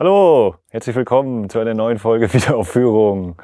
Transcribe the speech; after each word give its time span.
Hallo, 0.00 0.56
herzlich 0.70 0.96
willkommen 0.96 1.48
zu 1.48 1.60
einer 1.60 1.74
neuen 1.74 1.98
Folge 1.98 2.26
Wiederaufführung. 2.34 3.36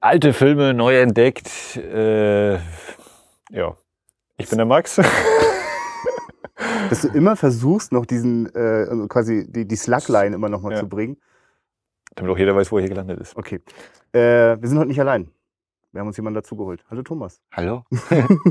Alte 0.00 0.32
Filme 0.32 0.74
neu 0.74 0.98
entdeckt. 1.00 1.76
Äh, 1.76 2.54
ja, 2.56 3.76
ich 4.36 4.48
bin 4.48 4.58
der 4.58 4.66
Max. 4.66 4.96
Dass 6.90 7.02
du 7.02 7.08
immer 7.08 7.36
versuchst, 7.36 7.92
noch 7.92 8.04
diesen, 8.04 8.54
äh, 8.54 8.58
also 8.88 9.06
quasi 9.08 9.46
die, 9.50 9.66
die 9.66 9.76
Slugline 9.76 10.34
immer 10.34 10.48
noch 10.48 10.60
mal 10.60 10.72
Ja. 10.72 10.80
zu 10.80 10.88
bringen. 10.88 11.16
Damit 12.14 12.32
auch 12.32 12.38
jeder 12.38 12.54
weiß, 12.54 12.70
wo 12.72 12.76
er 12.76 12.82
hier 12.82 12.90
gelandet 12.90 13.20
ist. 13.20 13.36
Okay. 13.36 13.60
Äh, 14.12 14.60
wir 14.60 14.68
sind 14.68 14.78
heute 14.78 14.88
nicht 14.88 15.00
allein. 15.00 15.30
Wir 15.92 16.00
haben 16.00 16.08
uns 16.08 16.16
jemanden 16.16 16.36
dazugeholt. 16.36 16.84
Hallo 16.90 17.02
Thomas. 17.02 17.40
Hallo? 17.52 17.84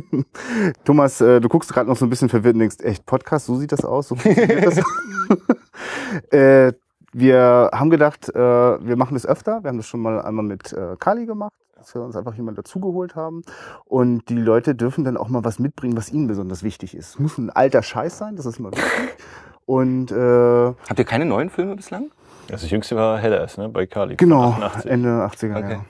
Thomas, 0.83 1.21
äh, 1.21 1.39
du 1.39 1.47
guckst 1.47 1.71
gerade 1.73 1.87
noch 1.89 1.95
so 1.95 2.05
ein 2.05 2.09
bisschen 2.09 2.29
verwirrt 2.29 2.55
und 2.55 2.59
denkst, 2.61 2.77
echt, 2.81 3.05
Podcast, 3.05 3.45
so 3.45 3.55
sieht 3.55 3.71
das 3.71 3.85
aus? 3.85 4.07
So 4.09 4.15
funktioniert 4.15 4.65
das? 4.65 4.79
äh, 6.33 6.73
wir 7.13 7.69
haben 7.73 7.89
gedacht, 7.89 8.29
äh, 8.29 8.35
wir 8.39 8.95
machen 8.95 9.13
das 9.15 9.25
öfter. 9.25 9.63
Wir 9.63 9.69
haben 9.69 9.77
das 9.77 9.87
schon 9.87 10.01
mal 10.01 10.21
einmal 10.21 10.45
mit 10.45 10.73
äh, 10.73 10.95
Kali 10.99 11.25
gemacht, 11.25 11.53
dass 11.75 11.93
wir 11.95 12.01
uns 12.01 12.15
einfach 12.15 12.33
jemanden 12.35 12.57
dazugeholt 12.57 13.15
haben. 13.15 13.41
Und 13.85 14.29
die 14.29 14.35
Leute 14.37 14.75
dürfen 14.75 15.03
dann 15.03 15.17
auch 15.17 15.29
mal 15.29 15.43
was 15.43 15.59
mitbringen, 15.59 15.97
was 15.97 16.11
ihnen 16.11 16.27
besonders 16.27 16.63
wichtig 16.63 16.95
ist. 16.95 17.09
Es 17.09 17.19
muss 17.19 17.37
ein 17.37 17.49
alter 17.49 17.81
Scheiß 17.83 18.17
sein, 18.17 18.35
das 18.35 18.45
ist 18.45 18.59
immer 18.59 18.71
wichtig. 18.71 19.17
Und 19.65 20.11
äh, 20.11 20.15
Habt 20.89 20.99
ihr 20.99 21.05
keine 21.05 21.25
neuen 21.25 21.49
Filme 21.49 21.75
bislang? 21.75 22.11
Also 22.51 22.63
das 22.63 22.71
jüngste 22.71 22.95
war 22.95 23.19
Headers, 23.19 23.57
ne, 23.57 23.69
bei 23.69 23.85
Kali. 23.85 24.15
genau, 24.15 24.49
88. 24.51 24.91
Ende 24.91 25.09
80er 25.09 25.35
Okay. 25.35 25.49
Jahre. 25.71 25.85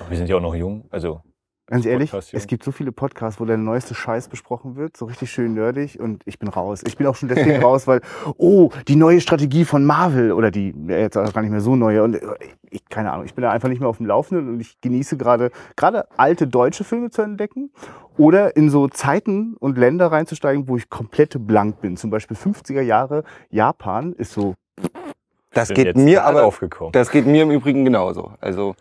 Aber 0.00 0.10
wir 0.10 0.16
sind 0.18 0.28
ja 0.28 0.36
auch 0.36 0.40
noch 0.42 0.54
jung, 0.54 0.84
also 0.90 1.22
Ganz 1.66 1.86
ehrlich, 1.86 2.10
Podcast, 2.10 2.34
es 2.34 2.46
gibt 2.46 2.62
so 2.62 2.72
viele 2.72 2.92
Podcasts, 2.92 3.40
wo 3.40 3.46
der 3.46 3.56
neueste 3.56 3.94
Scheiß 3.94 4.28
besprochen 4.28 4.76
wird, 4.76 4.98
so 4.98 5.06
richtig 5.06 5.30
schön 5.30 5.54
nerdig 5.54 5.98
und 5.98 6.22
ich 6.26 6.38
bin 6.38 6.50
raus. 6.50 6.82
Ich 6.86 6.98
bin 6.98 7.06
auch 7.06 7.16
schon 7.16 7.30
deswegen 7.30 7.62
raus, 7.62 7.86
weil, 7.86 8.02
oh, 8.36 8.70
die 8.86 8.96
neue 8.96 9.22
Strategie 9.22 9.64
von 9.64 9.82
Marvel 9.82 10.32
oder 10.32 10.50
die, 10.50 10.74
ja, 10.86 10.98
jetzt 10.98 11.16
auch 11.16 11.32
gar 11.32 11.40
nicht 11.40 11.50
mehr 11.50 11.62
so 11.62 11.74
neue 11.74 12.02
und 12.02 12.16
äh, 12.16 12.20
ich, 12.68 12.86
keine 12.90 13.12
Ahnung, 13.12 13.24
ich 13.24 13.32
bin 13.32 13.40
da 13.40 13.50
einfach 13.50 13.70
nicht 13.70 13.80
mehr 13.80 13.88
auf 13.88 13.96
dem 13.96 14.04
Laufenden 14.04 14.50
und 14.50 14.60
ich 14.60 14.78
genieße 14.82 15.16
gerade, 15.16 15.50
gerade 15.74 16.06
alte 16.18 16.46
deutsche 16.46 16.84
Filme 16.84 17.08
zu 17.08 17.22
entdecken 17.22 17.70
oder 18.18 18.56
in 18.56 18.68
so 18.68 18.86
Zeiten 18.88 19.56
und 19.58 19.78
Länder 19.78 20.12
reinzusteigen, 20.12 20.68
wo 20.68 20.76
ich 20.76 20.90
komplett 20.90 21.46
blank 21.46 21.80
bin. 21.80 21.96
Zum 21.96 22.10
Beispiel 22.10 22.36
50er 22.36 22.82
Jahre 22.82 23.24
Japan 23.48 24.12
ist 24.12 24.32
so, 24.32 24.54
Das 25.52 25.70
geht 25.70 25.96
mir 25.96 26.24
aber 26.24 26.44
aufgekommen. 26.44 26.92
Das 26.92 27.10
geht 27.10 27.26
mir 27.26 27.44
im 27.44 27.50
Übrigen 27.50 27.86
genauso. 27.86 28.34
Also 28.40 28.74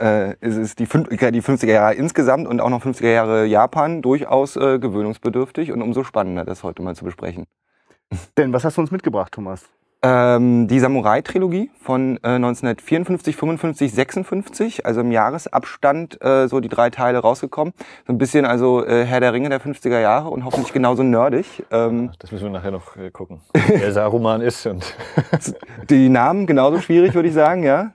äh, 0.00 0.34
es 0.40 0.56
ist 0.56 0.78
die, 0.78 0.86
fün- 0.86 1.30
die 1.30 1.42
50er 1.42 1.70
Jahre 1.72 1.94
insgesamt 1.94 2.48
und 2.48 2.60
auch 2.60 2.70
noch 2.70 2.84
50er 2.84 3.10
Jahre 3.12 3.44
Japan 3.46 4.02
durchaus 4.02 4.56
äh, 4.56 4.78
gewöhnungsbedürftig 4.78 5.72
und 5.72 5.82
umso 5.82 6.02
spannender, 6.04 6.44
das 6.44 6.62
heute 6.62 6.82
mal 6.82 6.94
zu 6.96 7.04
besprechen. 7.04 7.44
denn 8.38 8.52
was 8.52 8.64
hast 8.64 8.76
du 8.76 8.80
uns 8.80 8.90
mitgebracht, 8.90 9.32
Thomas? 9.32 9.64
Ähm, 10.02 10.66
die 10.66 10.80
Samurai-Trilogie 10.80 11.70
von 11.78 12.16
äh, 12.22 12.28
1954, 12.36 13.36
55, 13.36 13.92
56, 13.92 14.86
also 14.86 15.02
im 15.02 15.12
Jahresabstand 15.12 16.22
äh, 16.24 16.48
so 16.48 16.60
die 16.60 16.70
drei 16.70 16.88
Teile 16.88 17.18
rausgekommen. 17.18 17.74
So 18.06 18.12
ein 18.14 18.16
bisschen 18.16 18.46
also 18.46 18.82
äh, 18.86 19.04
Herr 19.04 19.20
der 19.20 19.34
Ringe 19.34 19.50
der 19.50 19.60
50er 19.60 20.00
Jahre 20.00 20.30
und 20.30 20.46
hoffentlich 20.46 20.72
genauso 20.72 21.02
nerdig. 21.02 21.64
Ähm, 21.70 22.12
Das 22.18 22.32
müssen 22.32 22.44
wir 22.44 22.50
nachher 22.50 22.70
noch 22.70 22.96
äh, 22.96 23.10
gucken. 23.10 23.42
Wer 23.52 23.92
Saruman 23.92 24.40
ist 24.40 24.64
und 24.66 24.96
die 25.90 26.08
Namen 26.08 26.46
genauso 26.46 26.80
schwierig, 26.80 27.12
würde 27.12 27.28
ich 27.28 27.34
sagen, 27.34 27.62
ja. 27.62 27.92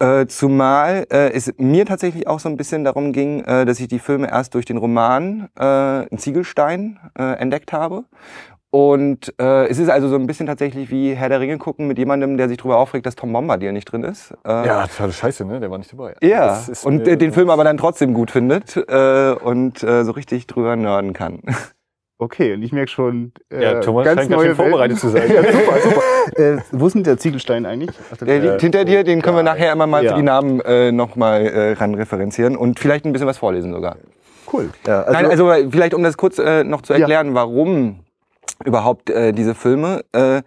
Äh, 0.00 0.26
zumal 0.28 1.06
äh, 1.10 1.30
es 1.32 1.52
mir 1.58 1.84
tatsächlich 1.84 2.26
auch 2.26 2.40
so 2.40 2.48
ein 2.48 2.56
bisschen 2.56 2.84
darum 2.84 3.12
ging, 3.12 3.44
äh, 3.44 3.66
dass 3.66 3.78
ich 3.80 3.88
die 3.88 3.98
Filme 3.98 4.30
erst 4.30 4.54
durch 4.54 4.64
den 4.64 4.78
Roman 4.78 5.48
äh, 5.58 5.62
ein 5.64 6.16
Ziegelstein 6.16 6.98
äh, 7.18 7.34
entdeckt 7.34 7.72
habe. 7.74 8.04
Und 8.70 9.34
äh, 9.40 9.66
es 9.66 9.78
ist 9.78 9.90
also 9.90 10.08
so 10.08 10.14
ein 10.14 10.26
bisschen 10.26 10.46
tatsächlich 10.46 10.90
wie 10.90 11.14
Herr 11.14 11.28
der 11.28 11.40
Ringe 11.40 11.58
gucken 11.58 11.88
mit 11.88 11.98
jemandem, 11.98 12.36
der 12.36 12.48
sich 12.48 12.56
darüber 12.56 12.78
aufregt, 12.78 13.04
dass 13.04 13.16
Tom 13.16 13.32
Bombadil 13.32 13.72
nicht 13.72 13.86
drin 13.86 14.04
ist. 14.04 14.32
Äh, 14.46 14.66
ja, 14.66 14.86
total 14.86 15.12
scheiße, 15.12 15.44
ne? 15.44 15.58
Der 15.58 15.70
war 15.70 15.78
nicht 15.78 15.92
dabei. 15.92 16.14
ja, 16.22 16.62
und 16.84 17.04
den 17.04 17.32
Film 17.32 17.50
aber 17.50 17.64
dann 17.64 17.76
trotzdem 17.76 18.14
gut 18.14 18.30
findet 18.30 18.76
äh, 18.76 19.32
und 19.32 19.82
äh, 19.82 20.04
so 20.04 20.12
richtig 20.12 20.46
drüber 20.46 20.76
nerden 20.76 21.12
kann. 21.12 21.42
Okay, 22.22 22.52
und 22.52 22.62
ich 22.62 22.70
merke 22.70 22.90
schon, 22.90 23.32
äh, 23.50 23.62
Ja, 23.62 23.80
Thomas 23.80 24.04
ganz 24.04 24.18
scheint 24.20 24.30
ganz 24.30 24.42
neue 24.42 24.48
schön 24.48 24.56
vorbereitet 24.56 24.98
zu 24.98 25.08
sein. 25.08 25.22
ja, 25.34 25.42
super, 25.42 25.80
super. 25.82 26.38
äh, 26.38 26.58
wo 26.70 26.86
ist 26.86 26.92
denn 26.92 27.02
der 27.02 27.16
Ziegelstein 27.16 27.64
eigentlich? 27.64 27.90
Der 28.20 28.38
liegt 28.40 28.60
hinter 28.60 28.84
dir, 28.84 29.04
den 29.04 29.22
können 29.22 29.36
wir 29.36 29.42
nachher 29.42 29.72
immer 29.72 29.86
mal 29.86 30.04
Ja. 30.04 30.16
die 30.16 30.22
Namen 30.22 30.60
äh, 30.60 30.92
nochmal 30.92 31.46
äh, 31.46 31.72
ran 31.72 31.94
referenzieren 31.94 32.56
und 32.56 32.78
vielleicht 32.78 33.06
ein 33.06 33.12
bisschen 33.12 33.26
was 33.26 33.38
vorlesen 33.38 33.72
sogar. 33.72 33.96
Cool. 34.52 34.68
Ja, 34.86 35.00
also, 35.02 35.12
Nein, 35.12 35.26
also 35.30 35.70
vielleicht 35.70 35.94
um 35.94 36.02
das 36.02 36.18
kurz 36.18 36.38
äh, 36.38 36.62
noch 36.62 36.82
zu 36.82 36.92
Ja. 36.92 36.98
erklären, 36.98 37.34
warum 37.34 38.00
überhaupt 38.66 39.08
äh, 39.08 39.32
diese 39.32 39.54
Filme. 39.54 40.04
Äh, 40.12 40.42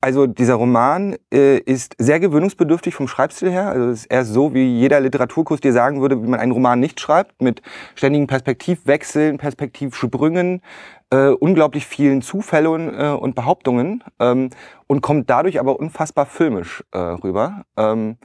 also 0.00 0.26
dieser 0.26 0.54
Roman 0.54 1.16
äh, 1.32 1.58
ist 1.58 1.94
sehr 1.98 2.20
gewöhnungsbedürftig 2.20 2.94
vom 2.94 3.06
Schreibstil 3.06 3.50
her. 3.50 3.68
Also 3.68 3.90
es 3.90 4.00
ist 4.00 4.06
erst 4.06 4.32
so, 4.32 4.54
wie 4.54 4.64
jeder 4.64 5.00
Literaturkurs 5.00 5.60
dir 5.60 5.72
sagen 5.72 6.00
würde, 6.00 6.22
wie 6.22 6.26
man 6.26 6.40
einen 6.40 6.52
Roman 6.52 6.80
nicht 6.80 7.00
schreibt, 7.00 7.42
mit 7.42 7.60
ständigen 7.94 8.26
Perspektivwechseln, 8.26 9.36
Perspektivsprüngen, 9.36 10.62
äh, 11.10 11.28
unglaublich 11.28 11.86
vielen 11.86 12.22
Zufällen 12.22 12.98
äh, 12.98 13.08
und 13.08 13.34
Behauptungen 13.34 14.02
ähm, 14.18 14.50
und 14.86 15.02
kommt 15.02 15.28
dadurch 15.28 15.60
aber 15.60 15.78
unfassbar 15.78 16.24
filmisch 16.24 16.82
äh, 16.92 16.98
rüber. 16.98 17.64
Ähm, 17.76 18.16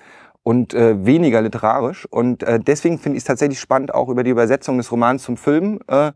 und 0.46 0.76
äh, 0.76 1.04
weniger 1.04 1.42
literarisch. 1.42 2.06
Und 2.06 2.44
äh, 2.44 2.60
deswegen 2.60 3.00
finde 3.00 3.18
ich 3.18 3.22
es 3.22 3.28
tatsächlich 3.28 3.60
spannend, 3.60 3.94
auch 3.94 4.10
über 4.10 4.24
die 4.24 4.30
Übersetzung 4.30 4.78
des 4.78 4.92
Romans 4.92 5.24
zum 5.24 5.38
Film 5.38 5.80
äh, 5.88 6.12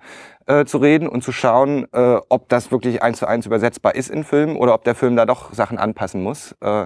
äh, 0.45 0.65
zu 0.65 0.77
reden 0.77 1.09
und 1.09 1.23
zu 1.23 1.31
schauen, 1.31 1.87
äh, 1.93 2.19
ob 2.29 2.47
das 2.47 2.71
wirklich 2.71 3.01
eins 3.01 3.17
zu 3.17 3.25
eins 3.25 3.47
übersetzbar 3.47 3.95
ist 3.95 4.11
in 4.11 4.23
Film 4.23 4.55
oder 4.55 4.75
ob 4.75 4.83
der 4.83 4.93
Film 4.93 5.15
da 5.15 5.25
doch 5.25 5.51
Sachen 5.51 5.79
anpassen 5.79 6.21
muss. 6.21 6.55
Äh, 6.61 6.85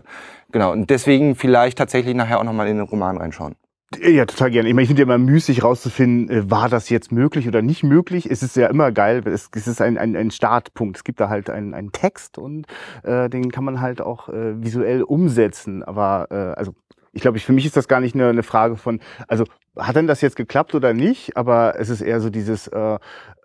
genau. 0.53 0.71
Und 0.71 0.89
deswegen 0.89 1.35
vielleicht 1.35 1.77
tatsächlich 1.77 2.15
nachher 2.15 2.39
auch 2.39 2.45
nochmal 2.45 2.69
in 2.69 2.77
den 2.77 2.87
Roman 2.87 3.17
reinschauen. 3.17 3.55
ja, 4.01 4.25
total 4.25 4.49
gerne. 4.49 4.69
Ich 4.69 4.73
meine, 4.73 4.83
ich 4.83 4.87
finde 4.87 5.01
ja 5.01 5.03
immer 5.03 5.17
müßig 5.17 5.65
rauszufinden, 5.65 6.29
äh, 6.29 6.49
war 6.49 6.69
das 6.69 6.87
jetzt 6.87 7.11
möglich 7.11 7.45
oder 7.45 7.61
nicht 7.61 7.83
möglich. 7.83 8.31
Es 8.31 8.41
ist 8.41 8.55
ja 8.55 8.67
immer 8.67 8.93
geil. 8.93 9.21
Es, 9.27 9.49
ist 9.53 9.81
ein, 9.81 9.97
ein, 9.97 10.15
ein 10.15 10.31
Startpunkt. 10.31 10.95
Es 10.95 11.03
gibt 11.03 11.19
da 11.19 11.27
halt 11.27 11.49
einen, 11.49 11.73
einen 11.73 11.91
Text 11.91 12.37
und 12.37 12.67
äh, 13.03 13.29
den 13.29 13.51
kann 13.51 13.65
man 13.65 13.81
halt 13.81 13.99
auch 13.99 14.29
äh, 14.29 14.63
visuell 14.63 15.03
umsetzen. 15.03 15.83
Aber 15.83 16.27
äh, 16.31 16.57
also 16.57 16.73
ich 17.13 17.21
glaube, 17.21 17.37
ich, 17.37 17.45
für 17.45 17.53
mich 17.53 17.65
ist 17.65 17.77
das 17.77 17.87
gar 17.87 17.99
nicht 17.99 18.15
eine, 18.15 18.27
eine 18.27 18.43
Frage 18.43 18.75
von, 18.75 18.99
also 19.27 19.45
hat 19.77 19.95
denn 19.95 20.07
das 20.07 20.21
jetzt 20.21 20.35
geklappt 20.35 20.75
oder 20.75 20.93
nicht? 20.93 21.37
Aber 21.37 21.79
es 21.79 21.89
ist 21.89 22.01
eher 22.01 22.19
so 22.19 22.29
dieses, 22.29 22.67
äh, 22.67 22.97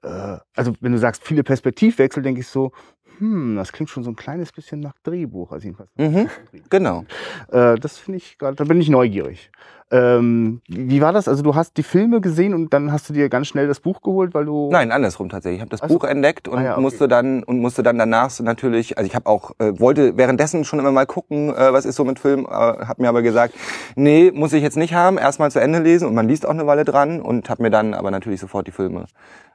äh, 0.02 0.38
also 0.56 0.72
wenn 0.80 0.92
du 0.92 0.98
sagst, 0.98 1.22
viele 1.22 1.44
Perspektivwechsel, 1.44 2.22
denke 2.22 2.40
ich 2.40 2.48
so, 2.48 2.72
hm, 3.18 3.56
das 3.56 3.72
klingt 3.72 3.90
schon 3.90 4.04
so 4.04 4.10
ein 4.10 4.16
kleines 4.16 4.52
bisschen 4.52 4.80
nach 4.80 4.94
Drehbuch. 5.02 5.52
Also 5.52 5.66
jedenfalls. 5.66 5.90
Mhm. 5.96 6.28
Genau. 6.70 7.04
Äh, 7.50 7.76
das 7.76 7.98
finde 7.98 8.18
ich 8.18 8.38
gerade, 8.38 8.56
da 8.56 8.64
bin 8.64 8.80
ich 8.80 8.88
neugierig. 8.88 9.50
Ähm, 9.90 10.60
wie 10.68 11.00
war 11.00 11.12
das? 11.12 11.28
Also 11.28 11.42
du 11.42 11.54
hast 11.54 11.76
die 11.78 11.82
Filme 11.82 12.20
gesehen 12.20 12.52
und 12.52 12.74
dann 12.74 12.92
hast 12.92 13.08
du 13.08 13.14
dir 13.14 13.28
ganz 13.28 13.46
schnell 13.46 13.66
das 13.66 13.80
Buch 13.80 14.02
geholt, 14.02 14.34
weil 14.34 14.44
du. 14.44 14.68
Nein, 14.70 14.92
andersrum 14.92 15.28
tatsächlich. 15.28 15.58
Ich 15.58 15.60
habe 15.62 15.70
das 15.70 15.82
Ach 15.82 15.88
so. 15.88 15.94
Buch 15.94 16.04
entdeckt 16.04 16.46
und 16.46 16.58
Ah 16.58 16.62
ja, 16.62 16.72
okay. 16.72 16.80
musste 16.82 17.08
dann 17.08 17.42
und 17.42 17.60
musste 17.60 17.82
dann 17.82 17.98
danach 17.98 18.30
so 18.30 18.44
natürlich, 18.44 18.98
also 18.98 19.08
ich 19.08 19.14
habe 19.14 19.26
auch 19.26 19.52
äh, 19.58 19.78
wollte 19.80 20.16
währenddessen 20.16 20.64
schon 20.64 20.78
immer 20.78 20.92
mal 20.92 21.06
gucken, 21.06 21.54
äh, 21.54 21.72
was 21.72 21.86
ist 21.86 21.96
so 21.96 22.04
mit 22.04 22.18
Film, 22.18 22.44
äh, 22.44 22.48
habe 22.50 23.00
mir 23.02 23.08
aber 23.08 23.22
gesagt, 23.22 23.54
nee, 23.96 24.30
muss 24.34 24.52
ich 24.52 24.62
jetzt 24.62 24.76
nicht 24.76 24.92
haben, 24.92 25.16
erstmal 25.16 25.50
zu 25.50 25.60
Ende 25.60 25.78
lesen 25.78 26.06
und 26.06 26.14
man 26.14 26.28
liest 26.28 26.44
auch 26.44 26.50
eine 26.50 26.66
Weile 26.66 26.84
dran 26.84 27.22
und 27.22 27.48
habe 27.48 27.62
mir 27.62 27.70
dann 27.70 27.94
aber 27.94 28.10
natürlich 28.10 28.40
sofort 28.40 28.66
die 28.66 28.72
Filme 28.72 29.06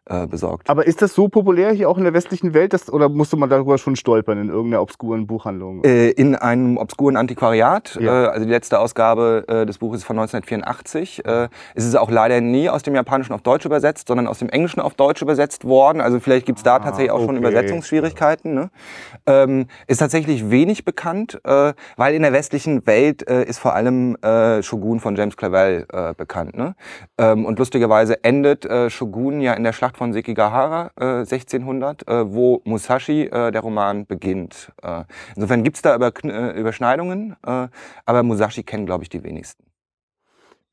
äh, 0.05 0.27
besorgt. 0.27 0.69
Aber 0.69 0.85
ist 0.85 1.01
das 1.01 1.13
so 1.13 1.29
populär 1.29 1.71
hier 1.71 1.89
auch 1.89 1.97
in 1.97 2.03
der 2.03 2.13
westlichen 2.13 2.53
Welt, 2.53 2.73
dass, 2.73 2.91
oder 2.91 3.07
musste 3.07 3.37
man 3.37 3.49
darüber 3.49 3.77
schon 3.77 3.95
stolpern 3.95 4.37
in 4.37 4.49
irgendeiner 4.49 4.81
obskuren 4.81 5.27
Buchhandlung? 5.27 5.83
Äh, 5.83 6.09
in 6.09 6.35
einem 6.35 6.77
obskuren 6.77 7.15
Antiquariat. 7.15 7.97
Ja. 8.01 8.25
Äh, 8.25 8.27
also 8.27 8.45
die 8.45 8.51
letzte 8.51 8.79
Ausgabe 8.79 9.45
äh, 9.47 9.65
des 9.65 9.77
Buches 9.77 9.99
ist 9.99 10.05
von 10.05 10.17
1984. 10.31 11.25
Äh, 11.25 11.49
es 11.75 11.85
ist 11.85 11.95
auch 11.95 12.11
leider 12.11 12.41
nie 12.41 12.69
aus 12.69 12.83
dem 12.83 12.95
Japanischen 12.95 13.33
auf 13.33 13.41
Deutsch 13.41 13.65
übersetzt, 13.65 14.07
sondern 14.07 14.27
aus 14.27 14.39
dem 14.39 14.49
Englischen 14.49 14.79
auf 14.79 14.95
Deutsch 14.95 15.21
übersetzt 15.21 15.65
worden. 15.65 16.01
Also 16.01 16.19
vielleicht 16.19 16.45
gibt's 16.45 16.63
da 16.63 16.75
Ah, 16.75 16.79
tatsächlich 16.79 17.11
auch 17.11 17.19
schon 17.19 17.37
okay. 17.37 17.47
Übersetzungsschwierigkeiten. 17.47 18.53
Ne? 18.53 18.69
Ähm, 19.27 19.67
ist 19.87 19.99
tatsächlich 19.99 20.49
wenig 20.49 20.85
bekannt, 20.85 21.39
äh, 21.43 21.73
weil 21.97 22.15
in 22.15 22.23
der 22.23 22.33
westlichen 22.33 22.85
Welt 22.87 23.27
äh, 23.29 23.43
ist 23.43 23.59
vor 23.59 23.75
allem 23.75 24.15
äh, 24.17 24.63
Shogun 24.63 24.99
von 24.99 25.15
James 25.15 25.37
Clavell 25.37 25.85
äh, 25.91 26.13
bekannt. 26.13 26.57
Ne? 26.57 26.75
Ähm, 27.17 27.45
und 27.45 27.59
lustigerweise 27.59 28.23
endet 28.23 28.65
äh, 28.65 28.89
Shogun 28.89 29.39
ja 29.39 29.53
in 29.53 29.63
der 29.63 29.73
Schlacht 29.73 29.97
von 29.97 30.13
Sekigahara 30.13 30.91
äh, 30.99 31.05
1600, 31.19 32.07
äh, 32.07 32.33
wo 32.33 32.61
Musashi, 32.65 33.23
äh, 33.23 33.51
der 33.51 33.61
Roman, 33.61 34.05
beginnt. 34.05 34.71
Äh, 34.81 35.03
insofern 35.35 35.63
gibt's 35.63 35.81
da 35.81 35.95
über, 35.95 36.11
äh, 36.23 36.59
Überschneidungen, 36.59 37.35
äh, 37.45 37.67
aber 38.05 38.23
Musashi 38.23 38.63
kennen, 38.63 38.85
glaube 38.85 39.03
ich, 39.03 39.09
die 39.09 39.23
wenigsten. 39.23 39.63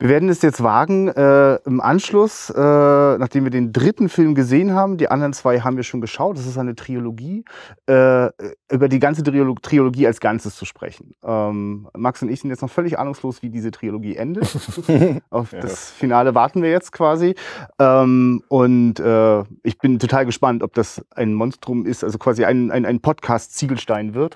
Wir 0.01 0.09
werden 0.09 0.31
es 0.31 0.41
jetzt 0.41 0.63
wagen, 0.63 1.09
äh, 1.09 1.57
im 1.67 1.83
Anschluss, 1.83 2.49
äh, 2.49 2.59
nachdem 2.59 3.45
wir 3.45 3.51
den 3.51 3.71
dritten 3.71 4.09
Film 4.09 4.35
gesehen 4.35 4.75
haben, 4.75 4.97
die 4.97 5.11
anderen 5.11 5.35
zwei 5.35 5.61
haben 5.61 5.77
wir 5.77 5.83
schon 5.85 6.01
geschaut, 6.01 6.39
das 6.39 6.47
ist 6.47 6.57
eine 6.57 6.75
Trilogie, 6.75 7.45
äh, 7.87 8.31
über 8.73 8.89
die 8.89 8.99
ganze 8.99 9.23
Triolo 9.23 9.57
Trilogie 9.61 10.07
als 10.07 10.21
Ganzes 10.21 10.57
zu 10.57 10.65
sprechen. 10.65 11.15
Ähm, 11.23 11.87
Max 11.95 12.23
und 12.23 12.31
ich 12.31 12.41
sind 12.41 12.49
jetzt 12.49 12.63
noch 12.63 12.71
völlig 12.71 12.99
ahnungslos, 12.99 13.43
wie 13.43 13.51
diese 13.51 13.73
Trilogie 13.73 14.17
endet. 14.17 14.45
Auf 15.31 15.53
Ja. 15.53 15.61
das 15.61 15.91
Finale 15.91 16.35
warten 16.35 16.63
wir 16.63 16.71
jetzt 16.71 16.93
quasi. 16.93 17.35
Ähm, 17.79 18.43
und 18.49 19.01
äh, 19.01 19.43
ich 19.63 19.77
bin 19.77 19.99
total 19.99 20.25
gespannt, 20.25 20.63
ob 20.63 20.73
das 20.73 21.05
ein 21.15 21.35
Monstrum 21.35 21.85
ist, 21.85 22.05
also 22.05 22.17
quasi 22.17 22.47
ein, 22.47 22.71
ein, 22.71 22.87
ein 22.87 23.01
Podcast-Ziegelstein 23.01 24.15
wird. 24.15 24.35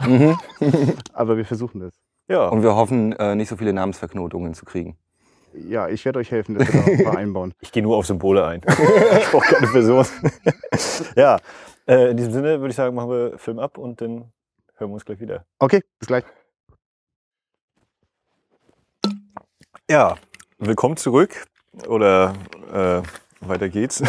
Aber 1.15 1.39
wir 1.39 1.47
versuchen 1.47 1.81
das. 1.81 1.95
Ja. 2.29 2.49
Und 2.49 2.63
wir 2.63 2.75
hoffen, 2.75 3.13
äh, 3.13 3.35
nicht 3.35 3.49
so 3.49 3.57
viele 3.57 3.73
Namensverknotungen 3.73 4.53
zu 4.53 4.67
kriegen. 4.67 4.99
Ja, 5.57 5.89
ich 5.89 6.05
werde 6.05 6.19
euch 6.19 6.31
helfen, 6.31 6.57
das 6.59 6.73
wir 6.73 6.97
da 6.97 7.11
vereinbauen. 7.11 7.55
Ich 7.61 7.71
gehe 7.71 7.83
nur 7.83 7.97
auf 7.97 8.07
Symbole 8.07 8.45
ein. 8.45 8.61
ich 9.21 9.31
brauche 9.31 9.55
keine 9.55 9.69
Person. 9.69 10.07
ja, 11.17 11.39
äh, 11.87 12.11
in 12.11 12.17
diesem 12.17 12.33
Sinne 12.33 12.61
würde 12.61 12.71
ich 12.71 12.77
sagen, 12.77 12.95
machen 12.95 13.11
wir 13.11 13.39
Film 13.39 13.59
ab 13.59 13.79
und 13.79 14.01
dann 14.01 14.33
hören 14.77 14.91
wir 14.91 14.95
uns 14.95 15.05
gleich 15.05 15.21
wieder. 15.21 15.45
Okay, 15.59 15.83
bis 15.99 16.09
gleich. 16.09 16.25
Ja, 19.89 20.17
willkommen 20.59 20.97
zurück. 20.97 21.45
Oder 21.87 22.35
äh, 22.73 23.03
weiter 23.47 23.69
geht's. 23.69 24.03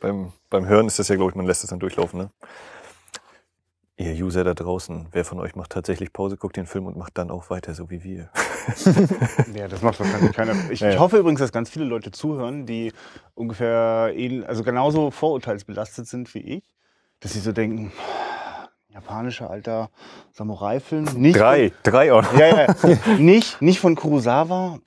beim, 0.00 0.32
beim 0.50 0.66
Hören 0.66 0.86
ist 0.86 0.98
das 0.98 1.08
ja, 1.08 1.16
glaube 1.16 1.30
ich, 1.30 1.36
man 1.36 1.46
lässt 1.46 1.62
das 1.62 1.70
dann 1.70 1.80
durchlaufen. 1.80 2.20
Ne? 2.20 2.30
Ihr 3.96 4.12
User 4.12 4.42
da 4.42 4.54
draußen, 4.54 5.06
wer 5.12 5.24
von 5.24 5.38
euch 5.38 5.54
macht 5.54 5.70
tatsächlich 5.70 6.12
Pause, 6.12 6.36
guckt 6.36 6.56
den 6.56 6.66
Film 6.66 6.86
und 6.86 6.96
macht 6.96 7.16
dann 7.16 7.30
auch 7.30 7.48
weiter, 7.48 7.74
so 7.74 7.90
wie 7.90 8.02
wir? 8.02 8.30
Ja, 9.54 9.68
das 9.68 9.82
macht 9.82 10.00
wahrscheinlich 10.00 10.32
keiner. 10.32 10.54
Ich, 10.70 10.80
Ja, 10.80 10.90
ich 10.90 10.98
hoffe 10.98 11.18
übrigens, 11.18 11.40
dass 11.40 11.52
ganz 11.52 11.68
viele 11.68 11.84
Leute 11.84 12.10
zuhören, 12.10 12.64
die 12.64 12.92
ungefähr 13.34 14.10
also 14.46 14.64
genauso 14.64 15.10
vorurteilsbelastet 15.10 16.08
sind 16.08 16.34
wie 16.34 16.40
ich, 16.40 16.64
dass 17.20 17.34
sie 17.34 17.40
so 17.40 17.52
denken, 17.52 17.92
japanischer 18.88 19.50
alter 19.50 19.90
Samurai-Film. 20.32 21.04
Nicht 21.16 21.38
Drei, 21.38 21.72
drei 21.82 22.12
auch. 22.12 22.24
Von, 22.24 22.38
ja, 22.38 22.64
ja, 22.66 22.74
nicht, 23.18 23.60
nicht 23.60 23.80
von 23.80 23.94
Kurosawa. 23.96 24.78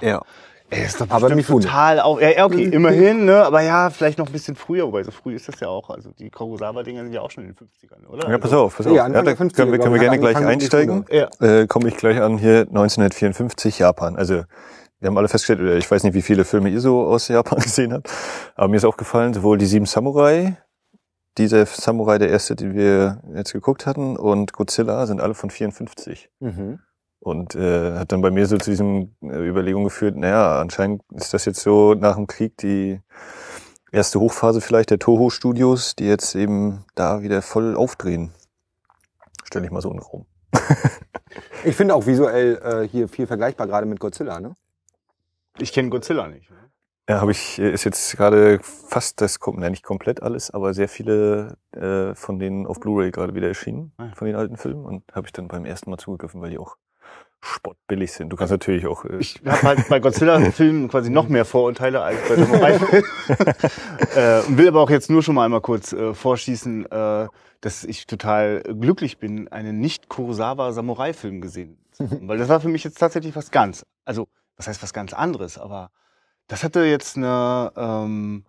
Ja. 0.00 0.22
Ey, 0.70 0.84
ist 0.84 1.00
doch 1.00 1.10
Aber 1.10 1.34
Mifune. 1.34 1.64
total 1.64 2.00
auch. 2.00 2.20
Ja, 2.20 2.30
ja, 2.30 2.44
okay, 2.44 2.64
immerhin, 2.64 3.24
ne? 3.24 3.44
Aber 3.44 3.60
ja, 3.60 3.90
vielleicht 3.90 4.18
noch 4.18 4.26
ein 4.26 4.32
bisschen 4.32 4.54
früher, 4.54 4.86
wobei 4.86 5.02
so 5.02 5.10
früh 5.10 5.34
ist 5.34 5.48
das 5.48 5.58
ja 5.58 5.68
auch. 5.68 5.90
Also 5.90 6.12
die 6.12 6.30
Kurosawa-Dinger 6.30 7.02
sind 7.02 7.12
ja 7.12 7.20
auch 7.20 7.30
schon 7.30 7.44
in 7.44 7.54
den 7.54 7.56
50ern, 7.56 8.06
oder? 8.06 8.30
Ja, 8.30 8.38
pass 8.38 8.52
also, 8.52 8.64
auf, 8.64 8.76
pass 8.76 8.86
auf. 8.86 8.94
Ja, 8.94 9.04
Anfang 9.04 9.24
50er, 9.26 9.54
können 9.54 9.72
wir, 9.72 9.78
können 9.80 9.94
wir 9.94 10.00
gerne 10.00 10.16
ich, 10.16 10.22
gleich 10.22 10.36
einsteigen. 10.36 11.04
Ja. 11.10 11.28
Äh, 11.40 11.66
Komme 11.66 11.88
ich 11.88 11.96
gleich 11.96 12.20
an 12.20 12.38
hier 12.38 12.60
1954 12.60 13.80
Japan. 13.80 14.16
Also 14.16 14.44
wir 15.00 15.08
haben 15.08 15.18
alle 15.18 15.28
festgestellt, 15.28 15.60
oder 15.60 15.76
ich 15.76 15.90
weiß 15.90 16.04
nicht, 16.04 16.14
wie 16.14 16.22
viele 16.22 16.44
Filme 16.44 16.68
ihr 16.68 16.80
so 16.80 17.02
aus 17.06 17.28
Japan 17.28 17.58
gesehen 17.62 17.92
habt, 17.92 18.08
aber 18.54 18.68
mir 18.68 18.76
ist 18.76 18.84
aufgefallen, 18.84 19.34
sowohl 19.34 19.58
die 19.58 19.66
Sieben 19.66 19.86
Samurai, 19.86 20.56
dieser 21.38 21.64
Samurai, 21.66 22.18
der 22.18 22.28
erste, 22.28 22.54
den 22.54 22.74
wir 22.74 23.22
jetzt 23.34 23.52
geguckt 23.52 23.86
hatten, 23.86 24.16
und 24.16 24.52
Godzilla 24.52 25.06
sind 25.06 25.20
alle 25.20 25.34
von 25.34 25.50
54. 25.50 26.28
Mhm. 26.40 26.80
Und 27.20 27.54
äh, 27.54 27.98
hat 27.98 28.12
dann 28.12 28.22
bei 28.22 28.30
mir 28.30 28.46
so 28.46 28.56
zu 28.56 28.70
diesem 28.70 29.14
äh, 29.22 29.46
Überlegung 29.46 29.84
geführt, 29.84 30.16
naja, 30.16 30.58
anscheinend 30.60 31.02
ist 31.12 31.34
das 31.34 31.44
jetzt 31.44 31.60
so 31.60 31.94
nach 31.94 32.16
dem 32.16 32.26
Krieg 32.26 32.56
die 32.56 33.00
erste 33.92 34.18
Hochphase 34.20 34.60
vielleicht 34.62 34.90
der 34.90 34.98
Toho-Studios, 34.98 35.96
die 35.96 36.06
jetzt 36.06 36.34
eben 36.34 36.84
da 36.94 37.20
wieder 37.22 37.42
voll 37.42 37.76
aufdrehen. 37.76 38.32
Stell 39.44 39.64
ich 39.64 39.70
mal 39.70 39.82
so 39.82 39.90
in 39.90 39.96
den 39.98 40.02
Raum. 40.02 40.26
Ich 41.62 41.76
finde 41.76 41.94
auch 41.94 42.06
visuell 42.06 42.56
äh, 42.64 42.88
hier 42.88 43.06
viel 43.06 43.26
vergleichbar, 43.26 43.66
gerade 43.66 43.86
mit 43.86 44.00
Godzilla, 44.00 44.40
ne? 44.40 44.54
Ich 45.58 45.72
kenne 45.72 45.90
Godzilla 45.90 46.26
nicht. 46.26 46.50
Ne? 46.50 46.56
Ja, 47.08 47.20
habe 47.20 47.30
ich, 47.32 47.58
äh, 47.58 47.70
ist 47.70 47.84
jetzt 47.84 48.16
gerade 48.16 48.58
fast 48.62 49.20
das, 49.20 49.40
kom- 49.40 49.60
nein, 49.60 49.72
nicht 49.72 49.84
komplett 49.84 50.22
alles, 50.22 50.50
aber 50.50 50.72
sehr 50.74 50.88
viele 50.88 51.58
äh, 51.72 52.14
von 52.14 52.38
denen 52.38 52.66
auf 52.66 52.80
Blu-ray 52.80 53.10
gerade 53.10 53.34
wieder 53.34 53.46
erschienen, 53.48 53.92
Ah 53.98 54.10
von 54.14 54.26
den 54.26 54.36
alten 54.36 54.56
Filmen. 54.56 54.84
Und 54.86 55.04
habe 55.12 55.26
ich 55.26 55.32
dann 55.32 55.48
beim 55.48 55.64
ersten 55.66 55.90
Mal 55.90 55.98
zugegriffen, 55.98 56.40
weil 56.40 56.50
die 56.50 56.58
auch 56.58 56.76
spottbillig 57.40 58.12
sind. 58.12 58.30
Du 58.30 58.36
kannst 58.36 58.50
natürlich 58.50 58.86
auch. 58.86 59.04
Äh, 59.04 59.18
Ich 59.18 59.40
habe 59.46 59.62
halt 59.62 59.88
bei 59.88 60.00
Godzilla-Filmen 60.00 60.88
quasi 60.90 61.10
noch 61.10 61.28
mehr 61.28 61.44
Vorurteile 61.44 62.02
als 62.02 62.18
bei 62.28 62.36
Samurai-Filmen. 62.36 63.04
äh, 64.14 64.40
und 64.46 64.58
will 64.58 64.68
aber 64.68 64.80
auch 64.80 64.90
jetzt 64.90 65.10
nur 65.10 65.22
schon 65.22 65.34
mal 65.34 65.44
einmal 65.44 65.60
kurz 65.60 65.92
äh, 65.92 66.14
vorschießen, 66.14 66.90
äh, 66.90 67.28
dass 67.60 67.84
ich 67.84 68.06
total 68.06 68.62
glücklich 68.62 69.18
bin, 69.18 69.48
einen 69.48 69.80
nicht 69.80 70.08
Kurosawa-Samurai-Film 70.08 71.40
gesehen 71.40 71.78
zu 71.92 72.10
haben. 72.10 72.28
Weil 72.28 72.38
das 72.38 72.48
war 72.48 72.60
für 72.60 72.68
mich 72.68 72.84
jetzt 72.84 72.98
tatsächlich 72.98 73.34
was 73.36 73.50
ganz, 73.50 73.84
also 74.04 74.28
was 74.56 74.68
heißt 74.68 74.82
was 74.82 74.92
ganz 74.92 75.12
anderes, 75.12 75.58
aber 75.58 75.90
das 76.46 76.64
hatte 76.64 76.84
jetzt 76.84 77.16
eine... 77.16 77.72
Ähm, 77.76 78.44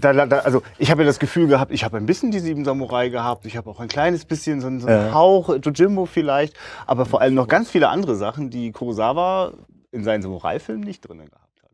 da, 0.00 0.12
da, 0.12 0.26
da, 0.26 0.38
also 0.38 0.62
ich 0.78 0.90
habe 0.90 1.02
ja 1.02 1.06
das 1.06 1.18
Gefühl 1.18 1.46
gehabt, 1.46 1.72
ich 1.72 1.84
habe 1.84 1.96
ein 1.96 2.06
bisschen 2.06 2.30
die 2.30 2.40
sieben 2.40 2.64
Samurai 2.64 3.08
gehabt, 3.10 3.46
ich 3.46 3.56
habe 3.56 3.68
auch 3.70 3.80
ein 3.80 3.88
kleines 3.88 4.24
bisschen 4.24 4.60
so, 4.60 4.66
einen- 4.66 4.80
so 4.80 4.86
einen 4.86 5.06
Ja. 5.08 5.12
Hauch 5.14 5.54
Jojimbo 5.62 6.06
vielleicht, 6.06 6.54
aber 6.86 7.06
vor 7.06 7.20
allem 7.20 7.34
noch 7.34 7.48
ganz 7.48 7.70
viele 7.70 7.88
andere 7.88 8.16
Sachen, 8.16 8.50
die 8.50 8.72
Kurosawa 8.72 9.52
in 9.90 10.04
seinen 10.04 10.22
Samurai-Filmen 10.22 10.82
nicht 10.84 11.06
drin 11.06 11.18
gehabt 11.18 11.34
hat. 11.62 11.70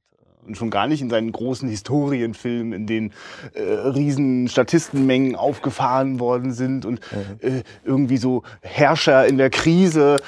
Und 0.47 0.57
schon 0.57 0.71
gar 0.71 0.87
nicht 0.89 1.03
in 1.03 1.11
seinen 1.11 1.31
großen 1.31 1.69
Historienfilmen, 1.69 2.73
in 2.73 2.87
denen 2.87 3.13
äh, 3.55 3.63
riesen 3.63 4.49
Statistenmengen 4.49 5.37
aufgefahren 5.37 6.19
worden 6.21 6.53
sind 6.53 6.85
und 6.85 7.01
äh, 7.41 7.63
irgendwie 7.85 8.17
so 8.17 8.43
Herrscher 8.63 9.27
in 9.27 9.37
der 9.39 9.51
Krise, 9.51 10.21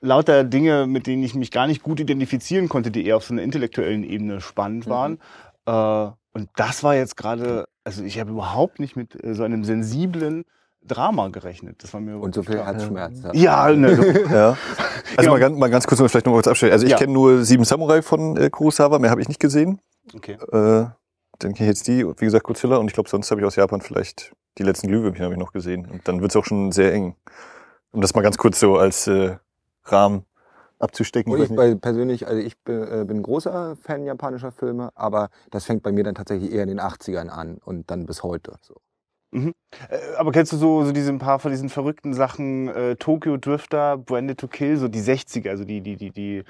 lauter 0.00 0.42
Dinge, 0.44 0.86
mit 0.86 1.06
denen 1.06 1.22
ich 1.22 1.34
mich 1.34 1.50
gar 1.50 1.66
nicht 1.66 1.82
gut 1.82 2.00
identifizieren 2.00 2.68
konnte, 2.68 2.90
die 2.90 3.06
eher 3.06 3.16
auf 3.16 3.24
so 3.24 3.34
einer 3.34 3.42
intellektuellen 3.42 4.04
Ebene 4.04 4.40
spannend 4.40 4.88
waren. 4.88 5.18
Äh, 5.66 6.10
und 6.32 6.48
das 6.56 6.82
war 6.84 6.94
jetzt 6.94 7.16
gerade, 7.16 7.66
also 7.84 8.02
ich 8.02 8.18
habe 8.20 8.30
überhaupt 8.30 8.78
nicht 8.80 8.96
mit 8.96 9.22
äh, 9.24 9.34
so 9.34 9.42
einem 9.42 9.64
sensiblen 9.64 10.44
Drama 10.82 11.28
gerechnet. 11.28 11.82
Das 11.82 11.92
war 11.92 12.00
mir 12.00 12.18
Und 12.18 12.34
so 12.34 12.42
viel 12.42 12.62
Herzschmerz. 12.64 13.22
hat. 13.24 13.34
Ja, 13.34 13.70
ne, 13.70 13.96
so, 13.96 14.02
Ja. 14.34 14.50
Also 14.50 14.56
Genau. 15.16 15.32
mal, 15.32 15.40
ganz, 15.40 15.58
mal 15.58 15.70
ganz 15.70 15.86
kurz, 15.86 16.00
um 16.00 16.08
vielleicht 16.08 16.26
noch 16.26 16.32
mal 16.32 16.36
kurz 16.38 16.48
abstellen. 16.48 16.72
Also 16.72 16.84
ich 16.86 16.92
Ja. 16.92 16.98
kenne 16.98 17.12
nur 17.12 17.42
Sieben 17.44 17.64
Samurai 17.64 18.00
von 18.02 18.36
äh, 18.36 18.48
Kurosawa, 18.50 18.98
mehr 18.98 19.10
habe 19.10 19.20
ich 19.20 19.28
nicht 19.28 19.40
gesehen. 19.40 19.80
okay. 20.14 20.32
Äh, 20.52 20.86
dann 21.40 21.54
kenne 21.54 21.70
ich 21.70 21.76
jetzt 21.76 21.86
die, 21.88 22.04
und 22.04 22.20
wie 22.20 22.24
gesagt, 22.24 22.44
Godzilla. 22.44 22.76
Und 22.78 22.86
ich 22.88 22.94
glaube, 22.94 23.08
sonst 23.08 23.30
habe 23.30 23.40
ich 23.40 23.46
aus 23.46 23.56
Japan 23.56 23.80
vielleicht 23.80 24.32
die 24.58 24.62
letzten 24.64 24.88
Glühwürmchen 24.88 25.24
habe 25.24 25.34
ich 25.34 25.40
noch 25.40 25.52
gesehen. 25.52 25.86
Und 25.86 26.06
dann 26.08 26.20
wird's 26.20 26.34
auch 26.36 26.44
schon 26.44 26.72
sehr 26.72 26.92
eng. 26.92 27.14
Um 27.92 28.00
das 28.00 28.14
mal 28.14 28.22
ganz 28.22 28.38
kurz 28.38 28.58
so 28.60 28.76
als 28.76 29.06
äh, 29.06 29.36
Rahmen 29.84 30.24
abzustecken. 30.78 31.32
Und 31.32 31.38
weiß 31.38 31.44
ich 31.46 31.50
nicht. 31.50 31.56
bei, 31.56 31.74
persönlich, 31.74 32.26
also 32.26 32.40
ich 32.40 32.58
bin, 32.58 32.82
äh, 32.82 33.04
bin 33.06 33.22
großer 33.22 33.76
Fan 33.76 34.04
japanischer 34.04 34.52
Filme, 34.52 34.90
aber 34.94 35.28
das 35.50 35.64
fängt 35.64 35.82
bei 35.82 35.92
mir 35.92 36.04
dann 36.04 36.14
tatsächlich 36.14 36.52
eher 36.52 36.62
in 36.62 36.68
den 36.68 36.80
80ern 36.80 37.28
an 37.28 37.58
und 37.64 37.90
dann 37.90 38.06
bis 38.06 38.22
heute. 38.22 38.54
So. 38.60 38.74
Äh, 39.32 39.50
Aber 40.16 40.32
kennst 40.32 40.52
du 40.52 40.56
so, 40.56 40.84
so 40.84 40.92
diese 40.92 41.10
ein 41.10 41.18
paar 41.18 41.38
von 41.38 41.50
diesen 41.50 41.68
verrückten 41.68 42.14
Sachen, 42.14 42.68
äh, 42.68 42.96
Tokyo 42.96 43.36
Drifter, 43.36 43.98
Branded 43.98 44.38
to 44.38 44.48
Kill, 44.48 44.76
so 44.76 44.88
die 44.88 45.02
60er, 45.02 45.50
also 45.50 45.64
die, 45.64 45.80
die, 45.82 45.96
die, 45.96 46.10
die 46.10 46.44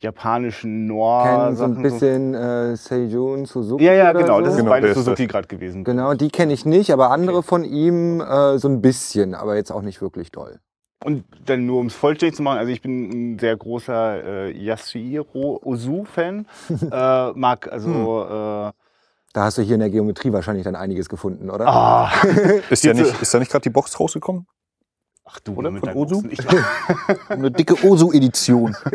japanischen 0.00 0.70
Kenn 0.70 0.86
Noir-Sachen. 0.86 1.56
so 1.56 1.64
ein 1.64 1.82
bisschen 1.82 2.34
äh, 2.34 2.76
Seijun 2.76 3.44
Suzuki. 3.44 3.84
Ja, 3.84 3.92
ja, 3.92 4.10
oder 4.10 4.20
genau, 4.20 4.38
so. 4.38 4.44
das 4.44 4.54
ist 4.54 4.58
Genau, 4.60 4.70
beides 4.70 4.94
Suzuki 4.94 5.26
gerade 5.26 5.48
gewesen. 5.48 5.84
Genau, 5.84 6.14
die 6.14 6.28
kenne 6.28 6.52
ich 6.52 6.64
nicht, 6.64 6.92
aber 6.92 7.10
andere 7.10 7.42
von 7.42 7.64
ihm 7.64 8.20
äh, 8.20 8.58
so 8.58 8.68
ein 8.68 8.80
bisschen, 8.80 9.34
aber 9.34 9.56
jetzt 9.56 9.70
auch 9.70 9.82
nicht 9.82 10.00
wirklich 10.00 10.30
doll. 10.30 10.60
Und 11.02 11.24
dann 11.46 11.64
nur 11.64 11.80
um 11.80 11.86
es 11.86 11.94
vollständig 11.94 12.36
zu 12.36 12.42
machen, 12.42 12.58
also 12.58 12.70
ich 12.70 12.82
bin 12.82 13.34
ein 13.34 13.38
sehr 13.38 13.56
großer 13.56 14.24
äh, 14.48 14.52
Yasuhiro 14.52 15.58
Ozu-Fan. 15.62 16.46
äh, 16.92 17.32
mag 17.32 17.72
also 17.72 18.24
äh, 18.24 18.72
Da 19.32 19.44
hast 19.44 19.56
du 19.58 19.62
hier 19.62 19.74
in 19.74 19.80
der 19.80 19.90
Geometrie 19.90 20.32
wahrscheinlich 20.32 20.64
dann 20.64 20.76
einiges 20.76 21.08
gefunden, 21.08 21.48
oder? 21.48 21.66
ah, 21.66 22.12
ist, 22.68 22.84
ja 22.84 22.92
nicht, 22.92 23.20
ist 23.22 23.32
da 23.32 23.38
nicht 23.38 23.50
gerade 23.50 23.62
die 23.62 23.70
Box 23.70 23.98
rausgekommen? 23.98 24.46
Ach 25.30 25.40
du, 25.40 25.54
Oder? 25.54 25.70
mit 25.70 25.84
Von 25.84 25.94
Ozu? 25.94 26.22
Eine 27.28 27.50
dicke 27.50 27.74
Osu-Edition. 27.84 28.76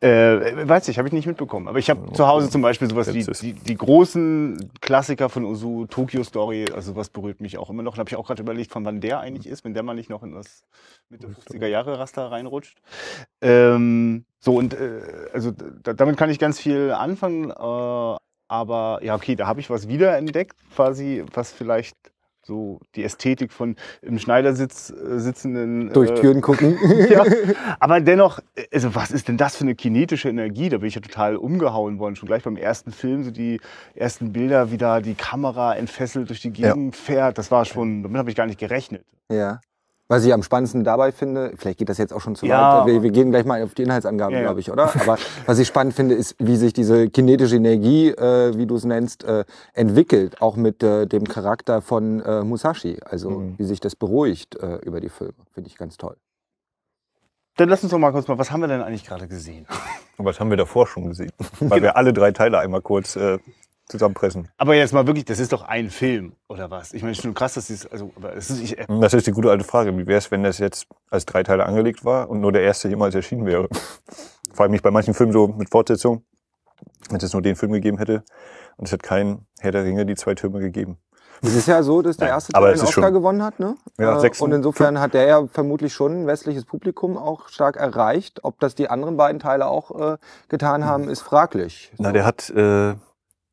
Äh, 0.00 0.68
weiß 0.68 0.88
ich, 0.88 0.98
habe 0.98 1.08
ich 1.08 1.14
nicht 1.14 1.26
mitbekommen. 1.26 1.68
Aber 1.68 1.78
ich 1.78 1.88
habe 1.88 2.12
zu 2.12 2.26
Hause 2.26 2.50
zum 2.50 2.60
Beispiel 2.60 2.88
sowas 2.88 3.12
wie 3.12 3.24
die, 3.24 3.52
die 3.54 3.74
großen 3.76 4.70
Klassiker 4.80 5.28
von 5.28 5.44
Ozu, 5.44 5.86
Tokyo 5.88 6.22
Story, 6.22 6.66
also 6.74 6.96
was 6.96 7.08
berührt 7.08 7.40
mich 7.40 7.56
auch 7.56 7.70
immer 7.70 7.82
noch. 7.82 7.94
Da 7.94 8.00
habe 8.00 8.10
ich 8.10 8.16
auch 8.16 8.26
gerade 8.26 8.42
überlegt, 8.42 8.72
von 8.72 8.84
wann 8.84 9.00
der 9.00 9.20
eigentlich 9.20 9.46
ist, 9.46 9.64
wenn 9.64 9.74
der 9.74 9.82
mal 9.82 9.94
nicht 9.94 10.10
noch 10.10 10.22
in 10.22 10.32
das 10.32 10.64
Mitte 11.08 11.28
50er 11.28 11.66
Jahre 11.66 11.98
Raster 11.98 12.30
reinrutscht. 12.30 12.78
Ähm, 13.40 14.26
so 14.38 14.56
und 14.56 14.74
äh, 14.74 15.00
also 15.32 15.50
da, 15.50 15.94
damit 15.94 16.16
kann 16.16 16.30
ich 16.30 16.38
ganz 16.38 16.60
viel 16.60 16.92
anfangen. 16.92 17.50
Äh, 17.50 18.16
aber 18.48 19.00
ja, 19.02 19.14
okay, 19.14 19.34
da 19.34 19.46
habe 19.46 19.60
ich 19.60 19.70
was 19.70 19.88
wiederentdeckt, 19.88 20.56
quasi, 20.74 21.24
was 21.32 21.52
vielleicht 21.52 21.96
so 22.46 22.80
die 22.94 23.02
Ästhetik 23.04 23.52
von 23.52 23.76
im 24.02 24.18
Schneidersitz 24.18 24.90
äh, 24.90 25.18
sitzenden 25.18 25.92
Durch 25.92 26.10
äh, 26.10 26.14
Türen 26.14 26.40
gucken. 26.40 26.78
ja, 27.10 27.24
aber 27.80 28.00
dennoch, 28.00 28.40
also 28.72 28.94
was 28.94 29.10
ist 29.10 29.28
denn 29.28 29.36
das 29.36 29.56
für 29.56 29.64
eine 29.64 29.74
kinetische 29.74 30.28
Energie? 30.28 30.68
Da 30.68 30.78
bin 30.78 30.88
ich 30.88 30.94
ja 30.94 31.00
total 31.00 31.36
umgehauen 31.36 31.98
worden. 31.98 32.16
Schon 32.16 32.28
gleich 32.28 32.44
beim 32.44 32.56
ersten 32.56 32.92
Film, 32.92 33.24
so 33.24 33.30
die 33.30 33.60
ersten 33.94 34.32
Bilder, 34.32 34.70
wie 34.70 34.76
da 34.76 35.00
die 35.00 35.14
Kamera 35.14 35.74
entfesselt 35.74 36.28
durch 36.28 36.40
die 36.40 36.52
Ja. 36.56 36.72
Gegend 36.72 36.96
fährt. 36.96 37.38
Das 37.38 37.50
war 37.50 37.64
schon, 37.64 38.02
damit 38.02 38.18
habe 38.18 38.30
ich 38.30 38.36
gar 38.36 38.46
nicht 38.46 38.58
gerechnet. 38.60 39.04
ja. 39.30 39.60
Was 40.08 40.24
ich 40.24 40.32
am 40.32 40.44
spannendsten 40.44 40.84
dabei 40.84 41.10
finde, 41.10 41.52
vielleicht 41.56 41.78
geht 41.78 41.88
das 41.88 41.98
jetzt 41.98 42.12
auch 42.12 42.20
schon 42.20 42.36
zu 42.36 42.46
Ja. 42.46 42.80
weit, 42.80 42.86
wir, 42.86 43.02
wir 43.02 43.10
gehen 43.10 43.30
gleich 43.32 43.44
mal 43.44 43.60
auf 43.64 43.74
die 43.74 43.82
Inhaltsangaben, 43.82 44.36
Ja, 44.36 44.42
glaube 44.42 44.60
ich, 44.60 44.70
oder? 44.70 44.84
Aber 45.00 45.18
was 45.46 45.58
ich 45.58 45.66
spannend 45.66 45.94
finde, 45.94 46.14
ist, 46.14 46.36
wie 46.38 46.54
sich 46.56 46.72
diese 46.72 47.10
kinetische 47.10 47.56
Energie, 47.56 48.10
äh, 48.10 48.56
wie 48.56 48.66
du 48.66 48.76
es 48.76 48.84
nennst, 48.84 49.24
äh, 49.24 49.44
entwickelt, 49.74 50.40
auch 50.40 50.54
mit 50.54 50.80
äh, 50.84 51.06
dem 51.06 51.24
Charakter 51.24 51.82
von 51.82 52.20
äh, 52.20 52.42
Musashi. 52.44 52.98
Also 53.04 53.30
Mhm. 53.30 53.54
wie 53.58 53.64
sich 53.64 53.80
das 53.80 53.96
beruhigt 53.96 54.54
äh, 54.62 54.76
über 54.84 55.00
die 55.00 55.08
Filme, 55.08 55.34
finde 55.52 55.68
ich 55.68 55.76
ganz 55.76 55.96
toll. 55.96 56.16
Dann 57.56 57.68
lass 57.68 57.82
uns 57.82 57.90
doch 57.90 57.98
mal 57.98 58.12
kurz 58.12 58.28
mal, 58.28 58.38
was 58.38 58.50
haben 58.52 58.60
wir 58.60 58.68
denn 58.68 58.82
eigentlich 58.82 59.04
gerade 59.06 59.26
gesehen? 59.26 59.66
Und 60.18 60.24
was 60.24 60.38
haben 60.38 60.50
wir 60.50 60.56
davor 60.56 60.86
schon 60.86 61.08
gesehen? 61.08 61.32
Weil 61.60 61.82
wir 61.82 61.96
alle 61.96 62.12
drei 62.12 62.30
Teile 62.30 62.58
einmal 62.60 62.80
kurz 62.82 63.16
äh, 63.16 63.38
zusammenpressen. 63.88 64.48
Aber 64.58 64.74
jetzt 64.74 64.92
mal 64.92 65.06
wirklich, 65.06 65.24
das 65.24 65.38
ist 65.38 65.52
doch 65.52 65.62
ein 65.62 65.90
Film, 65.90 66.34
oder 66.48 66.70
was? 66.70 66.92
Ich 66.92 67.02
meine, 67.02 67.12
es 67.12 67.18
ist 67.18 67.22
schon 67.24 67.34
krass, 67.34 67.54
dass 67.54 67.70
es, 67.70 67.86
also, 67.86 68.10
aber 68.16 68.34
es 68.36 68.50
ist, 68.50 68.60
ich, 68.60 68.88
Und 68.88 69.00
Das 69.00 69.14
ist 69.14 69.26
die 69.26 69.30
gute 69.32 69.50
alte 69.50 69.64
Frage. 69.64 69.96
Wie 69.96 70.06
wäre 70.06 70.18
es, 70.18 70.30
wenn 70.30 70.42
das 70.42 70.58
jetzt 70.58 70.86
als 71.10 71.24
drei 71.26 71.42
Teile 71.42 71.66
angelegt 71.66 72.04
war 72.04 72.28
und 72.28 72.40
nur 72.40 72.52
der 72.52 72.62
erste 72.62 72.88
jemals 72.88 73.14
erschienen 73.14 73.46
wäre? 73.46 73.68
Vor 74.52 74.62
allem 74.64 74.72
mich 74.72 74.82
bei 74.82 74.90
manchen 74.90 75.14
Filmen 75.14 75.32
so 75.32 75.48
mit 75.48 75.70
Fortsetzung, 75.70 76.24
wenn 77.10 77.16
es 77.20 77.32
nur 77.32 77.42
den 77.42 77.56
Film 77.56 77.72
gegeben 77.72 77.98
hätte 77.98 78.24
und 78.76 78.86
es 78.86 78.92
hat 78.92 79.02
keinen 79.02 79.46
Herr 79.60 79.72
der 79.72 79.84
Ringe 79.84 80.04
die 80.06 80.14
zwei 80.14 80.34
Türme 80.34 80.60
gegeben. 80.60 80.98
Es 81.42 81.54
ist 81.54 81.68
ja 81.68 81.82
so, 81.82 82.00
dass 82.00 82.16
der 82.16 82.28
erste 82.28 82.52
Teil 82.54 82.72
ist 82.72 82.82
Oscar 82.82 83.02
schon- 83.04 83.12
gewonnen 83.12 83.42
hat, 83.42 83.60
ne? 83.60 83.76
Ja, 83.98 84.16
Äh, 84.16 84.20
sechs- 84.20 84.40
und 84.40 84.52
insofern 84.52 84.98
hat 84.98 85.12
der 85.12 85.26
ja 85.26 85.46
vermutlich 85.46 85.92
schon 85.92 86.22
ein 86.22 86.26
westliches 86.26 86.64
Publikum 86.64 87.18
auch 87.18 87.48
stark 87.48 87.76
erreicht. 87.76 88.40
Ob 88.42 88.58
das 88.58 88.74
die 88.74 88.88
anderen 88.88 89.18
beiden 89.18 89.38
Teile 89.38 89.66
auch 89.66 90.14
äh, 90.14 90.16
getan 90.48 90.86
haben, 90.86 91.10
ist 91.10 91.20
fraglich. 91.20 91.92
Na, 91.98 92.12
der 92.12 92.24
hat, 92.24 92.48
äh, 92.48 92.94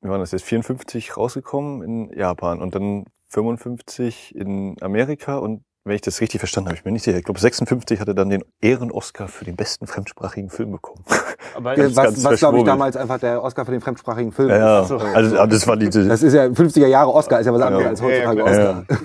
wie 0.04 0.10
war 0.10 0.20
das 0.20 0.32
jetzt, 0.32 0.44
54 0.46 1.18
rausgekommen 1.18 1.82
in 1.84 2.18
Japan 2.18 2.62
und 2.62 2.76
dann 2.76 3.06
55 3.30 4.36
in 4.36 4.76
Amerika 4.82 5.38
und 5.38 5.64
wenn 5.86 5.96
ich 5.96 6.02
das 6.02 6.22
richtig 6.22 6.40
verstanden 6.40 6.70
habe, 6.70 6.78
ich 6.78 6.84
bin 6.84 6.94
nicht 6.94 7.04
sicher, 7.04 7.18
ich 7.18 7.26
glaube 7.26 7.40
56 7.42 8.00
hat 8.00 8.08
er 8.08 8.14
dann 8.14 8.30
den 8.30 8.44
Ehren-Oscar 8.62 9.28
für 9.28 9.44
den 9.44 9.58
besten 9.58 9.86
fremdsprachigen 9.86 10.50
Film 10.50 10.72
bekommen. 10.72 11.04
aber 11.56 11.74
ist 11.78 11.96
was, 11.98 12.24
was 12.24 12.40
glaube 12.40 12.60
ich 12.60 12.64
damals 12.64 12.96
einfach 12.96 13.20
der 13.20 13.44
Oscar 13.44 13.66
für 13.66 13.72
den 13.72 13.82
fremdsprachigen 13.82 14.32
Film 14.32 14.50
Ja, 14.50 14.58
ja. 14.58 14.82
ist. 14.82 14.88
so. 14.88 14.98
Also, 14.98 15.46
das 15.46 15.68
war 15.68 15.76
diese, 15.76 16.08
Das 16.08 16.24
ist 16.24 16.34
ja 16.34 16.46
50er 16.46 16.88
Jahre 16.88 17.12
Oscar, 17.14 17.40
ist 17.40 17.48
ja 17.48 17.54
was 17.54 17.62
anderes 17.62 17.84
Ja. 17.84 17.90
als 17.90 18.02
heutzutage 18.02 18.40
Ja, 18.40 18.54
ja, 18.54 18.80
Oscar. 18.80 18.98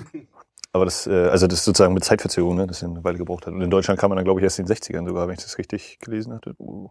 Aber 0.71 0.85
das, 0.85 1.07
äh, 1.07 1.11
also 1.29 1.47
das 1.47 1.65
sozusagen 1.65 1.93
mit 1.93 2.03
Zeitverzögerung, 2.03 2.55
ne, 2.55 2.67
das 2.67 2.83
eine 2.83 3.03
Weile 3.03 3.17
gebraucht 3.17 3.47
hat. 3.47 3.53
Und 3.53 3.61
in 3.61 3.71
Deutschland 3.71 3.99
kam 3.99 4.09
man 4.09 4.17
dann, 4.17 4.25
glaube 4.25 4.39
ich, 4.39 4.43
erst 4.43 4.59
in 4.59 4.65
den 4.65 4.75
60ern 4.75 5.07
sogar, 5.07 5.27
wenn 5.27 5.33
ich 5.33 5.43
das 5.43 5.57
richtig 5.57 5.97
gelesen 5.99 6.33
hatte. 6.33 6.53
Uh. 6.59 6.89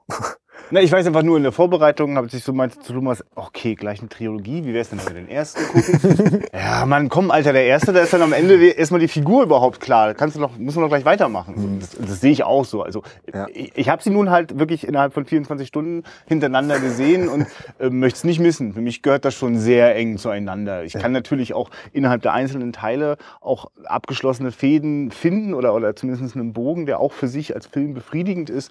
Na, 0.71 0.83
ich 0.83 0.93
weiß 0.93 1.07
einfach 1.07 1.23
nur 1.23 1.39
in 1.39 1.45
der 1.45 1.53
Vorbereitung, 1.53 2.17
habe 2.17 2.27
ich 2.31 2.45
so 2.45 2.53
meinte 2.53 2.79
zu 2.81 2.93
Thomas, 2.93 3.25
okay, 3.35 3.75
gleich 3.75 4.01
eine 4.01 4.11
Trilogie, 4.11 4.65
wie 4.67 4.75
wär's 4.75 4.91
denn, 4.91 4.99
wenn 4.99 5.15
wir 5.15 5.23
den 5.23 5.29
ersten 5.31 5.63
gucken? 5.65 6.45
ja, 6.53 6.85
Mann, 6.85 7.09
komm, 7.09 7.31
Alter, 7.31 7.55
der 7.55 7.65
erste, 7.65 7.95
da 7.95 8.01
ist 8.01 8.13
dann 8.13 8.21
am 8.21 8.35
Ende 8.35 8.63
erstmal 8.69 9.01
die 9.01 9.09
Figur 9.09 9.45
überhaupt 9.45 9.81
klar. 9.81 10.09
Da 10.09 10.15
kannst 10.15 10.37
du 10.37 10.41
noch, 10.41 10.59
muss 10.59 10.75
man 10.75 10.83
noch 10.83 10.91
gleich 10.91 11.07
weitermachen. 11.07 11.79
Das, 11.81 11.91
das 11.99 12.21
sehe 12.21 12.33
ich 12.33 12.45
auch 12.45 12.67
so. 12.67 12.83
Also 12.83 13.03
Ja. 13.33 13.47
ich, 13.53 13.73
ich 13.77 13.89
habe 13.89 14.03
sie 14.03 14.11
nun 14.11 14.29
halt 14.31 14.59
wirklich 14.59 14.87
innerhalb 14.87 15.15
von 15.15 15.25
24 15.25 15.67
Stunden 15.67 16.03
hintereinander 16.27 16.81
gesehen 16.81 17.29
und 17.29 17.47
äh, 17.79 17.89
möchte 17.89 18.19
es 18.19 18.25
nicht 18.25 18.39
missen. 18.41 18.75
Für 18.75 18.83
mich 18.83 19.01
gehört 19.01 19.25
das 19.25 19.35
schon 19.35 19.59
sehr 19.59 19.97
eng 19.97 20.19
zueinander. 20.19 20.85
Ich 20.85 20.93
kann 20.93 21.13
natürlich 21.13 21.55
auch 21.55 21.71
innerhalb 21.93 22.21
der 22.21 22.35
einzelnen 22.35 22.75
Teile 22.75 23.17
auch 23.41 23.71
abgeschlossene 23.85 24.53
Fäden 24.53 25.11
finden 25.13 25.55
oder, 25.55 25.75
oder 25.75 25.97
zumindest 25.97 26.37
einen 26.37 26.53
Bogen, 26.53 26.85
der 26.85 27.01
auch 27.01 27.13
für 27.13 27.29
sich 27.29 27.55
als 27.55 27.67
Film 27.67 27.95
befriedigend 27.95 28.51
ist. 28.51 28.71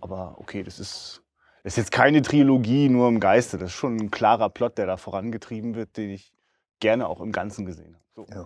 Aber 0.00 0.36
okay, 0.38 0.62
das 0.62 0.80
ist, 0.80 1.22
ist 1.64 1.76
jetzt 1.76 1.90
keine 1.90 2.22
Trilogie 2.22 2.88
nur 2.88 3.08
im 3.08 3.20
Geiste. 3.20 3.58
Das 3.58 3.70
ist 3.70 3.74
schon 3.74 3.96
ein 3.96 4.10
klarer 4.10 4.50
Plot, 4.50 4.78
der 4.78 4.86
da 4.86 4.96
vorangetrieben 4.96 5.74
wird, 5.74 5.96
den 5.96 6.10
ich 6.10 6.32
gerne 6.78 7.08
auch 7.08 7.20
im 7.20 7.32
Ganzen 7.32 7.64
gesehen 7.66 7.96
habe. 7.96 8.04
So. 8.14 8.26
Ja. 8.32 8.44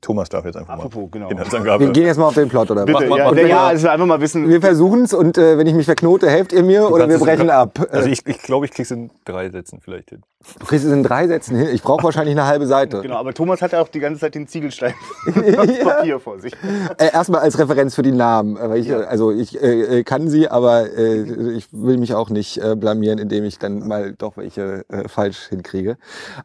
Thomas 0.00 0.28
darf 0.28 0.44
jetzt 0.44 0.56
einfach 0.56 0.74
Apropos, 0.74 1.10
genau. 1.10 1.26
mal 1.26 1.32
Inhaltsangabe. 1.32 1.84
Wir 1.86 1.92
gehen 1.92 2.06
jetzt 2.06 2.18
mal 2.18 2.26
auf 2.28 2.34
den 2.34 2.48
Plot, 2.48 2.70
oder? 2.70 2.84
Bitte, 2.84 3.00
Mach 3.00 3.08
mal- 3.08 3.18
ja, 3.18 3.30
mach 3.32 3.36
ja, 3.48 3.66
also 3.66 3.88
einfach 3.88 4.06
mal 4.06 4.20
wissen. 4.20 4.48
Wir 4.48 4.60
versuchen 4.60 5.02
es 5.02 5.12
und 5.12 5.36
äh, 5.38 5.58
wenn 5.58 5.66
ich 5.66 5.74
mich 5.74 5.86
verknote, 5.86 6.30
helft 6.30 6.52
ihr 6.52 6.62
mir 6.62 6.88
oder 6.90 7.06
kannst 7.08 7.18
wir 7.20 7.26
brechen 7.26 7.50
ab. 7.50 7.78
Also 7.90 8.08
Äh, 8.08 8.12
ich 8.12 8.22
glaube, 8.24 8.36
ich, 8.38 8.42
glaub, 8.44 8.64
ich 8.64 8.70
krieg's 8.70 8.90
in 8.92 9.10
drei 9.24 9.50
Sätzen 9.50 9.80
vielleicht 9.82 10.10
hin. 10.10 10.22
du 10.60 10.66
kriegst 10.66 10.84
es 10.84 10.92
in 10.92 11.02
drei 11.02 11.26
Sätzen 11.26 11.56
hin. 11.56 11.68
Ich 11.72 11.82
brauche 11.82 12.04
wahrscheinlich 12.04 12.36
eine 12.36 12.46
halbe 12.46 12.66
Seite. 12.68 13.00
Genau, 13.02 13.16
aber 13.16 13.34
Thomas 13.34 13.60
hat 13.60 13.72
ja 13.72 13.80
auch 13.80 13.88
die 13.88 13.98
ganze 13.98 14.20
Zeit 14.20 14.36
den 14.36 14.46
Ziegelstein 14.46 14.94
das 15.34 15.78
Papier 15.80 16.20
vor 16.20 16.38
sich. 16.38 16.52
Äh, 16.98 17.12
erstmal 17.12 17.40
als 17.40 17.58
Referenz 17.58 17.96
für 17.96 18.02
die 18.02 18.12
Namen. 18.12 18.56
äh, 18.56 18.70
Weil 18.70 18.78
ich, 18.78 18.86
Ja. 18.86 19.00
äh, 19.00 19.04
Also 19.06 19.32
ich 19.32 19.60
äh, 19.60 19.98
äh, 19.98 20.04
kann 20.04 20.28
sie, 20.28 20.48
aber 20.48 20.96
äh, 20.96 21.22
ich 21.56 21.66
will 21.72 21.98
mich 21.98 22.14
auch 22.14 22.30
nicht 22.30 22.58
äh, 22.62 22.76
blamieren, 22.76 23.18
indem 23.18 23.42
ich 23.42 23.58
dann 23.58 23.86
mal 23.88 24.14
doch 24.16 24.36
welche 24.36 24.84
äh, 24.90 25.08
falsch 25.08 25.48
hinkriege. 25.48 25.96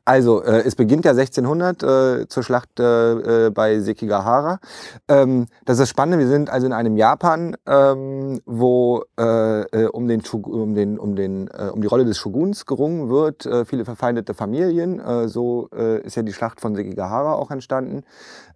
Also 0.05 0.41
äh, 0.43 0.63
es 0.65 0.75
beginnt 0.75 1.05
ja 1.05 1.11
1600 1.11 1.83
äh, 1.83 2.27
zur 2.27 2.41
Schlacht 2.41 2.79
äh, 2.79 3.42
äh, 3.47 3.51
bei 3.51 3.79
Sekigahara. 3.79 4.59
Ähm, 5.07 5.47
das 5.65 5.75
ist 5.75 5.81
das 5.81 5.89
Spannende. 5.89 6.19
Wir 6.19 6.27
sind 6.27 6.49
also 6.49 6.67
in 6.67 6.73
einem 6.73 6.97
Japan, 6.97 7.55
ähm, 7.67 8.41
wo 8.45 9.03
äh, 9.19 9.61
äh, 9.61 9.87
um 9.87 10.07
den 10.07 10.21
um 10.21 10.73
den 10.75 10.99
um 10.99 11.15
den 11.15 11.47
äh, 11.47 11.69
um 11.73 11.81
die 11.81 11.87
Rolle 11.87 12.05
des 12.05 12.17
Shoguns 12.17 12.65
gerungen 12.65 13.09
wird. 13.09 13.45
Äh, 13.45 13.65
viele 13.65 13.85
verfeindete 13.85 14.33
Familien. 14.33 14.99
Äh, 14.99 15.27
so 15.27 15.69
äh, 15.75 16.01
ist 16.01 16.15
ja 16.15 16.23
die 16.23 16.33
Schlacht 16.33 16.61
von 16.61 16.75
Sekigahara 16.75 17.33
auch 17.33 17.51
entstanden. 17.51 18.03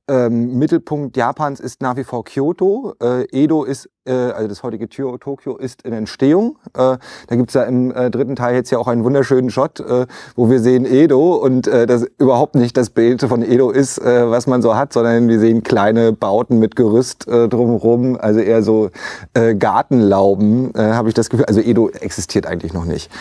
Ähm, 0.09 0.57
Mittelpunkt 0.57 1.17
Japans 1.17 1.59
ist 1.59 1.81
nach 1.81 1.97
wie 1.97 2.05
vor 2.05 2.23
Kyoto. 2.23 2.93
Äh, 3.01 3.25
Edo 3.31 3.65
ist, 3.65 3.89
äh, 4.05 4.13
also 4.13 4.47
das 4.47 4.63
heutige 4.63 4.87
Tokio, 4.87 5.57
ist 5.57 5.81
in 5.81 5.91
Entstehung. 5.91 6.57
Äh, 6.73 6.97
da 7.27 7.35
gibt's 7.35 7.53
ja 7.55 7.63
im 7.63 7.91
äh, 7.91 8.09
dritten 8.09 8.37
Teil 8.37 8.55
jetzt 8.55 8.71
ja 8.71 8.77
auch 8.77 8.87
einen 8.87 9.03
wunderschönen 9.03 9.49
Shot, 9.49 9.81
äh, 9.81 10.05
wo 10.37 10.49
wir 10.49 10.61
sehen 10.61 10.85
Edo 10.85 11.35
und 11.35 11.67
äh, 11.67 11.85
das 11.85 12.05
überhaupt 12.19 12.55
nicht 12.55 12.77
das 12.77 12.89
Bild 12.89 13.21
von 13.21 13.41
Edo 13.41 13.69
ist, 13.69 13.99
was 14.03 14.47
man 14.47 14.61
so 14.61 14.75
hat, 14.75 14.93
sondern 14.93 15.27
wir 15.27 15.39
sehen 15.39 15.61
kleine 15.63 16.13
Bauten 16.13 16.59
mit 16.59 16.75
Gerüst 16.75 17.27
drumherum, 17.27 18.17
also 18.19 18.39
eher 18.39 18.63
so 18.63 18.89
Gartenlauben, 19.33 20.71
habe 20.75 21.09
ich 21.09 21.13
das 21.13 21.29
Gefühl. 21.29 21.45
Also 21.45 21.59
Edo 21.61 21.89
existiert 21.89 22.45
eigentlich 22.45 22.73
noch 22.73 22.85
nicht. 22.85 23.11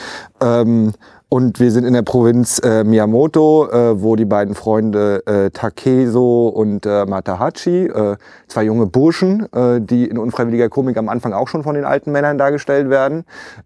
Ähm, 0.40 0.92
und 1.28 1.58
wir 1.58 1.72
sind 1.72 1.84
in 1.84 1.92
der 1.92 2.02
Provinz 2.02 2.60
äh, 2.60 2.84
Miyamoto, 2.84 3.68
äh, 3.68 4.00
wo 4.00 4.14
die 4.14 4.24
beiden 4.24 4.54
Freunde 4.54 5.26
äh, 5.26 5.50
Takeso 5.50 6.46
und 6.46 6.86
äh, 6.86 7.04
Matahachi, 7.04 7.86
äh, 7.86 8.16
zwei 8.46 8.62
junge 8.62 8.86
Burschen, 8.86 9.52
äh, 9.52 9.80
die 9.80 10.04
in 10.04 10.18
unfreiwilliger 10.18 10.68
Komik 10.68 10.96
am 10.96 11.08
Anfang 11.08 11.32
auch 11.32 11.48
schon 11.48 11.64
von 11.64 11.74
den 11.74 11.84
alten 11.84 12.12
Männern 12.12 12.38
dargestellt 12.38 12.90
werden, 12.90 13.24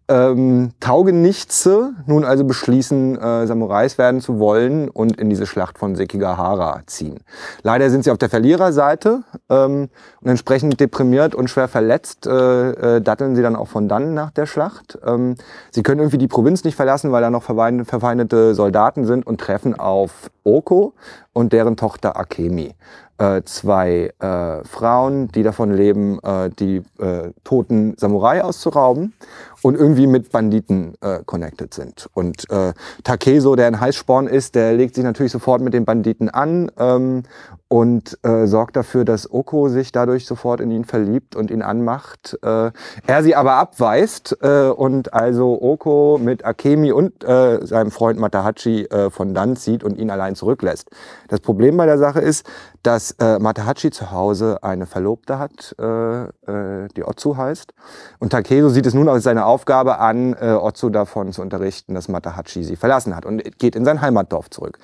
ähm, 0.08 0.70
Taugenichtse 0.80 1.92
nun 2.06 2.24
also 2.24 2.44
beschließen, 2.44 3.18
äh, 3.18 3.46
Samurais 3.46 3.98
werden 3.98 4.22
zu 4.22 4.38
wollen 4.38 4.88
und 4.88 5.20
in 5.20 5.28
diese 5.28 5.44
Schlacht 5.44 5.76
von 5.76 5.96
Sekigahara 5.96 6.80
ziehen. 6.86 7.20
Leider 7.62 7.90
sind 7.90 8.04
sie 8.04 8.10
auf 8.10 8.18
der 8.18 8.30
Verliererseite 8.30 9.22
ähm, 9.50 9.90
und 10.22 10.28
entsprechend 10.28 10.80
deprimiert 10.80 11.34
und 11.34 11.50
schwer 11.50 11.68
verletzt 11.68 12.26
äh, 12.26 12.96
äh, 12.96 13.00
datteln 13.02 13.36
sie 13.36 13.42
dann 13.42 13.54
auch 13.54 13.68
von 13.68 13.86
dann 13.86 14.14
nach 14.14 14.30
der 14.30 14.46
Schlacht. 14.46 14.98
Ähm, 15.04 15.34
sie 15.70 15.82
können 15.82 16.00
irgendwie 16.00 16.18
die 16.18 16.28
Provinz 16.28 16.64
nicht 16.64 16.74
verlassen, 16.74 17.12
weil 17.12 17.20
da 17.20 17.28
noch 17.28 17.50
verfeindete 17.85 18.54
Soldaten 18.54 19.04
sind 19.04 19.26
und 19.26 19.40
treffen 19.40 19.78
auf 19.78 20.30
Oko 20.45 20.95
und 21.33 21.52
deren 21.52 21.76
Tochter 21.76 22.16
Akemi. 22.16 22.75
Äh, 23.19 23.42
zwei 23.45 24.12
äh, 24.19 24.64
Frauen, 24.64 25.28
die 25.28 25.42
davon 25.42 25.73
leben, 25.73 26.19
äh, 26.23 26.49
die 26.50 26.83
äh, 26.99 27.33
toten 27.45 27.95
Samurai 27.99 28.42
auszurauben 28.42 29.12
und 29.62 29.74
irgendwie 29.76 30.06
mit 30.06 30.30
Banditen 30.30 30.94
äh, 31.00 31.20
connected 31.24 31.74
sind. 31.74 32.08
Und 32.14 32.48
äh, 32.50 32.72
Takeso, 33.04 33.56
der 33.56 33.66
ein 33.66 33.80
Heißsporn 33.80 34.26
ist, 34.26 34.54
der 34.54 34.72
legt 34.72 34.94
sich 34.94 35.04
natürlich 35.04 35.32
sofort 35.32 35.60
mit 35.60 35.74
den 35.74 35.84
Banditen 35.84 36.28
an 36.28 36.70
ähm, 36.78 37.22
und 37.68 38.18
äh, 38.24 38.46
sorgt 38.46 38.76
dafür, 38.76 39.04
dass 39.04 39.30
Oko 39.30 39.68
sich 39.68 39.92
dadurch 39.92 40.26
sofort 40.26 40.60
in 40.60 40.70
ihn 40.70 40.84
verliebt 40.84 41.36
und 41.36 41.50
ihn 41.50 41.62
anmacht. 41.62 42.38
Äh, 42.42 42.70
er 43.06 43.22
sie 43.22 43.36
aber 43.36 43.54
abweist 43.54 44.36
äh, 44.42 44.68
und 44.68 45.14
also 45.14 45.60
Oko 45.60 46.18
mit 46.20 46.44
Akemi 46.44 46.90
und 46.90 47.22
äh, 47.22 47.64
seinem 47.64 47.90
Freund 47.90 48.18
Matahachi 48.18 48.86
äh, 48.86 49.10
von 49.10 49.34
dann 49.34 49.56
zieht 49.56 49.84
und 49.84 49.98
ihn 49.98 50.10
allein 50.10 50.34
zurücklässt. 50.34 50.90
Das 51.28 51.40
Problem 51.40 51.76
bei 51.76 51.86
der 51.86 51.98
Sache 51.98 52.20
ist, 52.20 52.44
dass 52.82 53.12
äh, 53.20 53.38
Matahachi 53.38 53.90
zu 53.90 54.10
Hause 54.10 54.62
eine 54.62 54.86
Verlobte 54.86 55.38
hat, 55.38 55.76
äh, 55.78 56.22
äh, 56.22 56.88
die 56.96 57.04
Otsu 57.04 57.36
heißt. 57.36 57.72
Und 58.18 58.30
Takeso 58.30 58.70
sieht 58.70 58.86
es 58.86 58.94
nun 58.94 59.08
als 59.08 59.24
seine 59.24 59.44
Aufgabe 59.50 59.99
an, 59.99 60.35
äh, 60.40 60.52
Otsu 60.52 60.88
davon 60.88 61.33
zu 61.33 61.42
unterrichten, 61.42 61.95
dass 61.95 62.09
Matahachi 62.09 62.64
sie 62.64 62.76
verlassen 62.76 63.16
hat 63.16 63.26
und 63.26 63.59
geht 63.59 63.76
in 63.76 63.85
sein 63.85 64.00
Heimatdorf 64.00 64.49
zurück. 64.50 64.78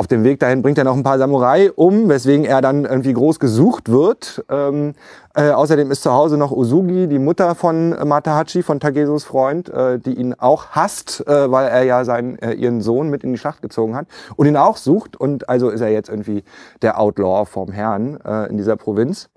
Auf 0.00 0.06
dem 0.06 0.24
Weg 0.24 0.40
dahin 0.40 0.62
bringt 0.62 0.78
er 0.78 0.84
noch 0.84 0.96
ein 0.96 1.02
paar 1.02 1.18
Samurai 1.18 1.70
um, 1.72 2.08
weswegen 2.08 2.46
er 2.46 2.62
dann 2.62 2.86
irgendwie 2.86 3.12
groß 3.12 3.38
gesucht 3.38 3.90
wird. 3.90 4.42
Ähm, 4.48 4.94
äh, 5.34 5.50
außerdem 5.50 5.90
ist 5.90 6.02
zu 6.02 6.10
Hause 6.10 6.38
noch 6.38 6.52
Usugi, 6.52 7.06
die 7.06 7.18
Mutter 7.18 7.54
von 7.54 7.90
Matahachi, 7.90 8.62
von 8.62 8.80
Tagesos 8.80 9.24
Freund, 9.24 9.68
äh, 9.68 9.98
die 9.98 10.14
ihn 10.14 10.32
auch 10.32 10.68
hasst, 10.70 11.26
äh, 11.28 11.50
weil 11.50 11.68
er 11.68 11.82
ja 11.82 12.06
seinen, 12.06 12.38
äh, 12.38 12.52
ihren 12.52 12.80
Sohn 12.80 13.10
mit 13.10 13.24
in 13.24 13.32
die 13.32 13.38
Schlacht 13.38 13.60
gezogen 13.60 13.94
hat 13.94 14.06
und 14.36 14.46
ihn 14.46 14.56
auch 14.56 14.78
sucht. 14.78 15.20
Und 15.20 15.50
also 15.50 15.68
ist 15.68 15.82
er 15.82 15.90
jetzt 15.90 16.08
irgendwie 16.08 16.44
der 16.80 16.98
Outlaw 16.98 17.44
vom 17.44 17.70
Herrn 17.70 18.18
äh, 18.24 18.46
in 18.48 18.56
dieser 18.56 18.76
Provinz. 18.76 19.28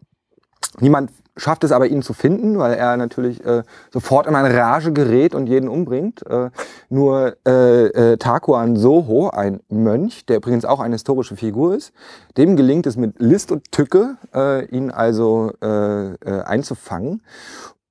Niemand 0.80 1.12
schafft 1.36 1.64
es 1.64 1.72
aber, 1.72 1.88
ihn 1.88 2.02
zu 2.02 2.14
finden, 2.14 2.60
weil 2.60 2.74
er 2.74 2.96
natürlich 2.98 3.44
äh, 3.46 3.64
sofort 3.92 4.28
in 4.28 4.36
eine 4.36 4.54
Rage 4.56 4.94
gerät 4.94 5.34
und 5.34 5.48
jeden 5.48 5.68
umbringt. 5.68 6.26
Äh, 6.28 6.50
nur 6.90 7.36
äh, 7.48 7.86
äh, 7.88 8.18
Takuan 8.18 8.76
Soho, 8.76 9.30
ein 9.30 9.62
Mönch, 9.70 10.26
der 10.26 10.38
übrigens 10.38 10.66
auch 10.66 10.80
eine 10.80 10.96
historische 10.96 11.36
Figur 11.36 11.76
ist, 11.76 11.94
dem 12.38 12.56
gelingt 12.56 12.86
es 12.86 12.98
mit 12.98 13.20
List 13.20 13.52
und 13.52 13.72
Tücke, 13.72 14.18
äh, 14.34 14.66
ihn 14.66 14.92
also 14.92 15.52
äh, 15.62 16.14
äh, 16.14 16.42
einzufangen. 16.44 17.22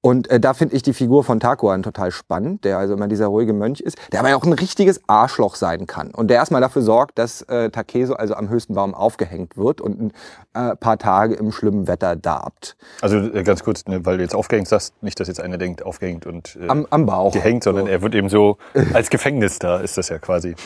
Und 0.05 0.29
äh, 0.31 0.41
da 0.41 0.53
finde 0.53 0.75
ich 0.75 0.83
die 0.83 0.93
Figur 0.95 1.23
von 1.23 1.39
Takuan 1.39 1.85
total 1.85 2.11
spannend, 2.11 2.65
der 2.65 2.77
also 2.77 2.95
immer 2.95 3.07
dieser 3.07 3.27
ruhige 3.29 3.53
Mönch 3.53 3.81
ist, 3.81 3.97
der 4.11 4.19
aber 4.19 4.35
auch 4.37 4.43
ein 4.45 4.53
richtiges 4.53 5.01
Arschloch 5.07 5.55
sein 5.55 5.87
kann. 5.87 6.11
Und 6.11 6.29
der 6.29 6.39
erstmal 6.39 6.61
dafür 6.61 6.83
sorgt, 6.83 7.19
dass 7.21 7.43
äh, 7.43 7.71
Takeso 7.71 8.15
also 8.15 8.35
am 8.35 8.49
höchsten 8.49 8.75
Baum 8.75 8.95
aufgehängt 8.95 9.57
wird 9.57 9.81
und 9.81 10.01
ein 10.01 10.13
äh, 10.55 10.75
paar 10.75 10.99
Tage 10.99 11.35
im 11.37 11.53
schlimmen 11.53 11.87
Wetter 11.87 12.17
darbt. 12.17 12.77
Also 13.01 13.17
äh, 13.19 13.45
ganz 13.45 13.63
kurz, 13.63 13.87
ne, 13.87 14.05
weil 14.05 14.17
du 14.17 14.25
jetzt 14.25 14.35
aufgehängt 14.35 14.67
sagst, 14.67 15.01
nicht, 15.05 15.21
dass 15.21 15.29
jetzt 15.29 15.41
einer 15.41 15.57
denkt, 15.57 15.85
aufgehängt 15.85 16.27
und 16.27 16.59
äh, 16.61 16.67
Am, 16.69 16.85
am 16.91 17.07
Bauch. 17.07 17.33
gehängt, 17.33 17.63
sondern 17.63 17.87
So. 17.87 17.91
er 17.93 18.03
wird 18.03 18.17
eben 18.17 18.29
so 18.29 18.59
als 18.95 19.09
Gefängnis 19.09 19.61
da, 19.61 19.79
ist 19.79 19.97
das 19.99 20.09
ja 20.09 20.19
quasi. 20.19 20.57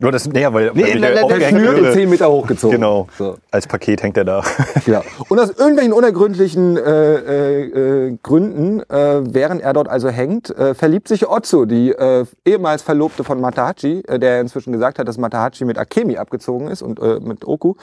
Nur 0.00 0.12
das, 0.12 0.26
naja, 0.26 0.52
weil, 0.54 0.70
Nee, 0.72 1.00
weil 1.00 1.38
der, 1.38 1.48
Schnür 1.50 1.76
wird 1.76 1.92
10 1.92 2.08
Meter 2.08 2.30
hochgezogen. 2.30 2.76
Genau. 2.76 3.06
So. 3.18 3.36
als 3.50 3.66
Paket 3.66 4.02
hängt 4.02 4.16
er 4.16 4.24
da. 4.24 4.42
Ja. 4.86 5.02
Und 5.28 5.38
aus 5.38 5.50
irgendwelchen 5.50 5.92
unergründlichen 5.92 6.76
äh, 6.78 7.14
äh, 7.14 8.06
äh, 8.08 8.18
Gründen, 8.22 8.80
äh, 8.88 9.20
während 9.34 9.60
er 9.60 9.74
dort 9.74 9.88
also 9.88 10.08
hängt, 10.08 10.48
äh, 10.50 10.74
verliebt 10.74 11.06
sich 11.06 11.28
Otsu, 11.28 11.66
die 11.66 11.90
äh, 11.90 12.24
ehemals 12.46 12.82
Verlobte 12.82 13.24
von 13.24 13.40
Matahachi, 13.40 14.02
äh, 14.08 14.18
der 14.18 14.40
inzwischen 14.40 14.72
gesagt 14.72 14.98
hat, 14.98 15.06
dass 15.06 15.18
Matahachi 15.18 15.66
mit 15.66 15.76
Akemi 15.76 16.16
abgezogen 16.16 16.68
ist 16.68 16.80
und 16.80 16.98
äh, 16.98 17.20
mit 17.20 17.44
Oku, 17.46 17.74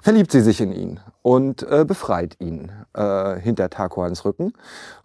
verliebt 0.00 0.30
sie 0.30 0.40
sich 0.42 0.60
in 0.60 0.72
ihn 0.72 1.00
und 1.22 1.64
äh, 1.68 1.84
befreit 1.84 2.36
ihn 2.38 2.70
äh, 2.94 3.40
hinter 3.40 3.68
Takuans 3.68 4.24
Rücken. 4.24 4.52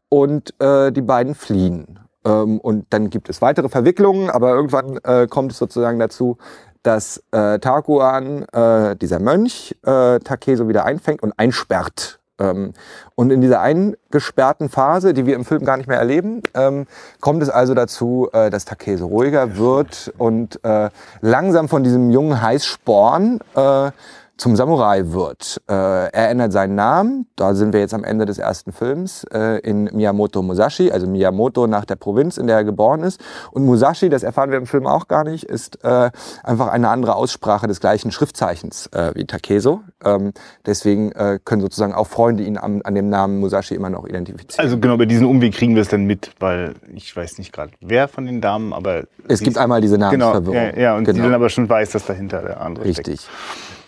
Und 0.09 0.53
äh, 0.59 0.91
die 0.91 1.01
beiden 1.01 1.35
fliehen. 1.35 1.99
Ähm, 2.25 2.59
und 2.59 2.85
dann 2.89 3.09
gibt 3.09 3.29
es 3.29 3.41
weitere 3.41 3.69
Verwicklungen, 3.69 4.29
aber 4.29 4.53
irgendwann 4.53 4.97
äh, 5.03 5.27
kommt 5.27 5.51
es 5.51 5.57
sozusagen 5.57 5.99
dazu, 5.99 6.37
dass 6.83 7.23
äh, 7.31 7.59
Takuan, 7.59 8.43
äh, 8.51 8.95
dieser 8.95 9.19
Mönch, 9.19 9.75
äh, 9.85 10.19
Takeso 10.19 10.67
wieder 10.67 10.85
einfängt 10.85 11.21
und 11.21 11.33
einsperrt. 11.37 12.19
Ähm, 12.39 12.73
und 13.15 13.31
in 13.31 13.41
dieser 13.41 13.61
eingesperrten 13.61 14.69
Phase, 14.69 15.13
die 15.13 15.25
wir 15.25 15.35
im 15.35 15.45
Film 15.45 15.65
gar 15.65 15.77
nicht 15.77 15.87
mehr 15.87 15.99
erleben, 15.99 16.41
ähm, 16.53 16.87
kommt 17.19 17.43
es 17.43 17.49
also 17.49 17.73
dazu, 17.73 18.29
äh, 18.31 18.49
dass 18.49 18.65
Takeso 18.65 19.07
ruhiger 19.07 19.57
wird 19.57 20.13
und 20.17 20.63
äh, 20.63 20.89
langsam 21.21 21.67
von 21.67 21.83
diesem 21.83 22.09
jungen 22.09 22.41
Heißsporn 22.41 23.39
äh, 23.55 23.91
zum 24.39 24.55
Samurai 24.55 25.11
wird. 25.11 25.61
Äh, 25.69 25.73
er 25.73 26.29
ändert 26.29 26.53
seinen 26.53 26.75
Namen, 26.75 27.27
da 27.35 27.53
sind 27.53 27.73
wir 27.73 27.81
jetzt 27.81 27.93
am 27.93 28.05
Ende 28.05 28.25
des 28.25 28.37
ersten 28.37 28.71
Films, 28.71 29.25
äh, 29.33 29.59
in 29.59 29.89
Miyamoto 29.93 30.41
Musashi, 30.41 30.91
also 30.91 31.07
Miyamoto 31.07 31.67
nach 31.67 31.83
der 31.83 31.97
Provinz, 31.97 32.37
in 32.37 32.47
der 32.47 32.55
er 32.55 32.63
geboren 32.63 33.03
ist. 33.03 33.19
Und 33.51 33.65
Musashi, 33.65 34.07
das 34.07 34.23
erfahren 34.23 34.49
wir 34.49 34.57
im 34.57 34.65
Film 34.65 34.87
auch 34.87 35.09
gar 35.09 35.25
nicht, 35.25 35.43
ist 35.43 35.83
äh, 35.83 36.09
einfach 36.43 36.69
eine 36.69 36.87
andere 36.87 37.15
Aussprache 37.15 37.67
des 37.67 37.81
gleichen 37.81 38.11
Schriftzeichens 38.11 38.87
äh, 38.87 39.11
wie 39.13 39.25
Takeso. 39.25 39.81
Ähm, 40.05 40.31
deswegen 40.65 41.11
äh, 41.11 41.39
können 41.43 41.61
sozusagen 41.61 41.93
auch 41.93 42.07
Freunde 42.07 42.43
ihn 42.43 42.57
an, 42.57 42.81
an 42.83 42.95
dem 42.95 43.09
Namen 43.09 43.41
Musashi 43.41 43.75
immer 43.75 43.89
noch 43.89 44.07
identifizieren. 44.07 44.63
Also 44.63 44.79
genau, 44.79 44.95
bei 44.95 45.05
diesen 45.05 45.27
Umweg 45.27 45.53
kriegen 45.53 45.75
wir 45.75 45.81
es 45.81 45.89
dann 45.89 46.05
mit, 46.05 46.31
weil 46.39 46.75
ich 46.95 47.13
weiß 47.13 47.39
nicht 47.39 47.51
gerade, 47.51 47.73
wer 47.81 48.07
von 48.07 48.25
den 48.25 48.39
Damen, 48.39 48.71
aber... 48.71 49.03
es 49.27 49.41
gibt 49.41 49.57
einmal 49.57 49.81
diese 49.81 49.97
Genau, 49.97 50.11
Namensverwirrung. 50.11 50.55
ja, 50.55 50.79
ja 50.79 50.95
und 50.95 51.07
die 51.07 51.11
Genau. 51.11 51.25
dann 51.25 51.33
aber 51.33 51.49
schon 51.49 51.67
weiß, 51.67 51.91
dass 51.91 52.05
dahinter 52.05 52.41
der 52.41 52.61
andere 52.61 52.93
steckt. 52.93 53.27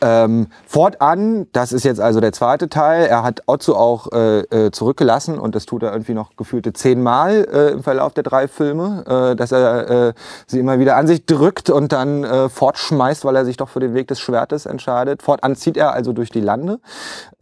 Ähm, 0.01 0.47
fortan, 0.65 1.47
das 1.53 1.71
ist 1.71 1.83
jetzt 1.83 2.01
also 2.01 2.19
der 2.19 2.33
zweite 2.33 2.69
Teil, 2.69 3.05
er 3.05 3.21
hat 3.21 3.43
Otsu 3.45 3.75
auch 3.75 4.11
äh, 4.11 4.39
äh, 4.39 4.71
zurückgelassen 4.71 5.37
und 5.37 5.53
das 5.53 5.67
tut 5.67 5.83
er 5.83 5.91
irgendwie 5.91 6.15
noch 6.15 6.35
gefühlte 6.35 6.73
zehnmal 6.73 7.47
äh, 7.51 7.71
im 7.71 7.83
Verlauf 7.83 8.13
der 8.13 8.23
drei 8.23 8.47
Filme, 8.47 9.03
äh, 9.31 9.35
dass 9.35 9.51
er 9.51 10.07
äh, 10.07 10.13
sie 10.47 10.59
immer 10.59 10.79
wieder 10.79 10.97
an 10.97 11.05
sich 11.05 11.27
drückt 11.27 11.69
und 11.69 11.91
dann 11.91 12.23
äh, 12.23 12.49
fortschmeißt, 12.49 13.25
weil 13.25 13.35
er 13.35 13.45
sich 13.45 13.57
doch 13.57 13.69
für 13.69 13.79
den 13.79 13.93
Weg 13.93 14.07
des 14.07 14.19
Schwertes 14.19 14.65
entscheidet. 14.65 15.21
Fortan 15.21 15.55
zieht 15.55 15.77
er 15.77 15.93
also 15.93 16.13
durch 16.13 16.31
die 16.31 16.41
Lande, 16.41 16.79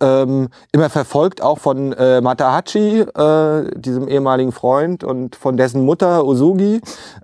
ähm, 0.02 0.50
immer 0.74 0.90
verfolgt 0.90 1.42
auch 1.42 1.60
von 1.60 1.90
Matahachi, 1.90 3.06
diesem 3.76 4.08
ehemaligen 4.08 4.52
Freund 4.52 5.04
und 5.04 5.36
von 5.36 5.58
dessen 5.58 5.86
Mutter 5.86 6.26
Osugi. 6.26 6.82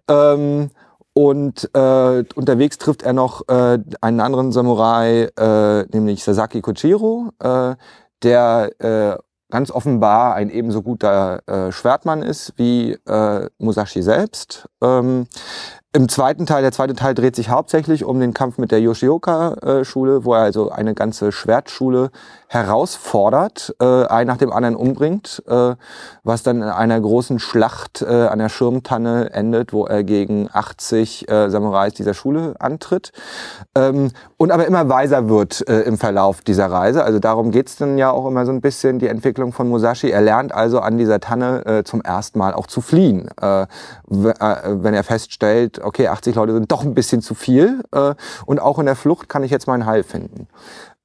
Ähm, 0.07 0.69
und 1.17 1.69
äh, 1.73 2.25
unterwegs 2.35 2.77
trifft 2.77 3.03
er 3.03 3.13
noch 3.13 3.47
äh, 3.47 3.79
einen 4.01 4.19
anderen 4.19 4.51
Samurai, 4.51 5.29
äh, 5.39 5.83
nämlich 5.93 6.23
Sasaki 6.23 6.61
Kochiro, 6.61 7.29
äh, 7.39 7.75
der 8.21 8.71
äh, 8.79 9.17
ganz 9.49 9.71
offenbar 9.71 10.35
ein 10.35 10.49
ebenso 10.49 10.81
guter 10.81 11.41
äh, 11.47 11.71
Schwertmann 11.71 12.21
ist 12.21 12.53
wie 12.57 12.97
äh, 13.07 13.49
Musashi 13.59 14.01
selbst. 14.01 14.67
Ähm, 14.81 15.27
Im 15.95 16.09
zweiten 16.09 16.45
Teil, 16.45 16.61
der 16.61 16.73
zweite 16.73 16.93
Teil 16.93 17.13
dreht 17.13 17.37
sich 17.37 17.47
hauptsächlich 17.47 18.03
um 18.03 18.19
den 18.19 18.33
Kampf 18.33 18.57
mit 18.57 18.69
der 18.73 18.81
Yoshioka-Schule, 18.81 20.25
wo 20.25 20.33
er 20.33 20.41
also 20.41 20.69
eine 20.69 20.93
ganze 20.93 21.31
Schwertschule 21.31 22.11
herausfordert, 22.47 23.73
äh, 23.79 24.05
ein 24.05 24.27
nach 24.27 24.35
dem 24.35 24.51
anderen 24.51 24.75
umbringt, 24.75 25.41
äh, 25.47 25.75
was 26.23 26.43
dann 26.43 26.57
in 26.57 26.63
einer 26.63 26.99
großen 26.99 27.39
Schlacht 27.39 28.01
äh, 28.01 28.27
an 28.27 28.39
der 28.39 28.49
Schirmtanne 28.49 29.31
endet, 29.31 29.71
wo 29.71 29.85
er 29.85 30.03
gegen 30.03 30.49
80 30.51 31.29
äh, 31.29 31.49
Samurais 31.49 31.93
dieser 31.93 32.13
Schule 32.13 32.55
antritt. 32.59 33.13
Ähm, 33.73 34.11
und 34.35 34.51
aber 34.51 34.67
immer 34.67 34.89
weiser 34.89 35.29
wird 35.29 35.67
äh, 35.69 35.81
im 35.81 35.97
Verlauf 35.97 36.41
dieser 36.41 36.69
Reise. 36.69 37.05
Also 37.05 37.19
darum 37.19 37.51
geht's 37.51 37.77
dann 37.77 37.97
ja 37.97 38.11
auch 38.11 38.27
immer 38.27 38.45
so 38.45 38.51
ein 38.51 38.61
bisschen, 38.61 38.99
die 38.99 39.07
Entwicklung 39.07 39.53
von 39.53 39.69
Musashi. 39.69 40.09
Er 40.09 40.21
lernt 40.21 40.53
also 40.53 40.81
an 40.81 40.97
dieser 40.97 41.21
Tanne 41.21 41.65
äh, 41.65 41.83
zum 41.83 42.01
ersten 42.01 42.37
Mal 42.37 42.53
auch 42.53 42.67
zu 42.67 42.81
fliehen. 42.81 43.29
Äh, 43.41 43.63
äh, 43.63 43.67
wenn 44.09 44.93
er 44.93 45.03
feststellt, 45.03 45.81
okay, 45.85 46.07
80 46.07 46.35
Leute 46.35 46.53
sind 46.53 46.71
doch 46.71 46.83
ein 46.83 46.93
bisschen 46.93 47.21
zu 47.21 47.35
viel 47.35 47.83
äh, 47.91 48.15
und 48.45 48.59
auch 48.59 48.79
in 48.79 48.85
der 48.85 48.95
Flucht 48.95 49.29
kann 49.29 49.43
ich 49.43 49.51
jetzt 49.51 49.67
meinen 49.67 49.85
Heil 49.85 50.03
finden. 50.03 50.47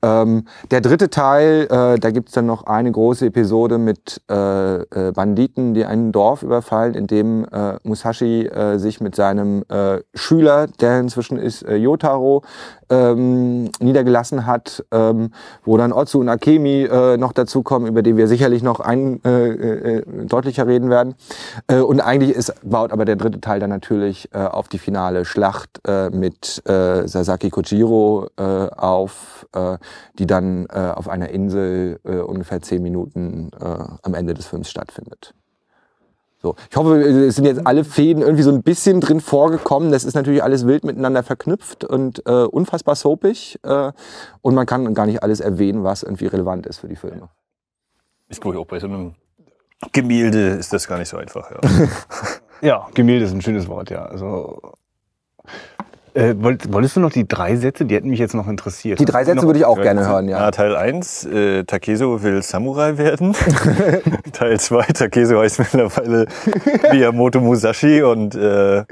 Ähm, 0.03 0.45
der 0.71 0.81
dritte 0.81 1.11
Teil, 1.11 1.69
äh, 1.71 1.99
da 1.99 2.11
gibt's 2.11 2.33
dann 2.33 2.47
noch 2.47 2.65
eine 2.65 2.91
große 2.91 3.27
Episode 3.27 3.79
mit 3.79 4.23
äh, 4.31 4.77
äh, 4.77 5.13
Banditen, 5.13 5.75
die 5.75 5.85
ein 5.85 6.13
Dorf 6.13 6.43
überfallen, 6.43 6.95
in 6.95 7.07
dem 7.07 7.45
äh, 7.45 7.75
Musashi 7.83 8.47
äh, 8.47 8.79
sich 8.79 9.01
mit 9.01 9.15
seinem 9.15 9.65
Schüler, 10.15 10.67
der 10.81 11.01
inzwischen 11.01 11.39
ist 11.39 11.63
Yotaro, 11.63 12.43
ähm, 12.89 13.71
niedergelassen 13.81 14.47
hat, 14.47 14.85
ähm, 14.91 15.33
wo 15.65 15.77
dann 15.77 15.93
Otsu 15.93 16.21
und 16.21 16.29
Akemi 16.29 16.89
noch 17.19 17.33
dazukommen, 17.33 17.89
über 17.89 18.03
die 18.03 18.17
wir 18.17 18.27
sicherlich 18.27 18.63
noch 18.63 18.81
ein, 18.81 19.21
deutlicher 19.23 20.67
reden 20.67 20.91
werden. 20.91 21.15
Und 21.69 22.01
eigentlich 22.01 22.37
ist, 22.37 22.55
baut 22.63 22.93
aber 22.93 23.05
der 23.05 23.17
dritte 23.17 23.41
Teil 23.41 23.61
dann 23.61 23.71
natürlich 23.71 24.33
auf 24.35 24.69
die 24.69 24.79
finale 24.79 25.25
Schlacht 25.25 25.81
mit 26.13 26.63
Sasaki 26.65 27.51
Kojiro 27.51 28.29
auf, 28.37 29.47
die 30.19 30.27
dann 30.27 30.67
äh, 30.67 30.93
auf 30.95 31.09
einer 31.09 31.31
Insel 31.31 32.01
äh, 32.05 32.19
ungefähr 32.19 32.61
zehn 32.63 32.83
Minuten 32.83 33.51
äh, 33.61 33.65
am 34.03 34.15
Ende 34.15 34.35
des 34.35 34.47
Films 34.47 34.71
stattfindet. 34.71 35.35
So, 36.43 36.57
ich 36.71 36.77
hoffe, 36.77 37.03
es 37.03 37.37
sind 37.37 37.45
jetzt 37.45 37.67
alle 37.67 37.85
Fäden 37.85 38.23
irgendwie 38.23 38.43
so 38.43 38.51
ein 38.51 38.63
bisschen 38.63 39.03
drin 39.03 39.21
vorgekommen. 39.21 39.93
Das 39.93 40.05
ist 40.05 40.15
natürlich 40.15 40.43
alles 40.43 40.67
wild 40.67 40.85
miteinander 40.85 41.23
verknüpft 41.23 41.85
und 41.85 42.23
äh, 42.27 42.45
unfassbar 42.45 42.95
soapig. 42.95 43.59
Äh, 43.63 43.93
und 44.41 44.55
man 44.55 44.65
kann 44.65 44.95
gar 44.95 45.05
nicht 45.05 45.23
alles 45.23 45.41
erwähnen, 45.41 45.85
was 45.85 46.03
irgendwie 46.03 46.27
relevant 46.27 46.67
ist 46.67 46.79
für 46.79 46.89
die 46.89 46.97
Filme. 46.97 47.29
Ist 48.29 48.41
glaube 48.41 48.57
ich 48.57 48.63
auch 48.63 48.67
bei 48.67 48.81
so 48.81 48.87
einem 48.87 49.15
Gemälde 49.93 50.51
ist 50.51 50.73
das 50.73 50.89
gar 50.89 50.99
nicht 50.99 51.09
so 51.09 51.17
einfach. 51.17 51.51
Ja. 51.51 51.61
Ja, 52.63 52.89
Gemälde 52.93 53.25
ist 53.25 53.33
ein 53.33 53.41
schönes 53.41 53.69
Wort, 53.69 53.91
ja. 53.91 54.05
Also, 54.05 54.75
äh, 56.15 56.35
wollt, 56.39 56.73
wolltest 56.73 56.97
du 56.97 57.01
noch 57.01 57.13
die 57.13 57.27
drei 57.27 57.57
Sätze? 57.57 57.85
Die 57.85 57.95
hätten 57.95 58.11
mich 58.11 58.19
jetzt 58.19 58.35
noch 58.35 58.49
interessiert. 58.49 58.99
Die 58.99 59.05
drei 59.05 59.25
Sätze 59.25 59.47
würde 59.47 59.59
ich 59.59 59.65
auch 59.65 59.81
gerne 59.81 60.07
hören, 60.07 60.29
ja. 60.29 60.39
Ah, 60.39 60.51
Teil 60.51 60.77
1, 60.77 61.27
äh, 61.27 61.65
Takeso 61.65 62.23
will 62.23 62.43
Samurai 62.43 62.99
werden. 62.99 63.35
Teil 64.33 64.59
2, 64.59 64.83
Takeso 64.93 65.41
heißt 65.41 65.59
mittlerweile 65.59 66.27
Miyamoto 66.93 67.41
Musashi 67.41 68.03
und 68.03 68.35
äh, 68.35 68.85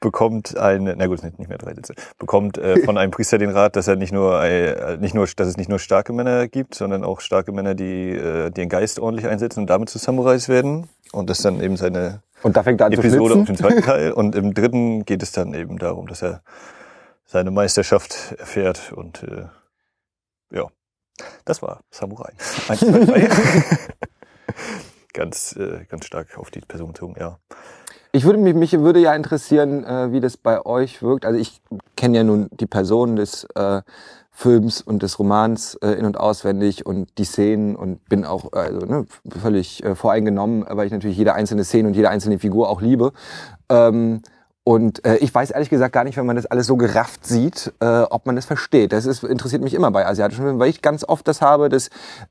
bekommt 0.00 0.56
eine, 0.56 0.94
na 0.96 1.06
gut, 1.06 1.22
nicht 1.22 1.48
mehr 1.48 1.58
drei 1.58 1.74
Sätze, 1.74 1.94
bekommt 2.18 2.58
äh, 2.58 2.78
von 2.84 2.96
einem 2.98 3.10
Priester 3.10 3.38
den 3.38 3.50
Rat, 3.50 3.76
dass 3.76 3.88
er 3.88 3.96
nicht 3.96 4.12
nur, 4.12 4.42
äh, 4.42 4.96
nicht 4.98 5.14
nur, 5.14 5.26
dass 5.26 5.48
es 5.48 5.56
nicht 5.56 5.68
nur 5.68 5.78
starke 5.78 6.12
Männer 6.12 6.48
gibt, 6.48 6.74
sondern 6.74 7.04
auch 7.04 7.20
starke 7.20 7.52
Männer, 7.52 7.74
die 7.74 8.10
äh, 8.10 8.50
den 8.50 8.68
Geist 8.68 8.98
ordentlich 8.98 9.26
einsetzen 9.26 9.60
und 9.60 9.70
damit 9.70 9.88
zu 9.88 9.98
Samurais 9.98 10.48
werden. 10.48 10.88
Und 11.12 11.30
das 11.30 11.38
ist 11.38 11.44
dann 11.44 11.60
eben 11.60 11.76
seine 11.76 12.22
Und 12.42 12.56
da 12.56 12.62
fängt 12.62 12.80
er 12.80 12.86
an 12.86 12.92
zu 12.92 13.00
Episode 13.00 13.34
auf 13.34 13.46
schnitzen. 13.46 13.54
den 13.54 13.56
zweiten 13.56 13.82
Teil. 13.82 14.12
Und 14.12 14.34
im 14.34 14.54
dritten 14.54 15.04
geht 15.04 15.22
es 15.22 15.32
dann 15.32 15.54
eben 15.54 15.78
darum, 15.78 16.06
dass 16.06 16.22
er 16.22 16.42
seine 17.24 17.50
Meisterschaft 17.50 18.34
erfährt 18.38 18.92
und 18.92 19.22
äh, 19.22 19.46
ja, 20.50 20.66
das 21.44 21.60
war 21.60 21.80
Samurai. 21.90 22.32
Eins, 22.68 22.80
zwei, 22.80 23.04
drei. 23.04 23.28
ganz, 25.12 25.54
äh, 25.56 25.84
ganz 25.88 26.06
stark 26.06 26.38
auf 26.38 26.50
die 26.50 26.60
Person 26.60 26.92
bezogen, 26.92 27.16
ja. 27.18 27.38
Ich 28.12 28.24
würde 28.24 28.38
mich, 28.38 28.54
mich 28.54 28.72
würde 28.72 29.00
ja 29.00 29.14
interessieren, 29.14 29.84
äh, 29.84 30.12
wie 30.12 30.20
das 30.20 30.36
bei 30.36 30.64
euch 30.64 31.02
wirkt. 31.02 31.26
Also 31.26 31.38
ich 31.38 31.60
kenne 31.96 32.16
ja 32.16 32.24
nun 32.24 32.48
die 32.52 32.66
Person 32.66 33.16
des 33.16 33.44
äh, 33.54 33.82
Films 34.30 34.80
und 34.80 35.02
des 35.02 35.18
Romans 35.18 35.74
äh, 35.82 35.90
in- 35.90 36.06
und 36.06 36.18
auswendig 36.18 36.86
und 36.86 37.18
die 37.18 37.24
Szenen 37.24 37.76
und 37.76 38.08
bin 38.08 38.24
auch 38.24 38.52
also, 38.52 38.86
ne, 38.86 39.06
völlig 39.40 39.84
äh, 39.84 39.94
voreingenommen, 39.94 40.64
weil 40.70 40.86
ich 40.86 40.92
natürlich 40.92 41.16
jede 41.16 41.34
einzelne 41.34 41.64
Szene 41.64 41.88
und 41.88 41.94
jede 41.94 42.08
einzelne 42.08 42.38
Figur 42.38 42.70
auch 42.70 42.80
liebe. 42.80 43.12
Ähm, 43.68 44.22
und 44.68 45.02
äh, 45.06 45.16
ich 45.16 45.34
weiß 45.34 45.50
ehrlich 45.50 45.70
gesagt 45.70 45.94
gar 45.94 46.04
nicht, 46.04 46.18
wenn 46.18 46.26
man 46.26 46.36
das 46.36 46.44
alles 46.44 46.66
so 46.66 46.76
gerafft 46.76 47.26
sieht, 47.26 47.72
äh, 47.80 48.02
ob 48.02 48.26
man 48.26 48.36
das 48.36 48.44
versteht. 48.44 48.92
Das 48.92 49.06
ist, 49.06 49.24
interessiert 49.24 49.62
mich 49.62 49.72
immer 49.72 49.90
bei 49.90 50.06
asiatischen 50.06 50.42
Filmen, 50.44 50.60
weil 50.60 50.68
ich 50.68 50.82
ganz 50.82 51.04
oft 51.04 51.26
das 51.26 51.40
habe, 51.40 51.70
dass, 51.70 51.88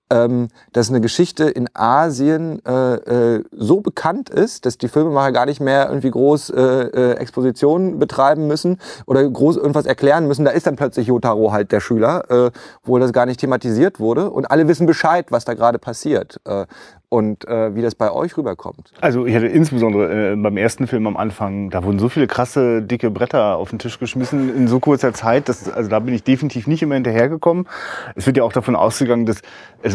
ähm, 0.09 0.47
dass 0.73 0.89
eine 0.89 1.01
Geschichte 1.01 1.45
in 1.45 1.67
Asien 1.73 2.61
äh, 2.65 3.35
äh, 3.35 3.43
so 3.51 3.81
bekannt 3.81 4.29
ist, 4.29 4.65
dass 4.65 4.77
die 4.77 4.87
Filmemacher 4.87 5.31
gar 5.31 5.45
nicht 5.45 5.59
mehr 5.59 5.87
irgendwie 5.87 6.11
groß 6.11 6.49
äh, 6.51 6.61
äh, 6.61 7.11
Expositionen 7.13 7.99
betreiben 7.99 8.47
müssen 8.47 8.79
oder 9.05 9.27
groß 9.27 9.57
irgendwas 9.57 9.85
erklären 9.85 10.27
müssen. 10.27 10.45
Da 10.45 10.51
ist 10.51 10.67
dann 10.67 10.75
plötzlich 10.75 11.07
Yotaro 11.07 11.51
halt 11.51 11.71
der 11.71 11.79
Schüler, 11.79 12.47
äh, 12.47 12.51
wo 12.83 12.97
das 12.99 13.13
gar 13.13 13.25
nicht 13.25 13.39
thematisiert 13.39 13.99
wurde. 13.99 14.29
Und 14.29 14.49
alle 14.49 14.67
wissen 14.67 14.87
Bescheid, 14.87 15.27
was 15.29 15.45
da 15.45 15.53
gerade 15.53 15.79
passiert. 15.79 16.39
Äh, 16.45 16.65
und 17.09 17.47
äh, 17.47 17.73
wie 17.73 17.81
das 17.81 17.95
bei 17.95 18.11
euch 18.11 18.37
rüberkommt. 18.37 18.91
Also 18.99 19.25
ich 19.25 19.33
hatte 19.33 19.47
insbesondere 19.47 20.33
äh, 20.33 20.35
beim 20.35 20.57
ersten 20.57 20.87
Film 20.87 21.07
am 21.07 21.15
Anfang, 21.15 21.69
da 21.69 21.83
wurden 21.83 21.99
so 21.99 22.09
viele 22.09 22.27
krasse, 22.27 22.81
dicke 22.81 23.11
Bretter 23.11 23.55
auf 23.55 23.69
den 23.69 23.79
Tisch 23.79 23.97
geschmissen 23.97 24.53
in 24.53 24.67
so 24.67 24.79
kurzer 24.79 25.13
Zeit, 25.13 25.47
dass, 25.47 25.69
also 25.69 25.89
da 25.89 25.99
bin 25.99 26.13
ich 26.13 26.23
definitiv 26.23 26.67
nicht 26.67 26.81
immer 26.81 26.95
hinterhergekommen. 26.95 27.67
Es 28.15 28.25
wird 28.25 28.35
ja 28.35 28.43
auch 28.43 28.51
davon 28.51 28.75
ausgegangen, 28.75 29.25
dass, 29.25 29.41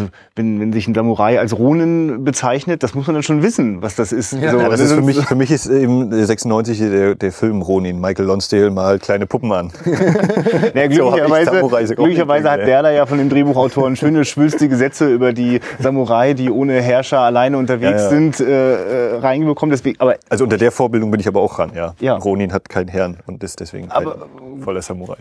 also 0.03 0.13
wenn, 0.37 0.61
wenn 0.61 0.73
sich 0.73 0.89
ein 0.89 0.95
Samurai 0.95 1.39
als 1.39 1.57
Ronin 1.59 2.25
bezeichnet, 2.25 2.83
das 2.83 2.95
muss 2.95 3.07
man 3.07 3.15
dann 3.15 3.23
schon 3.23 3.43
wissen, 3.43 3.83
was 3.83 3.95
das 3.97 4.13
ist. 4.13 4.31
So, 4.31 4.37
Ja, 4.39 4.69
das 4.69 4.81
ist 4.81 4.93
für 4.93 5.03
mich, 5.03 5.19
für 5.27 5.35
mich 5.35 5.51
ist 5.51 5.67
eben 5.67 6.11
96 6.13 6.79
der, 6.79 7.15
der 7.15 7.33
Film 7.33 7.63
Ronin. 7.63 8.01
Michael 8.01 8.27
Lonsdale 8.27 8.71
malt 8.71 9.03
kleine 9.03 9.27
Puppen 9.27 9.53
an. 9.53 9.71
Ja, 10.75 10.85
So 10.85 10.91
ich 10.91 10.99
glücklicherweise, 10.99 11.63
auch 11.63 11.71
glücklicherweise 11.97 12.51
hat 12.51 12.61
der 12.61 12.83
da 12.83 12.91
ja 12.91 13.07
von 13.07 13.19
den 13.19 13.29
Drehbuchautoren 13.29 13.97
schöne, 13.97 14.25
schwülstige 14.25 14.77
Sätze 14.77 15.09
über 15.13 15.33
die 15.33 15.61
Samurai, 15.79 16.35
die 16.35 16.51
ohne 16.51 16.81
Herrscher 16.81 17.19
alleine 17.21 17.59
unterwegs 17.59 17.83
Ja, 17.93 18.03
ja. 18.05 18.09
sind, 18.09 18.41
äh, 18.41 19.15
äh, 19.15 19.19
reingekommen. 19.19 19.71
Deswegen, 19.71 20.01
aber 20.01 20.17
Also 20.29 20.45
unter 20.45 20.57
der 20.59 20.73
Vorbildung 20.73 21.11
bin 21.11 21.21
ich 21.21 21.29
aber 21.29 21.41
auch 21.41 21.59
ran, 21.59 21.73
ja. 21.75 21.95
Ja. 22.01 22.17
Ronin 22.17 22.53
hat 22.53 22.69
keinen 22.69 22.89
Herrn 22.89 23.19
und 23.27 23.43
ist 23.45 23.61
deswegen 23.61 23.89
kein 23.89 24.07
Aber- 24.07 24.27
voller 24.61 24.83
Samurai. 24.83 25.19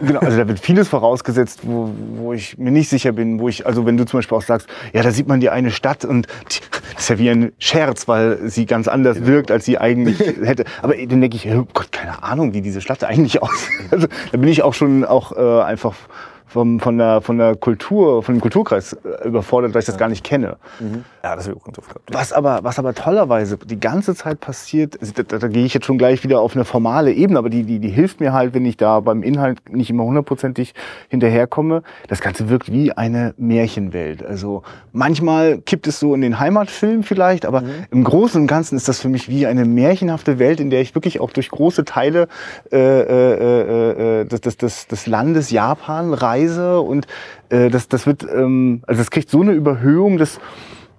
Genau, 0.00 0.20
also 0.20 0.36
da 0.36 0.46
wird 0.46 0.60
vieles 0.60 0.88
vorausgesetzt, 0.88 1.60
wo, 1.62 1.90
wo 2.14 2.32
ich 2.32 2.56
mir 2.56 2.70
nicht 2.70 2.88
sicher 2.88 3.12
bin, 3.12 3.40
wo 3.40 3.48
ich, 3.48 3.66
also 3.66 3.84
wenn 3.84 3.96
du 3.96 4.04
zum 4.04 4.18
Beispiel 4.18 4.38
auch 4.38 4.42
sagst, 4.42 4.68
ja, 4.92 5.02
da 5.02 5.10
sieht 5.10 5.26
man 5.26 5.40
die 5.40 5.50
eine 5.50 5.70
Stadt 5.70 6.04
und 6.04 6.28
die, 6.50 6.60
das 6.94 7.02
ist 7.02 7.08
ja 7.08 7.18
wie 7.18 7.30
ein 7.30 7.52
Scherz, 7.58 8.06
weil 8.06 8.48
sie 8.48 8.66
ganz 8.66 8.86
anders 8.86 9.26
wirkt, 9.26 9.50
als 9.50 9.64
sie 9.64 9.78
eigentlich 9.78 10.20
hätte. 10.20 10.64
Aber 10.82 10.94
dann 10.94 11.20
denke 11.20 11.36
ich, 11.36 11.48
oh 11.48 11.66
Gott, 11.72 11.90
keine 11.90 12.22
Ahnung, 12.22 12.54
wie 12.54 12.60
diese 12.60 12.80
Stadt 12.80 13.02
eigentlich 13.02 13.42
aussieht. 13.42 13.86
Also 13.90 14.06
da 14.30 14.38
bin 14.38 14.48
ich 14.48 14.62
auch 14.62 14.74
schon 14.74 15.04
auch 15.04 15.32
äh, 15.32 15.62
einfach 15.62 15.94
vom, 16.52 16.80
von, 16.80 16.98
der, 16.98 17.20
von 17.20 17.38
der 17.38 17.56
Kultur, 17.56 18.22
von 18.22 18.34
dem 18.34 18.40
Kulturkreis 18.40 18.92
äh, 18.92 19.26
überfordert, 19.26 19.74
weil 19.74 19.80
ich 19.80 19.86
das 19.86 19.96
gar 19.96 20.08
nicht 20.08 20.22
kenne. 20.22 20.56
Ja, 21.24 21.36
das 21.36 21.46
habe 21.46 21.56
ich 21.56 21.60
auch 21.60 21.64
ganz 21.64 21.78
oft 21.78 21.88
gehabt. 21.88 22.10
Was 22.12 22.32
aber, 22.32 22.60
was 22.62 22.78
aber 22.78 22.94
tollerweise 22.94 23.56
die 23.56 23.80
ganze 23.80 24.14
Zeit 24.14 24.40
passiert, 24.40 25.00
also 25.00 25.12
da, 25.14 25.22
da, 25.22 25.38
da 25.38 25.48
gehe 25.48 25.64
ich 25.64 25.72
jetzt 25.72 25.86
schon 25.86 25.98
gleich 25.98 26.22
wieder 26.24 26.40
auf 26.40 26.54
eine 26.54 26.64
formale 26.64 27.12
Ebene, 27.12 27.38
aber 27.38 27.48
die, 27.48 27.62
die, 27.62 27.78
die 27.78 27.88
hilft 27.88 28.20
mir 28.20 28.32
halt, 28.32 28.54
wenn 28.54 28.66
ich 28.66 28.76
da 28.76 29.00
beim 29.00 29.22
Inhalt 29.22 29.60
nicht 29.70 29.90
immer 29.90 30.04
hundertprozentig 30.04 30.74
hinterherkomme. 31.08 31.82
Das 32.08 32.20
Ganze 32.20 32.48
wirkt 32.48 32.70
wie 32.70 32.92
eine 32.92 33.34
Märchenwelt. 33.38 34.24
Also 34.24 34.62
manchmal 34.92 35.58
kippt 35.58 35.86
es 35.86 35.98
so 35.98 36.14
in 36.14 36.20
den 36.20 36.38
Heimatfilm 36.38 37.02
vielleicht, 37.02 37.46
aber 37.46 37.62
im 37.90 38.04
Großen 38.04 38.40
und 38.40 38.46
Ganzen 38.46 38.76
ist 38.76 38.88
das 38.88 39.00
für 39.00 39.08
mich 39.08 39.28
wie 39.28 39.46
eine 39.46 39.64
märchenhafte 39.64 40.38
Welt, 40.38 40.60
in 40.60 40.70
der 40.70 40.82
ich 40.82 40.94
wirklich 40.94 41.20
auch 41.20 41.30
durch 41.30 41.50
große 41.50 41.84
Teile 41.84 42.28
äh, 42.70 42.76
äh, 42.78 44.20
äh, 44.20 44.24
des, 44.26 44.40
des, 44.40 44.56
des, 44.58 44.86
des 44.88 45.06
Landes 45.06 45.50
Japan 45.50 46.12
reise 46.12 46.41
und 46.48 47.06
äh, 47.48 47.70
das, 47.70 47.88
das 47.88 48.06
wird, 48.06 48.24
ähm, 48.24 48.82
also 48.86 49.00
das 49.00 49.10
kriegt 49.10 49.30
so 49.30 49.40
eine 49.40 49.52
Überhöhung, 49.52 50.18
dass 50.18 50.40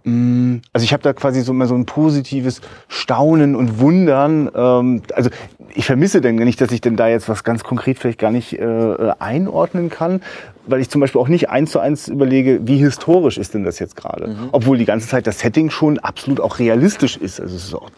Mm, 0.03 0.58
Also 0.73 0.84
ich 0.84 0.93
habe 0.93 1.03
da 1.03 1.13
quasi 1.13 1.41
so 1.41 1.51
immer 1.53 1.67
so 1.67 1.75
ein 1.75 1.86
positives 1.86 2.62
Staunen 2.88 3.56
und 3.56 3.79
Wundern. 3.79 4.49
Ähm, 4.53 5.01
also 5.13 5.29
ich 5.75 5.86
vermisse 5.86 6.21
denn 6.21 6.36
nicht, 6.36 6.60
dass 6.62 6.71
ich 6.71 6.82
denn 6.82 6.95
da 6.95 7.08
jetzt 7.08 7.29
was 7.29 7.43
ganz 7.43 7.63
konkret 7.63 7.97
vielleicht 7.99 8.19
gar 8.19 8.32
nicht 8.32 8.53
äh, 8.53 8.63
äh, 8.63 9.13
einordnen 9.19 9.89
kann, 9.89 10.21
weil 10.67 10.82
ich 10.82 10.89
zum 10.89 11.01
Beispiel 11.01 11.19
auch 11.21 11.29
nicht 11.29 11.49
eins 11.49 11.71
zu 11.71 11.79
eins 11.79 12.08
überlege, 12.08 12.60
wie 12.67 12.77
historisch 12.77 13.38
ist 13.38 13.53
denn 13.53 13.63
das 13.63 13.79
jetzt 13.79 13.95
gerade. 13.95 14.36
Obwohl 14.51 14.77
die 14.77 14.86
ganze 14.86 15.08
Zeit 15.08 15.25
das 15.25 15.39
Setting 15.39 15.69
schon 15.69 15.99
absolut 15.99 16.39
auch 16.39 16.60
realistisch 16.60 17.17
ist. 17.17 17.39
Also 17.39 17.56
es 17.56 17.65
ist 17.65 17.73
auch 17.73 17.89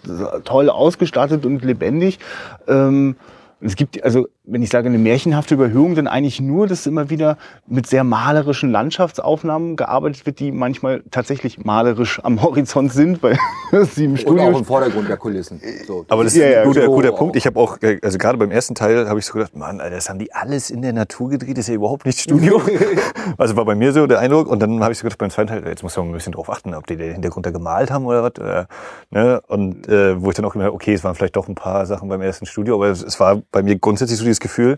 toll 0.43 0.69
ausgestattet 0.69 1.45
und 1.45 1.63
lebendig. 1.63 2.19
Ähm, 2.67 3.15
es 3.61 3.75
gibt, 3.75 4.03
also 4.03 4.27
wenn 4.47 4.61
ich 4.61 4.69
sage 4.69 4.87
eine 4.89 4.97
märchenhafte 4.97 5.55
Überhöhung, 5.55 5.95
dann 5.95 6.07
eigentlich 6.07 6.39
nur, 6.39 6.67
dass 6.67 6.85
immer 6.85 7.09
wieder 7.09 7.37
mit 7.67 7.87
sehr 7.87 8.03
malerischen 8.03 8.71
Landschaftsaufnahmen 8.71 9.75
gearbeitet 9.75 10.25
wird, 10.25 10.39
die 10.39 10.51
manchmal 10.51 11.03
tatsächlich 11.11 11.63
malerisch 11.63 12.19
am 12.23 12.41
Horizont 12.41 12.93
sind, 12.93 13.23
weil 13.23 13.37
sie 13.93 14.05
im 14.05 14.11
Und 14.11 14.19
Studio 14.19 14.43
auch 14.43 14.57
im 14.59 14.65
Vordergrund 14.65 15.09
der 15.09 15.17
Kulissen. 15.17 15.61
So. 15.87 16.05
Aber 16.09 16.23
das 16.23 16.35
Ja, 16.35 16.45
ist 16.45 16.53
ja, 16.53 16.61
ein 16.61 16.67
guter, 16.67 16.85
so 16.85 16.91
guter 16.91 17.13
auch. 17.13 17.17
Punkt. 17.17 17.35
Ich 17.35 17.45
habe 17.45 17.59
auch, 17.59 17.81
äh, 17.81 17.99
also 18.03 18.17
gerade 18.17 18.37
beim 18.37 18.51
ersten 18.51 18.75
Teil 18.75 19.07
habe 19.07 19.19
ich 19.19 19.25
so 19.25 19.33
gedacht, 19.33 19.55
Mann, 19.55 19.79
Alter, 19.79 19.95
das 19.95 20.09
haben 20.09 20.19
die 20.19 20.31
alles 20.33 20.69
in 20.69 20.81
der 20.81 20.93
Natur 20.93 21.29
gedreht, 21.29 21.57
das 21.57 21.65
ist 21.65 21.69
ja 21.69 21.75
überhaupt 21.75 22.05
nicht 22.05 22.19
Studio. 22.19 22.61
also 23.37 23.55
war 23.55 23.65
bei 23.65 23.75
mir 23.75 23.91
so 23.93 24.05
der 24.07 24.19
Eindruck. 24.19 24.47
Und 24.47 24.59
dann 24.59 24.81
habe 24.83 24.91
ich 24.91 24.99
so 24.99 25.03
gedacht, 25.03 25.17
beim 25.19 25.29
zweiten 25.29 25.49
Teil, 25.49 25.67
jetzt 25.67 25.83
muss 25.83 25.95
man 25.97 26.07
ein 26.07 26.13
bisschen 26.13 26.33
drauf 26.33 26.49
achten, 26.49 26.73
ob 26.73 26.87
die 26.87 26.95
den 26.95 27.13
Hintergrund 27.13 27.45
da 27.45 27.51
gemalt 27.51 27.91
haben 27.91 28.05
oder 28.05 28.23
was. 28.23 28.33
Oder, 28.39 28.67
ne? 29.09 29.41
Und 29.47 29.87
äh, 29.87 30.21
wo 30.21 30.29
ich 30.29 30.35
dann 30.35 30.45
auch 30.45 30.53
gemerkt 30.53 30.67
habe, 30.67 30.75
okay, 30.75 30.93
es 30.93 31.03
waren 31.03 31.15
vielleicht 31.15 31.35
doch 31.35 31.47
ein 31.47 31.55
paar 31.55 31.85
Sachen 31.85 32.09
beim 32.09 32.21
ersten 32.21 32.45
Studio, 32.45 32.75
aber 32.75 32.87
es, 32.87 33.01
es 33.01 33.19
war 33.19 33.41
bei 33.51 33.63
mir 33.63 33.77
grundsätzlich 33.77 34.19
so 34.19 34.25
dieses 34.35 34.39
Gefühl, 34.39 34.77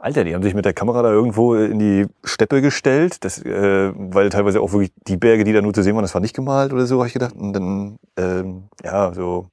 Alter, 0.00 0.22
die 0.22 0.34
haben 0.34 0.42
sich 0.42 0.54
mit 0.54 0.64
der 0.64 0.74
Kamera 0.74 1.02
da 1.02 1.10
irgendwo 1.10 1.54
in 1.56 1.78
die 1.78 2.06
Steppe 2.22 2.62
gestellt, 2.62 3.24
das, 3.24 3.44
äh, 3.44 3.92
weil 3.96 4.28
teilweise 4.28 4.60
auch 4.60 4.72
wirklich 4.72 4.92
die 5.08 5.16
Berge, 5.16 5.42
die 5.42 5.52
da 5.52 5.60
nur 5.60 5.74
zu 5.74 5.82
sehen 5.82 5.94
waren, 5.94 6.04
das 6.04 6.14
war 6.14 6.20
nicht 6.20 6.36
gemalt 6.36 6.72
oder 6.72 6.86
so, 6.86 6.98
habe 6.98 7.08
ich 7.08 7.14
gedacht. 7.14 7.34
Und 7.34 7.52
dann, 7.52 7.98
ähm, 8.16 8.68
ja, 8.84 9.12
so 9.12 9.48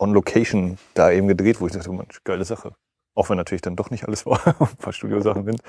on 0.00 0.12
Location 0.12 0.78
da 0.94 1.12
eben 1.12 1.28
gedreht, 1.28 1.60
wo 1.60 1.66
ich 1.66 1.72
dachte, 1.72 1.92
Mensch, 1.92 2.20
geile 2.24 2.44
Sache. 2.44 2.72
Auch 3.14 3.30
wenn 3.30 3.36
natürlich 3.36 3.62
dann 3.62 3.76
doch 3.76 3.90
nicht 3.90 4.04
alles 4.04 4.26
war, 4.26 4.40
ein 4.46 4.76
paar 4.80 4.92
Studiosachen 4.92 5.44
sind. 5.44 5.60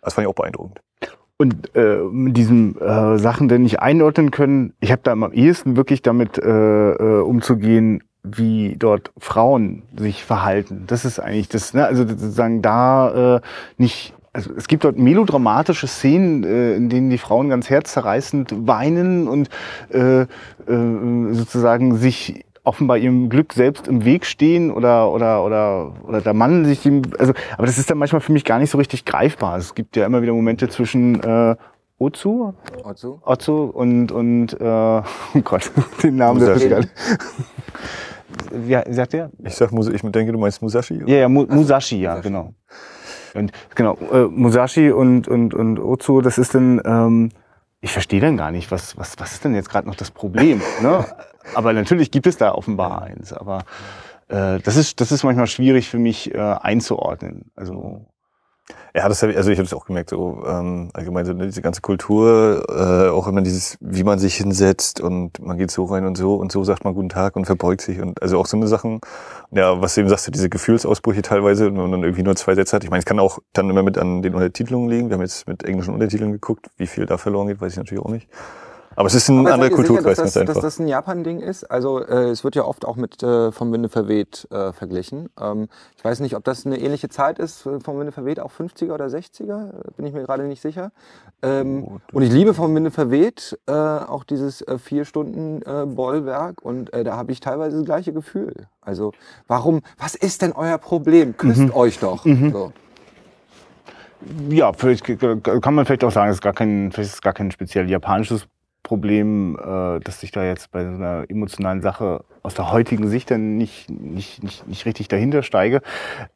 Das 0.00 0.14
fand 0.14 0.26
ich 0.26 0.30
auch 0.30 0.34
beeindruckend. 0.34 0.80
Und 1.36 1.74
äh, 1.74 1.96
mit 1.96 2.36
diesen 2.36 2.80
äh, 2.80 3.18
Sachen 3.18 3.48
denn 3.48 3.62
nicht 3.62 3.80
einordnen 3.80 4.30
können, 4.30 4.74
ich 4.78 4.92
habe 4.92 5.02
da 5.02 5.10
am 5.10 5.32
ehesten 5.32 5.76
wirklich 5.76 6.02
damit 6.02 6.38
äh, 6.38 6.90
äh, 6.92 7.20
umzugehen, 7.22 8.04
wie 8.22 8.76
dort 8.78 9.12
Frauen 9.18 9.82
sich 9.96 10.24
verhalten. 10.24 10.84
Das 10.86 11.04
ist 11.04 11.18
eigentlich 11.18 11.48
das, 11.48 11.74
ne? 11.74 11.86
also 11.86 12.06
sozusagen 12.06 12.62
da 12.62 13.36
äh, 13.36 13.40
nicht 13.78 14.14
also 14.32 14.50
es 14.56 14.68
gibt 14.68 14.84
dort 14.84 14.96
melodramatische 14.96 15.88
Szenen, 15.88 16.44
äh, 16.44 16.74
in 16.74 16.88
denen 16.88 17.10
die 17.10 17.18
Frauen 17.18 17.48
ganz 17.48 17.68
herzzerreißend 17.68 18.66
weinen 18.66 19.26
und 19.26 19.48
äh, 19.90 20.22
äh, 20.22 20.26
sozusagen 21.32 21.96
sich 21.96 22.44
offenbar 22.62 22.98
ihrem 22.98 23.28
Glück 23.28 23.52
selbst 23.52 23.88
im 23.88 24.04
Weg 24.04 24.26
stehen 24.26 24.70
oder 24.70 25.10
oder 25.10 25.44
oder 25.44 25.94
oder 26.06 26.20
der 26.20 26.34
Mann 26.34 26.64
sich 26.66 26.82
dem 26.82 27.02
also 27.18 27.32
aber 27.56 27.66
das 27.66 27.78
ist 27.78 27.90
dann 27.90 27.98
manchmal 27.98 28.20
für 28.20 28.32
mich 28.32 28.44
gar 28.44 28.58
nicht 28.58 28.70
so 28.70 28.78
richtig 28.78 29.04
greifbar. 29.04 29.56
Es 29.56 29.74
gibt 29.74 29.96
ja 29.96 30.06
immer 30.06 30.22
wieder 30.22 30.32
Momente 30.32 30.68
zwischen 30.68 31.20
äh, 31.22 31.56
Ozu, 31.98 32.54
Otzu? 32.84 33.20
Otzu 33.24 33.64
und 33.64 34.12
und 34.12 34.52
äh, 34.60 34.64
oh 34.64 35.02
Gott, 35.42 35.72
den 36.02 36.16
Namen 36.16 36.40
der. 36.40 36.54
Fischgeil. 36.54 36.88
Wie 38.52 38.76
wie 38.76 38.94
sagt 38.94 39.12
der? 39.12 39.30
Ich 39.44 39.54
sag, 39.54 39.72
ich 39.72 40.02
denke, 40.02 40.32
du 40.32 40.38
meinst 40.38 40.62
Musashi? 40.62 41.02
Ja, 41.06 41.16
ja, 41.16 41.28
Mu 41.28 41.46
Musashi, 41.46 42.00
ja, 42.00 42.20
genau. 42.20 42.54
Und 43.34 43.52
genau, 43.74 43.96
äh, 44.12 44.24
Musashi 44.24 44.90
und, 44.90 45.28
und, 45.28 45.54
und 45.54 45.78
Ozu, 45.78 46.20
das 46.20 46.38
ist 46.38 46.54
dann, 46.54 46.80
ähm, 46.84 47.30
ich 47.80 47.92
verstehe 47.92 48.20
dann 48.20 48.36
gar 48.36 48.50
nicht, 48.50 48.70
was, 48.70 48.96
was, 48.96 49.18
was 49.18 49.32
ist 49.32 49.44
denn 49.44 49.54
jetzt 49.54 49.70
gerade 49.70 49.88
noch 49.88 49.94
das 49.94 50.10
Problem? 50.10 50.60
Ne? 50.82 51.04
Aber 51.54 51.72
natürlich 51.72 52.10
gibt 52.10 52.26
es 52.26 52.36
da 52.36 52.52
offenbar 52.52 53.02
eins. 53.02 53.32
Aber 53.32 53.64
äh, 54.28 54.58
das, 54.60 54.76
ist, 54.76 55.00
das 55.00 55.10
ist 55.10 55.24
manchmal 55.24 55.46
schwierig 55.46 55.88
für 55.88 55.98
mich 55.98 56.34
äh, 56.34 56.38
einzuordnen. 56.38 57.50
Also 57.56 58.06
Ja, 58.94 59.08
das 59.08 59.22
hab 59.22 59.30
ich, 59.30 59.36
also 59.36 59.50
ich 59.50 59.58
habe 59.58 59.66
es 59.66 59.72
auch 59.72 59.86
gemerkt, 59.86 60.10
so 60.10 60.42
ähm, 60.46 60.90
allgemein 60.94 61.24
so 61.24 61.32
ne, 61.32 61.46
diese 61.46 61.62
ganze 61.62 61.80
Kultur, 61.80 62.64
äh, 62.68 63.08
auch 63.10 63.28
immer 63.28 63.40
dieses, 63.40 63.76
wie 63.80 64.02
man 64.02 64.18
sich 64.18 64.34
hinsetzt 64.34 65.00
und 65.00 65.38
man 65.38 65.58
geht 65.58 65.70
so 65.70 65.84
rein 65.84 66.06
und 66.06 66.16
so 66.16 66.34
und 66.34 66.50
so 66.50 66.64
sagt 66.64 66.84
man 66.84 66.94
guten 66.94 67.08
Tag 67.08 67.36
und 67.36 67.44
verbeugt 67.44 67.82
sich 67.82 68.00
und 68.00 68.20
also 68.20 68.38
auch 68.38 68.46
so 68.46 68.56
eine 68.56 68.66
Sachen. 68.66 69.00
Ja, 69.52 69.80
was 69.80 69.94
du 69.94 70.00
eben 70.00 70.10
sagst, 70.10 70.26
du, 70.26 70.32
diese 70.32 70.48
Gefühlsausbrüche 70.48 71.22
teilweise 71.22 71.68
und 71.68 71.76
man 71.76 71.92
dann 71.92 72.02
irgendwie 72.02 72.24
nur 72.24 72.34
zwei 72.34 72.54
Sätze 72.54 72.76
hat. 72.76 72.84
Ich 72.84 72.90
meine, 72.90 73.00
es 73.00 73.04
kann 73.04 73.20
auch 73.20 73.38
dann 73.52 73.70
immer 73.70 73.82
mit 73.84 73.96
an 73.96 74.22
den 74.22 74.34
Untertitelungen 74.34 74.88
liegen. 74.88 75.08
Wir 75.08 75.14
haben 75.14 75.22
jetzt 75.22 75.46
mit 75.46 75.64
englischen 75.64 75.94
Untertiteln 75.94 76.32
geguckt, 76.32 76.66
wie 76.76 76.86
viel 76.88 77.06
da 77.06 77.16
verloren 77.16 77.46
geht, 77.46 77.60
weiß 77.60 77.72
ich 77.72 77.78
natürlich 77.78 78.04
auch 78.04 78.10
nicht. 78.10 78.28
Aber 79.00 79.06
es 79.06 79.14
ist 79.14 79.30
ein 79.30 79.38
anderer 79.38 79.56
ihr 79.56 79.62
sicher, 79.62 79.76
Kulturkreis 79.76 80.18
dass 80.18 80.34
das, 80.34 80.44
dass 80.44 80.60
das 80.60 80.78
ein 80.78 80.86
Japan-Ding 80.86 81.40
ist? 81.40 81.64
Also 81.64 82.04
äh, 82.04 82.28
es 82.28 82.44
wird 82.44 82.54
ja 82.54 82.66
oft 82.66 82.84
auch 82.84 82.96
mit 82.96 83.22
äh, 83.22 83.50
vom 83.50 83.72
Winde 83.72 83.88
verweht 83.88 84.46
äh, 84.50 84.74
verglichen. 84.74 85.30
Ähm, 85.40 85.68
ich 85.96 86.04
weiß 86.04 86.20
nicht, 86.20 86.36
ob 86.36 86.44
das 86.44 86.66
eine 86.66 86.78
ähnliche 86.78 87.08
Zeit 87.08 87.38
ist, 87.38 87.64
äh, 87.64 87.80
vom 87.80 87.98
Winde 87.98 88.12
verweht, 88.12 88.40
auch 88.40 88.52
50er 88.52 88.92
oder 88.92 89.06
60er, 89.06 89.70
äh, 89.70 89.90
bin 89.96 90.04
ich 90.04 90.12
mir 90.12 90.24
gerade 90.24 90.42
nicht 90.42 90.60
sicher. 90.60 90.92
Ähm, 91.40 92.02
und 92.12 92.22
ich 92.22 92.30
liebe 92.30 92.52
vom 92.52 92.74
Winde 92.74 92.90
verweht 92.90 93.58
äh, 93.66 93.72
auch 93.72 94.22
dieses 94.22 94.60
äh, 94.60 94.76
vier 94.76 95.06
Stunden 95.06 95.62
äh, 95.62 95.86
Bollwerk 95.86 96.60
und 96.60 96.92
äh, 96.92 97.02
da 97.02 97.16
habe 97.16 97.32
ich 97.32 97.40
teilweise 97.40 97.78
das 97.78 97.86
gleiche 97.86 98.12
Gefühl. 98.12 98.52
Also 98.82 99.12
warum, 99.46 99.80
was 99.96 100.14
ist 100.14 100.42
denn 100.42 100.52
euer 100.52 100.76
Problem? 100.76 101.38
Küsst 101.38 101.74
euch 101.74 102.00
doch. 102.00 102.26
So. 102.26 102.72
Ja, 104.50 104.74
vielleicht 104.74 105.06
kann 105.06 105.74
man 105.74 105.86
vielleicht 105.86 106.04
auch 106.04 106.12
sagen, 106.12 106.28
es 106.28 106.36
ist 106.36 106.42
gar 106.42 106.52
kein, 106.52 106.92
vielleicht 106.92 107.14
ist 107.14 107.22
gar 107.22 107.32
kein 107.32 107.50
speziell 107.50 107.88
japanisches 107.88 108.46
Problem, 108.82 109.56
äh, 109.56 110.00
dass 110.00 110.22
ich 110.22 110.30
da 110.30 110.44
jetzt 110.44 110.70
bei 110.72 110.84
so 110.84 110.90
einer 110.90 111.24
emotionalen 111.28 111.80
Sache 111.82 112.24
aus 112.42 112.54
der 112.54 112.72
heutigen 112.72 113.08
Sicht 113.08 113.30
dann 113.30 113.56
nicht, 113.56 113.90
nicht, 113.90 114.42
nicht, 114.42 114.66
nicht 114.66 114.86
richtig 114.86 115.08
dahinter 115.08 115.42
steige. 115.42 115.82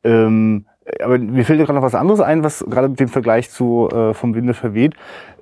Ähm, 0.02 0.66
aber 1.02 1.18
mir 1.18 1.44
fällt 1.44 1.60
gerade 1.60 1.74
noch 1.74 1.82
was 1.82 1.94
anderes 1.94 2.20
ein, 2.20 2.44
was 2.44 2.64
gerade 2.68 2.88
mit 2.88 3.00
dem 3.00 3.08
Vergleich 3.08 3.50
zu 3.50 3.88
äh, 3.90 4.12
vom 4.12 4.34
Winde 4.34 4.54
verweht. 4.54 4.94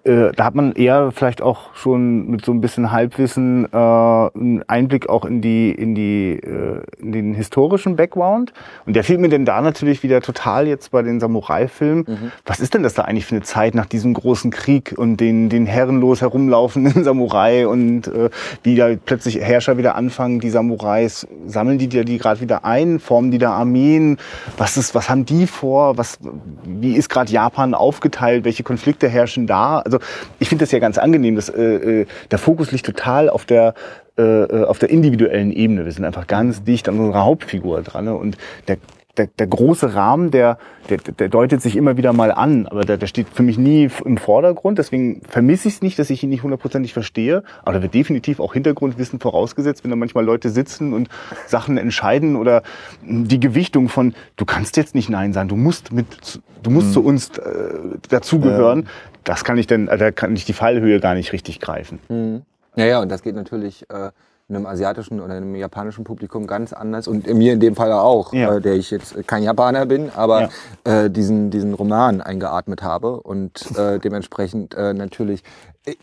Äh, 0.05 0.33
da 0.35 0.45
hat 0.45 0.57
man 0.57 0.73
eher 0.73 1.13
vielleicht 1.13 1.43
auch 1.43 1.75
schon 1.75 2.27
mit 2.27 2.45
so 2.45 2.51
ein 2.51 2.61
bisschen 2.61 2.91
Halbwissen 2.91 3.69
äh, 3.73 3.77
einen 3.77 4.65
Einblick 4.67 5.09
auch 5.09 5.25
in 5.25 5.41
die 5.41 5.71
in 5.71 5.95
die 5.95 6.41
äh, 6.43 6.83
in 7.01 7.13
den 7.13 7.35
historischen 7.35 7.95
Background 7.95 8.53
und 8.85 8.97
der 8.97 9.05
fehlt 9.05 9.21
mir 9.21 9.29
denn 9.29 9.45
da 9.45 9.61
natürlich 9.61 10.03
wieder 10.03 10.21
total 10.21 10.67
jetzt 10.67 10.91
bei 10.91 11.03
den 11.03 11.21
Samurai-Filmen. 11.21 12.33
Was 12.45 12.59
ist 12.59 12.75
denn 12.75 12.83
das 12.83 12.95
da 12.95 13.03
eigentlich 13.03 13.27
für 13.27 13.37
eine 13.37 13.45
Zeit 13.45 13.77
nach 13.77 13.87
diesem 13.87 14.15
großen 14.15 14.51
Krieg 14.51 14.93
und 14.97 15.19
den 15.19 15.49
den 15.49 15.67
herrenlos 15.67 16.21
herumlaufenden 16.21 17.05
Samurai 17.05 17.69
und 17.69 18.09
äh, 18.09 18.31
wie 18.65 18.75
da 18.75 18.91
plötzlich 19.05 19.39
Herrscher 19.41 19.79
wieder 19.79 19.95
anfangen, 19.95 20.41
die 20.41 20.51
Samurais 20.51 21.29
sammeln 21.47 21.79
die 21.79 21.87
die, 21.87 22.05
die 22.05 22.19
gerade 22.19 22.41
wieder 22.41 22.65
ein, 22.65 22.99
formen 22.99 23.31
die 23.31 23.39
da 23.39 23.53
Armeen? 23.53 24.17
Was 24.57 24.77
ist 24.77 24.97
was 24.97 25.09
haben 25.09 25.27
die 25.27 25.47
vor? 25.47 25.97
Was 25.97 26.19
wie 26.65 26.97
ist 26.97 27.09
gerade 27.09 27.31
Japan 27.31 27.75
aufgeteilt? 27.75 28.45
Welche 28.45 28.65
Konflikte 28.65 29.09
herrschen 29.09 29.47
da? 29.47 29.79
Also 29.79 29.92
ich 30.39 30.49
finde 30.49 30.65
das 30.65 30.73
ja 30.73 30.79
ganz 30.79 30.99
angenehm, 30.99 31.37
dass 31.37 31.49
äh, 31.49 31.63
äh, 31.63 32.07
der 32.31 32.39
Fokus 32.39 32.73
liegt 32.73 32.87
total 32.87 33.29
auf 33.29 33.45
der 33.45 33.75
äh, 34.19 34.23
äh, 34.23 34.65
auf 34.65 34.79
der 34.79 34.91
individuellen 34.91 35.53
Ebene. 35.53 35.85
Wir 35.85 35.93
sind 35.93 36.05
einfach 36.05 36.27
ganz 36.27 36.63
dicht 36.65 36.89
an 36.89 36.99
unserer 36.99 37.25
Hauptfigur 37.25 37.83
dran 37.83 38.05
ne? 38.05 38.15
und 38.15 38.37
der 38.69 38.77
der, 39.19 39.27
der 39.27 39.47
große 39.47 39.95
Rahmen, 39.95 40.31
der, 40.31 40.57
der, 40.89 40.97
der 40.97 41.29
deutet 41.29 41.61
sich 41.61 41.77
immer 41.77 41.97
wieder 41.99 42.13
mal 42.15 42.33
an, 42.33 42.67
aber 42.67 42.83
der, 42.83 42.97
der 42.97 43.07
steht 43.07 43.29
für 43.29 43.43
mich 43.43 43.59
nie 43.59 43.91
im 44.05 44.17
Vordergrund. 44.17 44.79
Deswegen 44.79 45.21
vermisse 45.29 45.69
ich 45.69 45.75
es 45.75 45.83
nicht, 45.83 45.99
dass 45.99 46.09
ich 46.09 46.23
ihn 46.23 46.31
nicht 46.31 46.43
hundertprozentig 46.43 46.95
verstehe. 46.95 47.43
Aber 47.63 47.75
da 47.75 47.83
wird 47.83 47.93
definitiv 47.93 48.41
auch 48.41 48.55
Hintergrundwissen 48.55 49.21
vorausgesetzt, 49.21 49.85
wenn 49.85 49.91
da 49.91 49.97
manchmal 49.97 50.25
Leute 50.25 50.49
sitzen 50.49 50.95
und 50.95 51.11
Sachen 51.47 51.77
entscheiden 51.77 52.37
oder 52.37 52.63
die 53.03 53.39
Gewichtung 53.41 53.91
von, 53.91 54.15
du 54.37 54.47
kannst 54.47 54.79
jetzt 54.79 54.95
nicht 54.95 55.11
Nein 55.11 55.35
sagen, 55.35 55.49
du 55.49 55.57
musst 55.57 55.93
mit, 55.93 56.41
du 56.63 56.71
musst 56.71 56.95
zu 56.95 57.05
uns 57.05 57.37
äh, 57.37 57.75
dazugehören. 58.09 58.89
Das 59.25 59.45
kann 59.45 59.59
ich 59.59 59.67
denn, 59.67 59.89
äh, 59.89 59.97
da 59.99 60.11
kann 60.11 60.35
ich 60.35 60.45
die 60.45 60.53
Fallhöhe 60.53 61.01
gar 61.01 61.15
nicht 61.15 61.33
richtig 61.33 61.61
greifen. 61.61 61.99
Mhm. 62.09 62.43
Ja, 62.77 62.85
ja, 62.87 63.01
und 63.01 63.11
das 63.11 63.23
geht 63.23 63.35
natürlich 63.35 63.85
äh, 63.91 64.11
einem 64.49 64.67
asiatischen 64.67 65.21
oder 65.21 65.35
einem 65.35 65.55
japanischen 65.55 66.05
Publikum 66.05 66.47
ganz 66.47 66.73
anders 66.73 67.07
und 67.07 67.27
mir 67.33 67.53
in 67.53 67.61
dem 67.61 67.77
Fall 67.77 67.93
auch, 67.93 68.33
Ja. 68.33 68.57
äh, 68.57 68.61
der 68.61 68.75
ich 68.75 68.91
jetzt 68.91 69.27
kein 69.27 69.43
Japaner 69.43 69.87
bin, 69.87 70.11
aber 70.15 70.49
äh, 70.85 71.11
diesen, 71.11 71.51
diesen 71.51 71.75
Roman 71.75 72.21
eingeatmet 72.21 72.83
habe 72.83 73.21
und 73.21 73.77
äh, 73.77 73.99
dementsprechend 74.03 74.75
äh, 74.75 74.95
natürlich 74.95 75.43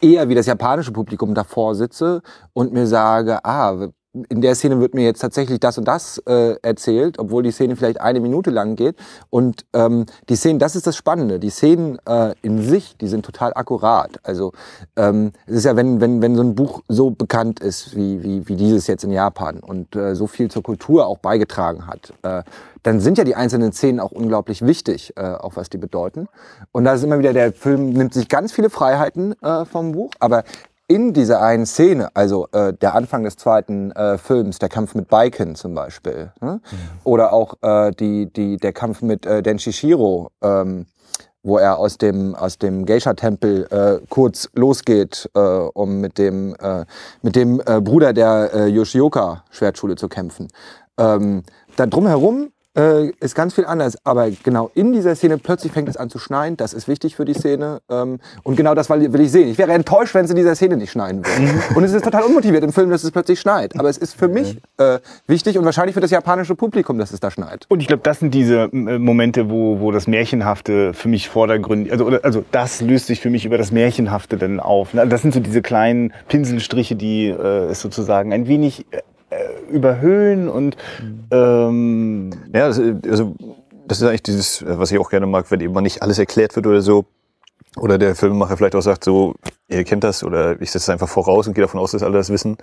eher 0.01 0.29
wie 0.29 0.35
das 0.35 0.45
japanische 0.45 0.91
Publikum 0.91 1.33
davor 1.33 1.73
sitze 1.75 2.21
und 2.53 2.73
mir 2.73 2.85
sage, 2.87 3.43
ah, 3.45 3.87
in 4.29 4.41
der 4.41 4.55
Szene 4.55 4.79
wird 4.79 4.95
mir 4.95 5.03
jetzt 5.03 5.19
tatsächlich 5.19 5.59
das 5.59 5.77
und 5.77 5.85
das 5.85 6.17
äh, 6.25 6.55
erzählt, 6.63 7.19
obwohl 7.19 7.43
die 7.43 7.51
Szene 7.51 7.75
vielleicht 7.75 8.01
eine 8.01 8.19
Minute 8.19 8.49
lang 8.49 8.75
geht. 8.75 8.95
Und 9.29 9.65
ähm, 9.73 10.05
die 10.29 10.35
Szenen, 10.35 10.57
das 10.57 10.75
ist 10.75 10.87
das 10.87 10.95
Spannende. 10.95 11.39
Die 11.39 11.51
Szenen 11.51 11.99
äh, 12.07 12.33
in 12.41 12.61
sich, 12.61 12.97
die 12.97 13.07
sind 13.07 13.23
total 13.23 13.53
akkurat. 13.53 14.19
Also 14.23 14.53
ähm, 14.95 15.31
es 15.45 15.57
ist 15.57 15.65
ja, 15.65 15.75
wenn, 15.75 16.01
wenn, 16.01 16.21
wenn 16.21 16.35
so 16.35 16.41
ein 16.41 16.55
Buch 16.55 16.81
so 16.87 17.11
bekannt 17.11 17.59
ist 17.59 17.95
wie, 17.95 18.23
wie, 18.23 18.47
wie 18.47 18.55
dieses 18.55 18.87
jetzt 18.87 19.03
in 19.03 19.11
Japan 19.11 19.59
und 19.59 19.95
äh, 19.95 20.15
so 20.15 20.25
viel 20.25 20.49
zur 20.49 20.63
Kultur 20.63 21.05
auch 21.05 21.19
beigetragen 21.19 21.85
hat, 21.85 22.13
äh, 22.23 22.43
dann 22.83 23.01
sind 23.01 23.17
ja 23.17 23.23
die 23.23 23.35
einzelnen 23.35 23.73
Szenen 23.73 23.99
auch 23.99 24.11
unglaublich 24.11 24.65
wichtig, 24.65 25.13
äh, 25.17 25.21
auch 25.21 25.55
was 25.55 25.69
die 25.69 25.77
bedeuten. 25.77 26.27
Und 26.71 26.85
da 26.85 26.93
ist 26.93 27.03
immer 27.03 27.19
wieder, 27.19 27.33
der 27.33 27.53
Film 27.53 27.89
nimmt 27.91 28.13
sich 28.13 28.29
ganz 28.29 28.51
viele 28.51 28.69
Freiheiten 28.69 29.35
äh, 29.43 29.65
vom 29.65 29.91
Buch, 29.91 30.11
aber 30.19 30.43
in 30.89 31.13
dieser 31.13 31.41
einen 31.41 31.67
Szene, 31.67 32.09
also 32.15 32.47
äh, 32.51 32.73
der 32.73 32.95
Anfang 32.95 33.23
des 33.23 33.37
zweiten 33.37 33.91
äh, 33.91 34.17
Films, 34.17 34.57
der 34.57 34.69
Kampf 34.69 34.95
mit 34.95 35.07
Baiken 35.07 35.55
zum 35.55 35.75
Beispiel, 35.75 36.31
ne? 36.41 36.61
oder 37.03 37.31
auch 37.31 37.53
äh, 37.61 37.91
die, 37.91 38.25
die, 38.33 38.57
der 38.57 38.73
Kampf 38.73 39.03
mit 39.03 39.23
äh, 39.25 39.43
Denshishiro, 39.43 40.31
ähm, 40.41 40.87
wo 41.43 41.59
er 41.59 41.77
aus 41.77 41.99
dem, 41.99 42.33
aus 42.33 42.57
dem 42.57 42.87
Geisha-Tempel 42.87 43.67
äh, 43.69 44.05
kurz 44.09 44.49
losgeht, 44.55 45.29
äh, 45.35 45.39
um 45.39 46.01
mit 46.01 46.17
dem, 46.17 46.55
äh, 46.59 46.85
mit 47.21 47.35
dem 47.35 47.61
äh, 47.65 47.79
Bruder 47.79 48.11
der 48.11 48.49
äh, 48.51 48.65
Yoshioka-Schwertschule 48.67 49.95
zu 49.95 50.09
kämpfen. 50.09 50.47
Ähm, 50.97 51.43
da 51.75 51.85
drumherum 51.85 52.51
äh, 52.77 53.09
ist 53.19 53.35
ganz 53.35 53.55
viel 53.55 53.65
anders, 53.65 53.97
aber 54.03 54.29
genau 54.43 54.71
in 54.73 54.93
dieser 54.93 55.15
Szene 55.15 55.37
plötzlich 55.37 55.71
fängt 55.71 55.89
es 55.89 55.97
an 55.97 56.09
zu 56.09 56.19
schneien. 56.19 56.57
Das 56.57 56.73
ist 56.73 56.87
wichtig 56.87 57.15
für 57.15 57.25
die 57.25 57.33
Szene 57.33 57.81
ähm, 57.89 58.19
und 58.43 58.55
genau 58.55 58.75
das 58.75 58.89
will 58.89 59.21
ich 59.21 59.31
sehen. 59.31 59.49
Ich 59.49 59.57
wäre 59.57 59.71
enttäuscht, 59.73 60.13
wenn 60.13 60.25
es 60.25 60.31
in 60.31 60.37
dieser 60.37 60.55
Szene 60.55 60.77
nicht 60.77 60.91
schneien 60.91 61.25
würde. 61.25 61.75
und 61.75 61.83
es 61.83 61.93
ist 61.93 62.03
total 62.03 62.23
unmotiviert 62.23 62.63
im 62.63 62.71
Film, 62.71 62.89
dass 62.89 63.03
es 63.03 63.11
plötzlich 63.11 63.39
schneit. 63.39 63.79
Aber 63.79 63.89
es 63.89 63.97
ist 63.97 64.15
für 64.15 64.27
mich 64.27 64.57
äh, 64.77 64.99
wichtig 65.27 65.57
und 65.57 65.65
wahrscheinlich 65.65 65.93
für 65.93 66.01
das 66.01 66.11
japanische 66.11 66.55
Publikum, 66.55 66.97
dass 66.97 67.11
es 67.11 67.19
da 67.19 67.31
schneit. 67.31 67.65
Und 67.69 67.81
ich 67.81 67.87
glaube, 67.87 68.03
das 68.03 68.19
sind 68.19 68.33
diese 68.33 68.69
äh, 68.71 68.99
Momente, 68.99 69.49
wo, 69.49 69.79
wo 69.79 69.91
das 69.91 70.07
Märchenhafte 70.07 70.93
für 70.93 71.09
mich 71.09 71.29
vordergründig, 71.29 71.91
also, 71.91 72.07
also 72.07 72.43
das 72.51 72.81
löst 72.81 73.07
sich 73.07 73.19
für 73.19 73.29
mich 73.29 73.45
über 73.45 73.57
das 73.57 73.71
Märchenhafte 73.71 74.37
dann 74.37 74.59
auf. 74.59 74.89
Das 74.93 75.21
sind 75.21 75.33
so 75.33 75.39
diese 75.39 75.61
kleinen 75.61 76.13
Pinselstriche, 76.27 76.95
die 76.95 77.27
äh, 77.27 77.69
es 77.69 77.81
sozusagen 77.81 78.33
ein 78.33 78.47
wenig 78.47 78.85
äh, 78.91 79.01
überhöhen 79.69 80.49
und 80.49 80.77
ähm, 81.31 82.31
Ja, 82.53 82.67
das, 82.67 82.79
äh, 82.79 82.95
also 83.07 83.35
das 83.87 84.01
ist 84.01 84.07
eigentlich 84.07 84.23
dieses, 84.23 84.61
äh, 84.61 84.79
was 84.79 84.91
ich 84.91 84.99
auch 84.99 85.09
gerne 85.09 85.27
mag, 85.27 85.49
wenn 85.51 85.61
eben 85.61 85.73
mal 85.73 85.81
nicht 85.81 86.01
alles 86.01 86.19
erklärt 86.19 86.55
wird 86.55 86.67
oder 86.67 86.81
so. 86.81 87.05
Oder 87.77 87.97
der 87.97 88.15
Filmemacher 88.15 88.57
vielleicht 88.57 88.75
auch 88.75 88.81
sagt, 88.81 89.03
so, 89.03 89.35
ihr 89.67 89.83
kennt 89.83 90.03
das 90.03 90.23
oder 90.23 90.59
ich 90.59 90.71
setze 90.71 90.85
es 90.85 90.89
einfach 90.89 91.07
voraus 91.07 91.47
und 91.47 91.53
gehe 91.53 91.63
davon 91.63 91.79
aus, 91.79 91.91
dass 91.91 92.03
alle 92.03 92.17
das 92.17 92.29
wissen. 92.29 92.57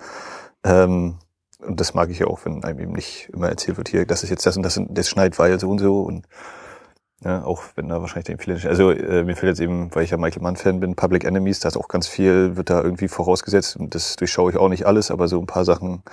Ähm, 0.65 1.15
und 1.59 1.79
das 1.79 1.93
mag 1.93 2.09
ich 2.09 2.19
ja 2.19 2.27
auch, 2.27 2.39
wenn 2.45 2.63
einem 2.63 2.79
eben 2.79 2.91
nicht 2.93 3.29
immer 3.33 3.49
erzählt 3.49 3.77
wird, 3.77 3.89
hier, 3.89 4.05
das 4.05 4.23
ist 4.23 4.29
jetzt 4.29 4.45
das 4.45 4.57
und 4.57 4.63
das 4.63 4.77
und 4.77 4.97
das 4.97 5.09
schneit, 5.09 5.39
weil 5.39 5.59
so 5.59 5.69
und 5.69 5.79
so. 5.79 6.01
Und 6.01 6.25
ja, 7.23 7.43
auch 7.43 7.63
wenn 7.75 7.89
da 7.89 7.99
wahrscheinlich 8.01 8.25
dann 8.25 8.37
viele, 8.37 8.69
also 8.69 8.91
äh, 8.91 9.23
mir 9.23 9.35
fällt 9.35 9.51
jetzt 9.51 9.61
eben, 9.61 9.93
weil 9.95 10.03
ich 10.03 10.11
ja 10.11 10.17
Michael 10.17 10.43
Mann-Fan 10.43 10.79
bin, 10.79 10.95
Public 10.95 11.23
Enemies, 11.23 11.59
da 11.59 11.69
ist 11.69 11.77
auch 11.77 11.87
ganz 11.87 12.07
viel, 12.07 12.57
wird 12.57 12.69
da 12.69 12.83
irgendwie 12.83 13.07
vorausgesetzt 13.07 13.75
und 13.77 13.95
das 13.95 14.17
durchschaue 14.17 14.51
ich 14.51 14.57
auch 14.57 14.69
nicht 14.69 14.85
alles, 14.85 15.09
aber 15.09 15.27
so 15.27 15.39
ein 15.39 15.47
paar 15.47 15.65
Sachen, 15.65 16.03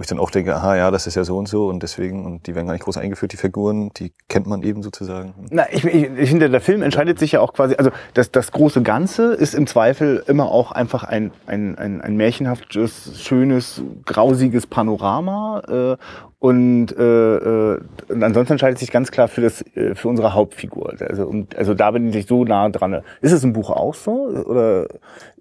wo 0.00 0.02
ich 0.02 0.06
dann 0.06 0.18
auch 0.18 0.30
denke, 0.30 0.56
aha, 0.56 0.76
ja, 0.76 0.90
das 0.90 1.06
ist 1.06 1.14
ja 1.14 1.24
so 1.24 1.36
und 1.36 1.46
so 1.46 1.68
und 1.68 1.82
deswegen, 1.82 2.24
und 2.24 2.46
die 2.46 2.54
werden 2.54 2.66
gar 2.66 2.72
nicht 2.72 2.84
groß 2.84 2.96
eingeführt, 2.96 3.32
die 3.32 3.36
Figuren, 3.36 3.90
die 3.98 4.14
kennt 4.30 4.46
man 4.46 4.62
eben 4.62 4.82
sozusagen. 4.82 5.34
Na, 5.50 5.66
ich, 5.70 5.84
ich, 5.84 6.10
ich 6.16 6.30
finde, 6.30 6.48
der 6.48 6.62
Film 6.62 6.80
entscheidet 6.80 7.18
sich 7.18 7.32
ja 7.32 7.40
auch 7.40 7.52
quasi, 7.52 7.74
also 7.74 7.90
das, 8.14 8.32
das 8.32 8.50
große 8.50 8.80
Ganze 8.80 9.34
ist 9.34 9.54
im 9.54 9.66
Zweifel 9.66 10.24
immer 10.26 10.50
auch 10.50 10.72
einfach 10.72 11.04
ein, 11.04 11.32
ein, 11.46 11.76
ein, 11.76 12.00
ein 12.00 12.16
märchenhaftes, 12.16 13.20
schönes, 13.20 13.82
grausiges 14.06 14.66
Panorama. 14.66 15.60
Äh, 15.68 15.96
und, 16.38 16.96
äh, 16.96 17.36
äh, 17.74 17.80
und 18.08 18.22
ansonsten 18.22 18.54
entscheidet 18.54 18.78
sich 18.78 18.90
ganz 18.90 19.10
klar 19.10 19.28
für, 19.28 19.42
das, 19.42 19.60
äh, 19.76 19.94
für 19.94 20.08
unsere 20.08 20.32
Hauptfigur. 20.32 20.94
Also, 20.98 21.26
und, 21.26 21.54
also 21.54 21.74
da 21.74 21.90
bin 21.90 22.10
ich 22.14 22.26
so 22.26 22.44
nah 22.44 22.70
dran. 22.70 23.02
Ist 23.20 23.32
es 23.32 23.44
im 23.44 23.52
Buch 23.52 23.68
auch 23.68 23.92
so? 23.92 24.12
Oder 24.46 24.86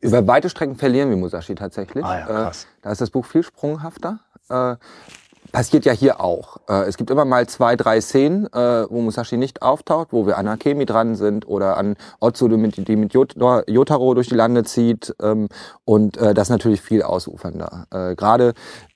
Über 0.02 0.28
weite 0.28 0.50
Strecken 0.50 0.76
verlieren 0.76 1.10
wir 1.10 1.15
Musashi 1.15 1.56
tatsächlich. 1.56 2.04
Ah 2.04 2.19
ja, 2.19 2.26
krass. 2.26 2.65
Äh, 2.65 2.82
da 2.82 2.91
ist 2.91 3.00
das 3.00 3.12
Buch 3.12 3.26
viel 3.26 3.43
sprunghafter. 3.43 4.19
Äh, 4.49 4.75
passiert 5.51 5.85
ja 5.85 5.93
hier 5.93 6.21
auch. 6.21 6.57
Äh, 6.67 6.83
es 6.83 6.97
gibt 6.97 7.09
immer 7.09 7.25
mal 7.25 7.47
zwei, 7.47 7.75
drei 7.75 8.01
Szenen, 8.01 8.45
äh, 8.53 8.85
wo 8.89 9.01
Musashi 9.01 9.38
nicht 9.38 9.62
auftaucht, 9.62 10.09
wo 10.12 10.27
wir 10.27 10.38
an 10.38 10.47
Akemi 10.47 10.85
dran 10.85 11.15
sind 11.15 11.47
oder 11.47 11.77
an 11.77 11.95
Otsu, 12.19 12.47
die 12.47 12.57
mit, 12.57 12.88
die 12.88 12.95
mit 12.95 13.13
Yot 13.13 13.35
Yotaro 13.67 14.13
durch 14.13 14.27
die 14.27 14.35
Lande 14.35 14.63
zieht. 14.63 15.15
Ähm, 15.21 15.49
und 15.85 16.17
äh, 16.17 16.33
das 16.33 16.49
natürlich 16.49 16.81
viel 16.81 17.03
ausufernder. 17.03 17.88
Äh, 17.91 18.15
Gerade 18.15 18.53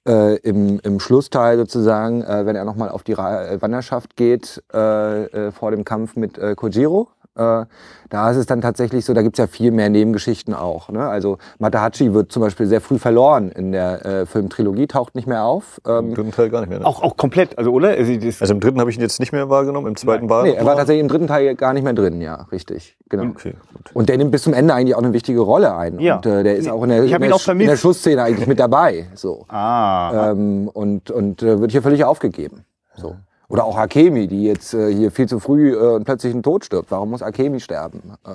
äh, 0.07 0.37
im, 0.37 0.79
im 0.81 0.99
Schlussteil 0.99 1.57
sozusagen, 1.57 2.23
äh, 2.23 2.45
wenn 2.45 2.55
er 2.55 2.65
nochmal 2.65 2.89
auf 2.89 3.03
die 3.03 3.13
Ra 3.13 3.61
Wanderschaft 3.61 4.15
geht 4.15 4.63
äh, 4.73 5.23
äh, 5.25 5.51
vor 5.51 5.71
dem 5.71 5.85
Kampf 5.85 6.15
mit 6.15 6.37
äh, 6.37 6.55
Kojiro. 6.55 7.09
Äh, 7.35 7.65
da 8.09 8.29
ist 8.29 8.37
es 8.37 8.45
dann 8.45 8.61
tatsächlich 8.61 9.05
so, 9.05 9.13
da 9.13 9.23
gibt's 9.23 9.39
ja 9.39 9.47
viel 9.47 9.71
mehr 9.71 9.89
Nebengeschichten 9.89 10.53
auch. 10.53 10.89
Ne? 10.89 11.07
Also 11.07 11.39
Matahachi 11.57 12.13
wird 12.13 12.31
zum 12.31 12.43
Beispiel 12.43 12.67
sehr 12.67 12.79
früh 12.79 12.99
verloren 12.99 13.49
in 13.49 13.71
der 13.71 14.05
äh, 14.05 14.25
Filmtrilogie, 14.27 14.85
taucht 14.85 15.15
nicht 15.15 15.27
mehr 15.27 15.43
auf. 15.43 15.81
Im 15.85 15.91
Ähm, 16.09 16.13
dritten 16.13 16.31
Teil 16.31 16.49
gar 16.51 16.59
nicht 16.59 16.69
mehr. 16.69 16.79
Ne? 16.79 16.85
Auch, 16.85 17.01
auch 17.01 17.17
komplett, 17.17 17.57
also 17.57 17.71
oder? 17.71 17.89
Also, 17.89 18.13
Also 18.39 18.53
im 18.53 18.59
dritten 18.59 18.79
habe 18.79 18.91
ich 18.91 18.97
ihn 18.97 19.01
jetzt 19.01 19.19
nicht 19.19 19.31
mehr 19.31 19.49
wahrgenommen, 19.49 19.87
im 19.87 19.95
zweiten 19.95 20.29
war 20.29 20.43
nee, 20.43 20.51
er 20.53 20.63
war 20.65 20.75
tatsächlich 20.75 21.01
im 21.01 21.07
dritten 21.07 21.27
Teil 21.27 21.55
gar 21.55 21.73
nicht 21.73 21.83
mehr 21.83 21.93
drin, 21.93 22.21
ja, 22.21 22.45
richtig. 22.51 22.97
Genau. 23.09 23.23
Okay, 23.31 23.55
gut. 23.73 23.91
Und 23.95 24.09
der 24.09 24.17
nimmt 24.17 24.31
bis 24.31 24.43
zum 24.43 24.53
Ende 24.53 24.73
eigentlich 24.75 24.95
auch 24.95 25.01
eine 25.01 25.13
wichtige 25.13 25.39
Rolle 25.39 25.75
ein. 25.75 25.99
Ja. 25.99 26.17
Und 26.17 26.25
äh, 26.27 26.43
der 26.43 26.55
ist 26.55 26.69
auch 26.69 26.83
in 26.83 26.89
der, 26.89 27.03
in 27.03 27.19
der, 27.19 27.35
auch 27.35 27.47
in 27.47 27.59
der 27.59 27.77
Schussszene 27.77 28.21
eigentlich 28.21 28.47
mit 28.47 28.59
dabei. 28.59 29.07
So. 29.15 29.45
ah, 29.49 30.31
Ähm, 30.31 30.67
und 30.67 31.09
und 31.09 31.41
äh, 31.41 31.59
wird 31.59 31.71
hier 31.71 31.81
völlig 31.81 32.03
aufgegeben. 32.03 32.65
So. 32.95 33.15
Oder 33.53 33.65
auch 33.65 33.77
Akemi, 33.77 34.25
die 34.27 34.45
jetzt 34.45 34.73
äh, 34.73 34.91
hier 34.91 35.11
viel 35.11 35.27
zu 35.27 35.39
früh 35.39 35.73
äh, 35.73 35.77
und 35.77 36.05
plötzlich 36.05 36.33
einen 36.33 36.41
Tod 36.41 36.65
stirbt. 36.65 36.89
Warum 36.89 37.11
muss 37.11 37.21
Akemi 37.21 37.59
sterben? 37.59 38.01
Äh, 38.25 38.31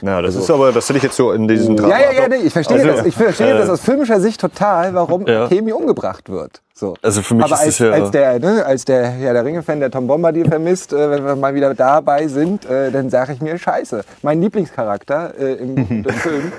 Na, 0.00 0.22
das 0.22 0.34
ist 0.34 0.50
aber, 0.50 0.72
das 0.72 0.88
hätte 0.88 0.96
ich 0.96 1.02
jetzt 1.02 1.16
so 1.16 1.32
in 1.32 1.46
diesem 1.46 1.76
Drama. 1.76 1.92
ja, 1.98 2.10
ja, 2.10 2.22
ja, 2.22 2.28
nee, 2.28 2.36
ich 2.36 2.54
verstehe 2.54 2.78
Also, 2.78 2.88
das. 2.88 3.04
Ich 3.04 3.14
verstehe 3.14 3.52
äh, 3.54 3.58
das 3.58 3.68
aus 3.68 3.82
filmischer 3.82 4.18
Sicht 4.18 4.40
total, 4.40 4.94
warum 4.94 5.26
Ja. 5.26 5.44
Akemi 5.44 5.72
umgebracht 5.72 6.30
wird. 6.30 6.62
So. 6.72 6.94
Also 7.02 7.20
für 7.20 7.34
mich 7.34 7.44
Aber 7.44 7.56
ist 7.56 7.60
als, 7.60 7.68
es 7.68 7.78
ja. 7.80 7.90
als 7.90 8.10
der, 8.12 8.38
ne, 8.40 8.64
als 8.64 8.86
der 8.86 9.08
Herr 9.10 9.34
der 9.34 9.44
Ringe-Fan, 9.44 9.78
der 9.78 9.90
Tom 9.90 10.06
Bombadil 10.06 10.48
vermisst, 10.48 10.94
äh, 10.94 11.10
wenn 11.10 11.22
wir 11.26 11.36
mal 11.36 11.54
wieder 11.54 11.74
dabei 11.74 12.26
sind, 12.28 12.64
äh, 12.64 12.90
dann 12.90 13.10
sage 13.10 13.34
ich 13.34 13.42
mir 13.42 13.58
Scheiße. 13.58 14.02
Mein 14.22 14.40
Lieblingscharakter 14.40 15.34
äh, 15.38 15.52
im, 15.56 15.76
im 15.76 16.04
Film, 16.08 16.50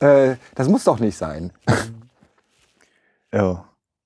äh, 0.00 0.34
das 0.54 0.68
muss 0.68 0.84
doch 0.84 0.98
nicht 0.98 1.16
sein. 1.16 1.50
Ja. 3.32 3.64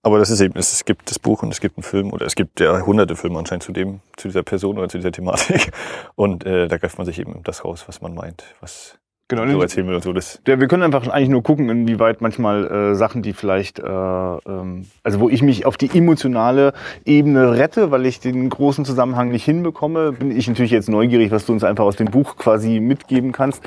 Aber 0.09 0.19
das 0.19 0.31
ist 0.31 0.41
eben, 0.41 0.55
es, 0.57 0.87
gibt 0.87 1.11
das 1.11 1.19
Buch 1.19 1.43
und 1.43 1.51
es 1.51 1.61
gibt 1.61 1.77
einen 1.77 1.83
Film 1.83 2.15
oder 2.15 2.25
es 2.25 2.35
gibt 2.35 2.61
ja 2.61 2.81
hunderte 2.81 3.15
Filme 3.15 3.39
anscheinend 3.39 3.63
zu 3.63 3.73
dem, 3.73 4.01
zu 4.17 4.29
dieser 4.29 4.43
Person 4.43 4.79
oder 4.79 4.89
zu 4.89 4.97
dieser 4.97 5.13
Thematik. 5.13 5.71
Und 6.17 6.47
äh, 6.47 6.67
da 6.67 6.79
greift 6.79 6.97
man 6.97 7.05
sich 7.05 7.19
eben 7.19 7.43
das 7.45 7.63
raus, 7.63 7.85
was 7.89 8.01
man 8.01 8.15
meint, 8.15 8.43
was 8.63 8.97
genau. 9.29 9.47
so 9.47 9.61
erzählen 9.61 9.87
will 9.87 9.97
und 9.97 10.03
so. 10.03 10.15
Das, 10.15 10.41
Ja, 10.49 10.59
wir 10.59 10.67
können 10.67 10.83
einfach 10.83 11.07
eigentlich 11.09 11.29
nur 11.29 11.43
gucken, 11.43 11.69
inwieweit 11.69 12.23
manchmal 12.23 12.93
äh, 12.93 12.95
Sachen, 12.95 13.21
die 13.21 13.35
vielleicht, 13.35 13.81
äh, 13.81 13.83
ähm, 13.85 14.87
also 15.03 15.21
wo 15.21 15.29
ich 15.29 15.43
mich 15.43 15.67
auf 15.67 15.77
die 15.77 15.91
emotionale 15.95 16.73
Ebene 17.05 17.53
rette, 17.53 17.91
weil 17.91 18.07
ich 18.07 18.19
den 18.19 18.49
großen 18.49 18.87
Zusammenhang 18.87 19.29
nicht 19.29 19.45
hinbekomme, 19.45 20.13
bin 20.13 20.31
ich 20.31 20.49
natürlich 20.49 20.71
jetzt 20.71 20.89
neugierig, 20.89 21.33
was 21.33 21.45
du 21.45 21.53
uns 21.53 21.65
einfach 21.65 21.85
aus 21.85 21.97
dem 21.97 22.07
Buch 22.07 22.37
quasi 22.37 22.81
mitgeben 22.81 23.33
kannst. 23.33 23.63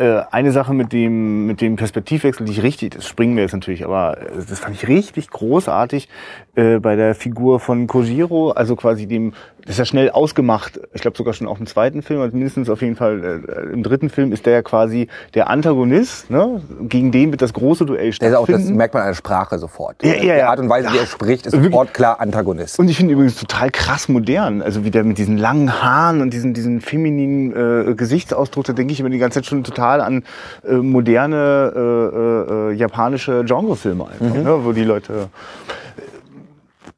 Äh, 0.00 0.22
eine 0.30 0.52
Sache 0.52 0.74
mit 0.74 0.92
dem, 0.92 1.46
mit 1.46 1.60
dem 1.60 1.74
Perspektivwechsel, 1.74 2.46
die 2.46 2.52
ich 2.52 2.62
richtig, 2.62 2.94
das 2.94 3.08
springen 3.08 3.34
wir 3.34 3.42
jetzt 3.42 3.52
natürlich, 3.52 3.84
aber 3.84 4.16
äh, 4.16 4.44
das 4.48 4.60
fand 4.60 4.76
ich 4.76 4.86
richtig 4.86 5.28
großartig 5.28 6.08
äh, 6.54 6.78
bei 6.78 6.94
der 6.94 7.16
Figur 7.16 7.58
von 7.58 7.88
Kojiro, 7.88 8.52
also 8.52 8.76
quasi 8.76 9.08
dem, 9.08 9.32
das 9.68 9.74
ist 9.74 9.80
ja 9.80 9.84
schnell 9.84 10.08
ausgemacht, 10.10 10.80
ich 10.94 11.02
glaube 11.02 11.18
sogar 11.18 11.34
schon 11.34 11.46
auch 11.46 11.60
im 11.60 11.66
zweiten 11.66 12.00
Film, 12.00 12.22
also 12.22 12.34
mindestens 12.34 12.70
auf 12.70 12.80
jeden 12.80 12.96
Fall 12.96 13.42
äh, 13.46 13.72
im 13.74 13.82
dritten 13.82 14.08
Film 14.08 14.32
ist 14.32 14.46
der 14.46 14.54
ja 14.54 14.62
quasi 14.62 15.08
der 15.34 15.50
Antagonist, 15.50 16.30
ne? 16.30 16.62
gegen 16.88 17.12
den 17.12 17.32
wird 17.32 17.42
das 17.42 17.52
große 17.52 17.84
Duell 17.84 18.10
Der 18.12 18.30
ist 18.30 18.34
auch, 18.34 18.44
stattfinden. 18.44 18.70
das 18.70 18.76
merkt 18.78 18.94
man 18.94 19.02
an 19.02 19.10
der 19.10 19.14
Sprache 19.14 19.58
sofort. 19.58 20.02
Ja, 20.02 20.14
ja, 20.14 20.20
Die 20.20 20.26
ja. 20.26 20.48
Art 20.48 20.58
und 20.60 20.70
Weise, 20.70 20.90
wie 20.90 20.96
er 20.96 21.04
spricht, 21.04 21.44
ist 21.44 21.52
Wirklich. 21.52 21.70
sofort 21.70 21.92
klar 21.92 22.18
Antagonist. 22.18 22.78
Und 22.78 22.88
ich 22.88 22.96
finde 22.96 23.12
übrigens 23.12 23.36
total 23.36 23.70
krass 23.70 24.08
modern. 24.08 24.62
Also 24.62 24.84
wie 24.84 24.90
der 24.90 25.04
mit 25.04 25.18
diesen 25.18 25.36
langen 25.36 25.82
Haaren 25.82 26.22
und 26.22 26.32
diesen, 26.32 26.54
diesen 26.54 26.80
femininen 26.80 27.90
äh, 27.90 27.94
Gesichtsausdruck, 27.94 28.64
da 28.64 28.72
denke 28.72 28.94
ich 28.94 29.00
immer 29.00 29.10
die 29.10 29.18
ganze 29.18 29.40
Zeit 29.42 29.46
schon 29.46 29.64
total 29.64 30.00
an 30.00 30.24
äh, 30.66 30.76
moderne 30.76 31.72
äh, 31.76 31.80
äh, 31.80 32.70
äh, 32.70 32.74
japanische 32.74 33.44
Genrefilme 33.44 34.06
einfach, 34.08 34.34
ne? 34.34 34.64
wo 34.64 34.72
die 34.72 34.84
Leute. 34.84 35.28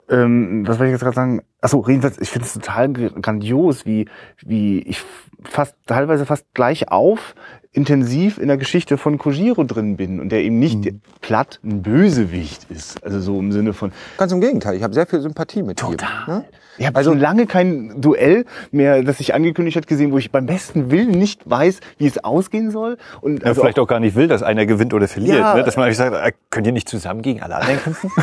Äh, 0.09 0.15
ähm, 0.15 0.65
was 0.69 0.79
wollte 0.79 0.87
ich 0.87 0.93
jetzt 0.93 1.03
gerade 1.03 1.17
sagen? 1.17 1.43
Achso, 1.61 1.85
jedenfalls, 1.87 2.19
ich 2.19 2.31
finde 2.31 2.47
es 2.47 2.55
total 2.55 2.93
grandios, 2.93 3.85
wie, 3.85 4.09
wie 4.41 4.81
ich 4.81 5.03
fast 5.45 5.75
teilweise 5.87 6.27
fast 6.27 6.47
gleich 6.55 6.89
auf 6.89 7.35
intensiv 7.73 8.39
in 8.39 8.49
der 8.49 8.57
Geschichte 8.57 8.99
von 8.99 9.17
Kojiro 9.17 9.63
drin 9.63 9.97
bin 9.97 10.19
und 10.19 10.31
der 10.31 10.43
eben 10.43 10.59
nicht 10.59 10.93
platt 11.21 11.61
ein 11.63 11.83
Bösewicht 11.83 12.67
ist. 12.69 13.05
Also 13.05 13.21
so 13.21 13.39
im 13.39 13.53
Sinne 13.53 13.75
von, 13.75 13.93
Ganz 14.19 14.33
im 14.33 14.41
Gegenteil, 14.41 14.77
ich 14.77 14.83
habe 14.83 14.93
sehr 14.93 15.07
viel 15.07 15.21
Sympathie 15.21 15.63
mit 15.63 15.81
ihm. 15.83 15.97
Ne? 16.27 16.45
Ich 16.79 16.87
habe 16.87 16.97
also 16.97 17.11
schon 17.11 17.21
lange 17.21 17.47
kein 17.47 18.01
Duell 18.01 18.45
mehr, 18.73 19.05
das 19.05 19.19
sich 19.19 19.35
angekündigt 19.35 19.77
hat, 19.77 19.87
gesehen, 19.87 20.11
wo 20.11 20.19
ich 20.19 20.33
beim 20.33 20.47
besten 20.47 20.91
Willen 20.91 21.11
nicht 21.11 21.49
weiß, 21.49 21.79
wie 21.99 22.07
es 22.07 22.25
ausgehen 22.25 22.73
soll. 22.73 22.97
Und 23.21 23.41
ja, 23.41 23.47
also 23.47 23.61
vielleicht 23.61 23.79
auch 23.79 23.87
gar 23.87 24.01
nicht 24.01 24.17
will, 24.17 24.27
dass 24.27 24.43
einer 24.43 24.67
gewinnt 24.67 24.93
oder 24.93 25.07
verliert. 25.07 25.39
Ja. 25.39 25.55
Ne? 25.55 25.63
Dass 25.63 25.77
man 25.77 25.93
sagt, 25.93 26.15
äh, 26.15 26.33
könnt 26.49 26.67
ihr 26.67 26.73
nicht 26.73 26.89
zusammen 26.89 27.23
gegen 27.23 27.41
alle 27.41 27.57
anderen 27.57 27.81
kämpfen? 27.81 28.11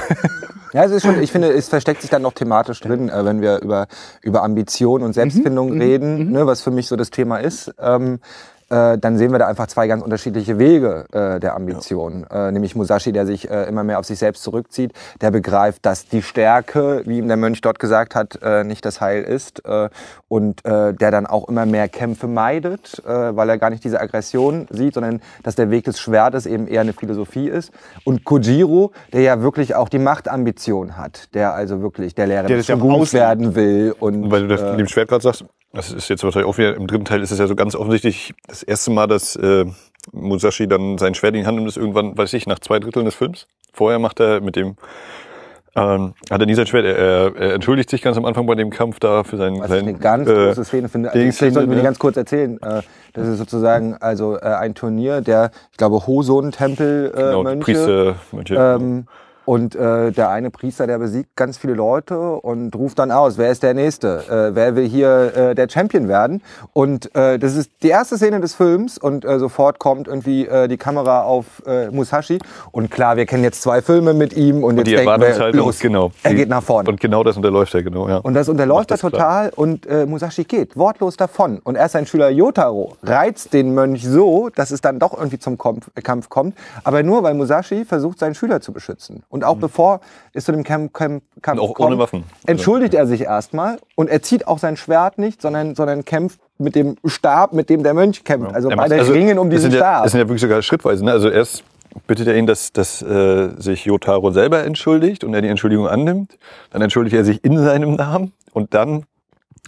Ja, 0.73 0.83
es 0.83 0.91
ist 0.91 1.03
schon, 1.03 1.21
ich 1.21 1.31
finde, 1.31 1.49
es 1.49 1.69
versteckt 1.69 2.01
sich 2.01 2.09
dann 2.09 2.21
noch 2.21 2.33
thematisch 2.33 2.81
drin, 2.81 3.09
äh, 3.09 3.23
wenn 3.27 3.41
wir 3.41 3.59
über, 3.61 3.87
über 4.23 4.43
Ambition 4.43 5.03
und 5.03 5.13
Selbstfindung 5.13 5.77
reden, 5.79 6.31
ne, 6.31 6.47
was 6.47 6.61
für 6.61 6.71
mich 6.71 6.87
so 6.87 6.95
das 6.95 7.11
Thema 7.11 7.37
ist. 7.37 7.73
Ähm, 7.79 8.19
äh, 8.69 8.97
dann 8.97 9.17
sehen 9.17 9.31
wir 9.31 9.39
da 9.39 9.47
einfach 9.47 9.67
zwei 9.67 9.87
ganz 9.87 10.03
unterschiedliche 10.03 10.59
Wege 10.59 11.05
äh, 11.11 11.39
der 11.39 11.55
Ambition. 11.55 12.25
Äh, 12.29 12.51
nämlich 12.51 12.75
Musashi, 12.75 13.11
der 13.11 13.25
sich 13.25 13.49
äh, 13.49 13.63
immer 13.63 13.83
mehr 13.83 13.99
auf 13.99 14.05
sich 14.05 14.19
selbst 14.19 14.43
zurückzieht, 14.43 14.93
der 15.21 15.31
begreift, 15.31 15.85
dass 15.85 16.07
die 16.07 16.21
Stärke, 16.21 17.03
wie 17.05 17.17
ihm 17.19 17.27
der 17.27 17.37
Mönch 17.37 17.61
dort 17.61 17.79
gesagt 17.79 18.15
hat, 18.15 18.39
äh, 18.41 18.63
nicht 18.63 18.85
das 18.85 19.01
Heil 19.01 19.23
ist 19.23 19.65
äh, 19.65 19.89
und 20.27 20.63
der 20.65 21.11
dann 21.11 21.25
auch 21.25 21.47
immer 21.47 21.65
mehr 21.65 21.87
Kämpfe 21.87 22.27
meidet, 22.27 23.01
weil 23.05 23.49
er 23.49 23.57
gar 23.57 23.69
nicht 23.69 23.83
diese 23.83 24.01
Aggression 24.01 24.67
sieht, 24.69 24.95
sondern 24.95 25.21
dass 25.43 25.55
der 25.55 25.71
Weg 25.71 25.85
des 25.85 25.99
Schwertes 25.99 26.45
eben 26.45 26.67
eher 26.67 26.81
eine 26.81 26.93
Philosophie 26.93 27.47
ist. 27.47 27.71
Und 28.03 28.25
Kojiro, 28.25 28.91
der 29.13 29.21
ja 29.21 29.41
wirklich 29.41 29.75
auch 29.75 29.87
die 29.87 29.99
Machtambition 29.99 30.97
hat, 30.97 31.33
der 31.33 31.53
also 31.53 31.81
wirklich 31.81 32.15
der 32.15 32.27
Lehrer 32.27 32.43
Der 32.43 32.57
des 32.57 32.67
das 32.67 32.79
ja 32.79 33.13
werden 33.13 33.55
will 33.55 33.95
und 33.99 34.29
Weil 34.29 34.41
du 34.41 34.47
das 34.49 34.61
mit 34.61 34.79
dem 34.79 34.87
Schwert 34.87 35.09
gerade 35.09 35.23
sagst, 35.23 35.45
das 35.73 35.91
ist 35.91 36.09
jetzt 36.09 36.23
wahrscheinlich 36.23 36.49
auch 36.49 36.57
wieder, 36.57 36.75
im 36.75 36.87
dritten 36.87 37.05
Teil 37.05 37.21
ist 37.21 37.31
es 37.31 37.39
ja 37.39 37.47
so 37.47 37.55
ganz 37.55 37.75
offensichtlich 37.75 38.33
das 38.47 38.63
erste 38.63 38.91
Mal, 38.91 39.07
dass 39.07 39.35
äh, 39.35 39.65
Musashi 40.11 40.67
dann 40.67 40.97
sein 40.97 41.13
Schwert 41.13 41.35
in 41.35 41.41
die 41.41 41.47
Hand 41.47 41.57
nimmt, 41.57 41.67
ist 41.67 41.77
irgendwann, 41.77 42.17
weiß 42.17 42.33
ich, 42.33 42.47
nach 42.47 42.59
zwei 42.59 42.79
Dritteln 42.79 43.05
des 43.05 43.15
Films. 43.15 43.47
Vorher 43.73 43.99
macht 43.99 44.19
er 44.19 44.41
mit 44.41 44.55
dem, 44.55 44.75
ähm, 45.75 46.13
hat 46.31 46.39
er 46.39 46.45
nie 46.45 46.55
sein 46.55 46.65
Schwert, 46.65 46.85
er, 46.85 47.35
er, 47.35 47.53
entschuldigt 47.53 47.89
sich 47.89 48.01
ganz 48.01 48.17
am 48.17 48.25
Anfang 48.25 48.47
bei 48.47 48.55
dem 48.55 48.69
Kampf 48.69 48.99
da 48.99 49.23
für 49.23 49.37
seinen, 49.37 49.59
Was 49.59 49.65
ich 49.65 49.77
seinen 49.77 49.89
eine 49.89 49.97
ganz 49.99 50.29
äh, 50.29 50.33
große 50.33 50.65
Szene 50.65 50.89
finde. 50.89 51.11
Also 51.11 51.19
vielleicht 51.19 51.53
sollten 51.53 51.69
wir 51.69 51.75
die 51.75 51.81
ja. 51.81 51.83
ganz 51.83 51.99
kurz 51.99 52.17
erzählen. 52.17 52.57
Äh, 52.61 52.81
Das 53.13 53.27
ist 53.27 53.37
sozusagen 53.37 53.95
also 53.95 54.37
äh, 54.37 54.45
ein 54.45 54.73
Turnier 54.73 55.21
der, 55.21 55.51
ich 55.71 55.77
glaube, 55.77 56.07
Hoson-Tempel 56.07 57.11
äh, 57.13 57.17
genau, 57.17 57.43
Mönche. 57.43 57.63
Priester, 57.63 58.15
Mönche. 58.31 58.55
Ähm, 58.55 59.05
und 59.47 59.75
äh, 59.75 60.11
der 60.11 60.29
eine 60.29 60.51
Priester, 60.51 60.87
der 60.87 60.97
besiegt 60.99 61.37
ganz 61.37 61.57
viele 61.57 61.73
Leute 61.73 62.19
und 62.19 62.75
ruft 62.75 62.99
dann 62.99 63.11
aus, 63.11 63.37
wer 63.37 63.49
ist 63.49 63.63
der 63.63 63.73
Nächste? 63.73 64.25
Äh, 64.29 64.55
wer 64.55 64.75
will 64.75 64.85
hier 64.89 65.31
äh, 65.37 65.55
der 65.55 65.69
Champion 65.69 66.09
werden? 66.09 66.43
Und 66.73 67.15
äh, 67.15 67.39
das 67.39 67.55
ist 67.55 67.71
die 67.81 67.87
erste 67.87 68.17
Szene 68.17 68.41
des 68.41 68.55
Films 68.55 68.97
und 68.97 69.23
äh, 69.23 69.39
sofort 69.39 69.79
kommt 69.79 70.09
irgendwie 70.09 70.45
äh, 70.45 70.67
die 70.67 70.75
Kamera 70.75 71.23
auf 71.23 71.45
äh, 71.65 71.89
Musashi. 71.91 72.39
Und 72.73 72.91
klar, 72.91 73.15
wir 73.15 73.25
kennen 73.25 73.45
jetzt 73.45 73.61
zwei 73.61 73.81
Filme 73.81 74.13
mit 74.13 74.35
ihm 74.35 74.65
und, 74.65 74.79
und 74.79 74.85
die 74.85 74.91
jetzt 74.91 74.99
denken 75.05 75.21
wir, 75.21 75.27
Erwartungshaltung, 75.27 75.61
los, 75.61 75.79
genau. 75.79 76.11
er 76.23 76.31
Die- 76.31 76.35
geht 76.35 76.49
nach 76.49 76.63
vorne. 76.63 76.89
Und 76.89 76.99
genau 76.99 77.23
das 77.23 77.37
unterläuft 77.37 77.73
er, 77.73 77.83
genau, 77.83 78.09
ja. 78.09 78.17
Und 78.17 78.33
das 78.33 78.49
unterläuft 78.49 78.91
er 78.91 78.97
total 78.97 79.51
und 79.55 79.85
äh, 79.85 80.05
Musashi 80.05 80.43
geht 80.43 80.75
wortlos 80.75 81.15
davon. 81.15 81.59
Und 81.63 81.75
erst 81.75 81.93
sein 81.93 82.05
Schüler 82.05 82.27
Yotaro 82.29 82.97
reizt 83.01 83.53
den 83.53 83.73
Mönch 83.73 84.05
so, 84.05 84.49
dass 84.53 84.71
es 84.71 84.81
dann 84.81 84.99
doch 84.99 85.17
irgendwie 85.17 85.39
zum 85.39 85.57
Kampf, 85.57 85.89
Kampf 86.03 86.27
kommt. 86.27 86.53
Aber 86.83 87.01
nur, 87.01 87.23
weil 87.23 87.33
Musashi 87.33 87.85
versucht, 87.85 88.19
seinen 88.19 88.35
Schüler 88.35 88.59
zu 88.59 88.73
beschützen. 88.73 89.23
Und 89.29 89.36
auch 89.43 89.57
bevor 89.57 90.01
es 90.33 90.45
zu 90.45 90.51
dem 90.51 90.63
Kampf 90.63 90.91
Mhm. 90.99 91.21
Und 91.45 91.59
auch 91.59 91.73
kommt, 91.73 91.87
ohne 91.87 91.97
Waffen. 91.97 92.23
entschuldigt 92.45 92.93
er 92.93 93.07
sich 93.07 93.21
erstmal 93.21 93.79
und 93.95 94.09
er 94.09 94.21
zieht 94.21 94.47
auch 94.47 94.59
sein 94.59 94.77
Schwert 94.77 95.17
nicht, 95.17 95.41
sondern, 95.41 95.75
sondern 95.75 96.05
kämpft 96.05 96.39
mit 96.57 96.75
dem 96.75 96.95
Stab, 97.05 97.53
mit 97.53 97.69
dem 97.69 97.83
der 97.83 97.93
Mönch 97.93 98.23
kämpft. 98.23 98.53
Also 98.53 98.69
beide 98.69 99.13
ringen 99.13 99.39
um 99.39 99.49
diesen 99.49 99.71
ja, 99.71 99.77
Stab. 99.77 100.03
Das 100.03 100.11
sind 100.11 100.21
ja 100.21 100.27
wirklich 100.27 100.41
sogar 100.41 100.61
schrittweise. 100.61 101.05
Ne? 101.05 101.11
Also 101.11 101.29
erst 101.29 101.63
bittet 102.05 102.27
er 102.27 102.35
ihn, 102.35 102.45
dass, 102.45 102.71
dass 102.73 103.01
äh, 103.01 103.49
sich 103.57 103.85
Jotaro 103.85 104.31
selber 104.31 104.63
entschuldigt 104.63 105.23
und 105.23 105.33
er 105.33 105.41
die 105.41 105.47
Entschuldigung 105.47 105.87
annimmt. 105.87 106.37
Dann 106.71 106.81
entschuldigt 106.81 107.15
er 107.15 107.23
sich 107.23 107.43
in 107.43 107.57
seinem 107.57 107.95
Namen 107.95 108.33
und 108.53 108.73
dann, 108.73 109.05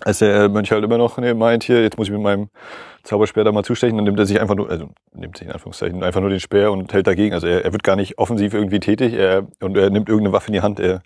als 0.04 0.20
der 0.20 0.50
Mönch 0.50 0.72
halt 0.72 0.84
immer 0.84 0.98
noch 0.98 1.18
nee, 1.18 1.34
meint, 1.34 1.64
hier, 1.64 1.82
jetzt 1.82 1.98
muss 1.98 2.08
ich 2.08 2.14
mit 2.14 2.22
meinem 2.22 2.50
Zauberspeer 3.04 3.44
da 3.44 3.52
mal 3.52 3.64
zustechen, 3.64 3.98
dann 3.98 4.06
nimmt 4.06 4.20
er 4.20 4.26
sich 4.26 4.40
einfach 4.40 4.56
nur, 4.56 4.70
also 4.70 4.90
nimmt 5.14 5.38
sich 5.38 5.48
in 5.48 5.54
Anführungszeichen 5.54 6.04
einfach 6.04 6.22
nur 6.22 6.30
den 6.30 6.40
Speer 6.40 6.72
und 6.72 6.92
hält 6.94 7.08
dagegen. 7.08 7.34
Also 7.34 7.48
er, 7.48 7.66
er 7.66 7.72
wird 7.72 7.84
gar 7.84 7.96
nicht 7.96 8.18
offensiv 8.18 8.54
irgendwie 8.54 8.80
tätig 8.80 9.14
er, 9.14 9.48
und 9.62 9.78
er 9.78 9.90
nimmt 9.90 10.10
irgendeine 10.10 10.34
Waffe 10.34 10.48
in 10.48 10.54
die 10.54 10.62
Hand. 10.62 10.80
Er 10.80 11.02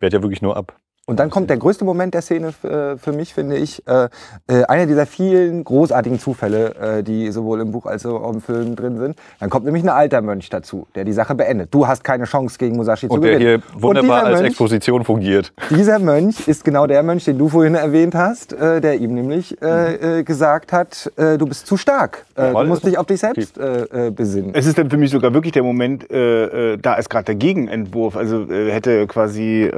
wehrt 0.00 0.12
ja 0.12 0.22
wirklich 0.22 0.42
nur 0.42 0.56
ab. 0.56 0.76
Und 1.08 1.18
dann 1.18 1.30
kommt 1.30 1.48
der 1.48 1.56
größte 1.56 1.86
Moment 1.86 2.12
der 2.12 2.20
Szene 2.20 2.48
äh, 2.64 2.98
für 2.98 3.12
mich, 3.12 3.32
finde 3.32 3.56
ich. 3.56 3.82
Äh, 3.88 4.10
äh, 4.46 4.64
einer 4.64 4.84
dieser 4.84 5.06
vielen 5.06 5.64
großartigen 5.64 6.18
Zufälle, 6.18 6.98
äh, 6.98 7.02
die 7.02 7.30
sowohl 7.32 7.62
im 7.62 7.72
Buch 7.72 7.86
als 7.86 8.04
auch 8.04 8.30
im 8.30 8.42
Film 8.42 8.76
drin 8.76 8.98
sind. 8.98 9.16
Dann 9.40 9.48
kommt 9.48 9.64
nämlich 9.64 9.82
ein 9.82 9.88
alter 9.88 10.20
Mönch 10.20 10.50
dazu, 10.50 10.86
der 10.94 11.04
die 11.04 11.14
Sache 11.14 11.34
beendet. 11.34 11.72
Du 11.72 11.86
hast 11.86 12.04
keine 12.04 12.24
Chance 12.24 12.58
gegen 12.58 12.76
Musashi 12.76 13.08
zu 13.08 13.14
Und 13.14 13.22
der 13.22 13.38
gewinnen. 13.38 13.62
hier 13.72 13.82
wunderbar 13.82 14.20
Und 14.20 14.26
als 14.26 14.40
Mönch, 14.40 14.50
Exposition 14.50 15.02
fungiert. 15.02 15.50
dieser 15.70 15.98
Mönch 15.98 16.46
ist 16.46 16.62
genau 16.62 16.86
der 16.86 17.02
Mönch, 17.02 17.24
den 17.24 17.38
du 17.38 17.48
vorhin 17.48 17.74
erwähnt 17.74 18.14
hast, 18.14 18.52
äh, 18.52 18.82
der 18.82 18.96
ihm 19.00 19.14
nämlich 19.14 19.56
äh, 19.62 20.22
gesagt 20.24 20.74
hat, 20.74 21.10
du 21.16 21.46
bist 21.46 21.66
zu 21.66 21.78
stark. 21.78 22.26
Du 22.36 22.64
musst 22.64 22.84
dich 22.84 22.98
auf 22.98 23.06
dich 23.06 23.20
selbst 23.20 23.58
besinnen. 24.14 24.50
Es 24.54 24.66
ist 24.66 24.76
dann 24.76 24.90
für 24.90 24.98
mich 24.98 25.10
sogar 25.10 25.32
wirklich 25.32 25.52
der 25.52 25.62
Moment, 25.62 26.06
da 26.10 26.94
ist 26.94 27.08
gerade 27.08 27.24
der 27.24 27.34
Gegenentwurf. 27.36 28.16
Also 28.16 28.46
hätte 28.48 29.06
quasi 29.06 29.70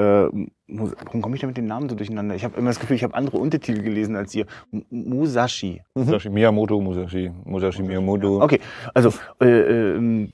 warum 0.73 1.23
komme 1.23 1.35
ich 1.37 1.41
da 1.41 1.47
mit 1.47 1.57
den 1.57 1.67
Namen 1.67 1.89
so 1.89 1.95
durcheinander? 1.95 2.35
Ich 2.35 2.45
habe 2.45 2.59
immer 2.59 2.71
das 2.71 2.81
Gefühl, 2.81 2.97
ich 2.97 3.05
habe 3.05 3.15
andere 3.15 3.39
Untertitel 3.39 3.83
gelesen 3.83 4.17
als 4.17 4.35
ihr. 4.35 4.47
M- 4.73 4.85
Musashi. 4.91 5.83
Musashi 5.95 6.31
Miyamoto, 6.31 6.81
Musashi, 6.81 7.31
Musashi 7.45 7.83
Miyamoto. 7.83 8.43
Okay, 8.43 8.61
also 8.95 9.13
äh, 9.41 9.47
ähm, 9.49 10.33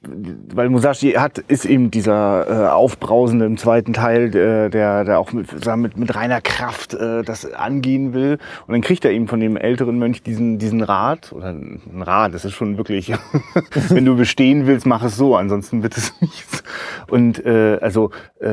weil 0.55 0.68
Musashi 0.68 1.12
hat 1.12 1.38
ist 1.38 1.64
eben 1.64 1.90
dieser 1.90 2.46
äh, 2.49 2.68
aufbrausende 2.68 3.44
im 3.46 3.57
zweiten 3.57 3.92
Teil, 3.92 4.31
der 4.31 4.68
der, 4.70 5.05
der 5.05 5.18
auch 5.18 5.33
mit, 5.33 5.64
sagen 5.64 5.83
mit 5.83 5.96
mit 5.96 6.14
reiner 6.14 6.40
Kraft 6.40 6.94
äh, 6.94 7.22
das 7.22 7.51
angehen 7.53 8.12
will 8.14 8.38
und 8.66 8.72
dann 8.72 8.81
kriegt 8.83 9.05
er 9.05 9.12
eben 9.12 9.29
von 9.29 9.40
dem 9.40 9.57
älteren 9.57 9.99
Mönch 9.99 10.22
diesen 10.22 10.59
diesen 10.59 10.83
Rat 10.83 11.33
oder 11.33 11.49
ein 11.51 11.81
Rat, 12.03 12.35
das 12.35 12.44
ist 12.44 12.53
schon 12.55 12.77
wirklich, 12.77 13.12
wenn 13.88 14.05
du 14.05 14.16
bestehen 14.16 14.66
willst, 14.66 14.87
mach 14.87 15.03
es 15.03 15.16
so, 15.16 15.37
ansonsten 15.37 15.83
wird 15.83 15.96
es 15.96 16.12
nichts. 16.20 16.62
Und 17.09 17.44
äh, 17.44 17.79
also 17.81 18.11
äh, 18.40 18.46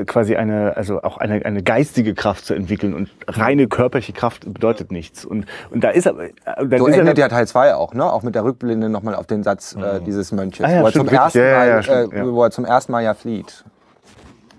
äh, 0.00 0.04
quasi 0.04 0.36
eine 0.36 0.76
also 0.76 0.89
auch 0.98 1.18
eine 1.18 1.44
eine 1.44 1.62
geistige 1.62 2.14
Kraft 2.14 2.44
zu 2.44 2.54
entwickeln 2.54 2.94
und 2.94 3.10
reine 3.28 3.68
körperliche 3.68 4.12
Kraft 4.12 4.52
bedeutet 4.52 4.90
nichts. 4.90 5.24
Und 5.24 5.46
und 5.70 5.84
da 5.84 5.90
ist 5.90 6.06
aber 6.06 6.24
äh, 6.24 6.30
dann 6.44 6.78
So 6.78 6.86
ist 6.86 6.96
endet 6.96 7.18
ja 7.18 7.28
Teil 7.28 7.46
2 7.46 7.74
auch, 7.74 7.94
ne? 7.94 8.10
Auch 8.10 8.22
mit 8.22 8.34
der 8.34 8.44
Rückblende 8.44 8.88
nochmal 8.88 9.14
auf 9.14 9.26
den 9.26 9.42
Satz 9.42 9.76
äh, 9.76 10.00
dieses 10.00 10.32
Mönches, 10.32 10.66
Ah 10.66 10.70
ja, 10.70 10.82
wo, 10.82 10.86
er 10.86 10.90
stimmt, 10.90 11.08
zum 11.08 11.16
ersten 11.16 11.38
richtig. 11.38 11.52
Ja, 11.52 11.64
ja, 11.64 11.64
ja, 11.64 11.74
Mal, 11.74 11.82
stimmt, 11.82 12.12
äh, 12.12 12.16
ja. 12.18 12.32
wo 12.32 12.42
er 12.42 12.50
zum 12.50 12.64
ersten 12.64 12.92
Mal 12.92 13.02
ja 13.02 13.14
flieht. 13.14 13.64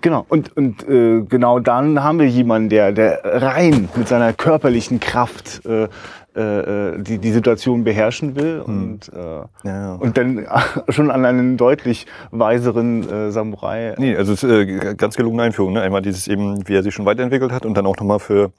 Genau, 0.02 0.26
und, 0.28 0.56
und 0.56 0.86
äh, 0.88 1.22
genau 1.22 1.60
dann 1.60 2.02
haben 2.02 2.18
wir 2.18 2.28
jemanden, 2.28 2.68
der, 2.68 2.92
der 2.92 3.20
rein 3.24 3.88
mit 3.94 4.08
seiner 4.08 4.32
körperlichen 4.32 4.98
Kraft 4.98 5.62
äh, 5.64 5.88
äh, 6.34 6.98
die, 6.98 7.18
die 7.18 7.30
Situation 7.30 7.84
beherrschen 7.84 8.34
will 8.34 8.60
und, 8.60 9.12
äh, 9.12 9.18
Ja, 9.18 9.46
ja. 9.64 9.94
und 9.94 10.16
dann 10.16 10.46
schon 10.88 11.10
an 11.10 11.24
einen 11.24 11.56
deutlich 11.56 12.06
weiseren 12.30 13.08
äh, 13.08 13.30
Samurai. 13.30 13.94
Nee, 13.98 14.16
also 14.16 14.32
es 14.32 14.42
äh, 14.42 14.94
ganz 14.96 15.16
gelungene 15.16 15.44
Einführung. 15.44 15.74
Ne? 15.74 15.82
Einmal 15.82 16.02
dieses 16.02 16.26
eben, 16.26 16.66
wie 16.66 16.74
er 16.74 16.82
sich 16.82 16.94
schon 16.94 17.06
weiterentwickelt 17.06 17.52
hat 17.52 17.64
und 17.64 17.76
dann 17.76 17.86
auch 17.86 17.96
nochmal 17.96 18.18
für, 18.18 18.50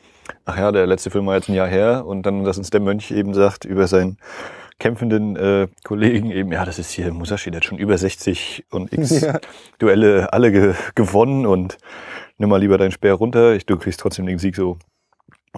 ach 0.46 0.58
ja, 0.58 0.72
der 0.72 0.88
letzte 0.88 1.10
Film 1.10 1.26
war 1.26 1.36
jetzt 1.36 1.50
ein 1.50 1.56
Jahr 1.56 1.68
her 1.68 2.06
und 2.06 2.26
dann, 2.26 2.44
dass 2.44 2.58
uns 2.58 2.70
der 2.70 2.80
Mönch 2.80 3.12
eben 3.12 3.34
sagt 3.34 3.66
über 3.66 3.88
seinen 3.88 4.18
kämpfenden 4.84 5.38
äh, 5.38 5.70
Kollegen 5.86 6.30
eben, 6.30 6.52
ja, 6.52 6.66
das 6.66 6.78
ist 6.78 6.92
hier 6.92 7.14
Musashi, 7.14 7.50
der 7.52 7.60
hat 7.60 7.66
schon 7.66 7.78
über 7.78 7.98
60 7.98 8.66
und 8.70 8.92
x 8.92 9.22
Ja. 9.22 9.40
Duelle 9.80 10.34
alle 10.34 10.52
ge 10.52 10.76
gewonnen 10.94 11.46
und 11.46 11.78
nimm 12.38 12.50
mal 12.50 12.60
lieber 12.60 12.78
deinen 12.78 12.92
Speer 12.92 13.14
runter, 13.14 13.56
ich, 13.56 13.66
du 13.66 13.78
kriegst 13.78 14.02
trotzdem 14.02 14.26
den 14.26 14.40
Sieg 14.40 14.58
so. 14.58 14.78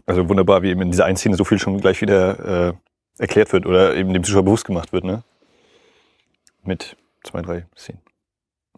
Also 0.06 0.30
wunderbar, 0.30 0.62
wie 0.62 0.70
eben 0.70 0.82
in 0.82 0.92
dieser 0.92 1.06
einen 1.06 1.18
Szene 1.18 1.38
so 1.38 1.44
viel 1.44 1.58
schon 1.58 1.82
gleich 1.82 2.02
wieder 2.02 2.68
äh, 2.68 2.74
erklärt 3.18 3.52
wird 3.52 3.66
oder 3.66 3.96
eben 3.96 4.14
dem 4.14 4.24
Zuschauer 4.24 4.44
bewusst 4.44 4.66
gemacht 4.66 4.94
wird, 4.94 5.06
ne? 5.06 5.24
Mit 6.62 6.96
zwei, 7.24 7.42
drei 7.42 7.66
Szenen. 7.76 8.02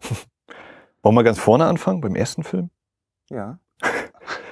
Wollen 1.02 1.14
wir 1.14 1.24
ganz 1.24 1.38
vorne 1.38 1.66
anfangen, 1.66 2.00
beim 2.00 2.16
ersten 2.16 2.42
Film? 2.42 2.70
Ja. 3.28 3.58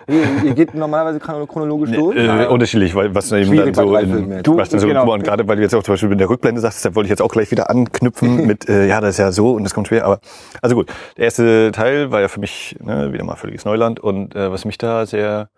Ihr, 0.08 0.54
geht 0.54 0.74
normalerweise 0.74 1.18
chron- 1.18 1.46
chronologisch 1.46 1.90
durch? 1.92 2.16
Äh, 2.16 2.46
unterschiedlich, 2.46 2.94
weil 2.94 3.14
was 3.14 3.28
dann 3.28 3.40
eben 3.42 3.56
dann 3.56 3.74
so 3.74 3.96
in, 3.96 4.42
du, 4.42 4.56
was 4.56 4.68
dann 4.68 4.80
so 4.80 4.86
genau. 4.86 5.12
und 5.12 5.24
gerade 5.24 5.46
weil 5.48 5.56
du 5.56 5.62
jetzt 5.62 5.74
auch 5.74 5.82
zum 5.82 5.94
Beispiel 5.94 6.12
in 6.12 6.18
der 6.18 6.28
Rückblende 6.28 6.60
sagst, 6.60 6.84
da 6.84 6.94
wollte 6.94 7.06
ich 7.06 7.10
jetzt 7.10 7.22
auch 7.22 7.30
gleich 7.30 7.50
wieder 7.50 7.70
anknüpfen 7.70 8.46
mit, 8.46 8.68
äh, 8.68 8.86
ja, 8.86 9.00
das 9.00 9.10
ist 9.10 9.18
ja 9.18 9.32
so 9.32 9.52
und 9.52 9.64
das 9.64 9.74
kommt 9.74 9.88
schwer, 9.88 10.04
aber 10.04 10.20
also 10.62 10.76
gut, 10.76 10.92
der 11.16 11.24
erste 11.24 11.72
Teil 11.72 12.10
war 12.10 12.20
ja 12.20 12.28
für 12.28 12.40
mich 12.40 12.76
ne, 12.80 13.12
wieder 13.12 13.24
mal 13.24 13.36
völliges 13.36 13.64
Neuland 13.64 14.00
und 14.00 14.34
äh, 14.34 14.50
was 14.50 14.64
mich 14.64 14.78
da 14.78 15.06
sehr 15.06 15.48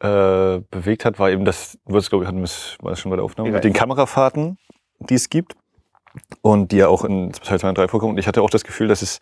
äh, 0.00 0.60
bewegt 0.70 1.04
hat, 1.04 1.18
war 1.18 1.30
eben 1.30 1.44
das, 1.44 1.78
du 1.86 1.94
wirst 1.94 2.10
glaube 2.10 2.24
ich, 2.24 2.28
hatten 2.28 2.38
wir 2.38 2.44
es 2.44 2.78
schon 2.98 3.10
bei 3.10 3.16
der 3.16 3.24
Aufnahme, 3.24 3.48
Ja, 3.50 3.54
mit 3.54 3.64
den 3.64 3.72
Kamerafahrten, 3.72 4.58
die 4.98 5.14
es 5.14 5.30
gibt 5.30 5.54
und 6.42 6.72
die 6.72 6.78
ja 6.78 6.88
auch 6.88 7.04
in 7.04 7.32
Teil 7.32 7.58
2 7.58 7.68
und 7.68 7.78
3 7.78 7.88
vorkommen 7.88 8.12
und 8.12 8.18
ich 8.18 8.26
hatte 8.26 8.42
auch 8.42 8.50
das 8.50 8.64
Gefühl, 8.64 8.88
dass 8.88 9.02
es 9.02 9.20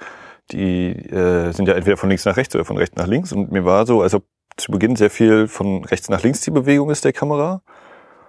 die 0.51 0.91
äh, 0.91 1.53
sind 1.53 1.69
ja 1.69 1.75
entweder 1.75 1.97
von 1.97 2.09
links 2.09 2.25
nach 2.25 2.37
rechts 2.37 2.55
oder 2.55 2.65
von 2.65 2.77
rechts 2.77 2.97
nach 2.97 3.07
links 3.07 3.33
und 3.33 3.53
mir 3.53 3.65
war 3.65 3.87
so, 3.87 4.03
als 4.03 4.15
ob 4.15 4.25
zu 4.57 4.71
Beginn 4.71 4.97
sehr 4.97 5.11
viel 5.11 5.49
von 5.49 5.85
rechts 5.85 6.09
nach 6.09 6.23
links 6.23 6.41
die 6.43 6.51
Bewegung 6.51 6.91
ist 6.91 7.05
der 7.05 7.13
Kamera. 7.13 7.63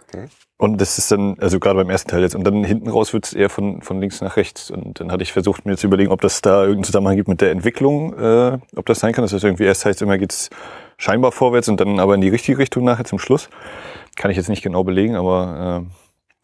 Okay. 0.08 0.28
Und 0.58 0.80
das 0.80 0.98
ist 0.98 1.12
dann, 1.12 1.38
also 1.40 1.60
gerade 1.60 1.76
beim 1.76 1.90
ersten 1.90 2.10
Teil 2.10 2.22
jetzt, 2.22 2.36
und 2.36 2.46
dann 2.46 2.64
hinten 2.64 2.90
raus 2.90 3.12
wird 3.12 3.26
es 3.26 3.34
eher 3.34 3.50
von, 3.50 3.82
von 3.82 4.00
links 4.00 4.22
nach 4.22 4.38
rechts. 4.38 4.72
Und 4.72 5.00
dann 5.00 5.12
hatte 5.12 5.24
ich 5.24 5.34
versucht, 5.34 5.66
mir 5.66 5.76
zu 5.76 5.88
überlegen, 5.88 6.12
ob 6.12 6.22
das 6.22 6.42
da 6.42 6.62
irgendeinen 6.62 6.84
Zusammenhang 6.86 7.18
gibt 7.18 7.28
mit 7.28 7.42
der 7.42 7.52
Entwicklung, 7.52 8.18
äh, 8.18 8.60
ob 8.76 8.86
das 8.86 9.00
sein 9.00 9.12
kann, 9.12 9.26
das 9.26 9.44
irgendwie 9.44 9.66
erst 9.66 9.84
heißt, 9.84 10.02
immer 10.02 10.18
geht's 10.18 10.50
scheinbar 10.98 11.32
vorwärts 11.32 11.68
und 11.68 11.80
dann 11.82 12.00
aber 12.00 12.16
in 12.16 12.22
die 12.22 12.30
richtige 12.30 12.60
Richtung 12.60 12.86
nachher 12.86 13.04
zum 13.04 13.20
Schluss. 13.20 13.50
Kann 14.16 14.32
ich 14.32 14.38
jetzt 14.38 14.48
nicht 14.48 14.62
genau 14.62 14.84
belegen, 14.84 15.16
aber 15.16 15.84
äh, 15.84 16.03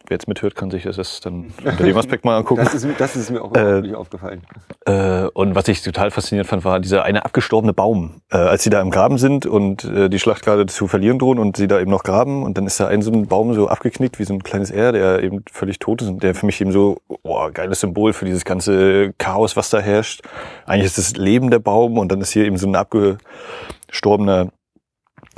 wer 0.09 0.15
jetzt 0.15 0.27
mithört, 0.27 0.55
kann 0.55 0.71
sich 0.71 0.83
das 0.83 1.19
dann 1.19 1.53
unter 1.63 1.83
dem 1.83 1.97
Aspekt 1.97 2.25
mal 2.25 2.37
angucken. 2.37 2.61
Das 2.63 2.73
ist, 2.73 2.87
das 2.99 3.15
ist 3.15 3.29
mir 3.29 3.41
auch 3.41 3.55
Äh, 3.55 3.93
aufgefallen. 3.93 4.41
Äh, 4.85 5.25
und 5.33 5.55
was 5.55 5.67
ich 5.67 5.81
total 5.81 6.11
faszinierend 6.11 6.49
fand, 6.49 6.65
war 6.65 6.79
dieser 6.79 7.03
eine 7.03 7.25
abgestorbene 7.25 7.73
Baum. 7.73 8.21
Äh, 8.31 8.37
als 8.37 8.63
sie 8.63 8.69
da 8.69 8.81
im 8.81 8.89
Graben 8.89 9.17
sind 9.17 9.45
und 9.45 9.83
äh, 9.83 10.09
die 10.09 10.19
Schlacht 10.19 10.43
gerade 10.43 10.65
zu 10.65 10.87
verlieren 10.87 11.19
drohen 11.19 11.39
und 11.39 11.57
sie 11.57 11.67
da 11.67 11.79
eben 11.79 11.91
noch 11.91 12.03
graben 12.03 12.43
und 12.43 12.57
dann 12.57 12.65
ist 12.65 12.79
da 12.79 12.87
ein 12.87 13.01
so 13.01 13.11
ein 13.11 13.27
Baum 13.27 13.53
so 13.53 13.67
abgeknickt 13.67 14.19
wie 14.19 14.23
so 14.23 14.33
ein 14.33 14.43
kleines 14.43 14.71
R, 14.71 14.91
der 14.91 15.23
eben 15.23 15.43
völlig 15.51 15.79
tot 15.79 16.01
ist 16.01 16.09
und 16.09 16.23
der 16.23 16.35
für 16.35 16.45
mich 16.45 16.59
eben 16.59 16.71
so, 16.71 16.97
oh, 17.23 17.49
geiles 17.53 17.79
Symbol 17.81 18.13
für 18.13 18.25
dieses 18.25 18.45
ganze 18.45 19.13
Chaos, 19.17 19.55
was 19.55 19.69
da 19.69 19.79
herrscht. 19.79 20.21
Eigentlich 20.65 20.87
ist 20.87 20.97
das 20.97 21.15
Leben 21.15 21.51
der 21.51 21.59
Baum 21.59 21.97
und 21.97 22.11
dann 22.11 22.21
ist 22.21 22.31
hier 22.31 22.45
eben 22.45 22.57
so 22.57 22.67
ein 22.67 22.75
abgestorbener 22.75 24.49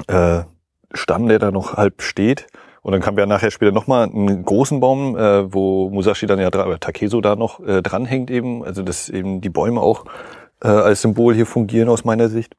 äh, 0.08 0.42
Stamm, 0.94 1.28
der 1.28 1.40
da 1.40 1.52
noch 1.52 1.74
halb 1.74 2.02
steht. 2.02 2.48
Und 2.82 2.94
dann 2.94 3.02
kam 3.02 3.18
ja 3.18 3.26
nachher 3.26 3.52
später 3.52 3.72
nochmal 3.72 4.10
einen 4.10 4.44
großen 4.44 4.80
Baum, 4.80 5.16
äh, 5.16 5.54
wo 5.54 5.90
Musashi 5.90 6.26
dann 6.26 6.40
ja 6.40 6.48
oder 6.48 6.80
Takeso 6.80 7.22
da 7.22 7.36
noch 7.36 7.60
äh, 7.60 7.82
dranhängt 7.82 8.32
eben. 8.32 8.64
Also 8.64 8.82
dass 8.82 9.08
eben 9.10 9.42
die 9.42 9.50
Bäume 9.50 9.82
auch 9.82 10.06
äh, 10.64 10.68
als 10.68 11.02
Symbol 11.02 11.36
hier 11.36 11.46
fungieren 11.46 11.90
aus 11.90 12.04
meiner 12.06 12.30
Sicht. 12.30 12.56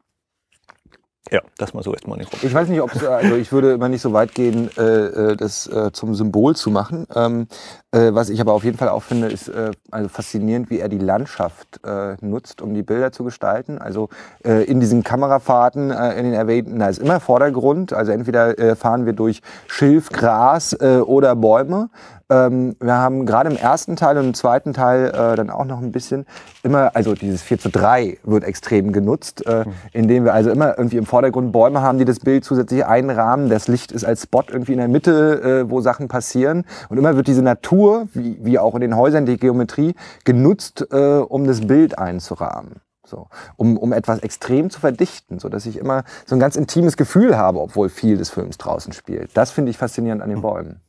Ja, 1.31 1.41
das 1.57 1.73
mal 1.73 1.83
so 1.83 1.93
erstmal 1.93 2.19
Raum. 2.21 2.41
Ich 2.43 2.53
weiß 2.53 2.69
nicht, 2.69 2.81
ob 2.81 2.91
also 3.03 3.37
ich 3.37 3.53
würde 3.53 3.73
immer 3.73 3.89
nicht 3.89 4.03
so 4.03 4.13
weit 4.13 4.35
gehen, 4.35 4.69
äh, 4.77 4.83
äh, 4.83 5.37
das 5.37 5.69
äh, 5.69 5.93
zum 5.93 6.15
Symbol 6.15 6.57
zu 6.57 6.71
machen. 6.71 7.07
Ähm, 7.15 7.47
äh, 7.93 8.13
was 8.13 8.29
ich 8.29 8.41
aber 8.41 8.53
auf 8.53 8.65
jeden 8.65 8.77
Fall 8.77 8.89
auch 8.89 9.05
finde, 9.05 9.29
ist 9.29 9.49
äh, 9.49 9.71
also 9.91 10.09
faszinierend, 10.09 10.69
wie 10.69 10.81
er 10.81 10.89
die 10.89 10.99
Landschaft 10.99 11.81
äh, 11.87 12.17
nutzt, 12.21 12.61
um 12.61 12.75
die 12.75 12.83
Bilder 12.83 13.13
zu 13.13 13.23
gestalten. 13.23 13.79
Also 13.79 14.09
äh, 14.45 14.65
in 14.65 14.81
diesen 14.81 15.05
Kamerafahrten, 15.05 15.93
äh, 15.93 16.19
in 16.19 16.25
den 16.25 16.35
erwähnten, 16.35 16.81
da 16.81 16.89
ist 16.89 16.99
immer 16.99 17.21
Vordergrund. 17.21 17.93
Also 17.93 18.11
entweder 18.11 18.59
äh, 18.59 18.75
fahren 18.75 19.07
wir 19.07 19.13
durch 19.13 19.43
Schilf, 19.69 20.09
Gras 20.11 20.73
äh, 20.73 20.99
oder 20.99 21.37
Bäume. 21.37 21.89
Ähm, 22.31 22.77
wir 22.81 22.95
haben 22.95 23.27
gerade 23.27 23.51
im 23.51 23.57
ersten 23.57 23.97
Teil 23.97 24.19
und 24.19 24.27
im 24.27 24.35
zweiten 24.35 24.73
Teil 24.73 25.09
äh, 25.09 25.37
dann 25.37 25.51
auch 25.51 25.65
noch 25.65 25.81
ein 25.81 25.93
bisschen 25.93 26.27
immer, 26.63 26.95
also 26.95 27.15
dieses 27.15 27.43
4 27.43 27.59
zu 27.59 27.71
3 27.71 28.19
wird 28.25 28.45
extrem 28.45 28.93
genutzt, 28.93 29.47
äh, 29.47 29.65
indem 29.93 30.25
wir 30.25 30.35
also 30.35 30.51
immer 30.51 30.77
irgendwie 30.79 30.97
im 30.97 31.07
Vordergrund 31.07 31.53
Bäume 31.53 31.83
haben, 31.83 31.99
die 31.99 32.05
das 32.05 32.21
Bild 32.21 32.45
zusätzlich 32.45 32.87
einrahmen. 32.87 33.49
Das 33.49 33.69
Licht 33.69 33.93
ist 33.93 34.05
als 34.05 34.23
Spot 34.23 34.45
irgendwie 34.49 34.73
in 34.73 34.79
der 34.79 34.89
Mitte, 34.89 35.65
äh, 35.65 35.71
wo 35.71 35.81
Sachen 35.81 36.09
passieren. 36.09 36.65
Und 36.89 36.99
immer 36.99 37.17
wird 37.17 37.27
diese 37.27 37.43
Natur, 37.43 38.09
wie, 38.15 38.39
wie 38.43 38.59
auch 38.59 38.75
in 38.75 38.81
den 38.81 38.97
Häusern, 38.97 39.27
die 39.27 39.37
Geometrie, 39.37 39.95
genutzt, 40.25 40.87
äh, 40.91 40.97
um 40.97 41.47
das 41.47 41.67
Bild 41.67 41.99
einzurahmen. 41.99 42.81
So, 43.05 43.29
um, 43.57 43.77
um 43.77 43.93
etwas 43.93 44.21
extrem 44.21 44.71
zu 44.71 44.81
verdichten, 44.81 45.39
so 45.39 45.49
dass 45.49 45.67
ich 45.67 45.77
immer 45.77 46.05
so 46.25 46.37
ein 46.37 46.41
ganz 46.41 46.57
intimes 46.57 46.97
Gefühl 46.97 47.37
habe, 47.37 47.61
obwohl 47.61 47.89
viel 47.89 48.17
des 48.17 48.31
Films 48.31 48.59
draußen 48.59 48.93
spielt. 48.93 49.37
Das 49.37 49.51
finde 49.51 49.71
ich 49.71 49.77
faszinierend 49.77 50.23
an 50.23 50.31
den 50.31 50.41
Bäumen. 50.41 50.81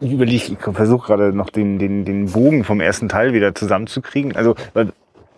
Ich 0.00 0.12
überlege, 0.12 0.52
ich 0.52 0.58
versuche 0.58 1.06
gerade 1.06 1.32
noch 1.32 1.50
den, 1.50 1.78
den, 1.78 2.04
den 2.04 2.32
Bogen 2.32 2.64
vom 2.64 2.80
ersten 2.80 3.08
Teil 3.08 3.32
wieder 3.32 3.54
zusammenzukriegen. 3.54 4.36
Also, 4.36 4.54
weil 4.74 4.92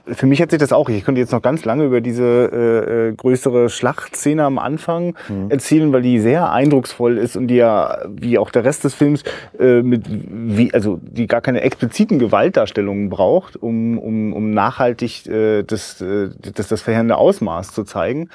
für 0.09 0.27
mich 0.27 0.41
hat 0.41 0.51
sich 0.51 0.59
das 0.59 0.73
auch, 0.73 0.89
ich 0.89 1.05
könnte 1.05 1.21
jetzt 1.21 1.33
noch 1.33 1.43
ganz 1.43 1.65
lange 1.65 1.85
über 1.85 2.01
diese 2.01 2.25
äh, 2.25 3.09
äh, 3.09 3.13
größere 3.15 3.69
Schlachtszene 3.69 4.45
am 4.45 4.59
Anfang 4.59 5.15
erzählen, 5.49 5.93
weil 5.93 6.03
die 6.03 6.21
sehr 6.21 6.53
eindrucksvoll 6.53 7.19
ist 7.19 7.37
und 7.37 7.49
die 7.49 7.57
ja, 7.57 7.99
wie 8.09 8.39
auch 8.39 8.51
der 8.51 8.65
Rest 8.65 8.85
des 8.85 8.95
Films, 8.95 9.23
äh, 9.59 9.83
mit 9.83 10.05
wie, 10.09 10.73
also 10.73 11.01
die 11.03 11.27
gar 11.27 11.41
keine 11.41 11.63
expliziten 11.63 12.19
Gewaltdarstellungen 12.19 13.09
braucht, 13.09 13.57
um, 13.57 13.99
um, 13.99 14.33
um 14.33 14.51
nachhaltig 14.51 15.27
äh, 15.27 15.63
das, 15.63 16.01
äh, 16.01 16.31
das, 16.55 16.69
das 16.69 16.83
verheerende 16.83 17.17
Ausmaß 17.17 17.73
zu 17.73 17.85
zeigen. 17.85 18.29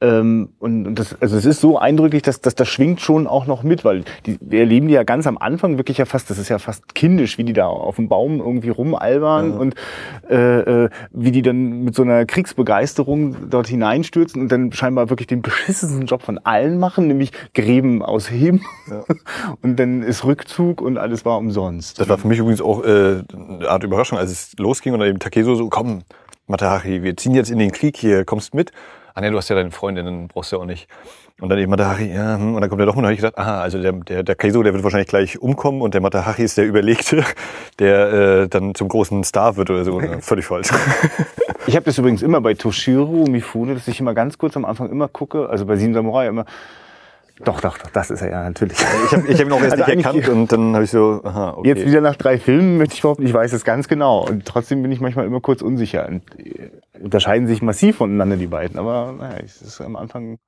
Ähm, 0.00 0.50
und 0.58 0.86
und 0.86 0.98
das, 0.98 1.16
also 1.20 1.36
es 1.36 1.44
ist 1.44 1.60
so 1.60 1.78
eindrücklich, 1.78 2.22
dass, 2.22 2.40
dass 2.40 2.54
das 2.54 2.68
schwingt 2.68 3.00
schon 3.00 3.26
auch 3.26 3.46
noch 3.46 3.62
mit, 3.62 3.84
weil 3.84 4.04
die, 4.26 4.38
wir 4.40 4.60
erleben 4.60 4.88
die 4.88 4.94
ja 4.94 5.02
ganz 5.02 5.26
am 5.26 5.38
Anfang 5.38 5.78
wirklich 5.78 5.98
ja 5.98 6.04
fast, 6.04 6.30
das 6.30 6.38
ist 6.38 6.48
ja 6.48 6.58
fast 6.58 6.94
kindisch, 6.94 7.38
wie 7.38 7.44
die 7.44 7.52
da 7.52 7.66
auf 7.66 7.96
dem 7.96 8.08
Baum 8.08 8.40
irgendwie 8.40 8.68
rumalbern 8.68 9.52
und 9.52 9.74
äh, 10.28 10.84
äh, 10.84 10.88
wie 11.16 11.30
die 11.30 11.42
dann 11.42 11.84
mit 11.84 11.94
so 11.94 12.02
einer 12.02 12.26
Kriegsbegeisterung 12.26 13.48
dort 13.48 13.68
hineinstürzen 13.68 14.42
und 14.42 14.50
dann 14.50 14.72
scheinbar 14.72 15.10
wirklich 15.10 15.28
den 15.28 15.42
beschissensten 15.42 16.06
Job 16.06 16.22
von 16.22 16.38
allen 16.38 16.78
machen, 16.78 17.06
nämlich 17.06 17.30
Gräben 17.54 18.02
ausheben. 18.02 18.62
Und 19.62 19.78
dann 19.78 20.02
ist 20.02 20.24
Rückzug 20.24 20.80
und 20.80 20.98
alles 20.98 21.24
war 21.24 21.38
umsonst. 21.38 22.00
Das 22.00 22.08
war 22.08 22.18
für 22.18 22.28
mich 22.28 22.38
übrigens 22.38 22.60
auch 22.60 22.84
äh, 22.84 23.22
eine 23.32 23.68
Art 23.68 23.84
Überraschung, 23.84 24.18
als 24.18 24.30
es 24.30 24.52
losging 24.58 24.92
und 24.92 25.00
dann 25.00 25.08
eben 25.08 25.18
Takeso 25.18 25.54
so, 25.54 25.68
komm, 25.68 26.02
Matahari, 26.46 27.02
wir 27.02 27.16
ziehen 27.16 27.34
jetzt 27.34 27.50
in 27.50 27.58
den 27.58 27.72
Krieg 27.72 27.96
hier, 27.96 28.24
kommst 28.24 28.54
mit. 28.54 28.72
Ah 29.14 29.20
nee, 29.20 29.30
du 29.30 29.36
hast 29.36 29.48
ja 29.48 29.56
deine 29.56 29.70
Freundin, 29.70 30.04
dann 30.04 30.28
brauchst 30.28 30.52
du 30.52 30.56
ja 30.56 30.62
auch 30.62 30.66
nicht. 30.66 30.88
Und 31.40 31.48
dann 31.48 31.58
eben 31.58 31.70
Matahachi, 31.70 32.12
ja, 32.12 32.36
hm. 32.36 32.54
und 32.54 32.60
dann 32.60 32.70
kommt 32.70 32.80
er 32.80 32.86
doch 32.86 32.94
und 32.94 33.02
dann 33.02 33.06
habe 33.06 33.14
ich 33.14 33.20
gedacht, 33.20 33.38
aha, 33.38 33.60
also 33.60 33.80
der, 33.82 33.92
der, 33.92 34.22
der 34.22 34.34
Kaizo, 34.36 34.62
der 34.62 34.72
wird 34.72 34.84
wahrscheinlich 34.84 35.08
gleich 35.08 35.40
umkommen 35.40 35.82
und 35.82 35.94
der 35.94 36.00
Matahachi 36.00 36.42
ist 36.42 36.56
der 36.58 36.66
Überlegte, 36.66 37.24
der 37.78 38.12
äh, 38.12 38.48
dann 38.48 38.74
zum 38.74 38.88
großen 38.88 39.24
Star 39.24 39.56
wird 39.56 39.70
oder 39.70 39.84
so. 39.84 40.00
Völlig 40.20 40.46
falsch. 40.46 40.68
Ich 41.66 41.74
habe 41.74 41.84
das 41.86 41.98
übrigens 41.98 42.22
immer 42.22 42.40
bei 42.40 42.54
Toshiro 42.54 43.24
Mifune, 43.28 43.74
dass 43.74 43.88
ich 43.88 43.98
immer 43.98 44.14
ganz 44.14 44.38
kurz 44.38 44.56
am 44.56 44.64
Anfang 44.64 44.90
immer 44.90 45.08
gucke, 45.08 45.48
also 45.48 45.66
bei 45.66 45.76
Sieben 45.76 45.94
Samurai 45.94 46.28
immer, 46.28 46.44
doch, 47.42 47.60
doch, 47.60 47.78
doch, 47.78 47.90
das 47.90 48.10
ist 48.10 48.22
er 48.22 48.30
ja 48.30 48.44
natürlich. 48.44 48.78
Ich 48.80 49.12
habe 49.12 49.26
ich 49.26 49.40
hab 49.40 49.46
ihn 49.46 49.52
auch 49.52 49.60
erst 49.60 49.72
Also 49.80 49.92
nicht 49.92 50.04
erkannt 50.06 50.28
und 50.28 50.52
dann 50.52 50.74
habe 50.74 50.84
ich 50.84 50.90
so, 50.90 51.20
aha, 51.24 51.54
okay. 51.56 51.68
Jetzt 51.68 51.84
wieder 51.84 52.00
nach 52.00 52.16
drei 52.16 52.38
Filmen 52.38 52.78
möchte 52.78 52.94
ich 52.94 53.02
behaupten, 53.02 53.26
ich 53.26 53.34
weiß 53.34 53.52
es 53.52 53.64
ganz 53.64 53.88
genau. 53.88 54.24
Und 54.24 54.44
trotzdem 54.44 54.82
bin 54.82 54.92
ich 54.92 55.00
manchmal 55.00 55.26
immer 55.26 55.40
kurz 55.40 55.60
unsicher. 55.60 56.06
Und 56.06 56.22
äh, 56.38 56.70
unterscheiden 57.00 57.48
sich 57.48 57.60
massiv 57.60 57.96
voneinander, 57.96 58.36
die 58.36 58.46
beiden. 58.46 58.78
Aber 58.78 59.12
naja, 59.12 59.38
es 59.44 59.62
ist 59.62 59.80
am 59.80 59.96
Anfang. 59.96 60.38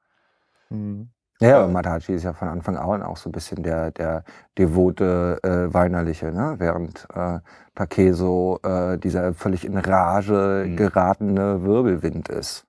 Hm. 0.68 1.09
Ja, 1.41 1.49
ja, 1.49 1.66
Matahachi 1.66 2.14
ist 2.14 2.22
ja 2.22 2.32
von 2.32 2.49
Anfang 2.49 2.76
an 2.76 3.03
auch 3.03 3.18
so 3.18 3.28
ein 3.28 3.32
bisschen 3.32 3.62
der, 3.62 3.91
der 3.91 4.24
devote 4.57 5.39
äh, 5.43 5.74
Weinerliche, 5.74 6.32
ne? 6.32 6.55
während 6.59 7.07
äh, 7.14 7.41
Takeso 7.74 8.59
äh, 8.62 8.97
dieser 8.97 9.34
völlig 9.34 9.66
in 9.66 9.76
Rage 9.76 10.64
Mhm. 10.66 10.76
geratene 10.76 11.62
Wirbelwind 11.62 12.30
ist. 12.30 12.64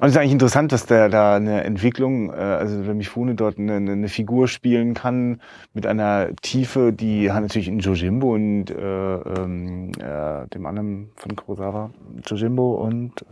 Und 0.00 0.06
es 0.06 0.12
ist 0.12 0.18
eigentlich 0.18 0.32
interessant, 0.32 0.70
dass 0.72 0.86
der 0.86 1.08
da 1.08 1.34
eine 1.34 1.64
Entwicklung, 1.64 2.30
äh, 2.30 2.34
also 2.34 2.82
der 2.82 2.94
Mifune 2.94 3.34
dort 3.34 3.58
eine, 3.58 3.74
eine 3.74 4.08
Figur 4.08 4.46
spielen 4.46 4.94
kann 4.94 5.40
mit 5.74 5.86
einer 5.86 6.28
Tiefe, 6.40 6.92
die 6.92 7.32
hat 7.32 7.42
natürlich 7.42 7.68
in 7.68 7.80
Jojimbo 7.80 8.34
und 8.34 8.70
äh, 8.70 8.74
ähm, 8.74 9.90
äh, 9.98 10.46
dem 10.48 10.66
anderen 10.66 11.10
von 11.16 11.34
Kurosawa, 11.34 11.90
Jojimbo 12.24 12.74
und 12.74 13.24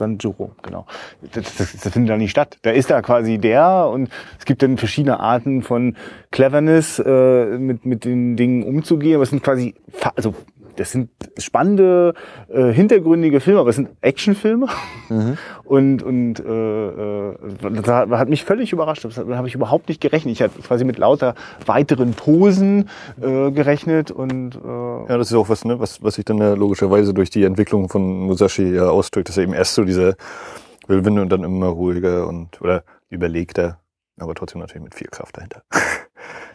Sanjuro, 0.00 0.52
genau. 0.62 0.86
Das, 1.32 1.56
das, 1.56 1.76
das 1.76 1.92
findet 1.92 2.10
da 2.10 2.16
nicht 2.16 2.30
statt. 2.30 2.58
Da 2.62 2.70
ist 2.70 2.90
da 2.90 3.02
quasi 3.02 3.38
der 3.38 3.88
und 3.92 4.08
es 4.38 4.44
gibt 4.46 4.62
dann 4.62 4.78
verschiedene 4.78 5.20
Arten 5.20 5.62
von 5.62 5.96
Cleverness, 6.30 6.98
äh, 6.98 7.58
mit, 7.58 7.84
mit 7.84 8.04
den 8.04 8.36
Dingen 8.36 8.62
umzugehen, 8.62 9.14
aber 9.14 9.24
es 9.24 9.30
sind 9.30 9.42
quasi, 9.42 9.74
also 10.16 10.34
das 10.76 10.92
sind 10.92 11.10
spannende, 11.38 12.14
äh, 12.48 12.72
hintergründige 12.72 13.40
Filme, 13.40 13.60
aber 13.60 13.70
es 13.70 13.76
sind 13.76 13.90
Actionfilme. 14.00 14.66
Und, 15.64 16.02
und 16.02 16.40
äh, 16.40 16.88
äh, 16.88 17.34
das 17.82 17.86
hat 17.86 18.28
mich 18.28 18.44
völlig 18.44 18.72
überrascht. 18.72 19.04
Das 19.04 19.16
habe 19.18 19.48
ich 19.48 19.54
überhaupt 19.54 19.88
nicht 19.88 20.00
gerechnet. 20.00 20.32
Ich 20.32 20.42
hatte 20.42 20.60
quasi 20.60 20.84
mit 20.84 20.98
lauter 20.98 21.34
weiteren 21.66 22.12
Posen 22.12 22.88
äh, 23.20 23.50
gerechnet 23.50 24.10
und 24.10 24.56
äh, 24.56 24.58
Ja, 25.08 25.18
das 25.18 25.30
ist 25.30 25.36
auch 25.36 25.48
was, 25.48 25.64
ne, 25.64 25.80
was, 25.80 26.02
was 26.02 26.14
sich 26.14 26.24
dann 26.24 26.38
ja 26.38 26.54
logischerweise 26.54 27.14
durch 27.14 27.30
die 27.30 27.44
Entwicklung 27.44 27.88
von 27.88 28.20
Musashi 28.20 28.74
ja 28.74 28.88
ausdrückt, 28.88 29.28
dass 29.28 29.36
er 29.36 29.44
eben 29.44 29.54
erst 29.54 29.74
so 29.74 29.84
diese 29.84 30.16
Wildwinde 30.86 31.22
und 31.22 31.30
dann 31.30 31.44
immer 31.44 31.68
ruhiger 31.68 32.26
und 32.26 32.60
oder 32.60 32.84
überlegter, 33.08 33.78
aber 34.18 34.34
trotzdem 34.34 34.60
natürlich 34.60 34.84
mit 34.84 34.94
viel 34.94 35.08
Kraft 35.08 35.36
dahinter. 35.36 35.62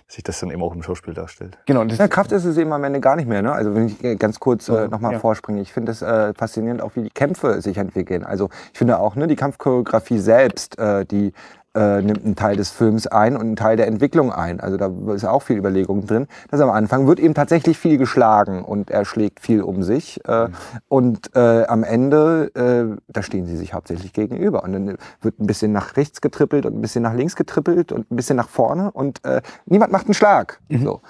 Sich 0.07 0.23
das 0.23 0.39
dann 0.39 0.51
eben 0.51 0.61
auch 0.61 0.73
im 0.75 0.83
Schauspiel 0.83 1.15
darstellt. 1.15 1.57
genau. 1.65 1.83
Das, 1.83 1.97
Ja, 1.97 2.07
Kraft 2.07 2.31
ist 2.31 2.45
es 2.45 2.57
eben 2.57 2.71
am 2.73 2.83
Ende 2.83 2.99
gar 2.99 3.15
nicht 3.15 3.27
mehr. 3.27 3.41
Ne? 3.41 3.51
Also 3.51 3.73
wenn 3.73 3.87
ich 3.87 4.03
äh, 4.03 4.15
ganz 4.15 4.39
kurz 4.39 4.69
äh, 4.69 4.87
nochmal 4.87 5.13
Ja. 5.13 5.19
vorspringe, 5.19 5.61
ich 5.61 5.73
finde 5.73 5.91
es 5.91 6.03
äh, 6.03 6.31
faszinierend, 6.35 6.81
auch 6.83 6.95
wie 6.95 7.01
die 7.01 7.09
Kämpfe 7.09 7.59
sich 7.61 7.77
entwickeln. 7.77 8.23
Also 8.23 8.49
ich 8.71 8.77
finde 8.77 8.99
auch, 8.99 9.15
ne, 9.15 9.25
die 9.25 9.35
Kampfchoreografie 9.35 10.19
selbst, 10.19 10.77
äh, 10.77 11.05
die 11.05 11.33
äh, 11.75 12.01
nimmt 12.01 12.25
einen 12.25 12.35
Teil 12.35 12.55
des 12.55 12.71
Films 12.71 13.05
ein 13.07 13.35
und 13.35 13.41
einen 13.41 13.55
Teil 13.55 13.77
der 13.77 13.87
Entwicklung 13.87 14.31
ein. 14.31 14.59
Also 14.59 14.77
da 14.77 14.91
ist 15.13 15.25
auch 15.25 15.41
viel 15.43 15.57
Überlegung 15.57 16.07
drin. 16.07 16.27
Das 16.49 16.61
am 16.61 16.69
Anfang 16.69 17.05
wird 17.07 17.19
eben 17.19 17.33
tatsächlich 17.33 17.77
viel 17.77 17.97
geschlagen 17.97 18.63
und 18.63 18.89
er 18.89 19.05
schlägt 19.05 19.39
viel 19.41 19.61
um 19.61 19.83
sich. 19.83 20.25
Äh, 20.27 20.47
Und 20.87 21.35
äh, 21.35 21.65
am 21.65 21.83
Ende, 21.83 22.51
äh, 22.55 22.97
da 23.07 23.21
stehen 23.21 23.45
sie 23.45 23.57
sich 23.57 23.73
hauptsächlich 23.73 24.13
gegenüber. 24.13 24.63
Und 24.63 24.73
dann 24.73 24.97
wird 25.21 25.39
ein 25.39 25.47
bisschen 25.47 25.71
nach 25.71 25.97
rechts 25.97 26.21
getrippelt 26.21 26.65
und 26.65 26.75
ein 26.75 26.81
bisschen 26.81 27.03
nach 27.03 27.13
links 27.13 27.35
getrippelt 27.35 27.91
und 27.91 28.09
ein 28.11 28.15
bisschen 28.15 28.37
nach 28.37 28.49
vorne 28.49 28.91
und 28.91 29.23
äh, 29.25 29.41
niemand 29.65 29.91
macht 29.91 30.05
einen 30.05 30.13
Schlag. 30.13 30.59
So. 30.69 31.01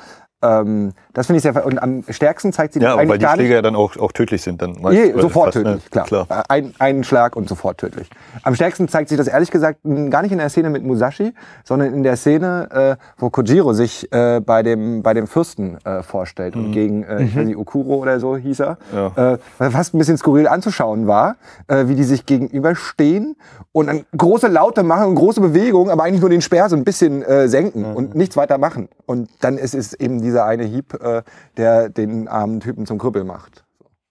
Ähm, 0.41 0.93
das 1.15 1.25
finde 1.25 1.37
ich 1.37 1.43
sehr, 1.43 1.65
und 1.65 1.81
am 1.81 2.03
stärksten 2.07 2.53
zeigt 2.53 2.73
sie 2.73 2.79
das 2.79 2.87
Ja, 2.89 2.93
eigentlich 2.95 3.09
weil 3.09 3.17
die 3.17 3.23
gar 3.25 3.33
Schläge 3.33 3.49
nicht. 3.49 3.55
ja 3.55 3.61
dann 3.63 3.75
auch, 3.75 3.97
auch 3.97 4.11
tödlich 4.11 4.43
sind 4.43 4.61
dann. 4.61 4.75
Je, 4.91 5.13
sofort 5.19 5.53
fast, 5.53 5.65
ne? 5.65 5.73
tödlich, 5.73 5.89
klar. 5.89 6.05
klar. 6.05 6.27
Äh, 6.29 6.43
Ein, 6.49 6.73
einen 6.77 7.03
Schlag 7.03 7.35
und 7.35 7.49
sofort 7.49 7.79
tödlich. 7.79 8.07
Am 8.43 8.53
stärksten 8.53 8.87
zeigt 8.87 9.09
sich 9.09 9.17
das 9.17 9.27
ehrlich 9.27 9.49
gesagt 9.49 9.79
gar 9.83 10.21
nicht 10.21 10.31
in 10.31 10.37
der 10.37 10.49
Szene 10.49 10.69
mit 10.69 10.83
Musashi, 10.83 11.33
sondern 11.63 11.93
in 11.93 12.03
der 12.03 12.15
Szene, 12.17 12.97
äh, 12.99 13.03
wo 13.17 13.29
Kojiro 13.31 13.73
sich 13.73 14.11
äh, 14.13 14.39
bei 14.41 14.61
dem 14.61 15.01
bei 15.01 15.13
dem 15.13 15.25
Fürsten 15.27 15.77
äh, 15.85 16.03
vorstellt 16.03 16.55
und 16.55 16.71
gegen 16.71 17.03
äh, 17.03 17.23
ich 17.23 17.35
weiß 17.35 17.45
nicht, 17.45 17.57
Okuro 17.57 17.95
oder 17.95 18.19
so 18.19 18.37
hieß 18.37 18.59
er, 18.59 18.77
Ja. 18.93 19.33
äh, 19.33 19.37
was 19.57 19.73
fast 19.73 19.93
ein 19.95 19.97
bisschen 19.97 20.17
skurril 20.17 20.47
anzuschauen 20.47 21.07
war, 21.07 21.37
äh, 21.67 21.87
wie 21.87 21.95
die 21.95 22.03
sich 22.03 22.25
gegenüberstehen 22.25 23.35
und 23.71 23.87
dann 23.87 24.05
große 24.17 24.47
Laute 24.47 24.83
machen 24.83 25.07
und 25.07 25.15
große 25.15 25.41
Bewegungen, 25.41 25.89
aber 25.91 26.03
eigentlich 26.03 26.21
nur 26.21 26.29
den 26.29 26.41
Speer 26.41 26.69
so 26.69 26.75
ein 26.75 26.83
bisschen 26.83 27.21
äh, 27.23 27.47
senken 27.47 27.85
und 27.85 28.15
nichts 28.15 28.35
weiter 28.37 28.57
machen. 28.57 28.89
Und 29.05 29.29
dann 29.41 29.57
ist 29.57 29.75
es 29.75 29.93
eben 29.93 30.21
dieser 30.21 30.45
eine 30.45 30.63
Hieb, 30.63 30.97
äh, 31.05 31.23
der 31.57 31.89
den 31.89 32.27
armen 32.27 32.59
Typen 32.59 32.85
zum 32.85 32.97
Krüppel 32.97 33.23
macht. 33.23 33.63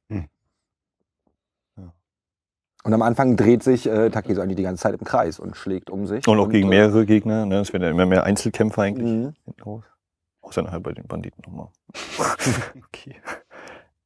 Hm. 0.09 0.29
Und 2.85 2.93
am 2.93 3.03
Anfang 3.03 3.37
dreht 3.37 3.63
sich 3.63 3.87
äh, 3.89 4.11
Takeso 4.11 4.43
eigentlich 4.43 4.57
die 4.57 4.63
ganze 4.63 4.83
Zeit 4.83 4.95
im 4.95 5.05
Kreis 5.05 5.39
und 5.39 5.57
schlägt 5.57 5.89
um 5.89 6.07
sich. 6.07 6.29
Und 6.29 6.39
auch 6.39 6.51
gegen 6.51 6.67
äh, 6.69 6.77
mehrere 6.77 7.07
Gegner. 7.07 7.47
Ne? 7.47 7.61
Es 7.61 7.73
werden 7.73 7.83
ja 7.83 7.91
immer 7.91 8.07
mehr 8.07 8.25
Einzelkämpfer 8.25 8.83
eigentlich. 8.83 9.11
Mhm. 9.11 9.33
hinten 9.45 9.63
raus. 9.63 9.85
Außer 10.43 10.63
nachher 10.63 10.81
bei 10.81 10.93
den 10.93 11.07
Banditen 11.07 11.43
nochmal. 11.47 11.69
okay. 12.87 13.17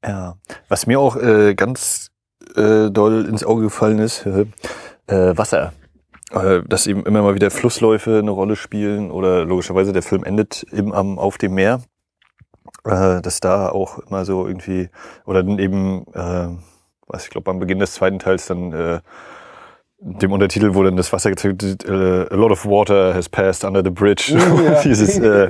Ja. 0.04 0.36
Was 0.68 0.86
mir 0.86 1.00
auch 1.00 1.16
äh, 1.16 1.56
ganz 1.56 2.12
äh, 2.54 2.90
doll 2.90 3.26
ins 3.26 3.44
Auge 3.44 3.62
gefallen 3.62 3.98
ist, 3.98 4.24
äh, 4.26 4.46
äh, 5.08 5.36
Wasser. 5.36 5.72
Äh, 6.30 6.62
dass 6.68 6.86
eben 6.86 7.04
immer 7.04 7.22
mal 7.22 7.34
wieder 7.34 7.50
Flussläufe 7.50 8.18
eine 8.18 8.30
Rolle 8.30 8.54
spielen 8.54 9.10
oder 9.10 9.44
logischerweise 9.44 9.92
der 9.92 10.02
Film 10.02 10.22
endet 10.22 10.64
eben 10.72 10.94
am, 10.94 11.18
auf 11.18 11.38
dem 11.38 11.54
Meer. 11.54 11.82
Äh, 12.84 13.20
dass 13.22 13.40
da 13.40 13.68
auch 13.70 13.98
immer 13.98 14.24
so 14.24 14.46
irgendwie, 14.46 14.88
oder 15.26 15.42
dann 15.42 15.58
eben, 15.58 16.06
äh, 16.14 16.48
was 17.06 17.24
ich 17.24 17.30
glaube 17.30 17.50
am 17.50 17.58
Beginn 17.58 17.78
des 17.80 17.94
zweiten 17.94 18.18
Teils 18.18 18.46
dann 18.46 18.72
äh, 18.72 19.00
dem 20.00 20.30
Untertitel, 20.30 20.74
wo 20.74 20.84
dann 20.84 20.96
das 20.96 21.12
Wasser 21.12 21.30
gezeigt 21.30 21.62
äh, 21.84 21.90
a 22.30 22.34
lot 22.36 22.52
of 22.52 22.64
water 22.64 23.12
has 23.14 23.28
passed 23.28 23.64
under 23.64 23.82
the 23.82 23.90
bridge. 23.90 24.32
Ja. 24.32 24.80
Dieses, 24.84 25.18
äh, 25.18 25.48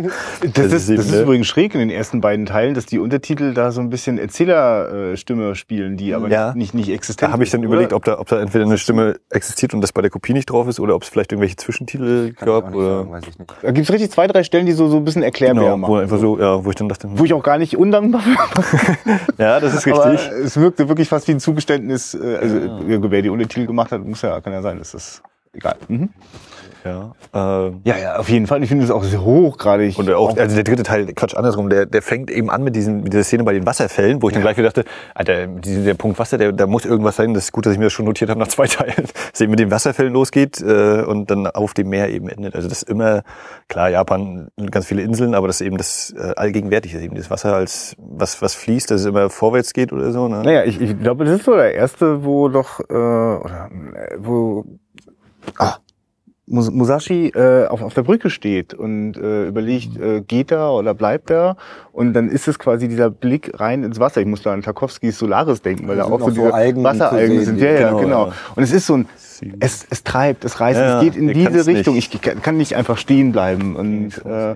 Das, 0.55 0.67
ist, 0.73 0.89
das 0.89 0.89
ist 0.89 1.11
ne? 1.13 1.23
übrigens 1.23 1.47
schräg 1.47 1.75
in 1.75 1.81
den 1.81 1.91
ersten 1.91 2.23
beiden 2.23 2.47
Teilen, 2.47 2.73
dass 2.73 2.87
die 2.87 2.99
Untertitel 2.99 3.53
da 3.53 3.73
so 3.73 3.83
ein 3.83 3.91
bisschen 3.91 4.17
Erzählerstimme 4.19 5.55
spielen, 5.55 5.99
die 5.99 6.15
aber 6.15 6.29
Ja. 6.31 6.55
nicht, 6.55 6.73
nicht 6.73 6.89
existent 6.89 7.29
Da 7.29 7.33
habe 7.33 7.45
ich 7.45 7.51
dann 7.51 7.61
ist, 7.63 7.67
überlegt, 7.67 7.93
oder? 7.93 7.97
ob 7.97 8.05
da, 8.05 8.19
ob 8.19 8.29
da 8.29 8.41
entweder 8.41 8.65
eine 8.65 8.79
Stimme 8.79 9.17
existiert 9.31 9.75
und 9.75 9.83
das 9.83 9.93
bei 9.93 10.01
der 10.01 10.11
Kopie 10.11 10.33
nicht 10.33 10.47
drauf 10.51 10.67
ist 10.67 10.81
oder 10.81 10.95
ob 10.95 11.03
es 11.03 11.11
vielleicht 11.11 11.33
irgendwelche 11.33 11.57
Zwischentitel 11.57 12.33
Kann 12.33 12.49
gab 12.49 12.75
oder 12.75 12.99
sagen, 13.01 13.11
weiß 13.13 13.25
ich 13.29 13.39
nicht. 13.39 13.55
Da 13.61 13.71
gibt's 13.71 13.93
richtig 13.93 14.11
zwei, 14.13 14.27
drei 14.29 14.43
Stellen, 14.45 14.65
die 14.65 14.73
so, 14.73 14.89
so 14.89 14.97
ein 14.97 15.05
bisschen 15.05 15.23
erklärbar 15.23 15.63
genau, 15.65 15.77
machen. 15.77 15.93
wo 15.93 15.97
einfach 15.99 16.19
so, 16.19 16.39
ja, 16.39 16.65
wo 16.65 16.71
ich 16.71 16.77
dann 16.77 16.89
dachte, 16.89 17.07
Wo 17.13 17.25
ich 17.25 17.35
auch 17.35 17.43
gar 17.43 17.59
nicht 17.59 17.77
undankbar 17.77 18.23
bin. 18.23 18.35
ja, 19.39 19.61
das 19.61 19.75
ist 19.75 19.87
Aber 19.89 20.13
richtig. 20.13 20.31
es 20.43 20.57
wirkte 20.59 20.89
wirklich 20.89 21.09
fast 21.09 21.29
wie 21.29 21.33
ein 21.33 21.41
Zugeständnis. 21.41 22.15
äh, 22.15 22.37
Also 22.41 22.57
Ja. 22.57 22.99
wer 23.11 23.21
die 23.23 23.29
Untertitel 23.29 23.67
gemacht 23.67 23.93
hat, 23.93 24.03
muss 24.07 24.23
ja, 24.23 24.38
kann 24.41 24.53
ja 24.53 24.63
sein, 24.63 24.79
das 24.79 24.95
ist 24.95 25.23
egal. 25.53 25.77
Mhm. 25.89 26.11
Ja, 26.89 27.67
äh, 27.67 27.73
Ja, 27.85 27.99
ja, 27.99 28.17
auf 28.17 28.29
jeden 28.29 28.47
Fall. 28.47 28.63
Ich 28.63 28.69
finde 28.69 28.85
es 28.85 28.91
auch 28.91 29.05
sehr 29.05 29.23
hochgradig. 29.23 29.99
und 29.99 30.11
auch, 30.11 30.37
also 30.37 30.55
der 30.55 30.65
dritte 30.65 30.83
Teil, 30.83 31.07
Quatsch, 31.15 31.35
andersrum, 31.35 31.69
der, 31.69 31.87
der 31.87 32.03
fängt 32.03 32.31
eben 32.31 32.51
an 32.51 32.63
mit, 32.63 32.75
diesen, 32.75 33.03
mit 33.03 33.13
dieser 33.13 33.25
Szene 33.25 33.45
bei 33.45 33.53
den 33.53 33.67
Wasserfällen, 33.67 34.23
wo 34.23 34.29
ich 34.29 34.35
dann 34.35 34.43
gleich 34.43 34.57
wieder 34.57 34.69
dachte, 34.69 34.85
Alter, 35.15 35.47
dieser, 35.47 35.83
der 35.83 35.95
Punkt 35.95 36.19
Wasser, 36.19 36.39
der, 36.39 36.53
da 36.53 36.67
muss 36.67 36.85
irgendwas 36.85 37.17
sein, 37.17 37.35
das 37.35 37.45
ist 37.45 37.53
gut, 37.53 37.67
dass 37.67 37.73
ich 37.75 37.79
mir 37.79 37.87
das 37.87 37.93
schon 37.93 38.07
notiert 38.07 38.31
habe 38.31 38.41
nach 38.41 38.49
zwei 38.49 38.67
Teilen, 38.67 39.07
dass 39.31 39.41
eben 39.41 39.51
mit 39.51 39.61
den 39.61 39.71
Wasserfällen 39.71 40.13
losgeht 40.13 40.61
äh, 40.61 41.03
und 41.03 41.31
dann 41.31 41.47
auf 41.47 41.75
dem 41.75 41.89
Meer 41.91 42.09
eben 42.11 42.29
endet. 42.29 42.55
Also 42.55 42.69
das 42.69 42.83
ist 42.83 42.89
immer, 42.89 43.23
klar, 43.69 43.91
Japan, 43.91 44.49
ganz 44.71 44.87
viele 44.87 45.03
Inseln, 45.03 45.35
aber 45.35 45.47
das 45.47 45.61
ist 45.61 45.67
eben 45.67 45.77
das 45.77 46.15
äh, 46.19 46.33
allgegenwärtig 46.37 46.95
ist, 46.95 47.03
eben 47.03 47.17
das 47.17 47.31
Wasser 47.31 47.55
als 47.55 47.97
was, 47.99 48.41
was 48.41 48.55
fließt, 48.55 48.91
dass 48.91 49.03
es 49.03 49.07
immer 49.07 49.29
vorwärts 49.31 49.73
geht 49.73 49.93
oder 49.93 50.13
so. 50.13 50.29
Ne? 50.29 50.43
Naja, 50.43 50.65
ich, 50.65 50.81
ich 50.81 50.99
glaube, 50.99 51.25
das 51.25 51.39
ist 51.41 51.45
so 51.45 51.55
der 51.55 51.75
erste, 51.75 52.25
wo 52.25 52.49
doch, 52.49 52.81
äh, 52.81 52.93
oder, 52.93 53.71
äh, 53.95 54.17
wo, 54.19 54.65
ah, 55.59 55.77
Musashi 56.51 57.29
äh, 57.29 57.67
auf, 57.67 57.83
auf 57.83 57.95
der 57.95 58.03
Brücke 58.03 58.31
steht 58.31 58.75
und 58.75 59.17
äh, 59.17 59.49
überlegt, 59.49 59.99
äh, 60.01 60.21
geht 60.23 60.51
er 60.51 60.73
oder 60.73 60.95
bleibt 60.95 61.31
er? 61.31 61.57
Und 61.93 62.15
dann 62.15 62.29
ist 62.29 62.49
es 62.49 62.59
quasi 62.59 62.89
dieser 62.89 63.11
Blick 63.11 63.53
rein 63.61 63.85
ins 63.85 64.01
Wasser. 64.01 64.21
Ich 64.21 64.27
muss 64.27 64.43
da 64.43 64.53
an 64.53 64.63
Tarkovskis 64.63 65.19
Solaris 65.19 65.63
denken, 65.63 65.89
weil 65.89 65.97
Da 65.97 66.05
auch 66.05 66.21
so 66.21 66.31
diese 66.31 66.55
Algen 66.55 66.83
Wasseralgen 66.85 67.45
sind. 67.45 67.61
Ja, 67.61 67.73
ja, 67.73 67.89
genau, 67.89 67.99
genau. 68.01 68.33
Und 68.55 68.63
es 68.63 68.73
ist 68.73 68.87
so 68.87 68.97
ein, 68.97 69.09
es, 69.61 69.87
es 69.91 70.05
treibt, 70.05 70.45
es 70.45 70.59
reißt, 70.59 70.81
Ja, 70.81 70.99
es 70.99 71.05
geht 71.05 71.17
in 71.17 71.29
diese 71.29 71.67
Richtung. 71.67 71.95
nicht. 71.95 72.15
Ich 72.15 72.21
kann 72.43 72.57
nicht 72.57 72.75
einfach 72.77 72.99
stehen 72.99 73.33
bleiben 73.33 73.77
und 73.77 74.25
äh, 74.25 74.55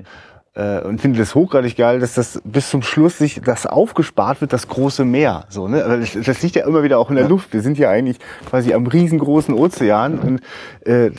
und 0.54 1.00
finde 1.00 1.18
das 1.18 1.34
hochgradig 1.34 1.76
geil, 1.76 2.00
dass 2.00 2.14
das 2.14 2.42
bis 2.44 2.68
zum 2.68 2.82
Schluss 2.82 3.16
sich 3.16 3.40
das 3.42 3.66
aufgespart 3.66 4.42
wird, 4.42 4.52
das 4.52 4.68
große 4.68 5.04
Meer. 5.04 5.46
So, 5.48 5.66
ne? 5.66 5.82
Aber 5.82 5.96
das, 5.96 6.42
liegt 6.42 6.56
ja 6.56 6.66
immer 6.66 6.82
wieder 6.82 6.98
auch 6.98 7.08
in 7.08 7.16
der 7.16 7.26
Luft. 7.26 7.54
Wir 7.54 7.62
sind 7.62 7.78
ja 7.78 7.88
eigentlich 7.88 8.18
quasi 8.44 8.74
am 8.74 8.86
riesengroßen 8.86 9.54
Ozean. 9.54 10.18
Und 10.18 10.40
äh, 10.84 11.10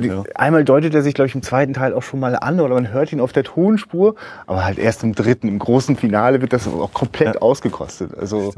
ja. 0.00 0.24
einmal 0.34 0.64
deutet 0.64 0.92
er 0.92 1.02
sich, 1.02 1.14
glaube 1.14 1.28
ich, 1.28 1.36
im 1.36 1.42
zweiten 1.42 1.72
Teil 1.72 1.94
auch 1.94 2.02
schon 2.02 2.18
mal 2.18 2.34
an 2.34 2.58
oder 2.58 2.74
man 2.74 2.92
hört 2.92 3.12
ihn 3.12 3.20
auf 3.20 3.32
der 3.32 3.44
Tonspur, 3.44 4.16
aber 4.48 4.64
halt 4.64 4.78
erst 4.78 5.04
im 5.04 5.14
dritten, 5.14 5.46
im 5.46 5.60
großen 5.60 5.96
Finale 5.96 6.40
wird 6.40 6.52
das 6.52 6.66
auch 6.66 6.92
komplett 6.92 7.40
ausgekostet. 7.40 8.18
Also 8.18 8.54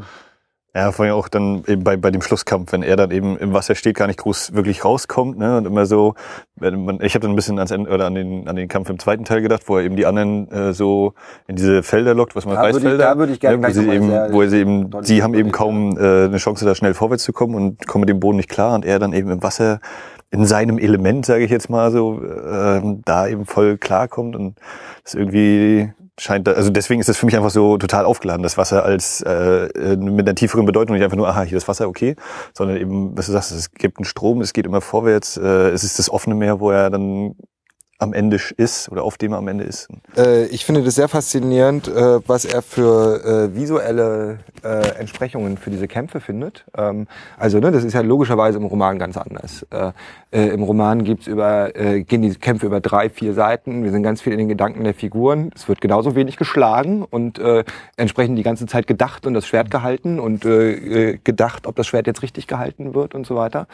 Ja, 0.74 0.90
vor 0.90 1.04
allem 1.04 1.14
auch 1.14 1.28
dann 1.28 1.64
eben 1.66 1.84
bei, 1.84 1.98
bei 1.98 2.10
dem 2.10 2.22
Schlusskampf, 2.22 2.72
wenn 2.72 2.82
er 2.82 2.96
dann 2.96 3.10
eben 3.10 3.36
im 3.36 3.52
Wasser 3.52 3.74
steht, 3.74 3.94
gar 3.94 4.06
nicht 4.06 4.18
groß 4.20 4.54
wirklich 4.54 4.86
rauskommt, 4.86 5.36
ne? 5.36 5.58
Und 5.58 5.66
immer 5.66 5.84
so, 5.84 6.14
wenn 6.56 6.86
man, 6.86 6.98
ich 7.02 7.14
habe 7.14 7.20
dann 7.20 7.32
ein 7.32 7.36
bisschen 7.36 7.58
ans 7.58 7.70
Ende 7.70 7.90
oder 7.90 8.06
an 8.06 8.14
den, 8.14 8.48
an 8.48 8.56
den 8.56 8.68
Kampf 8.68 8.88
im 8.88 8.98
zweiten 8.98 9.24
Teil 9.26 9.42
gedacht, 9.42 9.64
wo 9.66 9.76
er 9.76 9.84
eben 9.84 9.96
die 9.96 10.06
anderen 10.06 10.50
äh, 10.50 10.72
so 10.72 11.12
in 11.46 11.56
diese 11.56 11.82
Felder 11.82 12.14
lockt, 12.14 12.34
was 12.36 12.46
man 12.46 12.54
Da 12.54 12.62
würde 12.72 12.86
ich- 12.94 12.98
da 13.00 13.18
würde 13.18 13.32
ich 13.34 13.40
gerne 13.40 13.58
ne, 13.58 13.68
wo 13.68 13.70
sie 13.72 13.86
eben, 13.96 14.08
sehr 14.08 14.32
wo 14.32 14.46
sie 14.46 14.58
eben, 14.60 14.90
sie 15.02 15.22
haben 15.22 15.34
eben 15.34 15.52
kaum 15.52 15.98
äh, 15.98 16.24
eine 16.24 16.38
Chance, 16.38 16.64
da 16.64 16.74
schnell 16.74 16.94
vorwärts 16.94 17.24
zu 17.24 17.34
kommen 17.34 17.54
und 17.54 17.86
kommen 17.86 18.00
mit 18.00 18.08
dem 18.08 18.20
Boden 18.20 18.38
nicht 18.38 18.48
klar 18.48 18.74
und 18.74 18.86
er 18.86 18.98
dann 18.98 19.12
eben 19.12 19.30
im 19.30 19.42
Wasser 19.42 19.78
in 20.30 20.46
seinem 20.46 20.78
Element, 20.78 21.26
sage 21.26 21.44
ich 21.44 21.50
jetzt 21.50 21.68
mal 21.68 21.90
so, 21.92 22.18
ähm, 22.24 23.02
da 23.04 23.26
eben 23.28 23.44
voll 23.44 23.76
klarkommt 23.76 24.34
und 24.34 24.54
das 25.04 25.12
irgendwie 25.12 25.92
scheint, 26.20 26.48
also 26.48 26.70
deswegen 26.70 27.00
ist 27.00 27.08
es 27.08 27.16
für 27.16 27.26
mich 27.26 27.36
einfach 27.36 27.50
so 27.50 27.78
total 27.78 28.04
aufgeladen, 28.04 28.42
das 28.42 28.58
Wasser 28.58 28.84
als 28.84 29.22
äh, 29.22 29.66
äh, 29.66 29.96
mit 29.96 30.26
einer 30.26 30.34
tieferen 30.34 30.66
Bedeutung, 30.66 30.94
nicht 30.94 31.04
einfach 31.04 31.16
nur, 31.16 31.28
aha, 31.28 31.42
hier 31.42 31.56
ist 31.56 31.68
Wasser, 31.68 31.88
okay, 31.88 32.16
sondern 32.54 32.76
eben, 32.76 33.16
was 33.16 33.26
du 33.26 33.32
sagst, 33.32 33.52
es 33.52 33.72
gibt 33.72 33.98
einen 33.98 34.04
Strom, 34.04 34.40
es 34.40 34.52
geht 34.52 34.66
immer 34.66 34.80
vorwärts, 34.80 35.36
äh, 35.36 35.70
es 35.70 35.84
ist 35.84 35.98
das 35.98 36.10
offene 36.10 36.34
Meer, 36.34 36.60
wo 36.60 36.70
er 36.70 36.90
dann 36.90 37.34
am 38.02 38.12
Ende 38.12 38.38
ist 38.56 38.90
oder 38.90 39.04
auf 39.04 39.16
dem 39.16 39.32
er 39.32 39.38
am 39.38 39.48
Ende 39.48 39.64
ist. 39.64 39.88
Äh, 40.16 40.46
ich 40.46 40.64
finde 40.64 40.82
das 40.82 40.96
sehr 40.96 41.08
faszinierend, 41.08 41.88
äh, 41.88 42.20
was 42.26 42.44
er 42.44 42.62
für 42.62 43.24
äh, 43.24 43.56
visuelle 43.56 44.40
äh, 44.64 44.98
Entsprechungen 44.98 45.56
für 45.56 45.70
diese 45.70 45.88
Kämpfe 45.88 46.20
findet. 46.20 46.64
Ähm, 46.76 47.06
also 47.38 47.58
ne, 47.58 47.70
das 47.70 47.84
ist 47.84 47.94
ja 47.94 48.00
logischerweise 48.00 48.58
im 48.58 48.64
Roman 48.64 48.98
ganz 48.98 49.16
anders. 49.16 49.64
Äh, 49.70 49.92
äh, 50.30 50.48
Im 50.48 50.62
Roman 50.62 51.04
gibt's 51.04 51.26
über, 51.26 51.70
gehen 51.72 52.22
die 52.22 52.34
Kämpfe 52.34 52.66
über 52.66 52.80
drei, 52.80 53.10
vier 53.10 53.34
Seiten. 53.34 53.84
Wir 53.84 53.90
sind 53.90 54.02
ganz 54.02 54.22
viel 54.22 54.32
in 54.32 54.38
den 54.38 54.48
Gedanken 54.48 54.82
der 54.82 54.94
Figuren. 54.94 55.50
Es 55.54 55.68
wird 55.68 55.82
genauso 55.82 56.14
wenig 56.14 56.38
geschlagen 56.38 57.04
und 57.04 57.38
entsprechend 57.96 58.38
die 58.38 58.42
ganze 58.42 58.64
Zeit 58.64 58.86
gedacht 58.86 59.26
und 59.26 59.34
das 59.34 59.46
Schwert 59.46 59.70
gehalten 59.70 60.18
und 60.18 60.40
gedacht, 60.42 61.66
ob 61.66 61.76
das 61.76 61.86
Schwert 61.86 62.06
jetzt 62.06 62.22
richtig 62.22 62.46
gehalten 62.46 62.94
wird 62.94 63.14
und 63.14 63.26
so 63.26 63.36
weiter. 63.36 63.66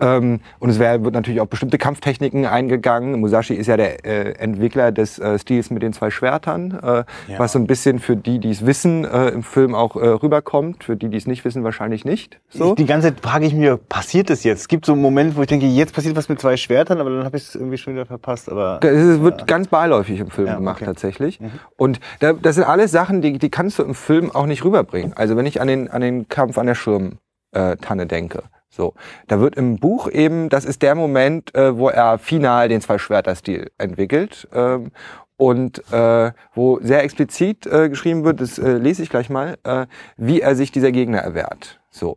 Ähm, 0.00 0.40
und 0.58 0.70
es 0.70 0.78
wär, 0.78 1.02
wird 1.02 1.14
natürlich 1.14 1.40
auch 1.40 1.46
bestimmte 1.46 1.78
Kampftechniken 1.78 2.46
eingegangen. 2.46 3.18
Musashi 3.20 3.54
ist 3.54 3.66
ja 3.66 3.71
der 3.76 4.04
äh, 4.04 4.32
Entwickler 4.32 4.92
des 4.92 5.18
äh, 5.18 5.38
Stils 5.38 5.70
mit 5.70 5.82
den 5.82 5.92
zwei 5.92 6.10
Schwertern, 6.10 6.78
äh, 6.82 7.04
was 7.38 7.52
so 7.52 7.58
ein 7.58 7.66
bisschen 7.66 7.98
für 7.98 8.16
die, 8.16 8.38
die 8.38 8.50
es 8.50 8.66
wissen, 8.66 9.04
äh, 9.04 9.28
im 9.28 9.42
Film 9.42 9.74
auch 9.74 9.96
äh, 9.96 10.06
rüberkommt. 10.06 10.84
Für 10.84 10.96
die, 10.96 11.08
die 11.08 11.16
es 11.16 11.26
nicht 11.26 11.44
wissen, 11.44 11.64
wahrscheinlich 11.64 12.04
nicht. 12.04 12.40
So. 12.50 12.70
Ich, 12.70 12.74
die 12.76 12.86
ganze 12.86 13.08
Zeit 13.08 13.20
frage 13.20 13.46
ich 13.46 13.54
mir, 13.54 13.76
passiert 13.76 14.30
das 14.30 14.44
jetzt? 14.44 14.60
Es 14.60 14.68
gibt 14.68 14.86
so 14.86 14.92
einen 14.92 15.02
Moment, 15.02 15.36
wo 15.36 15.42
ich 15.42 15.48
denke, 15.48 15.66
jetzt 15.66 15.94
passiert 15.94 16.16
was 16.16 16.28
mit 16.28 16.40
zwei 16.40 16.56
Schwertern, 16.56 17.00
aber 17.00 17.10
dann 17.10 17.24
habe 17.24 17.36
ich 17.36 17.44
es 17.44 17.54
irgendwie 17.54 17.78
schon 17.78 17.94
wieder 17.94 18.06
verpasst. 18.06 18.50
Aber 18.50 18.80
Es 18.82 19.20
wird 19.20 19.46
ganz 19.46 19.68
beiläufig 19.68 20.20
im 20.20 20.30
Film 20.30 20.48
Ja, 20.48 20.56
gemacht 20.56 20.76
okay. 20.76 20.86
tatsächlich. 20.86 21.38
Und 21.76 22.00
da, 22.20 22.32
das 22.32 22.56
sind 22.56 22.64
alles 22.64 22.90
Sachen, 22.90 23.22
die, 23.22 23.38
die 23.38 23.50
kannst 23.50 23.78
du 23.78 23.82
im 23.82 23.94
Film 23.94 24.30
auch 24.30 24.46
nicht 24.46 24.64
rüberbringen. 24.64 25.12
Also 25.14 25.36
wenn 25.36 25.46
ich 25.46 25.60
an 25.60 25.68
den, 25.68 25.88
an 25.90 26.00
den 26.00 26.28
Kampf 26.28 26.58
an 26.58 26.66
der 26.66 26.74
Schirmtanne 26.74 28.06
denke. 28.06 28.42
So, 28.74 28.94
da 29.28 29.38
wird 29.38 29.56
im 29.56 29.76
Buch 29.76 30.10
eben, 30.10 30.48
das 30.48 30.64
ist 30.64 30.80
der 30.80 30.94
Moment, 30.94 31.54
äh, 31.54 31.76
wo 31.76 31.90
er 31.90 32.16
final 32.16 32.70
den 32.70 32.80
Zwei-Schwerter-Stil 32.80 33.70
entwickelt. 33.76 34.48
Ähm, 34.54 34.92
und 35.36 35.82
äh, 35.92 36.32
wo 36.54 36.78
sehr 36.80 37.02
explizit 37.02 37.66
äh, 37.66 37.88
geschrieben 37.88 38.24
wird, 38.24 38.40
das 38.40 38.58
äh, 38.58 38.78
lese 38.78 39.02
ich 39.02 39.10
gleich 39.10 39.28
mal, 39.28 39.58
äh, 39.64 39.86
wie 40.16 40.40
er 40.40 40.54
sich 40.54 40.72
dieser 40.72 40.92
Gegner 40.92 41.18
erwehrt. 41.18 41.81
So. 41.94 42.16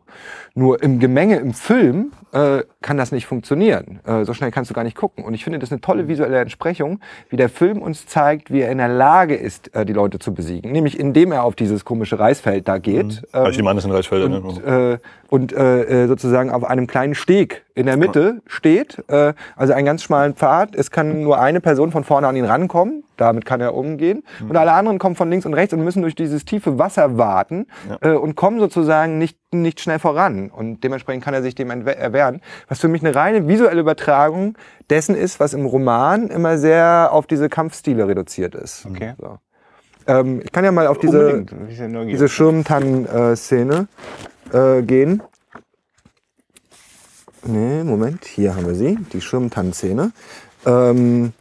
Nur 0.54 0.82
im 0.82 0.98
Gemenge 1.00 1.36
im 1.36 1.52
Film 1.52 2.12
äh, 2.32 2.62
kann 2.80 2.96
das 2.96 3.12
nicht 3.12 3.26
funktionieren. 3.26 4.00
Äh, 4.06 4.24
so 4.24 4.32
schnell 4.32 4.50
kannst 4.50 4.70
du 4.70 4.74
gar 4.74 4.84
nicht 4.84 4.96
gucken. 4.96 5.22
Und 5.22 5.34
ich 5.34 5.44
finde 5.44 5.58
das 5.58 5.70
eine 5.70 5.82
tolle 5.82 6.08
visuelle 6.08 6.40
Entsprechung, 6.40 7.00
wie 7.28 7.36
der 7.36 7.50
Film 7.50 7.82
uns 7.82 8.06
zeigt, 8.06 8.50
wie 8.50 8.62
er 8.62 8.70
in 8.70 8.78
der 8.78 8.88
Lage 8.88 9.34
ist, 9.34 9.74
äh, 9.74 9.84
die 9.84 9.92
Leute 9.92 10.18
zu 10.18 10.32
besiegen. 10.32 10.72
Nämlich 10.72 10.98
indem 10.98 11.30
er 11.30 11.44
auf 11.44 11.56
dieses 11.56 11.84
komische 11.84 12.18
Reisfeld 12.18 12.66
da 12.66 12.78
geht. 12.78 13.22
Ähm, 13.34 13.46
ich 13.50 13.58
nehme 13.58 13.68
an, 13.68 13.76
das 13.76 13.84
sind 13.84 13.92
Reisfelder. 13.92 14.42
und, 14.42 14.64
ne? 14.64 14.98
äh, 15.02 15.06
und 15.28 15.52
äh, 15.52 16.04
äh, 16.04 16.06
sozusagen 16.06 16.50
auf 16.50 16.64
einem 16.64 16.86
kleinen 16.86 17.14
Steg 17.14 17.65
in 17.76 17.84
der 17.84 17.98
Mitte 17.98 18.40
steht, 18.46 19.04
äh, 19.08 19.34
also 19.54 19.74
einen 19.74 19.84
ganz 19.84 20.02
schmalen 20.02 20.34
Pfad. 20.34 20.74
Es 20.74 20.90
kann 20.90 21.22
nur 21.22 21.38
eine 21.38 21.60
Person 21.60 21.92
von 21.92 22.04
vorne 22.04 22.26
an 22.26 22.34
ihn 22.34 22.46
rankommen, 22.46 23.04
damit 23.18 23.44
kann 23.44 23.60
er 23.60 23.74
umgehen. 23.74 24.24
Und 24.48 24.56
alle 24.56 24.72
anderen 24.72 24.98
kommen 24.98 25.14
von 25.14 25.28
links 25.28 25.44
und 25.44 25.52
rechts 25.52 25.74
und 25.74 25.84
müssen 25.84 26.00
durch 26.00 26.14
dieses 26.14 26.46
tiefe 26.46 26.78
Wasser 26.78 27.18
warten 27.18 27.66
äh, 28.00 28.12
und 28.12 28.34
kommen 28.34 28.60
sozusagen 28.60 29.18
nicht, 29.18 29.38
nicht 29.52 29.80
schnell 29.80 29.98
voran. 29.98 30.50
Und 30.50 30.84
dementsprechend 30.84 31.22
kann 31.22 31.34
er 31.34 31.42
sich 31.42 31.54
dem 31.54 31.70
erwehren. 31.70 32.40
Was 32.68 32.80
für 32.80 32.88
mich 32.88 33.04
eine 33.04 33.14
reine 33.14 33.46
visuelle 33.46 33.82
Übertragung 33.82 34.56
dessen 34.88 35.14
ist, 35.14 35.38
was 35.38 35.52
im 35.52 35.66
Roman 35.66 36.28
immer 36.28 36.56
sehr 36.56 37.10
auf 37.12 37.26
diese 37.26 37.50
Kampfstile 37.50 38.08
reduziert 38.08 38.54
ist. 38.54 38.86
Okay. 38.86 39.12
So. 39.18 39.36
Ähm, 40.06 40.40
ich 40.42 40.50
kann 40.50 40.64
ja 40.64 40.72
mal 40.72 40.86
auf 40.86 40.98
diese, 40.98 41.44
diese 41.44 42.28
Schirmtannen-Szene 42.28 43.86
äh, 44.54 44.82
gehen. 44.82 45.22
Nee, 47.46 47.84
Moment, 47.84 48.24
hier 48.24 48.54
haben 48.56 48.66
wir 48.66 48.74
sie, 48.74 48.98
die 49.12 49.20
Schirmtannen-Szene. 49.20 50.12
Ähm, 50.64 51.32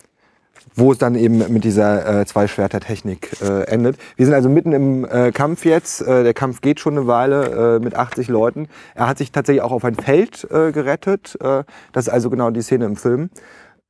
wo 0.76 0.92
es 0.92 0.98
dann 0.98 1.16
eben 1.16 1.38
mit 1.52 1.64
dieser 1.64 2.22
äh, 2.22 2.26
Zweischwerter-Technik 2.26 3.42
äh, 3.42 3.64
endet. 3.64 3.98
Wir 4.18 4.26
sind 4.26 4.36
also 4.36 4.50
mitten 4.50 4.74
im 4.74 5.06
äh, 5.06 5.32
Kampf 5.32 5.66
jetzt. 5.66 6.02
Äh, 6.02 6.24
der 6.24 6.34
Kampf 6.34 6.62
geht 6.62 6.80
schon 6.80 6.98
eine 6.98 7.08
Weile 7.08 7.78
äh, 7.78 7.80
mit 7.80 7.96
80 7.96 8.28
Leuten. 8.28 8.68
Er 8.94 9.08
hat 9.08 9.18
sich 9.18 9.32
tatsächlich 9.32 9.64
auch 9.64 9.72
auf 9.72 9.86
ein 9.86 9.96
Feld 9.96 10.46
äh, 10.52 10.74
gerettet. 10.74 11.38
Äh, 11.40 11.64
das 11.94 12.08
ist 12.08 12.14
also 12.14 12.30
genau 12.30 12.50
die 12.52 12.62
Szene 12.62 12.86
im 12.86 12.98
Film. 12.98 13.30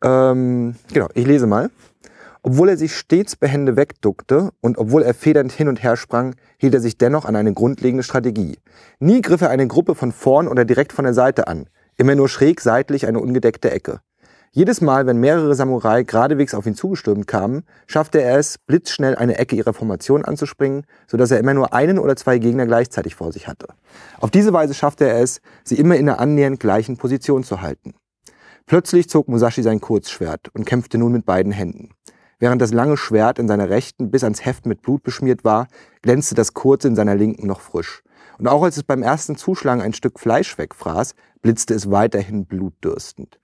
Ähm, 0.03 0.75
genau, 0.93 1.07
ich 1.15 1.25
lese 1.25 1.47
mal. 1.47 1.71
Obwohl 2.43 2.69
er 2.69 2.77
sich 2.77 2.95
stets 2.95 3.35
behende 3.35 3.75
wegduckte 3.75 4.51
und 4.61 4.77
obwohl 4.77 5.01
er 5.01 5.15
federnd 5.15 5.51
hin 5.51 5.67
und 5.67 5.81
her 5.81 5.97
sprang, 5.97 6.35
hielt 6.59 6.75
er 6.75 6.79
sich 6.79 6.99
dennoch 6.99 7.25
an 7.25 7.35
eine 7.35 7.53
grundlegende 7.53 8.03
Strategie. 8.03 8.59
Nie 8.99 9.21
griff 9.21 9.41
er 9.41 9.49
eine 9.49 9.65
Gruppe 9.65 9.95
von 9.95 10.11
vorn 10.11 10.47
oder 10.47 10.63
direkt 10.63 10.93
von 10.93 11.05
der 11.05 11.15
Seite 11.15 11.47
an, 11.47 11.65
immer 11.97 12.15
nur 12.15 12.29
schräg 12.29 12.61
seitlich 12.61 13.07
eine 13.07 13.19
ungedeckte 13.19 13.71
Ecke. 13.71 14.01
Jedes 14.51 14.79
Mal, 14.79 15.05
wenn 15.05 15.17
mehrere 15.17 15.53
Samurai 15.53 16.03
geradewegs 16.03 16.53
auf 16.53 16.65
ihn 16.65 16.75
zugestürmt 16.75 17.27
kamen, 17.27 17.63
schaffte 17.87 18.21
er 18.21 18.37
es, 18.37 18.57
blitzschnell 18.57 19.15
eine 19.15 19.37
Ecke 19.37 19.57
ihrer 19.57 19.73
Formation 19.73 20.23
anzuspringen, 20.23 20.85
sodass 21.07 21.31
er 21.31 21.39
immer 21.39 21.53
nur 21.53 21.73
einen 21.73 21.99
oder 21.99 22.15
zwei 22.15 22.37
Gegner 22.37 22.65
gleichzeitig 22.65 23.15
vor 23.15 23.33
sich 23.33 23.49
hatte. 23.49 23.67
Auf 24.21 24.31
diese 24.31 24.53
Weise 24.53 24.73
schaffte 24.73 25.09
er 25.09 25.19
es, 25.19 25.41
sie 25.65 25.75
immer 25.75 25.97
in 25.97 26.05
der 26.05 26.21
annähernd 26.21 26.61
gleichen 26.61 26.95
Position 26.95 27.43
zu 27.43 27.61
halten. 27.61 27.95
Plötzlich 28.65 29.09
zog 29.09 29.27
Musashi 29.27 29.61
sein 29.61 29.81
Kurzschwert 29.81 30.47
und 30.53 30.65
kämpfte 30.65 30.97
nun 30.97 31.11
mit 31.11 31.25
beiden 31.25 31.51
Händen. 31.51 31.89
Während 32.39 32.61
das 32.61 32.71
lange 32.71 32.95
Schwert 32.95 33.39
in 33.39 33.49
seiner 33.49 33.69
rechten 33.69 34.09
bis 34.09 34.23
ans 34.23 34.45
Heft 34.45 34.65
mit 34.65 34.81
Blut 34.81 35.03
beschmiert 35.03 35.43
war, 35.43 35.67
glänzte 36.01 36.33
das 36.33 36.53
kurze 36.53 36.87
in 36.87 36.95
seiner 36.95 37.15
linken 37.15 37.45
noch 37.45 37.59
frisch. 37.59 38.03
Und 38.37 38.47
auch 38.47 38.63
als 38.63 38.77
es 38.77 38.83
beim 38.83 39.03
ersten 39.03 39.35
Zuschlagen 39.35 39.81
ein 39.81 39.93
Stück 39.93 40.19
Fleisch 40.19 40.57
wegfraß, 40.57 41.15
blitzte 41.41 41.73
es 41.73 41.91
weiterhin 41.91 42.45
blutdürstend. 42.45 43.39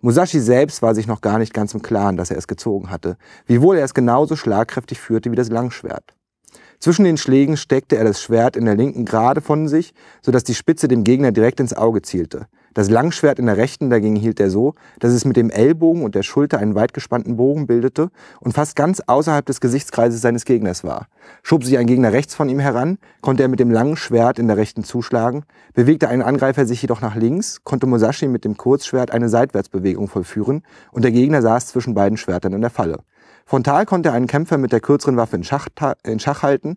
Musashi 0.00 0.40
selbst 0.40 0.82
war 0.82 0.94
sich 0.94 1.06
noch 1.06 1.20
gar 1.20 1.38
nicht 1.38 1.54
ganz 1.54 1.74
im 1.74 1.82
Klaren, 1.82 2.16
dass 2.16 2.30
er 2.30 2.36
es 2.36 2.46
gezogen 2.46 2.90
hatte, 2.90 3.16
wiewohl 3.46 3.78
er 3.78 3.84
es 3.84 3.94
genauso 3.94 4.36
schlagkräftig 4.36 5.00
führte 5.00 5.30
wie 5.32 5.36
das 5.36 5.48
Langschwert. 5.48 6.14
Zwischen 6.78 7.04
den 7.04 7.16
Schlägen 7.16 7.56
steckte 7.56 7.96
er 7.96 8.04
das 8.04 8.20
Schwert 8.20 8.56
in 8.56 8.66
der 8.66 8.76
linken 8.76 9.04
gerade 9.04 9.40
von 9.40 9.68
sich, 9.68 9.94
sodass 10.22 10.44
die 10.44 10.54
Spitze 10.54 10.88
dem 10.88 11.04
Gegner 11.04 11.32
direkt 11.32 11.60
ins 11.60 11.72
Auge 11.72 12.02
zielte. 12.02 12.46
Das 12.76 12.90
Langschwert 12.90 13.38
in 13.38 13.46
der 13.46 13.56
rechten 13.56 13.88
dagegen 13.88 14.16
hielt 14.16 14.38
er 14.38 14.50
so, 14.50 14.74
dass 15.00 15.10
es 15.10 15.24
mit 15.24 15.38
dem 15.38 15.48
Ellbogen 15.48 16.04
und 16.04 16.14
der 16.14 16.22
Schulter 16.22 16.58
einen 16.58 16.74
weit 16.74 16.92
gespannten 16.92 17.38
Bogen 17.38 17.66
bildete 17.66 18.10
und 18.38 18.52
fast 18.52 18.76
ganz 18.76 19.00
außerhalb 19.06 19.46
des 19.46 19.62
Gesichtskreises 19.62 20.20
seines 20.20 20.44
Gegners 20.44 20.84
war. 20.84 21.06
Schob 21.42 21.64
sich 21.64 21.78
ein 21.78 21.86
Gegner 21.86 22.12
rechts 22.12 22.34
von 22.34 22.50
ihm 22.50 22.58
heran, 22.58 22.98
konnte 23.22 23.44
er 23.44 23.48
mit 23.48 23.60
dem 23.60 23.70
langen 23.70 23.96
Schwert 23.96 24.38
in 24.38 24.46
der 24.46 24.58
rechten 24.58 24.84
zuschlagen, 24.84 25.44
bewegte 25.72 26.10
ein 26.10 26.20
Angreifer 26.20 26.66
sich 26.66 26.82
jedoch 26.82 27.00
nach 27.00 27.14
links, 27.14 27.64
konnte 27.64 27.86
Musashi 27.86 28.28
mit 28.28 28.44
dem 28.44 28.58
Kurzschwert 28.58 29.10
eine 29.10 29.30
Seitwärtsbewegung 29.30 30.08
vollführen 30.08 30.62
und 30.92 31.02
der 31.02 31.12
Gegner 31.12 31.40
saß 31.40 31.68
zwischen 31.68 31.94
beiden 31.94 32.18
Schwertern 32.18 32.52
in 32.52 32.60
der 32.60 32.68
Falle. 32.68 32.98
Frontal 33.46 33.86
konnte 33.86 34.10
er 34.10 34.14
einen 34.14 34.26
Kämpfer 34.26 34.58
mit 34.58 34.72
der 34.72 34.80
kürzeren 34.80 35.16
Waffe 35.16 35.36
in 35.36 35.44
Schach, 35.44 35.68
in 36.04 36.20
Schach 36.20 36.42
halten 36.42 36.76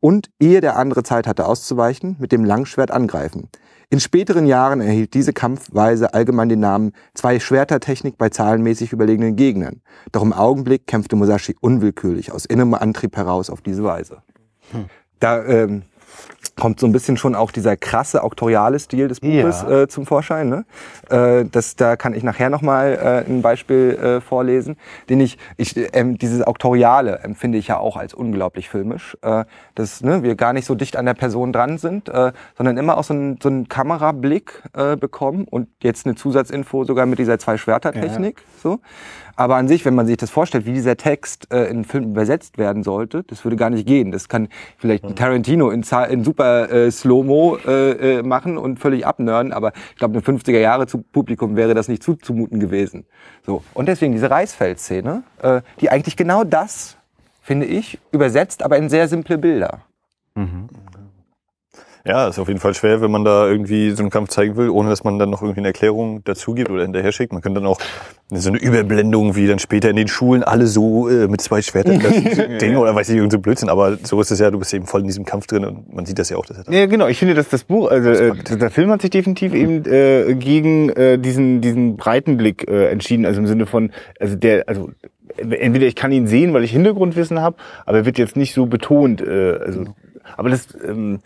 und, 0.00 0.28
ehe 0.40 0.60
der 0.60 0.76
andere 0.76 1.04
Zeit 1.04 1.28
hatte 1.28 1.46
auszuweichen, 1.46 2.16
mit 2.18 2.32
dem 2.32 2.44
Langschwert 2.44 2.90
angreifen. 2.90 3.48
In 3.88 4.00
späteren 4.00 4.46
Jahren 4.46 4.80
erhielt 4.80 5.14
diese 5.14 5.32
Kampfweise 5.32 6.12
allgemein 6.12 6.48
den 6.48 6.58
Namen 6.58 6.92
Zwei-Schwerter-Technik 7.14 8.18
bei 8.18 8.30
zahlenmäßig 8.30 8.92
überlegenen 8.92 9.36
Gegnern. 9.36 9.80
Doch 10.10 10.22
im 10.22 10.32
Augenblick 10.32 10.88
kämpfte 10.88 11.14
Musashi 11.14 11.54
unwillkürlich 11.60 12.32
aus 12.32 12.46
innerem 12.46 12.74
Antrieb 12.74 13.16
heraus 13.16 13.48
auf 13.48 13.60
diese 13.60 13.84
Weise. 13.84 14.22
Da 15.20 15.44
ähm, 15.44 15.82
kommt 16.56 16.80
so 16.80 16.86
ein 16.86 16.92
bisschen 16.92 17.16
schon 17.16 17.34
auch 17.34 17.50
dieser 17.50 17.76
krasse 17.76 18.22
auktoriale 18.22 18.78
Stil 18.78 19.08
des 19.08 19.20
Buches 19.20 19.62
Ja. 19.62 19.82
äh, 19.82 19.88
zum 19.88 20.06
Vorschein. 20.06 20.48
Ne? 20.48 20.64
Äh, 21.10 21.44
das, 21.50 21.76
da 21.76 21.96
kann 21.96 22.14
ich 22.14 22.22
nachher 22.22 22.48
nochmal 22.50 23.24
äh, 23.26 23.30
ein 23.30 23.42
Beispiel 23.42 23.94
äh, 23.96 24.20
vorlesen, 24.20 24.76
den 25.08 25.20
ich, 25.20 25.38
ich 25.58 25.74
ähm, 25.94 26.16
dieses 26.16 26.42
auktoriale 26.42 27.18
empfinde 27.22 27.58
ich 27.58 27.68
ja 27.68 27.78
auch 27.78 27.96
als 27.96 28.14
unglaublich 28.14 28.68
filmisch, 28.68 29.16
äh, 29.22 29.44
dass 29.74 30.02
ne, 30.02 30.22
wir 30.22 30.34
gar 30.34 30.52
nicht 30.54 30.64
so 30.64 30.74
dicht 30.74 30.96
an 30.96 31.04
der 31.04 31.14
Person 31.14 31.52
dran 31.52 31.76
sind, 31.78 32.08
äh, 32.08 32.32
sondern 32.56 32.78
immer 32.78 32.96
auch 32.96 33.04
so 33.04 33.12
einen 33.12 33.38
so 33.42 33.48
einen 33.50 33.68
Kamerablick 33.68 34.62
äh, 34.74 34.96
bekommen 34.96 35.44
und 35.48 35.68
jetzt 35.82 36.06
eine 36.06 36.14
Zusatzinfo 36.14 36.84
sogar 36.84 37.04
mit 37.06 37.18
dieser 37.18 37.38
Zwei-Schwerter-Technik. 37.38 38.42
So. 38.62 38.80
Aber 39.36 39.56
an 39.56 39.68
sich, 39.68 39.84
wenn 39.84 39.94
man 39.94 40.06
sich 40.06 40.16
das 40.16 40.30
vorstellt, 40.30 40.64
wie 40.64 40.72
dieser 40.72 40.96
Text 40.96 41.52
äh, 41.52 41.64
in 41.64 41.84
Film 41.84 42.04
übersetzt 42.04 42.56
werden 42.56 42.82
sollte, 42.82 43.22
das 43.22 43.44
würde 43.44 43.56
gar 43.56 43.68
nicht 43.68 43.86
gehen. 43.86 44.10
Das 44.10 44.28
kann 44.28 44.48
vielleicht 44.78 45.04
ein 45.04 45.14
Tarantino 45.14 45.70
in, 45.70 45.84
in 46.10 46.24
super 46.24 46.70
äh, 46.72 46.90
Slow-Mo 46.90 47.58
äh, 47.66 48.18
äh, 48.18 48.22
machen 48.22 48.56
und 48.56 48.80
völlig 48.80 49.06
abnörden, 49.06 49.52
aber 49.52 49.72
ich 49.90 49.96
glaube, 49.96 50.14
einem 50.18 50.38
50er 50.38 50.58
Jahre 50.58 50.86
zu 50.86 50.98
Publikum 50.98 51.54
wäre 51.54 51.74
das 51.74 51.88
nicht 51.88 52.02
zuzumuten 52.02 52.60
gewesen. 52.60 53.04
So 53.44 53.62
und 53.74 53.86
deswegen 53.86 54.12
diese 54.12 54.30
Reisfeld-Szene, 54.30 55.22
äh, 55.42 55.60
die 55.80 55.90
eigentlich 55.90 56.16
genau 56.16 56.42
das, 56.42 56.96
finde 57.42 57.66
ich, 57.66 57.98
übersetzt, 58.12 58.62
aber 58.62 58.78
in 58.78 58.88
sehr 58.88 59.06
simple 59.06 59.36
Bilder. 59.36 59.82
Ja, 62.06 62.28
ist 62.28 62.38
auf 62.38 62.48
jeden 62.48 62.60
Fall 62.60 62.74
schwer, 62.74 63.00
wenn 63.00 63.10
man 63.10 63.24
da 63.24 63.48
irgendwie 63.48 63.90
so 63.90 64.02
einen 64.02 64.10
Kampf 64.10 64.28
zeigen 64.28 64.56
will, 64.56 64.68
ohne 64.68 64.90
dass 64.90 65.02
man 65.02 65.18
dann 65.18 65.30
noch 65.30 65.42
irgendwie 65.42 65.60
eine 65.60 65.68
Erklärung 65.68 66.22
dazu 66.24 66.54
gibt 66.54 66.70
oder 66.70 66.82
hinterher 66.82 67.10
schickt. 67.10 67.32
Man 67.32 67.42
könnte 67.42 67.60
dann 67.60 67.68
auch 67.68 67.80
so 68.30 68.48
eine 68.48 68.58
Überblendung, 68.58 69.34
wie 69.34 69.46
dann 69.46 69.58
später 69.58 69.90
in 69.90 69.96
den 69.96 70.08
Schulen 70.08 70.42
alle 70.42 70.66
so 70.66 71.08
äh, 71.08 71.26
mit 71.26 71.40
zwei 71.40 71.62
Schwertern 71.62 72.00
das 72.00 72.12
Ding 72.60 72.76
oder 72.76 72.94
weiß 72.94 73.08
ich, 73.08 73.16
irgend 73.16 73.32
so 73.32 73.38
Blödsinn. 73.38 73.68
Aber 73.68 73.96
so 74.02 74.20
ist 74.20 74.30
es 74.30 74.38
ja, 74.38 74.50
du 74.50 74.58
bist 74.58 74.72
eben 74.72 74.86
voll 74.86 75.00
in 75.00 75.06
diesem 75.06 75.24
Kampf 75.24 75.46
drin 75.46 75.64
und 75.64 75.92
man 75.92 76.06
sieht 76.06 76.18
das 76.18 76.30
ja 76.30 76.36
auch. 76.36 76.46
Dass 76.46 76.58
er 76.58 76.72
Ja, 76.72 76.86
genau. 76.86 77.08
Ich 77.08 77.18
finde, 77.18 77.34
dass 77.34 77.48
das 77.48 77.64
Buch, 77.64 77.90
also 77.90 78.08
äh, 78.08 78.34
der 78.56 78.70
Film 78.70 78.90
hat 78.90 79.02
sich 79.02 79.10
definitiv 79.10 79.52
eben 79.52 79.84
äh, 79.86 80.34
gegen 80.34 80.90
äh, 80.90 81.18
diesen 81.18 81.60
diesen 81.60 81.96
Breitenblick 81.96 82.68
äh, 82.68 82.88
entschieden, 82.88 83.26
also 83.26 83.40
im 83.40 83.46
Sinne 83.46 83.66
von, 83.66 83.90
also 84.20 84.36
der, 84.36 84.68
also 84.68 84.90
entweder 85.38 85.86
ich 85.86 85.96
kann 85.96 86.12
ihn 86.12 86.26
sehen, 86.26 86.54
weil 86.54 86.64
ich 86.64 86.72
Hintergrundwissen 86.72 87.40
habe, 87.40 87.56
aber 87.84 87.98
er 87.98 88.06
wird 88.06 88.18
jetzt 88.18 88.36
nicht 88.36 88.54
so 88.54 88.66
betont. 88.66 89.20
Äh, 89.20 89.58
also, 89.64 89.84
aber 90.36 90.50
das, 90.50 90.68
ähm, 90.86 91.20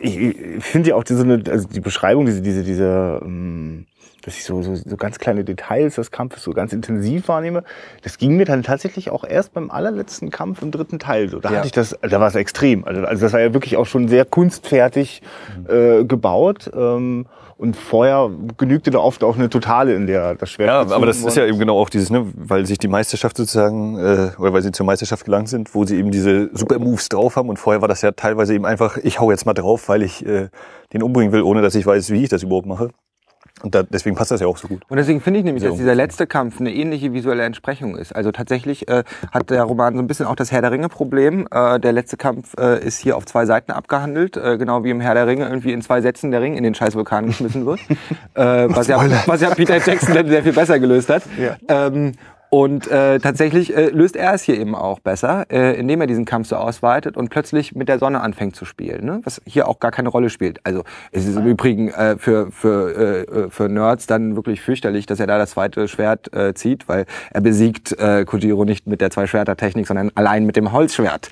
ich, 0.00 0.36
finde 0.60 0.90
ja 0.90 0.94
auch 0.96 1.04
diese, 1.04 1.24
also 1.50 1.68
die 1.68 1.80
Beschreibung, 1.80 2.26
diese, 2.26 2.42
diese, 2.42 2.62
diese, 2.62 3.20
ähm, 3.24 3.86
dass 4.22 4.36
ich 4.36 4.44
so, 4.44 4.62
so, 4.62 4.74
so 4.74 4.96
ganz 4.96 5.18
kleine 5.18 5.44
Details 5.44 5.96
des 5.96 6.10
Kampfes 6.10 6.42
so 6.42 6.52
ganz 6.52 6.72
intensiv 6.72 7.28
wahrnehme. 7.28 7.64
Das 8.02 8.18
ging 8.18 8.36
mir 8.36 8.44
dann 8.44 8.62
tatsächlich 8.62 9.10
auch 9.10 9.24
erst 9.24 9.54
beim 9.54 9.70
allerletzten 9.70 10.30
Kampf 10.30 10.62
im 10.62 10.70
dritten 10.70 10.98
Teil 10.98 11.28
so. 11.28 11.40
Da 11.40 11.50
Ja. 11.50 11.56
hatte 11.58 11.66
ich 11.66 11.72
das, 11.72 11.96
da 12.02 12.20
war 12.20 12.28
es 12.28 12.34
extrem. 12.34 12.84
Also, 12.84 13.02
also 13.02 13.22
das 13.22 13.32
war 13.32 13.40
ja 13.40 13.54
wirklich 13.54 13.76
auch 13.76 13.86
schon 13.86 14.08
sehr 14.08 14.24
kunstfertig 14.24 15.22
äh, 15.68 16.04
gebaut. 16.04 16.70
Ähm, 16.74 17.26
und 17.58 17.76
vorher 17.76 18.30
genügte 18.56 18.90
da 18.90 18.98
oft 18.98 19.24
auch 19.24 19.36
eine 19.36 19.50
Totale, 19.50 19.94
in 19.94 20.06
der 20.06 20.36
das 20.36 20.50
Schwert. 20.50 20.68
Ja, 20.68 20.94
aber 20.94 21.06
das 21.06 21.18
ist 21.18 21.36
ja 21.36 21.44
eben 21.44 21.58
genau 21.58 21.78
auch 21.78 21.90
dieses, 21.90 22.08
ne, 22.08 22.24
weil 22.34 22.64
sich 22.64 22.78
die 22.78 22.86
Meisterschaft 22.86 23.36
sozusagen, 23.36 23.98
äh, 23.98 24.30
oder 24.38 24.52
weil 24.52 24.62
sie 24.62 24.70
zur 24.70 24.86
Meisterschaft 24.86 25.24
gelangt 25.24 25.48
sind, 25.48 25.74
wo 25.74 25.84
sie 25.84 25.96
eben 25.96 26.12
diese 26.12 26.50
super 26.56 26.78
Moves 26.78 27.08
drauf 27.08 27.34
haben 27.34 27.48
und 27.48 27.58
vorher 27.58 27.82
war 27.82 27.88
das 27.88 28.00
ja 28.02 28.12
teilweise 28.12 28.54
eben 28.54 28.64
einfach, 28.64 28.96
ich 28.98 29.18
hau 29.18 29.32
jetzt 29.32 29.44
mal 29.44 29.54
drauf, 29.54 29.88
weil 29.88 30.02
ich 30.02 30.24
äh, 30.24 30.50
den 30.92 31.02
umbringen 31.02 31.32
will, 31.32 31.42
ohne 31.42 31.60
dass 31.60 31.74
ich 31.74 31.84
weiß, 31.84 32.10
wie 32.10 32.22
ich 32.22 32.28
das 32.28 32.44
überhaupt 32.44 32.66
mache. 32.66 32.90
Und 33.62 33.74
da, 33.74 33.82
deswegen 33.82 34.16
passt 34.16 34.30
das 34.30 34.40
ja 34.40 34.46
auch 34.46 34.56
so 34.56 34.68
gut. 34.68 34.82
Und 34.88 34.96
deswegen 34.96 35.20
finde 35.20 35.40
ich 35.40 35.44
nämlich, 35.44 35.64
dass 35.64 35.76
dieser 35.76 35.94
letzte 35.94 36.26
Kampf 36.26 36.60
eine 36.60 36.72
ähnliche 36.72 37.12
visuelle 37.12 37.42
Entsprechung 37.42 37.96
ist. 37.96 38.14
Also 38.14 38.32
tatsächlich 38.32 38.88
äh, 38.88 39.04
hat 39.32 39.50
der 39.50 39.62
Roman 39.64 39.94
so 39.94 40.00
ein 40.00 40.06
bisschen 40.06 40.26
auch 40.26 40.36
das 40.36 40.52
Herr 40.52 40.62
der 40.62 40.70
Ringe-Problem. 40.70 41.48
Äh, 41.50 41.80
der 41.80 41.92
letzte 41.92 42.16
Kampf 42.16 42.54
äh, 42.58 42.84
ist 42.84 42.98
hier 42.98 43.16
auf 43.16 43.26
zwei 43.26 43.46
Seiten 43.46 43.72
abgehandelt, 43.72 44.36
äh, 44.36 44.58
genau 44.58 44.84
wie 44.84 44.90
im 44.90 45.00
Herr 45.00 45.14
der 45.14 45.26
Ringe 45.26 45.48
irgendwie 45.48 45.72
in 45.72 45.82
zwei 45.82 46.00
Sätzen 46.00 46.30
der 46.30 46.40
Ring 46.40 46.56
in 46.56 46.62
den 46.62 46.74
scheiß 46.74 46.94
Vulkan 46.94 47.26
geschmissen 47.26 47.66
wird. 47.66 47.80
äh, 48.34 48.66
was, 48.68 48.86
ja, 48.86 49.04
was 49.26 49.40
ja 49.40 49.50
Peter 49.54 49.78
Jackson 49.78 50.14
dann 50.14 50.28
sehr 50.28 50.42
viel 50.42 50.52
besser 50.52 50.78
gelöst 50.78 51.08
hat. 51.08 51.22
Ähm, 51.68 52.12
und 52.50 52.90
äh, 52.90 53.18
tatsächlich 53.18 53.76
äh, 53.76 53.90
löst 53.90 54.16
er 54.16 54.32
es 54.32 54.42
hier 54.42 54.58
eben 54.58 54.74
auch 54.74 55.00
besser, 55.00 55.46
äh, 55.50 55.78
indem 55.78 56.00
er 56.00 56.06
diesen 56.06 56.24
Kampf 56.24 56.48
so 56.48 56.56
ausweitet 56.56 57.16
und 57.16 57.28
plötzlich 57.28 57.74
mit 57.74 57.88
der 57.88 57.98
Sonne 57.98 58.20
anfängt 58.22 58.56
zu 58.56 58.64
spielen, 58.64 59.04
ne? 59.04 59.20
was 59.24 59.42
hier 59.44 59.68
auch 59.68 59.80
gar 59.80 59.90
keine 59.90 60.08
Rolle 60.08 60.30
spielt. 60.30 60.60
Also 60.64 60.84
es 61.12 61.26
ist 61.26 61.36
im 61.36 61.46
Übrigen 61.46 61.88
äh, 61.88 62.16
für, 62.16 62.50
für, 62.50 62.96
äh, 62.96 63.20
äh, 63.22 63.50
für 63.50 63.68
Nerds 63.68 64.06
dann 64.06 64.34
wirklich 64.34 64.62
fürchterlich, 64.62 65.04
dass 65.04 65.20
er 65.20 65.26
da 65.26 65.36
das 65.36 65.50
zweite 65.50 65.88
Schwert 65.88 66.32
äh, 66.32 66.54
zieht, 66.54 66.88
weil 66.88 67.04
er 67.30 67.42
besiegt 67.42 67.92
äh, 67.98 68.24
Kojiro 68.24 68.64
nicht 68.64 68.86
mit 68.86 69.02
der 69.02 69.10
Zwei-Schwerter-Technik, 69.10 69.86
sondern 69.86 70.10
allein 70.14 70.46
mit 70.46 70.56
dem 70.56 70.72
Holzschwert. 70.72 71.30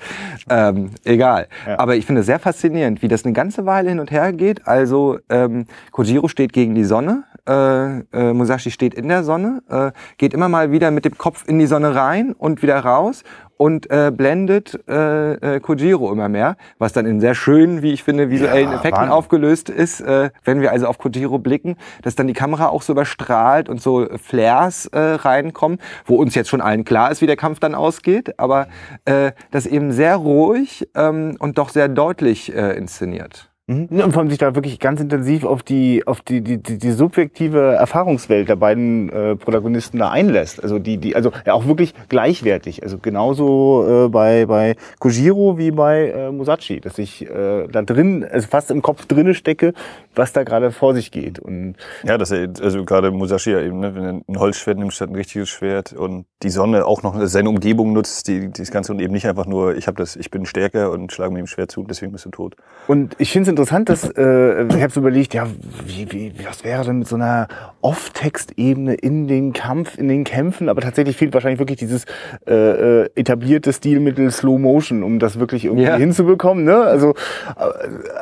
Ähm, 0.49 0.91
egal. 1.03 1.47
Aber 1.77 1.95
ich 1.95 2.05
finde 2.05 2.21
es 2.21 2.27
sehr 2.27 2.39
faszinierend, 2.39 3.01
wie 3.01 3.07
das 3.07 3.25
eine 3.25 3.33
ganze 3.33 3.65
Weile 3.65 3.89
hin 3.89 3.99
und 3.99 4.11
her 4.11 4.33
geht. 4.33 4.67
Also 4.67 5.17
ähm, 5.29 5.65
Kojiro 5.91 6.27
steht 6.27 6.53
gegen 6.53 6.75
die 6.75 6.83
Sonne, 6.83 7.23
äh, 7.47 7.99
äh, 7.99 8.33
Musashi 8.33 8.71
steht 8.71 8.93
in 8.93 9.07
der 9.07 9.23
Sonne, 9.23 9.63
äh, 9.69 9.91
geht 10.17 10.33
immer 10.33 10.49
mal 10.49 10.71
wieder 10.71 10.91
mit 10.91 11.05
dem 11.09 11.17
Kopf 11.17 11.43
in 11.47 11.59
die 11.59 11.67
Sonne 11.67 11.95
rein 11.95 12.33
und 12.33 12.61
wieder 12.61 12.79
raus 12.79 13.23
und 13.57 13.89
äh, 13.89 14.11
blendet 14.15 14.79
äh, 14.87 15.55
äh, 15.55 15.59
Kojiro 15.59 16.11
immer 16.11 16.29
mehr, 16.29 16.57
was 16.77 16.93
dann 16.93 17.05
in 17.05 17.19
sehr 17.19 17.33
schönen, 17.35 17.81
wie 17.81 17.91
ich 17.91 18.03
finde, 18.03 18.29
visuellen 18.29 18.69
Ja, 18.69 18.75
Effekten 18.75 19.01
Wahnsinn. 19.01 19.13
aufgelöst 19.13 19.69
ist, 19.69 19.99
äh, 19.99 20.29
wenn 20.43 20.61
wir 20.61 20.71
also 20.71 20.87
auf 20.87 20.99
Kojiro 20.99 21.39
blicken, 21.39 21.75
dass 22.03 22.15
dann 22.15 22.27
die 22.27 22.33
Kamera 22.33 22.67
auch 22.67 22.83
so 22.83 22.93
überstrahlt 22.93 23.67
und 23.67 23.81
so 23.81 24.07
Flares 24.17 24.85
äh, 24.87 24.99
reinkommen, 24.99 25.79
wo 26.05 26.17
uns 26.17 26.35
jetzt 26.35 26.49
schon 26.49 26.61
allen 26.61 26.85
klar 26.85 27.11
ist, 27.11 27.21
wie 27.21 27.27
der 27.27 27.35
Kampf 27.35 27.59
dann 27.59 27.73
ausgeht, 27.73 28.39
aber 28.39 28.67
äh, 29.05 29.31
das 29.51 29.65
eben 29.65 29.91
sehr 29.91 30.15
ruhig 30.17 30.87
ähm, 30.95 31.35
und 31.39 31.57
doch 31.57 31.69
sehr 31.69 31.87
deutlich 31.87 32.55
äh, 32.55 32.77
inszeniert. 32.77 33.46
Mhm. 33.67 33.87
Und 33.89 34.13
vor 34.13 34.21
allem 34.21 34.29
sich 34.29 34.39
da 34.39 34.55
wirklich 34.55 34.79
ganz 34.79 35.01
intensiv 35.01 35.43
auf 35.43 35.61
die, 35.61 36.07
auf 36.07 36.21
die, 36.21 36.39
die, 36.39 36.57
die, 36.57 36.77
die 36.77 36.91
subjektive 36.91 37.73
Erfahrungswelt 37.73 38.47
der 38.47 38.55
beiden 38.55 39.09
äh, 39.09 39.35
Protagonisten 39.35 39.99
da 39.99 40.09
einlässt. 40.09 40.63
Also 40.63 40.79
die, 40.79 40.97
die, 40.97 41.17
also 41.17 41.33
ja 41.45 41.53
auch 41.53 41.65
wirklich 41.67 41.93
gleichwertig. 42.07 42.83
Also 42.83 42.97
genauso 42.97 44.05
äh, 44.05 44.09
bei, 44.09 44.45
bei 44.45 44.75
Kojiro 44.99 45.57
wie 45.57 45.71
bei 45.71 46.11
äh, 46.11 46.31
Musashi, 46.31 46.79
dass 46.79 46.97
ich 46.97 47.29
äh, 47.29 47.67
da 47.67 47.81
drin, 47.81 48.25
also 48.31 48.47
fast 48.47 48.71
im 48.71 48.81
Kopf 48.81 49.05
drinne 49.05 49.33
stecke, 49.33 49.73
was 50.15 50.31
da 50.31 50.43
gerade 50.43 50.71
vor 50.71 50.93
sich 50.95 51.11
geht. 51.11 51.37
Und 51.37 51.75
Ja, 52.05 52.17
dass 52.17 52.31
er, 52.31 52.47
also 52.61 52.85
gerade 52.85 53.11
Musashi 53.11 53.51
ja 53.51 53.59
eben, 53.59 53.81
ne, 53.81 53.93
wenn 53.95 54.03
er 54.03 54.21
ein 54.29 54.39
Holzschwert 54.39 54.77
nimmt 54.77 54.93
statt 54.93 55.09
ein 55.09 55.15
richtiges 55.15 55.49
Schwert 55.49 55.91
und 55.91 56.25
die 56.41 56.49
Sonne 56.49 56.85
auch 56.85 57.03
noch 57.03 57.19
seine 57.25 57.49
Umgebung 57.49 57.91
nutzt, 57.91 58.29
die, 58.29 58.49
das 58.49 58.71
Ganze 58.71 58.93
und 58.93 59.01
eben 59.01 59.11
nicht 59.11 59.27
einfach 59.27 59.45
nur, 59.45 59.75
ich 59.75 59.87
habe 59.87 59.97
das, 59.97 60.15
ich 60.15 60.31
bin 60.31 60.45
stärker 60.45 60.91
und 60.91 61.11
schlage 61.11 61.33
mit 61.33 61.41
dem 61.41 61.47
Schwert 61.47 61.69
zu, 61.69 61.83
deswegen 61.83 62.13
bist 62.13 62.25
du 62.25 62.29
tot. 62.29 62.55
Und 62.87 63.15
ich 63.17 63.33
finde 63.33 63.43
es 63.43 63.56
interessant, 63.57 63.89
dass 63.89 64.03
äh, 64.15 64.67
ich 64.67 64.81
habe 64.81 64.91
so 64.91 64.99
überlegt, 64.99 65.33
ja, 65.33 65.47
wie, 65.85 66.11
wie, 66.11 66.33
was 66.47 66.63
wäre 66.63 66.83
denn 66.85 66.99
mit 66.99 67.07
so 67.07 67.15
einer 67.15 67.47
Off-Text-Ebene 67.81 68.93
in 68.93 69.27
den 69.27 69.53
Kampf, 69.53 69.97
in 69.97 70.07
den 70.07 70.23
Kämpfen? 70.23 70.69
Aber 70.69 70.81
tatsächlich 70.81 71.17
fehlt 71.17 71.33
wahrscheinlich 71.33 71.59
wirklich 71.59 71.79
dieses 71.79 72.05
äh, 72.47 72.53
äh, 72.53 73.09
etablierte 73.15 73.73
Stilmittel 73.73 74.29
Slow 74.31 74.59
Motion, 74.59 75.01
um 75.01 75.17
das 75.17 75.39
wirklich 75.39 75.65
irgendwie 75.65 75.85
Ja. 75.85 75.95
hinzubekommen. 75.97 76.63
Ne? 76.65 76.77
Also, 76.77 77.15
äh, 77.57 77.63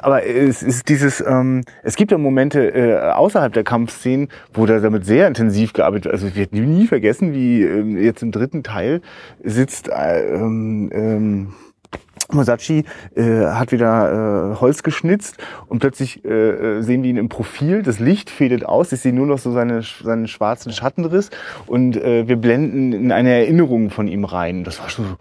aber 0.01 0.25
es 0.25 0.63
ist 0.63 0.87
dieses, 0.87 1.21
ähm, 1.25 1.63
es 1.83 1.95
gibt 1.95 2.11
ja 2.11 2.17
Momente 2.17 2.73
äh, 2.73 2.97
außerhalb 3.11 3.51
der 3.51 3.63
Kampfszenen, 3.63 4.29
wo 4.53 4.65
da 4.65 4.79
damit 4.79 5.05
sehr 5.05 5.27
intensiv 5.27 5.73
gearbeitet 5.73 6.05
wird. 6.05 6.13
Also 6.13 6.27
ich 6.27 6.35
werde 6.35 6.57
nie 6.57 6.87
vergessen, 6.87 7.33
wie 7.33 7.63
ähm, 7.63 7.97
jetzt 7.97 8.23
im 8.23 8.31
dritten 8.31 8.63
Teil 8.63 9.01
sitzt 9.43 9.89
äh, 9.89 10.33
ähm, 10.33 10.89
ähm, 10.93 11.53
Musashi 12.31 12.85
äh, 13.15 13.45
hat 13.45 13.71
wieder 13.71 14.53
äh, 14.53 14.59
Holz 14.59 14.83
geschnitzt 14.83 15.37
und 15.67 15.79
plötzlich 15.79 16.25
äh, 16.25 16.29
äh, 16.29 16.81
sehen 16.81 17.03
wir 17.03 17.09
ihn 17.09 17.17
im 17.17 17.29
Profil. 17.29 17.83
Das 17.83 17.99
Licht 17.99 18.29
fädet 18.29 18.65
aus. 18.65 18.91
Ich 18.91 19.01
sehe 19.01 19.13
nur 19.13 19.27
noch 19.27 19.39
so 19.39 19.51
seine, 19.51 19.81
seinen 19.81 20.27
schwarzen 20.27 20.71
Schattenriss 20.71 21.29
und 21.67 21.97
äh, 21.97 22.27
wir 22.27 22.37
blenden 22.37 22.93
in 22.93 23.11
eine 23.11 23.31
Erinnerung 23.31 23.89
von 23.89 24.07
ihm 24.07 24.25
rein. 24.25 24.63
Das 24.63 24.79
war 24.79 24.89
schon 24.89 25.05
so. 25.05 25.15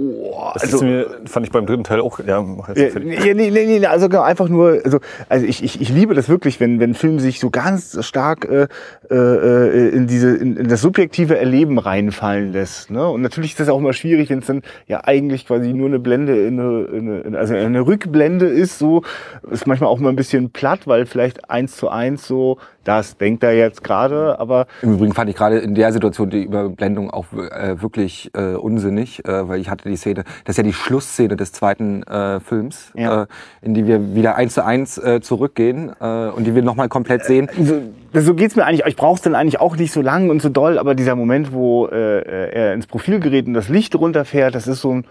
Oh, 0.00 0.50
Das 0.54 0.62
also, 0.62 0.84
mir, 0.84 1.06
fand 1.24 1.44
ich 1.46 1.50
beim 1.50 1.66
dritten 1.66 1.82
Teil 1.82 2.00
auch, 2.00 2.20
ja, 2.24 2.40
mach 2.40 2.68
jetzt 2.68 2.94
ja, 2.94 3.00
ja, 3.00 3.34
nee, 3.34 3.50
nee, 3.50 3.78
nee, 3.80 3.84
also 3.86 4.08
genau, 4.08 4.22
einfach 4.22 4.48
nur, 4.48 4.80
also, 4.84 5.00
also 5.28 5.44
ich, 5.44 5.64
ich, 5.64 5.80
ich 5.80 5.88
liebe 5.88 6.14
das 6.14 6.28
wirklich, 6.28 6.60
wenn, 6.60 6.78
wenn 6.78 6.94
Filme 6.94 7.18
sich 7.18 7.40
so 7.40 7.50
ganz 7.50 7.98
stark 8.06 8.44
äh, 8.48 8.68
äh, 9.10 9.88
in 9.88 10.06
diese 10.06 10.36
in, 10.36 10.56
in 10.56 10.68
das 10.68 10.82
subjektive 10.82 11.36
Erleben 11.36 11.78
reinfallen 11.78 12.52
lässt. 12.52 12.90
Ne? 12.92 13.08
Und 13.08 13.22
natürlich 13.22 13.50
ist 13.52 13.60
das 13.60 13.68
auch 13.68 13.78
immer 13.78 13.92
schwierig, 13.92 14.30
wenn 14.30 14.38
es 14.38 14.46
dann 14.46 14.62
ja 14.86 15.02
eigentlich 15.02 15.46
quasi 15.46 15.72
nur 15.72 15.88
eine 15.88 15.98
Blende, 15.98 16.46
in 16.46 16.60
eine, 16.60 16.82
in 16.84 17.08
eine, 17.10 17.20
in- 17.22 17.34
also 17.36 17.54
eine 17.54 17.84
Rückblende 17.84 18.46
ist. 18.46 18.78
So 18.78 19.02
ist 19.50 19.66
manchmal 19.66 19.90
auch 19.90 19.98
immer 19.98 20.10
ein 20.10 20.16
bisschen 20.16 20.50
platt, 20.50 20.86
weil 20.86 21.06
vielleicht 21.06 21.50
eins 21.50 21.76
zu 21.76 21.88
eins 21.88 22.26
so, 22.26 22.58
das 22.88 23.18
denkt 23.18 23.42
er 23.44 23.52
jetzt 23.52 23.84
gerade, 23.84 24.40
aber 24.40 24.66
Im 24.80 24.94
Übrigen 24.94 25.12
fand 25.12 25.28
ich 25.28 25.36
gerade 25.36 25.58
in 25.58 25.74
der 25.74 25.92
Situation 25.92 26.30
die 26.30 26.44
Überblendung 26.44 27.10
auch 27.10 27.26
äh, 27.34 27.80
wirklich 27.82 28.30
äh, 28.34 28.54
unsinnig, 28.54 29.22
äh, 29.26 29.46
weil 29.48 29.60
ich 29.60 29.68
hatte 29.68 29.88
die 29.88 29.96
Szene, 29.96 30.24
das 30.44 30.54
ist 30.54 30.56
ja 30.56 30.62
die 30.64 30.72
Schlussszene 30.72 31.36
des 31.36 31.52
zweiten 31.52 32.02
äh, 32.04 32.40
Films, 32.40 32.90
Ja. 32.96 33.24
äh, 33.24 33.26
in 33.60 33.74
die 33.74 33.86
wir 33.86 34.14
wieder 34.14 34.36
eins 34.36 34.54
zu 34.54 34.64
eins 34.64 34.96
äh, 34.96 35.20
zurückgehen 35.20 35.90
und 35.90 36.44
die 36.46 36.54
wir 36.54 36.62
nochmal 36.62 36.88
komplett 36.88 37.24
sehen. 37.24 37.48
so, 37.62 37.82
so 38.20 38.34
geht's 38.34 38.56
mir 38.56 38.64
eigentlich. 38.64 38.86
Ich 38.86 38.96
brauch's 38.96 39.20
dann 39.20 39.34
eigentlich 39.34 39.60
auch 39.60 39.76
nicht 39.76 39.92
so 39.92 40.00
lang 40.00 40.30
und 40.30 40.40
so 40.40 40.48
doll, 40.48 40.78
aber 40.78 40.94
dieser 40.94 41.14
Moment, 41.14 41.52
wo 41.52 41.86
er 41.86 42.72
ins 42.72 42.86
Profil 42.86 43.20
gerät 43.20 43.46
und 43.46 43.54
das 43.54 43.68
Licht 43.68 43.94
runterfährt, 43.94 44.54
das 44.54 44.66
ist 44.66 44.80
so 44.80 44.92
ein 44.94 45.04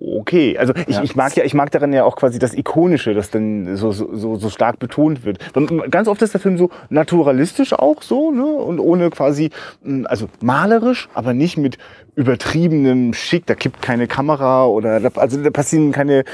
okay. 0.00 0.58
Also 0.58 0.72
ich, 0.86 0.98
ich 1.00 1.16
mag 1.16 1.36
ja, 1.36 1.44
ich 1.44 1.54
mag 1.54 1.70
daran 1.70 1.92
ja 1.92 2.04
auch 2.04 2.16
quasi 2.16 2.38
das 2.38 2.54
Ikonische, 2.54 3.14
das 3.14 3.30
dann 3.30 3.76
so, 3.76 3.92
so, 3.92 4.36
so, 4.36 4.50
stark 4.50 4.78
betont 4.78 5.24
wird. 5.24 5.38
Ganz 5.90 6.08
oft 6.08 6.22
ist 6.22 6.34
der 6.34 6.40
Film 6.40 6.58
so 6.58 6.70
naturalistisch 6.90 7.72
auch 7.72 8.02
so, 8.02 8.30
ne? 8.30 8.44
Und 8.44 8.78
ohne 8.78 9.10
quasi, 9.10 9.50
mh, 9.82 10.08
also 10.08 10.28
malerisch, 10.40 11.08
aber 11.14 11.34
nicht 11.34 11.56
mit 11.56 11.78
übertriebenem 12.14 13.12
Schick. 13.12 13.46
Da 13.46 13.54
kippt 13.54 13.82
keine 13.82 14.06
Kamera 14.06 14.66
oder 14.66 15.00
da, 15.00 15.10
also 15.16 15.42
da 15.42 15.50
passieren 15.50 15.92
keine 15.92 16.24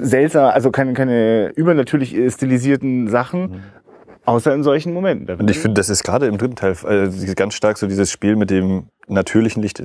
seltsam, 0.00 0.50
also 0.50 0.70
keine, 0.70 0.92
keine 0.94 1.52
übernatürlich 1.56 2.16
stilisierten 2.32 3.08
Sachen. 3.08 3.62
Außer 4.26 4.52
in 4.52 4.62
solchen 4.62 4.92
Momenten. 4.92 5.36
Und 5.38 5.50
ich 5.50 5.58
finde, 5.58 5.74
das 5.74 5.88
ist 5.88 6.02
gerade 6.02 6.26
im 6.26 6.36
dritten 6.36 6.56
Teil 6.56 6.76
äh, 6.86 7.34
ganz 7.34 7.54
stark 7.54 7.78
so 7.78 7.86
dieses 7.86 8.10
Spiel 8.10 8.36
mit 8.36 8.50
dem 8.50 8.88
natürlichen 9.08 9.62
Licht. 9.62 9.80
Äh, 9.80 9.84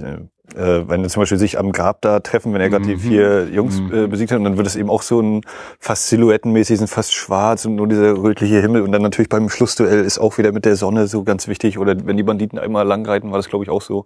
äh, 0.55 0.89
wenn 0.89 1.03
er 1.03 1.09
zum 1.09 1.21
Beispiel 1.21 1.37
sich 1.37 1.57
am 1.57 1.71
Grab 1.71 2.01
da 2.01 2.19
treffen, 2.19 2.53
wenn 2.53 2.59
er 2.59 2.69
gerade 2.69 2.85
die 2.85 2.97
vier 2.97 3.47
Jungs 3.49 3.79
äh, 3.91 4.07
besiegt 4.07 4.31
hat, 4.31 4.39
und 4.39 4.43
dann 4.43 4.57
wird 4.57 4.67
es 4.67 4.75
eben 4.75 4.89
auch 4.89 5.01
so 5.01 5.21
ein 5.21 5.41
fast 5.79 6.07
silhouettenmäßig, 6.09 6.79
sind 6.79 6.87
fast 6.87 7.13
schwarz 7.13 7.65
und 7.65 7.75
nur 7.75 7.87
dieser 7.87 8.17
rötliche 8.17 8.59
Himmel. 8.59 8.81
Und 8.81 8.91
dann 8.91 9.01
natürlich 9.01 9.29
beim 9.29 9.49
Schlussduell 9.49 10.03
ist 10.03 10.19
auch 10.19 10.37
wieder 10.37 10.51
mit 10.51 10.65
der 10.65 10.75
Sonne 10.75 11.07
so 11.07 11.23
ganz 11.23 11.47
wichtig. 11.47 11.77
Oder 11.77 11.95
wenn 12.05 12.17
die 12.17 12.23
Banditen 12.23 12.59
einmal 12.59 12.85
langreiten, 12.85 13.31
war 13.31 13.37
das 13.37 13.47
glaube 13.47 13.63
ich 13.63 13.69
auch 13.69 13.81
so. 13.81 14.05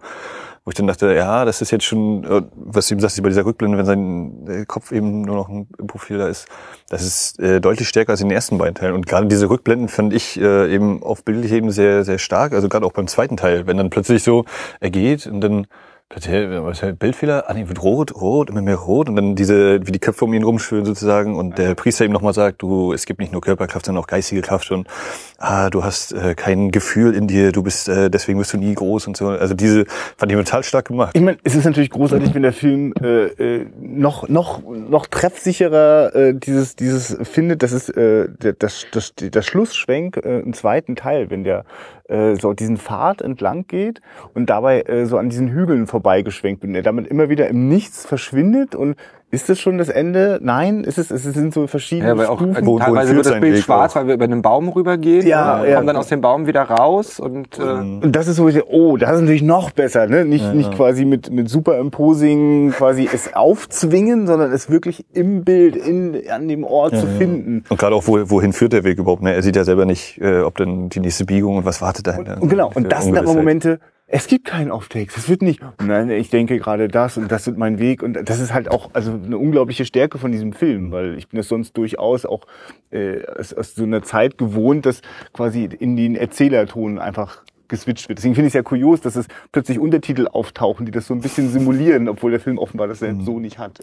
Wo 0.66 0.72
ich 0.72 0.76
dann 0.76 0.88
dachte, 0.88 1.14
ja, 1.14 1.46
das 1.46 1.62
ist 1.62 1.70
jetzt 1.70 1.86
schon, 1.86 2.24
äh, 2.24 2.42
was 2.56 2.88
du 2.88 2.96
eben 2.96 3.02
sagst, 3.02 3.22
bei 3.22 3.30
dieser 3.30 3.46
Rückblende, 3.46 3.78
wenn 3.78 3.86
sein 3.86 4.48
äh, 4.48 4.66
Kopf 4.66 4.92
eben 4.92 5.22
nur 5.22 5.36
noch 5.36 5.48
ein 5.48 5.68
Profil 5.86 6.18
da 6.18 6.28
ist, 6.28 6.48
das 6.90 7.04
ist 7.04 7.40
äh, 7.40 7.62
deutlich 7.62 7.88
stärker 7.88 8.10
als 8.12 8.22
in 8.22 8.30
den 8.30 8.36
ersten 8.36 8.58
beiden 8.58 8.74
Teilen. 8.74 8.96
Und 8.96 9.06
gerade 9.06 9.28
diese 9.28 9.48
Rückblenden 9.48 9.90
fand 9.90 10.12
ich 10.12 10.42
äh, 10.42 10.74
eben 10.74 11.04
auf 11.04 11.24
bildlich 11.24 11.52
eben 11.52 11.70
sehr, 11.70 12.04
sehr 12.04 12.18
stark. 12.18 12.54
Also 12.54 12.68
gerade 12.68 12.84
auch 12.86 12.94
beim 12.94 13.08
zweiten 13.08 13.38
Teil, 13.38 13.68
wenn 13.68 13.78
dann 13.78 13.92
plötzlich 13.92 14.24
so 14.24 14.46
er 14.80 14.90
geht 14.90 15.28
und 15.28 15.40
dann 15.42 15.68
was 16.10 16.78
ist 16.78 16.82
der 16.84 16.92
Bildfehler? 16.94 17.46
Ah 17.48 17.54
nee, 17.56 17.68
wird 17.68 17.82
rot, 17.82 18.14
rot, 18.16 18.52
immer 18.52 18.62
mehr 18.62 18.76
rot 18.76 19.10
und 19.10 19.16
dann 19.16 19.36
diese, 19.36 19.86
wie 19.88 19.92
die 19.92 20.00
Köpfe 20.00 20.26
um 20.26 20.34
ihn 20.34 20.44
rumschwören 20.44 20.86
sozusagen 20.86 21.36
und 21.36 21.58
der 21.58 21.74
Priester 21.74 22.06
ihm 22.06 22.12
nochmal 22.12 22.34
sagt, 22.34 22.62
du, 22.62 22.94
es 22.94 23.08
gibt 23.08 23.20
nicht 23.20 23.32
nur 23.32 23.42
Körperkraft, 23.42 23.88
sondern 23.88 24.04
auch 24.04 24.08
geistige 24.08 24.42
Kraft 24.42 24.70
und 24.70 24.88
ah, 25.40 25.72
du 25.72 25.84
hast 25.84 26.14
äh, 26.14 26.36
kein 26.36 26.70
Gefühl 26.70 27.16
in 27.16 27.28
dir, 27.28 27.52
du 27.52 27.64
bist, 27.64 27.90
äh, 27.90 28.12
deswegen 28.12 28.38
wirst 28.38 28.54
du 28.54 28.58
nie 28.58 28.76
groß 28.76 29.08
und 29.08 29.18
so. 29.18 29.30
Also 29.30 29.56
diese 29.56 29.86
fand 30.16 30.32
ich 30.32 30.38
total 30.38 30.64
stark 30.64 30.88
gemacht. 30.90 31.12
Ich 31.16 31.22
meine, 31.22 31.38
es 31.44 31.56
ist 31.56 31.66
natürlich 31.66 31.90
großartig, 31.90 32.36
wenn 32.36 32.44
der 32.44 32.54
Film 32.54 32.94
äh, 33.02 33.26
äh, 33.26 33.66
noch 33.80 34.30
noch 34.30 34.62
noch 34.64 35.08
treffsicherer 35.08 36.16
äh, 36.16 36.34
dieses 36.36 36.76
dieses 36.76 37.18
findet. 37.24 37.64
Das 37.64 37.72
ist 37.72 37.90
äh, 37.90 38.30
der, 38.30 38.54
das, 38.54 38.86
das 38.92 39.16
der 39.16 39.42
Schlussschwenk 39.42 40.18
äh, 40.18 40.40
im 40.40 40.54
zweiten 40.54 40.96
Teil, 40.96 41.32
wenn 41.32 41.44
der 41.44 41.66
äh, 42.08 42.36
so 42.36 42.54
diesen 42.54 42.78
Pfad 42.78 43.22
entlang 43.22 43.68
geht 43.68 44.02
und 44.34 44.50
dabei 44.50 44.82
äh, 44.82 45.06
so 45.06 45.18
an 45.18 45.30
diesen 45.30 45.50
Hügeln 45.50 45.88
vorbeigeschwenkt 45.88 46.62
wird 46.62 46.70
und 46.70 46.76
er 46.76 46.84
damit 46.84 47.08
immer 47.08 47.30
wieder 47.30 47.48
im 47.48 47.68
Nichts 47.68 48.06
verschwindet 48.06 48.76
und 48.76 48.96
ist 49.36 49.50
das 49.50 49.60
schon 49.60 49.78
das 49.78 49.90
Ende? 49.90 50.40
Nein, 50.42 50.84
ist 50.84 50.98
es, 50.98 51.12
es 51.12 51.24
sind 51.24 51.54
so 51.54 51.68
verschiedene 51.68 52.10
Ja, 52.10 52.18
weil 52.18 52.26
auch 52.28 52.38
Stufen. 52.40 52.56
also 52.56 52.66
Wo- 52.68 52.72
wohin 52.74 52.86
teilweise 52.86 53.16
wird 53.16 53.26
das 53.26 53.40
Bild 53.40 53.56
Weg 53.58 53.64
schwarz, 53.64 53.92
auch? 53.92 53.96
weil 53.98 54.08
wir 54.08 54.14
über 54.16 54.26
einen 54.26 54.42
Baum 54.42 54.70
rübergehen. 54.70 55.28
Ja, 55.28 55.62
und 55.62 55.68
ja. 55.70 55.76
kommen 55.76 55.88
dann 55.88 55.98
aus 55.98 56.08
dem 56.08 56.22
Baum 56.22 56.48
wieder 56.48 56.64
raus 56.64 57.20
und 57.20 57.60
äh, 57.60 57.62
Und 57.62 58.12
das 58.16 58.28
ist 58.28 58.38
so, 58.38 58.50
oh, 58.70 58.98
das 58.98 59.12
ist 59.16 59.22
natürlich 59.22 59.44
noch 59.44 59.72
besser, 59.72 60.08
ne? 60.08 60.26
Nicht, 60.26 60.54
nicht 60.54 60.72
quasi 60.74 61.06
mit, 61.06 61.30
mit 61.32 61.50
Superimposing 61.50 62.72
quasi 62.72 63.08
es 63.12 63.34
aufzwingen, 63.36 64.28
sondern 64.28 64.52
es 64.52 64.70
wirklich 64.70 65.06
im 65.14 65.44
Bild, 65.44 65.76
in, 65.76 66.22
an 66.30 66.48
dem 66.48 66.64
Ort 66.64 66.96
zu 66.98 67.08
finden. 67.08 67.64
Und 67.70 67.80
gerade 67.80 67.96
auch, 67.96 68.08
wo, 68.08 68.20
wohin 68.30 68.54
führt 68.54 68.74
der 68.74 68.84
Weg 68.84 68.98
überhaupt? 68.98 69.22
Ne? 69.22 69.34
Er 69.34 69.42
sieht 69.44 69.56
ja 69.56 69.64
selber 69.64 69.86
nicht, 69.86 70.20
äh, 70.22 70.42
ob 70.42 70.58
dann 70.58 70.90
die 70.90 71.00
nächste 71.00 71.26
Biegung 71.26 71.58
und 71.58 71.66
was 71.66 71.82
wartet 71.82 72.08
dahinter. 72.08 72.38
Und 72.42 72.50
genau, 72.50 72.72
und 72.74 72.92
das 72.92 73.04
sind 73.06 73.18
aber. 73.18 73.34
Momente, 73.34 73.80
es 74.08 74.28
gibt 74.28 74.46
keinen 74.46 74.72
Off-Takes. 74.72 75.18
Es 75.18 75.30
wird 75.30 75.42
nicht, 75.42 75.62
nein, 75.82 76.12
ich 76.12 76.30
denke 76.30 76.60
gerade 76.60 76.88
das 76.88 77.18
und 77.18 77.32
das 77.32 77.48
wird 77.48 77.58
mein 77.58 77.80
Weg. 77.80 78.04
Und 78.04 78.14
das 78.30 78.40
ist 78.40 78.54
halt 78.54 78.70
auch 78.70 78.92
also 78.94 79.12
eine 79.12 79.38
unglaubliche 79.38 79.84
Stärke 79.86 80.20
von 80.20 80.32
diesem 80.32 80.54
Film, 80.54 80.92
weil 80.92 81.18
ich 81.18 81.28
bin 81.28 81.40
es 81.40 81.48
sonst 81.48 81.76
durchaus 81.76 82.26
auch 82.26 82.46
äh, 82.92 83.26
aus, 83.26 83.54
aus 83.54 83.74
so 83.74 83.84
einer 83.84 84.04
Zeit 84.04 84.38
gewohnt, 84.38 84.86
dass 84.86 85.02
quasi 85.34 85.66
in 85.66 85.96
den 85.96 86.16
Erzählerton 86.16 87.00
einfach 87.00 87.44
geswitcht 87.68 88.08
wird. 88.08 88.20
Deswegen 88.20 88.36
finde 88.36 88.48
ich 88.48 88.52
es 88.52 88.56
ja 88.56 88.62
kurios, 88.62 89.02
dass 89.02 89.16
es 89.16 89.26
plötzlich 89.52 89.80
Untertitel 89.80 90.28
auftauchen, 90.28 90.86
die 90.86 90.92
das 90.92 91.08
so 91.08 91.16
ein 91.16 91.22
bisschen 91.22 91.50
simulieren, 91.50 92.08
obwohl 92.08 92.30
der 92.30 92.40
Film 92.40 92.60
offenbar 92.60 92.88
das 92.88 93.00
selbst 93.00 93.26
so 93.26 93.40
nicht 93.40 93.58
hat. 93.58 93.80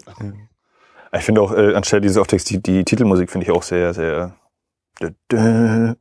Ich 1.15 1.23
finde 1.23 1.41
auch, 1.41 1.51
äh, 1.51 1.73
anstelle 1.75 2.01
dieses 2.01 2.17
Auftext, 2.17 2.49
die, 2.49 2.63
die 2.63 2.85
Titelmusik 2.85 3.29
finde 3.29 3.45
ich 3.45 3.51
auch 3.51 3.63
sehr, 3.63 3.93
sehr. 3.93 4.35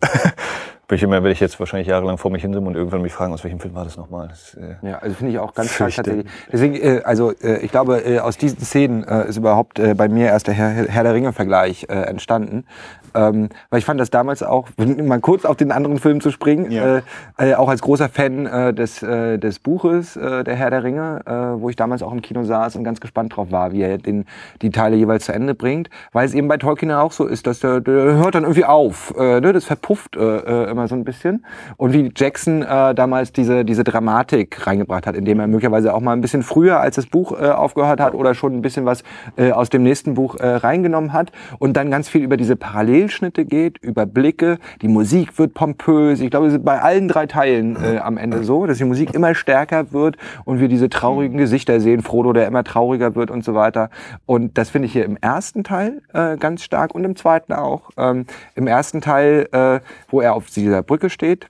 Ich 0.94 1.02
immer, 1.02 1.14
werde 1.22 1.32
ich 1.32 1.40
jetzt 1.40 1.58
wahrscheinlich 1.58 1.88
jahrelang 1.88 2.18
vor 2.18 2.30
mich 2.30 2.42
hinsummen 2.42 2.68
und 2.68 2.76
irgendwann 2.76 3.02
mich 3.02 3.12
fragen, 3.12 3.32
aus 3.32 3.42
welchem 3.44 3.60
Film 3.60 3.74
war 3.74 3.84
das 3.84 3.96
nochmal? 3.96 4.28
Das, 4.28 4.54
äh, 4.54 4.86
Ja, 4.86 4.98
also 4.98 5.14
finde 5.14 5.32
ich 5.32 5.38
auch 5.38 5.54
ganz 5.54 5.72
stark 5.72 5.92
tatsächlich. 5.94 6.26
Deswegen, 6.52 6.74
äh, 6.74 7.00
also 7.04 7.32
äh, 7.32 7.58
ich 7.64 7.70
glaube, 7.70 8.04
äh, 8.04 8.18
aus 8.18 8.36
diesen 8.36 8.60
Szenen 8.60 9.02
äh, 9.04 9.28
ist 9.28 9.38
überhaupt 9.38 9.78
äh, 9.78 9.94
bei 9.94 10.08
mir 10.08 10.26
erst 10.26 10.48
der 10.48 10.54
Herr, 10.54 10.86
Herr 10.88 11.02
der 11.02 11.14
Ringe-Vergleich 11.14 11.86
äh, 11.88 11.94
entstanden. 11.94 12.66
Ähm, 13.14 13.48
weil 13.70 13.78
ich 13.78 13.84
fand 13.84 14.00
das 14.00 14.10
damals 14.10 14.42
auch, 14.42 14.68
wenn, 14.76 15.06
mal 15.06 15.20
kurz 15.20 15.44
auf 15.44 15.56
den 15.56 15.72
anderen 15.72 15.98
Film 15.98 16.20
zu 16.20 16.30
springen, 16.30 16.70
Ja. 16.70 16.98
äh, 16.98 17.02
äh, 17.38 17.54
auch 17.54 17.68
als 17.68 17.82
großer 17.82 18.08
Fan 18.08 18.46
äh, 18.46 18.72
des, 18.74 19.02
äh, 19.02 19.38
des 19.38 19.58
Buches 19.58 20.16
äh, 20.16 20.44
Der 20.44 20.54
Herr 20.54 20.70
der 20.70 20.84
Ringe, 20.84 21.20
äh, 21.26 21.60
wo 21.60 21.68
ich 21.68 21.76
damals 21.76 22.02
auch 22.02 22.12
im 22.12 22.22
Kino 22.22 22.44
saß 22.44 22.76
und 22.76 22.84
ganz 22.84 23.00
gespannt 23.00 23.36
drauf 23.36 23.50
war, 23.50 23.72
wie 23.72 23.82
er 23.82 23.98
den, 23.98 24.24
die 24.62 24.70
Teile 24.70 24.96
jeweils 24.96 25.26
zu 25.26 25.32
Ende 25.32 25.54
bringt. 25.54 25.90
Weil 26.12 26.26
es 26.26 26.34
eben 26.34 26.48
bei 26.48 26.56
Tolkien 26.56 26.90
ja 26.90 27.00
auch 27.00 27.12
so 27.12 27.26
ist, 27.26 27.46
dass 27.46 27.60
der, 27.60 27.80
der 27.80 27.94
hört 28.16 28.34
dann 28.34 28.44
irgendwie 28.44 28.64
auf. 28.64 29.14
Ne? 29.16 29.52
Das 29.52 29.64
verpufft 29.64 30.16
immer 30.16 30.88
so 30.88 30.94
ein 30.94 31.04
bisschen. 31.04 31.44
Und 31.76 31.92
wie 31.92 32.10
Jackson 32.14 32.60
damals 32.60 33.32
diese, 33.32 33.64
diese 33.64 33.84
Dramatik 33.84 34.66
reingebracht 34.66 35.06
hat, 35.06 35.16
indem 35.16 35.40
er 35.40 35.46
möglicherweise 35.46 35.94
auch 35.94 36.00
mal 36.00 36.12
ein 36.12 36.20
bisschen 36.20 36.42
früher 36.42 36.80
als 36.80 36.96
das 36.96 37.06
Buch 37.06 37.32
aufgehört 37.38 38.00
hat 38.00 38.14
oder 38.14 38.34
schon 38.34 38.54
ein 38.54 38.62
bisschen 38.62 38.84
was 38.84 39.02
aus 39.52 39.70
dem 39.70 39.82
nächsten 39.82 40.14
Buch 40.14 40.36
reingenommen 40.40 41.12
hat 41.12 41.32
und 41.58 41.76
dann 41.76 41.90
ganz 41.90 42.08
viel 42.08 42.22
über 42.22 42.36
diese 42.36 42.56
Parallelschnitte 43.02 43.44
geht, 43.44 43.78
über 43.78 44.06
die 44.06 44.88
Musik 44.88 45.38
wird 45.38 45.54
pompös. 45.54 46.20
Ich 46.20 46.30
glaube, 46.30 46.46
es 46.46 46.54
ist 46.54 46.64
bei 46.64 46.80
allen 46.80 47.08
drei 47.08 47.26
Teilen 47.26 47.76
äh, 47.76 47.98
am 47.98 48.16
Ende 48.16 48.44
so, 48.44 48.66
dass 48.66 48.78
die 48.78 48.84
Musik 48.84 49.14
immer 49.14 49.34
stärker 49.34 49.92
wird 49.92 50.16
und 50.44 50.60
wir 50.60 50.68
diese 50.68 50.88
traurigen 50.88 51.38
Gesichter 51.38 51.80
sehen, 51.80 52.02
Frodo, 52.02 52.32
der 52.32 52.46
immer 52.46 52.62
trauriger 52.62 53.14
wird 53.14 53.30
und 53.30 53.44
so 53.44 53.54
weiter. 53.54 53.90
Und 54.26 54.56
das 54.58 54.70
finde 54.70 54.86
ich 54.86 54.92
hier 54.92 55.04
im 55.04 55.16
ersten 55.20 55.64
Teil 55.64 56.02
äh, 56.12 56.36
ganz 56.36 56.62
stark 56.62 56.94
und 56.94 57.04
im 57.04 57.16
zweiten 57.16 57.52
auch. 57.52 57.90
Ähm, 57.96 58.26
Im 58.54 58.66
ersten 58.66 59.00
Teil, 59.00 59.48
äh, 59.52 59.80
wo 60.08 60.20
er 60.20 60.34
auf 60.34 60.46
dieser 60.50 60.82
Brücke 60.82 61.10
steht, 61.10 61.48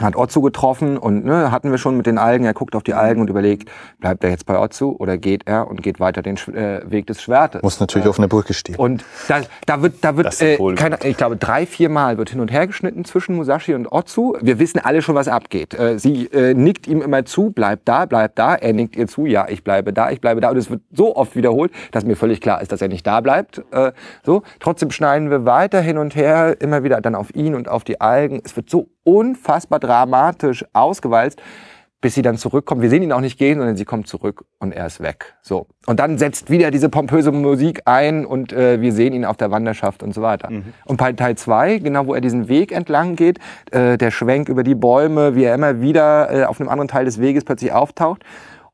hat 0.00 0.16
Otzu 0.16 0.40
getroffen 0.40 0.96
und 0.96 1.24
ne, 1.24 1.50
hatten 1.50 1.70
wir 1.70 1.78
schon 1.78 1.96
mit 1.96 2.06
den 2.06 2.18
Algen. 2.18 2.44
Er 2.44 2.54
guckt 2.54 2.74
auf 2.76 2.82
die 2.82 2.94
Algen 2.94 3.20
und 3.20 3.30
überlegt, 3.30 3.70
bleibt 3.98 4.24
er 4.24 4.30
jetzt 4.30 4.46
bei 4.46 4.58
Otzu 4.58 4.96
oder 4.98 5.18
geht 5.18 5.46
er 5.46 5.68
und 5.68 5.82
geht 5.82 6.00
weiter 6.00 6.22
den 6.22 6.36
Sch 6.36 6.48
äh, 6.48 6.80
Weg 6.90 7.06
des 7.06 7.22
Schwertes. 7.22 7.62
muss 7.62 7.80
natürlich 7.80 8.08
auf 8.08 8.18
einer 8.18 8.28
Brücke 8.28 8.54
stehen. 8.54 8.76
Und 8.76 9.04
da, 9.28 9.40
da 9.66 9.82
wird, 9.82 9.96
da 10.02 10.16
wird, 10.16 10.40
äh, 10.40 10.56
keine, 10.74 10.98
ich 11.04 11.16
glaube, 11.16 11.36
drei, 11.36 11.66
vier 11.66 11.88
Mal 11.88 12.18
wird 12.18 12.30
hin 12.30 12.40
und 12.40 12.52
her 12.52 12.66
geschnitten 12.66 13.04
zwischen 13.04 13.36
Musashi 13.36 13.74
und 13.74 13.90
Otsu. 13.90 14.34
Wir 14.40 14.58
wissen 14.58 14.80
alle 14.80 15.02
schon, 15.02 15.14
was 15.14 15.28
abgeht. 15.28 15.74
Äh, 15.74 15.98
sie 15.98 16.26
äh, 16.26 16.54
nickt 16.54 16.86
ihm 16.86 17.02
immer 17.02 17.24
zu, 17.24 17.50
bleib 17.50 17.84
da, 17.84 18.06
bleib 18.06 18.36
da. 18.36 18.54
Er 18.54 18.72
nickt 18.72 18.96
ihr 18.96 19.06
zu, 19.06 19.26
ja, 19.26 19.46
ich 19.48 19.64
bleibe 19.64 19.92
da, 19.92 20.10
ich 20.10 20.20
bleibe 20.20 20.40
da. 20.40 20.50
Und 20.50 20.56
es 20.56 20.70
wird 20.70 20.82
so 20.92 21.16
oft 21.16 21.36
wiederholt, 21.36 21.72
dass 21.92 22.04
mir 22.04 22.16
völlig 22.16 22.40
klar 22.40 22.62
ist, 22.62 22.72
dass 22.72 22.82
er 22.82 22.88
nicht 22.88 23.06
da 23.06 23.20
bleibt. 23.20 23.62
Äh, 23.70 23.92
so, 24.24 24.42
trotzdem 24.60 24.90
schneiden 24.90 25.30
wir 25.30 25.44
weiter 25.44 25.80
hin 25.80 25.98
und 25.98 26.14
her, 26.14 26.56
immer 26.60 26.84
wieder 26.84 27.00
dann 27.00 27.14
auf 27.14 27.34
ihn 27.34 27.54
und 27.54 27.68
auf 27.68 27.84
die 27.84 28.00
Algen. 28.00 28.40
Es 28.44 28.56
wird 28.56 28.70
so 28.70 28.88
unfassbar 29.08 29.80
dramatisch 29.80 30.64
ausgewalzt 30.72 31.40
bis 32.00 32.14
sie 32.14 32.22
dann 32.22 32.36
zurückkommt. 32.36 32.80
Wir 32.80 32.90
sehen 32.90 33.02
ihn 33.02 33.12
auch 33.12 33.20
nicht 33.20 33.38
gehen, 33.38 33.58
sondern 33.58 33.76
sie 33.76 33.84
kommt 33.84 34.06
zurück 34.06 34.44
und 34.58 34.72
er 34.72 34.86
ist 34.86 35.00
weg. 35.00 35.34
So. 35.42 35.66
Und 35.86 35.98
dann 35.98 36.16
setzt 36.16 36.48
wieder 36.48 36.70
diese 36.70 36.88
pompöse 36.88 37.32
Musik 37.32 37.82
ein 37.86 38.24
und 38.24 38.52
äh, 38.52 38.80
wir 38.80 38.92
sehen 38.92 39.12
ihn 39.12 39.24
auf 39.24 39.36
der 39.36 39.50
Wanderschaft 39.50 40.02
und 40.04 40.14
so 40.14 40.22
weiter. 40.22 40.48
Und 40.84 40.96
bei 40.96 41.12
Teil 41.12 41.36
zwei, 41.36 41.78
genau 41.78 42.06
wo 42.06 42.14
er 42.14 42.20
diesen 42.20 42.48
Weg 42.48 42.70
entlang 42.70 43.16
geht, 43.16 43.38
äh, 43.72 43.98
der 43.98 44.12
Schwenk 44.12 44.48
über 44.48 44.62
die 44.62 44.76
Bäume, 44.76 45.34
wie 45.34 45.44
er 45.44 45.54
immer 45.54 45.80
wieder 45.80 46.30
äh, 46.32 46.44
auf 46.44 46.60
einem 46.60 46.68
anderen 46.68 46.88
Teil 46.88 47.04
des 47.04 47.20
Weges 47.20 47.44
plötzlich 47.44 47.72
auftaucht. 47.72 48.22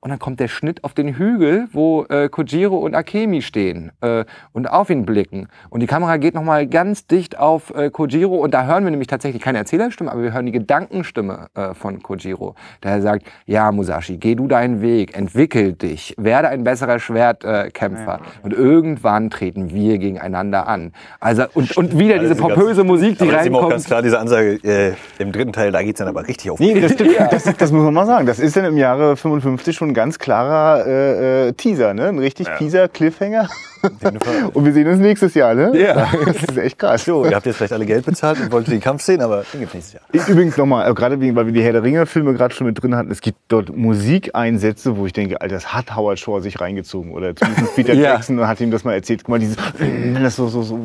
Und 0.04 0.10
dann 0.10 0.18
kommt 0.18 0.38
der 0.38 0.48
Schnitt 0.48 0.84
auf 0.84 0.92
den 0.92 1.16
Hügel, 1.16 1.66
wo 1.72 2.04
äh, 2.10 2.28
Kojiro 2.28 2.76
und 2.76 2.94
Akemi 2.94 3.40
stehen 3.40 3.90
äh, 4.02 4.26
und 4.52 4.70
auf 4.70 4.90
ihn 4.90 5.06
blicken. 5.06 5.48
Und 5.70 5.80
die 5.80 5.86
Kamera 5.86 6.18
geht 6.18 6.34
nochmal 6.34 6.66
ganz 6.66 7.06
dicht 7.06 7.38
auf 7.38 7.74
äh, 7.74 7.88
Kojiro 7.88 8.36
und 8.36 8.52
da 8.52 8.66
hören 8.66 8.84
wir 8.84 8.90
nämlich 8.90 9.08
tatsächlich 9.08 9.40
keine 9.40 9.56
Erzählerstimme, 9.56 10.12
aber 10.12 10.22
wir 10.22 10.34
hören 10.34 10.44
die 10.44 10.52
Gedankenstimme 10.52 11.46
äh, 11.54 11.72
von 11.72 12.02
Kojiro. 12.02 12.54
Der 12.82 13.00
sagt, 13.00 13.24
ja 13.46 13.72
Musashi, 13.72 14.18
geh 14.18 14.34
du 14.34 14.46
deinen 14.46 14.82
Weg, 14.82 15.16
entwickel 15.16 15.72
dich, 15.72 16.14
werde 16.18 16.50
ein 16.50 16.64
besserer 16.64 16.98
Schwertkämpfer. 16.98 17.64
Äh, 17.64 17.70
Kämpfer. 17.70 18.20
Und 18.42 18.52
irgendwann 18.52 19.30
treten 19.30 19.70
wir 19.70 19.96
gegeneinander 19.96 20.68
an. 20.68 20.92
Also 21.18 21.44
und, 21.54 21.78
und 21.78 21.98
wieder 21.98 22.18
diese 22.18 22.34
pompöse 22.34 22.84
Musik, 22.84 23.16
die 23.16 23.22
aber 23.22 23.32
das 23.32 23.46
ist 23.46 23.52
ganz 23.52 23.62
reinkommt. 23.62 23.84
klar 23.86 24.02
diese 24.02 24.18
Ansage, 24.18 24.58
äh, 24.64 24.92
im 25.18 25.32
dritten 25.32 25.54
Teil, 25.54 25.72
da 25.72 25.82
geht's 25.82 26.00
dann 26.00 26.08
aber 26.08 26.28
richtig 26.28 26.50
auf. 26.50 26.60
Nee, 26.60 26.78
das 26.78 26.94
ja. 26.98 27.26
Das, 27.28 27.44
das 27.44 27.72
muss 27.72 27.84
man 27.84 27.94
mal 27.94 28.04
sagen. 28.04 28.26
Das 28.26 28.38
ist 28.38 28.54
dann 28.54 28.66
im 28.66 28.76
Jahre 28.76 29.16
55 29.16 29.74
schon 29.74 29.93
ein 29.94 29.96
ganz 29.96 30.18
klarer 30.18 30.86
äh, 30.86 31.48
äh, 31.48 31.52
Teaser, 31.52 31.94
ne? 31.94 32.08
Ein 32.08 32.18
richtig 32.18 32.48
fieser 32.58 32.88
Cliffhanger. 32.88 33.48
Und 34.54 34.64
wir 34.64 34.72
sehen 34.72 34.88
uns 34.88 34.98
nächstes 34.98 35.34
Jahr, 35.34 35.54
ne? 35.54 35.72
Ja. 35.78 36.08
Das 36.24 36.36
ist 36.36 36.56
echt 36.56 36.78
krass. 36.78 37.04
So, 37.04 37.24
ihr 37.24 37.34
habt 37.34 37.46
jetzt 37.46 37.56
vielleicht 37.56 37.72
alle 37.72 37.86
Geld 37.86 38.04
bezahlt 38.04 38.40
und 38.40 38.50
wolltet 38.50 38.72
den 38.72 38.80
Kampf 38.80 39.02
sehen, 39.02 39.20
aber 39.20 39.44
den 39.52 39.60
gibt's 39.60 39.74
nächstes 39.74 39.92
Jahr. 39.94 40.28
Übrigens 40.28 40.56
nochmal, 40.56 40.90
äh, 40.90 40.94
gerade 40.94 41.20
wegen, 41.20 41.36
weil 41.36 41.46
wir 41.46 41.52
die 41.52 41.62
Herr 41.62 41.72
der 41.72 41.82
Ringe-Filme 41.82 42.34
gerade 42.34 42.54
schon 42.54 42.66
mit 42.66 42.82
drin 42.82 42.96
hatten, 42.96 43.10
es 43.10 43.20
gibt 43.20 43.38
dort 43.48 43.76
Musikeinsätze, 43.76 44.96
wo 44.96 45.06
ich 45.06 45.12
denke, 45.12 45.40
Alter, 45.40 45.54
das 45.54 45.74
hat 45.74 45.94
Howard 45.94 46.18
Shore 46.18 46.40
sich 46.40 46.60
reingezogen. 46.60 47.12
Oder 47.12 47.36
zumindest 47.36 47.74
Peter 47.76 47.92
Ja. 47.94 48.14
Jackson 48.14 48.46
hat 48.46 48.60
ihm 48.60 48.70
das 48.70 48.84
mal 48.84 48.94
erzählt. 48.94 49.22
Guck 49.22 49.28
mal, 49.30 49.38
dieses, 49.38 49.56
das 49.56 50.36
so, 50.36 50.48
so, 50.48 50.62
so. 50.62 50.80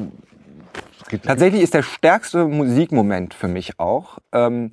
Tatsächlich 1.23 1.63
ist 1.63 1.73
der 1.73 1.83
stärkste 1.83 2.45
Musikmoment 2.45 3.33
für 3.33 3.47
mich 3.47 3.79
auch 3.79 4.19
ähm, 4.31 4.71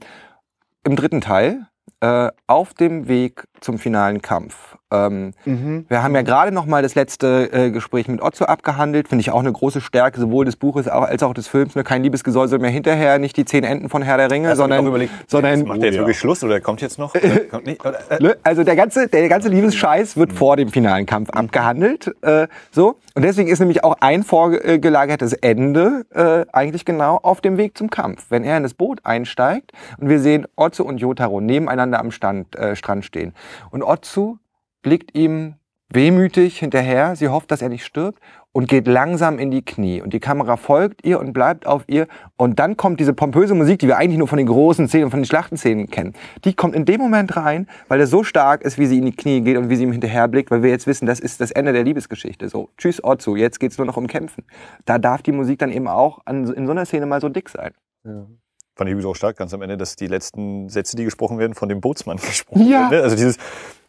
im 0.84 0.97
dritten 0.97 1.20
Teil 1.20 1.66
äh, 2.01 2.30
auf 2.47 2.74
dem 2.74 3.09
Weg 3.09 3.44
zum 3.61 3.78
finalen 3.78 4.22
Kampf, 4.22 4.75
Ähm, 4.93 5.32
Mhm. 5.45 5.84
wir 5.89 6.03
haben 6.05 6.14
ja 6.14 6.22
gerade 6.22 6.53
noch 6.53 6.64
mal 6.64 6.80
das 6.80 6.95
letzte 6.95 7.51
äh, 7.53 7.70
Gespräch 7.72 8.07
mit 8.07 8.22
Otto 8.22 8.45
abgehandelt. 8.45 9.09
Finde 9.09 9.20
ich 9.20 9.30
auch 9.32 9.41
eine 9.41 9.53
große 9.53 9.80
Stärke 9.80 10.20
sowohl 10.20 10.45
des 10.45 10.55
Buches 10.55 10.87
als 10.87 11.24
auch 11.24 11.34
des 11.34 11.49
Films. 11.49 11.74
Ne? 11.74 11.82
Kein 11.82 12.05
Liebesgesäusel 12.05 12.61
mehr 12.61 12.70
hinterher, 12.70 13.18
nicht 13.18 13.37
die 13.37 13.45
zehn 13.45 13.64
Enden 13.64 13.89
von 13.89 14.03
Herr 14.03 14.16
der 14.16 14.30
Ringe, 14.30 14.51
ich 14.51 14.57
sondern, 14.57 14.87
überlegt, 14.87 15.12
sondern 15.28 15.64
macht 15.64 15.78
der 15.78 15.87
jetzt 15.87 15.97
ja. 15.97 16.03
wirklich 16.03 16.18
Schluss 16.18 16.45
oder 16.45 16.61
kommt 16.61 16.80
jetzt 16.82 16.99
noch? 16.99 17.14
Oder 17.14 17.41
kommt 17.51 17.66
nicht? 17.66 17.84
Oder, 17.84 17.99
äh, 18.11 18.22
Ne? 18.22 18.37
Also 18.45 18.62
der 18.62 18.76
ganze, 18.76 19.09
der 19.09 19.28
ganze 19.28 19.49
Liebesscheiß 19.49 20.16
wird 20.16 20.32
vor 20.32 20.57
dem 20.57 20.68
finalen 20.68 21.05
Kampf 21.07 21.30
abgehandelt. 21.30 22.14
Äh, 22.22 22.47
so. 22.70 22.97
Und 23.14 23.22
deswegen 23.24 23.49
ist 23.49 23.59
nämlich 23.59 23.82
auch 23.82 23.97
ein 24.01 24.22
vorgelagertes 24.22 25.32
Ende 25.32 26.05
äh, 26.14 26.45
eigentlich 26.53 26.84
genau 26.84 27.16
auf 27.16 27.41
dem 27.41 27.57
Weg 27.57 27.76
zum 27.76 27.91
Kampf. 27.91 28.26
Wenn 28.28 28.45
er 28.45 28.57
in 28.57 28.62
das 28.62 28.74
Boot 28.74 29.01
einsteigt 29.05 29.72
und 29.99 30.09
wir 30.09 30.20
sehen 30.20 30.47
Otzu 30.55 30.84
und 30.84 30.99
Jotaro 30.99 31.41
nebeneinander 31.41 31.99
am 31.99 32.11
Stand, 32.12 32.55
äh, 32.57 32.76
Strand 32.76 33.05
stehen. 33.05 33.34
Und 33.70 33.82
Otzu 33.82 34.39
blickt 34.87 35.18
ihm 35.18 35.55
wehmütig 35.93 36.61
hinterher, 36.61 37.16
sie 37.16 37.28
hofft, 37.28 37.51
dass 37.51 37.61
er 37.61 37.68
nicht 37.68 37.84
stirbt 37.84 38.20
und 38.53 38.68
geht 38.68 38.87
langsam 38.87 39.41
in 39.41 39.51
die 39.51 39.64
Knie. 39.64 40.01
Und 40.01 40.12
die 40.12 40.20
Kamera 40.20 40.57
folgt 40.57 41.05
ihr 41.05 41.18
und 41.18 41.32
bleibt 41.32 41.66
auf 41.66 41.82
ihr. 41.89 42.07
Und 42.37 42.61
dann 42.61 42.76
kommt 42.76 43.01
diese 43.01 43.12
pompöse 43.12 43.55
Musik, 43.57 43.80
die 43.80 43.89
wir 43.89 43.97
eigentlich 43.97 44.18
nur 44.18 44.28
von 44.28 44.39
den 44.39 44.47
großen 44.47 44.87
Szenen, 44.87 45.11
von 45.11 45.18
den 45.20 45.26
Schlachtenszenen 45.26 45.91
kennen. 45.91 46.14
Die 46.45 46.55
kommt 46.55 46.76
in 46.76 46.84
dem 46.84 47.01
Moment 47.01 47.37
rein, 47.37 47.68
weil 47.89 47.99
er 47.99 48.07
so 48.07 48.22
stark 48.22 48.62
ist, 48.62 48.78
wie 48.78 48.87
sie 48.87 48.99
in 48.99 49.07
die 49.07 49.12
Knie 49.16 49.41
geht 49.41 49.57
und 49.57 49.68
wie 49.70 49.74
sie 49.76 49.82
ihm 49.82 49.91
hinterherblickt, 49.93 50.53
weil 50.53 50.62
wir 50.62 50.70
jetzt 50.70 50.87
wissen, 50.87 51.07
das 51.07 51.18
ist 51.18 51.41
das 51.41 51.51
Ende 51.51 51.72
der 51.72 51.82
Liebesgeschichte. 51.82 52.49
So, 52.49 52.70
tschüss 52.78 53.03
Otzu, 53.03 53.34
jetzt 53.34 53.59
geht's 53.59 53.76
nur 53.76 53.87
noch 53.89 53.97
um 53.97 54.07
Kämpfen. 54.07 54.45
Da 54.84 54.99
darf 54.99 55.22
die 55.22 55.32
Musik 55.32 55.59
dann 55.59 55.72
eben 55.72 55.89
auch 55.89 56.20
an, 56.26 56.53
in 56.53 56.66
so 56.66 56.72
einer 56.72 56.87
Szene 56.87 57.07
mal 57.07 57.20
so 57.20 57.28
dick 57.28 57.49
sein. 57.49 57.72
Fand 58.05 58.89
ich 58.89 58.93
übrigens 58.93 59.07
auch 59.07 59.16
stark 59.16 59.37
ganz 59.39 59.55
am 59.55 59.62
Ende, 59.62 59.76
dass 59.78 59.97
die 59.97 60.07
letzten 60.07 60.68
Sätze, 60.68 60.97
die 60.97 61.05
gesprochen 61.05 61.39
werden, 61.39 61.55
von 61.55 61.68
dem 61.70 61.80
Bootsmann 61.80 62.16
gesprochen 62.26 62.66
Ja. 62.68 62.91
werden. 62.91 62.99
ne? 62.99 63.03
Also 63.03 63.16
dieses, 63.16 63.39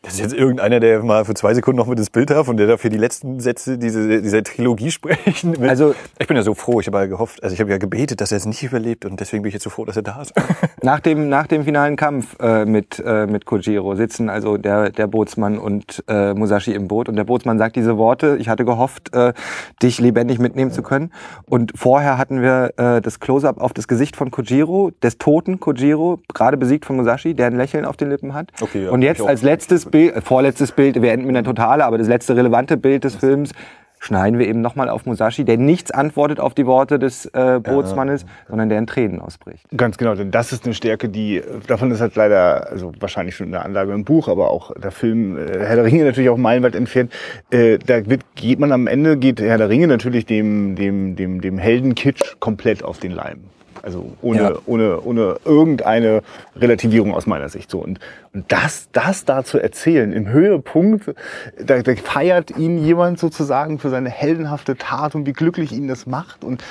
das 0.02 0.14
ist 0.14 0.20
jetzt 0.20 0.34
irgendeiner, 0.34 0.80
der 0.80 1.04
mal 1.04 1.26
für 1.26 1.34
zwei 1.34 1.54
Sekunden 1.54 1.78
noch 1.78 1.88
mit 1.88 1.98
ins 2.00 2.10
Bild 2.10 2.30
darf 2.30 2.48
und 2.48 2.58
der 2.58 2.68
dafür 2.68 2.90
die 2.90 2.98
letzten 2.98 3.40
Sätze 3.40 3.78
diese, 3.78 4.22
dieser 4.22 4.44
Trilogie 4.44 4.92
sprechen. 4.98 5.52
Mit. 5.52 5.70
Also 5.70 5.96
ich 6.20 6.28
bin 6.28 6.38
ja 6.38 6.44
so 6.44 6.54
froh, 6.54 6.80
ich 6.80 6.88
habe 6.88 6.98
ja 7.00 7.06
gehofft, 7.06 7.44
also 7.44 7.54
ich 7.54 7.60
habe 7.60 7.72
ja 7.72 7.78
gebetet, 7.78 8.22
dass 8.22 8.32
er 8.32 8.38
es 8.38 8.46
nicht 8.46 8.64
überlebt 8.64 9.06
und 9.06 9.20
deswegen 9.20 9.44
bin 9.44 9.50
ich 9.50 9.56
jetzt 9.56 9.64
so 9.64 9.70
froh, 9.70 9.86
dass 9.86 9.96
er 9.96 10.04
da 10.04 10.22
ist. 10.22 10.34
Nach 10.84 11.00
dem, 11.00 11.28
nach 11.28 11.48
dem 11.48 11.64
finalen 11.64 11.96
Kampf 11.96 12.38
äh, 12.40 12.64
mit, 12.64 13.02
äh, 13.06 13.26
mit 13.26 13.46
Kojiro 13.46 13.96
sitzen 13.96 14.30
also 14.30 14.58
der, 14.58 14.92
der 14.92 15.08
Bootsmann 15.08 15.58
und 15.58 16.04
äh, 16.08 16.34
Musashi 16.34 16.74
im 16.74 16.88
Boot 16.88 17.10
und 17.10 17.16
der 17.16 17.24
Bootsmann 17.24 17.58
sagt 17.58 17.76
diese 17.76 17.98
Worte, 17.98 18.38
ich 18.40 18.48
hatte 18.48 18.64
gehofft, 18.64 19.14
äh, 19.14 19.34
dich 19.82 20.00
lebendig 20.00 20.40
mitnehmen 20.40 20.72
zu 20.72 20.84
können. 20.84 21.12
Und 21.46 21.74
vorher 21.76 22.18
hatten 22.18 22.42
wir 22.42 22.74
äh, 22.78 23.02
das 23.02 23.20
Close-up 23.20 23.60
auf 23.60 23.74
das 23.74 23.88
Gesicht 23.88 24.16
von 24.16 24.32
Kojiro, 24.32 24.92
des 25.02 25.18
toten 25.18 25.60
Kojiro, 25.60 26.20
gerade 26.34 26.58
besiegt 26.58 26.86
von 26.86 26.96
Musashi, 26.96 27.34
der 27.34 27.48
ein 27.48 27.58
Lächeln 27.58 27.86
auf 27.86 27.98
den 27.98 28.10
Lippen 28.10 28.34
hat. 28.34 28.52
Okay, 28.62 28.86
ja, 28.86 28.92
und 28.92 29.02
jetzt 29.02 29.22
als 29.22 29.42
letztes 29.42 29.87
Bild, 29.92 30.16
äh, 30.16 30.22
vorletztes 30.22 30.72
Bild, 30.72 31.02
wir 31.02 31.12
enden 31.12 31.28
mit 31.28 31.36
einer 31.36 31.46
Totale, 31.46 31.86
aber 31.86 31.98
das 31.98 32.08
letzte 32.08 32.36
relevante 32.36 32.78
Bild 32.78 33.04
des 33.04 33.16
Films, 33.16 33.52
schneiden 34.00 34.40
wir 34.40 34.48
eben 34.48 34.62
nochmal 34.62 34.90
auf 34.90 35.06
Musashi, 35.06 35.44
der 35.44 35.58
nichts 35.58 35.92
antwortet 35.92 36.40
auf 36.40 36.54
die 36.54 36.66
Worte 36.66 37.00
des 37.00 37.26
äh, 37.28 37.60
Bootsmannes, 37.62 38.26
sondern 38.48 38.70
der 38.70 38.78
in 38.78 38.88
Tränen 38.88 39.20
ausbricht. 39.20 39.66
Ganz 39.76 39.98
genau, 39.98 40.16
denn 40.16 40.32
das 40.32 40.52
ist 40.52 40.66
eine 40.66 40.74
Stärke, 40.74 41.10
die, 41.10 41.42
davon 41.68 41.92
ist 41.92 42.02
halt 42.02 42.16
leider, 42.16 42.70
also 42.70 42.92
wahrscheinlich 43.00 43.36
schon 43.36 43.48
eine 43.48 43.64
Anlage 43.64 43.94
im 43.94 44.06
Buch, 44.06 44.28
aber 44.28 44.50
auch 44.50 44.72
der 44.76 44.92
Film 44.92 45.38
äh, 45.38 45.60
Herr 45.60 45.76
der 45.76 45.86
Ringe 45.86 46.06
natürlich 46.06 46.30
auch 46.30 46.38
meilenweit 46.38 46.76
entfernt. 46.76 47.12
Äh, 47.50 47.80
da 47.80 48.06
wird, 48.06 48.22
geht 48.36 48.60
man 48.60 48.72
am 48.72 48.88
Ende, 48.88 49.18
geht 49.18 49.42
Herr 49.42 49.58
der 49.58 49.70
Ringe 49.70 49.88
natürlich 49.88 50.26
dem, 50.26 50.76
dem, 50.76 51.16
dem, 51.16 51.42
dem 51.42 51.58
Heldenkitsch 51.58 52.36
komplett 52.40 52.84
auf 52.84 53.00
den 53.00 53.12
Leim. 53.12 53.46
Also 53.88 54.12
ohne, 54.22 54.42
Ja. 54.42 54.54
ohne, 54.66 55.00
ohne 55.00 55.38
irgendeine 55.46 56.22
Relativierung 56.58 57.14
aus 57.16 57.26
meiner 57.26 57.48
Sicht. 57.48 57.72
So. 57.72 57.80
Und, 57.80 58.02
und 58.34 58.52
das, 58.52 58.90
das 58.92 59.24
da 59.24 59.46
zu 59.46 59.60
erzählen, 59.60 60.12
im 60.12 60.28
Höhepunkt, 60.28 61.14
da, 61.58 61.82
da 61.82 61.96
feiert 61.96 62.58
ihn 62.58 62.84
jemand 62.84 63.18
sozusagen 63.18 63.80
für 63.80 63.90
seine 63.90 64.10
heldenhafte 64.10 64.76
Tat 64.76 65.16
und 65.16 65.26
wie 65.26 65.32
glücklich 65.32 65.72
ihn 65.72 65.88
das 65.88 66.06
macht. 66.06 66.44
Und 66.44 66.62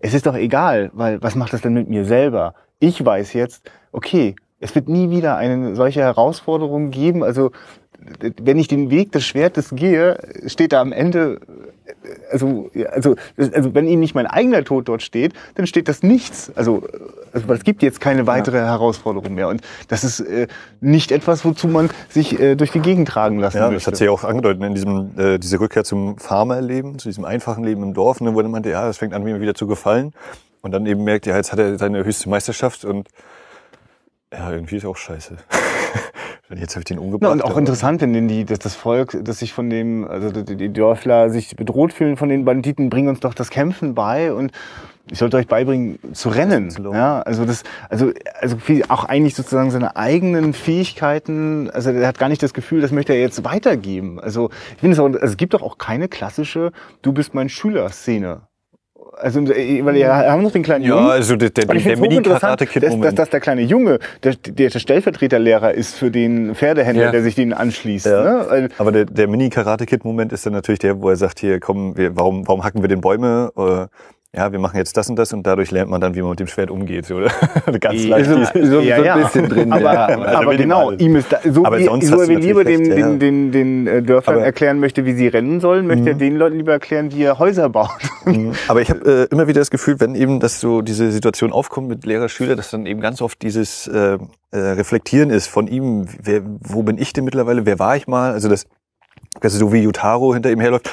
es 0.00 0.12
ist 0.12 0.26
doch 0.26 0.34
egal, 0.36 0.90
weil 0.92 1.22
was 1.22 1.34
macht 1.34 1.54
das 1.54 1.62
denn 1.62 1.72
mit 1.72 1.88
mir 1.88 2.04
selber? 2.04 2.52
Ich 2.78 3.02
weiß 3.02 3.32
jetzt, 3.32 3.70
okay, 3.92 4.36
es 4.60 4.74
wird 4.74 4.86
nie 4.86 5.08
wieder 5.08 5.38
eine 5.38 5.74
solche 5.76 6.00
Herausforderung 6.00 6.90
geben. 6.90 7.24
Also 7.24 7.52
wenn 8.40 8.58
ich 8.58 8.68
den 8.68 8.90
Weg 8.90 9.12
des 9.12 9.24
Schwertes 9.24 9.70
gehe, 9.74 10.18
steht 10.46 10.72
da 10.72 10.80
am 10.80 10.92
Ende, 10.92 11.40
also, 12.30 12.70
ja, 12.74 12.88
also, 12.90 13.16
also 13.36 13.74
wenn 13.74 13.86
ihm 13.86 14.00
nicht 14.00 14.14
mein 14.14 14.26
eigener 14.26 14.64
Tod 14.64 14.88
dort 14.88 15.02
steht, 15.02 15.32
dann 15.54 15.66
steht 15.66 15.88
das 15.88 16.02
nichts. 16.02 16.52
Also, 16.54 16.82
also 17.32 17.52
es 17.52 17.64
gibt 17.64 17.82
jetzt 17.82 18.00
keine 18.00 18.26
weitere 18.26 18.58
Herausforderung 18.58 19.34
mehr. 19.34 19.48
Und 19.48 19.62
das 19.88 20.04
ist 20.04 20.20
äh, 20.20 20.46
nicht 20.80 21.12
etwas, 21.12 21.44
wozu 21.44 21.68
man 21.68 21.90
sich 22.08 22.38
äh, 22.40 22.54
durch 22.54 22.72
die 22.72 22.80
Gegend 22.80 23.08
tragen 23.08 23.38
lassen 23.38 23.58
Ja, 23.58 23.64
das 23.64 23.72
möchte. 23.72 23.90
hat 23.90 23.96
sie 23.96 24.04
ja 24.04 24.10
auch 24.10 24.24
angedeutet 24.24 24.62
in 24.62 24.74
diesem, 24.74 25.10
äh, 25.18 25.38
diese 25.38 25.60
Rückkehr 25.60 25.84
zum 25.84 26.18
Farmerleben, 26.18 26.98
zu 26.98 27.08
diesem 27.08 27.24
einfachen 27.24 27.64
Leben 27.64 27.82
im 27.82 27.94
Dorf, 27.94 28.20
ne, 28.20 28.34
wo 28.34 28.40
er 28.40 28.48
meinte, 28.48 28.70
ja, 28.70 28.86
das 28.86 28.98
fängt 28.98 29.14
an, 29.14 29.22
mir 29.22 29.40
wieder 29.40 29.54
zu 29.54 29.66
gefallen. 29.66 30.12
Und 30.62 30.72
dann 30.72 30.86
eben 30.86 31.04
merkt, 31.04 31.26
ja, 31.26 31.36
jetzt 31.36 31.52
hat 31.52 31.58
er 31.58 31.78
seine 31.78 32.04
höchste 32.04 32.28
Meisterschaft 32.28 32.84
und 32.84 33.08
ja, 34.32 34.50
irgendwie 34.50 34.76
ist 34.76 34.84
auch 34.84 34.96
scheiße. 34.96 35.36
Jetzt 36.54 36.74
habe 36.74 36.80
ich 36.80 36.84
den 36.84 36.98
Ja, 36.98 37.02
umgebracht. 37.02 37.32
und 37.32 37.42
auch 37.42 37.56
interessant, 37.56 38.00
wenn 38.00 38.28
die, 38.28 38.44
dass 38.44 38.58
das 38.58 38.74
Volk, 38.74 39.18
dass 39.22 39.40
sich 39.40 39.52
von 39.52 39.68
dem, 39.68 40.06
also 40.06 40.30
die, 40.30 40.72
Dörfler 40.72 41.30
sich 41.30 41.56
bedroht 41.56 41.92
fühlen 41.92 42.16
von 42.16 42.28
den 42.28 42.44
Banditen, 42.44 42.90
bringen 42.90 43.08
uns 43.08 43.20
doch 43.20 43.34
das 43.34 43.50
Kämpfen 43.50 43.94
bei 43.94 44.32
und 44.32 44.52
ich 45.10 45.18
sollte 45.18 45.36
euch 45.36 45.46
beibringen 45.46 45.98
zu 46.14 46.28
rennen. 46.30 46.68
Ja, 46.92 47.20
also 47.22 47.44
das, 47.44 47.62
also, 47.88 48.12
also 48.40 48.56
auch 48.88 49.04
eigentlich 49.04 49.36
sozusagen 49.36 49.70
seine 49.70 49.96
eigenen 49.96 50.52
Fähigkeiten, 50.52 51.70
also 51.70 51.90
er 51.90 52.08
hat 52.08 52.18
gar 52.18 52.28
nicht 52.28 52.42
das 52.42 52.54
Gefühl, 52.54 52.80
das 52.80 52.90
möchte 52.90 53.12
er 53.12 53.20
jetzt 53.20 53.44
weitergeben. 53.44 54.18
Also 54.18 54.50
ich 54.74 54.80
finde 54.80 54.94
es 54.94 54.98
auch, 54.98 55.06
also 55.06 55.18
es 55.18 55.36
gibt 55.36 55.54
doch 55.54 55.62
auch 55.62 55.78
keine 55.78 56.08
klassische 56.08 56.72
Du 57.02 57.12
bist 57.12 57.34
mein 57.34 57.48
Schüler-Szene. 57.48 58.42
Also, 59.18 59.40
äh, 59.40 59.84
weil 59.84 59.94
wir 59.94 60.14
haben 60.14 60.42
noch 60.42 60.50
den 60.52 60.62
kleinen 60.62 60.84
ja, 60.84 60.90
Jungen. 60.90 61.10
also 61.10 61.36
der, 61.36 61.50
der, 61.50 61.64
der 61.64 61.98
hochinteressant, 61.98 62.60
dass, 62.60 63.00
dass, 63.00 63.14
dass 63.14 63.30
der 63.30 63.40
kleine 63.40 63.62
Junge, 63.62 63.98
der, 64.22 64.34
der 64.36 64.70
Stellvertreterlehrer 64.70 65.72
ist 65.72 65.94
für 65.94 66.10
den 66.10 66.54
Pferdehändler, 66.54 67.06
Ja. 67.06 67.10
der 67.12 67.22
sich 67.22 67.34
denen 67.34 67.52
anschließt. 67.54 68.06
Ja. 68.06 68.44
Ne? 68.44 68.68
Aber 68.78 68.92
der, 68.92 69.06
der 69.06 69.26
Mini-Karate-Kid-Moment 69.28 70.32
ist 70.32 70.44
dann 70.44 70.52
natürlich 70.52 70.80
der, 70.80 71.00
wo 71.00 71.08
er 71.08 71.16
sagt, 71.16 71.40
hier, 71.40 71.60
komm, 71.60 71.96
wir, 71.96 72.14
warum, 72.16 72.46
warum 72.46 72.62
hacken 72.62 72.82
wir 72.82 72.88
den 72.88 73.00
Bäume? 73.00 73.50
Äh, 73.56 73.86
ja, 74.36 74.52
wir 74.52 74.58
machen 74.58 74.76
jetzt 74.76 74.96
das 74.96 75.08
und 75.08 75.16
das 75.16 75.32
und 75.32 75.46
dadurch 75.46 75.70
lernt 75.70 75.90
man 75.90 76.00
dann, 76.00 76.14
wie 76.14 76.20
man 76.20 76.30
mit 76.30 76.40
dem 76.40 76.46
Schwert 76.46 76.70
umgeht. 76.70 77.10
Oder? 77.10 77.30
Ganz 77.80 78.04
leicht. 78.04 78.28
so- 78.28 78.34
so- 78.36 78.44
so 78.62 78.78
ein 78.80 79.22
bisschen 79.22 79.48
drin, 79.48 79.72
Aber, 79.72 79.80
ja. 79.94 80.08
aber, 80.08 80.28
Also 80.38 80.50
die 80.50 80.56
genau, 80.58 80.90
ihm 80.92 81.16
ist 81.16 81.32
da, 81.32 81.38
so 81.50 81.64
Aber 81.64 81.78
wie, 81.78 81.84
sonst 81.84 82.06
so 82.08 82.28
wie 82.28 82.34
lieber 82.34 82.62
den, 82.64 82.80
recht, 82.86 82.98
ja. 82.98 83.06
den, 83.08 83.18
den, 83.18 83.52
den 83.52 83.86
äh, 83.86 84.02
Dörfern 84.02 84.34
Aber- 84.34 84.40
Mhm. 84.42 84.46
erklären 84.46 84.78
möchte, 84.80 85.04
wie 85.06 85.14
sie 85.14 85.28
rennen 85.28 85.60
sollen, 85.60 85.86
möchte 85.86 86.10
er 86.10 86.14
den 86.14 86.36
Leuten 86.36 86.56
lieber 86.56 86.72
erklären, 86.72 87.10
wie 87.12 87.22
er 87.22 87.38
Häuser 87.38 87.68
baut. 87.70 87.88
Mhm. 88.26 88.52
Aber 88.68 88.80
ich 88.82 88.90
habe 88.90 89.28
äh, 89.30 89.32
immer 89.32 89.46
wieder 89.48 89.60
das 89.60 89.70
Gefühl, 89.70 89.98
wenn 90.00 90.14
eben 90.14 90.38
das 90.40 90.60
so 90.60 90.82
diese 90.82 91.10
Situation 91.10 91.52
aufkommt 91.52 91.88
mit 91.88 92.04
Lehrer-Schüler, 92.04 92.56
dass 92.56 92.70
dann 92.70 92.86
eben 92.86 93.00
ganz 93.00 93.22
oft 93.22 93.40
dieses 93.42 93.86
äh, 93.86 94.18
äh, 94.50 94.56
Reflektieren 94.58 95.30
ist 95.30 95.46
von 95.46 95.66
ihm, 95.66 96.06
wer, 96.22 96.42
wo 96.60 96.82
bin 96.82 96.98
ich 96.98 97.12
denn 97.12 97.24
mittlerweile, 97.24 97.64
wer 97.66 97.78
war 97.78 97.96
ich 97.96 98.06
mal? 98.06 98.32
Also 98.32 98.48
das, 98.48 98.66
also 99.40 99.58
so 99.58 99.72
wie 99.72 99.80
Yutaro 99.82 100.34
hinter 100.34 100.50
ihm 100.50 100.60
herläuft, 100.60 100.90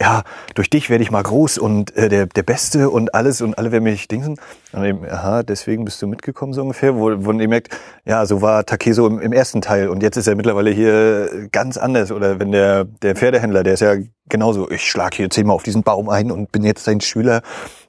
ja, 0.00 0.22
durch 0.54 0.70
dich 0.70 0.90
werde 0.90 1.02
ich 1.02 1.10
mal 1.10 1.22
groß 1.22 1.58
und 1.58 1.96
äh, 1.96 2.08
der, 2.08 2.26
der 2.26 2.42
Beste 2.42 2.90
und 2.90 3.14
alles 3.14 3.40
und 3.40 3.56
alle 3.58 3.72
werden 3.72 3.84
mich 3.84 4.08
dingsen. 4.08 4.36
Und 4.72 4.84
eben, 4.84 5.04
aha, 5.08 5.42
deswegen 5.42 5.84
bist 5.84 6.02
du 6.02 6.06
mitgekommen 6.06 6.52
so 6.52 6.62
ungefähr, 6.62 6.96
wo, 6.96 7.12
wo 7.24 7.32
eben 7.32 7.48
merkt, 7.48 7.76
ja, 8.04 8.26
so 8.26 8.42
war 8.42 8.64
Takeso 8.66 9.06
im, 9.06 9.20
im 9.20 9.32
ersten 9.32 9.60
Teil 9.60 9.88
und 9.88 10.02
jetzt 10.02 10.16
ist 10.16 10.26
er 10.26 10.34
mittlerweile 10.34 10.70
hier 10.70 11.48
ganz 11.52 11.76
anders. 11.76 12.10
Oder 12.10 12.40
wenn 12.40 12.52
der, 12.52 12.84
der 12.84 13.14
Pferdehändler, 13.14 13.62
der 13.62 13.74
ist 13.74 13.80
ja 13.80 13.96
genauso, 14.28 14.70
ich 14.70 14.88
schlag 14.88 15.14
hier 15.14 15.30
zehnmal 15.30 15.54
auf 15.56 15.62
diesen 15.62 15.82
Baum 15.82 16.08
ein 16.08 16.30
und 16.30 16.50
bin 16.50 16.64
jetzt 16.64 16.86
dein 16.86 17.00
Schüler. 17.00 17.42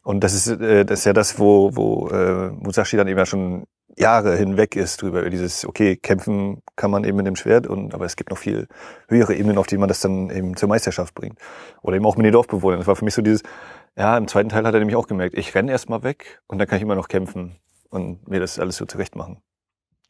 Und 0.03 0.23
das 0.23 0.33
ist, 0.33 0.47
äh, 0.47 0.85
das 0.85 0.99
ist 0.99 1.05
ja 1.05 1.13
das, 1.13 1.39
wo, 1.39 1.71
wo 1.75 2.09
äh, 2.09 2.49
Musashi 2.51 2.97
dann 2.97 3.07
eben 3.07 3.17
ja 3.17 3.25
schon 3.25 3.65
Jahre 3.97 4.35
hinweg 4.35 4.75
ist 4.75 5.01
drüber, 5.01 5.21
über 5.21 5.29
dieses, 5.29 5.65
okay, 5.65 5.95
kämpfen 5.95 6.61
kann 6.75 6.91
man 6.91 7.03
eben 7.03 7.17
mit 7.17 7.27
dem 7.27 7.35
Schwert, 7.35 7.67
und 7.67 7.93
aber 7.93 8.05
es 8.05 8.15
gibt 8.15 8.29
noch 8.29 8.37
viel 8.37 8.67
höhere 9.07 9.35
Ebenen, 9.35 9.57
auf 9.57 9.67
denen 9.67 9.79
man 9.79 9.87
das 9.87 10.01
dann 10.01 10.29
eben 10.29 10.57
zur 10.57 10.69
Meisterschaft 10.69 11.13
bringt. 11.15 11.39
Oder 11.81 11.95
eben 11.95 12.05
auch 12.05 12.17
mit 12.17 12.25
den 12.25 12.33
Dorfbewohnern. 12.33 12.79
Das 12.79 12.87
war 12.87 12.95
für 12.95 13.05
mich 13.05 13.13
so 13.13 13.21
dieses, 13.21 13.41
ja, 13.97 14.17
im 14.17 14.27
zweiten 14.27 14.49
Teil 14.49 14.65
hat 14.65 14.73
er 14.73 14.79
nämlich 14.79 14.97
auch 14.97 15.07
gemerkt, 15.07 15.37
ich 15.37 15.55
renne 15.55 15.71
erst 15.71 15.89
mal 15.89 16.03
weg 16.03 16.41
und 16.47 16.59
dann 16.59 16.67
kann 16.67 16.77
ich 16.77 16.83
immer 16.83 16.95
noch 16.95 17.07
kämpfen 17.07 17.55
und 17.89 18.27
mir 18.27 18.39
das 18.39 18.59
alles 18.59 18.75
so 18.75 18.85
zurecht 18.85 19.15
machen. 19.15 19.41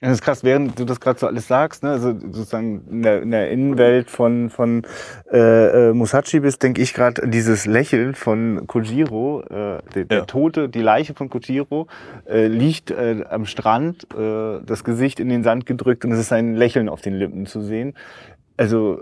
Das 0.02 0.12
ist 0.12 0.22
krass, 0.22 0.44
während 0.44 0.78
du 0.78 0.84
das 0.86 1.00
gerade 1.00 1.18
so 1.18 1.26
alles 1.26 1.48
sagst, 1.48 1.82
ne, 1.82 1.92
also 1.92 2.14
sozusagen 2.20 2.86
in 2.92 3.02
der, 3.02 3.22
in 3.22 3.32
der 3.32 3.50
Innenwelt 3.50 4.12
von, 4.12 4.50
von 4.50 4.84
äh, 5.32 5.90
äh, 5.90 5.94
Musashi 5.94 6.42
bist, 6.42 6.62
denke 6.64 6.82
ich 6.82 6.94
gerade 6.94 7.28
dieses 7.28 7.66
Lächeln 7.66 8.14
von 8.14 8.68
Kojiro, 8.68 9.42
äh, 9.44 9.80
der, 9.96 10.06
der 10.06 10.18
Ja. 10.20 10.26
Tote, 10.26 10.68
die 10.70 10.82
Leiche 10.82 11.14
von 11.14 11.30
Kojiro, 11.30 11.88
äh, 12.28 12.48
liegt 12.48 12.92
äh, 12.92 13.24
am 13.30 13.46
Strand, 13.46 14.06
äh, 14.14 14.60
das 14.66 14.84
Gesicht 14.84 15.20
in 15.20 15.30
den 15.30 15.44
Sand 15.44 15.66
gedrückt 15.66 16.04
und 16.04 16.12
es 16.12 16.20
ist 16.20 16.34
ein 16.34 16.56
Lächeln 16.56 16.90
auf 16.90 17.02
den 17.02 17.14
Lippen 17.16 17.46
zu 17.46 17.62
sehen. 17.62 17.94
Also 18.58 19.02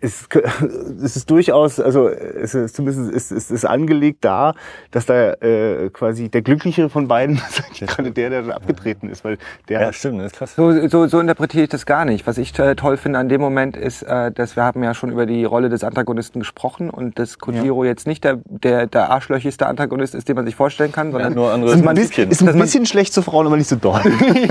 es, 0.00 0.28
es 1.02 1.16
ist 1.16 1.30
durchaus, 1.30 1.80
also 1.80 2.08
es 2.08 2.54
ist 2.54 2.76
zumindest 2.76 3.14
es, 3.14 3.30
es 3.30 3.50
ist 3.50 3.64
angelegt 3.64 4.24
da, 4.24 4.54
dass 4.90 5.06
da 5.06 5.32
äh, 5.34 5.90
quasi 5.90 6.28
der 6.28 6.42
glücklichere 6.42 6.88
von 6.88 7.08
beiden 7.08 7.36
ist 7.72 7.80
gerade 7.86 8.10
der, 8.10 8.30
der 8.30 8.42
dann 8.42 8.52
abgetreten 8.52 9.08
ist, 9.08 9.24
weil 9.24 9.38
der 9.68 9.80
Ja, 9.80 9.92
stimmt, 9.92 10.20
das 10.20 10.32
ist 10.32 10.38
krass. 10.38 10.54
So, 10.56 10.88
so, 10.88 11.06
so 11.06 11.20
interpretiere 11.20 11.64
ich 11.64 11.70
das 11.70 11.86
gar 11.86 12.04
nicht. 12.04 12.26
Was 12.26 12.38
ich 12.38 12.58
äh, 12.58 12.74
toll 12.74 12.96
finde 12.96 13.18
an 13.18 13.28
dem 13.28 13.40
Moment 13.40 13.76
ist, 13.76 14.02
äh, 14.02 14.32
dass 14.32 14.56
wir 14.56 14.64
haben 14.64 14.82
ja 14.82 14.94
schon 14.94 15.12
über 15.12 15.26
die 15.26 15.44
Rolle 15.44 15.68
des 15.68 15.84
Antagonisten 15.84 16.40
gesprochen 16.40 16.90
und 16.90 17.18
dass 17.18 17.38
Kojiro 17.38 17.84
jetzt 17.84 18.06
nicht 18.06 18.24
der, 18.24 18.40
der, 18.44 18.86
der 18.86 19.10
arschlöchigste 19.10 19.66
Antagonist 19.66 20.14
ist, 20.14 20.28
den 20.28 20.36
man 20.36 20.46
sich 20.46 20.56
vorstellen 20.56 20.92
kann, 20.92 21.12
sondern 21.12 21.34
nur 21.34 21.52
andere 21.52 21.74
ist 21.74 21.86
ein, 21.86 21.94
bisschen, 21.94 22.30
ist 22.30 22.42
ein 22.42 22.58
bisschen 22.58 22.86
schlecht 22.86 23.12
zu 23.12 23.22
Frauen, 23.22 23.46
aber 23.46 23.56
nicht 23.56 23.68
so 23.68 23.76
doll. 23.76 24.00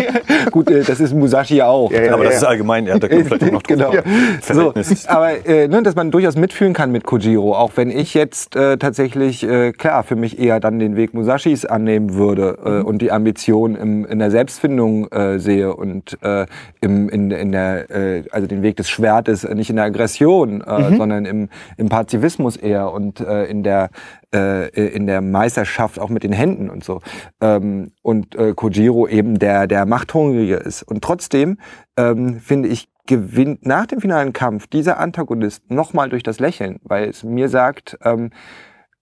gut, 0.52 0.70
äh, 0.70 0.84
das 0.84 1.00
ist 1.00 1.14
Musashi 1.14 1.56
ja 1.56 1.68
auch. 1.68 1.92
Ja, 1.92 2.04
ja, 2.04 2.14
Aber 2.14 2.24
das 2.24 2.34
ja. 2.34 2.40
ist 2.40 2.46
allgemein, 2.46 2.86
ja, 2.86 2.98
da 2.98 3.08
kommt 3.08 3.28
vielleicht 3.28 3.44
auch 3.44 3.52
noch 3.52 3.64
drauf. 3.64 3.92
genau. 3.92 3.94
Ja. 3.94 4.04
So, 4.42 4.74
Verhältnis. 4.74 5.08
Aber 5.40 5.50
äh, 5.50 5.68
ne, 5.68 5.84
dass 5.84 5.96
man 5.96 6.12
durchaus 6.12 6.36
mitfühlen 6.36 6.74
kann 6.74 6.92
mit 6.92 7.04
Kojiro, 7.04 7.56
auch 7.56 7.72
wenn 7.76 7.90
ich 7.90 8.14
jetzt 8.14 8.56
äh, 8.56 8.78
tatsächlich 8.78 9.44
äh, 9.44 9.72
klar 9.72 10.04
für 10.04 10.16
mich 10.16 10.40
eher 10.40 10.60
dann 10.60 10.80
den 10.80 10.96
Weg 10.96 11.14
Musashis 11.14 11.66
annehmen 11.66 12.14
würde 12.16 12.58
äh, 12.64 12.70
Mhm. 12.70 12.86
und 12.86 13.02
die 13.02 13.12
Ambition 13.12 13.76
im, 13.76 14.06
in 14.06 14.20
der 14.20 14.32
Selbstfindung 14.32 15.08
äh, 15.12 15.40
sehe 15.40 15.76
und 15.76 16.18
äh, 16.22 16.46
im, 16.82 17.10
in, 17.10 17.32
in 17.32 17.52
der 17.52 17.90
äh, 17.90 18.24
also 18.32 18.48
den 18.48 18.62
Weg 18.62 18.78
des 18.78 18.90
Schwertes 18.90 19.44
äh, 19.44 19.56
nicht 19.56 19.70
in 19.70 19.76
der 19.76 19.86
Aggression, 19.86 20.62
äh, 20.62 20.92
Mhm. 20.92 20.98
sondern 20.98 21.26
im, 21.26 21.50
im 21.78 21.90
Pazifismus 21.90 22.56
eher 22.58 22.92
und 22.92 23.20
äh, 23.20 23.46
in 23.46 23.64
der 23.64 23.90
äh, 24.34 24.68
in 24.70 25.08
der 25.08 25.22
Meisterschaft 25.22 26.00
auch 26.00 26.10
mit 26.10 26.24
den 26.24 26.34
Händen 26.34 26.70
und 26.70 26.84
so. 26.84 27.02
Ähm, 27.42 27.92
und 28.04 28.36
äh, 28.36 28.54
Kojiro 28.54 29.08
eben 29.08 29.40
der, 29.40 29.66
der 29.66 29.88
Machthungrige 29.88 30.56
ist. 30.56 30.84
Und 30.84 31.04
trotzdem 31.04 31.58
ähm, 31.98 32.40
finde 32.40 32.70
ich, 32.70 32.90
gewinnt 33.10 33.66
nach 33.66 33.88
dem 33.88 34.00
finalen 34.00 34.34
Kampf 34.34 34.68
dieser 34.68 35.00
Antagonist 35.00 35.70
nochmal 35.72 36.10
durch 36.10 36.22
das 36.22 36.40
Lächeln, 36.40 36.80
weil 36.84 37.10
es 37.10 37.24
mir 37.24 37.50
sagt, 37.50 37.98
ähm, 38.04 38.30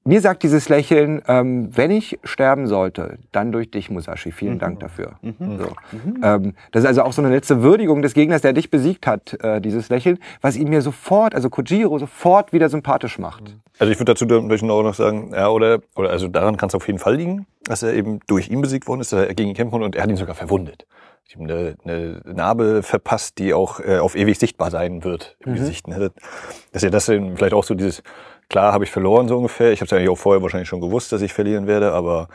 mir 0.06 0.22
sagt 0.22 0.44
dieses 0.44 0.70
Lächeln, 0.70 1.22
ähm, 1.28 1.76
wenn 1.76 1.92
ich 1.92 2.18
sterben 2.24 2.68
sollte, 2.68 3.18
dann 3.34 3.52
durch 3.52 3.70
dich, 3.70 3.90
Musashi. 3.90 4.32
Vielen 4.32 4.60
Dank 4.60 4.80
dafür. 4.80 5.16
So. 5.38 5.76
Ähm, 6.24 6.54
das 6.72 6.84
ist 6.84 6.88
also 6.88 7.02
auch 7.04 7.12
so 7.12 7.22
eine 7.22 7.30
letzte 7.30 7.62
Würdigung 7.62 8.02
des 8.02 8.14
Gegners, 8.14 8.42
der 8.42 8.54
dich 8.54 8.72
besiegt 8.72 9.06
hat, 9.06 9.38
äh, 9.44 9.60
dieses 9.60 9.90
Lächeln, 9.90 10.20
was 10.40 10.56
ihn 10.56 10.70
mir 10.70 10.82
sofort, 10.82 11.36
also 11.36 11.50
Kojiro, 11.50 12.00
sofort 12.00 12.54
wieder 12.54 12.70
sympathisch 12.70 13.20
macht. 13.20 13.58
Also 13.80 13.92
ich 13.92 14.00
würde 14.00 14.14
dazu 14.14 14.24
natürlich 14.24 14.64
auch 14.64 14.84
noch 14.84 14.94
sagen, 14.94 15.32
ja, 15.34 15.50
oder, 15.50 15.82
oder 15.98 16.12
also 16.12 16.30
daran 16.30 16.56
kann 16.56 16.70
es 16.70 16.76
auf 16.76 16.88
jeden 16.88 17.00
Fall 17.00 17.18
liegen, 17.18 17.46
dass 17.66 17.84
er 17.84 17.94
eben 17.94 18.22
durch 18.28 18.50
ihn 18.50 18.62
besiegt 18.62 18.88
worden 18.88 19.02
ist, 19.02 19.12
dass 19.12 19.28
er 19.28 19.34
gegen 19.34 19.50
ihn 19.50 19.56
kämpfen 19.56 19.72
konnte 19.72 19.86
und 19.88 19.98
er 19.98 20.04
hat 20.04 20.10
ihn 20.10 20.16
sogar 20.16 20.36
verwundet. 20.36 20.88
Ich 21.28 21.36
habe 21.36 21.44
eine, 21.44 21.76
eine 21.84 22.22
Narbe 22.34 22.84
verpasst, 22.84 23.38
die 23.38 23.54
auch 23.54 23.80
äh, 23.82 23.98
auf 24.00 24.16
ewig 24.16 24.40
sichtbar 24.40 24.72
sein 24.72 25.04
wird 25.04 25.36
im 25.46 25.56
Gesicht. 25.56 25.88
Ne? 25.88 26.00
Das- 26.00 26.12
Dass 26.72 26.84
er 26.84 26.90
das 26.90 27.10
eben 27.10 27.36
vielleicht 27.36 27.54
auch 27.54 27.64
so 27.66 27.76
dieses, 27.76 28.02
klar 28.50 28.72
habe 28.72 28.86
ich 28.86 28.92
verloren 28.92 29.28
so 29.28 29.36
ungefähr. 29.38 29.72
Ich 29.74 29.82
habe 29.82 29.88
es 29.88 29.94
eigentlich 29.94 30.10
auch 30.10 30.18
vorher 30.18 30.42
wahrscheinlich 30.42 30.70
schon 30.70 30.80
gewusst, 30.82 31.12
dass 31.12 31.22
ich 31.22 31.34
verlieren 31.34 31.68
werde, 31.68 31.92
aber 31.92 32.30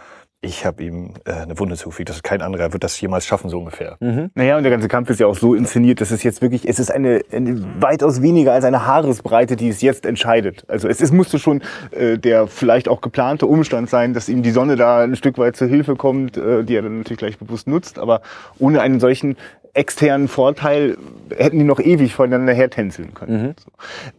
ich 0.45 0.67
habe 0.67 0.83
ihm 0.83 1.15
äh, 1.25 1.33
eine 1.33 1.59
Wunde 1.59 1.77
zugefügt. 1.77 2.09
Das 2.09 2.17
ist 2.17 2.25
kein 2.25 2.43
anderer 2.43 2.73
wird 2.73 2.83
das 2.83 3.01
jemals 3.01 3.25
schaffen, 3.25 3.49
so 3.49 3.59
ungefähr. 3.59 3.97
Naja, 4.35 4.57
und 4.57 4.65
der 4.65 4.73
ganze 4.73 4.89
Kampf 4.89 5.09
ist 5.09 5.21
ja 5.21 5.29
auch 5.29 5.37
so 5.37 5.55
inszeniert, 5.55 6.01
dass 6.01 6.11
es 6.11 6.25
jetzt 6.25 6.43
wirklich, 6.43 6.69
es 6.69 6.81
ist 6.81 6.91
eine, 6.91 7.23
eine 7.31 7.65
weitaus 7.81 8.23
weniger 8.23 8.53
als 8.53 8.65
eine 8.65 8.85
Haaresbreite, 8.85 9.55
die 9.55 9.69
es 9.69 9.81
jetzt 9.83 10.05
entscheidet. 10.05 10.65
Also 10.69 10.89
es, 10.89 11.01
es 11.01 11.13
musste 11.13 11.39
schon 11.39 11.63
äh, 11.93 12.19
der 12.19 12.49
vielleicht 12.49 12.89
auch 12.89 13.01
geplante 13.01 13.47
Umstand 13.47 13.89
sein, 13.89 14.15
dass 14.15 14.29
ihm 14.29 14.43
die 14.43 14.51
Sonne 14.51 14.75
da 14.75 15.05
ein 15.05 15.15
Stück 15.15 15.39
weit 15.39 15.55
zur 15.55 15.69
Hilfe 15.69 15.95
kommt, 15.95 16.37
äh, 16.37 16.65
die 16.65 16.75
er 16.75 16.83
dann 16.83 16.99
natürlich 16.99 17.19
gleich 17.19 17.39
bewusst 17.39 17.69
nutzt, 17.69 18.01
aber 18.01 18.21
ohne 18.59 18.81
einen 18.81 18.99
solchen 18.99 19.37
externen 19.75 20.27
Vorteil 20.27 20.99
hätten 21.35 21.59
die 21.59 21.65
noch 21.65 21.79
ewig 21.79 22.15
voneinander 22.15 22.53
hertänzeln 22.53 23.15
können. 23.15 23.55
So. 23.59 23.71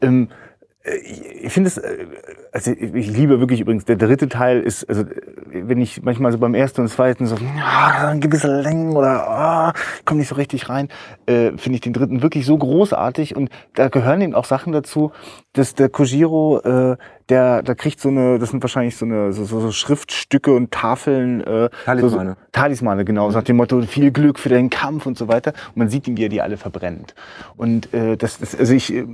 Ähm, 0.01 0.29
äh, 0.83 0.95
ich 0.95 1.43
ich 1.43 1.53
finde 1.53 1.67
es, 1.67 1.77
äh, 1.77 2.05
also 2.53 2.71
ich 2.71 3.07
liebe 3.07 3.39
wirklich 3.39 3.61
übrigens, 3.61 3.83
der 3.85 3.95
dritte 3.95 4.29
Teil 4.29 4.61
ist, 4.61 4.87
also 4.87 5.05
wenn 5.47 5.81
ich 5.81 6.03
manchmal 6.03 6.31
so 6.31 6.37
beim 6.37 6.53
ersten 6.53 6.81
und 6.81 6.87
zweiten 6.87 7.25
so, 7.25 7.35
ja, 7.35 8.13
gewisse 8.13 8.61
Längen 8.61 8.95
oder 8.95 9.27
ah, 9.27 9.73
ich 9.97 10.05
komme 10.05 10.19
nicht 10.19 10.27
so 10.27 10.35
richtig 10.35 10.69
rein, 10.69 10.87
äh, 11.25 11.57
finde 11.57 11.75
ich 11.75 11.81
den 11.81 11.93
dritten 11.93 12.21
wirklich 12.21 12.45
so 12.45 12.55
großartig 12.55 13.35
und 13.35 13.49
da 13.73 13.87
gehören 13.87 14.21
eben 14.21 14.35
auch 14.35 14.45
Sachen 14.45 14.71
dazu, 14.71 15.11
dass 15.53 15.73
der 15.73 15.89
Kojiro, 15.89 16.59
äh, 16.59 16.97
der, 17.29 17.63
der 17.63 17.75
kriegt 17.75 17.99
so 17.99 18.09
eine, 18.09 18.37
das 18.37 18.49
sind 18.49 18.61
wahrscheinlich 18.61 18.97
so 18.97 19.05
eine 19.05 19.33
so, 19.33 19.45
so, 19.45 19.59
so 19.59 19.71
Schriftstücke 19.71 20.53
und 20.53 20.69
Tafeln, 20.71 21.41
äh, 21.41 21.69
Talismane. 21.85 22.29
So, 22.31 22.35
so, 22.35 22.47
Talismane, 22.51 23.05
genau, 23.05 23.31
so 23.31 23.37
nach 23.37 23.45
dem 23.45 23.57
Motto, 23.57 23.81
viel 23.81 24.11
Glück 24.11 24.37
für 24.37 24.49
deinen 24.49 24.69
Kampf 24.69 25.07
und 25.07 25.17
so 25.17 25.27
weiter. 25.27 25.53
Und 25.69 25.77
man 25.77 25.89
sieht 25.89 26.07
ihn, 26.07 26.17
wie 26.17 26.25
er 26.25 26.29
die 26.29 26.41
alle 26.41 26.57
verbrennt. 26.57 27.15
Und 27.55 27.93
äh, 27.93 28.17
das, 28.17 28.39
das 28.39 28.55
also 28.55 28.73
ich, 28.73 28.93
äh, 28.93 29.05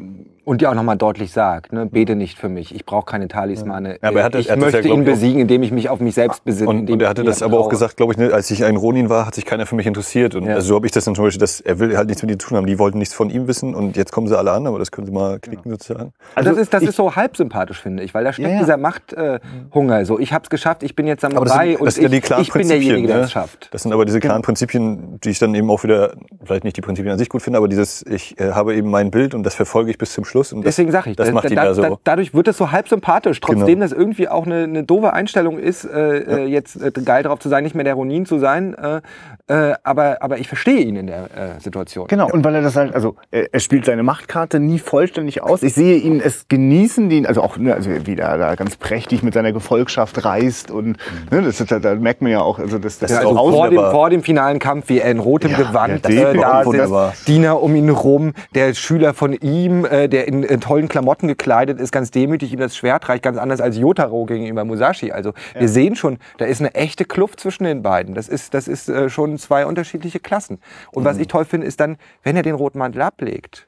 Und 0.49 0.61
die 0.61 0.67
auch 0.67 0.73
nochmal 0.73 0.97
deutlich 0.97 1.31
sagt, 1.31 1.73
ne, 1.73 1.85
bete 1.85 2.15
nicht 2.15 2.39
für 2.39 2.49
mich, 2.49 2.73
ich 2.73 2.83
brauche 2.83 3.05
keine 3.05 3.27
Talismane. 3.27 3.99
Ja, 4.01 4.09
aber 4.09 4.19
er 4.21 4.25
hatte- 4.25 4.39
ich 4.39 4.47
er 4.49 4.53
hat 4.53 4.59
möchte 4.59 4.79
ja, 4.87 4.95
ihn 4.95 5.05
besiegen, 5.05 5.39
indem 5.41 5.61
ich 5.61 5.71
mich 5.71 5.89
auf 5.89 5.99
mich 5.99 6.15
selbst 6.15 6.43
besinne. 6.43 6.67
Und, 6.71 6.89
und 6.89 6.99
er 7.03 7.07
hatte 7.09 7.23
das 7.23 7.43
aber 7.43 7.59
auch 7.59 7.69
gesagt, 7.69 7.97
glaube 7.97 8.13
ich, 8.13 8.17
ne, 8.17 8.33
als 8.33 8.49
ich 8.49 8.63
ein 8.65 8.75
Ronin 8.75 9.09
war, 9.11 9.27
hat 9.27 9.35
sich 9.35 9.45
keiner 9.45 9.67
für 9.67 9.75
mich 9.75 9.85
interessiert. 9.85 10.33
Und 10.33 10.45
Ja. 10.45 10.55
also 10.55 10.69
so 10.69 10.75
habe 10.75 10.87
ich 10.87 10.91
das 10.91 11.05
dann 11.05 11.13
zum 11.13 11.23
Beispiel, 11.25 11.39
dass 11.39 11.61
er 11.61 11.77
will 11.77 11.95
halt 11.95 12.07
nichts 12.07 12.23
mit 12.23 12.31
ihnen 12.31 12.39
zu 12.39 12.47
tun 12.47 12.57
haben. 12.57 12.65
Die 12.65 12.79
wollten 12.79 12.97
nichts 12.97 13.13
von 13.13 13.29
ihm 13.29 13.47
wissen 13.47 13.75
und 13.75 13.95
jetzt 13.95 14.11
kommen 14.11 14.27
sie 14.27 14.35
alle 14.35 14.51
an, 14.51 14.65
aber 14.65 14.79
das 14.79 14.89
können 14.91 15.05
sie 15.05 15.13
mal 15.13 15.37
knicken 15.39 15.69
sozusagen. 15.69 16.13
Also 16.33 16.49
das 16.49 16.57
ist, 16.57 16.73
das 16.73 16.81
ich- 16.81 16.89
ist 16.89 16.95
so 16.95 17.15
halb 17.15 17.37
sympathisch, 17.37 17.79
finde 17.79 18.01
ich, 18.01 18.15
weil 18.15 18.23
da 18.23 18.33
steckt 18.33 18.49
Ja, 18.49 18.57
dieser 18.57 18.77
Machthunger. 18.77 19.35
Äh, 19.35 19.39
Hunger. 19.71 20.03
so, 20.05 20.17
ich 20.17 20.33
hab's 20.33 20.49
geschafft, 20.49 20.81
ich 20.81 20.95
bin 20.95 21.05
jetzt 21.05 21.21
Samurai 21.21 21.73
sind, 21.77 21.81
und 21.81 21.87
ich, 21.89 22.31
ich 22.39 22.51
bin 22.53 22.67
derjenige, 22.67 23.05
der 23.07 23.17
ne? 23.17 23.23
es 23.25 23.31
schafft. 23.31 23.69
Das 23.71 23.83
sind 23.83 23.93
aber 23.93 24.03
diese 24.05 24.19
klaren 24.19 24.41
Prinzipien, 24.41 25.19
die 25.23 25.29
ich 25.29 25.37
dann 25.37 25.53
eben 25.53 25.69
auch 25.69 25.83
wieder, 25.83 26.13
vielleicht 26.43 26.63
nicht 26.63 26.75
die 26.75 26.81
Prinzipien 26.81 27.11
an 27.13 27.19
sich 27.19 27.29
gut 27.29 27.43
finde, 27.43 27.57
aber 27.57 27.67
dieses, 27.67 28.03
ich 28.07 28.39
äh, 28.39 28.53
habe 28.53 28.73
eben 28.75 28.89
mein 28.89 29.11
Bild 29.11 29.35
und 29.35 29.43
das 29.43 29.53
verfolge 29.53 29.91
ich 29.91 29.99
bis 29.99 30.11
zum 30.13 30.25
Schluss. 30.25 30.38
Und 30.53 30.65
das, 30.65 30.75
Deswegen 30.75 30.91
sage 30.91 31.11
ich, 31.11 31.15
das 31.15 31.27
da- 31.27 31.33
macht 31.33 31.45
da, 31.45 31.49
ihn 31.49 31.55
da, 31.55 31.63
ja 31.65 31.73
so. 31.73 31.81
da, 31.81 31.97
dadurch 32.03 32.33
wird 32.33 32.47
es 32.47 32.57
so 32.57 32.71
halb 32.71 32.87
sympathisch, 32.87 33.39
trotzdem 33.41 33.67
Genau. 33.67 33.81
das 33.81 33.91
irgendwie 33.91 34.27
auch 34.27 34.45
eine, 34.45 34.63
eine 34.63 34.83
doofe 34.83 35.13
Einstellung 35.13 35.59
ist, 35.59 35.85
äh, 35.85 36.17
äh, 36.17 36.45
jetzt 36.45 36.81
äh, 36.81 36.91
geil 36.91 37.23
drauf 37.23 37.39
zu 37.39 37.49
sein, 37.49 37.63
nicht 37.63 37.75
mehr 37.75 37.83
der 37.83 37.93
Ronin 37.95 38.25
zu 38.25 38.39
sein. 38.39 38.73
Äh, 38.75 39.01
äh, 39.47 39.73
aber, 39.83 40.17
aber 40.21 40.37
ich 40.37 40.47
verstehe 40.47 40.79
ihn 40.81 40.95
in 40.95 41.07
der 41.07 41.23
äh, 41.57 41.59
Situation. 41.59 42.07
Genau, 42.07 42.29
und 42.31 42.43
weil 42.43 42.55
er 42.55 42.61
das 42.61 42.75
halt, 42.75 42.93
also 42.93 43.15
er, 43.31 43.53
er 43.53 43.59
spielt 43.59 43.85
seine 43.85 44.03
Machtkarte 44.03 44.59
nie 44.59 44.79
vollständig 44.79 45.41
aus. 45.43 45.63
Ich 45.63 45.73
sehe 45.73 45.97
ihn 45.97 46.19
es 46.23 46.47
genießen, 46.47 47.09
den, 47.09 47.25
also 47.25 47.41
auch, 47.41 47.57
ne, 47.57 47.73
also 47.73 47.89
wie 48.05 48.15
er 48.17 48.37
da 48.37 48.55
ganz 48.55 48.75
prächtig 48.75 49.23
mit 49.23 49.33
seiner 49.33 49.51
Gefolgschaft 49.51 50.23
reist 50.23 50.71
und 50.71 50.97
ne, 51.31 51.41
das 51.41 51.57
da, 51.57 51.79
da 51.79 51.95
merkt 51.95 52.21
man 52.21 52.31
ja 52.31 52.41
auch, 52.41 52.59
also 52.59 52.77
das, 52.79 52.99
das 52.99 53.11
Ja, 53.11 53.19
ist 53.21 53.25
Also 53.25 53.49
vor, 53.51 53.69
dem, 53.69 53.79
vor 53.91 54.09
dem 54.09 54.23
finalen 54.23 54.59
Kampf, 54.59 54.89
wie 54.89 54.99
er 54.99 55.11
in 55.11 55.19
rotem 55.19 55.51
Ja, 55.51 55.57
Gewand 55.57 56.07
ja, 56.07 56.29
äh, 56.29 56.33
das 56.33 56.89
da 56.89 57.11
sitzt, 57.11 57.27
Diener 57.27 57.61
um 57.61 57.75
ihn 57.75 57.89
rum, 57.89 58.33
der 58.55 58.73
Schüler 58.73 59.13
von 59.13 59.33
ihm, 59.33 59.83
äh, 59.85 60.07
der 60.07 60.27
in, 60.29 60.43
in 60.43 60.61
tollen 60.61 60.87
Klamotten 60.87 61.27
gekleidet 61.27 61.79
ist, 61.79 61.91
ganz 61.91 62.11
demütig 62.11 62.53
ihm 62.53 62.59
das 62.59 62.75
Schwert 62.75 63.09
reicht, 63.09 63.23
ganz 63.23 63.37
anders 63.37 63.59
als 63.61 63.77
Yotaro 63.77 64.25
gegenüber 64.25 64.63
Musashi. 64.63 65.11
Also 65.11 65.33
wir 65.57 65.67
sehen 65.67 65.95
schon, 65.95 66.19
da 66.37 66.45
ist 66.45 66.61
eine 66.61 66.73
echte 66.75 67.03
Kluft 67.05 67.39
zwischen 67.39 67.63
den 67.63 67.81
beiden. 67.81 68.15
Das 68.15 68.29
ist, 68.29 68.53
das 68.53 68.67
ist 68.67 68.87
äh, 68.89 69.09
schon 69.09 69.37
zwei 69.37 69.65
unterschiedliche 69.65 70.19
Klassen. 70.19 70.59
Und 70.91 71.03
Mhm. 71.03 71.07
was 71.07 71.17
ich 71.17 71.27
toll 71.27 71.45
finde, 71.45 71.67
ist 71.67 71.79
dann, 71.79 71.97
wenn 72.23 72.35
er 72.35 72.43
den 72.43 72.55
roten 72.55 72.77
Mantel 72.79 73.01
ablegt. 73.01 73.65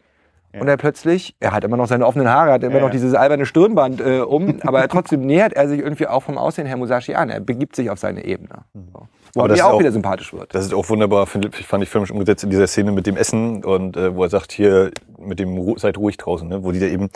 Und 0.59 0.67
er 0.67 0.75
plötzlich, 0.75 1.33
er 1.39 1.53
hat 1.53 1.63
immer 1.63 1.77
noch 1.77 1.87
seine 1.87 2.05
offenen 2.05 2.27
Haare, 2.27 2.51
hat 2.51 2.63
immer 2.63 2.75
Ja, 2.75 2.81
noch 2.81 2.87
ja. 2.87 2.91
dieses 2.91 3.13
alberne 3.13 3.45
Stirnband 3.45 4.01
äh, 4.01 4.19
um, 4.19 4.59
aber 4.67 4.85
trotzdem 4.89 5.21
nähert 5.21 5.53
er 5.53 5.69
sich 5.69 5.79
irgendwie 5.79 6.07
auch 6.07 6.23
vom 6.23 6.37
Aussehen 6.37 6.65
Herr 6.67 6.75
Musashi 6.75 7.13
an. 7.13 7.29
Er 7.29 7.39
begibt 7.39 7.73
sich 7.77 7.89
auf 7.89 7.99
seine 7.99 8.25
Ebene. 8.25 8.65
So. 8.73 9.07
Wo 9.33 9.45
ist 9.45 9.61
auch, 9.63 9.71
auch- 9.75 9.79
wieder 9.79 9.93
sympathisch 9.93 10.33
wird. 10.33 10.53
Das 10.53 10.65
ist 10.65 10.73
auch 10.73 10.89
wunderbar, 10.89 11.25
find, 11.25 11.45
ich 11.57 11.65
fand 11.65 11.83
ich 11.83 11.89
filmisch 11.89 12.11
umgesetzt 12.11 12.43
in 12.43 12.49
dieser 12.49 12.67
Szene 12.67 12.91
mit 12.91 13.07
dem 13.07 13.15
Essen 13.15 13.63
und 13.63 13.95
äh, 13.95 14.13
wo 14.13 14.23
er 14.23 14.29
sagt, 14.29 14.51
hier 14.51 14.91
mit 15.21 15.39
dem 15.39 15.57
Ru 15.57 15.77
seid 15.77 15.97
ruhig 15.97 16.17
draußen, 16.17 16.47
ne? 16.47 16.63
wo 16.63 16.71
die 16.71 16.79
da 16.79 16.87
eben, 16.87 17.09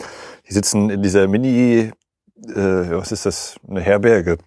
die 0.48 0.52
sitzen 0.52 0.90
in 0.90 1.02
dieser 1.02 1.28
Mini, 1.28 1.90
äh, 2.48 2.54
was 2.54 3.12
ist 3.12 3.26
das, 3.26 3.56
eine 3.68 3.80
Herberge. 3.80 4.38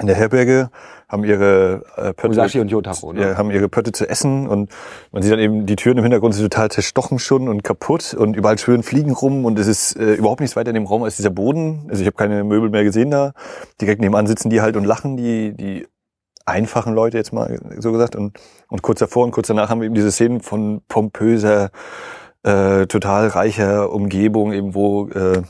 In 0.00 0.08
der 0.08 0.16
Herberge 0.16 0.70
haben 1.08 1.24
ihre 1.24 1.84
äh, 1.96 2.12
Pötte, 2.12 2.28
Musashi 2.28 2.60
und 2.60 2.70
Yotaro, 2.70 3.12
ne? 3.12 3.22
ja, 3.22 3.36
haben 3.38 3.50
ihre 3.50 3.68
Pötte 3.68 3.92
zu 3.92 4.08
essen 4.08 4.46
und 4.46 4.70
man 5.12 5.22
sieht 5.22 5.32
dann 5.32 5.38
eben 5.38 5.64
die 5.64 5.76
Türen 5.76 5.98
im 5.98 6.04
Hintergrund 6.04 6.34
sind 6.34 6.42
total 6.44 6.70
zerstochen 6.70 7.18
schon 7.18 7.48
und 7.48 7.62
kaputt 7.62 8.12
und 8.12 8.36
überall 8.36 8.58
schwören 8.58 8.82
Fliegen 8.82 9.12
rum 9.12 9.44
und 9.44 9.58
es 9.58 9.68
ist 9.68 9.96
äh, 9.96 10.14
überhaupt 10.14 10.40
nichts 10.40 10.56
weiter 10.56 10.70
in 10.70 10.74
dem 10.74 10.86
Raum 10.86 11.04
als 11.04 11.16
dieser 11.16 11.30
Boden. 11.30 11.86
Also 11.88 12.02
ich 12.02 12.06
habe 12.06 12.16
keine 12.16 12.44
Möbel 12.44 12.70
mehr 12.70 12.84
gesehen 12.84 13.10
da. 13.10 13.32
Direkt 13.80 14.00
nebenan 14.00 14.26
sitzen 14.26 14.50
die 14.50 14.60
halt 14.60 14.76
und 14.76 14.84
lachen, 14.84 15.16
die 15.16 15.54
die 15.54 15.86
einfachen 16.44 16.94
Leute 16.94 17.16
jetzt 17.16 17.32
mal 17.32 17.58
so 17.78 17.92
gesagt 17.92 18.16
und 18.16 18.38
und 18.68 18.82
kurz 18.82 18.98
davor 18.98 19.24
und 19.24 19.30
kurz 19.30 19.48
danach 19.48 19.70
haben 19.70 19.80
wir 19.80 19.86
eben 19.86 19.94
diese 19.94 20.12
Szenen 20.12 20.40
von 20.40 20.82
pompöser 20.88 21.70
äh, 22.46 22.86
total 22.86 23.28
reicher 23.28 23.92
Umgebung 23.92 24.52
eben 24.52 24.74
wo 24.74 25.08
äh, 25.08 25.42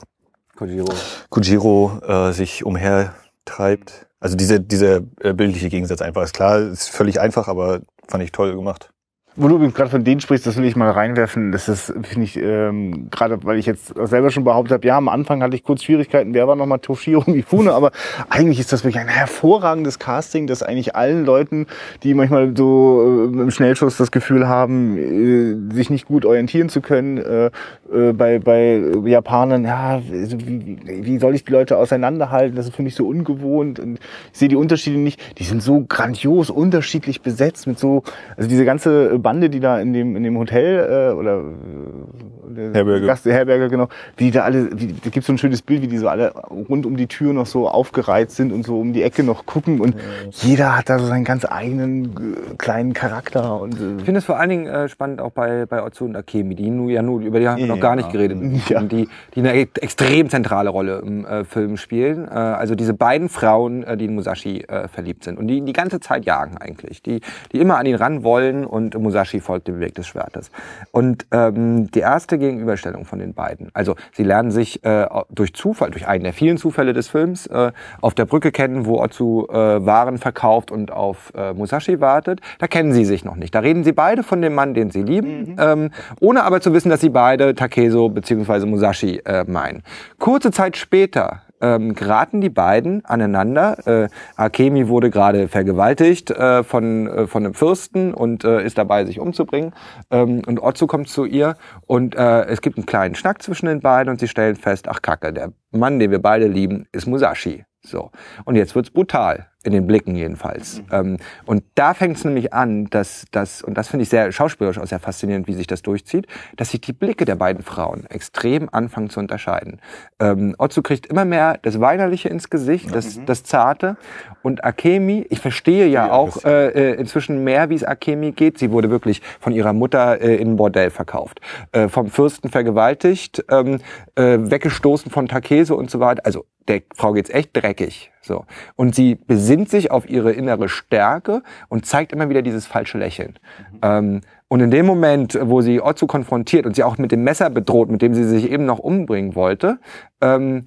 Kojiro. 0.56 0.92
Kujiro 1.28 2.00
äh, 2.06 2.32
sich 2.32 2.64
umhertreibt. 2.64 4.06
Also 4.18 4.36
dieser 4.36 4.58
dieser 4.58 5.02
äh, 5.20 5.34
bildliche 5.34 5.68
Gegensatz 5.68 6.00
einfach 6.00 6.22
ist 6.22 6.32
klar, 6.32 6.58
ist 6.58 6.88
völlig 6.88 7.20
einfach, 7.20 7.48
aber 7.48 7.80
fand 8.08 8.24
ich 8.24 8.32
toll 8.32 8.54
gemacht. 8.56 8.90
Wo 9.38 9.48
du 9.48 9.56
übrigens 9.56 9.74
gerade 9.74 9.90
von 9.90 10.02
denen 10.02 10.20
sprichst, 10.20 10.46
das 10.46 10.56
will 10.56 10.64
ich 10.64 10.76
mal 10.76 10.90
reinwerfen. 10.90 11.52
Das 11.52 11.68
ist, 11.68 11.92
finde 12.04 12.22
ich, 12.22 12.38
ähm, 12.38 13.08
gerade 13.10 13.38
weil 13.44 13.58
ich 13.58 13.66
jetzt 13.66 13.92
selber 13.94 14.30
schon 14.30 14.44
behauptet 14.44 14.72
habe, 14.72 14.86
ja, 14.86 14.96
am 14.96 15.10
Anfang 15.10 15.42
hatte 15.42 15.54
ich 15.54 15.62
kurz 15.62 15.82
Schwierigkeiten, 15.82 16.32
wer 16.32 16.48
war 16.48 16.56
nochmal 16.56 16.78
Toshiro 16.78 17.30
Mifune, 17.30 17.72
aber 17.72 17.90
eigentlich 18.30 18.58
ist 18.58 18.72
das 18.72 18.82
wirklich 18.82 18.98
ein 18.98 19.08
hervorragendes 19.08 19.98
Casting, 19.98 20.46
das 20.46 20.62
eigentlich 20.62 20.96
allen 20.96 21.26
Leuten, 21.26 21.66
die 22.02 22.14
manchmal 22.14 22.56
so 22.56 23.30
äh, 23.34 23.42
im 23.42 23.50
Schnellschuss 23.50 23.98
das 23.98 24.10
Gefühl 24.10 24.48
haben, 24.48 24.96
äh, 24.96 25.74
sich 25.74 25.90
nicht 25.90 26.06
gut 26.06 26.24
orientieren 26.24 26.70
zu 26.70 26.80
können, 26.80 27.18
äh, 27.18 27.50
äh, 27.92 28.12
bei, 28.14 28.38
bei 28.38 28.82
Japanern, 29.04 29.64
ja, 29.64 30.00
wie, 30.02 30.78
wie 30.86 31.18
soll 31.18 31.34
ich 31.34 31.44
die 31.44 31.52
Leute 31.52 31.76
auseinanderhalten? 31.76 32.56
Das 32.56 32.66
ist 32.66 32.74
für 32.74 32.82
mich 32.82 32.94
so 32.94 33.06
ungewohnt 33.06 33.80
und 33.80 33.98
ich 34.32 34.38
sehe 34.38 34.48
die 34.48 34.56
Unterschiede 34.56 34.98
nicht. 34.98 35.20
Die 35.38 35.44
sind 35.44 35.62
so 35.62 35.84
grandios 35.86 36.48
unterschiedlich 36.48 37.20
besetzt 37.20 37.66
mit 37.66 37.78
so, 37.78 38.02
also 38.36 38.48
diese 38.48 38.64
ganze 38.64 39.18
Bande, 39.26 39.50
die 39.50 39.58
da 39.58 39.80
in 39.80 39.92
dem, 39.92 40.14
in 40.14 40.22
dem 40.22 40.38
Hotel 40.38 41.10
äh, 41.10 41.12
oder 41.12 41.40
äh, 41.40 42.72
Herberge. 42.72 43.06
Gast, 43.06 43.24
Herberge, 43.24 43.68
genau, 43.68 43.88
wie 44.16 44.26
die 44.26 44.30
da 44.30 44.42
alle, 44.44 44.68
wie, 44.78 44.92
da 44.92 45.10
gibt 45.10 45.26
so 45.26 45.32
ein 45.32 45.38
schönes 45.38 45.62
Bild, 45.62 45.82
wie 45.82 45.88
die 45.88 45.98
so 45.98 46.08
alle 46.08 46.32
rund 46.68 46.86
um 46.86 46.96
die 46.96 47.08
Tür 47.08 47.32
noch 47.32 47.46
so 47.46 47.68
aufgereiht 47.68 48.30
sind 48.30 48.52
und 48.52 48.64
so 48.64 48.78
um 48.78 48.92
die 48.92 49.02
Ecke 49.02 49.24
noch 49.24 49.44
gucken 49.44 49.80
und 49.80 49.96
jeder 50.30 50.78
hat 50.78 50.88
da 50.88 51.00
so 51.00 51.06
seinen 51.06 51.24
ganz 51.24 51.44
eigenen 51.44 52.04
äh, 52.04 52.54
kleinen 52.56 52.92
Charakter 52.92 53.60
und 53.60 53.74
Ich 53.74 53.80
äh, 53.80 54.04
finde 54.04 54.18
es 54.18 54.24
vor 54.24 54.38
allen 54.38 54.50
Dingen 54.50 54.66
äh, 54.68 54.88
spannend 54.88 55.20
auch 55.20 55.32
bei, 55.32 55.66
bei 55.66 55.82
Otsu 55.82 56.04
und 56.04 56.14
Akemi, 56.14 56.54
die 56.54 56.70
nu, 56.70 56.88
ja 56.88 57.02
nur, 57.02 57.20
über 57.20 57.40
die 57.40 57.48
haben 57.48 57.58
wir 57.58 57.66
noch 57.66 57.80
gar 57.80 57.96
nicht 57.96 58.10
geredet, 58.12 58.38
Ja. 58.68 58.80
die, 58.80 59.08
die 59.34 59.40
eine 59.40 59.56
e- 59.56 59.66
extrem 59.80 60.30
zentrale 60.30 60.70
Rolle 60.70 61.02
im 61.04 61.24
äh, 61.26 61.44
Film 61.44 61.76
spielen. 61.76 62.26
Äh, 62.28 62.30
also 62.30 62.76
diese 62.76 62.94
beiden 62.94 63.28
Frauen, 63.28 63.82
äh, 63.82 63.96
die 63.96 64.04
in 64.04 64.14
Musashi 64.14 64.60
äh, 64.68 64.86
verliebt 64.86 65.24
sind 65.24 65.36
und 65.36 65.48
die 65.48 65.56
ihn 65.58 65.66
die 65.66 65.72
ganze 65.72 65.98
Zeit 65.98 66.24
jagen 66.26 66.56
eigentlich, 66.58 67.02
die, 67.02 67.20
die 67.52 67.58
immer 67.60 67.76
an 67.78 67.86
ihn 67.86 67.96
ran 67.96 68.22
wollen 68.22 68.64
und 68.64 68.96
Musashi 68.96 69.15
folgt 69.40 69.68
dem 69.68 69.80
Weg 69.80 69.94
des 69.94 70.06
Schwertes. 70.06 70.50
Und 70.90 71.26
ähm, 71.32 71.90
die 71.90 72.00
erste 72.00 72.38
Gegenüberstellung 72.38 73.04
von 73.04 73.18
den 73.18 73.34
beiden, 73.34 73.70
also 73.74 73.96
sie 74.12 74.22
lernen 74.22 74.50
sich 74.50 74.84
äh, 74.84 75.06
durch 75.30 75.54
Zufall, 75.54 75.90
durch 75.90 76.06
einen 76.06 76.24
der 76.24 76.32
vielen 76.32 76.58
Zufälle 76.58 76.92
des 76.92 77.08
Films, 77.08 77.46
äh, 77.46 77.72
auf 78.00 78.14
der 78.14 78.24
Brücke 78.26 78.52
kennen, 78.52 78.86
wo 78.86 79.00
Otsu 79.00 79.46
äh, 79.48 79.84
Waren 79.86 80.18
verkauft 80.18 80.70
und 80.70 80.92
auf 80.92 81.32
äh, 81.36 81.52
Musashi 81.52 82.00
wartet. 82.00 82.40
Da 82.58 82.66
kennen 82.66 82.92
sie 82.92 83.04
sich 83.04 83.24
noch 83.24 83.36
nicht. 83.36 83.54
Da 83.54 83.60
reden 83.60 83.84
sie 83.84 83.92
beide 83.92 84.22
von 84.22 84.42
dem 84.42 84.54
Mann, 84.54 84.74
den 84.74 84.90
sie 84.90 85.02
lieben, 85.02 85.56
ähm, 85.58 85.90
ohne 86.20 86.44
aber 86.44 86.60
zu 86.60 86.72
wissen, 86.72 86.90
dass 86.90 87.00
sie 87.00 87.10
beide 87.10 87.54
Takeso 87.54 88.08
bzw. 88.08 88.66
Musashi 88.66 89.20
äh, 89.24 89.44
meinen. 89.44 89.82
Kurze 90.18 90.50
Zeit 90.50 90.76
später 90.76 91.42
ähm, 91.60 91.94
geraten 91.94 92.40
die 92.40 92.50
beiden 92.50 93.04
aneinander. 93.04 93.86
Äh, 93.86 94.08
Akemi 94.36 94.88
wurde 94.88 95.10
gerade 95.10 95.48
vergewaltigt 95.48 96.30
äh, 96.30 96.62
von, 96.64 97.06
äh, 97.06 97.26
von 97.26 97.44
einem 97.44 97.54
Fürsten 97.54 98.14
und 98.14 98.44
äh, 98.44 98.64
ist 98.64 98.78
dabei, 98.78 99.04
sich 99.04 99.20
umzubringen. 99.20 99.72
Ähm, 100.10 100.42
und 100.46 100.62
Otsu 100.62 100.86
kommt 100.86 101.08
zu 101.08 101.24
ihr 101.24 101.56
und 101.86 102.14
äh, 102.14 102.44
es 102.46 102.60
gibt 102.60 102.76
einen 102.76 102.86
kleinen 102.86 103.14
Schnack 103.14 103.42
zwischen 103.42 103.66
den 103.66 103.80
beiden 103.80 104.10
und 104.10 104.20
sie 104.20 104.28
stellen 104.28 104.56
fest, 104.56 104.88
ach 104.88 105.02
Kacke, 105.02 105.32
der 105.32 105.52
Mann, 105.70 105.98
den 105.98 106.10
wir 106.10 106.20
beide 106.20 106.46
lieben, 106.46 106.86
ist 106.92 107.06
Musashi. 107.06 107.64
So. 107.82 108.10
Und 108.44 108.56
jetzt 108.56 108.74
wird's 108.74 108.90
brutal. 108.90 109.46
In 109.66 109.72
den 109.72 109.86
Blicken 109.88 110.14
jedenfalls. 110.14 110.80
Ähm, 110.92 111.16
und 111.44 111.64
da 111.74 111.92
fängt 111.92 112.16
es 112.16 112.24
nämlich 112.24 112.54
an, 112.54 112.86
dass 112.90 113.24
das, 113.32 113.62
und 113.62 113.76
das 113.76 113.88
finde 113.88 114.04
ich 114.04 114.08
sehr 114.08 114.30
schauspielerisch 114.30 114.78
auch 114.78 114.86
sehr 114.86 115.00
faszinierend, 115.00 115.48
wie 115.48 115.54
sich 115.54 115.66
das 115.66 115.82
durchzieht, 115.82 116.28
dass 116.56 116.70
sich 116.70 116.80
die 116.80 116.92
Blicke 116.92 117.24
der 117.24 117.34
beiden 117.34 117.64
Frauen 117.64 118.06
extrem 118.08 118.68
anfangen 118.70 119.10
zu 119.10 119.18
unterscheiden. 119.18 119.80
Ähm, 120.20 120.54
Otsu 120.58 120.82
kriegt 120.82 121.06
immer 121.06 121.24
mehr 121.24 121.58
das 121.62 121.80
Weinerliche 121.80 122.28
ins 122.28 122.48
Gesicht, 122.48 122.94
das, 122.94 123.18
das 123.26 123.42
Zarte. 123.42 123.96
Und 124.42 124.64
Akemi, 124.64 125.26
ich 125.30 125.40
verstehe 125.40 125.88
ja, 125.88 126.06
Ja, 126.06 126.12
auch 126.12 126.44
äh, 126.44 126.68
äh, 126.68 126.94
inzwischen 126.94 127.42
mehr, 127.42 127.68
wie 127.68 127.74
es 127.74 127.82
Akemi 127.82 128.30
geht. 128.32 128.58
Sie 128.58 128.70
wurde 128.70 128.88
wirklich 128.90 129.20
von 129.40 129.52
ihrer 129.52 129.72
Mutter 129.72 130.20
äh, 130.20 130.36
in 130.36 130.52
ein 130.52 130.56
Bordell 130.56 130.90
verkauft, 130.90 131.40
äh, 131.72 131.88
vom 131.88 132.06
Fürsten 132.08 132.50
vergewaltigt, 132.50 133.44
ähm, 133.50 133.80
äh, 134.14 134.38
weggestoßen 134.38 135.10
von 135.10 135.26
Takeso 135.26 135.74
und 135.74 135.90
so 135.90 135.98
weiter. 135.98 136.24
Also 136.24 136.44
der 136.68 136.82
Frau 136.94 137.12
geht's 137.14 137.30
echt 137.30 137.50
dreckig. 137.56 138.12
So. 138.26 138.44
Und 138.74 138.94
sie 138.94 139.14
besinnt 139.14 139.70
sich 139.70 139.90
auf 139.90 140.08
ihre 140.08 140.32
innere 140.32 140.68
Stärke 140.68 141.42
und 141.68 141.86
zeigt 141.86 142.12
immer 142.12 142.28
wieder 142.28 142.42
dieses 142.42 142.66
falsche 142.66 142.98
Lächeln. 142.98 143.38
Ähm, 143.82 144.22
und 144.48 144.60
in 144.60 144.70
dem 144.70 144.86
Moment, 144.86 145.38
wo 145.40 145.60
sie 145.60 145.80
Otsu 145.80 146.06
konfrontiert 146.06 146.66
und 146.66 146.74
sie 146.74 146.82
auch 146.82 146.98
mit 146.98 147.12
dem 147.12 147.22
Messer 147.22 147.50
bedroht, 147.50 147.90
mit 147.90 148.02
dem 148.02 148.14
sie 148.14 148.24
sich 148.24 148.50
eben 148.50 148.64
noch 148.64 148.78
umbringen 148.78 149.34
wollte, 149.34 149.78
ähm, 150.20 150.64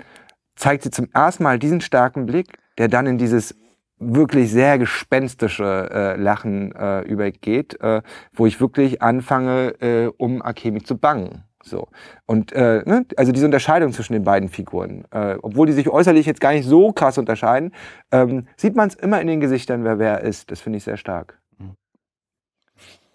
zeigt 0.56 0.84
sie 0.84 0.92
zum 0.92 1.10
ersten 1.14 1.44
Mal 1.44 1.60
diesen 1.60 1.82
starken 1.82 2.26
Blick, 2.26 2.58
der 2.78 2.88
dann 2.88 3.08
in 3.08 3.18
dieses 3.18 3.56
wirklich 4.00 4.52
sehr 4.52 4.78
gespenstische 4.78 5.90
äh, 5.92 6.16
Lachen 6.16 6.74
äh, 6.74 7.02
übergeht, 7.02 7.80
äh, 7.82 8.02
wo 8.34 8.46
ich 8.46 8.62
wirklich 8.62 9.02
anfange, 9.02 9.76
äh, 9.82 10.12
um 10.18 10.42
Akemi 10.42 10.82
zu 10.82 10.98
bangen. 10.98 11.44
So. 11.64 11.88
Und 12.26 12.52
äh, 12.54 12.84
ne, 12.86 13.06
also 13.18 13.32
diese 13.32 13.46
Unterscheidung 13.46 13.92
zwischen 13.92 14.14
den 14.14 14.24
beiden 14.24 14.50
Figuren, 14.50 15.04
äh, 15.12 15.36
obwohl 15.42 15.68
die 15.68 15.74
sich 15.74 15.90
äußerlich 15.90 16.26
jetzt 16.26 16.40
gar 16.40 16.54
nicht 16.54 16.66
so 16.66 16.92
krass 16.92 17.18
unterscheiden, 17.18 17.74
ähm, 18.12 18.48
sieht 18.56 18.76
man 18.76 18.88
es 18.90 18.96
immer 18.96 19.20
in 19.22 19.28
den 19.28 19.40
Gesichtern, 19.40 19.84
wer 19.84 20.00
wer 20.00 20.22
ist. 20.22 20.52
Das 20.52 20.62
finde 20.62 20.78
ich 20.78 20.84
sehr 20.84 20.98
stark. 20.98 21.40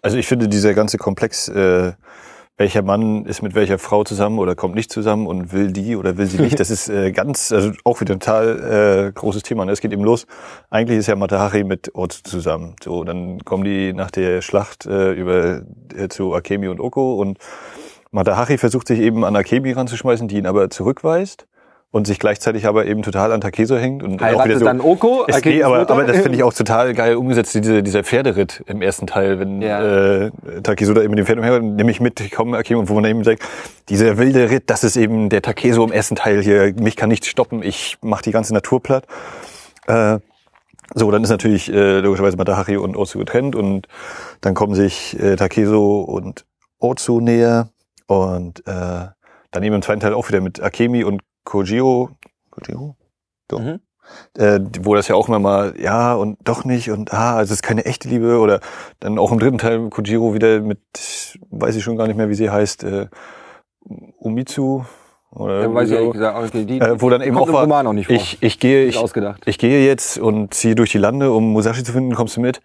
Also 0.05 0.17
ich 0.17 0.27
finde 0.27 0.47
dieser 0.47 0.75
ganze 0.75 0.99
Komplex, 0.99 1.47
äh, 1.47 1.93
welcher 2.57 2.83
Mann 2.83 3.25
ist 3.25 3.41
mit 3.41 3.55
welcher 3.55 3.79
Frau 3.79 4.03
zusammen 4.03 4.37
oder 4.37 4.55
kommt 4.55 4.75
nicht 4.75 4.91
zusammen 4.91 5.25
und 5.25 5.51
will 5.51 5.71
die 5.71 5.95
oder 5.95 6.15
will 6.17 6.27
sie 6.27 6.39
nicht, 6.39 6.59
das 6.59 6.69
ist 6.69 6.89
äh, 6.89 7.11
ganz, 7.11 7.51
also 7.51 7.71
auch 7.83 7.99
wieder 8.01 8.13
ein 8.13 8.19
total 8.19 9.07
äh, 9.07 9.11
großes 9.11 9.41
Thema. 9.41 9.65
Ne? 9.65 9.71
Es 9.71 9.81
geht 9.81 9.91
eben 9.91 10.03
los. 10.03 10.27
Eigentlich 10.69 10.99
ist 10.99 11.07
ja 11.07 11.15
Matahari 11.15 11.63
mit 11.63 11.95
Otsu 11.95 12.21
zusammen. 12.23 12.75
So, 12.83 13.03
dann 13.03 13.43
kommen 13.43 13.63
die 13.63 13.93
nach 13.93 14.11
der 14.11 14.43
Schlacht 14.43 14.85
äh, 14.85 15.11
über 15.13 15.63
äh, 15.97 16.07
zu 16.07 16.35
Akemi 16.35 16.67
und 16.67 16.79
Oko 16.79 17.15
und 17.15 17.39
Matahari 18.15 18.57
versucht 18.57 18.87
sich 18.87 19.01
eben 19.01 19.25
an 19.25 19.35
Akemi 19.35 19.73
ranzuschmeißen, 19.73 20.29
die 20.29 20.37
ihn 20.37 20.45
aber 20.45 20.69
zurückweist 20.69 21.47
und 21.91 22.07
sich 22.07 22.17
gleichzeitig 22.17 22.65
aber 22.65 22.85
eben 22.85 23.03
total 23.03 23.33
an 23.33 23.41
Takeso 23.41 23.75
hängt 23.75 24.03
und 24.03 24.21
auch 24.23 24.27
wieder 24.27 24.39
Heiratet 24.39 24.59
so 24.59 24.65
dann 24.65 24.79
Oko, 24.79 25.25
es, 25.27 25.43
nee, 25.43 25.61
aber, 25.61 25.89
aber 25.89 26.05
das 26.05 26.19
finde 26.19 26.37
ich 26.37 26.43
auch 26.45 26.53
total 26.53 26.93
geil 26.93 27.17
umgesetzt, 27.17 27.53
diese, 27.55 27.83
dieser 27.83 28.05
Pferderitt 28.05 28.63
im 28.67 28.81
ersten 28.81 29.05
Teil, 29.05 29.39
wenn 29.39 29.61
Ja. 29.61 30.27
äh, 30.27 30.31
Takeso 30.63 30.93
da 30.93 31.01
eben 31.01 31.09
mit 31.09 31.19
dem 31.19 31.25
Pferd 31.25 31.39
umher, 31.39 31.59
nehme 31.59 31.91
ich 31.91 31.99
mit, 31.99 32.21
ich 32.21 32.31
komme 32.31 32.55
Akemi, 32.57 32.79
und 32.79 32.87
wo 32.87 32.93
man 32.93 33.03
eben 33.03 33.21
sagt, 33.25 33.43
dieser 33.89 34.17
wilde 34.17 34.49
Ritt, 34.49 34.69
das 34.69 34.85
ist 34.85 34.95
eben 34.95 35.27
der 35.27 35.41
Takeso 35.41 35.83
im 35.83 35.91
ersten 35.91 36.15
Teil 36.15 36.41
hier, 36.41 36.73
mich 36.79 36.95
kann 36.95 37.09
nichts 37.09 37.27
stoppen, 37.27 37.63
ich 37.63 37.97
mache 38.01 38.23
die 38.23 38.31
ganze 38.31 38.53
Natur 38.53 38.81
platt. 38.81 39.05
Äh, 39.87 40.19
so, 40.93 41.11
dann 41.11 41.21
ist 41.21 41.31
natürlich 41.31 41.69
äh, 41.69 41.99
logischerweise 41.99 42.37
Matahari 42.37 42.77
und 42.77 42.95
Otsu 42.95 43.19
getrennt 43.19 43.57
und 43.57 43.89
dann 44.39 44.53
kommen 44.53 44.73
sich 44.73 45.19
äh, 45.19 45.35
Takeso 45.35 45.99
und 45.99 46.45
Otsu 46.79 47.19
näher 47.19 47.69
und 48.07 48.59
äh, 48.67 49.07
dann 49.51 49.63
eben 49.63 49.75
im 49.75 49.81
zweiten 49.81 49.99
Teil 50.01 50.13
auch 50.13 50.27
wieder 50.29 50.41
mit 50.41 50.61
Akemi 50.61 51.03
und 51.03 51.21
Kojiro. 51.43 52.09
Kojiro? 52.51 52.95
Doch. 53.47 53.59
Mhm. 53.59 53.79
Äh, 54.37 54.59
wo 54.81 54.93
das 54.93 55.07
ja 55.07 55.15
auch 55.15 55.27
immer 55.27 55.39
mal, 55.39 55.73
ja 55.79 56.13
und 56.13 56.37
doch 56.43 56.63
nicht 56.63 56.91
und 56.91 57.11
ah, 57.11 57.37
also 57.37 57.51
es 57.53 57.57
ist 57.59 57.63
keine 57.63 57.85
echte 57.85 58.07
Liebe 58.07 58.37
oder 58.37 58.59
dann 58.99 59.17
auch 59.17 59.31
im 59.31 59.39
dritten 59.39 59.57
Teil 59.57 59.89
Kojiro 59.89 60.35
wieder 60.35 60.61
mit, 60.61 60.79
weiß 61.49 61.75
ich 61.75 61.83
schon 61.83 61.97
gar 61.97 62.05
nicht 62.05 62.15
mehr, 62.15 62.29
wie 62.29 62.35
sie 62.35 62.51
heißt, 62.51 62.83
äh, 62.83 63.07
Umitsu 64.19 64.83
oder 65.31 65.61
Ja, 65.63 65.73
weiß 65.73 65.85
ich 65.85 65.89
so. 65.89 65.95
ehrlich 65.95 66.13
gesagt 66.13 66.37
auch 66.37 66.53
nicht. 66.53 66.69
Die, 66.69 66.79
Äh, 66.79 67.01
wo 67.01 67.09
dann 67.09 67.21
eben 67.21 67.37
auch 67.37 67.51
war, 67.51 67.61
Roman 67.61 67.87
auch 67.87 67.93
nicht 67.93 68.07
vor. 68.07 68.15
ich, 68.15 68.37
ich 68.41 68.59
gehe, 68.59 68.85
ich, 68.85 68.97
ausgedacht. 68.97 69.41
ich 69.47 69.57
gehe 69.57 69.85
jetzt 69.85 70.19
und 70.19 70.53
ziehe 70.53 70.75
durch 70.75 70.91
die 70.91 70.97
Lande, 70.99 71.31
um 71.31 71.51
Musashi 71.53 71.83
zu 71.83 71.91
finden, 71.91 72.13
kommst 72.13 72.37
du 72.37 72.41
mit? 72.41 72.61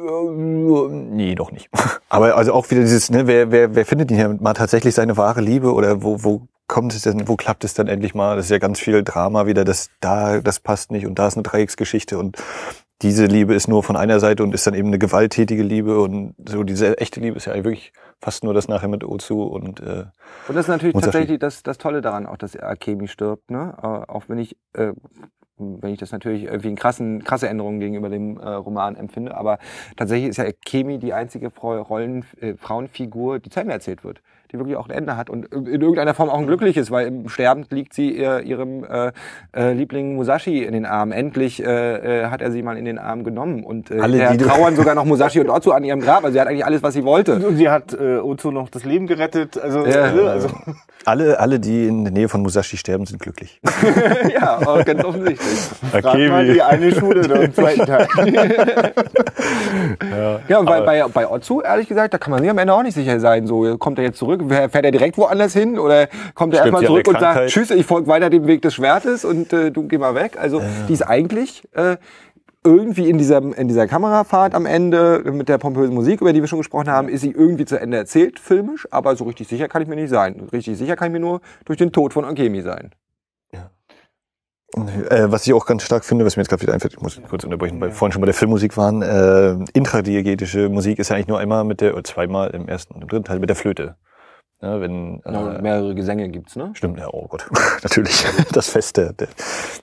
Nee, 0.00 1.34
doch 1.34 1.52
nicht. 1.52 1.68
Aber 2.08 2.36
also 2.36 2.52
auch 2.52 2.70
wieder 2.70 2.80
dieses, 2.80 3.10
ne, 3.10 3.26
wer, 3.26 3.50
wer, 3.50 3.74
wer 3.74 3.86
findet 3.86 4.10
denn 4.10 4.16
hier 4.16 4.28
mal 4.40 4.54
tatsächlich 4.54 4.94
seine 4.94 5.16
wahre 5.16 5.40
Liebe 5.40 5.72
oder 5.72 6.02
wo, 6.02 6.22
wo 6.24 6.48
kommt 6.66 6.94
es 6.94 7.02
denn, 7.02 7.26
wo 7.26 7.36
klappt 7.36 7.64
es 7.64 7.74
dann 7.74 7.88
endlich 7.88 8.14
mal? 8.14 8.36
Das 8.36 8.46
ist 8.46 8.50
ja 8.50 8.58
ganz 8.58 8.78
viel 8.78 9.02
Drama 9.02 9.46
wieder, 9.46 9.64
das 9.64 9.90
da, 10.00 10.40
das 10.40 10.60
passt 10.60 10.92
nicht 10.92 11.06
und 11.06 11.18
da 11.18 11.26
ist 11.26 11.34
eine 11.34 11.42
Dreiecksgeschichte 11.42 12.18
und 12.18 12.36
diese 13.02 13.24
Liebe 13.24 13.54
ist 13.54 13.66
nur 13.66 13.82
von 13.82 13.96
einer 13.96 14.20
Seite 14.20 14.42
und 14.42 14.54
ist 14.54 14.66
dann 14.66 14.74
eben 14.74 14.88
eine 14.88 14.98
gewalttätige 14.98 15.62
Liebe 15.62 16.00
und 16.00 16.34
so 16.46 16.62
diese 16.64 16.98
echte 16.98 17.20
Liebe 17.20 17.36
ist 17.36 17.46
ja 17.46 17.54
wirklich 17.54 17.92
fast 18.20 18.44
nur 18.44 18.52
das 18.52 18.68
nachher 18.68 18.88
mit 18.88 19.04
Ozu 19.04 19.42
und 19.42 19.80
äh, 19.80 20.04
Und 20.48 20.56
das 20.56 20.66
ist 20.66 20.68
natürlich 20.68 20.94
tatsächlich 20.94 21.38
das, 21.38 21.62
das 21.62 21.78
Tolle 21.78 22.02
daran, 22.02 22.26
auch 22.26 22.36
dass 22.36 22.56
Akemi 22.56 23.08
stirbt, 23.08 23.50
ne? 23.50 23.74
Äh, 23.82 23.86
auch 23.86 24.24
wenn 24.28 24.38
ich, 24.38 24.56
äh, 24.74 24.92
wenn 25.60 25.92
ich 25.92 25.98
das 25.98 26.12
natürlich 26.12 26.44
irgendwie 26.44 26.68
eine 26.68 26.76
krassen, 26.76 27.24
krasse 27.24 27.48
Änderung 27.48 27.80
gegenüber 27.80 28.08
dem 28.08 28.38
äh, 28.38 28.48
Roman 28.48 28.96
empfinde, 28.96 29.36
aber 29.36 29.58
tatsächlich 29.96 30.30
ist 30.30 30.38
ja 30.38 30.44
Akemi 30.44 30.98
die 30.98 31.12
einzige 31.12 31.50
Frau, 31.50 31.80
Rollen, 31.82 32.24
äh, 32.40 32.54
Frauenfigur, 32.54 33.38
die 33.38 33.50
zu 33.50 33.60
Ende 33.60 33.72
erzählt 33.72 34.04
wird. 34.04 34.20
Die 34.52 34.58
wirklich 34.58 34.76
auch 34.76 34.88
ein 34.88 34.94
Ende 34.94 35.16
hat 35.16 35.30
und 35.30 35.46
in 35.46 35.80
irgendeiner 35.80 36.14
Form 36.14 36.28
auch 36.28 36.38
ein 36.38 36.46
glückliches, 36.46 36.90
weil 36.90 37.06
im 37.06 37.28
Sterben 37.28 37.64
liegt 37.70 37.94
sie 37.94 38.10
ihr, 38.16 38.40
ihrem 38.40 38.84
äh, 38.84 39.12
äh, 39.56 39.72
Liebling 39.72 40.16
Musashi 40.16 40.62
in 40.64 40.72
den 40.72 40.86
Armen. 40.86 41.12
Endlich 41.12 41.62
äh, 41.64 42.22
äh, 42.22 42.26
hat 42.26 42.40
er 42.42 42.50
sie 42.50 42.62
mal 42.62 42.76
in 42.76 42.84
den 42.84 42.98
Arm 42.98 43.24
genommen 43.24 43.64
und 43.64 43.90
äh, 43.90 44.00
Alle, 44.00 44.36
trauern 44.38 44.76
sogar 44.76 44.94
noch 44.94 45.04
Musashi 45.04 45.40
und 45.40 45.50
Otsu 45.50 45.72
an 45.72 45.84
ihrem 45.84 46.00
Grab. 46.00 46.24
Also 46.24 46.34
sie 46.34 46.40
hat 46.40 46.48
eigentlich 46.48 46.64
alles, 46.64 46.82
was 46.82 46.94
sie 46.94 47.04
wollte. 47.04 47.34
Und 47.36 47.56
sie 47.56 47.68
hat 47.70 47.92
äh, 47.94 48.18
Ozu 48.18 48.50
noch 48.50 48.68
das 48.68 48.84
Leben 48.84 49.06
gerettet. 49.06 49.58
Also, 49.60 49.86
Ja. 49.86 50.12
ne, 50.12 50.22
also 50.22 50.48
Alle, 51.04 51.38
alle, 51.40 51.58
die 51.60 51.86
in 51.86 52.04
der 52.04 52.12
Nähe 52.12 52.28
von 52.28 52.42
Musashi 52.42 52.76
sterben, 52.76 53.06
sind 53.06 53.20
glücklich. 53.22 53.60
ja, 54.34 54.58
aber 54.58 54.84
ganz 54.84 55.02
offensichtlich. 55.04 55.58
frag 55.90 56.18
mal 56.28 56.46
die 56.46 56.60
eine 56.60 56.94
Schule 56.94 57.22
da 57.22 57.36
im 57.36 57.54
zweiten 57.54 57.86
Teil. 57.86 58.08
Ja, 60.48 60.58
und 60.58 60.66
bei, 60.66 60.80
bei, 60.80 61.04
bei 61.08 61.28
Otsu, 61.28 61.60
ehrlich 61.60 61.88
gesagt, 61.88 62.14
da 62.14 62.18
kann 62.18 62.30
man 62.30 62.40
sich 62.40 62.50
am 62.50 62.58
Ende 62.58 62.72
auch 62.72 62.82
nicht 62.82 62.94
sicher 62.94 63.18
sein. 63.20 63.46
So, 63.46 63.76
kommt 63.78 63.98
er 63.98 64.04
jetzt 64.04 64.18
zurück? 64.18 64.39
Fährt 64.48 64.84
er 64.84 64.90
direkt 64.90 65.18
woanders 65.18 65.52
hin? 65.52 65.78
Oder 65.78 66.08
kommt 66.34 66.54
er 66.54 66.60
erstmal 66.60 66.84
zurück 66.84 67.08
und 67.08 67.20
sagt, 67.20 67.48
tschüss, 67.48 67.70
ich 67.70 67.86
folge 67.86 68.06
weiter 68.08 68.30
dem 68.30 68.46
Weg 68.46 68.62
des 68.62 68.74
Schwertes 68.74 69.24
und 69.24 69.52
äh, 69.52 69.70
du 69.70 69.86
geh 69.88 69.98
mal 69.98 70.14
weg? 70.14 70.36
Also, 70.40 70.62
die 70.88 70.92
ist 70.92 71.02
eigentlich 71.02 71.68
äh, 71.72 71.96
irgendwie 72.62 73.08
in 73.08 73.16
dieser, 73.16 73.38
in 73.38 73.68
dieser 73.68 73.86
Kamerafahrt 73.86 74.54
am 74.54 74.66
Ende 74.66 75.22
mit 75.32 75.48
der 75.48 75.58
pompösen 75.58 75.94
Musik, 75.94 76.20
über 76.20 76.32
die 76.32 76.40
wir 76.40 76.48
schon 76.48 76.58
gesprochen 76.58 76.90
haben, 76.90 77.08
ist 77.08 77.22
sie 77.22 77.30
irgendwie 77.30 77.64
zu 77.64 77.80
Ende 77.80 77.96
erzählt, 77.96 78.38
filmisch, 78.38 78.86
aber 78.90 79.16
so 79.16 79.24
richtig 79.24 79.48
sicher 79.48 79.68
kann 79.68 79.80
ich 79.80 79.88
mir 79.88 79.96
nicht 79.96 80.10
sein. 80.10 80.48
Richtig 80.52 80.76
sicher 80.76 80.96
kann 80.96 81.08
ich 81.08 81.12
mir 81.12 81.20
nur 81.20 81.40
durch 81.64 81.78
den 81.78 81.92
Tod 81.92 82.12
von 82.12 82.24
Angemi 82.24 82.60
sein. 82.60 82.90
Äh, 84.76 85.26
was 85.32 85.46
ich 85.46 85.52
auch 85.52 85.66
ganz 85.66 85.82
stark 85.82 86.04
finde, 86.04 86.24
was 86.24 86.36
mir 86.36 86.42
jetzt 86.42 86.48
gerade 86.48 86.62
wieder 86.62 86.72
einfällt, 86.72 86.92
ich 86.94 87.00
muss 87.00 87.20
kurz 87.28 87.42
unterbrechen, 87.42 87.80
weil 87.80 87.88
wir 87.88 87.94
vorhin 87.94 88.12
schon 88.12 88.20
bei 88.20 88.26
der 88.26 88.34
Filmmusik 88.34 88.76
waren, 88.76 89.02
äh, 89.02 89.56
intradiegetische 89.72 90.68
Musik 90.68 91.00
ist 91.00 91.08
ja 91.08 91.16
eigentlich 91.16 91.26
nur 91.26 91.40
einmal 91.40 91.64
mit 91.64 91.80
der, 91.80 91.94
oder 91.94 92.04
zweimal 92.04 92.50
im 92.50 92.68
ersten 92.68 92.94
und 92.94 93.02
im 93.02 93.08
dritten 93.08 93.24
Teil 93.24 93.40
mit 93.40 93.48
der 93.48 93.56
Flöte. 93.56 93.96
Ja, 94.62 94.80
wenn, 94.80 95.22
äh, 95.24 95.62
mehrere 95.62 95.94
Gesänge 95.94 96.28
gibt's, 96.28 96.54
ne? 96.54 96.70
Stimmt, 96.74 96.98
ja, 96.98 97.08
oh 97.10 97.26
Gott, 97.28 97.48
natürlich. 97.82 98.26
Das 98.52 98.68
Fest 98.68 98.98
der, 98.98 99.14
der, 99.14 99.28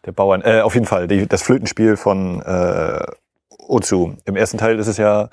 der 0.05 0.11
Bauern. 0.11 0.41
Äh, 0.43 0.61
auf 0.61 0.75
jeden 0.75 0.85
Fall, 0.85 1.07
die, 1.07 1.25
das 1.25 1.41
Flötenspiel 1.41 1.97
von 1.97 2.41
äh, 2.43 3.03
Ozu. 3.67 4.15
Im 4.25 4.35
ersten 4.35 4.59
Teil 4.59 4.77
ist 4.77 4.87
es 4.87 4.97
ja, 4.97 5.29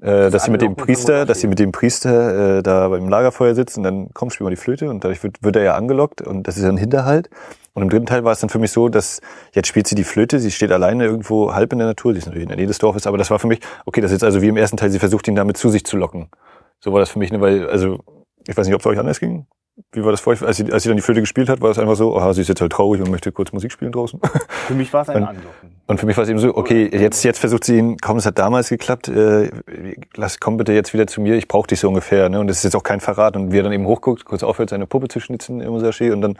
äh, 0.00 0.30
dass 0.30 0.44
sie 0.44 0.50
mit 0.50 0.62
dem 0.62 0.76
Priester, 0.76 1.26
dass 1.26 1.40
sie 1.40 1.46
mit 1.46 1.58
dem 1.58 1.72
Priester 1.72 2.58
äh, 2.58 2.62
da 2.62 2.88
beim 2.88 3.08
Lagerfeuer 3.08 3.54
sitzt 3.54 3.76
und 3.76 3.84
dann 3.84 4.08
komm, 4.14 4.30
spiel 4.30 4.44
mal 4.44 4.50
die 4.50 4.56
Flöte 4.56 4.88
und 4.88 5.04
dadurch 5.04 5.22
wird, 5.22 5.42
wird 5.42 5.56
er 5.56 5.62
ja 5.62 5.74
angelockt 5.74 6.22
und 6.22 6.48
das 6.48 6.56
ist 6.56 6.62
ja 6.62 6.70
ein 6.70 6.78
Hinterhalt. 6.78 7.28
Und 7.74 7.82
im 7.82 7.90
dritten 7.90 8.06
Teil 8.06 8.24
war 8.24 8.32
es 8.32 8.40
dann 8.40 8.48
für 8.48 8.58
mich 8.58 8.72
so, 8.72 8.88
dass 8.88 9.20
jetzt 9.52 9.68
spielt 9.68 9.86
sie 9.86 9.94
die 9.94 10.04
Flöte, 10.04 10.40
sie 10.40 10.50
steht 10.50 10.72
alleine 10.72 11.04
irgendwo 11.04 11.54
halb 11.54 11.72
in 11.72 11.78
der 11.78 11.88
Natur, 11.88 12.12
sie 12.12 12.18
ist 12.18 12.26
natürlich 12.26 12.44
in 12.44 12.48
der 12.48 12.56
Nähe 12.56 12.66
des 12.66 12.78
Dorfes, 12.78 13.06
aber 13.06 13.18
das 13.18 13.30
war 13.30 13.38
für 13.38 13.46
mich, 13.46 13.60
okay, 13.84 14.00
das 14.00 14.10
ist 14.10 14.16
jetzt 14.16 14.24
also 14.24 14.40
wie 14.40 14.48
im 14.48 14.56
ersten 14.56 14.78
Teil, 14.78 14.90
sie 14.90 14.98
versucht 14.98 15.28
ihn 15.28 15.34
damit 15.34 15.58
zu 15.58 15.68
sich 15.68 15.84
zu 15.84 15.98
locken. 15.98 16.30
So 16.80 16.92
war 16.94 17.00
das 17.00 17.10
für 17.10 17.18
mich, 17.18 17.30
ne, 17.30 17.40
weil, 17.42 17.68
also, 17.68 18.00
ich 18.50 18.56
weiß 18.56 18.66
nicht, 18.66 18.74
ob 18.74 18.80
es 18.80 18.86
euch 18.86 18.98
anders 18.98 19.20
ging. 19.20 19.46
Wie 19.92 20.04
war 20.04 20.10
das 20.10 20.20
für 20.20 20.30
euch? 20.30 20.42
Als 20.42 20.56
sie, 20.56 20.70
als 20.72 20.82
sie 20.82 20.88
dann 20.88 20.96
die 20.96 21.02
Flöte 21.02 21.20
gespielt 21.20 21.48
hat, 21.48 21.60
war 21.60 21.70
es 21.70 21.78
einfach 21.78 21.94
so, 21.94 22.16
aha, 22.16 22.34
sie 22.34 22.42
ist 22.42 22.48
jetzt 22.48 22.60
halt 22.60 22.72
traurig 22.72 23.00
und 23.00 23.10
möchte 23.10 23.32
kurz 23.32 23.52
Musik 23.52 23.72
spielen 23.72 23.92
draußen. 23.92 24.20
Für 24.66 24.74
mich 24.74 24.92
war 24.92 25.02
es 25.02 25.08
ein 25.08 25.24
Anlocken. 25.24 25.80
Und 25.86 25.98
für 25.98 26.06
mich 26.06 26.16
war 26.16 26.22
es 26.22 26.30
eben 26.30 26.38
so, 26.38 26.56
okay, 26.56 26.88
jetzt, 26.92 27.24
jetzt 27.24 27.40
versucht 27.40 27.64
sie 27.64 27.78
ihn, 27.78 27.96
komm, 27.98 28.18
es 28.18 28.26
hat 28.26 28.38
damals 28.38 28.68
geklappt, 28.68 29.08
äh, 29.08 29.50
lass, 30.14 30.38
komm 30.38 30.56
bitte 30.56 30.72
jetzt 30.72 30.94
wieder 30.94 31.08
zu 31.08 31.20
mir, 31.20 31.34
ich 31.34 31.48
brauche 31.48 31.66
dich 31.66 31.80
so 31.80 31.88
ungefähr. 31.88 32.28
Ne? 32.28 32.38
Und 32.38 32.46
das 32.46 32.58
ist 32.58 32.62
jetzt 32.62 32.76
auch 32.76 32.84
kein 32.84 33.00
Verrat. 33.00 33.34
Und 33.34 33.50
wie 33.50 33.58
er 33.58 33.64
dann 33.64 33.72
eben 33.72 33.86
hochguckt, 33.86 34.24
kurz 34.24 34.44
aufhört, 34.44 34.70
seine 34.70 34.86
Puppe 34.86 35.08
zu 35.08 35.18
schnitzen 35.18 35.60
im 35.60 35.70
Musashi 35.70 36.12
und 36.12 36.20
dann, 36.20 36.36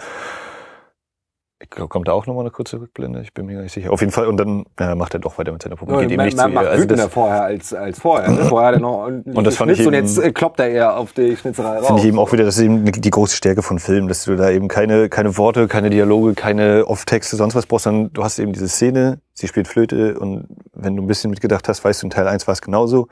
kommt 1.69 2.09
da 2.09 2.13
auch 2.13 2.27
nochmal 2.27 2.45
eine 2.45 2.51
kurze 2.51 2.81
Rückblende, 2.81 3.21
ich 3.21 3.35
bin 3.35 3.45
mir 3.47 3.55
gar 3.55 3.63
nicht 3.63 3.73
sicher. 3.73 3.93
Auf 3.93 4.01
jeden 4.01 4.13
Fall, 4.13 4.27
und 4.27 4.39
dann 4.39 4.65
ja, 4.79 4.95
macht 4.95 5.13
er 5.15 5.21
doch 5.21 5.37
weiter 5.39 5.53
mit 5.53 5.63
seiner 5.63 5.77
Puppe, 5.77 5.93
geht 5.99 6.05
eben 6.05 6.17
man, 6.17 6.27
nicht 6.27 6.39
zu 6.39 6.49
ihr. 6.49 6.59
Also 6.59 6.85
das 6.87 7.05
vorher 7.07 7.43
als, 7.43 7.75
als 7.75 7.99
vorher. 8.01 8.31
Ne? 8.31 8.45
Vorher 8.47 8.69
hat 8.69 8.75
er 8.77 8.81
noch 8.81 8.93
ordentlich 8.99 9.37
Und 9.37 9.47
das 9.47 9.57
fand 9.57 9.71
ich 9.73 9.79
geschnitzt 9.79 9.89
und 9.89 9.95
eben- 9.95 10.25
jetzt 10.25 10.27
äh, 10.27 10.33
kloppt 10.33 10.61
er 10.61 10.71
eher 10.71 10.97
auf 10.97 11.13
die 11.13 11.37
Schnitzerei 11.37 11.79
raus. 11.79 11.87
finde 11.87 12.03
ich 12.03 12.09
eben 12.09 12.19
auch 12.19 12.33
wieder, 12.33 12.45
das 12.45 12.57
ist 12.57 12.65
eben 12.65 12.85
die 12.91 13.11
große 13.11 13.37
Stärke 13.37 13.63
von 13.63 13.79
Filmen, 13.79 14.09
dass 14.09 14.25
du 14.25 14.37
da 14.37 14.51
eben 14.51 14.69
keine, 14.69 15.09
keine 15.11 15.37
Worte, 15.37 15.69
keine 15.69 15.91
Dialoge, 15.91 16.35
keine 16.35 16.87
Off-Texte, 16.87 17.37
sonst 17.37 17.55
was 17.55 17.67
brauchst, 17.67 17.85
sondern 17.85 18.13
du 18.13 18.25
hast 18.25 18.39
eben 18.39 18.53
diese 18.53 18.69
Szene, 18.69 19.21
sie 19.35 19.47
spielt 19.47 19.69
Flöte 19.69 20.19
und 20.19 20.47
wenn 20.73 20.97
du 20.97 21.03
ein 21.03 21.07
bisschen 21.07 21.31
mitgedacht 21.31 21.69
hast, 21.69 21.85
weißt 21.85 22.03
du, 22.03 22.07
in 22.07 22.11
Teil 22.11 22.27
1 22.27 22.47
war 22.47 22.53
es 22.53 22.63
genauso. 22.63 23.09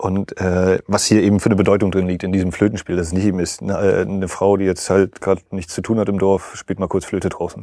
Und 0.00 0.40
äh, 0.40 0.78
was 0.86 1.04
hier 1.04 1.22
eben 1.22 1.40
für 1.40 1.50
eine 1.50 1.56
Bedeutung 1.56 1.90
drin 1.90 2.08
liegt 2.08 2.22
in 2.22 2.32
diesem 2.32 2.52
Flötenspiel, 2.52 2.96
dass 2.96 3.08
es 3.08 3.12
nicht 3.12 3.26
eben 3.26 3.38
ist, 3.38 3.60
eine, 3.60 3.74
äh, 3.74 4.00
eine 4.00 4.28
Frau, 4.28 4.56
die 4.56 4.64
jetzt 4.64 4.88
halt 4.88 5.20
gerade 5.20 5.42
nichts 5.50 5.74
zu 5.74 5.82
tun 5.82 5.98
hat 5.98 6.08
im 6.08 6.18
Dorf, 6.18 6.56
spielt 6.56 6.80
mal 6.80 6.88
kurz 6.88 7.04
Flöte 7.04 7.28
draußen. 7.28 7.62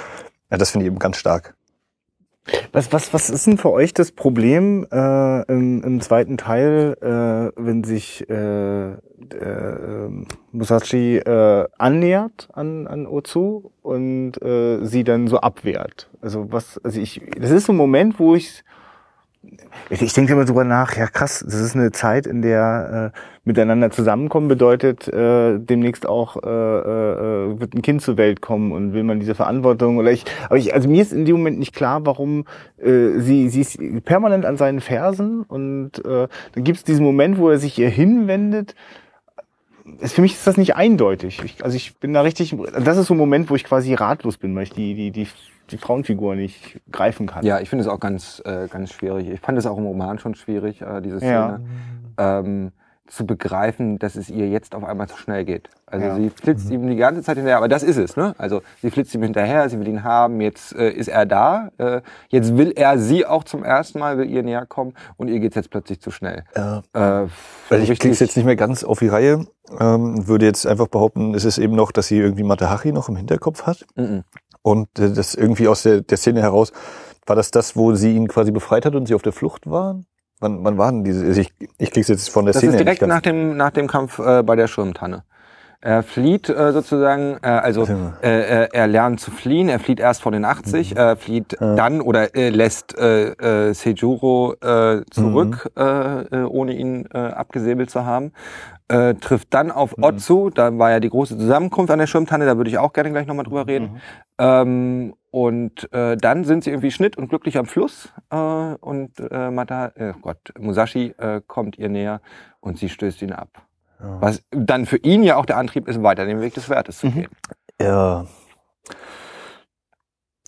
ja, 0.50 0.58
das 0.58 0.72
finde 0.72 0.84
ich 0.84 0.90
eben 0.90 0.98
ganz 0.98 1.16
stark. 1.16 1.54
Was, 2.72 2.92
was, 2.92 3.14
was 3.14 3.30
ist 3.30 3.46
denn 3.46 3.56
für 3.56 3.70
euch 3.70 3.94
das 3.94 4.10
Problem 4.10 4.84
äh, 4.90 5.42
im, 5.42 5.84
im 5.84 6.00
zweiten 6.00 6.36
Teil, 6.36 6.96
äh, 7.00 7.52
wenn 7.62 7.84
sich 7.84 8.28
äh, 8.28 8.92
äh, 8.92 8.96
ähm, 9.40 10.26
Musashi 10.50 11.18
äh, 11.18 11.68
annähert 11.78 12.48
an, 12.52 12.88
an 12.88 13.06
Ozu 13.06 13.70
und 13.82 14.42
äh, 14.42 14.84
sie 14.84 15.04
dann 15.04 15.28
so 15.28 15.38
abwehrt? 15.38 16.10
Also 16.20 16.50
was, 16.50 16.80
also 16.82 17.00
ich, 17.00 17.20
das 17.38 17.52
ist 17.52 17.66
so 17.66 17.72
ein 17.72 17.76
Moment, 17.76 18.18
wo 18.18 18.34
ich 18.34 18.64
ich, 19.90 20.12
denke 20.12 20.32
immer 20.32 20.44
drüber 20.44 20.64
nach, 20.64 20.96
ja 20.96 21.06
krass, 21.06 21.44
das 21.46 21.60
ist 21.60 21.74
eine 21.74 21.92
Zeit, 21.92 22.26
in 22.26 22.42
der 22.42 23.12
äh, 23.14 23.18
miteinander 23.44 23.90
zusammenkommen 23.90 24.48
bedeutet, 24.48 25.06
äh, 25.08 25.58
demnächst 25.58 26.08
auch 26.08 26.36
äh, 26.42 26.48
äh, 26.48 27.60
wird 27.60 27.74
ein 27.74 27.82
Kind 27.82 28.02
zur 28.02 28.16
Welt 28.16 28.40
kommen 28.40 28.72
und 28.72 28.92
will 28.92 29.04
man 29.04 29.20
diese 29.20 29.34
Verantwortung 29.34 29.98
oder 29.98 30.10
ich, 30.10 30.24
aber 30.46 30.56
ich, 30.56 30.74
also 30.74 30.88
mir 30.88 31.02
ist 31.02 31.12
in 31.12 31.24
dem 31.24 31.36
Moment 31.36 31.58
nicht 31.58 31.74
klar, 31.74 32.04
warum 32.04 32.44
äh, 32.78 33.18
sie, 33.18 33.48
sie 33.48 33.60
ist 33.60 33.78
permanent 34.04 34.44
an 34.44 34.56
seinen 34.56 34.80
Fersen 34.80 35.42
und 35.42 36.04
äh, 36.04 36.28
dann 36.52 36.64
gibt 36.64 36.78
es 36.78 36.84
diesen 36.84 37.04
Moment, 37.04 37.38
wo 37.38 37.48
er 37.48 37.58
sich 37.58 37.78
ihr 37.78 37.88
hinwendet. 37.88 38.74
Es, 40.00 40.12
für 40.12 40.22
mich 40.22 40.32
ist 40.32 40.46
das 40.46 40.56
nicht 40.56 40.74
eindeutig. 40.74 41.40
Ich, 41.44 41.64
also 41.64 41.76
ich 41.76 41.96
bin 41.98 42.12
da 42.12 42.22
richtig, 42.22 42.56
das 42.80 42.96
ist 42.96 43.06
so 43.06 43.14
ein 43.14 43.18
Moment, 43.18 43.48
wo 43.50 43.54
ich 43.54 43.62
quasi 43.62 43.94
ratlos 43.94 44.36
bin, 44.36 44.56
weil 44.56 44.64
ich 44.64 44.72
die, 44.72 44.94
die, 44.94 45.12
die, 45.12 45.28
die 45.70 45.78
Frauenfigur 45.78 46.34
nicht 46.36 46.80
greifen 46.90 47.26
kann. 47.26 47.44
Ja, 47.44 47.60
ich 47.60 47.68
finde 47.68 47.82
es 47.84 47.88
auch 47.88 48.00
ganz, 48.00 48.42
äh, 48.44 48.68
ganz 48.68 48.92
schwierig. 48.92 49.28
Ich 49.28 49.40
fand 49.40 49.58
es 49.58 49.66
auch 49.66 49.78
im 49.78 49.86
Roman 49.86 50.18
schon 50.18 50.34
schwierig, 50.34 50.82
äh, 50.82 51.00
diese 51.00 51.24
Ja. 51.24 51.58
Szene. 51.58 51.60
Ähm, 52.18 52.72
zu 53.08 53.24
begreifen, 53.24 54.00
dass 54.00 54.16
es 54.16 54.28
ihr 54.28 54.48
jetzt 54.48 54.74
auf 54.74 54.82
einmal 54.82 55.06
zu 55.08 55.16
schnell 55.16 55.44
geht. 55.44 55.70
Also 55.86 56.06
Ja. 56.06 56.16
sie 56.16 56.28
flitzt 56.28 56.68
ihm 56.70 56.88
die 56.88 56.96
ganze 56.96 57.22
Zeit 57.22 57.36
hinterher, 57.36 57.58
aber 57.58 57.68
das 57.68 57.84
ist 57.84 57.98
es, 57.98 58.16
ne? 58.16 58.34
Also 58.36 58.62
sie 58.82 58.90
flitzt 58.90 59.14
ihm 59.14 59.22
hinterher, 59.22 59.68
sie 59.70 59.78
will 59.78 59.86
ihn 59.86 60.02
haben, 60.02 60.40
jetzt 60.40 60.74
äh, 60.74 60.90
ist 60.90 61.06
er 61.06 61.24
da, 61.24 61.70
äh, 61.78 62.00
jetzt 62.30 62.56
will 62.56 62.72
er 62.74 62.98
sie 62.98 63.24
auch 63.24 63.44
zum 63.44 63.62
ersten 63.62 64.00
Mal, 64.00 64.18
will 64.18 64.28
ihr 64.28 64.42
näher 64.42 64.66
kommen 64.66 64.94
und 65.18 65.28
ihr 65.28 65.38
geht's 65.38 65.54
jetzt 65.54 65.70
plötzlich 65.70 66.00
zu 66.00 66.10
schnell. 66.10 66.42
Ja. 66.56 66.78
Äh, 66.94 67.28
Weil 67.68 67.82
ich 67.82 67.96
krieg's 68.00 68.18
jetzt 68.18 68.36
nicht 68.36 68.44
mehr 68.46 68.56
ganz 68.56 68.82
auf 68.82 68.98
die 68.98 69.06
Reihe. 69.08 69.46
Ähm, 69.80 70.26
würde 70.26 70.46
jetzt 70.46 70.66
einfach 70.66 70.88
behaupten, 70.88 71.34
es 71.34 71.44
ist 71.44 71.58
eben 71.58 71.74
noch, 71.76 71.92
dass 71.92 72.06
sie 72.08 72.18
irgendwie 72.18 72.42
Matahachi 72.44 72.90
noch 72.92 73.08
im 73.08 73.16
Hinterkopf 73.16 73.66
hat. 73.66 73.84
Mhm. 73.96 74.24
Und 74.66 74.88
äh, 74.98 75.12
das 75.12 75.36
irgendwie 75.36 75.68
aus 75.68 75.84
der, 75.84 76.00
der 76.00 76.16
Szene 76.16 76.42
heraus, 76.42 76.72
war 77.24 77.36
das 77.36 77.52
das, 77.52 77.76
wo 77.76 77.94
sie 77.94 78.16
ihn 78.16 78.26
quasi 78.26 78.50
befreit 78.50 78.84
hat 78.84 78.96
und 78.96 79.06
sie 79.06 79.14
auf 79.14 79.22
der 79.22 79.32
Flucht 79.32 79.70
waren? 79.70 80.06
Wann, 80.40 80.64
wann 80.64 80.76
waren 80.76 81.04
diese? 81.04 81.24
Also 81.24 81.40
ich, 81.40 81.52
ich 81.78 81.92
krieg's 81.92 82.08
jetzt 82.08 82.28
von 82.30 82.46
der 82.46 82.52
Das 82.52 82.62
Szene 82.62 82.72
ist 82.72 82.78
her 82.78 82.84
direkt 82.84 83.06
nach 83.06 83.20
dem, 83.20 83.56
nach 83.56 83.70
dem 83.70 83.86
Kampf 83.86 84.18
äh, 84.18 84.42
bei 84.42 84.56
der 84.56 84.66
Schirmtanne. 84.66 85.22
Er 85.80 86.02
flieht 86.02 86.48
äh, 86.48 86.72
sozusagen, 86.72 87.36
äh, 87.42 87.46
also 87.48 87.86
äh, 88.22 88.64
äh, 88.64 88.68
er 88.72 88.86
lernt 88.88 89.20
zu 89.20 89.30
fliehen, 89.30 89.68
er 89.68 89.78
flieht 89.78 90.00
erst 90.00 90.20
vor 90.22 90.32
den 90.32 90.44
80, 90.44 90.92
Mhm. 90.94 90.96
äh, 90.98 91.16
flieht 91.16 91.56
dann 91.60 92.00
oder 92.00 92.34
äh, 92.34 92.48
lässt 92.48 92.98
äh, 92.98 93.68
äh, 93.68 93.72
Seijuro 93.72 94.54
äh, 94.54 95.02
zurück, 95.12 95.70
Mhm. 95.76 95.82
äh, 96.32 96.42
ohne 96.42 96.72
ihn 96.74 97.06
äh, 97.14 97.18
abgesäbelt 97.18 97.90
zu 97.90 98.04
haben. 98.04 98.32
Äh, 98.88 99.14
trifft 99.14 99.52
dann 99.52 99.66
Mhm. 99.66 99.72
auf 99.72 99.94
Otsu, 100.00 100.50
da 100.50 100.78
war 100.78 100.92
ja 100.92 101.00
die 101.00 101.08
große 101.10 101.36
Zusammenkunft 101.36 101.90
an 101.90 101.98
der 101.98 102.06
Schirmtanne, 102.06 102.46
da 102.46 102.56
würde 102.56 102.70
ich 102.70 102.78
auch 102.78 102.92
gerne 102.92 103.10
gleich 103.10 103.26
nochmal 103.26 103.44
drüber 103.44 103.62
Mhm. 103.64 103.68
reden. 103.68 104.00
Ähm, 104.38 105.14
und 105.32 105.92
äh, 105.92 106.16
dann 106.16 106.44
sind 106.44 106.62
sie 106.62 106.70
irgendwie 106.70 106.92
Schnitt 106.92 107.16
und 107.18 107.28
glücklich 107.28 107.58
am 107.58 107.66
Fluss 107.66 108.12
äh, 108.30 108.36
und 108.36 109.10
äh, 109.18 109.50
Mata, 109.50 109.88
äh, 109.96 110.12
Gott, 110.22 110.52
Musashi 110.58 111.14
äh, 111.18 111.40
kommt 111.46 111.78
ihr 111.78 111.88
näher 111.88 112.20
und 112.60 112.78
sie 112.78 112.88
stößt 112.88 113.22
ihn 113.22 113.32
ab. 113.32 113.48
Ja. 114.00 114.20
Was 114.20 114.42
dann 114.50 114.86
für 114.86 114.98
ihn 114.98 115.22
ja 115.24 115.36
auch 115.36 115.46
der 115.46 115.56
Antrieb 115.56 115.88
ist, 115.88 116.02
weiter 116.02 116.24
den 116.24 116.40
Weg 116.40 116.54
des 116.54 116.68
Wertes 116.68 116.98
zu 116.98 117.08
Mhm. 117.08 117.12
gehen. 117.14 117.28
Ja. 117.80 118.24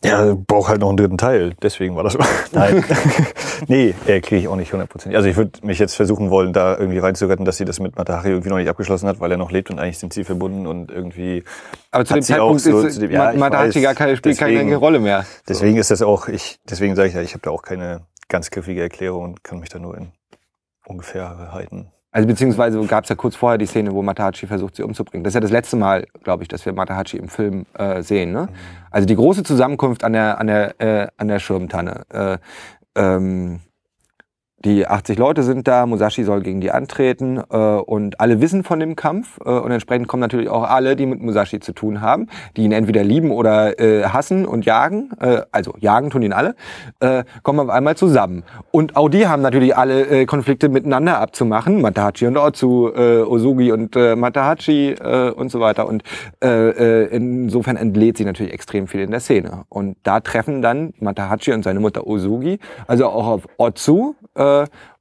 Ja, 0.05 0.35
braucht 0.47 0.69
halt 0.69 0.81
noch 0.81 0.89
einen 0.89 0.97
dritten 0.97 1.19
Teil. 1.19 1.55
Deswegen 1.61 1.97
war 1.97 2.05
das. 2.05 2.17
Nein. 2.53 2.85
nee, 3.67 3.95
äh, 4.07 4.21
kriege 4.21 4.37
ich 4.37 4.47
auch 4.49 4.55
nicht 4.57 4.73
hundertprozentig. 4.73 5.17
Also 5.17 5.29
ich 5.29 5.37
würde 5.37 5.67
mich 5.67 5.79
jetzt 5.81 5.95
versuchen 5.97 6.31
wollen, 6.31 6.53
da 6.53 6.79
irgendwie 6.79 6.99
reinzuretten, 6.99 7.45
dass 7.45 7.57
sie 7.57 7.65
das 7.65 7.81
mit 7.81 7.97
Matahari 7.97 8.29
irgendwie 8.31 8.49
noch 8.51 8.59
nicht 8.59 8.69
abgeschlossen 8.69 9.09
hat, 9.09 9.19
weil 9.19 9.31
er 9.33 9.37
noch 9.39 9.51
lebt 9.51 9.71
und 9.71 9.81
eigentlich 9.81 9.99
sind 9.99 10.13
sie 10.13 10.23
verbunden 10.23 10.67
und 10.69 10.91
irgendwie. 10.93 11.43
Aber 11.91 12.05
zu 12.05 12.15
dem 12.15 12.23
Zeitpunkt 12.23 12.55
auch 12.55 12.59
so 12.61 12.81
ist 12.87 12.95
zu 12.95 13.01
dem- 13.01 13.11
ja, 13.11 13.25
Ma- 13.25 13.33
ich 13.33 13.39
Matahachi 13.39 13.75
weiß. 13.77 13.83
gar 13.83 13.95
keine, 13.95 14.17
spielt 14.17 14.39
keine 14.39 14.53
Deswegen- 14.53 14.75
Rolle 14.77 15.01
mehr. 15.01 15.27
Deswegen 15.49 15.77
ist 15.79 15.91
das 15.91 16.01
auch, 16.03 16.29
ich, 16.29 16.59
deswegen 16.71 16.95
sage 16.95 17.09
ich 17.09 17.15
ja, 17.15 17.21
ich 17.23 17.33
habe 17.35 17.43
da 17.43 17.51
auch 17.51 17.63
keine 17.63 18.03
ganz 18.29 18.51
griffige 18.51 18.83
Erklärung 18.83 19.25
und 19.25 19.43
kann 19.43 19.59
mich 19.59 19.69
da 19.69 19.79
nur 19.81 19.97
in 19.99 20.13
ungefähr 20.87 21.51
halten. 21.53 21.91
Also 22.11 22.27
beziehungsweise 22.27 22.81
gab 22.87 23.05
es 23.05 23.11
ja 23.11 23.17
kurz 23.17 23.37
vorher 23.37 23.59
die 23.59 23.67
Szene, 23.67 23.93
wo 23.93 24.03
Matahachi 24.03 24.47
versucht, 24.47 24.77
sie 24.77 24.83
umzubringen. 24.83 25.25
Das 25.25 25.33
ist 25.33 25.35
ja 25.35 25.41
das 25.41 25.51
letzte 25.51 25.77
Mal, 25.77 26.07
glaube 26.23 26.43
ich, 26.43 26.49
dass 26.49 26.65
wir 26.65 26.73
Matahachi 26.73 27.19
im 27.19 27.29
Film 27.29 27.67
äh, 27.75 28.03
sehen. 28.03 28.33
Ne? 28.33 28.49
Also 28.91 29.07
die 29.07 29.15
große 29.15 29.43
Zusammenkunft 29.43 30.05
an 30.05 30.15
der, 30.15 30.39
an 30.39 30.47
der, 30.47 30.81
äh, 30.81 31.09
an 31.19 31.29
der 31.29 31.39
Schirmtanne. 31.39 32.03
Äh, 32.09 32.39
ähm, 32.95 33.61
die 34.65 34.89
80 34.89 35.19
Leute 35.19 35.45
sind 35.45 35.69
da, 35.69 35.87
Musashi 35.87 36.25
soll 36.25 36.43
gegen 36.43 36.61
die 36.61 36.73
antreten 36.73 37.41
äh, 37.51 37.57
und 37.57 38.21
alle 38.21 38.41
wissen 38.41 38.65
von 38.65 38.81
dem 38.81 38.97
Kampf 38.97 39.39
äh, 39.45 39.51
und 39.51 39.71
entsprechend 39.71 40.09
kommen 40.09 40.21
natürlich 40.21 40.49
auch 40.49 40.65
alle, 40.65 40.97
die 40.97 41.07
mit 41.07 41.21
Musashi 41.21 41.61
zu 41.61 41.73
tun 41.73 42.01
haben, 42.01 42.27
die 42.57 42.65
ihn 42.65 42.73
entweder 42.73 43.05
lieben 43.05 43.31
oder 43.31 43.79
äh, 43.79 44.05
hassen 44.05 44.47
und 44.47 44.67
jagen, 44.67 45.11
äh, 45.21 45.43
also 45.53 45.75
jagen 45.79 46.11
tun 46.11 46.23
ihn 46.23 46.33
alle, 46.33 46.57
äh, 46.99 47.23
kommen 47.45 47.61
auf 47.61 47.69
einmal 47.69 47.97
zusammen. 47.97 48.43
Und 48.73 48.97
auch 48.97 49.09
die 49.09 49.29
haben 49.29 49.43
natürlich 49.43 49.77
alle 49.77 50.07
äh, 50.07 50.27
Konflikte 50.27 50.69
miteinander 50.69 51.21
abzumachen, 51.21 51.81
Matahachi 51.81 52.27
und 52.27 52.37
Otsu, 52.37 52.89
äh, 52.89 53.21
Osugi 53.23 53.71
und 53.71 53.95
äh, 53.95 54.17
Matahachi 54.17 54.91
äh, 54.91 55.31
und 55.31 55.53
so 55.53 55.61
weiter 55.61 55.87
und 55.87 56.03
äh, 56.43 57.05
äh, 57.05 57.15
insofern 57.15 57.77
entlädt 57.77 58.19
sie 58.19 58.25
natürlich 58.25 58.53
extrem 58.53 58.89
viel 58.89 59.03
in 59.03 59.13
der 59.13 59.21
Szene. 59.21 59.67
Und 59.69 59.97
da 60.03 60.19
treffen 60.19 60.63
dann 60.63 60.95
Matahachi 60.99 61.53
und 61.53 61.63
seine 61.63 61.79
Mutter 61.79 62.09
Osugi, 62.09 62.59
also 62.89 63.07
auch 63.07 63.27
auf 63.29 63.47
Otsu, 63.57 64.17
äh, 64.35 64.48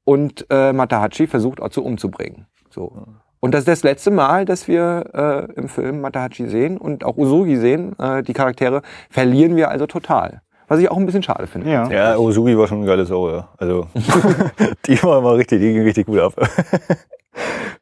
und 0.04 0.46
äh, 0.50 0.74
Matahachi 0.74 1.28
versucht 1.28 1.60
Otsu 1.60 1.82
umzubringen. 1.82 2.46
So. 2.70 2.92
Und 3.40 3.54
das 3.54 3.62
ist 3.62 3.68
das 3.68 3.84
letzte 3.84 4.12
Mal, 4.12 4.46
dass 4.46 4.68
wir 4.68 5.48
äh, 5.54 5.60
im 5.60 5.70
Film 5.70 6.02
Matahachi 6.02 6.48
sehen 6.48 6.78
und 6.78 7.06
auch 7.06 7.18
Usugi 7.18 7.58
sehen. 7.58 7.98
Äh, 8.00 8.24
die 8.24 8.34
Charaktere 8.34 8.82
verlieren 9.10 9.56
wir 9.56 9.70
also 9.70 9.86
total. 9.86 10.42
Was 10.68 10.80
ich 10.80 10.92
auch 10.92 10.98
ein 10.98 11.06
bisschen 11.06 11.24
schade 11.24 11.48
finde. 11.48 11.70
Ja. 11.70 11.90
Ja, 11.90 12.18
Osugi 12.18 12.58
war 12.58 12.68
schon 12.68 12.80
eine 12.80 12.88
geile 12.88 13.06
Sau, 13.06 13.30
ja. 13.30 13.48
Also, 13.58 13.88
die 14.86 15.02
war 15.02 15.22
mal 15.22 15.36
richtig, 15.36 15.62
die 15.62 15.74
ging 15.74 15.84
richtig 15.84 16.08
gut 16.08 16.20
ab. 16.20 16.34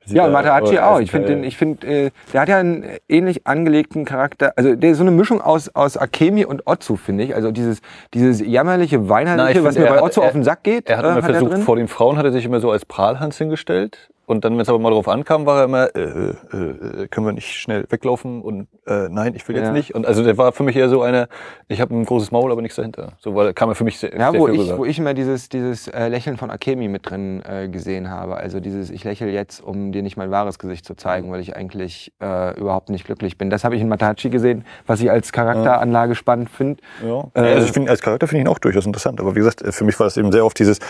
Ja, 0.08 0.26
und 0.26 0.32
Matahachi 0.32 0.78
aber 0.78 0.96
auch. 0.96 1.00
Ich 1.00 1.12
finde, 1.12 1.46
ich 1.46 1.58
finde, 1.58 1.88
äh, 1.88 2.12
der 2.34 2.42
hat 2.42 2.50
ja 2.50 2.58
einen 2.58 2.86
ähnlich 3.10 3.48
angelegten 3.48 4.06
Charakter. 4.06 4.54
Also 4.56 4.76
der 4.76 4.92
ist 4.92 4.98
so 4.98 5.04
eine 5.04 5.12
Mischung 5.12 5.42
aus 5.42 5.70
aus 5.70 5.98
Akemi 5.98 6.46
und 6.46 6.68
Otsu, 6.68 6.96
finde 6.96 7.24
ich. 7.24 7.36
Also 7.36 7.52
dieses 7.52 7.82
dieses 8.14 8.40
jämmerliche, 8.40 9.10
weinheitliche, 9.10 9.64
was 9.64 9.78
mir 9.78 9.86
er 9.86 9.94
bei 9.96 10.02
Otsu 10.02 10.22
auf 10.22 10.32
den 10.32 10.44
Sack 10.44 10.64
geht. 10.64 10.90
Er 10.90 10.98
hat 10.98 11.06
äh, 11.06 11.10
immer 11.10 11.24
versucht, 11.24 11.58
vor 11.60 11.76
den 11.76 11.88
Frauen 11.88 12.18
hat 12.18 12.26
er 12.26 12.32
sich 12.32 12.46
immer 12.46 12.60
so 12.60 12.72
als 12.72 12.86
Prahlhans 12.86 13.38
hingestellt. 13.38 14.10
Und 14.26 14.44
dann, 14.44 14.54
wenn 14.54 14.62
es 14.62 14.70
aber 14.70 14.80
mal 14.80 14.90
drauf 14.90 15.08
ankam, 15.08 15.46
war 15.46 15.60
er 15.60 15.64
immer, 15.66 15.96
äh, 15.96 16.00
äh, 16.02 17.04
äh, 17.04 17.08
können 17.10 17.26
wir 17.28 17.34
nicht 17.34 17.54
schnell 17.54 17.86
weglaufen 17.90 18.42
und 18.42 18.68
äh, 18.88 19.08
nein, 19.10 19.34
ich 19.36 19.48
will 19.48 19.56
jetzt 19.56 19.68
Ja. 19.68 19.72
nicht. 19.72 19.94
Und 19.94 20.06
also 20.06 20.24
der 20.24 20.38
war 20.38 20.52
für 20.52 20.64
mich 20.64 20.76
eher 20.76 20.90
so 20.90 21.02
eine, 21.04 21.28
ich 21.68 21.80
habe 21.80 21.96
ein 21.96 22.06
großes 22.06 22.32
Maul, 22.32 22.52
aber 22.52 22.62
nichts 22.62 22.76
dahinter. 22.76 23.14
So 23.20 23.36
weil 23.36 23.54
kam 23.54 23.70
er 23.70 23.76
für 23.76 23.84
mich 23.84 24.00
sehr, 24.00 24.18
Ja, 24.18 24.32
sehr 24.32 24.40
wo 24.40 24.48
viel 24.48 24.56
ich, 24.56 24.62
rüber. 24.62 24.78
wo 24.80 24.86
ich 24.86 24.98
immer 24.98 25.14
dieses, 25.14 25.50
dieses 25.50 25.88
äh, 25.88 26.08
Lächeln 26.08 26.38
von 26.38 26.50
Akemi 26.50 26.88
mit 26.88 27.10
drin 27.10 27.44
äh, 27.48 27.68
gesehen 27.68 28.10
habe. 28.10 28.38
Also 28.38 28.60
dieses, 28.60 28.90
ich 28.90 29.04
lächle 29.04 29.30
jetzt, 29.30 29.62
um 29.62 29.92
dir 29.92 30.02
nicht 30.02 30.18
mein 30.18 30.32
wahres 30.32 30.58
Gesicht 30.60 30.86
zu 30.86 30.96
zeigen, 30.96 31.32
weil 31.32 31.40
ich 31.40 31.56
eigentlich 31.56 32.12
äh, 32.22 32.60
überhaupt 32.60 32.90
nicht 32.90 33.06
glücklich 33.06 33.38
bin. 33.38 33.50
Das 33.50 33.64
habe 33.64 33.76
ich 33.76 33.82
in 33.82 33.88
Matahachi 33.90 34.30
gesehen, 34.30 34.66
was 34.88 35.02
ich 35.02 35.12
als 35.12 35.32
Charakteranlage 35.32 36.16
spannend 36.16 36.50
finde. 36.50 36.82
Ja. 37.06 37.26
Äh, 37.36 37.42
also 37.54 37.66
ich 37.68 37.72
finde, 37.74 37.92
als 37.92 38.02
Charakter 38.02 38.28
finde 38.28 38.42
ich 38.42 38.46
ihn 38.46 38.52
auch 38.52 38.60
durchaus 38.60 38.86
interessant. 38.86 39.20
Aber 39.20 39.36
wie 39.36 39.40
gesagt, 39.40 39.62
äh, 39.62 39.72
für 39.72 39.84
mich 39.84 40.00
war 40.00 40.08
es 40.08 40.18
eben 40.18 40.32
sehr 40.32 40.46
oft 40.46 40.58
dieses, 40.58 40.80
ja, 40.80 40.86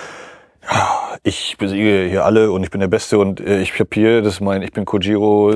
ich 1.23 1.57
besiege 1.57 2.05
hier 2.09 2.25
alle 2.25 2.51
und 2.51 2.63
ich 2.63 2.71
bin 2.71 2.81
der 2.81 2.87
Beste 2.87 3.17
und 3.17 3.39
äh, 3.39 3.61
ich 3.61 3.79
hab 3.79 3.93
hier, 3.93 4.21
das 4.21 4.35
ist 4.35 4.41
mein, 4.41 4.61
ich 4.61 4.71
bin 4.71 4.85
Kojiro, 4.85 5.51
äh, 5.51 5.55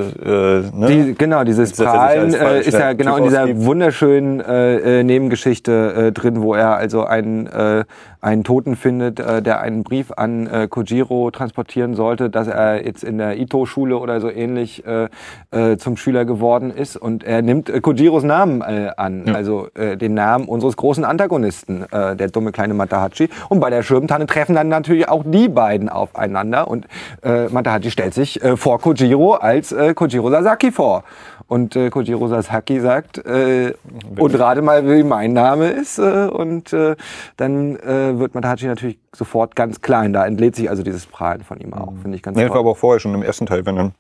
ne? 0.74 0.88
Die, 0.88 1.16
genau, 1.16 1.44
dieses 1.44 1.74
Prahlen 1.74 2.34
äh, 2.34 2.62
ist 2.62 2.74
ja 2.74 2.90
Typ 2.90 3.00
genau 3.00 3.18
in 3.18 3.24
dieser 3.24 3.44
ausgibt. 3.44 3.66
wunderschönen 3.66 4.40
äh, 4.40 5.00
äh, 5.00 5.04
Nebengeschichte 5.04 5.94
äh, 6.08 6.12
drin, 6.12 6.42
wo 6.42 6.54
er 6.54 6.76
also 6.76 7.04
einen, 7.04 7.48
äh, 7.48 7.86
einen 8.22 8.44
Toten 8.44 8.76
findet, 8.76 9.20
äh, 9.20 9.42
der 9.42 9.62
einen 9.62 9.84
Brief 9.84 10.12
an 10.16 10.48
äh, 10.48 10.68
Kojiro 10.68 11.32
transportieren 11.32 11.94
sollte, 11.94 12.30
dass 12.30 12.48
er 12.48 12.86
jetzt 12.86 13.04
in 13.04 13.18
der 13.18 13.38
Ito-Schule 13.38 13.98
oder 13.98 14.20
so 14.20 14.30
ähnlich 14.30 14.84
äh, 14.86 15.08
äh, 15.52 15.78
zum 15.78 15.96
Schüler 15.96 16.26
geworden 16.26 16.72
ist 16.72 16.98
und 16.98 17.24
er 17.24 17.42
nimmt 17.42 17.70
äh, 17.70 17.80
Kojiros 17.80 18.24
Namen 18.24 18.62
äh, 18.62 18.92
an, 18.98 19.30
also 19.34 19.68
äh, 19.76 19.96
den 19.96 20.14
Namen 20.14 20.48
unseres 20.48 20.76
großen 20.76 21.06
Antagonisten, 21.06 21.86
äh, 21.92 22.16
der 22.16 22.30
dumme 22.30 22.52
kleine 22.52 22.74
Matahachi. 22.74 23.30
Und 23.48 23.62
bei 23.62 23.70
der 23.70 23.84
Schirmtanne 23.84 24.26
treffen 24.26 24.56
dann 24.56 24.68
natürlich 24.68 25.08
auch 25.08 25.24
die 25.26 25.48
beiden 25.48 25.88
aufeinander 25.88 26.68
und 26.68 26.88
äh, 27.24 27.48
Matahachi 27.48 27.92
stellt 27.92 28.14
sich 28.14 28.44
äh, 28.44 28.58
vor 28.58 28.80
Kojiro 28.80 29.36
als 29.36 29.72
äh, 29.72 29.94
Kojiro 29.94 30.30
Sasaki 30.30 30.72
vor. 30.72 31.04
Und 31.50 31.76
äh, 31.76 31.90
Kojiro 31.90 32.28
Sasaki 32.28 32.80
sagt, 32.80 33.18
äh, 33.26 33.74
und 34.18 34.40
rate 34.40 34.62
mal, 34.62 34.88
wie 34.88 35.02
mein 35.04 35.34
Name 35.34 35.72
ist. 35.72 35.98
Äh, 35.98 36.28
und 36.28 36.72
äh, 36.74 36.96
dann 37.38 37.76
äh, 37.78 38.20
wird 38.20 38.36
Matahachi 38.36 38.68
natürlich 38.68 39.00
sofort 39.16 39.56
ganz 39.56 39.82
klein. 39.82 40.14
Da 40.14 40.28
entlädt 40.28 40.56
sich 40.56 40.70
also 40.70 40.84
dieses 40.84 41.08
Prahlen 41.08 41.44
von 41.44 41.60
ihm 41.60 41.74
auch. 41.74 41.92
Finde 42.04 42.16
ich 42.16 42.22
ganz 42.22 42.38
Ja, 42.38 42.44
das 42.44 42.50
war 42.52 42.58
toll. 42.58 42.62
aber 42.62 42.72
auch 42.72 42.78
vorher 42.78 43.00
schon 43.00 43.16
im 43.16 43.24
ersten 43.24 43.48
Teil, 43.48 43.66
wenn 43.66 43.76
dann 43.76 43.94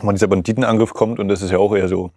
mal 0.00 0.12
dieser 0.12 0.28
Banditenangriff 0.28 0.94
kommt 0.94 1.18
und 1.18 1.26
das 1.28 1.42
ist 1.42 1.50
ja 1.50 1.58
auch 1.58 1.74
eher 1.74 1.88
so, 1.88 2.10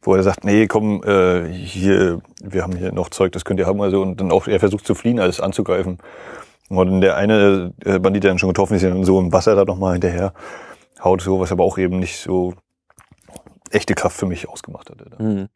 wo 0.00 0.14
er 0.14 0.22
sagt, 0.22 0.44
nee, 0.44 0.68
komm, 0.68 1.02
äh, 1.04 1.48
hier, 1.48 2.20
wir 2.40 2.62
haben 2.62 2.76
hier 2.76 2.92
noch 2.92 3.08
Zeug, 3.10 3.32
das 3.32 3.44
könnt 3.44 3.58
ihr 3.58 3.66
haben, 3.66 3.80
also 3.80 4.00
und 4.00 4.20
dann 4.20 4.30
auch 4.30 4.46
er 4.46 4.60
versucht 4.60 4.86
zu 4.86 4.94
fliehen, 4.94 5.18
alles 5.18 5.40
anzugreifen. 5.40 5.98
Und 6.68 6.86
dann 6.86 7.00
der 7.00 7.16
eine 7.16 7.72
äh, 7.84 7.98
Bandit, 7.98 8.22
der 8.22 8.30
dann 8.30 8.38
schon 8.38 8.48
getroffen 8.50 8.74
ist, 8.74 8.82
der 8.82 8.90
dann 8.90 9.04
so 9.04 9.18
im 9.18 9.32
Wasser 9.32 9.56
da 9.56 9.64
nochmal 9.64 9.94
hinterher 9.94 10.32
haut, 11.02 11.20
so, 11.20 11.40
was 11.40 11.50
aber 11.50 11.64
auch 11.64 11.78
eben 11.78 11.98
nicht 11.98 12.18
so 12.18 12.54
echte 13.74 13.94
Kraft 13.94 14.16
für 14.16 14.26
mich 14.26 14.48
ausgemacht 14.48 14.90
hatte. 14.90 15.06
Mhm. 15.22 15.48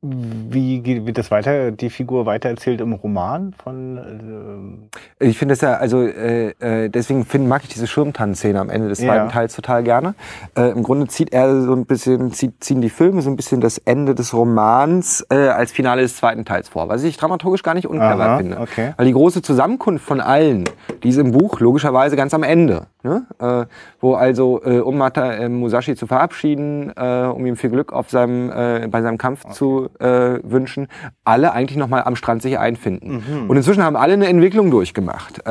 Wie 0.00 0.78
geht, 0.78 1.06
wird 1.06 1.18
das 1.18 1.32
weiter, 1.32 1.72
die 1.72 1.90
Figur 1.90 2.24
weitererzählt 2.24 2.80
im 2.80 2.92
Roman 2.92 3.52
von 3.52 3.98
ähm, 3.98 4.88
Ich 5.18 5.36
finde 5.36 5.54
es 5.54 5.60
ja, 5.60 5.74
also 5.74 6.02
äh, 6.02 6.50
äh, 6.60 6.88
deswegen 6.88 7.24
find, 7.24 7.48
mag 7.48 7.64
ich 7.64 7.70
diese 7.70 7.88
Schirmtannenszene 7.88 8.60
am 8.60 8.70
Ende 8.70 8.88
des 8.88 9.00
Ja. 9.00 9.08
zweiten 9.08 9.30
Teils 9.32 9.56
total 9.56 9.82
gerne. 9.82 10.14
Äh, 10.56 10.70
Im 10.70 10.84
Grunde 10.84 11.08
zieht 11.08 11.32
er 11.32 11.62
so 11.62 11.72
ein 11.72 11.84
bisschen, 11.84 12.30
zieht, 12.32 12.62
ziehen 12.62 12.80
die 12.80 12.90
Filme 12.90 13.22
so 13.22 13.30
ein 13.30 13.34
bisschen 13.34 13.60
das 13.60 13.78
Ende 13.78 14.14
des 14.14 14.32
Romans 14.32 15.26
äh, 15.30 15.34
als 15.48 15.72
Finale 15.72 16.02
des 16.02 16.16
zweiten 16.16 16.44
Teils 16.44 16.68
vor, 16.68 16.88
was 16.88 17.02
ich 17.02 17.16
dramaturgisch 17.16 17.64
gar 17.64 17.74
nicht 17.74 17.88
unclever 17.88 18.24
Aha, 18.24 18.36
finde. 18.38 18.60
okay. 18.60 18.94
Weil 18.96 19.06
die 19.06 19.12
große 19.12 19.42
Zusammenkunft 19.42 20.04
von 20.04 20.20
allen, 20.20 20.62
die 21.02 21.08
ist 21.08 21.16
im 21.18 21.32
Buch 21.32 21.58
logischerweise 21.58 22.14
ganz 22.14 22.32
am 22.34 22.44
Ende. 22.44 22.86
Ne? 23.08 23.26
Äh, 23.38 23.66
wo 24.00 24.14
also, 24.14 24.60
äh, 24.64 24.80
um 24.80 24.98
Mata, 24.98 25.32
äh, 25.32 25.48
Musashi 25.48 25.96
zu 25.96 26.06
verabschieden, 26.06 26.92
äh, 26.94 27.24
um 27.24 27.46
ihm 27.46 27.56
viel 27.56 27.70
Glück 27.70 27.92
auf 27.92 28.10
seinem, 28.10 28.50
äh, 28.50 28.86
bei 28.90 29.00
seinem 29.00 29.16
Kampf 29.16 29.48
zu 29.50 29.88
äh, 29.98 30.38
wünschen, 30.42 30.88
alle 31.24 31.52
eigentlich 31.52 31.78
nochmal 31.78 32.02
am 32.04 32.16
Strand 32.16 32.42
sich 32.42 32.58
einfinden. 32.58 33.22
Und 33.48 33.56
inzwischen 33.56 33.82
haben 33.82 33.96
alle 33.96 34.12
eine 34.14 34.26
Entwicklung 34.26 34.70
durchgemacht. 34.70 35.42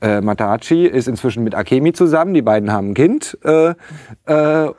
Matahachi 0.00 0.86
ist 0.86 1.08
inzwischen 1.08 1.44
mit 1.44 1.54
Akemi 1.54 1.92
zusammen, 1.92 2.34
die 2.34 2.42
beiden 2.42 2.72
haben 2.72 2.90
ein 2.90 2.94
Kind. 2.94 3.38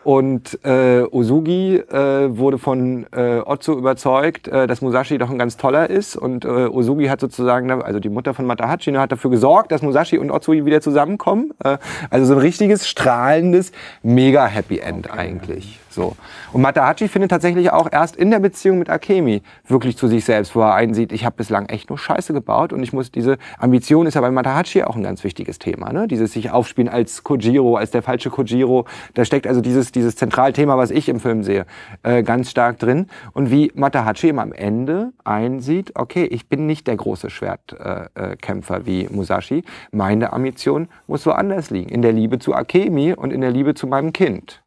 Und 0.03 0.59
Osugi 0.63 1.83
wurde 1.89 2.57
von 2.57 3.05
Otsu 3.13 3.73
überzeugt, 3.77 4.47
dass 4.47 4.81
Musashi 4.81 5.17
doch 5.17 5.29
ein 5.29 5.37
ganz 5.37 5.57
toller 5.57 5.89
ist. 5.89 6.15
Und 6.15 6.45
Osugi 6.45 7.07
hat 7.07 7.19
sozusagen, 7.19 7.71
also 7.71 7.99
die 7.99 8.09
Mutter 8.09 8.33
von 8.33 8.45
Matahachi, 8.45 8.91
ne, 8.91 8.99
hat 8.99 9.11
dafür 9.11 9.31
gesorgt, 9.31 9.71
dass 9.71 9.81
Musashi 9.81 10.17
und 10.17 10.31
Otsu 10.31 10.53
wieder 10.53 10.81
zusammenkommen. 10.81 11.51
Äh, 11.63 11.77
also 12.17 12.33
so 12.33 12.33
ein 12.33 12.39
richtiges, 12.39 12.87
strahlendes, 12.87 13.71
mega 14.01 14.47
Happy 14.47 14.79
End 14.79 15.11
eigentlich. 15.11 15.79
So. 15.97 16.15
Und 16.53 16.61
Matahachi 16.61 17.07
findet 17.07 17.31
tatsächlich 17.31 17.71
auch 17.71 17.91
erst 17.91 18.15
in 18.15 18.29
der 18.29 18.37
Beziehung 18.37 18.77
mit 18.77 18.87
Akemi 18.87 19.41
wirklich 19.67 19.97
zu 19.97 20.07
sich 20.07 20.25
selbst, 20.25 20.55
wo 20.55 20.61
er 20.61 20.75
einsieht, 20.75 21.11
ich 21.11 21.25
habe 21.25 21.35
bislang 21.35 21.65
echt 21.69 21.89
nur 21.89 21.97
Scheiße 21.97 22.33
gebaut 22.33 22.71
und 22.71 22.83
ich 22.83 22.93
muss 22.93 23.11
diese 23.11 23.39
Ambition 23.57 24.05
ist 24.05 24.13
ja 24.13 24.21
bei 24.21 24.29
Matahachi 24.29 24.83
auch 24.83 24.95
ein 24.95 25.01
ganz 25.01 25.23
wichtiges 25.23 25.57
Thema, 25.57 25.91
ne? 25.91 26.07
Dieses 26.07 26.33
sich 26.33 26.51
aufspielen 26.51 26.87
als 26.87 27.23
Kojiro, 27.23 27.77
als 27.77 27.89
der 27.89 28.03
falsche 28.03 28.29
Kojiro. 28.29 28.85
Da 29.15 29.25
steckt 29.25 29.47
also 29.47 29.59
dieses 29.59 29.91
dieses 29.91 30.15
Zentralthema, 30.15 30.77
was 30.77 30.91
ich 30.91 31.09
im 31.09 31.19
Film 31.19 31.41
sehe, 31.41 31.65
äh, 32.03 32.21
ganz 32.21 32.51
stark 32.51 32.77
drin. 32.77 33.07
Und 33.33 33.49
wie 33.49 33.71
Matahachi 33.73 34.27
eben 34.27 34.39
am 34.39 34.51
Ende 34.51 35.13
einsieht, 35.23 35.93
okay, 35.95 36.25
ich 36.25 36.47
bin 36.47 36.67
nicht 36.67 36.85
der 36.85 36.95
große 36.95 37.31
Schwertkämpfer 37.31 38.33
äh, 38.33 38.35
Kämpfer 38.35 38.85
wie 38.85 39.07
Musashi. 39.09 39.63
Meine 39.91 40.31
Ambition 40.31 40.89
muss 41.07 41.25
woanders 41.25 41.71
liegen, 41.71 41.89
in 41.89 42.03
der 42.03 42.11
Liebe 42.11 42.37
zu 42.37 42.53
Akemi 42.53 43.13
und 43.13 43.33
in 43.33 43.41
der 43.41 43.49
Liebe 43.49 43.73
zu 43.73 43.87
meinem 43.87 44.13
Kind. 44.13 44.61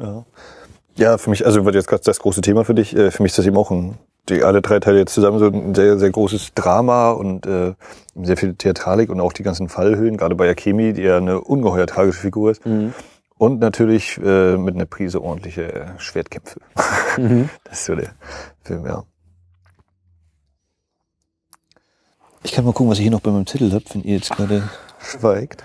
Ja. 0.00 0.24
ja, 0.96 1.18
für 1.18 1.30
mich, 1.30 1.44
also 1.44 1.64
wird 1.64 1.74
jetzt 1.74 1.88
gerade 1.88 2.02
das 2.04 2.20
große 2.20 2.40
Thema 2.40 2.64
für 2.64 2.74
dich. 2.74 2.96
Äh, 2.96 3.10
Für 3.10 3.22
mich 3.22 3.32
ist 3.32 3.38
das 3.38 3.46
eben 3.46 3.56
auch 3.56 3.70
ein, 3.70 3.98
die, 4.28 4.42
alle 4.42 4.62
drei 4.62 4.80
Teile 4.80 4.98
jetzt 4.98 5.12
zusammen 5.14 5.38
so 5.38 5.46
ein 5.46 5.74
sehr, 5.74 5.98
sehr 5.98 6.10
großes 6.10 6.54
Drama 6.54 7.10
und 7.10 7.46
äh, 7.46 7.74
sehr 8.14 8.36
viel 8.36 8.54
Theatralik 8.54 9.10
und 9.10 9.20
auch 9.20 9.32
die 9.32 9.42
ganzen 9.42 9.68
Fallhöhen, 9.68 10.16
gerade 10.16 10.34
bei 10.34 10.48
Akemi, 10.48 10.92
die 10.92 11.02
ja 11.02 11.18
eine 11.18 11.40
ungeheuer 11.40 11.86
tragische 11.86 12.20
Figur 12.20 12.50
ist. 12.50 12.62
Und 13.36 13.58
natürlich 13.60 14.18
äh, 14.22 14.56
mit 14.56 14.74
einer 14.74 14.84
Prise 14.86 15.22
ordentliche 15.22 15.94
Schwertkämpfe. 15.98 16.60
Das 17.64 17.80
ist 17.80 17.84
so 17.86 17.94
der 17.94 18.10
Film, 18.62 18.86
ja. 18.86 19.02
Ich 22.42 22.52
kann 22.52 22.64
mal 22.64 22.72
gucken, 22.72 22.90
was 22.90 22.98
ich 22.98 23.02
hier 23.02 23.10
noch 23.10 23.20
bei 23.20 23.30
meinem 23.30 23.46
Zettel 23.46 23.72
habe, 23.72 23.84
wenn 23.92 24.02
ihr 24.02 24.16
jetzt 24.16 24.30
gerade 24.30 24.62
schweigt. 24.98 25.62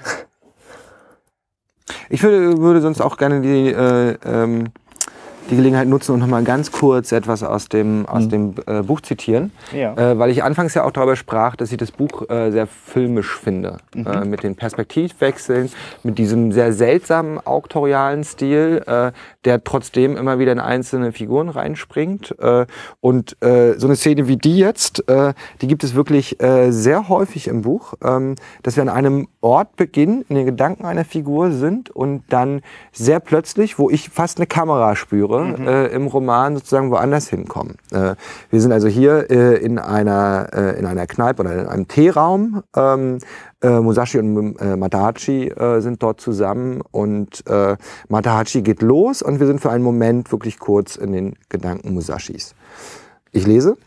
Ich 2.10 2.24
würde, 2.24 2.58
würde 2.60 2.82
sonst 2.82 3.02
auch 3.02 3.18
gerne 3.18 3.42
die, 3.42 3.70
äh, 3.70 4.18
ähm, 4.26 4.70
die 5.50 5.56
Gelegenheit 5.56 5.88
nutzen 5.88 6.14
und 6.14 6.20
nochmal 6.20 6.44
ganz 6.44 6.72
kurz 6.72 7.12
etwas 7.12 7.44
aus 7.44 7.70
dem, 7.70 8.06
aus 8.08 8.28
dem 8.28 8.56
äh, 8.66 8.82
Buch 8.82 9.02
zitieren. 9.02 9.52
Ja. 9.72 9.94
Äh, 9.94 10.18
weil 10.18 10.32
ich 10.32 10.44
anfangs 10.44 10.74
ja 10.74 10.84
auch 10.84 10.92
darüber 10.92 11.16
sprach, 11.16 11.56
dass 11.56 11.72
ich 11.72 11.78
das 11.78 11.92
Buch 11.92 12.30
äh, 12.30 12.52
sehr 12.52 12.68
filmisch 12.68 13.38
finde. 13.38 13.78
Äh, 13.96 14.26
mit 14.26 14.44
den 14.44 14.56
Perspektivwechseln, 14.56 15.72
mit 16.04 16.18
diesem 16.18 16.52
sehr 16.52 16.74
seltsamen 16.74 17.40
auktorialen 17.46 18.24
Stil, 18.24 18.84
äh, 18.88 19.12
der 19.46 19.64
trotzdem 19.64 20.18
immer 20.18 20.40
wieder 20.40 20.52
in 20.52 20.60
einzelne 20.60 21.12
Figuren 21.12 21.50
reinspringt. 21.50 22.36
Äh, 22.40 22.66
und 23.02 23.42
äh, 23.42 23.74
so 23.78 23.88
eine 23.88 23.96
Szene 23.96 24.28
wie 24.28 24.38
die 24.38 24.58
jetzt, 24.58 25.08
äh, 25.10 25.34
die 25.62 25.68
gibt 25.68 25.84
es 25.84 25.96
wirklich 25.96 26.42
äh, 26.42 26.72
sehr 26.72 27.10
häufig 27.10 27.48
im 27.48 27.62
Buch, 27.62 27.94
ähm, 28.04 28.36
dass 28.64 28.76
wir 28.76 28.84
an 28.84 28.90
einem 28.90 29.28
Ort 29.42 29.76
beginnen, 29.76 30.26
in 30.28 30.36
den 30.36 30.46
Gedanken 30.46 30.86
einer 30.86 31.06
Figur 31.06 31.52
sind 31.52 31.90
und 31.90 32.24
dann 32.30 32.62
sehr 32.92 33.20
plötzlich, 33.20 33.78
wo 33.78 33.90
ich 33.90 34.10
fast 34.10 34.38
eine 34.38 34.48
Kamera 34.48 34.96
spüre, 34.96 35.35
äh, 35.42 35.88
im 35.88 36.08
Roman 36.08 36.56
sozusagen 36.56 36.92
woanders 36.92 37.28
hinkommen. 37.28 37.76
Äh, 37.92 38.16
wir 38.50 38.62
sind 38.62 38.72
also 38.72 38.88
hier 38.88 39.30
äh, 39.30 39.58
in 39.58 39.80
einer 39.80 40.50
äh, 40.54 40.80
in 40.80 40.86
einer 40.86 41.08
Kneipe 41.08 41.42
oder 41.42 41.54
in 41.54 41.68
einem 41.68 41.88
Teeraum. 41.88 42.64
Ähm, 42.76 43.20
äh, 43.62 43.80
Musashi 43.80 44.20
und 44.20 44.58
äh, 44.60 44.76
Madachi 44.76 45.52
sind 45.80 46.04
dort 46.04 46.22
zusammen 46.22 46.82
und 46.92 47.44
Madachi 48.10 48.62
geht 48.62 48.82
los 48.82 49.22
und 49.22 49.40
wir 49.40 49.48
sind 49.48 49.62
für 49.62 49.72
einen 49.72 49.84
Moment 49.84 50.32
wirklich 50.32 50.60
kurz 50.60 50.96
in 50.96 51.14
den 51.14 51.36
Gedanken 51.50 51.94
Musashis. 51.94 52.54
Ich 53.32 53.48
lese. 53.48 53.78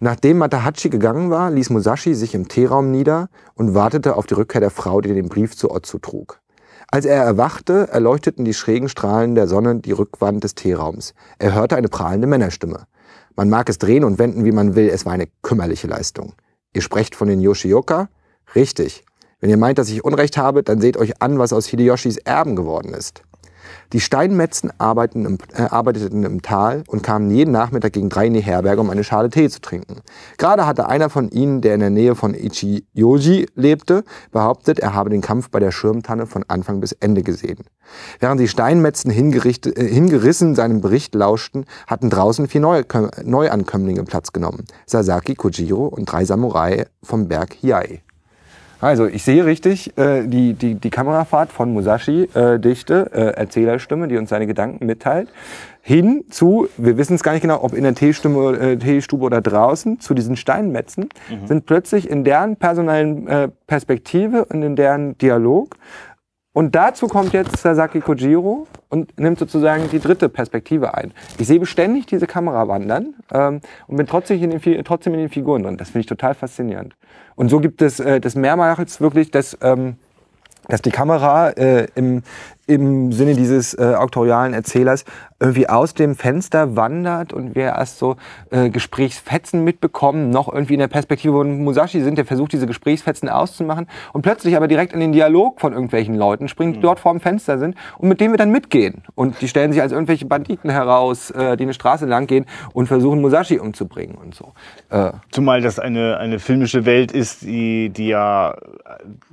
Nachdem 0.00 0.38
Matahachi 0.38 0.90
gegangen 0.90 1.30
war, 1.30 1.50
ließ 1.50 1.70
Musashi 1.70 2.14
sich 2.14 2.34
im 2.34 2.46
Teeraum 2.46 2.92
nieder 2.92 3.28
und 3.56 3.74
wartete 3.74 4.14
auf 4.14 4.26
die 4.26 4.34
Rückkehr 4.34 4.60
der 4.60 4.70
Frau, 4.70 5.00
die 5.00 5.12
den 5.12 5.28
Brief 5.28 5.56
zu 5.56 5.72
Otsu 5.72 5.98
trug. 5.98 6.40
Als 6.90 7.04
er 7.04 7.22
erwachte, 7.22 7.88
erleuchteten 7.88 8.46
die 8.46 8.54
schrägen 8.54 8.88
Strahlen 8.88 9.34
der 9.34 9.46
Sonne 9.46 9.76
die 9.76 9.92
Rückwand 9.92 10.42
des 10.42 10.54
Teeraums. 10.54 11.12
Er 11.38 11.54
hörte 11.54 11.76
eine 11.76 11.88
prahlende 11.88 12.26
Männerstimme. 12.26 12.86
Man 13.36 13.50
mag 13.50 13.68
es 13.68 13.76
drehen 13.76 14.04
und 14.04 14.18
wenden, 14.18 14.46
wie 14.46 14.52
man 14.52 14.74
will, 14.74 14.88
es 14.88 15.04
war 15.04 15.12
eine 15.12 15.28
kümmerliche 15.42 15.86
Leistung. 15.86 16.32
Ihr 16.72 16.80
sprecht 16.80 17.14
von 17.14 17.28
den 17.28 17.42
Yoshioka? 17.42 18.08
Richtig. 18.54 19.04
Wenn 19.38 19.50
ihr 19.50 19.58
meint, 19.58 19.78
dass 19.78 19.90
ich 19.90 20.02
Unrecht 20.02 20.38
habe, 20.38 20.62
dann 20.62 20.80
seht 20.80 20.96
euch 20.96 21.20
an, 21.20 21.38
was 21.38 21.52
aus 21.52 21.66
Hideyoshis 21.66 22.16
Erben 22.16 22.56
geworden 22.56 22.94
ist. 22.94 23.22
Die 23.92 24.00
Steinmetzen 24.00 24.72
arbeiteten 24.78 25.24
im, 25.24 25.38
äh, 25.54 25.62
arbeiteten 25.62 26.24
im 26.24 26.42
Tal 26.42 26.84
und 26.86 27.02
kamen 27.02 27.30
jeden 27.30 27.50
Nachmittag 27.52 27.92
gegen 27.92 28.08
drei 28.08 28.26
in 28.26 28.34
die 28.34 28.40
Herberge, 28.40 28.80
um 28.80 28.90
eine 28.90 29.04
Schale 29.04 29.30
Tee 29.30 29.48
zu 29.48 29.60
trinken. 29.60 30.00
Gerade 30.36 30.66
hatte 30.66 30.88
einer 30.88 31.10
von 31.10 31.30
ihnen, 31.30 31.60
der 31.60 31.74
in 31.74 31.80
der 31.80 31.90
Nähe 31.90 32.14
von 32.14 32.34
Ichiyoji 32.34 33.46
lebte, 33.54 34.04
behauptet, 34.30 34.78
er 34.78 34.94
habe 34.94 35.10
den 35.10 35.20
Kampf 35.20 35.50
bei 35.50 35.58
der 35.58 35.70
Schirmtanne 35.70 36.26
von 36.26 36.44
Anfang 36.48 36.80
bis 36.80 36.92
Ende 36.92 37.22
gesehen. 37.22 37.64
Während 38.20 38.40
die 38.40 38.48
Steinmetzen 38.48 39.10
äh, 39.10 39.14
hingerissen 39.14 40.54
seinem 40.54 40.80
Bericht 40.80 41.14
lauschten, 41.14 41.64
hatten 41.86 42.10
draußen 42.10 42.48
vier 42.48 42.60
Neu 42.60 42.82
Neuankömmlinge 43.22 44.04
Platz 44.04 44.32
genommen. 44.32 44.64
Sasaki, 44.86 45.34
Kojiro 45.34 45.86
und 45.86 46.06
drei 46.06 46.24
Samurai 46.24 46.86
vom 47.02 47.28
Berg 47.28 47.54
Hiei. 47.54 48.02
Also 48.80 49.06
ich 49.06 49.24
sehe 49.24 49.44
richtig 49.44 49.96
äh, 49.98 50.22
die, 50.26 50.54
die, 50.54 50.76
die 50.76 50.90
Kamerafahrt 50.90 51.50
von 51.50 51.72
Musashi, 51.72 52.28
äh, 52.34 52.60
Dichte, 52.60 53.10
äh, 53.12 53.36
Erzählerstimme, 53.36 54.06
die 54.06 54.16
uns 54.16 54.30
seine 54.30 54.46
Gedanken 54.46 54.86
mitteilt, 54.86 55.28
hin 55.82 56.24
zu, 56.30 56.68
wir 56.76 56.96
wissen 56.96 57.14
es 57.14 57.22
gar 57.22 57.32
nicht 57.32 57.42
genau, 57.42 57.62
ob 57.62 57.72
in 57.72 57.82
der 57.82 57.94
Teestube, 57.94 58.58
äh, 58.58 58.76
Teestube 58.76 59.24
oder 59.24 59.40
draußen, 59.40 59.98
zu 60.00 60.14
diesen 60.14 60.36
Steinmetzen, 60.36 61.08
sind 61.46 61.66
plötzlich 61.66 62.08
in 62.08 62.24
deren 62.24 62.56
personellen 62.56 63.26
äh, 63.26 63.48
Perspektive 63.66 64.44
und 64.44 64.62
in 64.62 64.76
deren 64.76 65.16
Dialog. 65.18 65.76
Und 66.58 66.74
dazu 66.74 67.06
kommt 67.06 67.34
jetzt 67.34 67.56
Sasaki 67.58 68.00
Kojiro 68.00 68.66
und 68.88 69.16
nimmt 69.16 69.38
sozusagen 69.38 69.88
die 69.90 70.00
dritte 70.00 70.28
Perspektive 70.28 70.92
ein. 70.92 71.12
Ich 71.38 71.46
sehe 71.46 71.60
beständig 71.60 72.06
diese 72.06 72.26
Kamera 72.26 72.66
wandern 72.66 73.14
ähm, 73.32 73.60
und 73.86 73.96
bin 73.96 74.08
trotzdem 74.08 74.42
in, 74.42 74.50
den, 74.50 74.84
trotzdem 74.84 75.14
in 75.14 75.20
den 75.20 75.28
Figuren 75.28 75.62
drin. 75.62 75.76
Das 75.76 75.90
finde 75.90 76.00
ich 76.00 76.06
total 76.06 76.34
faszinierend. 76.34 76.96
Und 77.36 77.48
so 77.48 77.60
gibt 77.60 77.80
es 77.80 78.00
äh, 78.00 78.20
das 78.20 78.34
mehrmals 78.34 79.00
wirklich, 79.00 79.30
dass, 79.30 79.56
ähm, 79.62 79.98
dass 80.66 80.82
die 80.82 80.90
Kamera 80.90 81.50
äh, 81.50 81.86
im, 81.94 82.24
im 82.68 83.12
Sinne 83.12 83.34
dieses 83.34 83.72
äh, 83.74 83.94
auktorialen 83.96 84.52
Erzählers 84.52 85.04
irgendwie 85.40 85.68
aus 85.68 85.94
dem 85.94 86.16
Fenster 86.16 86.76
wandert 86.76 87.32
und 87.32 87.54
wir 87.54 87.66
erst 87.66 87.98
so 87.98 88.16
äh, 88.50 88.70
Gesprächsfetzen 88.70 89.64
mitbekommen, 89.64 90.30
noch 90.30 90.52
irgendwie 90.52 90.74
in 90.74 90.80
der 90.80 90.88
Perspektive 90.88 91.32
von 91.32 91.62
Musashi 91.62 92.02
sind, 92.02 92.18
der 92.18 92.24
versucht, 92.24 92.52
diese 92.52 92.66
Gesprächsfetzen 92.66 93.28
auszumachen 93.28 93.86
und 94.12 94.22
plötzlich 94.22 94.56
aber 94.56 94.68
direkt 94.68 94.92
in 94.92 95.00
den 95.00 95.12
Dialog 95.12 95.60
von 95.60 95.72
irgendwelchen 95.72 96.14
Leuten 96.16 96.48
springt, 96.48 96.76
die 96.76 96.80
dort 96.80 97.00
vor 97.00 97.12
dem 97.12 97.20
Fenster 97.20 97.58
sind 97.58 97.76
und 97.98 98.08
mit 98.08 98.20
denen 98.20 98.32
wir 98.32 98.38
dann 98.38 98.50
mitgehen. 98.50 99.02
Und 99.14 99.40
die 99.40 99.48
stellen 99.48 99.72
sich 99.72 99.80
als 99.80 99.92
irgendwelche 99.92 100.26
Banditen 100.26 100.70
heraus, 100.70 101.30
äh, 101.30 101.56
die 101.56 101.62
eine 101.62 101.74
Straße 101.74 102.04
lang 102.04 102.26
gehen 102.26 102.44
und 102.72 102.86
versuchen, 102.86 103.20
Musashi 103.20 103.58
umzubringen 103.58 104.16
und 104.16 104.34
so. 104.34 104.52
Äh, 104.90 105.12
Zumal 105.30 105.62
das 105.62 105.78
eine, 105.78 106.18
eine 106.18 106.38
filmische 106.38 106.84
Welt 106.84 107.12
ist, 107.12 107.42
die, 107.42 107.90
die 107.90 108.08
ja, 108.08 108.56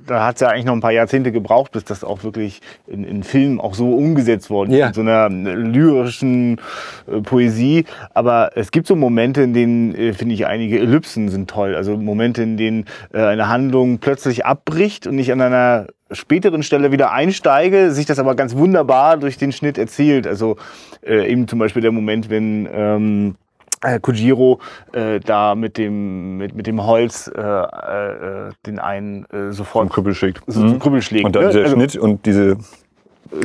da 0.06 0.24
hat 0.24 0.36
es 0.36 0.40
ja 0.40 0.48
eigentlich 0.48 0.64
noch 0.64 0.74
ein 0.74 0.80
paar 0.80 0.92
Jahrzehnte 0.92 1.32
gebraucht, 1.32 1.72
bis 1.72 1.84
das 1.84 2.04
auch 2.04 2.22
wirklich 2.22 2.62
in, 2.86 3.04
in 3.04 3.24
Film 3.26 3.60
auch 3.60 3.74
so 3.74 3.92
umgesetzt 3.94 4.48
worden 4.50 4.72
Ja. 4.72 4.88
in 4.88 4.92
so 4.94 5.00
einer 5.02 5.28
lyrischen 5.28 6.58
äh, 7.10 7.20
Poesie. 7.20 7.84
Aber 8.14 8.50
es 8.54 8.70
gibt 8.70 8.86
so 8.86 8.96
Momente, 8.96 9.42
in 9.42 9.52
denen, 9.54 9.94
äh, 9.94 10.12
finde 10.12 10.34
ich, 10.34 10.46
einige 10.46 10.78
Ellipsen 10.78 11.28
sind 11.28 11.50
toll. 11.50 11.74
Also 11.74 11.96
Momente, 11.96 12.42
in 12.42 12.56
denen 12.56 12.84
äh, 13.12 13.20
eine 13.20 13.48
Handlung 13.48 13.98
plötzlich 13.98 14.46
abbricht 14.46 15.06
und 15.06 15.18
ich 15.18 15.32
an 15.32 15.40
einer 15.40 15.86
späteren 16.12 16.62
Stelle 16.62 16.92
wieder 16.92 17.10
einsteige, 17.12 17.90
sich 17.90 18.06
das 18.06 18.18
aber 18.18 18.34
ganz 18.36 18.54
wunderbar 18.56 19.16
durch 19.16 19.38
den 19.38 19.50
Schnitt 19.52 19.76
erzählt. 19.76 20.26
Also 20.26 20.56
äh, 21.04 21.30
eben 21.30 21.48
zum 21.48 21.58
Beispiel 21.58 21.82
der 21.82 21.90
Moment, 21.92 22.30
wenn 22.30 22.68
ähm, 22.72 23.34
äh, 23.82 23.98
Kojiro 24.00 24.60
äh, 24.92 25.18
da 25.20 25.54
mit 25.54 25.76
dem 25.76 26.38
mit, 26.38 26.54
mit 26.54 26.66
dem 26.68 26.86
Holz 26.86 27.28
äh, 27.36 27.40
äh, 27.40 28.50
den 28.66 28.78
einen 28.78 29.24
äh, 29.26 29.50
sofort 29.52 29.90
Krüppel 29.90 30.14
schickt. 30.14 30.42
so 30.46 30.60
zum 30.68 30.78
Krüppel 30.78 31.02
schlägt. 31.02 31.24
Und 31.26 31.34
dann 31.36 31.42
ne? 31.44 31.48
dieser 31.50 31.62
Also, 31.64 31.74
Schnitt 31.76 31.96
und 31.96 32.24
diese 32.24 32.56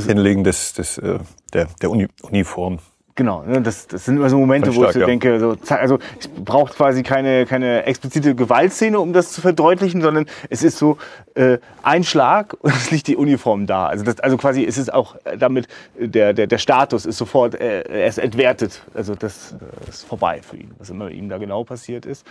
Hinlegen 0.05 0.43
des, 0.43 0.73
des, 0.73 0.97
äh, 0.97 1.19
der, 1.53 1.67
der 1.81 1.91
Uni 1.91 2.07
Uniform. 2.21 2.79
Genau, 3.15 3.43
ne, 3.43 3.61
das, 3.61 3.87
das 3.87 4.05
sind 4.05 4.17
immer 4.17 4.29
so 4.29 4.37
Momente, 4.37 4.67
Ganz 4.67 4.77
wo 4.77 4.83
ich 4.83 4.89
stark, 4.89 4.93
so 4.93 4.99
ja. 5.01 5.05
denke, 5.05 5.39
so, 5.39 5.55
also 5.75 5.99
es 6.19 6.27
braucht 6.27 6.75
quasi 6.75 7.03
keine, 7.03 7.45
keine 7.45 7.83
explizite 7.85 8.35
Gewaltszene, 8.35 8.99
um 8.99 9.11
das 9.11 9.33
zu 9.33 9.41
verdeutlichen, 9.41 10.01
sondern 10.01 10.27
es 10.49 10.63
ist 10.63 10.77
so 10.77 10.97
äh, 11.35 11.57
ein 11.83 12.03
Schlag 12.03 12.55
und 12.61 12.73
es 12.73 12.91
liegt 12.91 13.07
die 13.07 13.17
Uniform 13.17 13.67
da. 13.67 13.87
Also, 13.87 14.05
das, 14.05 14.19
also 14.21 14.37
quasi 14.37 14.61
ist 14.61 14.77
es 14.77 14.89
auch 14.89 15.15
äh, 15.25 15.37
damit, 15.37 15.67
äh, 15.99 16.07
der, 16.07 16.33
der, 16.33 16.47
der 16.47 16.57
Status 16.57 17.05
ist 17.05 17.17
sofort, 17.17 17.55
äh, 17.55 17.81
er 17.81 18.07
ist 18.07 18.17
entwertet. 18.17 18.81
Also 18.93 19.15
das 19.15 19.53
äh, 19.53 19.89
ist 19.89 20.05
vorbei 20.05 20.41
für 20.41 20.57
ihn, 20.57 20.71
was 20.77 20.89
immer 20.89 21.09
ihm 21.09 21.27
da 21.27 21.37
genau 21.37 21.63
passiert 21.63 22.05
ist. 22.05 22.25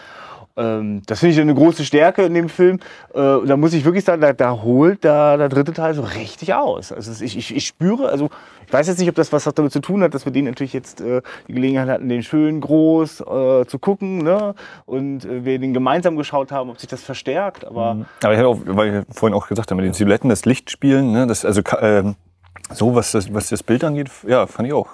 Ähm, 0.57 1.03
das 1.07 1.21
finde 1.21 1.35
ich 1.35 1.41
eine 1.41 1.55
große 1.55 1.85
Stärke 1.85 2.23
in 2.23 2.35
dem 2.35 2.49
Film. 2.49 2.81
Äh, 3.15 3.47
da 3.47 3.57
muss 3.57 3.73
ich 3.73 3.85
wirklich 3.85 4.05
sagen, 4.05 4.21
da, 4.21 4.33
da 4.33 4.63
holt 4.63 5.05
da, 5.05 5.37
der 5.37 5.49
dritte 5.49 5.73
Teil 5.73 5.95
so 5.95 6.03
richtig 6.03 6.55
aus. 6.55 6.93
Also 6.93 7.23
ich, 7.23 7.37
ich, 7.37 7.55
ich 7.55 7.67
spüre, 7.67 8.09
also 8.09 8.31
ich 8.71 8.75
weiß 8.75 8.87
jetzt 8.87 9.01
nicht, 9.01 9.09
ob 9.09 9.17
das 9.17 9.33
was 9.33 9.43
damit 9.53 9.73
zu 9.73 9.81
tun 9.81 10.01
hat, 10.05 10.15
dass 10.15 10.25
wir 10.25 10.33
den 10.33 10.45
natürlich 10.45 10.73
jetzt 10.73 11.01
äh, 11.01 11.23
die 11.49 11.55
Gelegenheit 11.55 11.89
hatten, 11.89 12.09
den 12.09 12.23
schön 12.23 12.61
groß 12.61 13.21
äh, 13.23 13.67
zu 13.67 13.81
gucken 13.81 14.19
ne? 14.19 14.55
und 14.87 15.25
äh, 15.25 15.45
wir 15.45 15.59
den 15.59 15.75
gemeinsam 15.75 16.17
geschaut 16.17 16.53
haben, 16.53 16.71
ob 16.71 16.79
sich 16.79 16.89
das 16.89 17.03
verstärkt. 17.03 17.67
Aber 17.67 18.07
Aber 18.23 18.33
ich 18.33 18.39
hatte 18.39 18.47
auch, 18.47 18.61
weil 18.65 19.05
ich 19.09 19.17
vorhin 19.17 19.37
auch 19.37 19.49
gesagt 19.49 19.73
habe, 19.73 19.83
mit 19.83 19.87
den 19.87 19.95
Silhouetten, 19.95 20.31
das 20.31 20.45
Lichtspielen, 20.45 21.11
ne, 21.11 21.27
das, 21.27 21.45
also 21.45 21.63
ähm, 21.81 22.15
so, 22.73 22.95
was 22.95 23.11
das, 23.11 23.35
was 23.35 23.49
das 23.49 23.65
Bild 23.65 23.83
angeht, 23.83 24.09
ja, 24.25 24.47
fand 24.47 24.69
ich 24.69 24.73
auch. 24.73 24.89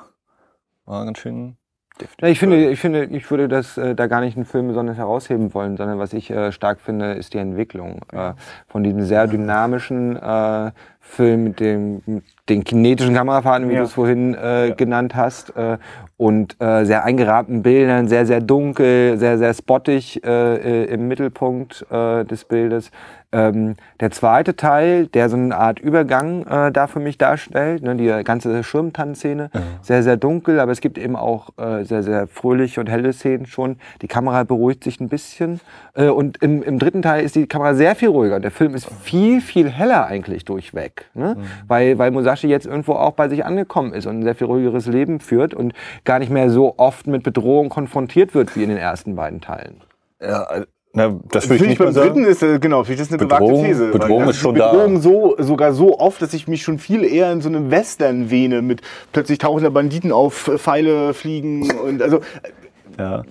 War 0.87 1.05
ganz 1.05 1.19
schön 1.19 1.59
deftig. 2.01 2.23
Ja, 2.23 2.29
ich 2.29 2.39
finde, 2.39 2.71
ich 2.71 2.81
finde, 2.81 3.05
ich 3.05 3.31
würde 3.31 3.47
das 3.47 3.77
äh, 3.77 3.95
da 3.95 4.07
gar 4.07 4.23
nicht 4.23 4.37
einen 4.37 4.47
Film 4.47 4.69
besonders 4.69 4.97
herausheben 4.97 5.53
wollen, 5.53 5.77
sondern 5.77 5.99
was 5.99 6.15
ich 6.15 6.31
äh, 6.31 6.51
stark 6.51 6.81
finde, 6.81 7.13
ist 7.13 7.35
die 7.35 7.39
Entwicklung 7.39 8.01
äh, 8.11 8.33
von 8.69 8.83
diesem 8.83 9.03
sehr 9.03 9.27
dynamischen 9.27 10.17
äh, 10.17 10.73
Film 11.01 11.45
mit 11.45 11.61
dem 11.61 12.03
mit 12.07 12.25
den 12.49 12.65
kinetischen 12.65 13.15
Kamerafahrten, 13.15 13.69
wie 13.69 13.75
Ja. 13.75 13.81
du 13.81 13.87
es 13.87 13.93
vorhin 13.93 14.35
äh, 14.35 14.69
Ja. 14.69 14.75
genannt 14.75 15.15
hast, 15.15 15.57
äh, 15.57 15.79
und 16.19 16.57
äh, 16.63 16.85
sehr 16.85 17.05
eingerahmten 17.05 17.63
Bildern, 17.63 18.09
sehr 18.09 18.25
sehr 18.27 18.41
dunkel, 18.41 19.19
sehr 19.19 19.37
sehr 19.39 19.53
spottig 19.53 20.25
äh, 20.25 20.85
äh, 20.85 20.85
im 20.87 21.09
Mittelpunkt 21.09 21.85
äh, 21.91 22.25
des 22.25 22.45
Bildes. 22.47 22.91
Ähm, 23.37 23.77
der 24.01 24.11
zweite 24.11 24.57
Teil, 24.57 25.09
der 25.09 25.29
so 25.29 25.37
eine 25.37 25.55
Art 25.55 25.79
Übergang 25.79 26.47
äh, 26.47 26.73
da 26.73 26.87
für 26.87 27.01
mich 27.01 27.19
darstellt, 27.19 27.83
ne, 27.83 27.95
die 27.97 28.25
ganze 28.25 28.65
Schirmtanzszene, 28.65 29.51
sehr, 29.83 30.03
sehr 30.03 30.17
dunkel, 30.17 30.59
aber 30.59 30.73
es 30.73 30.81
gibt 30.81 30.97
eben 30.97 31.17
auch 31.17 31.51
äh, 31.59 31.85
sehr, 31.85 32.03
sehr 32.03 32.27
fröhliche 32.29 32.81
und 32.81 32.89
helle 32.89 33.13
Szenen 33.13 33.45
schon. 33.45 33.77
Die 34.01 34.09
Kamera 34.09 34.45
beruhigt 34.45 34.85
sich 34.85 35.01
ein 35.01 35.11
bisschen. 35.11 35.61
Äh, 35.93 36.09
und 36.09 36.43
im, 36.43 36.63
im 36.63 36.79
dritten 36.79 37.03
Teil 37.03 37.25
ist 37.25 37.35
die 37.35 37.47
Kamera 37.47 37.75
sehr 37.75 37.95
viel 37.95 38.09
ruhiger. 38.09 38.41
Der 38.41 38.51
Film 38.51 38.75
ist 38.75 38.89
viel, 39.03 39.43
viel 39.43 39.69
heller 39.69 40.07
eigentlich 40.07 40.47
durchweg. 40.47 41.11
Ne? 41.13 41.37
Weil, 41.69 41.99
weil 41.99 42.11
Musashi 42.13 42.49
jetzt 42.49 42.67
irgendwo 42.67 42.93
auch 42.93 43.13
bei 43.13 43.29
sich 43.29 43.45
angekommen 43.45 43.93
ist 43.93 44.07
und 44.07 44.21
ein 44.21 44.23
sehr 44.23 44.35
viel 44.35 44.47
ruhigeres 44.47 44.87
Leben 44.87 45.21
führt 45.21 45.53
und 45.53 45.75
gar 46.05 46.21
nicht 46.21 46.31
mehr 46.31 46.49
so 46.49 46.75
oft 46.79 47.07
mit 47.07 47.23
Bedrohung 47.23 47.69
konfrontiert 47.69 48.35
wird 48.35 48.57
wie 48.57 48.63
in 48.63 48.71
den 48.71 48.79
ersten 48.79 49.15
beiden 49.15 49.43
Teilen. 49.43 49.83
Ja, 50.23 50.47
Na, 50.97 51.15
das 51.31 51.45
ich 51.45 51.49
Finde 51.51 51.63
ich 51.65 51.69
nicht 51.69 51.79
beim 51.79 51.93
dritten 51.95 52.25
ist, 52.25 52.43
äh, 52.43 52.59
genau, 52.59 52.83
ich 52.83 52.97
das 52.97 53.09
eine 53.11 53.19
Bedrohung- 53.19 53.49
gewagte 53.51 53.69
These. 53.69 53.85
weil 53.85 53.91
Bedrohung 54.01 54.27
das 54.27 54.37
ist 54.37 54.43
schon 54.43 54.55
die 54.55 54.61
da. 54.61 54.73
Bedrohung 54.73 55.01
so, 55.01 55.37
sogar 55.39 55.73
so 55.75 55.99
oft, 55.99 56.23
dass 56.23 56.33
ich 56.33 56.49
mich 56.49 56.63
schon 56.63 56.79
viel 56.79 57.05
eher 57.05 57.31
in 57.33 57.43
so 57.43 57.49
einem 57.51 57.71
Western 57.71 58.31
wähne 58.31 58.63
mit 58.63 58.81
plötzlich 59.13 59.37
tauchen 59.39 59.63
da 59.63 59.69
Banditen 59.71 60.11
auf, 60.11 60.49
äh, 60.49 60.57
Pfeile 60.59 61.13
fliegen 61.13 61.71
und 61.87 62.01
also 62.03 62.21
Ja. 62.99 63.25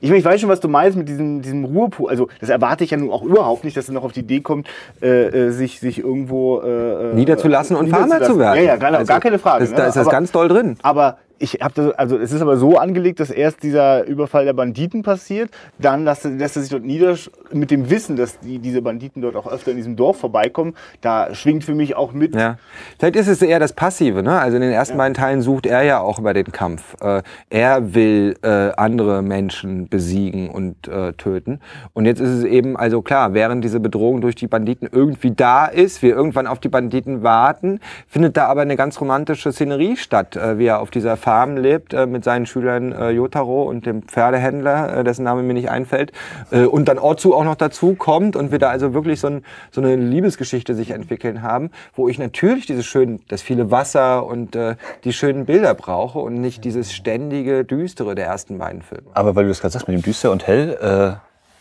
ich, 0.00 0.08
meine, 0.08 0.20
ich 0.20 0.24
weiß 0.24 0.40
schon, 0.40 0.48
was 0.50 0.60
du 0.60 0.68
meinst 0.68 0.96
mit 0.96 1.08
diesem, 1.08 1.42
diesem 1.42 1.64
Ruhepol. 1.64 2.08
Also, 2.10 2.28
das 2.40 2.48
erwarte 2.48 2.84
ich 2.84 2.90
ja 2.92 2.96
nun 2.96 3.10
auch 3.10 3.22
überhaupt 3.24 3.64
nicht, 3.64 3.76
dass 3.76 3.88
er 3.88 3.94
noch 3.94 4.04
auf 4.04 4.12
die 4.12 4.20
Idee 4.20 4.40
kommt, 4.40 4.68
äh, 5.02 5.08
äh, 5.26 5.50
sich, 5.50 5.80
sich 5.80 5.98
irgendwo 5.98 6.60
äh, 6.60 7.10
äh, 7.10 7.14
niederzulassen 7.14 7.74
und 7.76 7.88
Farmer 7.88 8.22
zu 8.22 8.38
werden. 8.38 8.58
Ja, 8.58 8.62
ja, 8.62 8.76
gar, 8.76 8.92
Also, 8.94 9.06
gar 9.06 9.18
keine 9.20 9.40
Frage. 9.40 9.62
Das, 9.64 9.70
ne? 9.70 9.76
da 9.78 9.86
ist 9.88 9.96
das 9.96 10.06
Aber- 10.06 10.12
ganz 10.12 10.30
doll 10.30 10.46
drin. 10.46 10.76
aber 10.82 11.18
ich 11.40 11.54
habe 11.62 11.94
also 11.96 12.18
es 12.18 12.32
ist 12.32 12.42
aber 12.42 12.56
so 12.56 12.76
angelegt, 12.78 13.18
dass 13.18 13.30
erst 13.30 13.62
dieser 13.62 14.04
Überfall 14.04 14.44
der 14.44 14.52
Banditen 14.52 15.02
passiert, 15.02 15.50
dann 15.78 16.04
lässt, 16.04 16.24
er- 16.24 16.32
lässt 16.32 16.56
er 16.56 16.62
sich 16.62 16.70
dort 16.70 16.84
nieder, 16.84 17.16
mit 17.50 17.70
dem 17.70 17.90
Wissen, 17.90 18.16
dass 18.16 18.38
die, 18.38 18.58
diese 18.58 18.82
Banditen 18.82 19.22
dort 19.22 19.36
auch 19.36 19.50
öfter 19.50 19.70
in 19.70 19.78
diesem 19.78 19.96
Dorf 19.96 20.18
vorbeikommen, 20.20 20.74
da 21.00 21.34
schwingt 21.34 21.64
für 21.64 21.74
mich 21.74 21.96
auch 21.96 22.12
mit. 22.12 22.36
Ja. 22.36 22.58
Vielleicht 22.98 23.16
ist 23.16 23.28
es 23.28 23.42
eher 23.42 23.58
das 23.58 23.72
Passive, 23.72 24.22
ne? 24.22 24.38
Also 24.38 24.56
in 24.56 24.62
den 24.62 24.70
ersten 24.72 24.98
beiden 24.98 25.14
Teilen 25.14 25.40
sucht 25.42 25.66
er 25.66 25.82
ja 25.82 26.00
auch 26.00 26.18
über 26.18 26.34
den 26.34 26.52
Kampf. 26.52 26.96
Äh, 27.00 27.22
er 27.48 27.94
will 27.94 28.36
äh, 28.42 28.72
andere 28.76 29.22
Menschen 29.22 29.88
besiegen 29.88 30.50
und 30.50 30.88
äh, 30.88 31.14
töten. 31.14 31.60
Und 31.94 32.04
jetzt 32.04 32.20
ist 32.20 32.28
es 32.30 32.44
eben, 32.44 32.76
also 32.76 33.02
klar, 33.02 33.32
während 33.34 33.64
diese 33.64 33.80
Bedrohung 33.80 34.20
durch 34.20 34.34
die 34.34 34.46
Banditen 34.46 34.88
irgendwie 34.92 35.30
da 35.30 35.66
ist, 35.66 36.02
wir 36.02 36.14
irgendwann 36.14 36.46
auf 36.46 36.60
die 36.60 36.68
Banditen 36.68 37.22
warten, 37.22 37.80
findet 38.06 38.36
da 38.36 38.46
aber 38.46 38.60
eine 38.60 38.76
ganz 38.76 39.00
romantische 39.00 39.52
Szenerie 39.52 39.96
statt, 39.96 40.36
äh, 40.36 40.58
wie 40.58 40.66
er 40.66 40.80
auf 40.80 40.90
dieser 40.90 41.16
Farm 41.30 41.56
lebt 41.56 41.94
äh, 41.94 42.06
mit 42.06 42.24
seinen 42.24 42.44
Schülern 42.44 42.90
äh, 42.90 43.10
Jotaro 43.10 43.62
und 43.62 43.86
dem 43.86 44.02
Pferdehändler, 44.02 44.96
äh, 44.96 45.04
dessen 45.04 45.22
Name 45.22 45.44
mir 45.44 45.54
nicht 45.54 45.70
einfällt, 45.70 46.10
äh, 46.50 46.64
und 46.64 46.88
dann 46.88 46.98
Otsu 46.98 47.34
auch 47.34 47.44
noch 47.44 47.54
dazu 47.54 47.94
kommt 47.94 48.34
und 48.34 48.50
wir 48.50 48.58
da 48.58 48.68
also 48.68 48.94
wirklich 48.94 49.20
so, 49.20 49.28
ein, 49.28 49.44
so 49.70 49.80
eine 49.80 49.94
Liebesgeschichte 49.94 50.74
sich 50.74 50.90
entwickeln 50.90 51.42
haben, 51.42 51.70
wo 51.94 52.08
ich 52.08 52.18
natürlich 52.18 52.66
dieses 52.66 52.84
schöne, 52.84 53.20
das 53.28 53.42
viele 53.42 53.70
Wasser 53.70 54.26
und 54.26 54.56
äh, 54.56 54.74
die 55.04 55.12
schönen 55.12 55.46
Bilder 55.46 55.74
brauche 55.74 56.18
und 56.18 56.40
nicht 56.40 56.64
dieses 56.64 56.92
ständige 56.92 57.64
Düstere 57.64 58.16
der 58.16 58.26
ersten 58.26 58.58
beiden 58.58 58.82
Filme. 58.82 59.06
Aber 59.14 59.36
weil 59.36 59.44
du 59.44 59.50
das 59.50 59.60
gerade 59.60 59.70
sagst 59.70 59.86
mit 59.86 59.96
dem 59.96 60.02
Düster 60.02 60.32
und 60.32 60.48
Hell, 60.48 60.78
äh, 60.82 61.16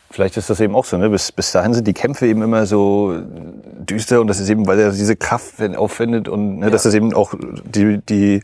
vielleicht 0.09 0.35
ist 0.37 0.49
das 0.49 0.59
eben 0.61 0.73
auch 0.73 0.85
so, 0.85 0.97
ne? 0.97 1.11
Bis, 1.11 1.31
bis 1.31 1.51
dahin 1.51 1.75
sind 1.75 1.85
die 1.85 1.93
Kämpfe 1.93 2.25
eben 2.25 2.41
immer 2.41 2.65
so 2.65 3.21
düster 3.87 4.19
und 4.19 4.25
das 4.25 4.39
ist 4.39 4.49
eben, 4.49 4.65
weil 4.65 4.79
er 4.79 4.89
diese 4.89 5.15
Kraft 5.15 5.61
aufwendet 5.75 6.27
und 6.27 6.57
ne, 6.57 6.71
dass 6.71 6.81
das 6.81 6.95
eben 6.95 7.13
auch 7.13 7.35
die, 7.65 7.99
die 7.99 8.41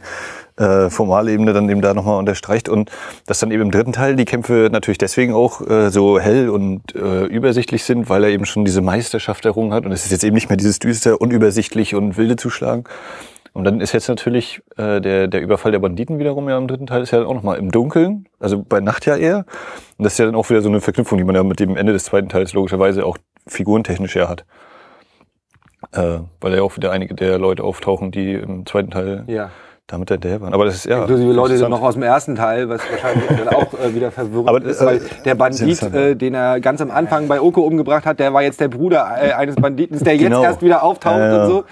äh, 0.57 0.89
formale 0.89 1.31
Ebene 1.31 1.53
dann 1.53 1.69
eben 1.69 1.81
da 1.81 1.93
nochmal 1.93 2.17
unterstreicht 2.17 2.69
und 2.69 2.91
dass 3.25 3.39
dann 3.39 3.51
eben 3.51 3.63
im 3.63 3.71
dritten 3.71 3.93
Teil 3.93 4.15
die 4.15 4.25
Kämpfe 4.25 4.69
natürlich 4.71 4.97
deswegen 4.97 5.33
auch 5.33 5.61
äh, 5.61 5.89
so 5.89 6.19
hell 6.19 6.49
und 6.49 6.95
äh, 6.95 7.25
übersichtlich 7.25 7.83
sind, 7.83 8.09
weil 8.09 8.23
er 8.23 8.29
eben 8.29 8.45
schon 8.45 8.65
diese 8.65 8.81
Meisterschaft 8.81 9.45
errungen 9.45 9.73
hat 9.73 9.85
und 9.85 9.91
es 9.91 10.05
ist 10.05 10.11
jetzt 10.11 10.23
eben 10.23 10.35
nicht 10.35 10.49
mehr 10.49 10.57
dieses 10.57 10.79
düster, 10.79 11.19
unübersichtlich 11.19 11.95
und 11.95 12.17
wilde 12.17 12.35
Zuschlagen. 12.35 12.85
Und 13.55 13.63
dann 13.63 13.79
ist 13.79 13.93
jetzt 13.93 14.09
natürlich 14.09 14.61
äh, 14.75 14.99
der, 14.99 15.29
der 15.29 15.41
Überfall 15.41 15.71
der 15.71 15.79
Banditen 15.79 16.19
wiederum 16.19 16.49
ja 16.49 16.57
im 16.57 16.67
dritten 16.67 16.87
Teil 16.87 17.01
ist 17.01 17.11
ja 17.11 17.19
dann 17.19 17.27
auch 17.27 17.33
nochmal 17.33 17.57
im 17.57 17.71
Dunkeln, 17.71 18.27
also 18.37 18.61
bei 18.61 18.81
Nacht 18.81 19.05
ja 19.05 19.15
eher. 19.15 19.45
Und 19.97 20.03
das 20.03 20.13
ist 20.13 20.19
ja 20.19 20.25
dann 20.25 20.35
auch 20.35 20.49
wieder 20.49 20.61
so 20.61 20.67
eine 20.67 20.81
Verknüpfung, 20.81 21.17
die 21.17 21.23
man 21.23 21.35
ja 21.35 21.43
mit 21.43 21.61
dem 21.61 21.77
Ende 21.77 21.93
des 21.93 22.03
zweiten 22.03 22.27
Teils 22.27 22.51
logischerweise 22.51 23.05
auch 23.05 23.17
figurentechnisch 23.47 24.17
ja 24.17 24.27
hat. 24.27 24.45
Äh, 25.93 26.19
weil 26.41 26.53
ja 26.53 26.63
auch 26.63 26.75
wieder 26.75 26.91
einige 26.91 27.15
der 27.15 27.37
Leute 27.37 27.63
auftauchen, 27.63 28.11
die 28.11 28.33
im 28.33 28.65
zweiten 28.65 28.91
Teil 28.91 29.23
Ja. 29.27 29.51
Damit 29.87 30.09
hinterher 30.09 30.41
waren. 30.41 30.53
Aber 30.53 30.65
das 30.65 30.75
ist 30.75 30.85
ja. 30.85 31.01
Inklusive 31.01 31.31
Leute 31.31 31.57
sind 31.57 31.69
noch 31.69 31.81
aus 31.81 31.93
dem 31.93 32.03
ersten 32.03 32.35
Teil, 32.35 32.69
was 32.69 32.81
wahrscheinlich 32.89 33.27
dann 33.27 33.49
auch 33.49 33.73
äh, 33.73 33.93
wieder 33.93 34.11
verwirrend 34.11 34.49
Aber, 34.49 34.61
ist, 34.63 34.81
äh, 34.81 34.85
weil 34.85 35.01
der 35.23 35.33
ist 35.33 35.37
Bandit, 35.37 35.83
äh, 35.93 36.15
den 36.15 36.33
er 36.33 36.59
ganz 36.59 36.81
am 36.81 36.89
Anfang 36.89 37.27
bei 37.27 37.39
Oko 37.39 37.61
umgebracht 37.61 38.05
hat, 38.05 38.19
der 38.19 38.33
war 38.33 38.41
jetzt 38.41 38.59
der 38.59 38.67
Bruder 38.67 39.07
äh, 39.21 39.33
eines 39.33 39.55
Banditen, 39.55 40.03
der 40.03 40.17
Genau. 40.17 40.41
jetzt 40.41 40.49
erst 40.51 40.61
wieder 40.63 40.81
auftaucht 40.83 41.21
und 41.21 41.47
so. 41.47 41.63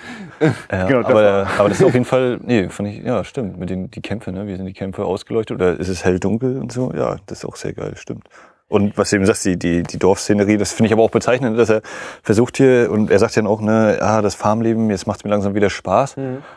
Ja, 0.72 0.86
Genau, 0.88 1.02
das 1.02 1.12
aber, 1.12 1.48
aber 1.58 1.70
das 1.70 1.80
ist 1.80 1.86
auf 1.86 1.94
jeden 1.94 2.06
Fall, 2.06 2.40
nee, 2.44 2.68
fand 2.70 2.90
ich, 2.90 3.04
ja, 3.04 3.24
stimmt, 3.24 3.58
mit 3.58 3.70
den 3.70 3.90
die 3.90 4.02
Kämpfe, 4.02 4.32
ne? 4.32 4.46
Wie 4.46 4.56
sind 4.56 4.66
die 4.66 4.74
Kämpfe 4.74 5.06
ausgeleuchtet? 5.06 5.56
Oder 5.56 5.80
ist 5.80 5.88
es 5.88 6.04
hell 6.04 6.20
dunkel 6.20 6.60
und 6.60 6.72
so? 6.72 6.92
Ja, 6.94 7.16
das 7.26 7.40
ist 7.40 7.46
auch 7.46 7.56
sehr 7.56 7.74
geil, 7.74 7.94
stimmt. 7.96 8.28
Und 8.70 8.98
was 8.98 9.12
du 9.12 9.18
eben 9.18 9.26
sagst, 9.26 9.46
die, 9.46 9.58
die, 9.58 9.84
die 9.84 10.00
Dorfszenerie, 10.00 10.58
das 10.58 10.74
finde 10.74 10.88
ich 10.88 10.94
aber 10.94 11.04
auch 11.04 11.12
bezeichnend, 11.12 11.60
dass 11.60 11.70
er 11.70 11.82
versucht 12.24 12.58
hier, 12.58 12.90
und 12.92 13.12
er 13.12 13.20
sagt 13.20 13.38
dann 13.38 13.46
auch, 13.46 13.62
ne, 13.62 14.00
ah, 14.02 14.22
das 14.22 14.34
Farmleben, 14.34 14.90
jetzt 14.90 15.06
macht 15.06 15.20
es 15.20 15.24
mir 15.24 15.30
langsam 15.30 15.54
wieder 15.54 15.70
Spaß. 15.70 16.16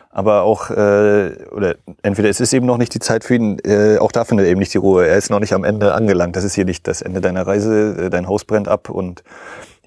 Aber 0.09 0.41
auch, 0.41 0.71
äh, 0.71 1.31
oder 1.51 1.75
entweder 2.01 2.29
es 2.29 2.39
ist 2.39 2.53
eben 2.53 2.65
noch 2.65 2.77
nicht 2.77 2.93
die 2.95 2.99
Zeit 2.99 3.23
für 3.23 3.35
ihn, 3.35 3.59
äh, 3.59 3.99
auch 3.99 4.11
da 4.11 4.25
findet 4.25 4.47
er 4.47 4.51
eben 4.51 4.59
nicht 4.59 4.73
die 4.73 4.79
Ruhe. 4.79 5.05
Er 5.05 5.17
ist 5.17 5.29
noch 5.29 5.39
nicht 5.39 5.53
am 5.53 5.63
Ende 5.63 5.93
angelangt. 5.93 6.35
Das 6.35 6.43
ist 6.43 6.55
hier 6.55 6.65
nicht 6.65 6.87
das 6.87 7.03
Ende 7.03 7.21
deiner 7.21 7.45
Reise, 7.45 8.05
äh, 8.05 8.09
dein 8.09 8.27
Haus 8.27 8.45
brennt 8.45 8.67
ab 8.67 8.89
und 8.89 9.23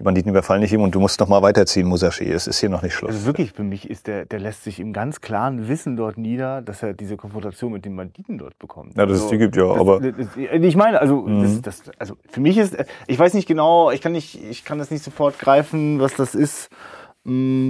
die 0.01 0.05
Banditen 0.05 0.31
überfallen 0.31 0.63
dich 0.63 0.73
ihm 0.73 0.81
und 0.81 0.95
du 0.95 0.99
musst 1.01 1.21
noch 1.21 1.29
mal 1.29 1.43
weiterziehen, 1.43 1.87
Musashi. 1.87 2.25
Es 2.25 2.47
ist 2.47 2.59
hier 2.59 2.71
noch 2.71 2.81
nicht 2.81 2.95
Schluss. 2.95 3.11
Also 3.13 3.27
wirklich 3.27 3.53
für 3.53 3.63
mich 3.63 3.89
ist 3.91 4.07
der, 4.07 4.25
der 4.25 4.41
lässt 4.41 4.65
sich 4.65 4.81
im 4.81 4.95
ganz 4.95 5.21
klaren 5.21 5.69
Wissen 5.69 5.95
dort 5.95 6.17
nieder, 6.17 6.63
dass 6.63 6.83
er 6.83 6.95
diese 6.95 7.19
Konfrontation 7.19 7.71
mit 7.73 7.85
den 7.85 7.95
Banditen 7.95 8.39
dort 8.39 8.59
bekommt. 8.59 8.97
Ja, 8.97 9.05
dass 9.05 9.19
es 9.21 9.27
die 9.29 9.37
gibt, 9.37 9.57
ja, 9.57 9.65
aber- 9.65 10.01
Das, 10.01 10.15
das, 10.17 10.29
ich 10.37 10.77
meine, 10.77 11.03
also, 11.03 11.27
das, 11.43 11.61
das, 11.61 11.83
also 11.99 12.17
für 12.31 12.41
mich 12.41 12.57
ist, 12.57 12.79
ich 13.09 13.19
weiß 13.19 13.35
nicht 13.35 13.47
genau, 13.47 13.91
ich 13.91 14.01
kann 14.01 14.13
nicht, 14.13 14.43
ich 14.43 14.65
kann 14.65 14.79
das 14.79 14.91
nicht 14.91 15.05
sofort 15.05 15.39
greifen, 15.39 16.01
was 16.01 16.15
das 16.15 16.35
ist, 16.35 16.71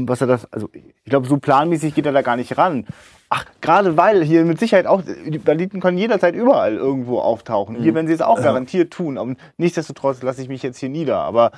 was 0.07 0.21
er 0.21 0.27
das, 0.27 0.51
also 0.53 0.69
ich 0.73 1.11
glaube, 1.11 1.27
so 1.27 1.39
planmäßig 1.39 1.95
geht 1.95 2.07
er 2.07 2.13
da 2.13 2.23
gar 2.23 2.37
nicht 2.37 2.57
ran. 2.57 2.87
Ach, 3.33 3.45
gerade 3.61 3.97
weil 3.97 4.25
hier 4.25 4.45
mit 4.45 4.59
Sicherheit 4.59 4.87
auch, 4.87 5.03
die 5.03 5.39
Banditen 5.39 5.81
können 5.81 5.99
jederzeit 5.99 6.35
überall 6.35 6.75
irgendwo 6.75 7.21
auftauchen. 7.21 7.77
Hier 7.77 7.95
werden 7.95 8.09
sie 8.09 8.13
es 8.13 8.23
auch 8.23 8.43
garantiert 8.43 8.93
tun. 8.93 9.19
Aber 9.19 9.35
nichtsdestotrotz 9.57 10.21
lasse 10.23 10.43
ich 10.43 10.49
mich 10.49 10.65
jetzt 10.65 10.79
hier 10.79 10.89
nieder. 10.89 11.19
Aber 11.19 11.53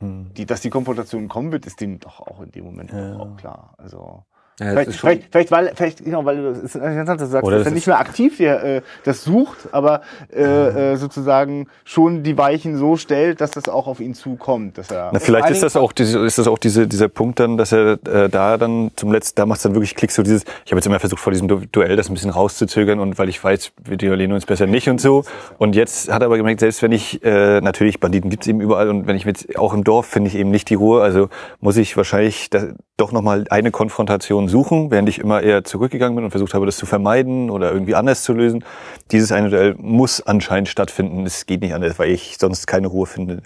die, 0.00 0.46
dass 0.46 0.62
die 0.62 0.70
Konfrontation 0.70 1.28
kommen 1.28 1.52
wird, 1.52 1.66
ist 1.66 1.82
dem 1.82 2.00
doch 2.00 2.20
auch 2.20 2.40
in 2.40 2.50
dem 2.52 2.64
Moment 2.64 2.92
doch 2.92 3.20
auch 3.20 3.36
klar. 3.36 3.74
Also. 3.76 4.24
Ja, 4.60 4.74
das 4.74 4.96
vielleicht, 4.96 5.00
vielleicht, 5.00 5.28
vielleicht, 5.30 5.50
weil, 5.50 5.72
vielleicht, 5.74 6.04
genau, 6.04 6.24
weil 6.24 6.36
du 6.36 6.52
das 6.52 6.58
ist 6.58 6.74
interessant, 6.74 7.20
dass 7.20 7.28
du 7.28 7.32
sagst, 7.32 7.44
Oder 7.46 7.56
dass 7.56 7.64
das 7.64 7.72
er 7.72 7.74
nicht 7.74 7.86
mehr 7.86 7.98
aktiv 8.00 8.36
der, 8.38 8.64
äh, 8.64 8.82
das 9.04 9.22
sucht, 9.22 9.68
aber 9.72 10.02
äh, 10.34 10.92
äh, 10.92 10.96
sozusagen 10.96 11.68
schon 11.84 12.22
die 12.22 12.36
Weichen 12.36 12.76
so 12.76 12.96
stellt, 12.96 13.40
dass 13.40 13.52
das 13.52 13.68
auch 13.68 13.86
auf 13.86 14.00
ihn 14.00 14.14
zukommt. 14.14 14.78
Dass 14.78 14.90
er 14.90 15.10
Na, 15.12 15.20
vielleicht 15.20 15.50
ist 15.50 15.62
das 15.62 15.76
auch 15.76 15.92
diese, 15.92 16.18
ist 16.20 16.38
das 16.38 16.48
auch 16.48 16.58
diese, 16.58 16.86
dieser 16.88 17.08
Punkt 17.08 17.38
dann, 17.40 17.56
dass 17.56 17.72
er 17.72 17.98
äh, 18.06 18.28
da 18.28 18.56
dann 18.56 18.90
zum 18.96 19.12
letzten, 19.12 19.36
da 19.36 19.46
macht 19.46 19.58
es 19.58 19.62
dann 19.62 19.74
wirklich 19.74 19.94
Klick 19.94 20.10
so 20.10 20.22
dieses, 20.22 20.42
ich 20.64 20.72
habe 20.72 20.78
jetzt 20.78 20.86
immer 20.86 20.98
versucht 21.00 21.20
vor 21.20 21.32
diesem 21.32 21.48
Du- 21.48 21.62
Duell 21.70 21.96
das 21.96 22.08
ein 22.10 22.14
bisschen 22.14 22.30
rauszuzögern 22.30 22.98
und 23.00 23.18
weil 23.18 23.28
ich 23.28 23.42
weiß, 23.42 23.72
wir 23.84 23.96
duellieren 23.96 24.32
uns 24.32 24.46
besser 24.46 24.66
nicht 24.66 24.88
und 24.88 25.00
so. 25.00 25.24
Und 25.58 25.76
jetzt 25.76 26.12
hat 26.12 26.22
er 26.22 26.26
aber 26.26 26.36
gemerkt, 26.36 26.60
selbst 26.60 26.82
wenn 26.82 26.92
ich, 26.92 27.22
äh, 27.24 27.60
natürlich 27.60 28.00
Banditen 28.00 28.30
gibt's 28.30 28.46
eben 28.46 28.60
überall 28.60 28.88
und 28.88 29.06
wenn 29.06 29.16
ich 29.16 29.24
jetzt 29.24 29.56
auch 29.58 29.72
im 29.72 29.84
Dorf 29.84 30.06
finde 30.06 30.28
ich 30.28 30.36
eben 30.36 30.50
nicht 30.50 30.68
die 30.70 30.74
Ruhe, 30.74 31.02
also 31.02 31.28
muss 31.60 31.76
ich 31.76 31.96
wahrscheinlich 31.96 32.50
da, 32.50 32.68
doch 32.98 33.12
nochmal 33.12 33.44
eine 33.48 33.70
Konfrontation 33.70 34.48
suchen, 34.48 34.90
während 34.90 35.08
ich 35.08 35.20
immer 35.20 35.40
eher 35.40 35.64
zurückgegangen 35.64 36.16
bin 36.16 36.24
und 36.24 36.30
versucht 36.32 36.52
habe, 36.52 36.66
das 36.66 36.76
zu 36.76 36.84
vermeiden 36.84 37.48
oder 37.48 37.72
irgendwie 37.72 37.94
anders 37.94 38.24
zu 38.24 38.32
lösen. 38.32 38.64
Dieses 39.12 39.32
eine 39.32 39.50
Duell 39.50 39.76
muss 39.78 40.20
anscheinend 40.20 40.68
stattfinden. 40.68 41.24
Es 41.24 41.46
geht 41.46 41.62
nicht 41.62 41.74
anders, 41.74 41.98
weil 41.98 42.10
ich 42.10 42.36
sonst 42.38 42.66
keine 42.66 42.88
Ruhe 42.88 43.06
finde. 43.06 43.42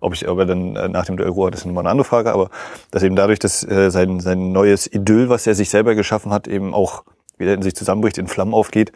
Ob 0.00 0.14
ich 0.14 0.28
aber 0.28 0.46
dann 0.46 0.76
äh, 0.76 0.88
nach 0.88 1.04
dem 1.04 1.16
Duell 1.16 1.30
Ruhe 1.30 1.48
hat, 1.48 1.54
ist 1.54 1.66
nochmal 1.66 1.82
eine 1.82 1.90
andere 1.90 2.04
Frage. 2.04 2.32
Aber 2.32 2.48
dass 2.92 3.02
eben 3.02 3.16
dadurch, 3.16 3.40
dass 3.40 3.64
äh, 3.64 3.90
sein, 3.90 4.20
sein 4.20 4.52
neues 4.52 4.86
Idyll, 4.86 5.28
was 5.28 5.46
er 5.46 5.54
sich 5.56 5.68
selber 5.68 5.96
geschaffen 5.96 6.32
hat, 6.32 6.46
eben 6.46 6.72
auch 6.72 7.04
wieder 7.38 7.54
in 7.54 7.62
sich 7.62 7.74
zusammenbricht, 7.74 8.18
in 8.18 8.28
Flammen 8.28 8.54
aufgeht, 8.54 8.92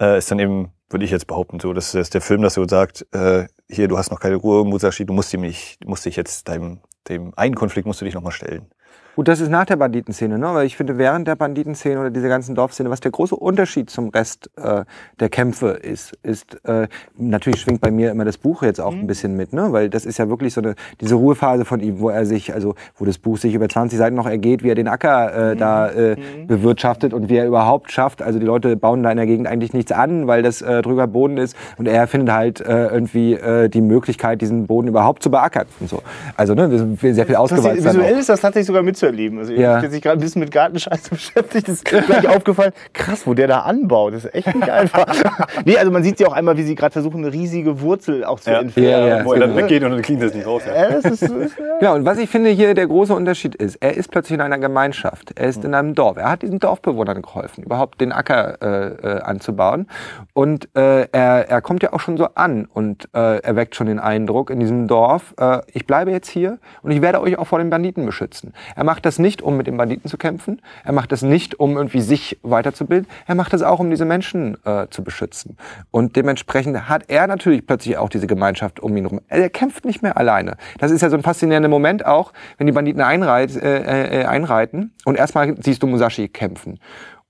äh, 0.00 0.18
ist 0.18 0.30
dann 0.32 0.40
eben, 0.40 0.70
würde 0.90 1.04
ich 1.04 1.12
jetzt 1.12 1.28
behaupten, 1.28 1.60
so, 1.60 1.72
dass, 1.72 1.92
dass 1.92 2.10
der 2.10 2.20
Film 2.20 2.42
das 2.42 2.54
so 2.54 2.66
sagt, 2.66 3.06
äh, 3.12 3.46
hier, 3.70 3.86
du 3.86 3.98
hast 3.98 4.10
noch 4.10 4.20
keine 4.20 4.36
Ruhe, 4.36 4.64
Musashi, 4.64 5.06
du 5.06 5.12
musst 5.12 5.32
ihm 5.32 5.42
nicht, 5.42 5.84
musst 5.84 6.06
dich 6.06 6.16
jetzt 6.16 6.48
deinem, 6.48 6.80
dem 7.08 7.32
einen 7.36 7.54
Konflikt 7.54 7.86
musst 7.86 8.00
du 8.00 8.04
dich 8.04 8.14
nochmal 8.14 8.32
stellen. 8.32 8.66
Gut, 9.16 9.28
das 9.28 9.40
ist 9.40 9.48
nach 9.48 9.64
der 9.64 9.76
Banditenszene, 9.76 10.38
ne? 10.38 10.54
Weil 10.54 10.66
ich 10.66 10.76
finde, 10.76 10.98
während 10.98 11.28
der 11.28 11.36
Banditenszene 11.36 12.00
oder 12.00 12.10
dieser 12.10 12.28
ganzen 12.28 12.56
Dorfszene, 12.56 12.90
was 12.90 12.98
der 12.98 13.12
große 13.12 13.36
Unterschied 13.36 13.88
zum 13.88 14.08
Rest 14.08 14.50
äh, 14.56 14.84
der 15.20 15.28
Kämpfe 15.28 15.68
ist, 15.68 16.18
ist 16.24 16.58
äh, 16.64 16.88
natürlich 17.16 17.60
schwingt 17.60 17.80
bei 17.80 17.92
mir 17.92 18.10
immer 18.10 18.24
das 18.24 18.38
Buch 18.38 18.64
jetzt 18.64 18.80
auch 18.80 18.92
ein 18.92 19.06
bisschen 19.06 19.36
mit, 19.36 19.52
ne? 19.52 19.68
Weil 19.70 19.88
das 19.88 20.04
ist 20.04 20.18
ja 20.18 20.28
wirklich 20.28 20.52
so 20.52 20.60
eine 20.60 20.74
diese 21.00 21.14
Ruhephase 21.14 21.64
von 21.64 21.78
ihm, 21.78 22.00
wo 22.00 22.08
er 22.08 22.26
sich, 22.26 22.52
also 22.52 22.74
wo 22.96 23.04
das 23.04 23.18
Buch 23.18 23.36
sich 23.36 23.54
über 23.54 23.68
20 23.68 23.96
Seiten 23.96 24.16
noch 24.16 24.26
ergeht, 24.26 24.64
wie 24.64 24.70
er 24.70 24.74
den 24.74 24.88
Acker 24.88 25.52
äh, 25.52 25.56
da 25.56 25.90
äh, 25.90 26.16
bewirtschaftet 26.48 27.14
und 27.14 27.28
wie 27.28 27.36
er 27.36 27.46
überhaupt 27.46 27.92
schafft. 27.92 28.20
Also 28.20 28.40
die 28.40 28.46
Leute 28.46 28.76
bauen 28.76 29.04
da 29.04 29.12
in 29.12 29.16
der 29.16 29.26
Gegend 29.26 29.46
eigentlich 29.46 29.72
nichts 29.72 29.92
an, 29.92 30.26
weil 30.26 30.42
das 30.42 30.60
äh, 30.60 30.82
drüber 30.82 31.06
Boden 31.06 31.38
ist 31.38 31.56
und 31.76 31.86
er 31.86 32.08
findet 32.08 32.34
halt 32.34 32.60
äh, 32.60 32.88
irgendwie 32.88 33.34
äh, 33.34 33.68
die 33.68 33.80
Möglichkeit, 33.80 34.40
diesen 34.40 34.66
Boden 34.66 34.88
überhaupt 34.88 35.22
zu 35.22 35.30
beackern 35.30 35.66
und 35.78 35.88
so. 35.88 36.02
Also 36.36 36.54
ne, 36.54 36.68
wir 36.68 36.78
sind 36.78 37.00
sehr 37.00 37.26
viel 37.26 37.36
ausgewalzt. 37.36 37.84
dann 37.84 37.94
Visuell 37.94 38.18
ist 38.18 38.28
das 38.28 38.40
tatsächlich 38.40 38.66
sogar 38.66 38.82
mitzuerleben. 39.04 39.38
Also 39.38 39.52
Ja. 39.52 39.76
ich 39.76 39.82
bin 39.82 39.90
sich 39.90 40.02
gerade 40.02 40.18
ein 40.18 40.20
bisschen 40.20 40.40
mit 40.40 40.50
Gartenscheiße 40.50 41.10
beschäftigt. 41.14 41.68
Das 41.68 41.74
ist 41.76 41.84
gleich 41.84 42.28
aufgefallen. 42.28 42.72
Krass, 42.92 43.26
wo 43.26 43.34
der 43.34 43.46
da 43.48 43.60
anbaut. 43.60 44.14
Das 44.14 44.24
ist 44.24 44.34
echt 44.34 44.54
nicht 44.54 44.68
einfach. 44.70 45.06
nee, 45.64 45.76
also 45.76 45.90
man 45.90 46.02
sieht 46.02 46.20
ja 46.20 46.26
auch 46.28 46.32
einmal, 46.32 46.56
wie 46.56 46.62
sie 46.62 46.74
gerade 46.74 46.92
versuchen, 46.92 47.24
eine 47.24 47.32
riesige 47.32 47.80
Wurzel 47.80 48.24
auch 48.24 48.40
zu 48.40 48.50
Ja. 48.50 48.60
entfernen. 48.60 48.88
Ja, 49.08 49.18
ja. 49.18 49.24
Wo 49.24 49.32
er 49.32 49.40
dann 49.40 49.50
Genau. 49.50 49.62
weggeht 49.62 49.82
und 49.84 49.90
dann 49.92 50.02
kriegen 50.02 50.20
das 50.20 50.34
nicht 50.34 50.46
raus. 50.46 50.62
Ja. 50.66 50.74
Ja, 50.74 50.90
das 50.90 51.04
ist, 51.04 51.22
das 51.22 51.30
ist 51.30 51.58
ja. 51.58 51.78
Genau, 51.80 51.94
und 51.94 52.04
was 52.04 52.18
ich 52.18 52.28
finde 52.28 52.50
hier 52.50 52.74
der 52.74 52.86
große 52.86 53.14
Unterschied 53.14 53.54
ist, 53.54 53.76
er 53.76 53.94
ist 53.96 54.10
plötzlich 54.10 54.34
in 54.34 54.40
einer 54.40 54.58
Gemeinschaft, 54.58 55.32
er 55.36 55.48
ist 55.48 55.64
in 55.64 55.74
einem 55.74 55.94
Dorf, 55.94 56.16
er 56.16 56.30
hat 56.30 56.42
diesen 56.42 56.58
Dorfbewohnern 56.58 57.22
geholfen, 57.22 57.64
überhaupt 57.64 58.00
den 58.00 58.12
Acker 58.12 58.58
äh, 58.62 59.16
äh, 59.16 59.20
anzubauen 59.20 59.86
und 60.32 60.68
äh, 60.76 61.02
er, 61.12 61.48
er 61.48 61.60
kommt 61.62 61.82
ja 61.82 61.92
auch 61.92 62.00
schon 62.00 62.16
so 62.16 62.28
an 62.34 62.66
und 62.72 63.08
äh, 63.14 63.38
erweckt 63.38 63.74
schon 63.76 63.86
den 63.86 63.98
Eindruck 63.98 64.50
in 64.50 64.60
diesem 64.60 64.86
Dorf, 64.88 65.34
äh, 65.38 65.58
ich 65.72 65.86
bleibe 65.86 66.10
jetzt 66.10 66.28
hier 66.28 66.58
und 66.82 66.90
ich 66.90 67.02
werde 67.02 67.20
euch 67.20 67.38
auch 67.38 67.46
vor 67.46 67.58
den 67.58 67.70
Banditen 67.70 68.04
beschützen. 68.06 68.52
Er 68.76 68.84
macht 68.84 68.93
das 69.02 69.18
nicht, 69.18 69.42
um 69.42 69.56
mit 69.56 69.66
den 69.66 69.76
Banditen 69.76 70.08
zu 70.10 70.16
kämpfen, 70.16 70.60
er 70.84 70.92
macht 70.92 71.12
das 71.12 71.22
nicht, 71.22 71.58
um 71.60 71.76
irgendwie 71.76 72.00
sich 72.00 72.38
weiterzubilden, 72.42 73.08
er 73.26 73.34
macht 73.34 73.52
das 73.52 73.62
auch, 73.62 73.80
um 73.80 73.90
diese 73.90 74.04
Menschen 74.04 74.56
äh, 74.64 74.86
zu 74.90 75.02
beschützen. 75.02 75.56
Und 75.90 76.16
dementsprechend 76.16 76.88
hat 76.88 77.04
er 77.08 77.26
natürlich 77.26 77.66
plötzlich 77.66 77.96
auch 77.96 78.08
diese 78.08 78.26
Gemeinschaft 78.26 78.80
um 78.80 78.96
ihn 78.96 79.04
herum. 79.04 79.20
Er 79.28 79.50
kämpft 79.50 79.84
nicht 79.84 80.02
mehr 80.02 80.16
alleine. 80.16 80.56
Das 80.78 80.90
ist 80.90 81.00
ja 81.00 81.10
so 81.10 81.16
ein 81.16 81.22
faszinierender 81.22 81.68
Moment 81.68 82.04
auch, 82.06 82.32
wenn 82.58 82.66
die 82.66 82.72
Banditen 82.72 83.02
einreit, 83.02 83.54
äh, 83.56 84.22
äh, 84.22 84.24
einreiten 84.24 84.92
und 85.04 85.16
erstmal 85.16 85.54
siehst 85.60 85.82
du 85.82 85.86
Musashi 85.86 86.28
kämpfen. 86.28 86.78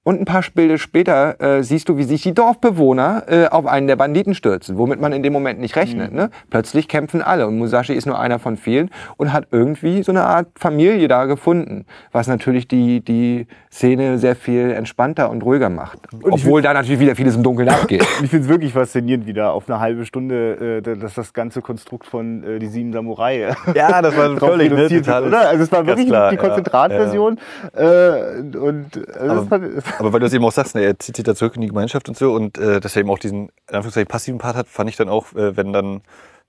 Und 0.05 0.21
ein 0.21 0.27
paar 0.27 0.45
Bilder 0.55 0.77
später 0.77 1.41
äh, 1.41 1.63
siehst 1.63 1.89
du, 1.89 1.97
wie 1.97 2.05
sich 2.05 2.23
die 2.23 2.35
Dorfbewohner 2.35 3.25
äh, 3.27 3.47
auf 3.47 3.65
einen 3.65 3.87
der 3.87 3.97
Banditen 3.97 4.35
stürzen, 4.35 4.77
womit 4.77 5.01
man 5.01 5.15
in 5.15 5.23
dem 5.23 5.33
Moment 5.33 5.61
nicht 5.61 5.77
rechnet. 5.77 6.13
Ne? 6.13 6.29
Plötzlich 6.51 6.89
kämpfen 6.89 7.23
alle 7.23 7.47
und 7.47 7.57
Musashi 7.57 7.95
ist 7.95 8.05
nur 8.07 8.21
einer 8.21 8.39
von 8.39 8.59
vielen 8.59 8.91
und 9.17 9.33
hat 9.33 9.49
irgendwie 9.51 10.03
so 10.03 10.13
eine 10.13 10.25
Art 10.25 10.49
Familie 10.57 11.09
da 11.09 11.25
gefunden, 11.25 11.87
was 12.13 12.27
natürlich 12.27 12.69
die, 12.69 13.01
die 13.01 13.47
Szene 13.73 14.19
sehr 14.19 14.37
viel 14.37 14.73
entspannter 14.73 15.31
und 15.31 15.43
ruhiger 15.43 15.71
macht. 15.71 16.01
Obwohl 16.23 16.61
da 16.61 16.75
natürlich 16.75 17.01
wieder 17.01 17.17
vieles 17.17 17.37
im 17.37 17.43
Dunkeln 17.43 17.71
abgeht. 17.71 18.03
Und 18.03 18.09
ich 18.25 18.31
finde 18.31 18.45
es 18.45 18.49
wirklich 18.51 18.75
faszinierend, 18.75 19.27
wie 19.27 19.33
da 19.33 19.51
auf 19.51 19.71
eine 19.71 19.81
halbe 19.81 20.05
Stunde, 20.05 20.83
äh, 20.85 20.97
dass 20.97 21.15
das 21.15 21.33
ganze 21.33 21.63
Konstrukt 21.63 22.07
von 22.07 22.45
äh, 22.45 22.59
die 22.59 22.67
sieben 22.67 22.93
Samurai 22.93 23.55
Ja, 23.75 24.03
das 24.03 24.15
war 24.17 24.37
völlig, 24.37 24.71
ne, 24.71 24.77
reduziert 24.77 25.07
wird, 25.07 25.07
totales- 25.07 25.29
oder? 25.29 25.49
Also 25.49 25.65
es 25.65 25.73
war 25.73 25.87
wirklich 25.87 26.09
klar, 26.09 26.31
die 26.31 26.37
ja, 26.37 26.43
Konzentratversion. 26.43 27.39
Äh, 27.73 28.57
und 28.59 28.87
also 29.19 29.35
das 29.37 29.49
fand, 29.49 29.65
Aber 29.99 30.13
weil 30.13 30.21
du 30.21 30.27
es 30.27 30.33
eben 30.33 30.45
auch 30.45 30.53
sagst, 30.53 30.75
ne, 30.75 30.83
er 30.83 30.99
zieht 30.99 31.17
sich 31.17 31.25
da 31.25 31.35
zurück 31.35 31.55
in 31.57 31.63
die 31.63 31.69
Gemeinschaft 31.69 32.09
und 32.09 32.17
so 32.17 32.33
und 32.35 32.59
äh, 32.59 32.81
dass 32.81 32.97
er 32.97 33.01
eben 33.01 33.11
auch 33.11 33.19
diesen 33.19 33.49
in 33.69 33.75
Anführungszeichen 33.75 34.09
passiven 34.09 34.39
Part 34.39 34.57
hat, 34.57 34.69
fand 34.69 34.91
ich 34.91 34.97
dann 34.97 35.09
auch, 35.09 35.33
äh, 35.35 35.57
wenn 35.57 35.73
dann 35.73 36.03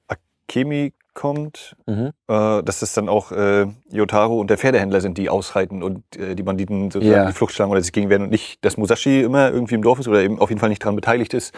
Akemi 0.08 0.94
kommt, 1.14 1.76
Mhm. 1.88 2.12
äh, 2.28 2.62
dass 2.64 2.82
das 2.82 2.94
dann 2.94 3.08
auch 3.08 3.32
äh, 3.32 3.68
Yotaro 3.90 4.38
und 4.40 4.50
der 4.50 4.58
Pferdehändler 4.58 5.00
sind, 5.00 5.18
die 5.18 5.30
ausreiten 5.30 5.82
und 5.82 6.04
äh, 6.18 6.36
die 6.36 6.44
Banditen 6.44 6.92
sozusagen 6.92 7.22
Ja. 7.22 7.26
die 7.28 7.34
Flucht 7.34 7.54
schlagen 7.54 7.72
oder 7.72 7.82
sich 7.82 7.94
gegen 7.94 8.10
werden 8.10 8.24
und 8.24 8.32
nicht, 8.32 8.64
dass 8.66 8.76
Musashi 8.78 9.22
immer 9.22 9.50
irgendwie 9.50 9.76
im 9.76 9.82
Dorf 9.82 10.00
ist 10.00 10.08
oder 10.10 10.22
eben 10.22 10.40
auf 10.40 10.50
jeden 10.50 10.60
Fall 10.60 10.70
nicht 10.70 10.84
daran 10.84 10.96
beteiligt 10.98 11.34
ist, 11.34 11.54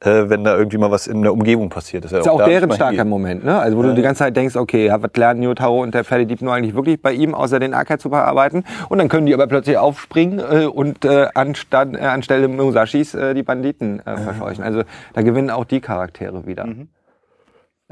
äh, 0.00 0.28
wenn 0.28 0.44
da 0.44 0.56
irgendwie 0.56 0.78
mal 0.78 0.90
was 0.90 1.06
in 1.06 1.22
der 1.22 1.32
Umgebung 1.32 1.68
passiert. 1.68 2.04
Dass 2.04 2.12
er 2.12 2.20
ist 2.20 2.28
auch 2.28 2.38
da 2.38 2.46
deren 2.46 2.72
starker. 2.72 3.04
Moment, 3.04 3.44
ne? 3.44 3.58
Also 3.58 3.76
wo 3.76 3.82
du 3.82 3.94
die 3.94 4.02
ganze 4.02 4.20
Zeit 4.20 4.36
denkst, 4.36 4.56
okay, 4.56 4.86
ja, 4.86 5.02
was 5.02 5.10
lernen 5.14 5.42
Yotaro 5.42 5.82
und 5.82 5.94
der 5.94 6.04
Pferdedieb 6.04 6.42
nur 6.42 6.54
eigentlich 6.54 6.74
wirklich 6.74 7.00
bei 7.02 7.12
ihm, 7.12 7.34
außer 7.34 7.60
den 7.60 7.74
Acker 7.74 7.98
zu 7.98 8.10
bearbeiten? 8.10 8.64
Und 8.88 8.98
dann 8.98 9.08
können 9.08 9.26
die 9.26 9.34
aber 9.34 9.46
plötzlich 9.46 9.76
aufspringen 9.76 10.38
äh, 10.38 10.66
und 10.66 11.04
äh, 11.04 11.28
anstatt, 11.34 11.94
äh, 11.94 12.00
anstelle 12.00 12.48
Musashis 12.48 13.14
äh, 13.14 13.34
die 13.34 13.42
Banditen 13.42 14.00
äh, 14.06 14.16
verscheuchen. 14.16 14.64
Also 14.64 14.82
da 15.12 15.22
gewinnen 15.22 15.50
auch 15.50 15.64
die 15.64 15.80
Charaktere 15.80 16.46
wieder. 16.46 16.66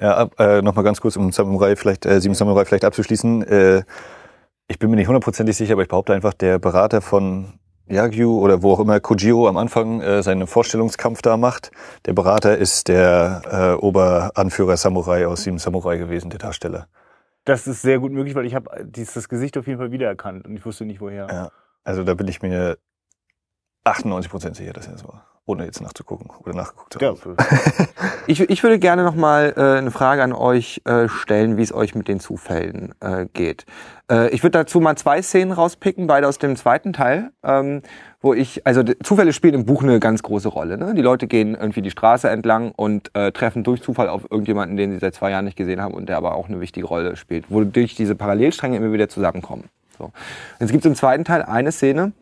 Ja, 0.00 0.16
ab- 0.16 0.38
äh, 0.38 0.62
nochmal 0.62 0.84
ganz 0.84 1.00
kurz, 1.00 1.16
um 1.16 1.32
Samurai 1.32 1.74
vielleicht, 1.76 2.06
äh, 2.06 2.20
Sieben 2.20 2.34
Samurai 2.34 2.64
vielleicht 2.64 2.84
abzuschließen. 2.84 3.42
Äh, 3.42 3.82
ich 4.68 4.78
bin 4.78 4.90
mir 4.90 4.96
nicht 4.96 5.08
hundertprozentig 5.08 5.56
sicher, 5.56 5.72
aber 5.72 5.82
ich 5.82 5.88
behaupte 5.88 6.14
einfach, 6.14 6.34
der 6.34 6.58
Berater 6.58 7.00
von 7.00 7.57
Yagyu 7.88 8.38
oder 8.38 8.62
wo 8.62 8.72
auch 8.72 8.80
immer 8.80 9.00
Kojiro 9.00 9.48
am 9.48 9.56
Anfang 9.56 10.00
äh, 10.00 10.22
seinen 10.22 10.46
Vorstellungskampf 10.46 11.22
da 11.22 11.36
macht, 11.36 11.70
der 12.06 12.12
Berater 12.12 12.56
ist 12.56 12.88
der 12.88 13.42
äh, 13.80 13.84
Oberanführer 13.84 14.76
Samurai 14.76 15.26
aus 15.26 15.42
Sieben 15.42 15.58
Samurai 15.58 15.96
gewesen, 15.98 16.30
der 16.30 16.38
Darsteller. 16.38 16.88
das 17.44 17.66
ist 17.66 17.82
sehr 17.82 17.98
gut 17.98 18.12
möglich, 18.12 18.34
weil 18.34 18.46
ich 18.46 18.54
habe 18.54 18.84
dieses 18.84 19.28
Gesicht 19.28 19.56
auf 19.56 19.66
jeden 19.66 19.78
Fall 19.78 19.90
wiedererkannt 19.90 20.46
und 20.46 20.56
ich 20.56 20.64
wusste 20.66 20.84
nicht 20.84 21.00
woher. 21.00 21.26
Ja. 21.30 21.50
Also 21.84 22.04
da 22.04 22.14
bin 22.14 22.28
ich 22.28 22.42
mir 22.42 22.76
98% 23.84 24.54
sicher, 24.54 24.72
dass 24.72 24.86
er 24.86 24.92
das 24.92 25.04
war. 25.04 25.26
Ohne 25.48 25.64
jetzt 25.64 25.80
nachzugucken 25.80 26.30
oder 26.44 26.54
nachgeguckt 26.54 26.92
zu 26.92 26.98
Ja, 27.00 27.08
haben. 27.08 27.36
Ich, 28.26 28.40
ich 28.40 28.62
würde 28.62 28.78
gerne 28.78 29.02
noch 29.02 29.14
mal 29.14 29.54
äh, 29.56 29.78
eine 29.78 29.90
Frage 29.90 30.22
an 30.22 30.34
euch 30.34 30.82
äh, 30.84 31.08
stellen, 31.08 31.56
wie 31.56 31.62
es 31.62 31.72
euch 31.72 31.94
mit 31.94 32.06
den 32.06 32.20
Zufällen 32.20 32.94
äh, 33.00 33.24
geht. 33.32 33.64
Äh, 34.10 34.28
ich 34.28 34.42
würde 34.42 34.58
dazu 34.58 34.80
mal 34.80 34.96
zwei 34.96 35.22
Szenen 35.22 35.52
rauspicken, 35.52 36.06
beide 36.06 36.28
aus 36.28 36.36
dem 36.36 36.54
zweiten 36.54 36.92
Teil, 36.92 37.30
ähm, 37.42 37.80
wo 38.20 38.34
ich, 38.34 38.66
also 38.66 38.82
Zufälle 39.02 39.32
spielen 39.32 39.54
im 39.54 39.64
Buch 39.64 39.82
eine 39.82 39.98
ganz 40.00 40.22
große 40.22 40.48
Rolle. 40.48 40.76
Ne? 40.76 40.92
Die 40.94 41.00
Leute 41.00 41.26
gehen 41.26 41.54
irgendwie 41.54 41.80
die 41.80 41.90
Straße 41.90 42.28
entlang 42.28 42.72
und 42.72 43.10
äh, 43.14 43.32
treffen 43.32 43.64
durch 43.64 43.80
Zufall 43.80 44.10
auf 44.10 44.30
irgendjemanden, 44.30 44.76
den 44.76 44.92
sie 44.92 44.98
seit 44.98 45.14
zwei 45.14 45.30
Jahren 45.30 45.46
nicht 45.46 45.56
gesehen 45.56 45.80
haben 45.80 45.94
und 45.94 46.10
der 46.10 46.18
aber 46.18 46.34
auch 46.34 46.48
eine 46.48 46.60
wichtige 46.60 46.86
Rolle 46.86 47.16
spielt, 47.16 47.50
wodurch 47.50 47.94
diese 47.94 48.14
Parallelstränge 48.14 48.76
immer 48.76 48.92
wieder 48.92 49.08
zusammenkommen. 49.08 49.64
So. 49.96 50.12
Jetzt 50.60 50.70
gibt 50.70 50.84
es 50.84 50.88
im 50.88 50.94
zweiten 50.94 51.24
Teil 51.24 51.42
eine 51.42 51.72
Szene, 51.72 52.12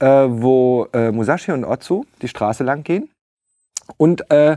äh, 0.00 0.26
wo 0.28 0.86
äh, 0.92 1.10
Musashi 1.12 1.52
und 1.52 1.64
Otsu 1.64 2.04
die 2.22 2.28
Straße 2.28 2.64
lang 2.64 2.82
gehen 2.82 3.10
und 3.96 4.30
äh, 4.30 4.56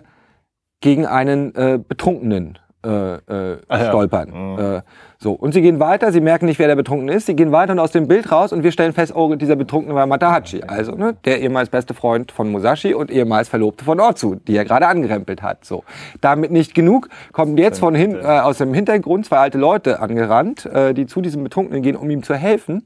gegen 0.81 1.05
einen 1.05 1.55
äh, 1.55 1.79
Betrunkenen 1.85 2.59
äh, 2.85 3.15
äh, 3.15 3.57
ja. 3.69 3.85
stolpern. 3.87 4.29
Mhm. 4.29 4.59
Äh, 4.59 4.81
so. 5.17 5.31
Und 5.31 5.53
sie 5.53 5.61
gehen 5.61 5.79
weiter, 5.79 6.11
sie 6.11 6.19
merken 6.19 6.47
nicht, 6.47 6.59
wer 6.59 6.67
der 6.67 6.75
Betrunkene 6.75 7.13
ist, 7.13 7.27
sie 7.27 7.35
gehen 7.35 7.53
weiter 7.53 7.71
und 7.71 7.79
aus 7.79 7.91
dem 7.91 8.09
Bild 8.09 8.29
raus 8.29 8.51
und 8.51 8.63
wir 8.63 8.73
stellen 8.73 8.91
fest, 8.91 9.15
oh, 9.15 9.33
dieser 9.35 9.55
Betrunkene 9.55 9.95
war 9.95 10.05
Matahachi, 10.05 10.63
also 10.67 10.91
ne, 10.95 11.15
der 11.23 11.39
ehemals 11.39 11.69
beste 11.69 11.93
Freund 11.93 12.33
von 12.33 12.51
Musashi 12.51 12.93
und 12.93 13.09
ehemals 13.09 13.47
Verlobte 13.47 13.85
von 13.85 14.01
Otsu, 14.01 14.35
die 14.35 14.57
er 14.57 14.65
gerade 14.65 14.87
angerempelt 14.87 15.41
hat. 15.41 15.63
So. 15.63 15.85
Damit 16.19 16.51
nicht 16.51 16.75
genug, 16.75 17.07
kommen 17.31 17.57
jetzt 17.57 17.79
von 17.79 17.95
hin, 17.95 18.15
äh, 18.15 18.25
aus 18.25 18.57
dem 18.57 18.73
Hintergrund 18.73 19.25
zwei 19.25 19.37
alte 19.37 19.57
Leute 19.57 20.01
angerannt, 20.01 20.65
äh, 20.65 20.93
die 20.93 21.05
zu 21.05 21.21
diesem 21.21 21.45
Betrunkenen 21.45 21.83
gehen, 21.83 21.95
um 21.95 22.09
ihm 22.09 22.21
zu 22.21 22.35
helfen. 22.35 22.85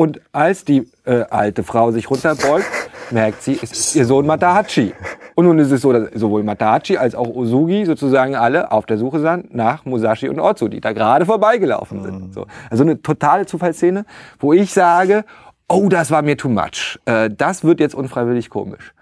Und 0.00 0.20
als 0.30 0.64
die 0.64 0.88
äh, 1.06 1.24
alte 1.28 1.64
Frau 1.64 1.90
sich 1.90 2.08
runterbeugt, 2.08 2.70
merkt 3.10 3.42
sie, 3.42 3.58
es 3.60 3.72
ist 3.72 3.96
ihr 3.96 4.04
Sohn 4.04 4.26
Matahachi. 4.26 4.94
Und 5.34 5.46
nun 5.46 5.58
ist 5.58 5.72
es 5.72 5.80
so, 5.80 5.92
dass 5.92 6.10
sowohl 6.14 6.44
Matahachi 6.44 6.96
als 6.96 7.16
auch 7.16 7.26
Osugi 7.26 7.84
sozusagen 7.84 8.36
alle 8.36 8.70
auf 8.70 8.86
der 8.86 8.96
Suche 8.96 9.18
sind 9.18 9.52
nach 9.52 9.84
Musashi 9.86 10.28
und 10.28 10.38
Otsu, 10.38 10.68
die 10.68 10.80
da 10.80 10.92
gerade 10.92 11.26
vorbeigelaufen 11.26 12.04
sind. 12.04 12.32
So. 12.32 12.46
Also 12.70 12.84
eine 12.84 13.02
totale 13.02 13.46
Zufallsszene, 13.46 14.04
wo 14.38 14.52
ich 14.52 14.72
sage, 14.72 15.24
oh, 15.68 15.88
das 15.88 16.12
war 16.12 16.22
mir 16.22 16.36
too 16.36 16.48
much. 16.48 17.00
Äh, 17.04 17.28
das 17.36 17.64
wird 17.64 17.80
jetzt 17.80 17.96
unfreiwillig 17.96 18.50
komisch. 18.50 18.94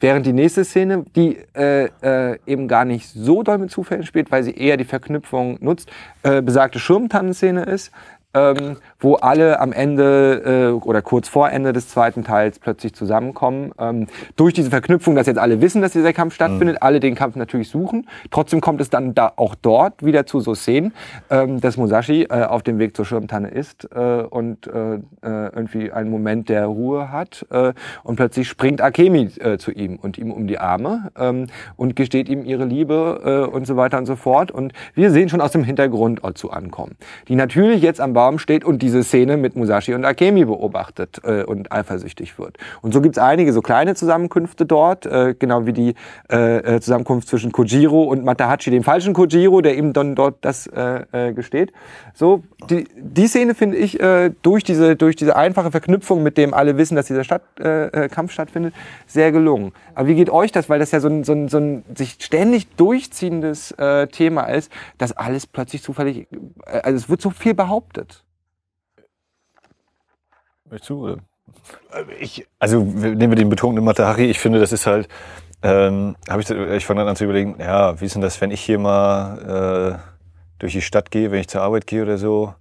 Während 0.00 0.26
die 0.26 0.34
nächste 0.34 0.66
Szene, 0.66 1.06
die 1.16 1.38
äh, 1.54 1.88
äh, 2.02 2.38
eben 2.44 2.68
gar 2.68 2.84
nicht 2.84 3.08
so 3.08 3.42
doll 3.42 3.56
mit 3.56 3.70
Zufällen 3.70 4.04
spielt, 4.04 4.30
weil 4.30 4.42
sie 4.42 4.54
eher 4.54 4.76
die 4.76 4.84
Verknüpfung 4.84 5.56
nutzt, 5.60 5.90
äh, 6.24 6.42
besagte 6.42 6.78
Schirmtannenszene 6.78 7.62
ist, 7.62 7.90
ähm, 8.34 8.76
wo 9.02 9.16
alle 9.16 9.60
am 9.60 9.72
Ende 9.72 10.72
äh, 10.72 10.86
oder 10.86 11.02
kurz 11.02 11.28
vor 11.28 11.50
Ende 11.50 11.72
des 11.72 11.88
zweiten 11.88 12.24
Teils 12.24 12.58
plötzlich 12.58 12.94
zusammenkommen. 12.94 13.72
Ähm, 13.78 14.06
durch 14.36 14.54
diese 14.54 14.70
Verknüpfung, 14.70 15.14
dass 15.14 15.26
jetzt 15.26 15.38
alle 15.38 15.60
wissen, 15.60 15.82
dass 15.82 15.92
dieser 15.92 16.12
Kampf 16.12 16.34
stattfindet, 16.34 16.78
alle 16.80 17.00
den 17.00 17.14
Kampf 17.14 17.36
natürlich 17.36 17.68
suchen. 17.68 18.06
Trotzdem 18.30 18.60
kommt 18.60 18.80
es 18.80 18.90
dann 18.90 19.14
da 19.14 19.32
auch 19.36 19.54
dort 19.54 20.04
wieder 20.04 20.24
zu 20.26 20.40
so 20.40 20.54
Szenen, 20.54 20.92
ähm, 21.30 21.60
dass 21.60 21.76
Musashi 21.76 22.22
äh, 22.22 22.44
auf 22.44 22.62
dem 22.62 22.78
Weg 22.78 22.96
zur 22.96 23.04
Schirmtanne 23.04 23.48
ist 23.48 23.88
äh, 23.94 24.22
und 24.22 24.66
äh, 24.66 24.94
äh, 24.94 25.00
irgendwie 25.22 25.90
einen 25.90 26.10
Moment 26.10 26.48
der 26.48 26.66
Ruhe 26.66 27.10
hat 27.10 27.44
äh, 27.50 27.72
und 28.04 28.16
plötzlich 28.16 28.48
springt 28.48 28.80
Akemi 28.80 29.30
äh, 29.40 29.58
zu 29.58 29.72
ihm 29.72 29.96
und 29.96 30.18
ihm 30.18 30.30
um 30.30 30.46
die 30.46 30.58
Arme 30.58 31.10
ähm, 31.16 31.46
und 31.76 31.96
gesteht 31.96 32.28
ihm 32.28 32.44
ihre 32.44 32.64
Liebe 32.64 33.46
äh, 33.48 33.52
und 33.52 33.66
so 33.66 33.76
weiter 33.76 33.98
und 33.98 34.06
so 34.06 34.16
fort. 34.16 34.50
Und 34.50 34.72
wir 34.94 35.10
sehen 35.10 35.28
schon 35.28 35.40
aus 35.40 35.50
dem 35.50 35.64
Hintergrund 35.64 36.22
Otsu 36.22 36.50
ankommen, 36.50 36.96
die 37.28 37.34
natürlich 37.34 37.82
jetzt 37.82 38.00
am 38.00 38.12
Baum 38.12 38.38
steht 38.38 38.64
und 38.64 38.82
diese 38.92 39.04
Szene 39.04 39.36
mit 39.36 39.56
Musashi 39.56 39.94
und 39.94 40.04
Akemi 40.04 40.44
beobachtet 40.44 41.20
äh, 41.24 41.44
und 41.44 41.72
eifersüchtig 41.72 42.38
wird. 42.38 42.58
Und 42.82 42.92
so 42.92 43.00
gibt's 43.00 43.18
einige 43.18 43.52
so 43.52 43.62
kleine 43.62 43.94
Zusammenkünfte 43.94 44.66
dort, 44.66 45.06
äh, 45.06 45.34
genau 45.38 45.66
wie 45.66 45.72
die 45.72 45.94
äh, 46.30 46.76
äh, 46.76 46.80
Zusammenkunft 46.80 47.28
zwischen 47.28 47.52
Kojiro 47.52 48.02
und 48.02 48.24
Matahachi, 48.24 48.70
dem 48.70 48.84
falschen 48.84 49.14
Kojiro, 49.14 49.60
der 49.60 49.76
ihm 49.76 49.92
dann 49.92 50.14
dort 50.14 50.36
das 50.42 50.66
äh, 50.66 51.04
äh, 51.12 51.32
gesteht. 51.32 51.72
So, 52.14 52.42
die, 52.68 52.84
die 52.96 53.26
Szene 53.26 53.54
finde 53.54 53.78
ich 53.78 54.00
äh, 54.00 54.30
durch 54.42 54.64
diese 54.64 54.96
durch 54.96 55.16
diese 55.16 55.36
einfache 55.36 55.70
Verknüpfung, 55.70 56.22
mit 56.22 56.36
dem 56.36 56.54
alle 56.54 56.76
wissen, 56.76 56.96
dass 56.96 57.06
dieser 57.06 57.24
Stadt, 57.24 57.42
äh, 57.58 57.86
äh, 57.86 58.08
Kampf 58.08 58.32
stattfindet, 58.32 58.74
sehr 59.06 59.32
gelungen. 59.32 59.72
Aber 59.94 60.08
wie 60.08 60.14
geht 60.14 60.30
euch 60.30 60.52
das, 60.52 60.68
weil 60.68 60.78
das 60.78 60.90
ja 60.90 61.00
so 61.00 61.08
ein, 61.08 61.24
so 61.24 61.32
ein, 61.32 61.48
so 61.48 61.58
ein 61.58 61.84
sich 61.94 62.16
ständig 62.20 62.68
durchziehendes 62.76 63.72
äh, 63.72 64.06
Thema 64.08 64.44
ist, 64.44 64.70
dass 64.98 65.12
alles 65.12 65.46
plötzlich 65.46 65.82
zufällig, 65.82 66.28
äh, 66.66 66.80
also 66.82 66.96
es 66.96 67.08
wird 67.08 67.20
so 67.20 67.30
viel 67.30 67.54
behauptet. 67.54 68.24
Möchtest 70.72 70.88
du, 70.88 71.04
oder? 71.04 71.16
Ich, 72.18 72.46
also 72.58 72.82
nehmen 72.82 73.30
wir 73.30 73.36
den 73.36 73.50
betrunkenen 73.50 73.84
Matahari. 73.84 74.30
Ich 74.30 74.38
finde, 74.38 74.58
das 74.58 74.72
ist 74.72 74.86
halt, 74.86 75.06
ähm, 75.62 76.16
habe 76.30 76.40
ich, 76.40 76.48
ich 76.48 76.86
fange 76.86 77.00
dann 77.00 77.08
an 77.08 77.16
zu 77.16 77.24
überlegen, 77.24 77.56
ja, 77.58 78.00
wie 78.00 78.06
ist 78.06 78.14
denn 78.14 78.22
das, 78.22 78.40
wenn 78.40 78.50
ich 78.50 78.62
hier 78.62 78.78
mal 78.78 79.98
äh, 80.00 80.22
durch 80.60 80.72
die 80.72 80.80
Stadt 80.80 81.10
gehe, 81.10 81.30
wenn 81.30 81.40
ich 81.40 81.48
zur 81.48 81.60
Arbeit 81.60 81.86
gehe 81.86 82.02
oder 82.02 82.16
so? 82.16 82.54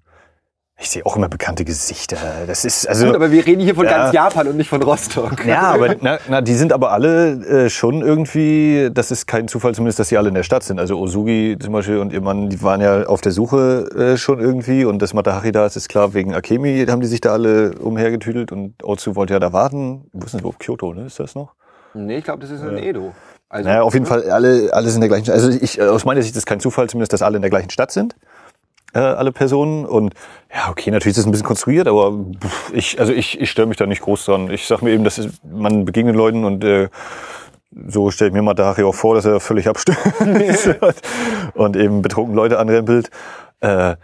Ich 0.84 0.90
sehe 0.90 1.06
auch 1.06 1.16
immer 1.16 1.30
bekannte 1.30 1.64
Gesichter. 1.64 2.18
Das 2.48 2.66
ist 2.66 2.88
also. 2.90 3.06
Gut, 3.06 3.16
aber 3.16 3.32
wir 3.32 3.46
reden 3.46 3.62
hier 3.62 3.76
von 3.76 3.86
Ja. 3.86 3.92
ganz 3.98 4.14
Japan 4.14 4.48
und 4.48 4.58
nicht 4.58 4.68
von 4.68 4.82
Rostock. 4.82 5.46
Ja, 5.46 5.62
aber 5.74 5.96
na, 6.02 6.18
na, 6.28 6.42
die 6.42 6.56
sind 6.56 6.74
aber 6.74 6.92
alle 6.92 7.34
äh, 7.66 7.70
schon 7.70 8.02
irgendwie, 8.02 8.90
das 8.92 9.12
ist 9.12 9.28
kein 9.28 9.48
Zufall 9.48 9.76
zumindest, 9.76 10.00
dass 10.00 10.10
sie 10.10 10.18
alle 10.18 10.30
in 10.30 10.34
der 10.34 10.42
Stadt 10.42 10.64
sind. 10.64 10.80
Also 10.80 10.98
Osugi 11.00 11.56
zum 11.60 11.72
Beispiel 11.74 12.00
und 12.00 12.12
ihr 12.12 12.22
Mann, 12.22 12.50
die 12.50 12.64
waren 12.64 12.82
ja 12.82 13.04
auf 13.04 13.22
der 13.22 13.32
Suche 13.32 13.90
äh, 13.96 14.18
schon 14.18 14.40
irgendwie 14.40 14.84
und 14.84 15.04
das 15.04 15.14
Matahari 15.14 15.52
da 15.52 15.68
ist, 15.68 15.76
ist 15.76 15.88
klar, 15.88 16.16
wegen 16.16 16.34
Akemi 16.34 16.84
haben 16.90 17.02
die 17.02 17.08
sich 17.08 17.22
da 17.22 17.34
alle 17.34 17.74
umhergetüdelt 17.78 18.52
und 18.52 18.84
Otsu 18.84 19.16
wollte 19.16 19.34
ja 19.34 19.40
da 19.40 19.54
warten. 19.54 20.10
Wo 20.14 20.26
ist 20.26 20.32
denn 20.34 20.40
überhaupt 20.40 20.60
Kyoto, 20.62 20.96
ne? 20.96 21.06
Ist 21.06 21.20
das 21.20 21.36
noch? 21.36 21.54
Nee, 21.94 22.18
ich 22.18 22.24
glaube, 22.24 22.40
das 22.40 22.50
ist 22.50 22.64
in 22.64 22.78
Edo. 22.78 23.14
Also, 23.50 23.70
Naja, 23.70 23.84
auf 23.84 23.94
jeden 23.94 24.06
Fall 24.06 24.32
alle, 24.32 24.70
alle 24.74 24.88
sind 24.88 24.96
in 24.96 25.02
der 25.02 25.10
gleichen 25.10 25.26
Stadt. 25.26 25.36
Also 25.36 25.50
ich, 25.50 25.78
äh, 25.78 25.84
aus 25.84 26.06
meiner 26.06 26.22
Sicht 26.24 26.34
ist 26.34 26.40
es 26.40 26.46
kein 26.48 26.60
Zufall 26.60 26.90
zumindest, 26.90 27.14
dass 27.14 27.22
alle 27.22 27.36
in 27.36 27.42
der 27.42 27.52
gleichen 27.52 27.70
Stadt 27.70 27.92
sind. 27.92 28.16
Äh, 28.94 29.00
alle 29.00 29.32
Personen 29.32 29.86
und 29.86 30.14
ja 30.54 30.70
okay 30.70 30.92
natürlich 30.92 31.18
ist 31.18 31.20
es 31.20 31.26
ein 31.26 31.32
bisschen 31.32 31.48
konstruiert 31.48 31.88
aber 31.88 32.14
ich 32.74 33.00
also 33.00 33.14
ich, 33.14 33.40
ich 33.40 33.50
störe 33.50 33.68
mich 33.68 33.78
da 33.78 33.86
nicht 33.86 34.02
groß 34.02 34.26
dran 34.26 34.52
ich 34.52 34.68
sag 34.68 34.82
mir 34.82 34.92
eben 34.92 35.06
dass 35.06 35.18
es, 35.18 35.30
man 35.50 35.86
begegnet 35.86 36.16
Leuten 36.16 36.44
und 36.44 36.64
äh, 36.66 36.90
so 37.88 38.12
stelle 38.12 38.30
ich 38.30 38.34
mir 38.34 38.42
Matahari 38.42 38.84
auch 38.84 38.96
vor 38.96 39.16
dass 39.16 39.24
er 39.24 39.40
völlig 39.40 39.70
abstürzt 39.70 40.76
und 41.54 41.78
eben 41.78 42.02
betrunken 42.02 42.36
Leute 42.36 42.60
anrempelt 42.60 43.10
äh, 43.62 43.96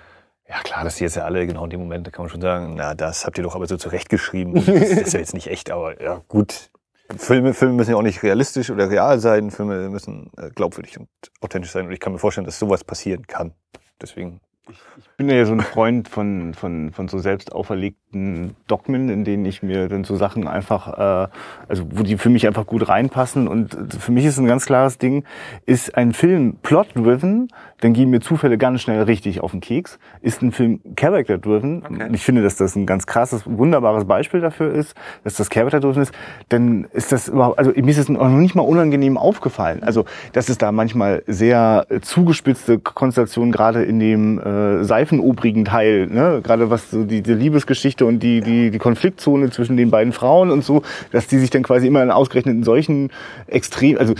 ja 0.50 0.62
klar, 0.64 0.84
dass 0.84 0.96
die 0.96 1.04
jetzt 1.04 1.16
ja 1.16 1.26
alle 1.26 1.46
genau 1.46 1.66
in 1.66 1.70
dem 1.70 1.80
Moment, 1.80 2.08
da 2.08 2.12
kann 2.12 2.24
man 2.24 2.30
schon 2.30 2.42
sagen, 2.42 2.76
na, 2.76 2.96
das 2.96 3.26
habt 3.26 3.38
ihr 3.38 3.44
doch 3.44 3.56
aber 3.56 3.68
so 3.68 3.78
zurechtgeschrieben. 3.78 4.54
Das 4.66 4.90
ist 4.90 5.14
ja 5.14 5.20
jetzt 5.20 5.34
nicht 5.34 5.48
echt, 5.48 5.72
aber 5.72 6.02
ja 6.02 6.22
gut. 6.28 6.72
Filme, 7.18 7.54
Filme 7.54 7.74
müssen 7.76 7.92
ja 7.92 7.98
auch 7.98 8.02
nicht 8.02 8.22
realistisch 8.22 8.70
oder 8.70 8.90
real 8.90 9.20
sein. 9.20 9.50
Filme 9.52 9.90
müssen 9.90 10.30
äh, 10.38 10.50
glaubwürdig 10.50 11.00
und 11.00 11.10
authentisch 11.40 11.72
sein. 11.72 11.88
Und 11.88 11.94
ich 11.94 12.00
kann 12.00 12.12
mir 12.12 12.20
vorstellen, 12.20 12.46
dass 12.46 12.60
sowas 12.60 12.84
passieren 12.84 13.28
kann. 13.28 13.54
Deswegen. 14.02 14.42
Ich 14.70 15.10
bin 15.18 15.30
ja 15.30 15.46
so 15.46 15.54
ein 15.54 15.62
Freund 15.62 16.10
von, 16.10 16.54
von, 16.54 16.92
von 16.92 17.08
so 17.08 17.20
selbst 17.20 17.54
auferlegten 17.54 18.56
Dogmen, 18.68 19.10
in 19.10 19.24
denen 19.24 19.46
ich 19.46 19.64
mir 19.64 19.88
dann 19.88 20.04
so 20.04 20.16
Sachen 20.16 20.48
einfach, 20.48 21.28
äh, 21.28 21.30
also 21.68 21.86
wo 21.90 22.04
die 22.04 22.18
für 22.18 22.30
mich 22.30 22.48
einfach 22.48 22.66
gut 22.66 22.88
reinpassen. 22.88 23.48
Und 23.48 23.78
für 24.00 24.12
mich 24.12 24.26
ist 24.26 24.38
ein 24.38 24.48
ganz 24.48 24.66
klares 24.66 24.98
Ding, 24.98 25.24
ist 25.66 25.96
ein 25.96 26.14
Film 26.14 26.58
plot-driven, 26.62 27.48
dann 27.82 27.94
gehen 27.94 28.10
mir 28.10 28.20
Zufälle 28.20 28.58
ganz 28.58 28.82
schnell 28.82 29.04
richtig 29.04 29.42
auf 29.42 29.52
den 29.52 29.62
Keks. 29.62 30.00
Ist 30.22 30.42
ein 30.42 30.52
Film 30.52 30.80
character-driven, 30.96 31.84
Okay. 31.88 32.10
ich 32.14 32.24
finde, 32.24 32.42
dass 32.42 32.56
das 32.56 32.76
ein 32.76 32.86
ganz 32.86 33.06
krasses, 33.06 33.44
wunderbares 33.46 34.06
Beispiel 34.06 34.42
dafür 34.42 34.74
ist, 34.74 34.96
dass 35.24 35.36
das 35.36 35.50
character-driven 35.50 36.02
ist, 36.02 36.14
dann 36.50 36.88
ist 36.92 37.12
das 37.12 37.28
überhaupt, 37.28 37.60
also 37.60 37.72
mir 37.76 37.90
ist 37.90 37.98
es 37.98 38.10
noch 38.10 38.30
nicht 38.30 38.56
mal 38.56 38.64
unangenehm 38.64 39.18
aufgefallen. 39.18 39.84
Also, 39.84 40.06
dass 40.34 40.50
es 40.50 40.58
da 40.58 40.72
manchmal 40.72 41.24
sehr 41.28 41.86
äh, 41.90 42.00
zugespitzte 42.00 42.80
Konstellationen 42.80 43.52
gerade 43.52 43.84
in 43.84 44.00
dem 44.00 44.40
äh, 44.40 44.84
seifenobrigen 44.84 45.66
Teil, 45.66 46.08
ne, 46.08 46.42
gerade 46.44 46.70
was 46.70 46.92
so 46.92 47.04
die, 47.04 47.22
die 47.22 47.34
Liebesgeschichte 47.34 48.06
und 48.06 48.20
die, 48.20 48.42
die, 48.42 48.72
die 48.72 48.80
Konfliktzone 48.80 49.50
zwischen 49.52 49.78
den 49.78 49.92
beiden 49.92 50.14
Frauen 50.14 50.50
und 50.52 50.64
so, 50.64 50.82
dass 51.12 51.28
die 51.28 51.38
sich 51.38 51.50
dann 51.50 51.64
quasi 51.64 51.88
immer 51.88 52.02
in 52.02 52.12
ausgerechnet 52.12 52.56
in 52.56 52.64
solchen 52.64 53.12
extrem, 53.48 53.98
also 53.98 54.14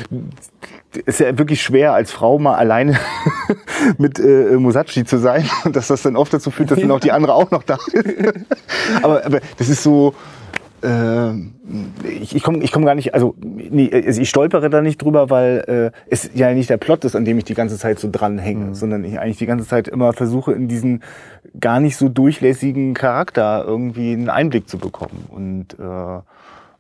ist 1.06 1.20
ja 1.20 1.38
wirklich 1.38 1.62
schwer 1.62 1.94
als 1.94 2.12
Frau 2.12 2.40
mal 2.40 2.56
alleine 2.56 2.98
mit 3.98 4.20
äh, 4.20 4.58
Musashi 4.58 5.06
zu 5.06 5.18
sein 5.18 5.50
und 5.66 5.76
dass 5.76 5.88
das 5.88 6.02
dann 6.02 6.16
oft 6.16 6.34
dazu 6.34 6.52
führt, 6.52 6.72
dass 6.72 6.80
dann 6.80 6.92
auch 6.92 7.00
die 7.00 7.12
andere 7.12 7.34
auch 7.34 7.52
noch 7.52 7.64
da 7.64 7.78
ist. 7.92 8.06
aber, 9.02 9.26
aber 9.26 9.40
das 9.58 9.70
ist 9.70 9.84
so, 9.84 10.14
äh, 10.84 11.32
ich, 12.22 12.36
ich 12.36 12.44
komme 12.44 12.60
ich 12.64 12.72
komm 12.72 12.86
gar 12.86 12.96
nicht, 12.96 13.14
also 13.14 13.36
nee, 13.40 13.90
also 13.94 14.22
ich 14.22 14.30
stolpere 14.30 14.70
da 14.70 14.82
nicht 14.82 15.02
drüber, 15.02 15.30
weil 15.30 15.92
äh, 15.94 15.98
es 16.10 16.30
ja 16.34 16.54
nicht 16.54 16.70
der 16.70 16.78
Plot 16.78 17.06
ist, 17.06 17.16
an 17.16 17.26
dem 17.26 17.38
ich 17.38 17.46
die 17.46 17.56
ganze 17.56 17.78
Zeit 17.78 18.00
so 18.00 18.10
dranhänge, 18.12 18.76
sondern 18.76 19.04
ich 19.04 19.20
eigentlich 19.20 19.38
die 19.38 19.46
ganze 19.46 19.68
Zeit 19.68 19.88
immer 19.88 20.14
versuche, 20.14 20.54
in 20.54 20.68
diesen 20.68 21.04
gar 21.60 21.80
nicht 21.80 21.98
so 21.98 22.10
durchlässigen 22.10 22.94
Charakter 22.94 23.64
irgendwie 23.66 24.14
einen 24.14 24.30
Einblick 24.30 24.70
zu 24.70 24.78
bekommen. 24.78 25.26
Und 25.30 25.74
äh, 25.80 26.22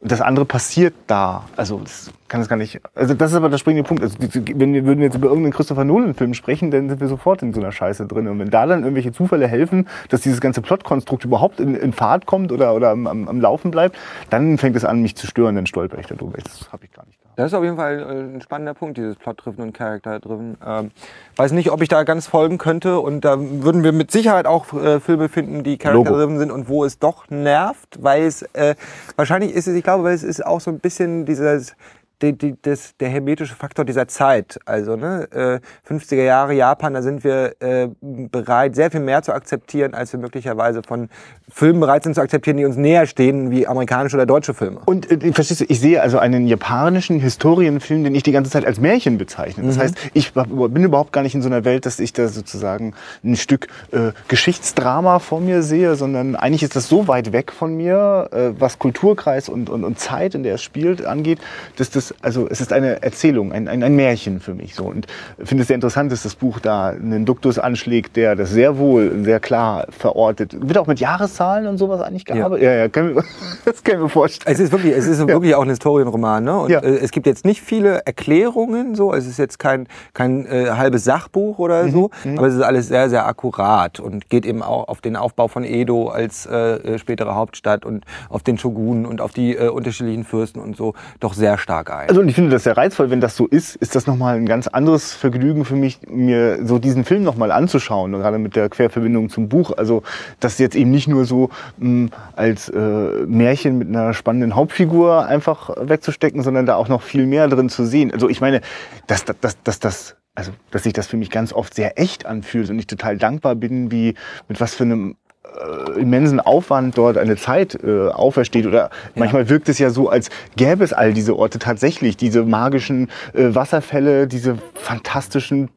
das 0.02 0.22
andere 0.22 0.45
passiert 0.45 0.94
da. 1.07 1.45
Also 1.56 1.80
das 1.80 2.11
kann 2.28 2.41
es 2.41 2.48
gar 2.48 2.56
nicht. 2.56 2.80
Also 2.94 3.15
das 3.15 3.32
ist 3.32 3.38
aber 3.38 3.49
der 3.49 3.57
springende 3.57 3.88
Punkt. 3.88 4.03
Also, 4.03 4.18
wenn 4.19 4.74
wir 4.74 4.86
würden 4.86 5.02
jetzt 5.02 5.15
über 5.15 5.28
irgendeinen 5.28 5.53
Christopher 5.53 5.86
Nolan-Film 5.86 6.36
sprechen, 6.36 6.69
dann 6.69 6.88
sind 6.90 7.02
wir 7.02 7.07
sofort 7.07 7.41
in 7.41 7.53
so 7.53 7.60
einer 7.60 7.72
Scheiße 7.72 8.06
drin. 8.06 8.28
Und 8.28 8.38
wenn 8.38 8.49
da 8.49 8.65
dann 8.68 8.84
irgendwelche 8.84 9.11
Zufälle 9.11 9.48
helfen, 9.48 9.88
dass 10.10 10.22
dieses 10.22 10.40
ganze 10.40 10.61
Plotkonstrukt 10.61 11.26
überhaupt 11.26 11.60
in, 11.60 11.76
in 11.76 11.94
Fahrt 11.94 12.28
kommt 12.28 12.52
oder, 12.52 12.76
oder 12.76 12.91
am, 12.91 13.07
am, 13.07 13.28
am 13.28 13.41
Laufen 13.41 13.72
bleibt, 13.72 13.98
dann 14.30 14.57
fängt 14.57 14.76
es 14.76 14.86
an, 14.86 15.02
mich 15.02 15.15
zu 15.15 15.26
stören. 15.26 15.56
Dann 15.56 15.65
stolper 15.65 15.98
ich 15.98 16.06
darüber. 16.06 16.38
Das 16.38 16.72
habe 16.72 16.86
ich 16.86 16.91
gar 16.91 17.06
nicht. 17.06 17.16
Das 17.38 17.52
ist 17.52 17.54
auf 17.54 17.64
jeden 17.64 17.76
Fall 17.76 18.00
äh, 18.00 18.36
ein 18.36 18.42
spannender 18.42 18.74
Punkt, 18.74 18.98
dieses 18.98 19.16
Plot-Driven 19.16 19.62
und 19.62 19.74
Character-Driven. 19.74 20.58
Ähm, 20.66 20.92
weiß 21.36 21.52
nicht, 21.52 21.70
ob 21.70 21.84
ich 21.84 21.88
da 21.88 22.04
ganz 22.04 22.26
folgen 22.26 22.58
könnte 22.58 23.00
und 23.00 23.24
da 23.24 23.38
würden 23.40 23.84
wir 23.84 23.92
mit 23.92 24.10
Sicherheit 24.10 24.48
auch 24.48 24.74
äh, 24.74 25.00
Filme 25.00 25.30
finden, 25.30 25.64
die 25.64 25.78
Character-Driven 25.78 26.40
sind 26.40 26.52
und 26.52 26.68
wo 26.68 26.84
es 26.84 26.98
doch 26.98 27.30
nervt, 27.30 28.00
weil 28.02 28.24
es, 28.24 28.42
äh, 28.54 28.74
wahrscheinlich 29.16 29.54
ist 29.54 29.68
es, 29.68 29.76
ich 29.76 29.84
glaube, 29.84 30.04
weil 30.04 30.16
es 30.16 30.24
ist 30.24 30.44
auch 30.44 30.60
so 30.60 30.72
ein 30.72 30.80
bisschen 30.80 31.28
dieses, 31.28 31.76
die, 32.22 32.34
die, 32.38 32.56
das, 32.61 32.95
der 32.99 33.10
hermetische 33.10 33.56
Faktor 33.56 33.85
dieser 33.85 34.07
Zeit. 34.07 34.60
Also 34.65 34.95
ne, 34.95 35.27
äh, 35.31 35.91
50er 35.91 36.23
Jahre 36.23 36.53
Japan, 36.53 36.94
da 36.94 37.02
sind 37.02 37.23
wir 37.23 37.56
äh, 37.60 37.89
bereit, 38.02 38.76
sehr 38.76 38.89
viel 38.91 39.02
mehr 39.02 39.22
zu 39.22 39.34
akzeptieren, 39.34 39.94
als 39.94 40.14
wir 40.14 40.19
möglicherweise 40.19 40.81
von 40.84 41.10
Filmen 41.49 41.80
bereit 41.80 42.03
sind 42.03 42.15
zu 42.15 42.22
akzeptieren, 42.22 42.57
die 42.57 42.65
uns 42.65 42.76
näher 42.76 43.06
stehen, 43.06 43.52
wie 43.52 43.68
amerikanische 43.68 44.18
oder 44.18 44.26
deutsche 44.26 44.53
Filme. 44.53 44.81
Und 44.85 45.11
äh, 45.11 45.31
verstehst 45.31 45.61
du, 45.61 45.65
ich 45.68 45.80
sehe 45.80 46.02
also 46.02 46.18
einen 46.18 46.48
japanischen 46.48 47.19
Historienfilm, 47.19 48.03
den 48.03 48.15
ich 48.15 48.23
die 48.23 48.31
ganze 48.31 48.52
Zeit 48.52 48.65
als 48.65 48.80
Märchen 48.80 49.18
bezeichne. 49.18 49.64
Das 49.65 49.77
heißt, 49.77 49.95
ich 50.14 50.34
bin 50.34 50.84
überhaupt 50.84 51.14
gar 51.14 51.22
nicht 51.22 51.35
in 51.35 51.41
so 51.41 51.49
einer 51.49 51.65
Welt, 51.65 51.85
dass 51.85 51.99
ich 51.99 52.14
da 52.14 52.27
sozusagen 52.27 52.94
ein 53.23 53.35
Stück 53.35 53.68
äh, 53.91 54.11
Geschichtsdrama 54.27 55.19
vor 55.19 55.39
mir 55.39 55.61
sehe, 55.61 55.95
sondern 55.95 56.35
eigentlich 56.35 56.64
ist 56.64 56.76
das 56.76 56.88
so 56.88 57.07
weit 57.07 57.31
weg 57.31 57.52
von 57.52 57.76
mir, 57.76 58.30
äh, 58.31 58.60
was 58.60 58.80
Kulturkreis 58.80 59.49
und, 59.49 59.69
und, 59.69 59.84
und 59.84 59.99
Zeit, 59.99 60.35
in 60.35 60.44
der 60.44 60.56
es 60.56 60.64
spielt, 60.64 61.06
angeht, 61.06 61.39
dass 61.77 61.89
das, 61.89 62.07
also 62.22 62.48
es 62.50 62.62
ist 62.62 62.74
eine 62.74 63.02
Erzählung, 63.04 63.52
ein, 63.52 63.68
ein, 63.68 63.84
ein 63.84 63.96
Märchen 63.96 64.40
für 64.40 64.54
mich 64.54 64.76
so. 64.76 64.86
Und 64.86 65.08
ich 65.38 65.48
finde 65.48 65.62
es 65.62 65.68
sehr 65.68 65.76
interessant, 65.76 66.12
dass 66.12 66.24
das 66.24 66.36
Buch 66.36 66.60
da 66.60 66.88
einen 66.90 67.26
Duktus 67.26 67.60
anschlägt, 67.60 68.16
der 68.16 68.36
das 68.36 68.50
sehr 68.52 68.78
wohl, 68.78 69.24
sehr 69.24 69.40
klar 69.40 69.88
verortet. 69.90 70.56
Wird 70.60 70.78
auch 70.78 70.88
mit 70.88 71.00
Jahreszahlen 71.00 71.68
und 71.68 71.78
sowas 71.78 72.02
eigentlich 72.02 72.26
gearbeitet? 72.26 72.64
Ja, 72.66 72.74
ja, 72.74 72.88
kann, 72.90 73.14
mir- 73.14 73.24
das 73.66 73.84
kann 73.84 73.96
ich 73.96 74.02
mir 74.02 74.10
vorstellen. 74.10 74.54
Es 74.54 74.60
ist 74.60 74.72
wirklich, 74.72 74.94
es 74.96 75.08
ist 75.08 75.26
wirklich 75.28 75.56
auch 75.56 75.64
ein 75.64 75.70
Historienroman, 75.70 76.44
ne? 76.44 76.58
Und 76.60 76.70
Ja. 76.72 76.80
äh, 76.80 76.98
es 76.98 77.12
gibt 77.12 77.26
jetzt 77.28 77.46
nicht 77.46 77.62
viele 77.62 78.02
Erklärungen, 78.06 78.96
so. 78.96 79.14
Es 79.14 79.26
ist 79.26 79.38
jetzt 79.40 79.58
kein 79.60 79.88
kein 80.14 80.46
äh, 80.46 80.72
halbes 80.72 81.04
Sachbuch 81.04 81.58
oder 81.60 81.84
Mhm. 81.84 81.92
so, 81.92 82.10
aber 82.38 82.48
es 82.48 82.56
ist 82.56 82.62
alles 82.62 82.88
sehr 82.88 83.10
sehr 83.10 83.26
akkurat 83.28 84.00
und 84.00 84.30
geht 84.30 84.46
eben 84.46 84.62
auch 84.64 84.88
auf 84.88 85.02
den 85.02 85.16
Aufbau 85.16 85.48
von 85.48 85.64
Edo 85.64 86.10
als 86.10 86.46
äh, 86.46 86.56
äh, 86.96 86.98
spätere 87.00 87.36
Hauptstadt 87.36 87.86
und 87.86 88.06
auf 88.30 88.44
den 88.44 88.58
Shogun 88.58 89.06
und 89.06 89.22
auf 89.22 89.32
die 89.32 89.56
äh, 89.56 89.70
unterschiedlichen 89.70 90.24
Fürsten 90.24 90.60
und 90.60 90.76
so 90.76 90.94
doch 91.20 91.34
sehr 91.34 91.58
stark 91.58 91.92
ein. 91.98 92.10
Also 92.10 92.22
und 92.22 92.30
ich 92.30 92.36
finde 92.36 92.52
das 92.52 92.64
sehr 92.64 92.78
reizvoll, 92.78 93.10
wenn 93.10 93.22
das 93.22 93.36
so 93.36 93.48
ist, 93.48 93.76
ist 93.76 93.95
das 93.95 94.07
nochmal 94.07 94.36
ein 94.36 94.45
ganz 94.45 94.68
anderes 94.68 95.14
Vergnügen 95.14 95.65
für 95.65 95.76
mich, 95.76 95.99
mir 96.07 96.65
so 96.65 96.80
diesen 96.80 97.03
Film 97.03 97.24
nochmal 97.24 97.52
anzuschauen, 97.52 98.11
gerade 98.14 98.38
mit 98.38 98.56
der 98.56 98.69
Querverbindung 98.69 99.30
zum 99.30 99.49
Buch. 99.49 99.72
Also 99.78 100.03
das 100.40 100.57
jetzt 100.60 100.76
eben 100.76 100.91
nicht 100.91 101.07
nur 101.07 101.26
so 101.26 101.49
mh, 101.78 102.10
als 102.36 102.69
äh, 102.69 102.80
Märchen 102.80 103.78
mit 103.78 103.88
einer 103.88 104.14
spannenden 104.14 104.56
Hauptfigur 104.56 105.26
einfach 105.26 105.69
wegzustecken, 105.78 106.44
sondern 106.44 106.65
da 106.65 106.76
auch 106.76 106.88
noch 106.88 107.02
viel 107.02 107.26
mehr 107.26 107.48
drin 107.48 107.69
zu 107.69 107.86
sehen. 107.86 108.11
Also 108.11 108.30
ich 108.30 108.41
meine, 108.41 108.61
dass 109.07 109.26
dass, 109.26 109.40
dass, 109.40 109.64
dass 109.64 109.80
das 109.80 110.15
also 110.36 110.52
dass 110.69 110.84
sich 110.84 110.94
das 110.94 111.07
für 111.07 111.18
mich 111.18 111.32
ganz 111.32 111.52
oft 111.52 111.74
sehr 111.74 111.99
echt 111.99 112.28
anfühlt 112.28 112.69
und 112.69 112.78
ich 112.78 112.86
total 112.86 113.18
dankbar 113.18 113.56
bin, 113.56 113.91
wie 113.91 114.14
mit 114.48 114.61
was 114.61 114.76
für 114.76 114.84
einem 114.84 115.15
äh, 115.58 116.00
immensen 116.00 116.40
Aufwand 116.40 116.98
dort 116.98 117.18
eine 117.18 117.36
Zeit 117.36 117.78
äh, 117.84 118.10
aufersteht. 118.10 118.66
Oder 118.66 118.90
manchmal 119.16 119.50
wirkt 119.50 119.70
es 119.70 119.80
ja 119.80 119.90
so, 119.90 120.10
als 120.10 120.30
gäbe 120.56 120.84
es 120.84 120.94
all 120.94 121.14
diese 121.14 121.36
Orte 121.36 121.60
tatsächlich, 121.60 122.18
diese 122.18 122.44
magischen 122.44 123.10
äh, 123.34 123.56
Wasserfälle, 123.56 124.28
diese 124.28 124.58
fantastischen, 124.74 125.70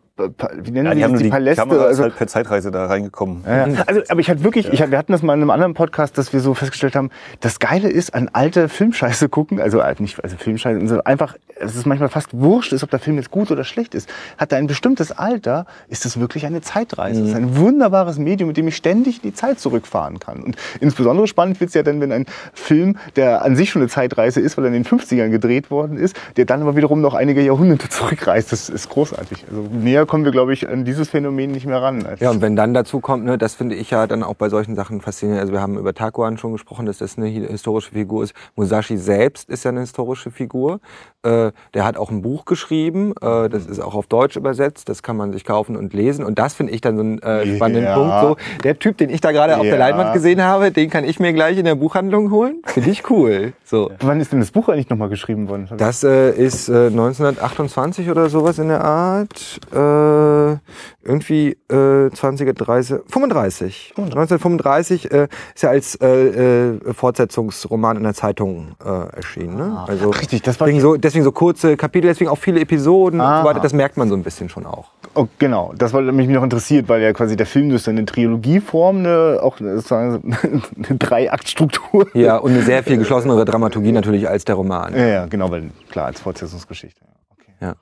wie 0.62 0.70
nennen 0.70 0.86
Ja, 0.86 0.92
sie 0.92 0.98
die 0.98 1.04
haben 1.04 1.12
das, 1.12 1.20
nur 1.20 1.22
die, 1.22 1.28
Paläste. 1.30 1.62
Kamera 1.62 1.82
ist 1.84 1.88
also, 1.88 2.02
halt 2.04 2.16
per 2.16 2.26
Zeitreise 2.26 2.70
da 2.70 2.86
reingekommen. 2.86 3.44
ja, 3.46 3.66
ja. 3.66 3.82
Also, 3.86 4.00
aber 4.08 4.20
ich 4.20 4.28
hatte 4.30 4.44
wirklich, 4.44 4.72
ich, 4.72 4.82
hab- 4.82 4.90
wir 4.90 4.98
hatten 4.98 5.12
das 5.12 5.22
mal 5.22 5.34
in 5.34 5.40
einem 5.40 5.50
anderen 5.50 5.74
Podcast, 5.74 6.16
dass 6.18 6.32
wir 6.32 6.40
so 6.40 6.54
festgestellt 6.54 6.94
haben, 6.96 7.10
das 7.40 7.58
Geile 7.58 7.88
ist, 7.88 8.14
an 8.14 8.28
alte 8.32 8.68
Filmscheiße 8.68 9.28
gucken, 9.28 9.60
also 9.60 9.82
halt 9.82 10.00
nicht, 10.00 10.22
also 10.22 10.36
Filmscheiße, 10.36 10.80
also 10.80 11.02
einfach, 11.04 11.36
es 11.62 11.76
ist 11.76 11.86
manchmal 11.86 12.08
fast 12.08 12.28
wurscht 12.32 12.72
ist, 12.72 12.82
ob 12.82 12.90
der 12.90 12.98
Film 13.00 13.16
jetzt 13.16 13.30
gut 13.30 13.50
oder 13.50 13.64
schlecht 13.64 13.94
ist. 13.94 14.08
Hat 14.38 14.52
er 14.52 14.58
ein 14.58 14.66
bestimmtes 14.66 15.12
Alter, 15.12 15.66
ist 15.88 16.04
das 16.04 16.18
wirklich 16.18 16.46
eine 16.46 16.60
Zeitreise. 16.62 17.20
Es 17.22 17.28
ist 17.30 17.34
ein 17.36 17.56
wunderbares 17.56 18.18
Medium, 18.18 18.48
mit 18.48 18.56
dem 18.56 18.66
ich 18.68 18.76
ständig 18.76 19.16
in 19.22 19.30
die 19.30 19.34
Zeit 19.34 19.60
zurückfahren 19.60 20.18
kann. 20.20 20.42
Und 20.42 20.56
insbesondere 20.80 21.26
spannend 21.26 21.60
wird's 21.60 21.74
ja 21.74 21.82
dann, 21.82 22.00
wenn 22.00 22.12
ein 22.12 22.26
Film, 22.54 22.96
der 23.16 23.42
an 23.44 23.56
sich 23.56 23.70
schon 23.70 23.82
eine 23.82 23.88
Zeitreise 23.90 24.40
ist, 24.40 24.56
weil 24.56 24.64
er 24.64 24.68
in 24.72 24.82
den 24.82 24.84
50ern 24.86 25.28
gedreht 25.28 25.70
worden 25.70 25.98
ist, 25.98 26.16
der 26.36 26.46
dann 26.46 26.62
aber 26.62 26.76
wiederum 26.76 27.00
noch 27.02 27.14
einige 27.14 27.42
Jahrhunderte 27.42 27.88
zurückreist. 27.90 28.52
Das 28.52 28.70
ist 28.70 28.88
großartig. 28.88 29.44
Also 29.50 29.62
näher 29.70 30.06
kommen 30.10 30.24
wir, 30.24 30.32
glaube 30.32 30.52
ich, 30.52 30.68
an 30.68 30.84
dieses 30.84 31.08
Phänomen 31.08 31.52
nicht 31.52 31.66
mehr 31.66 31.80
ran. 31.80 32.04
Ja, 32.18 32.30
und 32.30 32.42
wenn 32.42 32.56
dann 32.56 32.74
dazu 32.74 32.98
kommt, 32.98 33.24
ne, 33.24 33.38
das 33.38 33.54
finde 33.54 33.76
ich 33.76 33.90
ja 33.90 34.08
dann 34.08 34.24
auch 34.24 34.34
bei 34.34 34.48
solchen 34.48 34.74
Sachen 34.74 35.00
faszinierend. 35.00 35.40
Also 35.40 35.52
wir 35.52 35.60
haben 35.60 35.78
über 35.78 35.94
Takuan 35.94 36.36
schon 36.36 36.50
gesprochen, 36.50 36.84
dass 36.84 36.98
das 36.98 37.16
eine 37.16 37.28
historische 37.28 37.92
Figur 37.92 38.24
ist. 38.24 38.34
Musashi 38.56 38.96
selbst 38.96 39.48
ist 39.48 39.64
ja 39.64 39.70
eine 39.70 39.80
historische 39.80 40.32
Figur. 40.32 40.80
Äh, 41.22 41.52
der 41.74 41.84
hat 41.84 41.98
auch 41.98 42.10
ein 42.10 42.22
Buch 42.22 42.46
geschrieben, 42.46 43.12
äh, 43.20 43.48
das 43.50 43.66
ist 43.66 43.78
auch 43.78 43.94
auf 43.94 44.06
Deutsch 44.06 44.36
übersetzt, 44.36 44.88
das 44.88 45.02
kann 45.02 45.16
man 45.18 45.32
sich 45.32 45.44
kaufen 45.44 45.76
und 45.76 45.92
lesen. 45.92 46.24
Und 46.24 46.38
das 46.38 46.54
finde 46.54 46.72
ich 46.72 46.80
dann 46.80 46.96
so 46.96 47.02
einen 47.02 47.18
äh, 47.18 47.56
spannenden 47.56 47.84
Ja. 47.84 47.94
Punkt. 47.94 48.20
So, 48.22 48.36
der 48.64 48.78
Typ, 48.78 48.96
den 48.96 49.10
ich 49.10 49.20
da 49.20 49.30
gerade 49.32 49.56
auf 49.56 49.62
der 49.62 49.72
Ja. 49.72 49.78
Leinwand 49.78 50.14
gesehen 50.14 50.42
habe, 50.42 50.70
den 50.70 50.88
kann 50.88 51.04
ich 51.04 51.20
mir 51.20 51.34
gleich 51.34 51.58
in 51.58 51.66
der 51.66 51.74
Buchhandlung 51.74 52.30
holen. 52.30 52.62
Finde 52.64 52.88
ich 52.88 53.10
cool. 53.10 53.52
So. 53.64 53.90
Wann 54.00 54.18
ist 54.20 54.32
denn 54.32 54.40
das 54.40 54.50
Buch 54.50 54.68
eigentlich 54.70 54.88
nochmal 54.88 55.10
geschrieben 55.10 55.48
worden? 55.50 55.68
Das 55.76 56.02
äh, 56.04 56.30
ist 56.32 56.70
äh, 56.70 56.86
1928 56.86 58.08
oder 58.10 58.30
sowas 58.30 58.58
in 58.58 58.68
der 58.68 58.82
Art. 58.82 59.60
Äh, 59.74 60.56
irgendwie 61.02 61.56
äh, 61.70 61.74
20er, 61.74 62.52
30, 62.52 63.00
35. 63.08 63.92
1935 63.96 65.10
äh, 65.10 65.28
ist 65.54 65.62
ja 65.62 65.70
als 65.70 65.96
äh, 65.96 66.70
äh, 66.70 66.94
Fortsetzungsroman 66.94 67.96
in 67.96 68.02
der 68.02 68.14
Zeitung 68.14 68.72
äh, 68.84 69.16
erschienen. 69.16 69.56
Ne? 69.56 69.84
Also 69.86 70.12
Ach, 70.14 70.20
richtig, 70.20 70.42
das 70.42 70.60
war 70.60 70.68
so, 70.80 70.96
deswegen 71.10 71.24
so 71.24 71.32
kurze 71.32 71.76
Kapitel, 71.76 72.08
deswegen 72.08 72.30
auch 72.30 72.38
viele 72.38 72.60
Episoden 72.60 73.20
und 73.20 73.26
Ah. 73.26 73.42
so 73.42 73.48
weiter. 73.48 73.60
Das 73.60 73.72
merkt 73.72 73.96
man 73.96 74.08
so 74.08 74.14
ein 74.14 74.22
bisschen 74.22 74.48
schon 74.48 74.66
auch. 74.66 74.90
Oh, 75.14 75.26
genau, 75.38 75.72
das 75.76 75.92
war 75.92 76.00
mich 76.02 76.28
noch 76.28 76.42
interessiert, 76.44 76.88
weil 76.88 77.02
ja 77.02 77.12
quasi 77.12 77.36
der 77.36 77.46
Film 77.46 77.68
durch 77.70 77.82
seine 77.82 78.04
Trilogieform 78.04 78.98
eine, 78.98 79.40
auch 79.42 79.58
eine, 79.60 79.76
sozusagen 79.76 80.36
eine 80.76 80.98
Dreiaktstruktur. 80.98 82.06
Ja, 82.14 82.36
und 82.36 82.52
eine 82.52 82.62
sehr 82.62 82.82
viel 82.84 82.96
geschlossenere 82.96 83.44
Dramaturgie 83.44 83.92
natürlich 83.92 84.28
als 84.28 84.44
der 84.44 84.54
Roman. 84.54 84.94
Ja, 84.96 85.06
ja, 85.06 85.26
genau, 85.26 85.50
weil 85.50 85.70
klar, 85.90 86.06
als 86.06 86.20
Fortsetzungsgeschichte. 86.20 87.00
Okay. 87.32 87.52
Ja. 87.60 87.74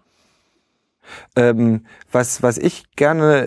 Ähm, 1.36 1.84
was, 2.10 2.42
was 2.42 2.58
ich 2.58 2.84
gerne, 2.96 3.46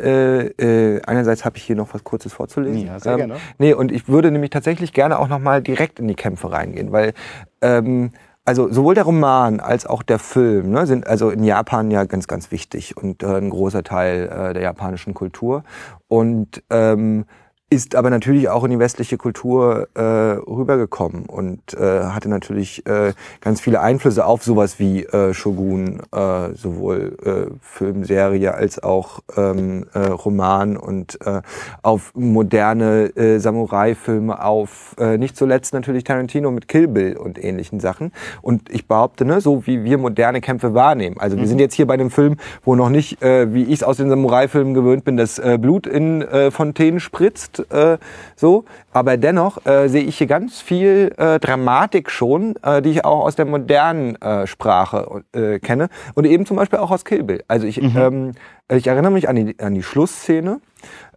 äh, 0.60 0.95
äh, 0.95 1.02
einerseits 1.06 1.45
habe 1.45 1.58
ich 1.58 1.64
hier 1.64 1.76
noch 1.76 1.94
was 1.94 2.03
Kurzes 2.03 2.34
vorzulesen. 2.34 2.86
Ja, 2.88 2.99
sehr 2.99 3.14
ähm, 3.14 3.18
gerne. 3.18 3.36
Nee, 3.58 3.74
und 3.74 3.91
ich 3.91 4.08
würde 4.08 4.32
nämlich 4.32 4.49
tatsächlich 4.52 4.94
gerne 4.94 5.20
auch 5.20 5.28
nochmal 5.28 5.62
direkt 5.62 5.99
in 5.99 6.08
die 6.08 6.16
Kämpfe 6.16 6.52
reingehen, 6.52 6.91
weil 6.91 7.14
ähm, 7.62 8.12
also 8.45 8.72
sowohl 8.72 8.95
der 8.95 9.03
Roman 9.03 9.59
als 9.59 9.85
auch 9.85 10.01
der 10.03 10.19
Film 10.19 10.72
ne, 10.72 10.88
sind 10.88 11.05
also 11.05 11.30
in 11.30 11.43
Japan 11.43 11.91
ja 11.91 12.05
ganz, 12.05 12.27
ganz 12.27 12.51
wichtig 12.51 12.97
und 12.97 13.23
äh, 13.23 13.38
ein 13.38 13.49
großer 13.49 13.84
Teil 13.84 14.30
äh, 14.30 14.53
der 14.53 14.63
japanischen 14.63 15.13
Kultur. 15.13 15.63
Und 16.07 16.63
ähm, 16.69 17.26
ist 17.72 17.95
aber 17.95 18.10
natürlich 18.10 18.49
auch 18.49 18.65
in 18.65 18.72
die 18.72 18.80
westliche 18.80 19.18
Kultur 19.18 19.88
äh, 19.93 20.02
rübergekommen 20.02 21.26
und 21.26 21.73
äh, 21.73 22.02
hatte 22.03 22.27
natürlich 22.27 22.85
äh, 22.85 23.14
ganz 23.39 23.61
viele 23.61 23.80
Einflüsse 23.80 24.26
auf 24.26 24.43
sowas 24.43 24.77
wie 24.77 25.06
äh, 25.06 25.34
Shogun, 25.34 26.02
äh, 26.11 26.53
sowohl 26.53 27.15
äh, 27.23 27.53
Filmserie 27.61 28.53
als 28.53 28.84
auch 28.84 29.22
ähm, 29.38 29.85
äh, 29.93 29.99
Roman 29.99 30.76
und 30.76 31.18
äh, 31.26 31.41
auf 31.81 32.11
moderne 32.14 33.15
äh, 33.15 33.39
Samurai-Filme, 33.39 34.43
auf 34.43 34.93
äh, 34.99 35.18
nicht 35.18 35.38
zuletzt 35.38 35.73
natürlich 35.73 36.03
Tarantino 36.03 36.52
mit 36.52 36.68
Kill 36.68 36.89
Bill 36.89 37.15
und 37.15 37.41
ähnlichen 37.41 37.80
Sachen. 37.80 38.11
Und 38.41 38.69
ich 38.69 38.85
behaupte, 38.85 39.23
ne, 39.23 39.39
so 39.39 39.65
wie 39.65 39.85
wir 39.85 39.98
moderne 39.98 40.41
Kämpfe 40.41 40.73
wahrnehmen. 40.73 41.15
Also 41.19 41.38
wir 41.38 41.48
sind 41.48 41.60
jetzt 41.60 41.76
hier 41.76 41.88
bei 41.88 41.93
einem 41.93 42.11
Film, 42.11 42.35
wo 42.65 42.76
noch 42.76 42.89
nicht, 42.89 43.23
äh, 43.23 43.53
wie 43.53 43.64
ich 43.64 43.76
es 43.76 43.84
aus 43.84 43.95
den 43.95 44.10
Samurai-Filmen 44.10 44.73
gewöhnt 44.73 45.06
bin, 45.06 45.15
das 45.15 45.39
äh, 45.39 45.57
Blut 45.57 45.88
in 45.88 46.22
äh, 46.22 46.52
Fontänen 46.52 46.99
spritzt, 46.99 47.60
äh, 47.69 47.97
so. 48.35 48.65
Aber 48.91 49.17
dennoch 49.17 49.65
äh, 49.65 49.88
sehe 49.88 50.03
ich 50.03 50.17
hier 50.17 50.27
ganz 50.27 50.61
viel 50.61 51.13
äh, 51.17 51.39
Dramatik 51.39 52.09
schon, 52.09 52.55
äh, 52.63 52.81
die 52.81 52.91
ich 52.91 53.05
auch 53.05 53.25
aus 53.25 53.35
der 53.35 53.45
modernen 53.45 54.15
äh, 54.21 54.47
Sprache 54.47 55.23
äh, 55.33 55.59
kenne 55.59 55.89
und 56.15 56.25
eben 56.25 56.45
zum 56.45 56.57
Beispiel 56.57 56.79
auch 56.79 56.91
aus 56.91 57.05
Kill 57.05 57.23
Bill. 57.23 57.43
Also 57.47 57.67
ich, 57.67 57.81
ähm, 57.81 58.33
ich 58.69 58.88
erinnere 58.88 59.11
mich 59.11 59.29
an 59.29 59.35
die, 59.35 59.59
an 59.59 59.73
die 59.73 59.83
Schlussszene. 59.83 60.59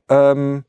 Ähm, 0.09 0.65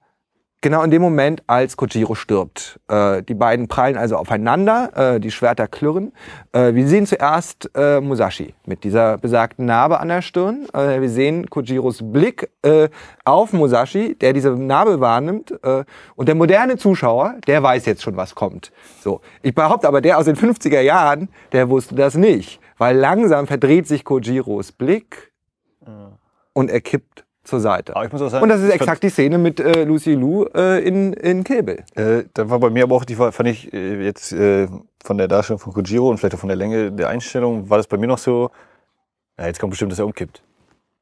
Genau 0.66 0.82
in 0.82 0.90
dem 0.90 1.04
Moment, 1.04 1.44
als 1.46 1.78
Kojiro 1.78 2.16
stirbt. 2.16 2.80
Äh, 2.88 3.22
die 3.22 3.36
beiden 3.36 3.68
prallen 3.68 3.98
also 3.98 4.16
aufeinander, 4.16 5.14
äh, 5.14 5.20
die 5.20 5.30
Schwerter 5.30 5.68
klirren. 5.68 6.12
Äh, 6.54 6.74
wir 6.74 6.88
sehen 6.88 7.06
zuerst 7.06 7.70
äh, 7.76 8.02
Musashi 8.02 8.56
mit 8.66 8.84
dieser 8.84 9.20
besagten 9.20 9.68
Narbe 9.68 10.00
an 10.00 10.08
der 10.08 10.24
Stirn. 10.24 10.66
Äh, 10.74 11.02
wir 11.02 11.10
sehen 11.12 11.52
Kojiros 11.52 12.00
Blick 12.02 12.50
äh, 12.64 12.90
auf 13.26 13.54
Musashi, 13.54 14.16
der 14.16 14.34
diese 14.34 14.54
Narbe 14.54 15.00
wahrnimmt. 15.00 15.54
Und 16.16 16.28
der 16.28 16.34
moderne 16.34 16.78
Zuschauer, 16.78 17.36
der 17.46 17.62
weiß 17.62 17.86
jetzt 17.86 18.02
schon, 18.02 18.18
was 18.18 18.34
kommt. 18.34 18.72
So, 19.02 19.22
Ich 19.44 19.54
behaupte 19.54 19.88
aber, 19.88 20.02
der 20.02 20.18
aus 20.18 20.26
den 20.26 20.36
50er 20.36 20.82
Jahren, 20.82 21.30
der 21.52 21.70
wusste 21.70 21.94
das 21.94 22.16
nicht. 22.16 22.60
Weil 22.80 22.98
langsam 22.98 23.46
verdreht 23.46 23.88
sich 23.88 24.04
Kojiros 24.04 24.72
Blick 24.72 25.32
und 26.54 26.72
er 26.72 26.82
kippt 26.82 27.25
zur 27.46 27.60
Seite. 27.60 27.96
Aber 27.96 28.06
ich 28.06 28.12
muss 28.12 28.22
auch 28.22 28.30
sagen, 28.30 28.44
Und 28.44 28.50
das 28.50 28.62
ist 28.62 28.70
exakt 28.70 29.04
die 29.04 29.10
Szene 29.10 29.38
mit 29.38 29.60
äh, 29.60 29.84
Lucy 29.84 30.14
Liu 30.14 30.46
äh, 30.54 30.86
in, 30.86 31.14
in 31.14 31.44
Kill 31.44 31.64
Bill. 31.64 31.84
Äh, 31.96 32.24
da 32.34 32.50
war 32.50 32.60
bei 32.60 32.70
mir 32.70 32.84
aber 32.84 32.96
auch, 32.96 33.06
die 33.06 33.16
fand 33.16 33.48
ich 33.48 33.72
äh, 33.74 34.04
jetzt 34.04 34.32
äh, 34.34 34.68
von 35.04 35.18
der 35.18 35.28
Darstellung 35.28 35.60
von 35.60 35.74
Kojiro 35.74 36.10
und 36.10 36.18
vielleicht 36.18 36.36
auch 36.36 36.40
von 36.40 36.50
der 36.50 36.58
Länge 36.58 36.92
der 36.92 37.10
Einstellung, 37.10 37.70
war 37.70 37.78
das 37.78 37.88
bei 37.88 37.98
mir 37.98 38.08
noch 38.08 38.18
so, 38.18 38.52
ja, 39.40 39.48
jetzt 39.48 39.60
kommt 39.60 39.72
bestimmt, 39.72 39.92
dass 39.92 40.00
er 40.00 40.06
umkippt. 40.06 40.42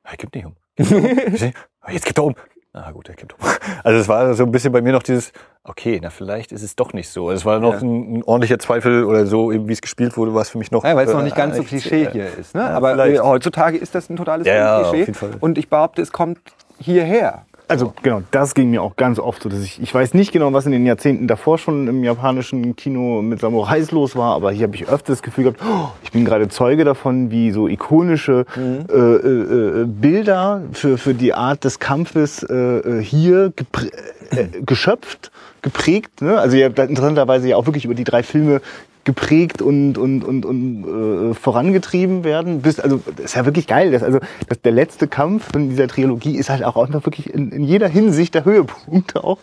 Er 0.03 0.17
kippt 0.17 0.35
nicht 0.35 0.45
um. 0.45 0.55
Kippt 0.75 0.91
um? 0.91 1.05
"Ah, 1.81 1.91
jetzt 1.91 2.05
kippt 2.05 2.19
er 2.19 2.23
um. 2.25 2.35
Na 2.73 2.91
gut, 2.91 3.07
er 3.09 3.15
kippt 3.15 3.33
um. 3.33 3.39
Also 3.83 3.99
es 3.99 4.07
war 4.07 4.33
so 4.33 4.43
ein 4.43 4.51
bisschen 4.51 4.71
bei 4.73 4.81
mir 4.81 4.91
noch 4.91 5.03
dieses, 5.03 5.31
okay, 5.63 5.99
na 6.01 6.09
vielleicht 6.09 6.51
ist 6.51 6.63
es 6.63 6.75
doch 6.75 6.93
nicht 6.93 7.09
so. 7.09 7.31
Es 7.31 7.45
war 7.45 7.59
noch 7.59 7.73
Ja. 7.75 7.79
ein, 7.81 8.17
ein 8.17 8.23
ordentlicher 8.23 8.59
Zweifel 8.59 9.05
oder 9.05 9.25
so, 9.25 9.51
wie 9.51 9.71
es 9.73 9.81
gespielt 9.81 10.17
wurde, 10.17 10.33
war 10.33 10.41
es 10.41 10.49
für 10.49 10.57
mich 10.57 10.71
noch. 10.71 10.83
Ja, 10.83 10.95
weil 10.95 11.07
es 11.07 11.13
noch 11.13 11.21
äh, 11.21 11.23
nicht 11.23 11.35
ganz 11.35 11.55
so 11.55 11.61
echt, 11.61 11.69
Klischee 11.69 12.03
äh, 12.03 12.11
hier 12.11 12.27
ist. 12.37 12.53
Ne? 12.55 12.63
Aber 12.63 12.91
vielleicht. 12.91 13.15
äh, 13.17 13.19
heutzutage 13.19 13.77
ist 13.77 13.95
das 13.95 14.09
ein 14.09 14.15
totales 14.17 14.45
Ja, 14.47 14.53
ja, 14.55 14.75
Klischee. 14.77 14.89
auf 14.89 14.95
jeden 14.95 15.13
Fall. 15.13 15.31
Und 15.39 15.57
ich 15.57 15.69
behaupte, 15.69 16.01
es 16.01 16.11
kommt 16.11 16.39
hierher. 16.79 17.45
Also 17.67 17.93
genau, 18.03 18.21
das 18.31 18.53
ging 18.55 18.69
mir 18.71 18.81
auch 18.81 18.95
ganz 18.95 19.19
oft 19.19 19.41
so, 19.43 19.49
dass 19.49 19.63
ich, 19.63 19.81
ich 19.81 19.93
weiß 19.93 20.13
nicht 20.13 20.31
genau, 20.31 20.51
was 20.53 20.65
in 20.65 20.71
den 20.73 20.85
Jahrzehnten 20.85 21.27
davor 21.27 21.57
schon 21.57 21.87
im 21.87 22.03
japanischen 22.03 22.75
Kino 22.75 23.21
mit 23.21 23.39
Samurais 23.39 23.91
los 23.91 24.15
war, 24.15 24.35
aber 24.35 24.51
hier 24.51 24.67
habe 24.67 24.75
ich 24.75 24.87
öfter 24.87 25.13
das 25.13 25.21
Gefühl 25.21 25.45
gehabt, 25.45 25.61
oh, 25.65 25.87
ich 26.03 26.11
bin 26.11 26.25
gerade 26.25 26.49
Zeuge 26.49 26.83
davon, 26.83 27.31
wie 27.31 27.51
so 27.51 27.67
ikonische 27.67 28.45
Mhm. 28.55 28.85
äh, 28.89 28.95
äh, 28.95 29.81
äh, 29.81 29.85
Bilder 29.85 30.61
für, 30.73 30.97
für 30.97 31.13
die 31.13 31.33
Art 31.33 31.63
des 31.63 31.79
Kampfes 31.79 32.43
äh, 32.43 32.53
äh, 32.53 33.01
hier 33.03 33.53
geprä- 33.55 33.91
äh, 34.31 34.47
geschöpft, 34.65 35.31
geprägt. 35.61 36.21
Ne? 36.21 36.37
Also 36.37 36.57
ja, 36.57 36.67
interessanterweise 36.67 37.47
ja 37.47 37.55
auch 37.55 37.65
wirklich 37.65 37.85
über 37.85 37.95
die 37.95 38.03
drei 38.03 38.23
Filme 38.23 38.61
geprägt 39.05 39.61
und, 39.61 39.97
und, 39.97 40.23
und, 40.23 40.45
und 40.45 41.31
äh, 41.31 41.33
vorangetrieben 41.33 42.23
werden. 42.23 42.61
Bis, 42.61 42.79
also 42.79 43.01
das 43.15 43.25
ist 43.25 43.35
ja 43.35 43.45
wirklich 43.45 43.67
geil. 43.67 43.91
Das, 43.91 44.01
also 44.01 44.19
das, 44.47 44.61
der 44.61 44.71
letzte 44.71 45.07
Kampf 45.07 45.51
von 45.51 45.69
dieser 45.69 45.87
Trilogie 45.87 46.37
ist 46.37 46.49
halt 46.49 46.63
auch 46.63 46.77
einfach 46.77 47.05
wirklich 47.05 47.33
in, 47.33 47.51
in 47.51 47.63
jeder 47.63 47.87
Hinsicht 47.87 48.33
der 48.33 48.45
Höhepunkt 48.45 49.15
auch, 49.23 49.39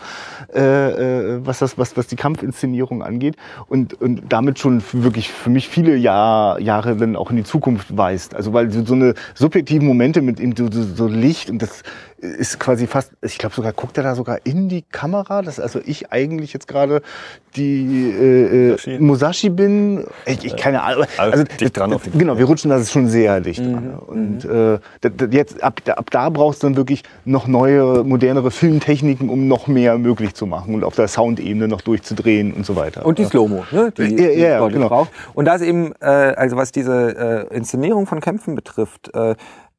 äh, 0.54 0.60
äh, 0.60 1.40
was, 1.44 1.58
das, 1.58 1.76
was, 1.76 1.96
was 1.96 2.06
die 2.06 2.16
Kampfinszenierung 2.16 3.02
angeht. 3.02 3.36
Und, 3.68 4.00
und 4.00 4.22
damit 4.30 4.58
schon 4.58 4.82
wirklich 4.92 5.30
für 5.30 5.50
mich 5.50 5.68
viele 5.68 5.94
Jahr, 5.94 6.58
Jahre 6.60 6.96
dann 6.96 7.16
auch 7.16 7.30
in 7.30 7.36
die 7.36 7.44
Zukunft 7.44 7.96
weist. 7.96 8.34
Also 8.34 8.52
weil 8.52 8.70
so, 8.70 8.84
so 8.84 8.94
eine 8.94 9.14
subjektiven 9.34 9.86
Momente 9.86 10.22
mit 10.22 10.40
eben 10.40 10.56
so, 10.56 10.70
so, 10.70 10.82
so 10.82 11.06
Licht 11.06 11.50
und 11.50 11.60
das 11.60 11.82
ist 12.20 12.58
quasi 12.60 12.86
fast, 12.86 13.12
ich 13.22 13.38
glaube 13.38 13.54
sogar, 13.54 13.72
guckt 13.72 13.96
er 13.96 14.02
da 14.02 14.14
sogar 14.14 14.44
in 14.44 14.68
die 14.68 14.82
Kamera, 14.82 15.42
dass 15.42 15.58
also 15.58 15.80
ich 15.84 16.12
eigentlich 16.12 16.52
jetzt 16.52 16.68
gerade 16.68 17.02
die 17.56 18.10
äh, 18.10 18.68
Musashi. 18.70 18.90
äh, 18.94 18.98
Musashi 19.00 19.48
bin. 19.50 20.04
Ich, 20.26 20.44
ich 20.44 20.56
keine 20.56 20.82
Ahnung. 20.82 21.04
Also 21.18 21.44
dicht 21.44 21.76
dran 21.76 21.92
auf 21.92 22.02
Fall. 22.02 22.12
Genau, 22.18 22.38
wir 22.38 22.44
rutschen 22.44 22.70
da 22.70 22.82
schon 22.84 23.08
sehr 23.08 23.40
dicht 23.40 23.60
dran. 23.60 23.94
Und 24.06 24.44
äh, 24.44 24.78
jetzt 25.30 25.62
ab, 25.62 25.80
da- 25.84 25.94
ab 25.94 26.10
da 26.10 26.28
brauchst 26.30 26.62
du 26.62 26.68
dann 26.68 26.76
wirklich 26.76 27.02
noch 27.24 27.46
neue, 27.46 28.04
modernere 28.04 28.50
Filmtechniken, 28.50 29.28
um 29.28 29.48
noch 29.48 29.66
mehr 29.66 29.98
möglich 29.98 30.34
zu 30.34 30.46
machen 30.46 30.74
und 30.74 30.84
auf 30.84 30.94
der 30.96 31.08
Soundebene 31.08 31.68
noch 31.68 31.80
durchzudrehen 31.80 32.52
und 32.52 32.64
so 32.66 32.76
weiter. 32.76 33.04
Und 33.04 33.18
die 33.18 33.24
Slow-Mo, 33.24 33.64
ne? 33.72 33.92
die, 33.96 34.02
Ja, 34.02 34.08
die 34.08 34.22
ja, 34.40 34.58
deutlich 34.58 34.74
genau. 34.76 34.88
braucht. 34.88 35.10
Und 35.34 35.44
da 35.46 35.54
ist 35.54 35.62
eben, 35.62 35.92
äh, 36.00 36.04
also 36.06 36.56
was 36.56 36.72
diese 36.72 37.46
äh, 37.50 37.56
Inszenierung 37.56 38.06
von 38.06 38.20
Kämpfen 38.20 38.54
betrifft, 38.54 39.10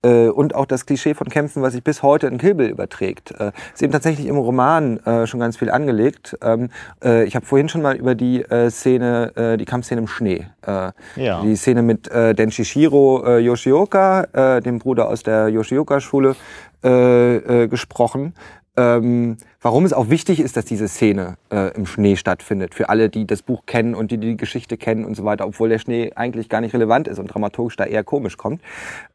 äh, 0.03 0.27
und 0.27 0.55
auch 0.55 0.65
das 0.65 0.85
Klischee 0.85 1.13
von 1.13 1.27
Kämpfen, 1.29 1.61
was 1.61 1.73
sich 1.73 1.83
bis 1.83 2.01
heute 2.03 2.27
in 2.27 2.37
Kill 2.37 2.55
Bill 2.55 2.69
überträgt, 2.69 3.31
äh, 3.39 3.51
ist 3.73 3.81
eben 3.83 3.91
tatsächlich 3.91 4.27
im 4.27 4.37
Roman 4.37 4.97
äh, 5.05 5.27
schon 5.27 5.39
ganz 5.39 5.57
viel 5.57 5.69
angelegt. 5.69 6.37
Ähm, 6.41 6.69
äh, 7.03 7.23
ich 7.25 7.35
habe 7.35 7.45
vorhin 7.45 7.69
schon 7.69 7.81
mal 7.81 7.95
über 7.95 8.15
die 8.15 8.41
äh, 8.41 8.69
Szene, 8.69 9.57
die 9.59 9.65
Kampfszene 9.65 10.01
im 10.01 10.07
Schnee, 10.07 10.45
Ja. 10.65 11.41
die 11.43 11.55
Szene 11.55 11.81
mit 11.81 12.09
Denshishiro 12.11 13.37
Yoshioka, 13.37 14.59
dem 14.61 14.79
Bruder 14.79 15.07
aus 15.07 15.23
der 15.23 15.49
Yoshioka-Schule, 15.49 16.35
gesprochen. 16.81 18.33
Ähm, 18.77 19.35
warum 19.61 19.83
es 19.83 19.91
auch 19.91 20.09
wichtig 20.09 20.39
ist, 20.39 20.55
dass 20.55 20.63
diese 20.63 20.87
Szene 20.87 21.35
äh, 21.51 21.75
im 21.75 21.85
Schnee 21.85 22.15
stattfindet. 22.15 22.73
Für 22.73 22.87
alle, 22.87 23.09
die 23.09 23.27
das 23.27 23.41
Buch 23.41 23.65
kennen 23.65 23.93
und 23.93 24.11
die 24.11 24.17
die 24.17 24.37
Geschichte 24.37 24.77
kennen 24.77 25.03
und 25.03 25.15
so 25.15 25.25
weiter, 25.25 25.45
obwohl 25.45 25.67
der 25.67 25.77
Schnee 25.79 26.13
eigentlich 26.15 26.47
gar 26.47 26.61
nicht 26.61 26.73
relevant 26.73 27.09
ist 27.09 27.19
und 27.19 27.27
dramaturgisch 27.27 27.75
da 27.75 27.83
eher 27.83 28.05
komisch 28.05 28.37
kommt. 28.37 28.61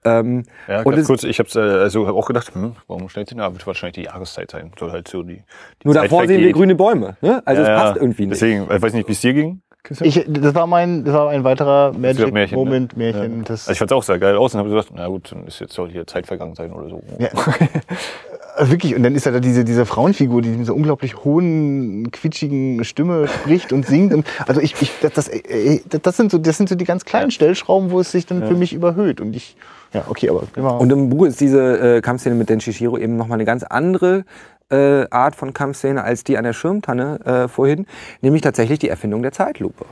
Ähm, 0.05 0.45
Ja, 0.69 0.81
und 0.81 0.91
ganz 0.91 1.03
es, 1.03 1.07
kurz, 1.07 1.25
ich 1.25 1.39
habe 1.39 1.49
äh, 1.55 1.83
also 1.83 2.07
hab 2.07 2.15
auch 2.15 2.27
gedacht, 2.27 2.55
hm, 2.55 2.77
warum 2.87 3.09
stellt 3.09 3.31
sie 3.31 3.35
da? 3.35 3.51
Wird 3.51 3.67
wahrscheinlich 3.67 3.95
die 3.95 4.03
Jahreszeit 4.03 4.51
sein. 4.51 4.73
Soll 4.79 4.93
halt 4.93 5.09
so 5.09 5.23
die, 5.23 5.37
die 5.37 5.43
nur 5.85 5.95
Zeit 5.95 6.05
davor 6.05 6.27
sehen 6.27 6.43
wir 6.43 6.53
grüne 6.53 6.75
Bäume. 6.75 7.17
Ne? 7.23 7.43
Also 7.47 7.63
Ja, 7.63 7.69
es 7.69 7.69
ja. 7.69 7.85
passt 7.85 7.97
irgendwie 7.97 8.27
nicht. 8.27 8.41
Deswegen, 8.41 8.65
ich 8.71 8.83
weiß 8.83 8.93
nicht, 8.93 9.09
wie 9.09 9.13
es 9.13 9.21
dir 9.23 9.33
ging. 9.33 9.63
Ich, 10.01 10.25
das 10.29 10.55
war 10.55 10.67
mein, 10.67 11.05
das 11.05 11.15
war 11.15 11.31
ein 11.31 11.45
weiterer 11.45 11.93
Magic 11.93 12.33
Märchen, 12.33 12.59
ne? 12.59 12.65
Moment, 12.65 12.97
Märchen. 12.97 13.39
Ja. 13.39 13.45
Das, 13.45 13.61
Also 13.69 13.73
ich 13.73 13.79
fand 13.79 13.91
es 13.91 13.97
auch 13.97 14.03
sehr 14.03 14.19
geil 14.19 14.37
aus 14.37 14.53
und 14.53 14.59
habe 14.59 14.69
gesagt, 14.69 14.91
na 14.95 15.07
gut, 15.07 15.31
dann 15.31 15.47
ist 15.47 15.61
jetzt 15.61 15.75
soll 15.75 15.91
hier 15.91 16.07
Zeit 16.07 16.27
vergangen 16.27 16.57
sein 16.57 16.73
oder 16.73 16.89
so. 16.89 17.03
Ja. 17.19 17.29
Wirklich, 18.59 18.95
und 18.95 19.03
dann 19.03 19.15
ist 19.15 19.27
da 19.27 19.31
da 19.31 19.41
diese, 19.41 19.65
diese 19.65 19.85
Frauenfigur, 19.85 20.41
die 20.41 20.49
mit 20.49 20.67
so 20.67 20.75
unglaublich 20.75 21.25
hohen, 21.25 22.11
quietschigen 22.11 22.85
Stimme 22.85 23.29
spricht 23.29 23.73
und 23.73 23.87
singt. 23.87 24.15
Und, 24.15 24.27
also 24.47 24.61
ich, 24.61 24.75
ich 24.81 24.93
das, 25.01 25.13
das, 25.13 25.29
äh, 25.29 25.81
das, 25.89 26.17
sind 26.17 26.31
so, 26.31 26.39
das 26.39 26.57
sind 26.57 26.69
so 26.69 26.75
die 26.75 26.85
ganz 26.85 27.05
kleinen 27.05 27.31
Stellschrauben, 27.31 27.91
wo 27.91 28.01
es 28.01 28.11
sich 28.11 28.25
dann 28.27 28.47
für 28.47 28.55
mich 28.55 28.73
überhöht. 28.73 29.21
Und 29.21 29.37
ich, 29.37 29.57
ja, 29.93 30.05
okay, 30.09 30.31
aber 30.31 30.45
immer. 30.57 30.81
Und 30.81 30.91
im 30.91 31.11
Buch 31.11 31.27
ist 31.27 31.41
diese 31.41 31.97
äh, 31.97 32.01
Kampfszene 32.01 32.35
mit 32.35 32.49
Den 32.49 32.61
Shishiro 32.61 32.97
eben 32.97 33.17
nochmal 33.17 33.37
eine 33.37 33.45
ganz 33.45 33.63
andere 33.63 34.25
äh, 34.71 35.09
Art 35.11 35.37
von 35.37 35.53
Kampfszene 35.53 36.03
als 36.03 36.25
die 36.25 36.39
an 36.39 36.45
der 36.45 36.53
Schirmtanne 36.53 37.21
äh, 37.25 37.49
vorhin, 37.49 37.87
nämlich 38.21 38.43
tatsächlich 38.43 38.79
die 38.79 38.89
Erfindung 38.89 39.23
der 39.23 39.33
Zeitlupe. 39.33 39.85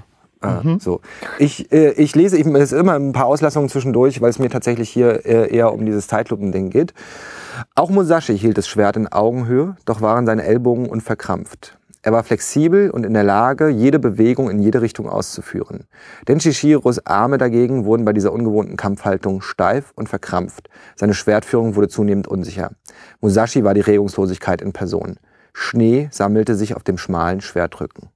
Äh, 0.44 0.78
So. 0.78 1.00
Ich, 1.38 1.72
äh, 1.72 1.92
ich 1.92 2.14
lese, 2.14 2.36
ich, 2.36 2.46
es 2.46 2.72
immer 2.72 2.94
ein 2.94 3.12
paar 3.12 3.26
Auslassungen 3.26 3.68
zwischendurch, 3.68 4.20
weil 4.20 4.30
es 4.30 4.38
mir 4.38 4.50
tatsächlich 4.50 4.90
hier 4.90 5.24
äh, 5.26 5.54
eher 5.54 5.72
um 5.72 5.84
dieses 5.84 6.06
Zeitlupending 6.06 6.70
geht. 6.70 6.94
Auch 7.74 7.90
Musashi 7.90 8.36
hielt 8.38 8.58
das 8.58 8.68
Schwert 8.68 8.96
in 8.96 9.08
Augenhöhe, 9.08 9.76
doch 9.84 10.00
waren 10.00 10.26
seine 10.26 10.44
Ellbogen 10.44 10.88
unverkrampft. 10.88 11.78
Er 12.04 12.12
war 12.12 12.22
flexibel 12.22 12.90
und 12.90 13.06
in 13.06 13.14
der 13.14 13.24
Lage, 13.24 13.68
jede 13.68 13.98
Bewegung 13.98 14.50
in 14.50 14.58
jede 14.58 14.82
Richtung 14.82 15.08
auszuführen. 15.08 15.84
Denn 16.28 16.38
Shishiros 16.38 17.06
Arme 17.06 17.38
dagegen 17.38 17.86
wurden 17.86 18.04
bei 18.04 18.12
dieser 18.12 18.30
ungewohnten 18.30 18.76
Kampfhaltung 18.76 19.40
steif 19.40 19.92
und 19.96 20.10
verkrampft. 20.10 20.68
Seine 20.96 21.14
Schwertführung 21.14 21.76
wurde 21.76 21.88
zunehmend 21.88 22.28
unsicher. 22.28 22.72
Musashi 23.22 23.64
war 23.64 23.72
die 23.72 23.80
Regungslosigkeit 23.80 24.60
in 24.60 24.74
Person. 24.74 25.16
Schnee 25.54 26.08
sammelte 26.10 26.56
sich 26.56 26.76
auf 26.76 26.82
dem 26.82 26.98
schmalen 26.98 27.40
Schwertrücken. 27.40 28.10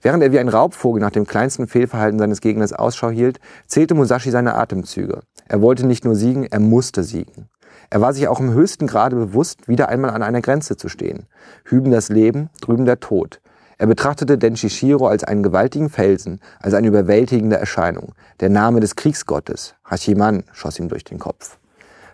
Während 0.00 0.22
er 0.22 0.32
wie 0.32 0.38
ein 0.38 0.48
Raubvogel 0.48 1.00
nach 1.00 1.10
dem 1.10 1.26
kleinsten 1.26 1.66
Fehlverhalten 1.66 2.18
seines 2.18 2.40
Gegners 2.40 2.72
Ausschau 2.72 3.10
hielt, 3.10 3.40
zählte 3.66 3.94
Musashi 3.94 4.30
seine 4.30 4.54
Atemzüge. 4.54 5.20
Er 5.48 5.60
wollte 5.60 5.86
nicht 5.86 6.04
nur 6.04 6.14
siegen, 6.14 6.44
er 6.44 6.60
musste 6.60 7.02
siegen. 7.02 7.48
Er 7.90 8.00
war 8.00 8.14
sich 8.14 8.26
auch 8.28 8.40
im 8.40 8.54
höchsten 8.54 8.86
Grade 8.86 9.16
bewusst, 9.16 9.68
wieder 9.68 9.88
einmal 9.88 10.10
an 10.10 10.22
einer 10.22 10.40
Grenze 10.40 10.76
zu 10.76 10.88
stehen. 10.88 11.26
Hüben 11.64 11.90
das 11.90 12.08
Leben, 12.08 12.48
drüben 12.60 12.86
der 12.86 13.00
Tod. 13.00 13.40
Er 13.78 13.86
betrachtete 13.86 14.38
Denshishiro 14.38 15.08
als 15.08 15.24
einen 15.24 15.42
gewaltigen 15.42 15.90
Felsen, 15.90 16.40
als 16.60 16.72
eine 16.72 16.86
überwältigende 16.86 17.56
Erscheinung. 17.56 18.14
Der 18.40 18.48
Name 18.48 18.80
des 18.80 18.96
Kriegsgottes, 18.96 19.74
Hashiman, 19.84 20.44
schoss 20.52 20.78
ihm 20.78 20.88
durch 20.88 21.04
den 21.04 21.18
Kopf. 21.18 21.58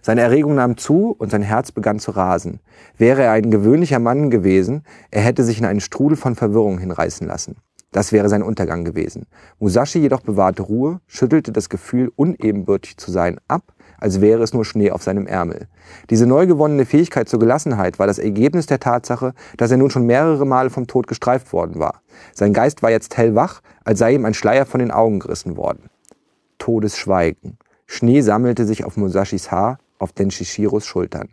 Seine 0.03 0.23
Erregung 0.23 0.55
nahm 0.55 0.77
zu 0.77 1.15
und 1.19 1.31
sein 1.31 1.43
Herz 1.43 1.73
begann 1.73 1.99
zu 1.99 2.13
rasen. 2.13 2.61
Wäre 2.97 3.23
er 3.23 3.33
ein 3.33 3.51
gewöhnlicher 3.51 3.99
Mann 3.99 4.31
gewesen, 4.31 4.83
er 5.11 5.23
hätte 5.23 5.45
sich 5.45 5.59
in 5.59 5.67
einen 5.67 5.81
Strudel 5.81 6.17
von 6.17 6.35
Verwirrung 6.35 6.79
hinreißen 6.79 7.27
lassen. 7.27 7.57
Das 7.91 8.13
wäre 8.13 8.29
sein 8.29 8.43
Untergang 8.43 8.85
gewesen. 8.85 9.27
Musashi 9.59 9.99
jedoch 9.99 10.21
bewahrte 10.21 10.63
Ruhe, 10.63 11.01
schüttelte 11.07 11.53
das 11.53 11.71
Gefühl, 11.71 12.13
unebenbürtig 12.17 12.99
zu 12.99 13.11
sein, 13.11 13.41
ab, 13.49 13.73
als 13.99 14.21
wäre 14.21 14.43
es 14.43 14.53
nur 14.53 14.67
Schnee 14.67 14.91
auf 14.91 15.03
seinem 15.03 15.27
Ärmel. 15.27 15.69
Diese 16.11 16.27
neu 16.27 16.47
gewonnene 16.47 16.85
Fähigkeit 16.85 17.29
zur 17.29 17.41
Gelassenheit 17.41 17.99
war 17.99 18.07
das 18.07 18.19
Ergebnis 18.19 18.67
der 18.67 18.79
Tatsache, 18.79 19.33
dass 19.57 19.71
er 19.71 19.79
nun 19.79 19.91
schon 19.91 20.05
mehrere 20.05 20.47
Male 20.47 20.69
vom 20.69 20.87
Tod 20.87 21.07
gestreift 21.07 21.53
worden 21.53 21.81
war. 21.81 22.03
Sein 22.35 22.53
Geist 22.53 22.83
war 22.83 22.91
jetzt 22.91 23.17
hellwach, 23.17 23.63
als 23.85 23.99
sei 23.99 24.15
ihm 24.15 24.27
ein 24.27 24.35
Schleier 24.35 24.67
von 24.67 24.81
den 24.81 24.91
Augen 24.91 25.19
gerissen 25.19 25.57
worden. 25.57 25.89
Todesschweigen. 26.59 27.57
Schnee 27.87 28.21
sammelte 28.21 28.67
sich 28.67 28.85
auf 28.85 28.99
Musashis 28.99 29.51
Haar, 29.51 29.79
auf 29.99 30.13
Denshishiros 30.13 30.87
Schultern. 30.87 31.29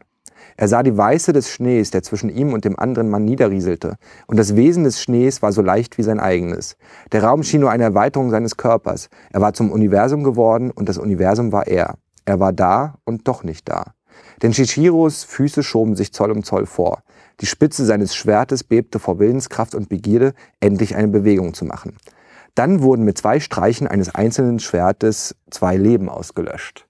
Er 0.57 0.67
sah 0.67 0.83
die 0.83 0.95
Weiße 0.95 1.33
des 1.33 1.49
Schnees, 1.49 1.91
der 1.91 2.03
zwischen 2.03 2.29
ihm 2.29 2.53
und 2.53 2.65
dem 2.65 2.79
anderen 2.79 3.09
Mann 3.09 3.25
niederrieselte, 3.25 3.97
und 4.27 4.37
das 4.37 4.55
Wesen 4.55 4.83
des 4.83 5.01
Schnees 5.01 5.41
war 5.41 5.51
so 5.51 5.61
leicht 5.61 5.97
wie 5.97 6.03
sein 6.03 6.19
eigenes. 6.19 6.77
Der 7.11 7.23
Raum 7.23 7.43
schien 7.43 7.61
nur 7.61 7.71
eine 7.71 7.83
Erweiterung 7.83 8.29
seines 8.29 8.57
Körpers. 8.57 9.09
Er 9.31 9.41
war 9.41 9.53
zum 9.53 9.71
Universum 9.71 10.23
geworden, 10.23 10.71
und 10.71 10.87
das 10.87 10.97
Universum 10.97 11.51
war 11.51 11.67
er. 11.67 11.95
Er 12.25 12.39
war 12.39 12.53
da 12.53 12.95
und 13.03 13.27
doch 13.27 13.43
nicht 13.43 13.67
da. 13.67 13.93
Denn 14.41 14.53
Shishiros 14.53 15.23
Füße 15.23 15.63
schoben 15.63 15.95
sich 15.95 16.13
Zoll 16.13 16.31
um 16.31 16.43
Zoll 16.43 16.65
vor. 16.65 17.03
Die 17.41 17.45
Spitze 17.45 17.85
seines 17.85 18.15
Schwertes 18.15 18.63
bebte 18.63 18.99
vor 18.99 19.19
Willenskraft 19.19 19.75
und 19.75 19.89
Begierde, 19.89 20.33
endlich 20.61 20.95
eine 20.95 21.09
Bewegung 21.09 21.53
zu 21.53 21.65
machen. 21.65 21.97
Dann 22.55 22.81
wurden 22.81 23.03
mit 23.03 23.17
zwei 23.17 23.41
Streichen 23.41 23.87
eines 23.87 24.15
einzelnen 24.15 24.59
Schwertes 24.59 25.35
zwei 25.51 25.75
Leben 25.75 26.07
ausgelöscht. 26.07 26.84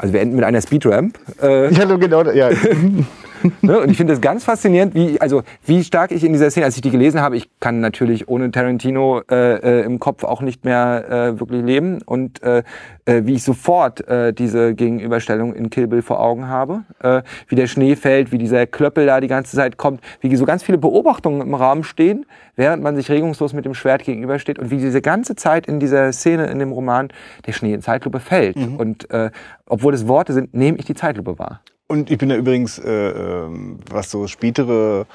Also 0.00 0.14
wir 0.14 0.20
enden 0.22 0.36
mit 0.36 0.44
einer 0.46 0.62
Speedramp. 0.62 1.18
Äh, 1.42 1.72
ja, 1.74 1.84
genau, 1.84 2.22
ja. 2.24 2.48
ne? 3.62 3.80
Und 3.80 3.90
ich 3.90 3.96
finde 3.96 4.12
das 4.12 4.20
ganz 4.20 4.44
faszinierend, 4.44 4.94
wie, 4.94 5.20
also, 5.20 5.42
wie 5.64 5.82
stark 5.84 6.12
ich 6.12 6.24
in 6.24 6.32
dieser 6.32 6.50
Szene, 6.50 6.66
als 6.66 6.76
ich 6.76 6.82
die 6.82 6.90
gelesen 6.90 7.20
habe, 7.20 7.36
ich 7.36 7.48
kann 7.60 7.80
natürlich 7.80 8.28
ohne 8.28 8.50
Tarantino 8.50 9.22
äh, 9.30 9.80
äh, 9.80 9.84
im 9.84 9.98
Kopf 9.98 10.24
auch 10.24 10.42
nicht 10.42 10.64
mehr 10.64 11.04
äh, 11.08 11.40
wirklich 11.40 11.62
leben 11.62 12.00
und 12.02 12.42
äh, 12.42 12.62
äh, 13.04 13.22
wie 13.24 13.34
ich 13.34 13.42
sofort 13.42 14.06
äh, 14.08 14.32
diese 14.32 14.74
Gegenüberstellung 14.74 15.54
in 15.54 15.70
Kill 15.70 15.86
Bill 15.86 16.02
vor 16.02 16.20
Augen 16.20 16.48
habe, 16.48 16.84
äh, 17.02 17.22
wie 17.48 17.54
der 17.54 17.66
Schnee 17.66 17.96
fällt, 17.96 18.32
wie 18.32 18.38
dieser 18.38 18.66
Klöppel 18.66 19.06
da 19.06 19.20
die 19.20 19.28
ganze 19.28 19.56
Zeit 19.56 19.76
kommt, 19.76 20.00
wie 20.20 20.34
so 20.36 20.44
ganz 20.44 20.62
viele 20.62 20.78
Beobachtungen 20.78 21.40
im 21.40 21.54
Raum 21.54 21.82
stehen, 21.82 22.26
während 22.56 22.82
man 22.82 22.96
sich 22.96 23.10
regungslos 23.10 23.52
mit 23.52 23.64
dem 23.64 23.74
Schwert 23.74 24.04
gegenübersteht 24.04 24.58
und 24.58 24.70
wie 24.70 24.78
diese 24.78 25.02
ganze 25.02 25.36
Zeit 25.36 25.66
in 25.66 25.80
dieser 25.80 26.12
Szene 26.12 26.46
in 26.46 26.58
dem 26.58 26.72
Roman 26.72 27.08
der 27.46 27.52
Schnee 27.52 27.74
in 27.74 27.82
Zeitlupe 27.82 28.20
fällt. 28.20 28.56
Und 28.56 29.10
äh, 29.10 29.30
obwohl 29.66 29.94
es 29.94 30.08
Worte 30.08 30.32
sind, 30.32 30.54
nehme 30.54 30.78
ich 30.78 30.84
die 30.84 30.94
Zeitlupe 30.94 31.38
wahr. 31.38 31.60
Und 31.90 32.08
ich 32.08 32.18
bin 32.18 32.28
da 32.28 32.36
übrigens, 32.36 32.78
äh, 32.78 32.88
ähm, 32.88 33.80
was 33.90 34.12
so 34.12 34.28
spätere, 34.28 35.06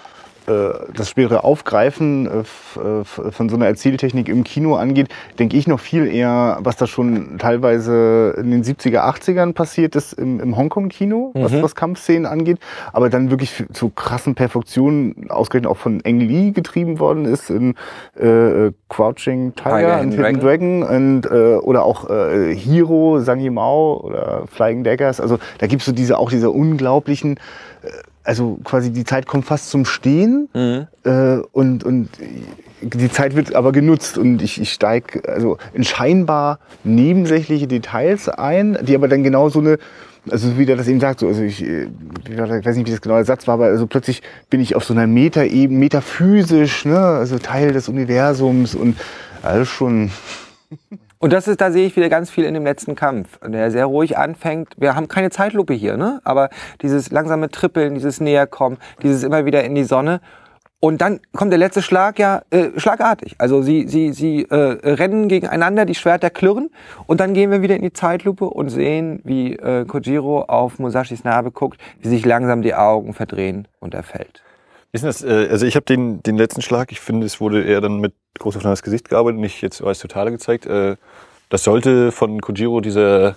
das 0.93 1.09
spätere 1.09 1.43
Aufgreifen 1.43 2.27
äh, 2.27 2.39
äh, 2.79 3.03
von 3.03 3.49
so 3.49 3.55
einer 3.55 3.67
Erzähltechnik 3.67 4.29
im 4.29 4.43
Kino 4.43 4.75
angeht, 4.75 5.09
denke 5.39 5.57
ich 5.57 5.67
noch 5.67 5.79
viel 5.79 6.07
eher, 6.07 6.59
was 6.61 6.77
da 6.77 6.87
schon 6.87 7.37
teilweise 7.37 8.35
in 8.37 8.51
den 8.51 8.63
70er, 8.63 8.99
80ern 8.99 9.53
passiert 9.53 9.95
ist 9.95 10.13
im, 10.13 10.39
im 10.39 10.57
Hongkong-Kino, 10.57 11.31
was, 11.33 11.61
was 11.61 11.75
Kampfszenen 11.75 12.25
angeht, 12.25 12.59
aber 12.93 13.09
dann 13.09 13.29
wirklich 13.29 13.65
zu 13.73 13.89
krassen 13.89 14.35
Perfektionen 14.35 15.29
ausgerechnet 15.29 15.71
auch 15.71 15.77
von 15.77 16.01
Eng 16.01 16.19
Lee 16.19 16.51
getrieben 16.51 16.99
worden 16.99 17.25
ist 17.25 17.49
in 17.49 17.75
äh, 18.19 18.27
äh, 18.27 18.73
Crouching 18.89 19.55
Tiger, 19.55 19.97
and 19.97 20.13
Hidden 20.13 20.39
Dragon 20.39 20.83
und 20.83 21.25
äh, 21.25 21.55
oder 21.55 21.83
auch 21.83 22.09
äh, 22.09 22.55
Hero, 22.55 23.19
Sang 23.19 23.39
Yimou 23.39 23.97
oder 24.03 24.43
Flying 24.47 24.83
Daggers. 24.83 25.19
Also 25.19 25.39
da 25.59 25.67
gibt's 25.67 25.85
so 25.85 25.91
diese 25.91 26.17
auch 26.17 26.29
diese 26.29 26.51
unglaublichen, 26.51 27.37
äh, 27.81 27.89
also 28.25 28.59
quasi 28.63 28.91
die 28.91 29.03
Zeit 29.03 29.27
kommt 29.27 29.45
fast 29.45 29.69
zum 29.69 29.85
Stehen 29.85 30.49
äh, 31.03 31.37
und 31.51 31.83
und 31.83 32.09
die 32.81 33.11
Zeit 33.11 33.35
wird 33.35 33.55
aber 33.55 33.71
genutzt 33.71 34.17
und 34.17 34.41
ich, 34.41 34.59
ich 34.59 34.73
steig 34.73 35.27
also 35.27 35.57
in 35.73 35.83
scheinbar 35.83 36.59
nebensächliche 36.83 37.67
Details 37.67 38.29
ein, 38.29 38.77
die 38.81 38.95
aber 38.95 39.07
dann 39.07 39.23
genau 39.23 39.49
so 39.49 39.59
eine 39.59 39.77
also 40.31 40.57
wie 40.57 40.65
der 40.65 40.75
das 40.75 40.87
eben 40.87 40.99
sagt, 40.99 41.19
so, 41.19 41.27
also 41.27 41.43
ich, 41.43 41.63
äh, 41.63 41.87
ich 42.27 42.37
weiß 42.37 42.75
nicht, 42.75 42.87
wie 42.87 42.91
das 42.91 43.01
genau 43.01 43.15
der 43.15 43.25
Satz 43.25 43.47
war, 43.47 43.55
aber 43.55 43.65
also 43.65 43.85
plötzlich 43.87 44.23
bin 44.49 44.59
ich 44.59 44.75
auf 44.75 44.83
so 44.83 44.93
einer 44.93 45.07
Metaebene, 45.07 45.77
metaphysisch, 45.77 46.85
ne, 46.85 46.97
also 46.97 47.37
Teil 47.37 47.73
des 47.73 47.89
Universums 47.89 48.75
und 48.75 48.97
alles 49.43 49.69
schon 49.69 50.09
Und 51.25 51.33
das 51.33 51.47
ist, 51.47 51.59
da 51.59 51.71
sehe 51.71 51.87
ich 51.87 51.95
wieder 51.95 52.07
ganz 52.07 52.29
viel 52.29 52.43
in 52.43 52.53
dem 52.53 52.65
letzten 52.65 52.93
Kampf, 52.93 53.39
der 53.43 53.71
sehr 53.71 53.87
ruhig 53.87 54.15
anfängt. 54.15 54.75
Wir 54.77 54.95
haben 54.95 55.07
keine 55.07 55.31
Zeitlupe 55.31 55.73
hier, 55.73 55.97
ne? 55.97 56.21
Aber 56.23 56.51
dieses 56.83 57.09
langsame 57.09 57.49
Trippeln, 57.49 57.95
dieses 57.95 58.21
Näherkommen, 58.21 58.77
dieses 59.01 59.23
immer 59.23 59.43
wieder 59.43 59.63
in 59.63 59.73
die 59.73 59.85
Sonne. 59.85 60.21
Und 60.79 61.01
dann 61.01 61.19
kommt 61.35 61.51
der 61.51 61.57
letzte 61.57 61.81
Schlag 61.81 62.19
ja 62.19 62.43
äh, 62.51 62.67
schlagartig. 62.77 63.33
Also 63.39 63.63
sie, 63.63 63.87
sie, 63.87 64.13
sie 64.13 64.43
äh, 64.43 64.77
rennen 64.83 65.27
gegeneinander, 65.27 65.85
die 65.85 65.95
Schwerter 65.95 66.29
klirren 66.29 66.69
und 67.07 67.19
dann 67.19 67.33
gehen 67.33 67.49
wir 67.49 67.63
wieder 67.63 67.75
in 67.75 67.81
die 67.81 67.93
Zeitlupe 67.93 68.45
und 68.45 68.69
sehen, 68.69 69.19
wie 69.23 69.53
äh, 69.53 69.85
Kojiro 69.85 70.43
auf 70.43 70.77
Musashis 70.77 71.23
Narbe 71.23 71.49
guckt, 71.49 71.81
wie 72.01 72.09
sich 72.09 72.23
langsam 72.23 72.61
die 72.61 72.75
Augen 72.75 73.15
verdrehen 73.15 73.67
und 73.79 73.95
er 73.95 74.03
fällt. 74.03 74.44
Ist 74.95 75.03
das, 75.03 75.23
äh, 75.25 75.49
also 75.51 75.65
ich 75.65 75.75
habe 75.75 75.85
den, 75.85 76.23
den 76.23 76.37
letzten 76.37 76.61
Schlag, 76.61 76.89
ich 76.89 77.01
finde, 77.01 77.25
es 77.25 77.41
wurde 77.41 77.61
eher 77.61 77.81
dann 77.81 77.99
mit 77.99 78.13
groß 78.39 78.55
auf 78.55 78.63
das 78.63 78.81
Gesicht 78.81 79.09
gearbeitet, 79.09 79.41
nicht 79.41 79.61
jetzt 79.61 79.83
als 79.83 79.99
Totale 79.99 80.31
gezeigt. 80.31 80.65
Äh, 80.65 80.95
das 81.49 81.65
sollte 81.65 82.13
von 82.13 82.39
Kojiro 82.39 82.79
dieser, 82.79 83.35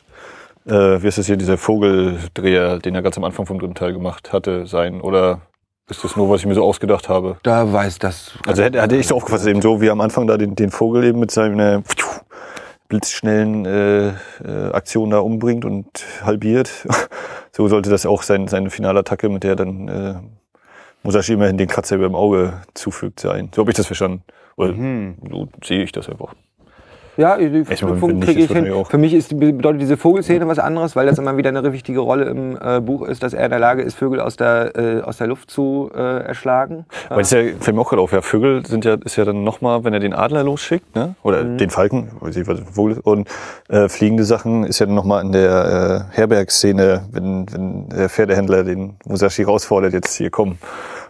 äh, 0.66 1.02
wie 1.02 1.08
ist 1.08 1.18
das 1.18 1.26
hier, 1.26 1.36
dieser 1.36 1.58
Vogeldreher, 1.58 2.78
den 2.78 2.94
er 2.94 3.02
ganz 3.02 3.18
am 3.18 3.24
Anfang 3.24 3.44
vom 3.44 3.58
dritten 3.58 3.74
Teil 3.74 3.92
gemacht 3.92 4.32
hatte, 4.32 4.68
sein. 4.68 5.00
Oder 5.00 5.40
ist 5.90 6.04
das 6.04 6.14
nur, 6.14 6.30
was 6.30 6.42
ich 6.42 6.46
mir 6.46 6.54
so 6.54 6.62
ausgedacht 6.62 7.08
habe? 7.08 7.38
Da 7.42 7.72
weiß 7.72 7.98
das. 7.98 8.38
Also 8.46 8.62
hätte, 8.62 8.80
hatte 8.80 8.94
ich 8.94 9.08
so 9.08 9.16
aufgefasst, 9.16 9.48
eben 9.48 9.60
so 9.60 9.80
wie 9.80 9.90
am 9.90 10.00
Anfang 10.00 10.28
da 10.28 10.36
den, 10.36 10.54
den 10.54 10.70
Vogel 10.70 11.02
eben 11.02 11.18
mit 11.18 11.32
seiner 11.32 11.82
blitzschnellen 12.86 13.66
äh, 13.66 14.08
äh, 14.10 14.14
Aktion 14.72 15.10
da 15.10 15.18
umbringt 15.18 15.64
und 15.64 15.88
halbiert. 16.22 16.70
so 17.50 17.66
sollte 17.66 17.90
das 17.90 18.06
auch 18.06 18.22
sein, 18.22 18.46
seine 18.46 18.70
Finalattacke, 18.70 19.28
mit 19.28 19.42
der 19.42 19.56
dann 19.56 19.88
äh, 19.88 20.14
Musashi 21.02 21.34
immerhin 21.34 21.56
den 21.56 21.68
Kratzer 21.68 21.96
über 21.96 22.08
dem 22.08 22.14
Auge 22.14 22.60
zufügt 22.74 23.20
sein. 23.20 23.50
So 23.54 23.62
habe 23.62 23.70
ich 23.70 23.76
das 23.76 23.86
verstanden. 23.86 24.22
Oder 24.56 24.74
so 24.74 25.48
sehe 25.62 25.82
ich 25.82 25.92
das 25.92 26.08
einfach. 26.08 26.34
Ja, 27.18 27.36
die 27.36 27.64
Verknüpfung 27.64 28.20
kriege 28.20 28.42
ist 28.42 28.50
ich 28.50 28.56
hin. 28.56 28.72
Für 28.88 28.96
mich 28.96 29.12
ist, 29.12 29.36
bedeutet 29.36 29.80
diese 29.80 29.96
Vogelszene 29.96 30.46
was 30.46 30.60
anderes, 30.60 30.94
weil 30.94 31.04
das 31.06 31.18
immer 31.18 31.36
wieder 31.36 31.48
eine 31.48 31.72
wichtige 31.72 31.98
Rolle 31.98 32.26
im 32.26 32.56
äh, 32.62 32.80
Buch 32.80 33.02
ist, 33.02 33.24
dass 33.24 33.34
er 33.34 33.46
in 33.46 33.50
der 33.50 33.58
Lage 33.58 33.82
ist, 33.82 33.96
Vögel 33.96 34.20
aus 34.20 34.36
der, 34.36 34.76
äh, 34.76 35.00
aus 35.00 35.16
der 35.16 35.26
Luft 35.26 35.50
zu 35.50 35.90
äh, 35.92 35.98
erschlagen. 35.98 36.86
Weil 37.08 37.22
es 37.22 37.32
ja, 37.32 37.40
fällt 37.58 37.74
mir 37.74 37.82
auch 37.82 37.88
gerade 37.88 38.02
auf, 38.02 38.12
ja, 38.12 38.22
Vögel 38.22 38.64
sind 38.64 38.84
ja, 38.84 38.94
ist 39.04 39.16
ja 39.16 39.24
dann 39.24 39.42
nochmal, 39.42 39.82
wenn 39.82 39.92
er 39.94 39.98
den 39.98 40.14
Adler 40.14 40.44
losschickt, 40.44 40.94
ne? 40.94 41.16
Oder 41.24 41.42
den 41.42 41.70
Falken, 41.70 42.12
ist, 42.24 42.38
und 43.02 43.28
äh, 43.68 43.88
fliegende 43.88 44.22
Sachen 44.22 44.62
ist 44.62 44.78
ja 44.78 44.86
dann 44.86 44.94
nochmal 44.94 45.24
in 45.24 45.32
der 45.32 46.06
äh, 46.12 46.16
Herbergszene, 46.16 47.02
wenn, 47.10 47.46
wenn 47.52 47.88
der 47.88 48.08
Pferdehändler 48.10 48.62
den 48.62 48.94
Musashi 49.04 49.42
rausfordert, 49.42 49.92
jetzt 49.92 50.14
hier 50.14 50.30
kommen. 50.30 50.60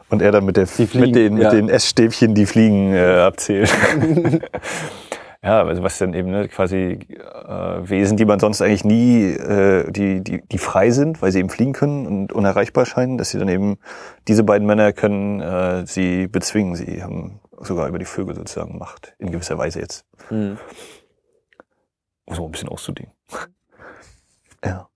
Und 0.09 0.23
er 0.23 0.33
dann 0.33 0.47
mit, 0.47 0.57
der, 0.57 0.67
fliegen, 0.67 1.01
mit, 1.01 1.15
den, 1.15 1.37
ja. 1.37 1.51
mit 1.51 1.53
den 1.53 1.69
Essstäbchen 1.69 2.35
die 2.35 2.47
Fliegen 2.47 2.95
äh, 2.95 3.19
abzählt. 3.19 3.71
ja, 5.43 5.63
also 5.63 5.85
was 5.85 5.99
dann 5.99 6.15
eben 6.15 6.31
ne, 6.31 6.49
quasi 6.49 6.99
äh, 7.11 7.89
Wesen, 7.89 8.17
die 8.17 8.25
man 8.25 8.41
sonst 8.41 8.61
eigentlich 8.61 8.85
nie, 8.85 9.25
äh, 9.25 9.91
die, 9.91 10.21
die, 10.21 10.43
die 10.43 10.59
frei 10.59 10.91
sind, 10.91 11.23
weil 11.23 11.31
sie 11.31 11.39
eben 11.39 11.49
fliegen 11.49 11.73
können 11.73 12.07
und 12.07 12.33
unerreichbar 12.33 12.87
scheinen, 12.87 13.19
dass 13.19 13.31
sie 13.31 13.39
dann 13.39 13.49
eben, 13.49 13.79
diese 14.27 14.43
beiden 14.43 14.67
Männer 14.67 14.93
können 14.93 15.41
äh, 15.41 15.87
sie 15.87 16.27
bezwingen. 16.27 16.75
Sie 16.75 17.05
haben 17.05 17.41
sogar 17.61 17.87
über 17.89 18.01
die 18.01 18.05
Vögel 18.05 18.35
sozusagen 18.35 18.79
Macht, 18.79 19.15
in 19.19 19.31
gewisser 19.31 19.57
Weise 19.59 19.79
jetzt. 19.79 20.05
Mhm. 20.31 20.59
Um 22.25 22.35
so 22.35 22.45
ein 22.45 22.51
bisschen 22.51 22.69
auszudehnen. 22.69 23.13
ja. 24.65 24.89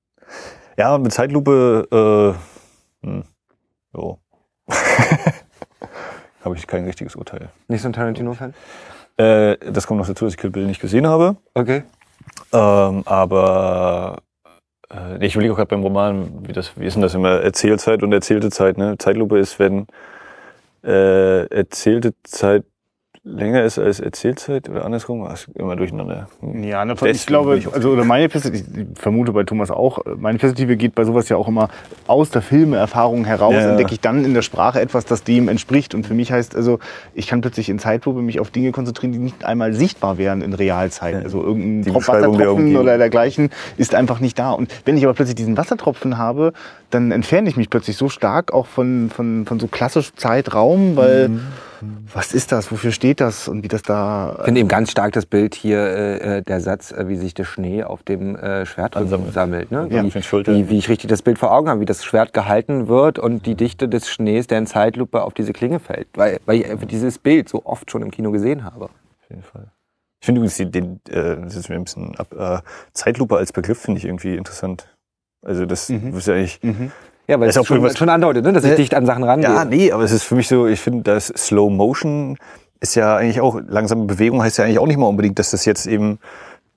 Ja, 0.76 0.98
mit 0.98 1.12
Zeitlupe, 1.12 2.34
äh, 3.02 3.06
hm, 3.06 3.24
so. 3.92 4.18
Habe 6.44 6.56
ich 6.56 6.66
kein 6.66 6.84
richtiges 6.84 7.14
Urteil. 7.14 7.50
Nicht 7.68 7.82
so 7.82 7.88
ein 7.88 7.92
Tarantino-Fan? 7.92 8.54
Äh, 9.16 9.56
das 9.70 9.86
kommt 9.86 10.00
noch 10.00 10.06
dazu, 10.06 10.24
dass 10.24 10.34
ich 10.34 10.40
Kill 10.40 10.50
Bill 10.50 10.66
nicht 10.66 10.80
gesehen 10.80 11.06
habe. 11.06 11.36
Okay. 11.54 11.82
Ähm, 12.52 13.02
aber 13.06 14.22
äh, 14.90 15.24
ich 15.24 15.34
überlege 15.34 15.52
auch 15.52 15.56
gerade 15.56 15.68
beim 15.68 15.82
Roman, 15.82 16.46
wie, 16.46 16.52
das, 16.52 16.72
wie 16.78 16.86
ist 16.86 16.94
denn 16.94 17.02
das 17.02 17.14
immer? 17.14 17.40
Erzählzeit 17.40 18.02
und 18.02 18.12
erzählte 18.12 18.50
Zeit. 18.50 18.78
Ne? 18.78 18.96
Zeitlupe 18.98 19.38
ist, 19.38 19.58
wenn 19.58 19.86
äh, 20.84 21.46
erzählte 21.46 22.14
Zeit 22.24 22.64
länger 23.24 23.62
ist 23.62 23.78
als 23.78 24.00
Erzählzeit 24.00 24.68
oder 24.68 24.84
andersrum. 24.84 25.24
Ist 25.30 25.48
immer 25.54 25.76
durcheinander. 25.76 26.28
Ja, 26.60 26.84
ne, 26.84 26.94
ich 27.04 27.26
glaube, 27.26 27.56
ich 27.56 27.72
also 27.72 27.90
oder 27.90 28.04
meine 28.04 28.28
Perspektive, 28.28 28.80
ich 28.80 28.98
vermute 28.98 29.32
bei 29.32 29.44
Thomas 29.44 29.70
auch, 29.70 30.00
meine 30.16 30.38
Perspektive 30.38 30.76
geht 30.76 30.94
bei 30.94 31.04
sowas 31.04 31.28
ja 31.28 31.36
auch 31.36 31.46
immer 31.46 31.68
aus 32.08 32.30
der 32.30 32.42
Filmeerfahrung 32.42 33.24
heraus, 33.24 33.54
Ja, 33.54 33.70
entdecke 33.70 33.94
ich 33.94 34.00
dann 34.00 34.24
in 34.24 34.34
der 34.34 34.42
Sprache 34.42 34.80
etwas, 34.80 35.04
das 35.04 35.22
dem 35.22 35.48
entspricht. 35.48 35.94
Und 35.94 36.04
für 36.04 36.14
mich 36.14 36.32
heißt 36.32 36.56
also, 36.56 36.80
ich 37.14 37.28
kann 37.28 37.40
plötzlich 37.42 37.68
in 37.68 37.78
Zeitlupe 37.78 38.22
mich 38.22 38.40
auf 38.40 38.50
Dinge 38.50 38.72
konzentrieren, 38.72 39.12
die 39.12 39.18
nicht 39.18 39.44
einmal 39.44 39.72
sichtbar 39.72 40.18
wären 40.18 40.42
in 40.42 40.52
Realzeit. 40.52 41.14
Ja. 41.14 41.20
Also 41.20 41.42
irgendein 41.42 41.92
Trop 41.92 42.08
Wassertropfen 42.08 42.76
oder 42.76 42.98
dergleichen 42.98 43.50
ist 43.76 43.94
einfach 43.94 44.18
nicht 44.18 44.38
da. 44.38 44.50
Und 44.50 44.72
wenn 44.84 44.96
ich 44.96 45.04
aber 45.04 45.14
plötzlich 45.14 45.36
diesen 45.36 45.56
Wassertropfen 45.56 46.18
habe, 46.18 46.52
dann 46.90 47.12
entferne 47.12 47.48
ich 47.48 47.56
mich 47.56 47.70
plötzlich 47.70 47.96
so 47.96 48.08
stark 48.08 48.52
auch 48.52 48.66
von, 48.66 49.10
von, 49.14 49.46
von 49.46 49.60
so 49.60 49.68
klassisch 49.68 50.12
Zeitraum, 50.16 50.96
weil 50.96 51.28
Mhm. 51.28 51.40
Was 52.12 52.32
ist 52.34 52.52
das, 52.52 52.70
wofür 52.72 52.92
steht 52.92 53.20
das 53.20 53.48
und 53.48 53.62
wie 53.64 53.68
das 53.68 53.82
da 53.82 54.36
Ich 54.40 54.44
finde 54.46 54.60
eben 54.60 54.68
ganz 54.68 54.90
stark 54.90 55.12
das 55.12 55.26
Bild 55.26 55.54
hier, 55.54 55.78
äh, 55.78 56.38
äh, 56.38 56.42
der 56.42 56.60
Satz, 56.60 56.92
äh, 56.92 57.08
wie 57.08 57.16
sich 57.16 57.34
der 57.34 57.44
Schnee 57.44 57.84
auf 57.84 58.02
dem 58.02 58.36
äh, 58.36 58.64
Schwert 58.66 58.96
Ansammelt. 58.96 59.32
sammelt. 59.32 59.70
Ne? 59.70 59.88
Ja. 59.90 60.02
Wie, 60.02 60.06
Auf 60.06 60.12
den 60.12 60.22
Schultern. 60.22 60.54
wie, 60.56 60.68
wie 60.70 60.78
ich 60.78 60.88
richtig 60.88 61.08
das 61.10 61.22
Bild 61.22 61.38
vor 61.38 61.52
Augen 61.52 61.68
habe, 61.68 61.80
wie 61.80 61.84
das 61.86 62.04
Schwert 62.04 62.32
gehalten 62.32 62.88
wird 62.88 63.18
und 63.18 63.46
die 63.46 63.54
Dichte 63.54 63.88
des 63.88 64.08
Schnees, 64.10 64.46
der 64.46 64.58
in 64.58 64.66
Zeitlupe 64.66 65.22
auf 65.22 65.34
diese 65.34 65.52
Klinge 65.52 65.80
fällt. 65.80 66.08
Weil, 66.14 66.40
weil 66.46 66.60
ich 66.60 66.70
einfach 66.70 66.86
dieses 66.86 67.18
Bild 67.18 67.48
so 67.48 67.64
oft 67.64 67.90
schon 67.90 68.02
im 68.02 68.10
Kino 68.10 68.30
gesehen 68.30 68.64
habe. 68.64 68.84
Auf 68.86 69.28
jeden 69.30 69.42
Fall. 69.42 69.70
Ich 70.20 70.26
finde 70.26 70.40
übrigens 70.40 70.56
den, 70.72 71.00
äh, 71.08 71.36
das 71.42 71.56
ist 71.56 71.68
mir 71.68 71.74
ein 71.76 71.84
bisschen 71.84 72.14
ab, 72.16 72.28
äh, 72.32 72.58
Zeitlupe 72.92 73.36
als 73.36 73.52
Begriff 73.52 73.80
finde 73.80 73.98
ich 73.98 74.04
irgendwie 74.04 74.36
interessant. 74.36 74.88
Also 75.44 75.66
das 75.66 75.88
Mhm. 75.88 76.16
ist 76.16 76.28
ja 76.28 76.34
eigentlich, 76.34 76.60
Mhm. 76.62 76.92
Ja, 77.32 77.40
weil 77.40 77.46
Das 77.46 77.56
es 77.56 77.66
schon, 77.66 77.96
schon 77.96 78.08
andeutet, 78.10 78.44
ne? 78.44 78.52
dass 78.52 78.62
ich 78.62 78.72
Äh, 78.72 78.76
dicht 78.76 78.94
an 78.94 79.06
Sachen 79.06 79.24
rangehe. 79.24 79.48
Ja, 79.48 79.64
nee, 79.64 79.90
aber 79.90 80.02
es 80.02 80.12
ist 80.12 80.22
für 80.24 80.34
mich 80.34 80.48
so, 80.48 80.66
ich 80.66 80.80
finde, 80.80 81.02
das 81.02 81.28
Slow 81.28 81.70
Motion 81.70 82.36
ist 82.80 82.94
ja 82.94 83.16
eigentlich 83.16 83.40
auch, 83.40 83.58
langsame 83.66 84.04
Bewegung 84.04 84.42
heißt 84.42 84.58
ja 84.58 84.66
eigentlich 84.66 84.78
auch 84.78 84.86
nicht 84.86 84.98
mal 84.98 85.06
unbedingt, 85.06 85.38
dass 85.38 85.50
das 85.50 85.64
jetzt 85.64 85.86
eben 85.86 86.18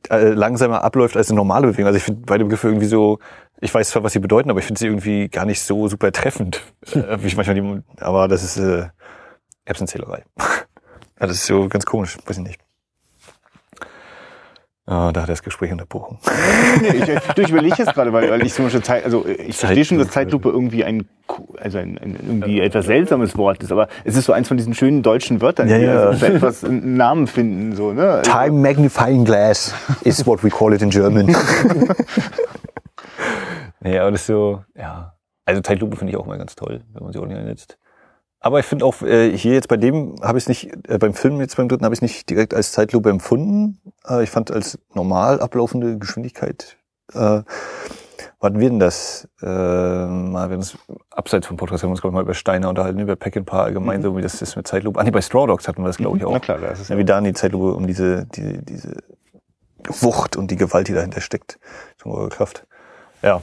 äh, 0.10 0.30
langsamer 0.30 0.82
abläuft 0.82 1.18
als 1.18 1.30
eine 1.30 1.36
normale 1.36 1.68
Bewegung. 1.68 1.88
Also 1.88 1.98
ich 1.98 2.04
finde 2.04 2.22
beide 2.26 2.46
Begriffe 2.46 2.70
irgendwie 2.70 2.86
so, 2.86 3.20
ich 3.60 3.74
weiß 3.74 3.90
zwar, 3.90 4.04
was 4.04 4.14
sie 4.14 4.20
bedeuten, 4.20 4.50
aber 4.50 4.60
ich 4.60 4.66
finde 4.66 4.80
sie 4.80 4.88
irgendwie 4.88 5.28
gar 5.28 5.46
nicht 5.46 5.62
so 5.62 5.90
super 5.90 6.14
treffend, 6.14 6.62
äh, 6.94 7.18
wie 7.20 7.28
ich 7.28 7.36
manchmal 7.36 7.56
die, 7.56 7.82
aber 8.00 8.30
das 8.30 8.44
ist 8.46 8.58
äh, 8.58 8.86
Erbsenzählerei. 9.66 10.24
ja, 10.38 11.28
das 11.28 11.32
ist 11.32 11.48
so 11.48 11.68
ganz 11.68 11.86
komisch, 11.86 12.18
weiß 12.26 12.38
ich 12.38 12.44
nicht. 12.44 12.65
Ah, 14.88 15.12
da 15.12 15.24
hat 15.24 15.30
das 15.30 15.42
Gespräch 15.42 15.72
unterbrochen. 15.72 16.20
Nee, 16.82 16.90
ich, 16.90 17.06
du, 17.34 17.42
ich 17.42 17.50
überlege 17.50 17.76
jetzt 17.78 17.94
gerade, 17.94 18.12
weil, 18.14 18.30
weil 18.30 18.46
ich 18.46 18.54
zum 18.54 18.66
Beispiel 18.66 18.84
Zeit, 18.84 19.06
also 19.06 19.26
ich 19.26 19.56
verstehe 19.58 19.86
schon, 19.86 19.98
dass 19.98 20.10
Zeitlupe. 20.10 20.50
Irgendwie 20.50 20.84
ein, 20.84 21.08
also 21.58 21.78
ein, 21.78 21.98
ein 21.98 22.18
irgendwie 22.22 22.60
etwas 22.60 22.86
seltsames 22.86 23.38
Wort 23.38 23.64
ist, 23.64 23.72
aber 23.72 23.88
es 24.04 24.16
ist 24.16 24.26
so 24.26 24.34
eins 24.34 24.48
von 24.50 24.58
diesen 24.58 24.74
schönen 24.74 25.02
deutschen 25.02 25.42
Wörtern, 25.42 25.70
Ja, 25.70 25.78
die 25.78 25.86
ja. 25.86 26.04
also 26.08 26.26
etwas 26.26 26.64
einen 26.66 26.98
Namen 26.98 27.28
finden, 27.28 27.76
so, 27.76 27.94
ne? 27.94 28.12
Also, 28.12 28.30
Time 28.32 28.60
magnifying 28.60 29.24
glass 29.24 29.74
is 30.02 30.28
what 30.28 30.44
we 30.44 30.50
call 30.50 30.74
it 30.74 30.82
in 30.82 30.90
German. 30.90 31.36
nee, 33.80 33.98
aber 33.98 34.12
das 34.12 34.22
ist 34.22 34.28
so, 34.28 34.64
ja. 34.76 35.14
Also 35.46 35.62
Zeitlupe 35.62 35.96
finde 35.96 36.12
ich 36.12 36.18
auch 36.18 36.26
mal 36.26 36.38
ganz 36.38 36.56
toll, 36.56 36.82
wenn 36.94 37.04
man 37.04 37.14
sie 37.14 37.20
ordentlich 37.20 37.40
einsetzt. 37.40 37.78
Aber 38.46 38.60
ich 38.60 38.68
finde 38.68 38.86
auch, 38.86 39.02
äh, 39.02 39.36
hier 39.36 39.54
jetzt 39.56 39.70
bei 39.70 39.76
dem 39.76 40.18
habe 40.22 40.38
ich 40.38 40.44
es 40.44 40.48
nicht, 40.48 40.88
äh, 40.88 41.00
beim 41.00 41.16
Film 41.16 41.42
jetzt 41.42 41.58
beim 41.58 41.68
dritten 41.68 41.84
habe 41.84 41.96
ich 41.96 41.98
es 41.98 42.02
nicht 42.04 42.30
direkt 42.30 42.54
als 42.54 42.74
Zeitlupe 42.74 43.10
empfunden. 43.10 43.82
Äh, 44.08 44.22
ich 44.22 44.30
fand 44.30 44.52
als 44.52 44.78
normal 44.94 45.40
ablaufende 45.40 45.98
Geschwindigkeit. 45.98 46.78
Äh, 47.12 47.42
wann 48.40 48.60
wir 48.60 48.70
denn 48.70 48.78
das? 48.78 49.28
Äh, 49.42 49.48
mal, 49.48 50.52
wenn 50.52 50.60
es 50.60 50.78
abseits 51.10 51.48
vom 51.48 51.58
Podcast 51.58 51.82
haben 51.82 51.90
wir 51.90 51.94
uns, 51.94 52.02
glaube 52.02 52.12
ich, 52.12 52.18
mal 52.18 52.22
über 52.22 52.36
Steiner 52.36 52.70
unterhalten, 52.70 53.00
über 53.00 53.16
Pack 53.16 53.36
and 53.36 53.48
Paar 53.48 53.64
allgemein, 53.64 54.04
so 54.04 54.16
wie 54.16 54.22
das 54.22 54.40
ist 54.40 54.56
mit 54.56 54.68
Zeitlupe. 54.68 55.00
Ah, 55.00 55.04
nee, 55.04 55.10
bei 55.10 55.24
Straw 55.24 55.48
Dogs 55.48 55.68
hatten 55.68 55.82
wir 55.82 55.88
das, 55.88 55.98
glaube 55.98 56.20
ich, 56.20 56.24
auch. 56.24 56.32
Na 56.32 56.40
klar, 56.40 56.60
das 56.60 56.82
ist 56.82 56.90
Ja, 56.92 57.00
wie 57.00 57.06
da 57.06 57.18
in 57.18 57.24
die 57.24 57.34
Zeitlupe 57.34 57.74
um 57.74 57.88
diese, 57.88 58.28
diese, 58.28 58.62
diese 58.62 58.98
Wucht 59.88 60.38
und 60.38 60.52
die 60.52 60.56
Gewalt, 60.56 60.88
die 60.88 60.94
dahinter 60.94 61.20
steckt. 61.20 61.58
Zum 61.98 62.30
Kraft. 62.30 62.68
Ja. 63.24 63.42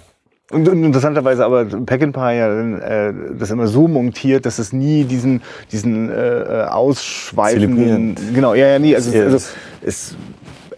Und, 0.53 0.69
und 0.69 0.85
interessanterweise 0.85 1.45
aber 1.45 1.65
Peckinpah 1.65 2.33
ja 2.33 2.61
äh, 2.61 3.15
das 3.39 3.51
immer 3.51 3.67
so 3.67 3.89
montiert, 3.89 4.47
dass 4.47 4.59
es 4.59 4.73
nie 4.73 5.05
diesen 5.05 5.43
diesen 5.71 6.11
äh, 6.11 6.15
äh, 6.41 6.65
ausschweifenden 6.67 8.17
genau 8.35 8.55
ja 8.55 8.69
ja 8.69 8.79
nie 8.79 8.95
also, 8.95 9.11
Ja, 9.13 9.25
also 9.25 9.37
es 9.83 10.15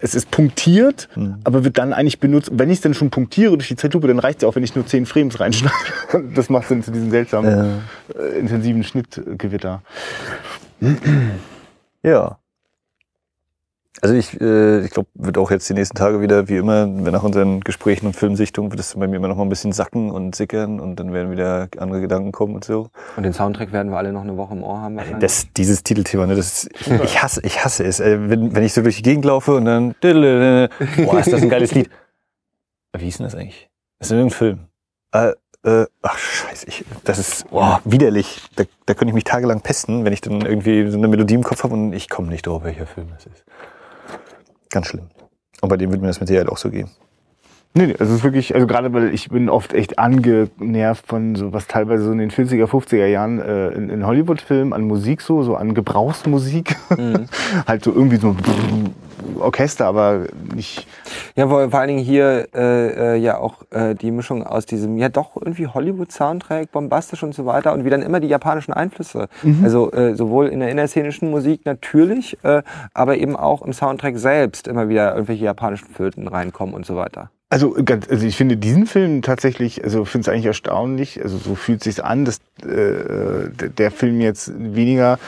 es 0.00 0.14
ist 0.14 0.30
punktiert, 0.30 1.08
Mhm. 1.16 1.36
aber 1.44 1.64
wird 1.64 1.78
dann 1.78 1.94
eigentlich 1.94 2.20
benutzt. 2.20 2.50
Und 2.50 2.58
wenn 2.58 2.68
ich 2.68 2.76
es 2.76 2.80
dann 2.82 2.92
schon 2.92 3.08
punktiere 3.08 3.56
durch 3.56 3.68
die 3.68 3.76
Zeitlupe, 3.76 4.06
dann 4.06 4.18
reicht 4.18 4.38
es 4.38 4.42
ja 4.42 4.48
auch, 4.48 4.54
wenn 4.54 4.62
ich 4.62 4.74
nur 4.74 4.86
zehn 4.86 5.06
Frames 5.06 5.40
reinschneide. 5.40 5.74
Und 6.12 6.36
das 6.36 6.50
macht 6.50 6.70
dann 6.70 6.82
zu 6.82 6.90
diesem 6.90 7.10
seltsamen, 7.10 7.80
äh, 8.14 8.38
intensiven 8.38 8.84
Schnittgewitter. 8.84 9.80
Ja. 12.02 12.38
Also 14.00 14.16
ich, 14.16 14.40
äh, 14.40 14.80
ich 14.80 14.90
glaube, 14.90 15.08
wird 15.14 15.38
auch 15.38 15.50
jetzt 15.50 15.68
die 15.68 15.74
nächsten 15.74 15.96
Tage 15.96 16.20
wieder, 16.20 16.48
wie 16.48 16.56
immer, 16.56 16.84
wenn 16.86 17.12
nach 17.12 17.22
unseren 17.22 17.60
Gesprächen 17.60 18.06
und 18.06 18.16
Filmsichtungen, 18.16 18.72
wird 18.72 18.80
es 18.80 18.94
bei 18.94 19.06
mir 19.06 19.16
immer 19.16 19.28
noch 19.28 19.36
mal 19.36 19.44
ein 19.44 19.48
bisschen 19.48 19.72
sacken 19.72 20.10
und 20.10 20.34
sickern 20.34 20.80
und 20.80 20.96
dann 20.96 21.12
werden 21.12 21.30
wieder 21.30 21.68
andere 21.78 22.00
Gedanken 22.00 22.32
kommen 22.32 22.56
und 22.56 22.64
so. 22.64 22.88
Und 23.16 23.22
den 23.22 23.32
Soundtrack 23.32 23.72
werden 23.72 23.92
wir 23.92 23.98
alle 23.98 24.12
noch 24.12 24.22
eine 24.22 24.36
Woche 24.36 24.54
im 24.54 24.64
Ohr 24.64 24.80
haben. 24.80 24.96
wahrscheinlich. 24.96 25.20
Das, 25.20 25.46
dieses 25.56 25.84
Titelthema, 25.84 26.26
ne, 26.26 26.34
das 26.34 26.64
ist, 26.64 26.86
ich 27.04 27.22
hasse, 27.22 27.40
ich 27.44 27.64
hasse 27.64 27.84
es. 27.84 28.00
Äh, 28.00 28.28
wenn, 28.28 28.54
wenn 28.54 28.64
ich 28.64 28.72
so 28.72 28.82
durch 28.82 28.96
die 28.96 29.02
Gegend 29.02 29.24
laufe 29.24 29.54
und 29.54 29.64
dann, 29.64 29.94
boah, 30.00 31.20
ist 31.20 31.32
das 31.32 31.42
ein 31.42 31.48
geiles 31.48 31.72
Lied. 31.74 31.88
Wie 32.96 33.04
hieß 33.04 33.18
denn 33.18 33.24
das 33.24 33.34
eigentlich? 33.34 33.70
Das 34.00 34.08
ist 34.08 34.12
irgendein 34.12 34.36
Film. 34.36 34.58
Äh, 35.12 35.32
äh, 35.64 35.86
ach 36.02 36.18
scheiße, 36.18 36.66
ich, 36.68 36.84
das 37.04 37.18
ist 37.18 37.48
boah, 37.48 37.80
widerlich. 37.84 38.42
Da, 38.56 38.64
da 38.86 38.94
könnte 38.94 39.10
ich 39.10 39.14
mich 39.14 39.24
tagelang 39.24 39.62
pesten, 39.62 40.04
wenn 40.04 40.12
ich 40.12 40.20
dann 40.20 40.42
irgendwie 40.42 40.90
so 40.90 40.98
eine 40.98 41.08
Melodie 41.08 41.34
im 41.34 41.42
Kopf 41.42 41.64
habe 41.64 41.74
und 41.74 41.92
ich 41.92 42.10
komme 42.10 42.28
nicht 42.28 42.46
drauf, 42.46 42.64
welcher 42.64 42.86
Film 42.86 43.08
das 43.14 43.26
ist. 43.26 43.44
Ganz 44.74 44.88
schlimm. 44.88 45.08
Und 45.60 45.68
bei 45.68 45.76
dem 45.76 45.90
würde 45.90 46.00
mir 46.00 46.08
das 46.08 46.18
mit 46.18 46.26
Sicherheit 46.26 46.48
auch 46.48 46.56
so 46.56 46.68
gehen. 46.68 46.90
Nee, 47.76 47.88
nee, 47.88 47.96
es 47.98 48.08
ist 48.08 48.22
wirklich, 48.22 48.54
also 48.54 48.68
gerade 48.68 48.92
weil 48.92 49.12
ich 49.12 49.30
bin 49.30 49.48
oft 49.48 49.72
echt 49.72 49.98
angenervt 49.98 51.08
von 51.08 51.34
so 51.34 51.52
was 51.52 51.66
teilweise 51.66 52.04
so 52.04 52.12
in 52.12 52.18
den 52.18 52.30
40er, 52.30 52.66
50er 52.66 53.06
Jahren 53.06 53.40
äh, 53.40 53.70
in, 53.70 53.90
in 53.90 54.06
Hollywood-Filmen 54.06 54.72
an 54.72 54.82
Musik 54.82 55.20
so, 55.20 55.42
so 55.42 55.56
an 55.56 55.74
Gebrauchsmusik. 55.74 56.76
Mhm. 56.96 57.26
halt 57.66 57.82
so 57.82 57.92
irgendwie 57.92 58.18
so 58.18 58.36
Orchester, 59.40 59.86
aber 59.86 60.26
nicht. 60.54 60.86
Ja, 61.34 61.48
vor, 61.48 61.68
vor 61.68 61.80
allen 61.80 61.88
Dingen 61.88 62.04
hier 62.04 62.46
äh, 62.54 63.14
äh, 63.14 63.16
ja 63.16 63.38
auch 63.38 63.62
äh, 63.70 63.96
die 63.96 64.12
Mischung 64.12 64.46
aus 64.46 64.66
diesem, 64.66 64.96
ja 64.96 65.08
doch 65.08 65.36
irgendwie 65.36 65.66
Hollywood-Soundtrack, 65.66 66.70
bombastisch 66.70 67.24
und 67.24 67.34
so 67.34 67.44
weiter 67.44 67.72
und 67.72 67.84
wie 67.84 67.90
dann 67.90 68.02
immer 68.02 68.20
die 68.20 68.28
japanischen 68.28 68.72
Einflüsse. 68.72 69.26
Also 69.64 69.90
äh, 69.90 70.14
sowohl 70.14 70.46
in 70.46 70.60
der 70.60 70.70
innerszenischen 70.70 71.28
Musik 71.28 71.62
natürlich, 71.64 72.38
äh, 72.44 72.62
aber 72.92 73.16
eben 73.16 73.34
auch 73.34 73.62
im 73.62 73.72
Soundtrack 73.72 74.16
selbst 74.16 74.68
immer 74.68 74.88
wieder 74.88 75.12
irgendwelche 75.12 75.44
japanischen 75.44 75.88
Flöten 75.88 76.28
reinkommen 76.28 76.72
und 76.72 76.86
so 76.86 76.94
weiter. 76.94 77.30
Also, 77.50 77.72
ganz, 77.84 78.08
also 78.08 78.26
ich 78.26 78.36
finde 78.36 78.56
diesen 78.56 78.86
Film 78.86 79.22
tatsächlich, 79.22 79.84
also 79.84 80.04
finde 80.04 80.22
es 80.22 80.28
eigentlich 80.28 80.46
erstaunlich, 80.46 81.22
also 81.22 81.36
so 81.36 81.54
fühlt 81.54 81.84
sich 81.84 82.02
an, 82.02 82.24
dass 82.24 82.38
äh, 82.62 83.48
der- 83.68 83.90
Film 83.90 84.20
jetzt 84.20 84.52
weniger 84.56 85.18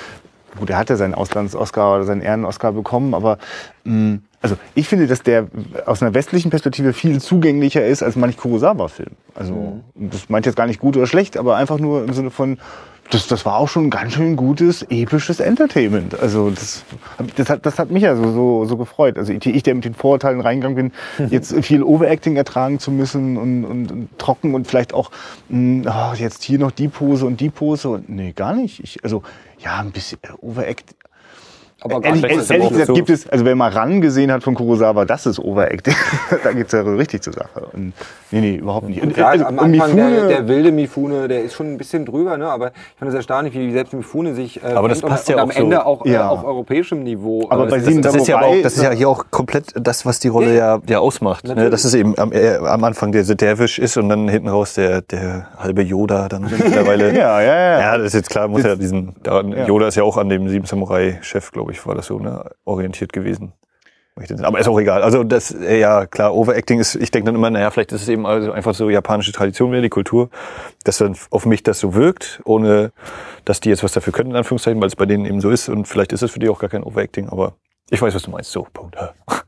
gut, 0.59 0.71
er 0.71 0.79
hat 0.79 0.89
ja 0.91 0.97
seinen 0.97 1.15
Auslands-Oscar 1.15 1.97
oder 1.97 2.05
seinen 2.05 2.23
Ehren-Oscar 2.23 2.73
bekommen, 2.73 3.13
aber 3.15 3.39
mh, 3.85 4.19
also 4.41 4.57
ich 4.75 4.89
finde, 4.89 5.07
dass 5.07 5.23
der 5.23 5.49
aus 5.85 6.03
einer 6.03 6.15
westlichen 6.15 6.51
Perspektive 6.51 6.93
viel 6.95 7.21
zugänglicher 7.21 7.85
ist 7.85 8.03
als 8.03 8.17
manch 8.17 8.37
Kurosawa-Film. 8.39 9.11
Also 9.35 9.83
das 9.95 10.29
meint 10.29 10.47
jetzt 10.47 10.57
gar 10.57 10.67
nicht 10.67 10.81
gut 10.81 10.97
oder 10.97 11.07
schlecht, 11.07 11.37
aber 11.37 11.57
einfach 11.57 11.79
nur 11.79 12.05
im 12.05 12.13
Sinne 12.15 12.31
von, 12.31 12.59
das, 13.11 13.27
das 13.27 13.45
war 13.47 13.57
auch 13.57 13.69
schon 13.69 13.87
ein 13.87 13.91
ganz 13.91 14.15
schön 14.15 14.37
gutes, 14.37 14.83
episches 14.91 15.41
Entertainment. 15.41 16.19
Also 16.19 16.51
das, 16.51 16.85
das, 17.37 17.49
hat, 17.49 17.65
das 17.65 17.79
hat 17.79 17.91
mich 17.91 18.03
ja 18.03 18.17
so, 18.17 18.33
so, 18.33 18.65
so 18.65 18.77
gefreut. 18.77 19.19
Also 19.19 19.33
ich, 19.33 19.63
der 19.63 19.75
mit 19.75 19.85
den 19.85 19.95
Vorurteilen 19.95 20.41
reingegangen 20.41 20.93
bin, 21.17 21.29
jetzt 21.31 21.55
viel 21.65 21.83
Overacting 21.83 22.37
ertragen 22.37 22.79
zu 22.79 22.91
müssen 22.91 23.37
und, 23.37 23.65
und, 23.65 23.93
und 23.93 24.19
trocken 24.19 24.55
und 24.55 24.67
vielleicht 24.67 24.95
auch 24.95 25.11
mh, 25.49 25.91
oh, 25.91 26.15
jetzt 26.17 26.43
hier 26.43 26.59
noch 26.59 26.71
die 26.71 26.89
Pose 26.89 27.27
und 27.27 27.41
die 27.41 27.51
Pose. 27.51 27.91
Und, 27.91 28.09
nee, 28.09 28.33
gar 28.33 28.55
nicht. 28.55 28.81
Ich, 28.81 29.03
also 29.05 29.23
ja, 29.59 29.81
ein 29.81 29.93
bisschen 29.93 30.19
äh, 30.23 30.29
Overact. 30.41 30.95
Aber 31.95 32.05
Ehrlich, 32.05 32.23
das 32.23 32.51
ehrlich, 32.51 32.51
ehrlich 32.51 32.71
gesagt 32.71 32.95
gibt 32.95 33.11
es, 33.11 33.29
also 33.29 33.45
wer 33.45 33.55
mal 33.57 33.71
ran 33.71 34.01
gesehen 34.01 34.31
hat 34.33 34.43
von 34.43 34.55
Kurosawa, 34.55 35.05
das 35.05 35.27
ist 35.27 35.39
Overacting. 35.39 35.95
da 36.45 36.53
geht's 36.53 36.73
ja 36.73 36.81
richtig 36.83 37.23
zur 37.23 37.33
Sache. 37.33 37.67
Und, 37.73 37.93
nee, 38.31 38.41
nee, 38.41 38.57
überhaupt 38.57 38.89
nicht. 38.89 39.03
Und, 39.03 39.17
Ja, 39.17 39.29
also, 39.29 39.45
am 39.47 39.59
Anfang 39.59 39.97
der, 39.97 40.07
Mifune- 40.07 40.29
der 40.29 40.49
wilde 40.49 40.73
Mifune, 40.73 41.29
der 41.29 41.43
ist 41.43 41.55
schon 41.55 41.73
ein 41.73 41.79
bisschen 41.79 42.05
drüber, 42.05 42.37
ne? 42.37 42.49
aber 42.49 42.69
ich 42.69 42.99
fand 42.99 43.09
es 43.11 43.15
erstaunlich, 43.15 43.55
wie 43.55 43.73
selbst 43.73 43.93
Mifune 43.95 44.35
sich 44.35 44.63
äh, 44.63 44.67
Aber 44.69 44.89
das 44.89 45.01
passt 45.01 45.29
und, 45.29 45.37
ja 45.37 45.43
und 45.43 45.51
auch 45.51 45.57
am 45.57 45.63
Ende 45.65 45.77
so. 45.77 45.83
auch 45.83 46.05
äh, 46.07 46.11
Ja. 46.13 46.29
auf 46.29 46.45
europäischem 46.45 47.03
Niveau. 47.03 47.47
Aber 47.51 47.67
äh, 47.67 47.71
bei 47.71 47.77
das- 47.77 47.87
Sieben 47.87 48.03
Das 48.03 48.15
ist, 48.15 48.29
ja 48.29 48.41
auch, 48.41 48.55
das 48.63 48.77
ist 48.77 48.83
ja 48.83 48.91
hier 48.91 49.09
auch 49.09 49.25
komplett 49.31 49.67
das, 49.81 50.05
was 50.05 50.19
die 50.19 50.29
Rolle 50.29 50.55
ja, 50.57 50.79
ja 50.89 50.99
ausmacht. 50.99 51.45
Ne? 51.45 51.51
Natürlich. 51.51 51.71
Das 51.71 51.85
ist 51.85 51.95
eben 51.95 52.19
am, 52.19 52.33
äh, 52.33 52.57
am 52.57 52.85
Anfang 52.85 53.13
der 53.13 53.25
The 53.25 53.37
Dervish 53.37 53.79
ist 53.79 53.97
und 53.97 54.09
dann 54.09 54.29
hinten 54.29 54.49
raus 54.49 54.75
der, 54.75 55.03
der 55.03 55.49
halbe 55.59 55.83
Yoda 55.83 56.29
dann 56.29 56.43
mittlerweile. 56.51 57.15
Ja, 57.17 57.41
ja, 57.41 57.55
ja. 57.57 57.81
Ja, 57.81 57.99
das 57.99 58.09
ist 58.09 58.15
jetzt 58.15 58.31
klar, 58.31 58.49
muss 58.49 58.63
ja 58.65 58.75
diesen, 58.77 59.15
da, 59.23 59.41
Ja. 59.43 59.67
Yoda 59.67 59.87
ist 59.89 59.95
ja 59.97 60.03
auch 60.03 60.17
an 60.17 60.29
dem 60.29 60.49
Sieben 60.49 60.67
Samurai-Chef, 60.67 61.53
glaube 61.53 61.73
ich, 61.73 61.76
war 61.85 61.95
das 61.95 62.07
so, 62.07 62.19
ne, 62.19 62.51
orientiert 62.65 63.13
gewesen. 63.13 63.53
Aber 64.43 64.59
ist 64.59 64.67
auch 64.69 64.81
egal. 64.81 65.03
Also 65.03 65.25
das, 65.25 65.51
äh, 65.51 65.79
ja 65.79 66.07
klar, 66.07 66.35
Overacting 66.35 66.81
ist, 66.81 66.95
ich 66.95 67.11
denke 67.11 67.27
dann 67.27 67.35
immer, 67.35 67.51
naja, 67.51 67.71
vielleicht 67.71 67.93
ist 67.93 68.03
es 68.03 68.09
eben 68.09 68.25
also 68.25 68.51
einfach 68.51 68.75
so 68.75 68.89
japanische 68.89 69.33
Tradition 69.33 69.73
wieder, 69.73 69.83
die 69.83 69.91
Kultur, 69.91 70.31
dass 70.85 70.97
dann 70.97 71.15
auf 71.31 71.45
mich 71.45 71.63
das 71.63 71.81
so 71.81 71.93
wirkt, 71.93 72.41
ohne 72.47 72.93
dass 73.45 73.61
die 73.61 73.69
jetzt 73.69 73.85
was 73.85 73.93
dafür 73.93 74.15
können, 74.15 74.31
in 74.31 74.37
Anführungszeichen, 74.37 74.81
weil 74.81 74.89
es 74.89 74.97
bei 74.97 75.05
denen 75.05 75.27
eben 75.27 75.43
so 75.43 75.51
ist 75.51 75.69
und 75.69 75.87
vielleicht 75.87 76.15
ist 76.15 76.23
es 76.23 76.31
für 76.31 76.39
die 76.39 76.49
auch 76.49 76.59
gar 76.59 76.71
kein 76.71 76.83
Overacting, 76.83 77.29
aber 77.29 77.57
ich 77.91 78.01
weiß, 78.01 78.15
was 78.15 78.23
du 78.23 78.31
meinst. 78.31 78.51
So, 78.53 78.67
Punkt. 78.73 78.97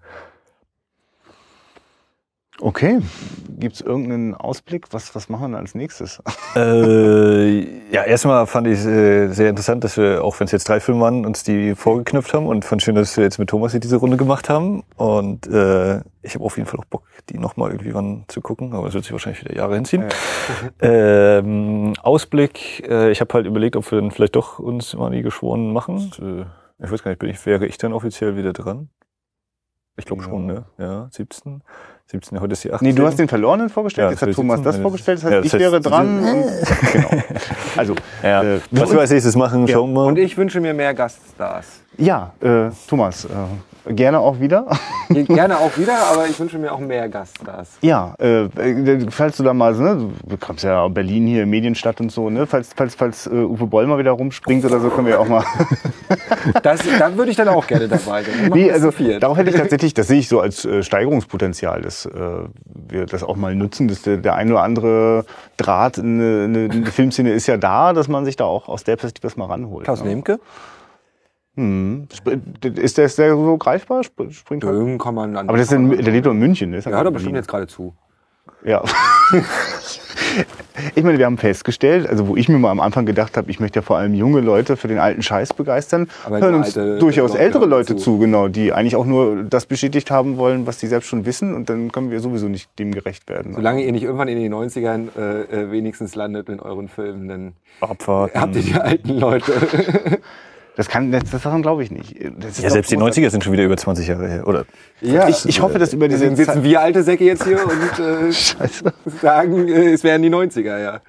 Okay. 2.61 3.01
Gibt's 3.61 3.81
irgendeinen 3.81 4.35
Ausblick? 4.35 4.87
Was, 4.93 5.15
was 5.15 5.29
machen 5.29 5.53
wir 5.53 5.59
als 5.59 5.75
nächstes? 5.75 6.23
Äh, 6.57 7.61
ja, 7.93 8.03
erstmal 8.03 8.47
fand 8.47 8.67
ich 8.67 8.85
äh, 8.85 9.29
sehr 9.29 9.51
interessant, 9.51 9.85
dass 9.85 9.97
wir, 9.97 10.25
auch 10.25 10.41
wenn 10.41 10.47
es 10.47 10.51
jetzt 10.53 10.69
drei 10.69 10.81
Filme 10.81 11.03
waren, 11.03 11.25
uns 11.25 11.45
die 11.45 11.77
vorgeknüpft 11.77 12.35
haben 12.35 12.47
und 12.47 12.65
fand 12.65 12.83
schön, 12.83 12.97
dass 12.97 13.17
wir 13.17 13.23
jetzt 13.23 13.39
mit 13.39 13.51
Thomas 13.51 13.73
hier 13.73 13.81
diese 13.81 13.97
Runde 13.97 14.17
gemacht 14.17 14.49
haben. 14.49 14.83
Und 14.97 15.47
äh, 15.47 15.99
ich 16.23 16.35
habe 16.35 16.45
auf 16.45 16.57
jeden 16.57 16.69
Fall 16.69 16.81
auch 16.81 16.85
Bock, 16.87 17.05
die 17.29 17.39
nochmal 17.39 17.71
irgendwie 17.71 17.95
wann 17.95 18.25
zu 18.27 18.41
gucken, 18.41 18.73
aber 18.73 18.87
das 18.87 18.95
wird 18.95 19.05
sich 19.05 19.13
wahrscheinlich 19.13 19.45
wieder 19.45 19.55
Jahre 19.55 19.75
hinziehen. 19.77 20.07
ähm, 20.81 21.93
Ausblick, 22.03 22.89
äh, 22.89 23.11
ich 23.11 23.21
habe 23.21 23.33
halt 23.35 23.47
überlegt, 23.47 23.77
ob 23.77 23.89
wir 23.93 24.01
dann 24.01 24.11
vielleicht 24.11 24.35
doch 24.35 24.59
uns 24.59 24.95
mal 24.97 25.13
wie 25.13 25.23
geschworen 25.23 25.73
machen. 25.73 26.11
Äh, 26.21 26.85
ich 26.85 26.91
weiß 26.91 27.05
gar 27.05 27.11
nicht, 27.13 27.21
bin 27.21 27.31
ich, 27.31 27.45
wäre 27.47 27.67
ich 27.67 27.79
dann 27.79 27.93
offiziell 27.93 28.37
wieder 28.37 28.53
dran? 28.53 28.89
Ich 29.97 30.07
glaube 30.07 30.23
Ja. 30.23 30.29
schon, 30.29 30.47
ne? 30.47 30.65
Ja, 30.79 31.09
17. 31.13 31.63
17. 32.11 32.41
Heute 32.41 32.53
ist 32.55 32.65
die 32.65 32.73
18. 32.73 32.89
Nee, 32.89 32.95
du 32.95 33.07
hast 33.07 33.19
den 33.19 33.29
Verlorenen 33.29 33.69
vorgestellt, 33.69 34.07
Ja, 34.07 34.11
jetzt 34.13 34.23
hat 34.23 34.33
Thomas 34.33 34.57
sitzen, 34.57 34.65
das 34.65 34.77
ja, 34.77 34.83
vorgestellt, 34.83 35.19
das 35.19 35.25
heißt, 35.25 35.33
ja, 35.33 35.39
das 35.41 35.47
ich 35.47 35.53
heißt, 35.53 35.61
wäre 35.61 35.81
dran. 35.81 36.19
Und, 36.21 36.93
genau. 36.93 37.11
Also, 37.77 37.95
Ja. 38.23 38.43
äh, 38.43 38.61
Was 38.71 38.91
wir 38.93 39.01
als 39.01 39.11
nächstes 39.11 39.37
machen, 39.37 39.67
Ja. 39.67 39.75
schauen 39.75 39.91
wir 39.93 39.95
mal. 40.01 40.07
Und 40.07 40.19
ich 40.19 40.37
wünsche 40.39 40.59
mir 40.61 40.73
mehr 40.73 40.95
Gaststars. 40.95 41.67
ja, 41.99 42.33
äh, 42.41 42.71
Thomas, 42.89 43.27
äh, 43.27 43.29
gerne 43.87 44.21
auch 44.21 44.41
wieder. 44.41 44.67
Gerne 45.09 45.59
auch 45.59 45.77
wieder, 45.79 45.97
aber 46.13 46.27
ich 46.27 46.39
wünsche 46.39 46.59
mir 46.59 46.73
auch 46.73 46.79
mehr 46.79 47.09
Gaststars. 47.09 47.79
Ja, 47.81 48.15
äh, 48.19 48.45
äh, 48.45 49.07
falls 49.11 49.37
du 49.39 49.43
da 49.43 49.55
mal, 49.55 49.75
so, 49.75 49.83
ne, 49.83 50.11
du 50.27 50.37
kommst 50.37 50.65
ja 50.65 50.83
aus 50.83 50.93
Berlin 50.93 51.27
hier, 51.27 51.47
Medienstadt 51.47 52.01
und 52.01 52.13
so, 52.13 52.29
ne, 52.29 52.47
falls, 52.47 52.71
falls, 52.77 52.95
falls 52.95 53.27
äh, 53.27 53.31
Uwe 53.31 53.67
Boll 53.67 53.87
mal 53.87 53.99
wieder 53.99 54.11
rumspringt 54.13 54.65
oder 54.65 54.81
so, 54.81 54.91
können 54.91 55.07
wir 55.07 55.15
ja 55.15 55.21
auch 55.21 55.29
mal. 55.29 55.45
Das, 56.63 56.81
da 56.99 57.15
würde 57.15 57.31
ich 57.31 57.37
dann 57.37 57.49
auch 57.49 57.67
gerne 57.67 57.89
dabei 57.89 58.23
sein. 58.23 58.51
Nee, 58.53 58.71
also 58.71 58.91
darauf 59.19 59.37
hätte 59.37 59.51
ich 59.51 59.57
tatsächlich, 59.57 59.93
das 59.95 60.09
sehe 60.09 60.19
ich 60.19 60.29
so 60.29 60.41
als 60.41 60.65
äh, 60.65 60.83
Steigerungspotenzial, 60.83 61.83
dass 61.83 62.07
äh, 62.07 62.11
wir 62.89 63.07
das 63.07 63.23
auch 63.23 63.37
mal 63.37 63.55
nutzen, 63.55 63.89
dass 63.89 64.03
der, 64.03 64.17
der 64.17 64.35
ein 64.35 64.51
oder 64.51 64.63
andere 64.63 65.25
Draht 65.57 65.99
in 65.99 66.21
eine, 66.21 66.45
in 66.45 66.71
eine 66.73 66.87
Filmszene 66.87 67.33
ist 67.33 67.47
ja 67.47 67.57
da, 67.57 67.93
dass 67.93 68.09
man 68.09 68.25
sich 68.25 68.37
da 68.37 68.45
auch 68.45 68.69
aus 68.69 68.85
der 68.85 68.97
Perspektive 68.97 69.29
das 69.29 69.37
mal 69.37 69.47
ranholt. 69.47 69.85
Klaus 69.85 70.03
ne? 70.03 70.11
Lemke? 70.11 70.41
Hm. 71.59 72.07
Ist 72.77 72.99
der, 72.99 73.05
ist 73.07 73.19
der 73.19 73.31
so 73.35 73.57
greifbar? 73.59 74.01
Sp- 74.07 74.31
Springt 74.31 74.63
er? 74.63 74.73
Den 74.73 74.97
kann 74.97 75.15
man. 75.15 75.37
Aber 75.37 75.59
das 75.59 75.67
ist 75.67 75.73
in, 75.73 75.91
der 75.91 76.13
lebt 76.13 76.25
doch 76.27 76.31
in 76.31 76.39
München. 76.39 76.73
Ist 76.73 76.85
Der 76.85 76.93
ja 76.93 76.99
hört 76.99 77.09
doch 77.09 77.13
bestimmt 77.13 77.35
jetzt 77.35 77.49
gerade 77.49 77.67
zu. 77.67 77.95
Ja. 78.65 78.83
ich 80.95 81.03
meine, 81.03 81.19
wir 81.19 81.27
haben 81.27 81.39
festgestellt, 81.39 82.09
also 82.09 82.29
wo 82.29 82.37
ich 82.37 82.49
mir 82.49 82.59
mal 82.59 82.71
am 82.71 82.81
Anfang 82.81 83.07
gedacht 83.07 83.37
habe, 83.37 83.51
ich 83.51 83.59
möchte 83.61 83.79
ja 83.79 83.83
vor 83.83 83.97
allem 83.99 84.15
junge 84.15 84.41
Leute 84.41 84.77
für 84.77 84.89
den 84.89 84.99
alten 84.99 85.23
Scheiß 85.23 85.53
begeistern, 85.55 86.09
Aber 86.25 86.41
hören 86.41 86.55
uns 86.55 86.75
durchaus 86.75 87.35
ältere 87.35 87.67
Leute 87.67 87.97
zu. 87.97 88.03
zu. 88.15 88.19
genau, 88.19 88.49
die 88.49 88.73
eigentlich 88.73 88.97
auch 88.97 89.05
nur 89.07 89.45
das 89.45 89.67
bestätigt 89.67 90.11
haben 90.11 90.37
wollen, 90.39 90.67
was 90.67 90.79
die 90.79 90.87
selbst 90.87 91.07
schon 91.09 91.25
wissen 91.27 91.55
und 91.55 91.69
dann 91.71 91.91
können 91.93 92.11
wir 92.11 92.21
sowieso 92.21 92.49
nicht 92.49 92.71
dem 92.79 92.93
gerecht 92.93 93.29
werden. 93.29 93.55
Solange 93.55 93.83
ihr 93.85 93.93
nicht 93.93 94.03
irgendwann 94.05 94.29
in 94.29 94.39
den 94.39 94.53
90ern 94.55 95.09
äh, 95.17 95.41
äh, 95.65 95.71
wenigstens 95.71 96.15
landet 96.15 96.49
in 96.49 96.61
euren 96.61 96.89
Filmen, 96.89 97.29
dann 97.29 97.53
Abwarten. 97.81 98.41
habt 98.41 98.57
ihr 98.57 98.63
die 98.63 98.75
alten 98.75 99.19
Leute. 99.19 99.53
Das 100.79 100.89
kann, 100.89 101.11
das, 101.11 101.25
das 101.31 101.43
daran 101.43 101.61
glaube 101.61 101.83
ich 101.83 101.91
nicht. 101.91 102.15
Das 102.39 102.53
ist 102.53 102.63
Ja, 102.63 102.71
selbst 102.71 102.91
die 102.93 102.95
großartig. 102.97 103.25
90er 103.27 103.31
sind 103.31 103.43
schon 103.43 103.53
wieder 103.53 103.65
über 103.65 103.77
20 103.77 104.07
Jahre 104.07 104.29
her, 104.29 104.47
oder? 104.47 104.65
ja, 105.01 105.29
Ich, 105.29 105.45
ich 105.45 105.61
hoffe, 105.61 105.79
dass 105.81 105.93
über 105.93 106.07
diese 106.07 106.21
Deswegen 106.21 106.37
sitzen 106.37 106.53
Zeit, 106.55 106.63
wir 106.63 106.81
alte 106.81 107.03
Säcke 107.03 107.25
jetzt 107.25 107.43
hier 107.43 107.59
und 107.67 107.99
äh, 107.99 108.33
Scheiße. 108.33 108.85
sagen, 109.21 109.67
äh, 109.69 109.91
es 109.93 110.05
wären 110.05 110.23
die 110.23 110.31
90er, 110.31 110.79
ja. 110.81 111.01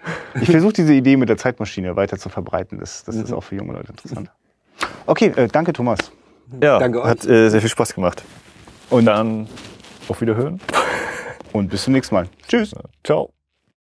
Ich 0.41 0.49
versuche 0.49 0.73
diese 0.73 0.91
Idee 0.93 1.17
mit 1.17 1.29
der 1.29 1.37
Zeitmaschine 1.37 1.95
weiter 1.95 2.17
zu 2.17 2.29
verbreiten. 2.29 2.79
Das, 2.79 3.03
das 3.03 3.15
Mhm. 3.15 3.23
ist 3.25 3.31
auch 3.31 3.43
für 3.43 3.55
junge 3.57 3.73
Leute 3.73 3.89
interessant. 3.91 4.31
Okay, 5.05 5.31
äh, 5.35 5.47
danke 5.47 5.71
Thomas. 5.71 5.99
Ja, 6.63 6.79
Danke 6.79 7.01
euch. 7.03 7.07
hat 7.07 7.27
äh, 7.27 7.49
sehr 7.49 7.61
viel 7.61 7.69
Spaß 7.69 7.93
gemacht. 7.93 8.23
Und 8.89 9.05
dann 9.05 9.47
auf 10.07 10.19
Wiederhören. 10.19 10.59
Und 11.53 11.69
bis 11.69 11.83
zum 11.83 11.93
nächsten 11.93 12.15
Mal. 12.15 12.27
Tschüss. 12.47 12.73
Ciao. 13.03 13.29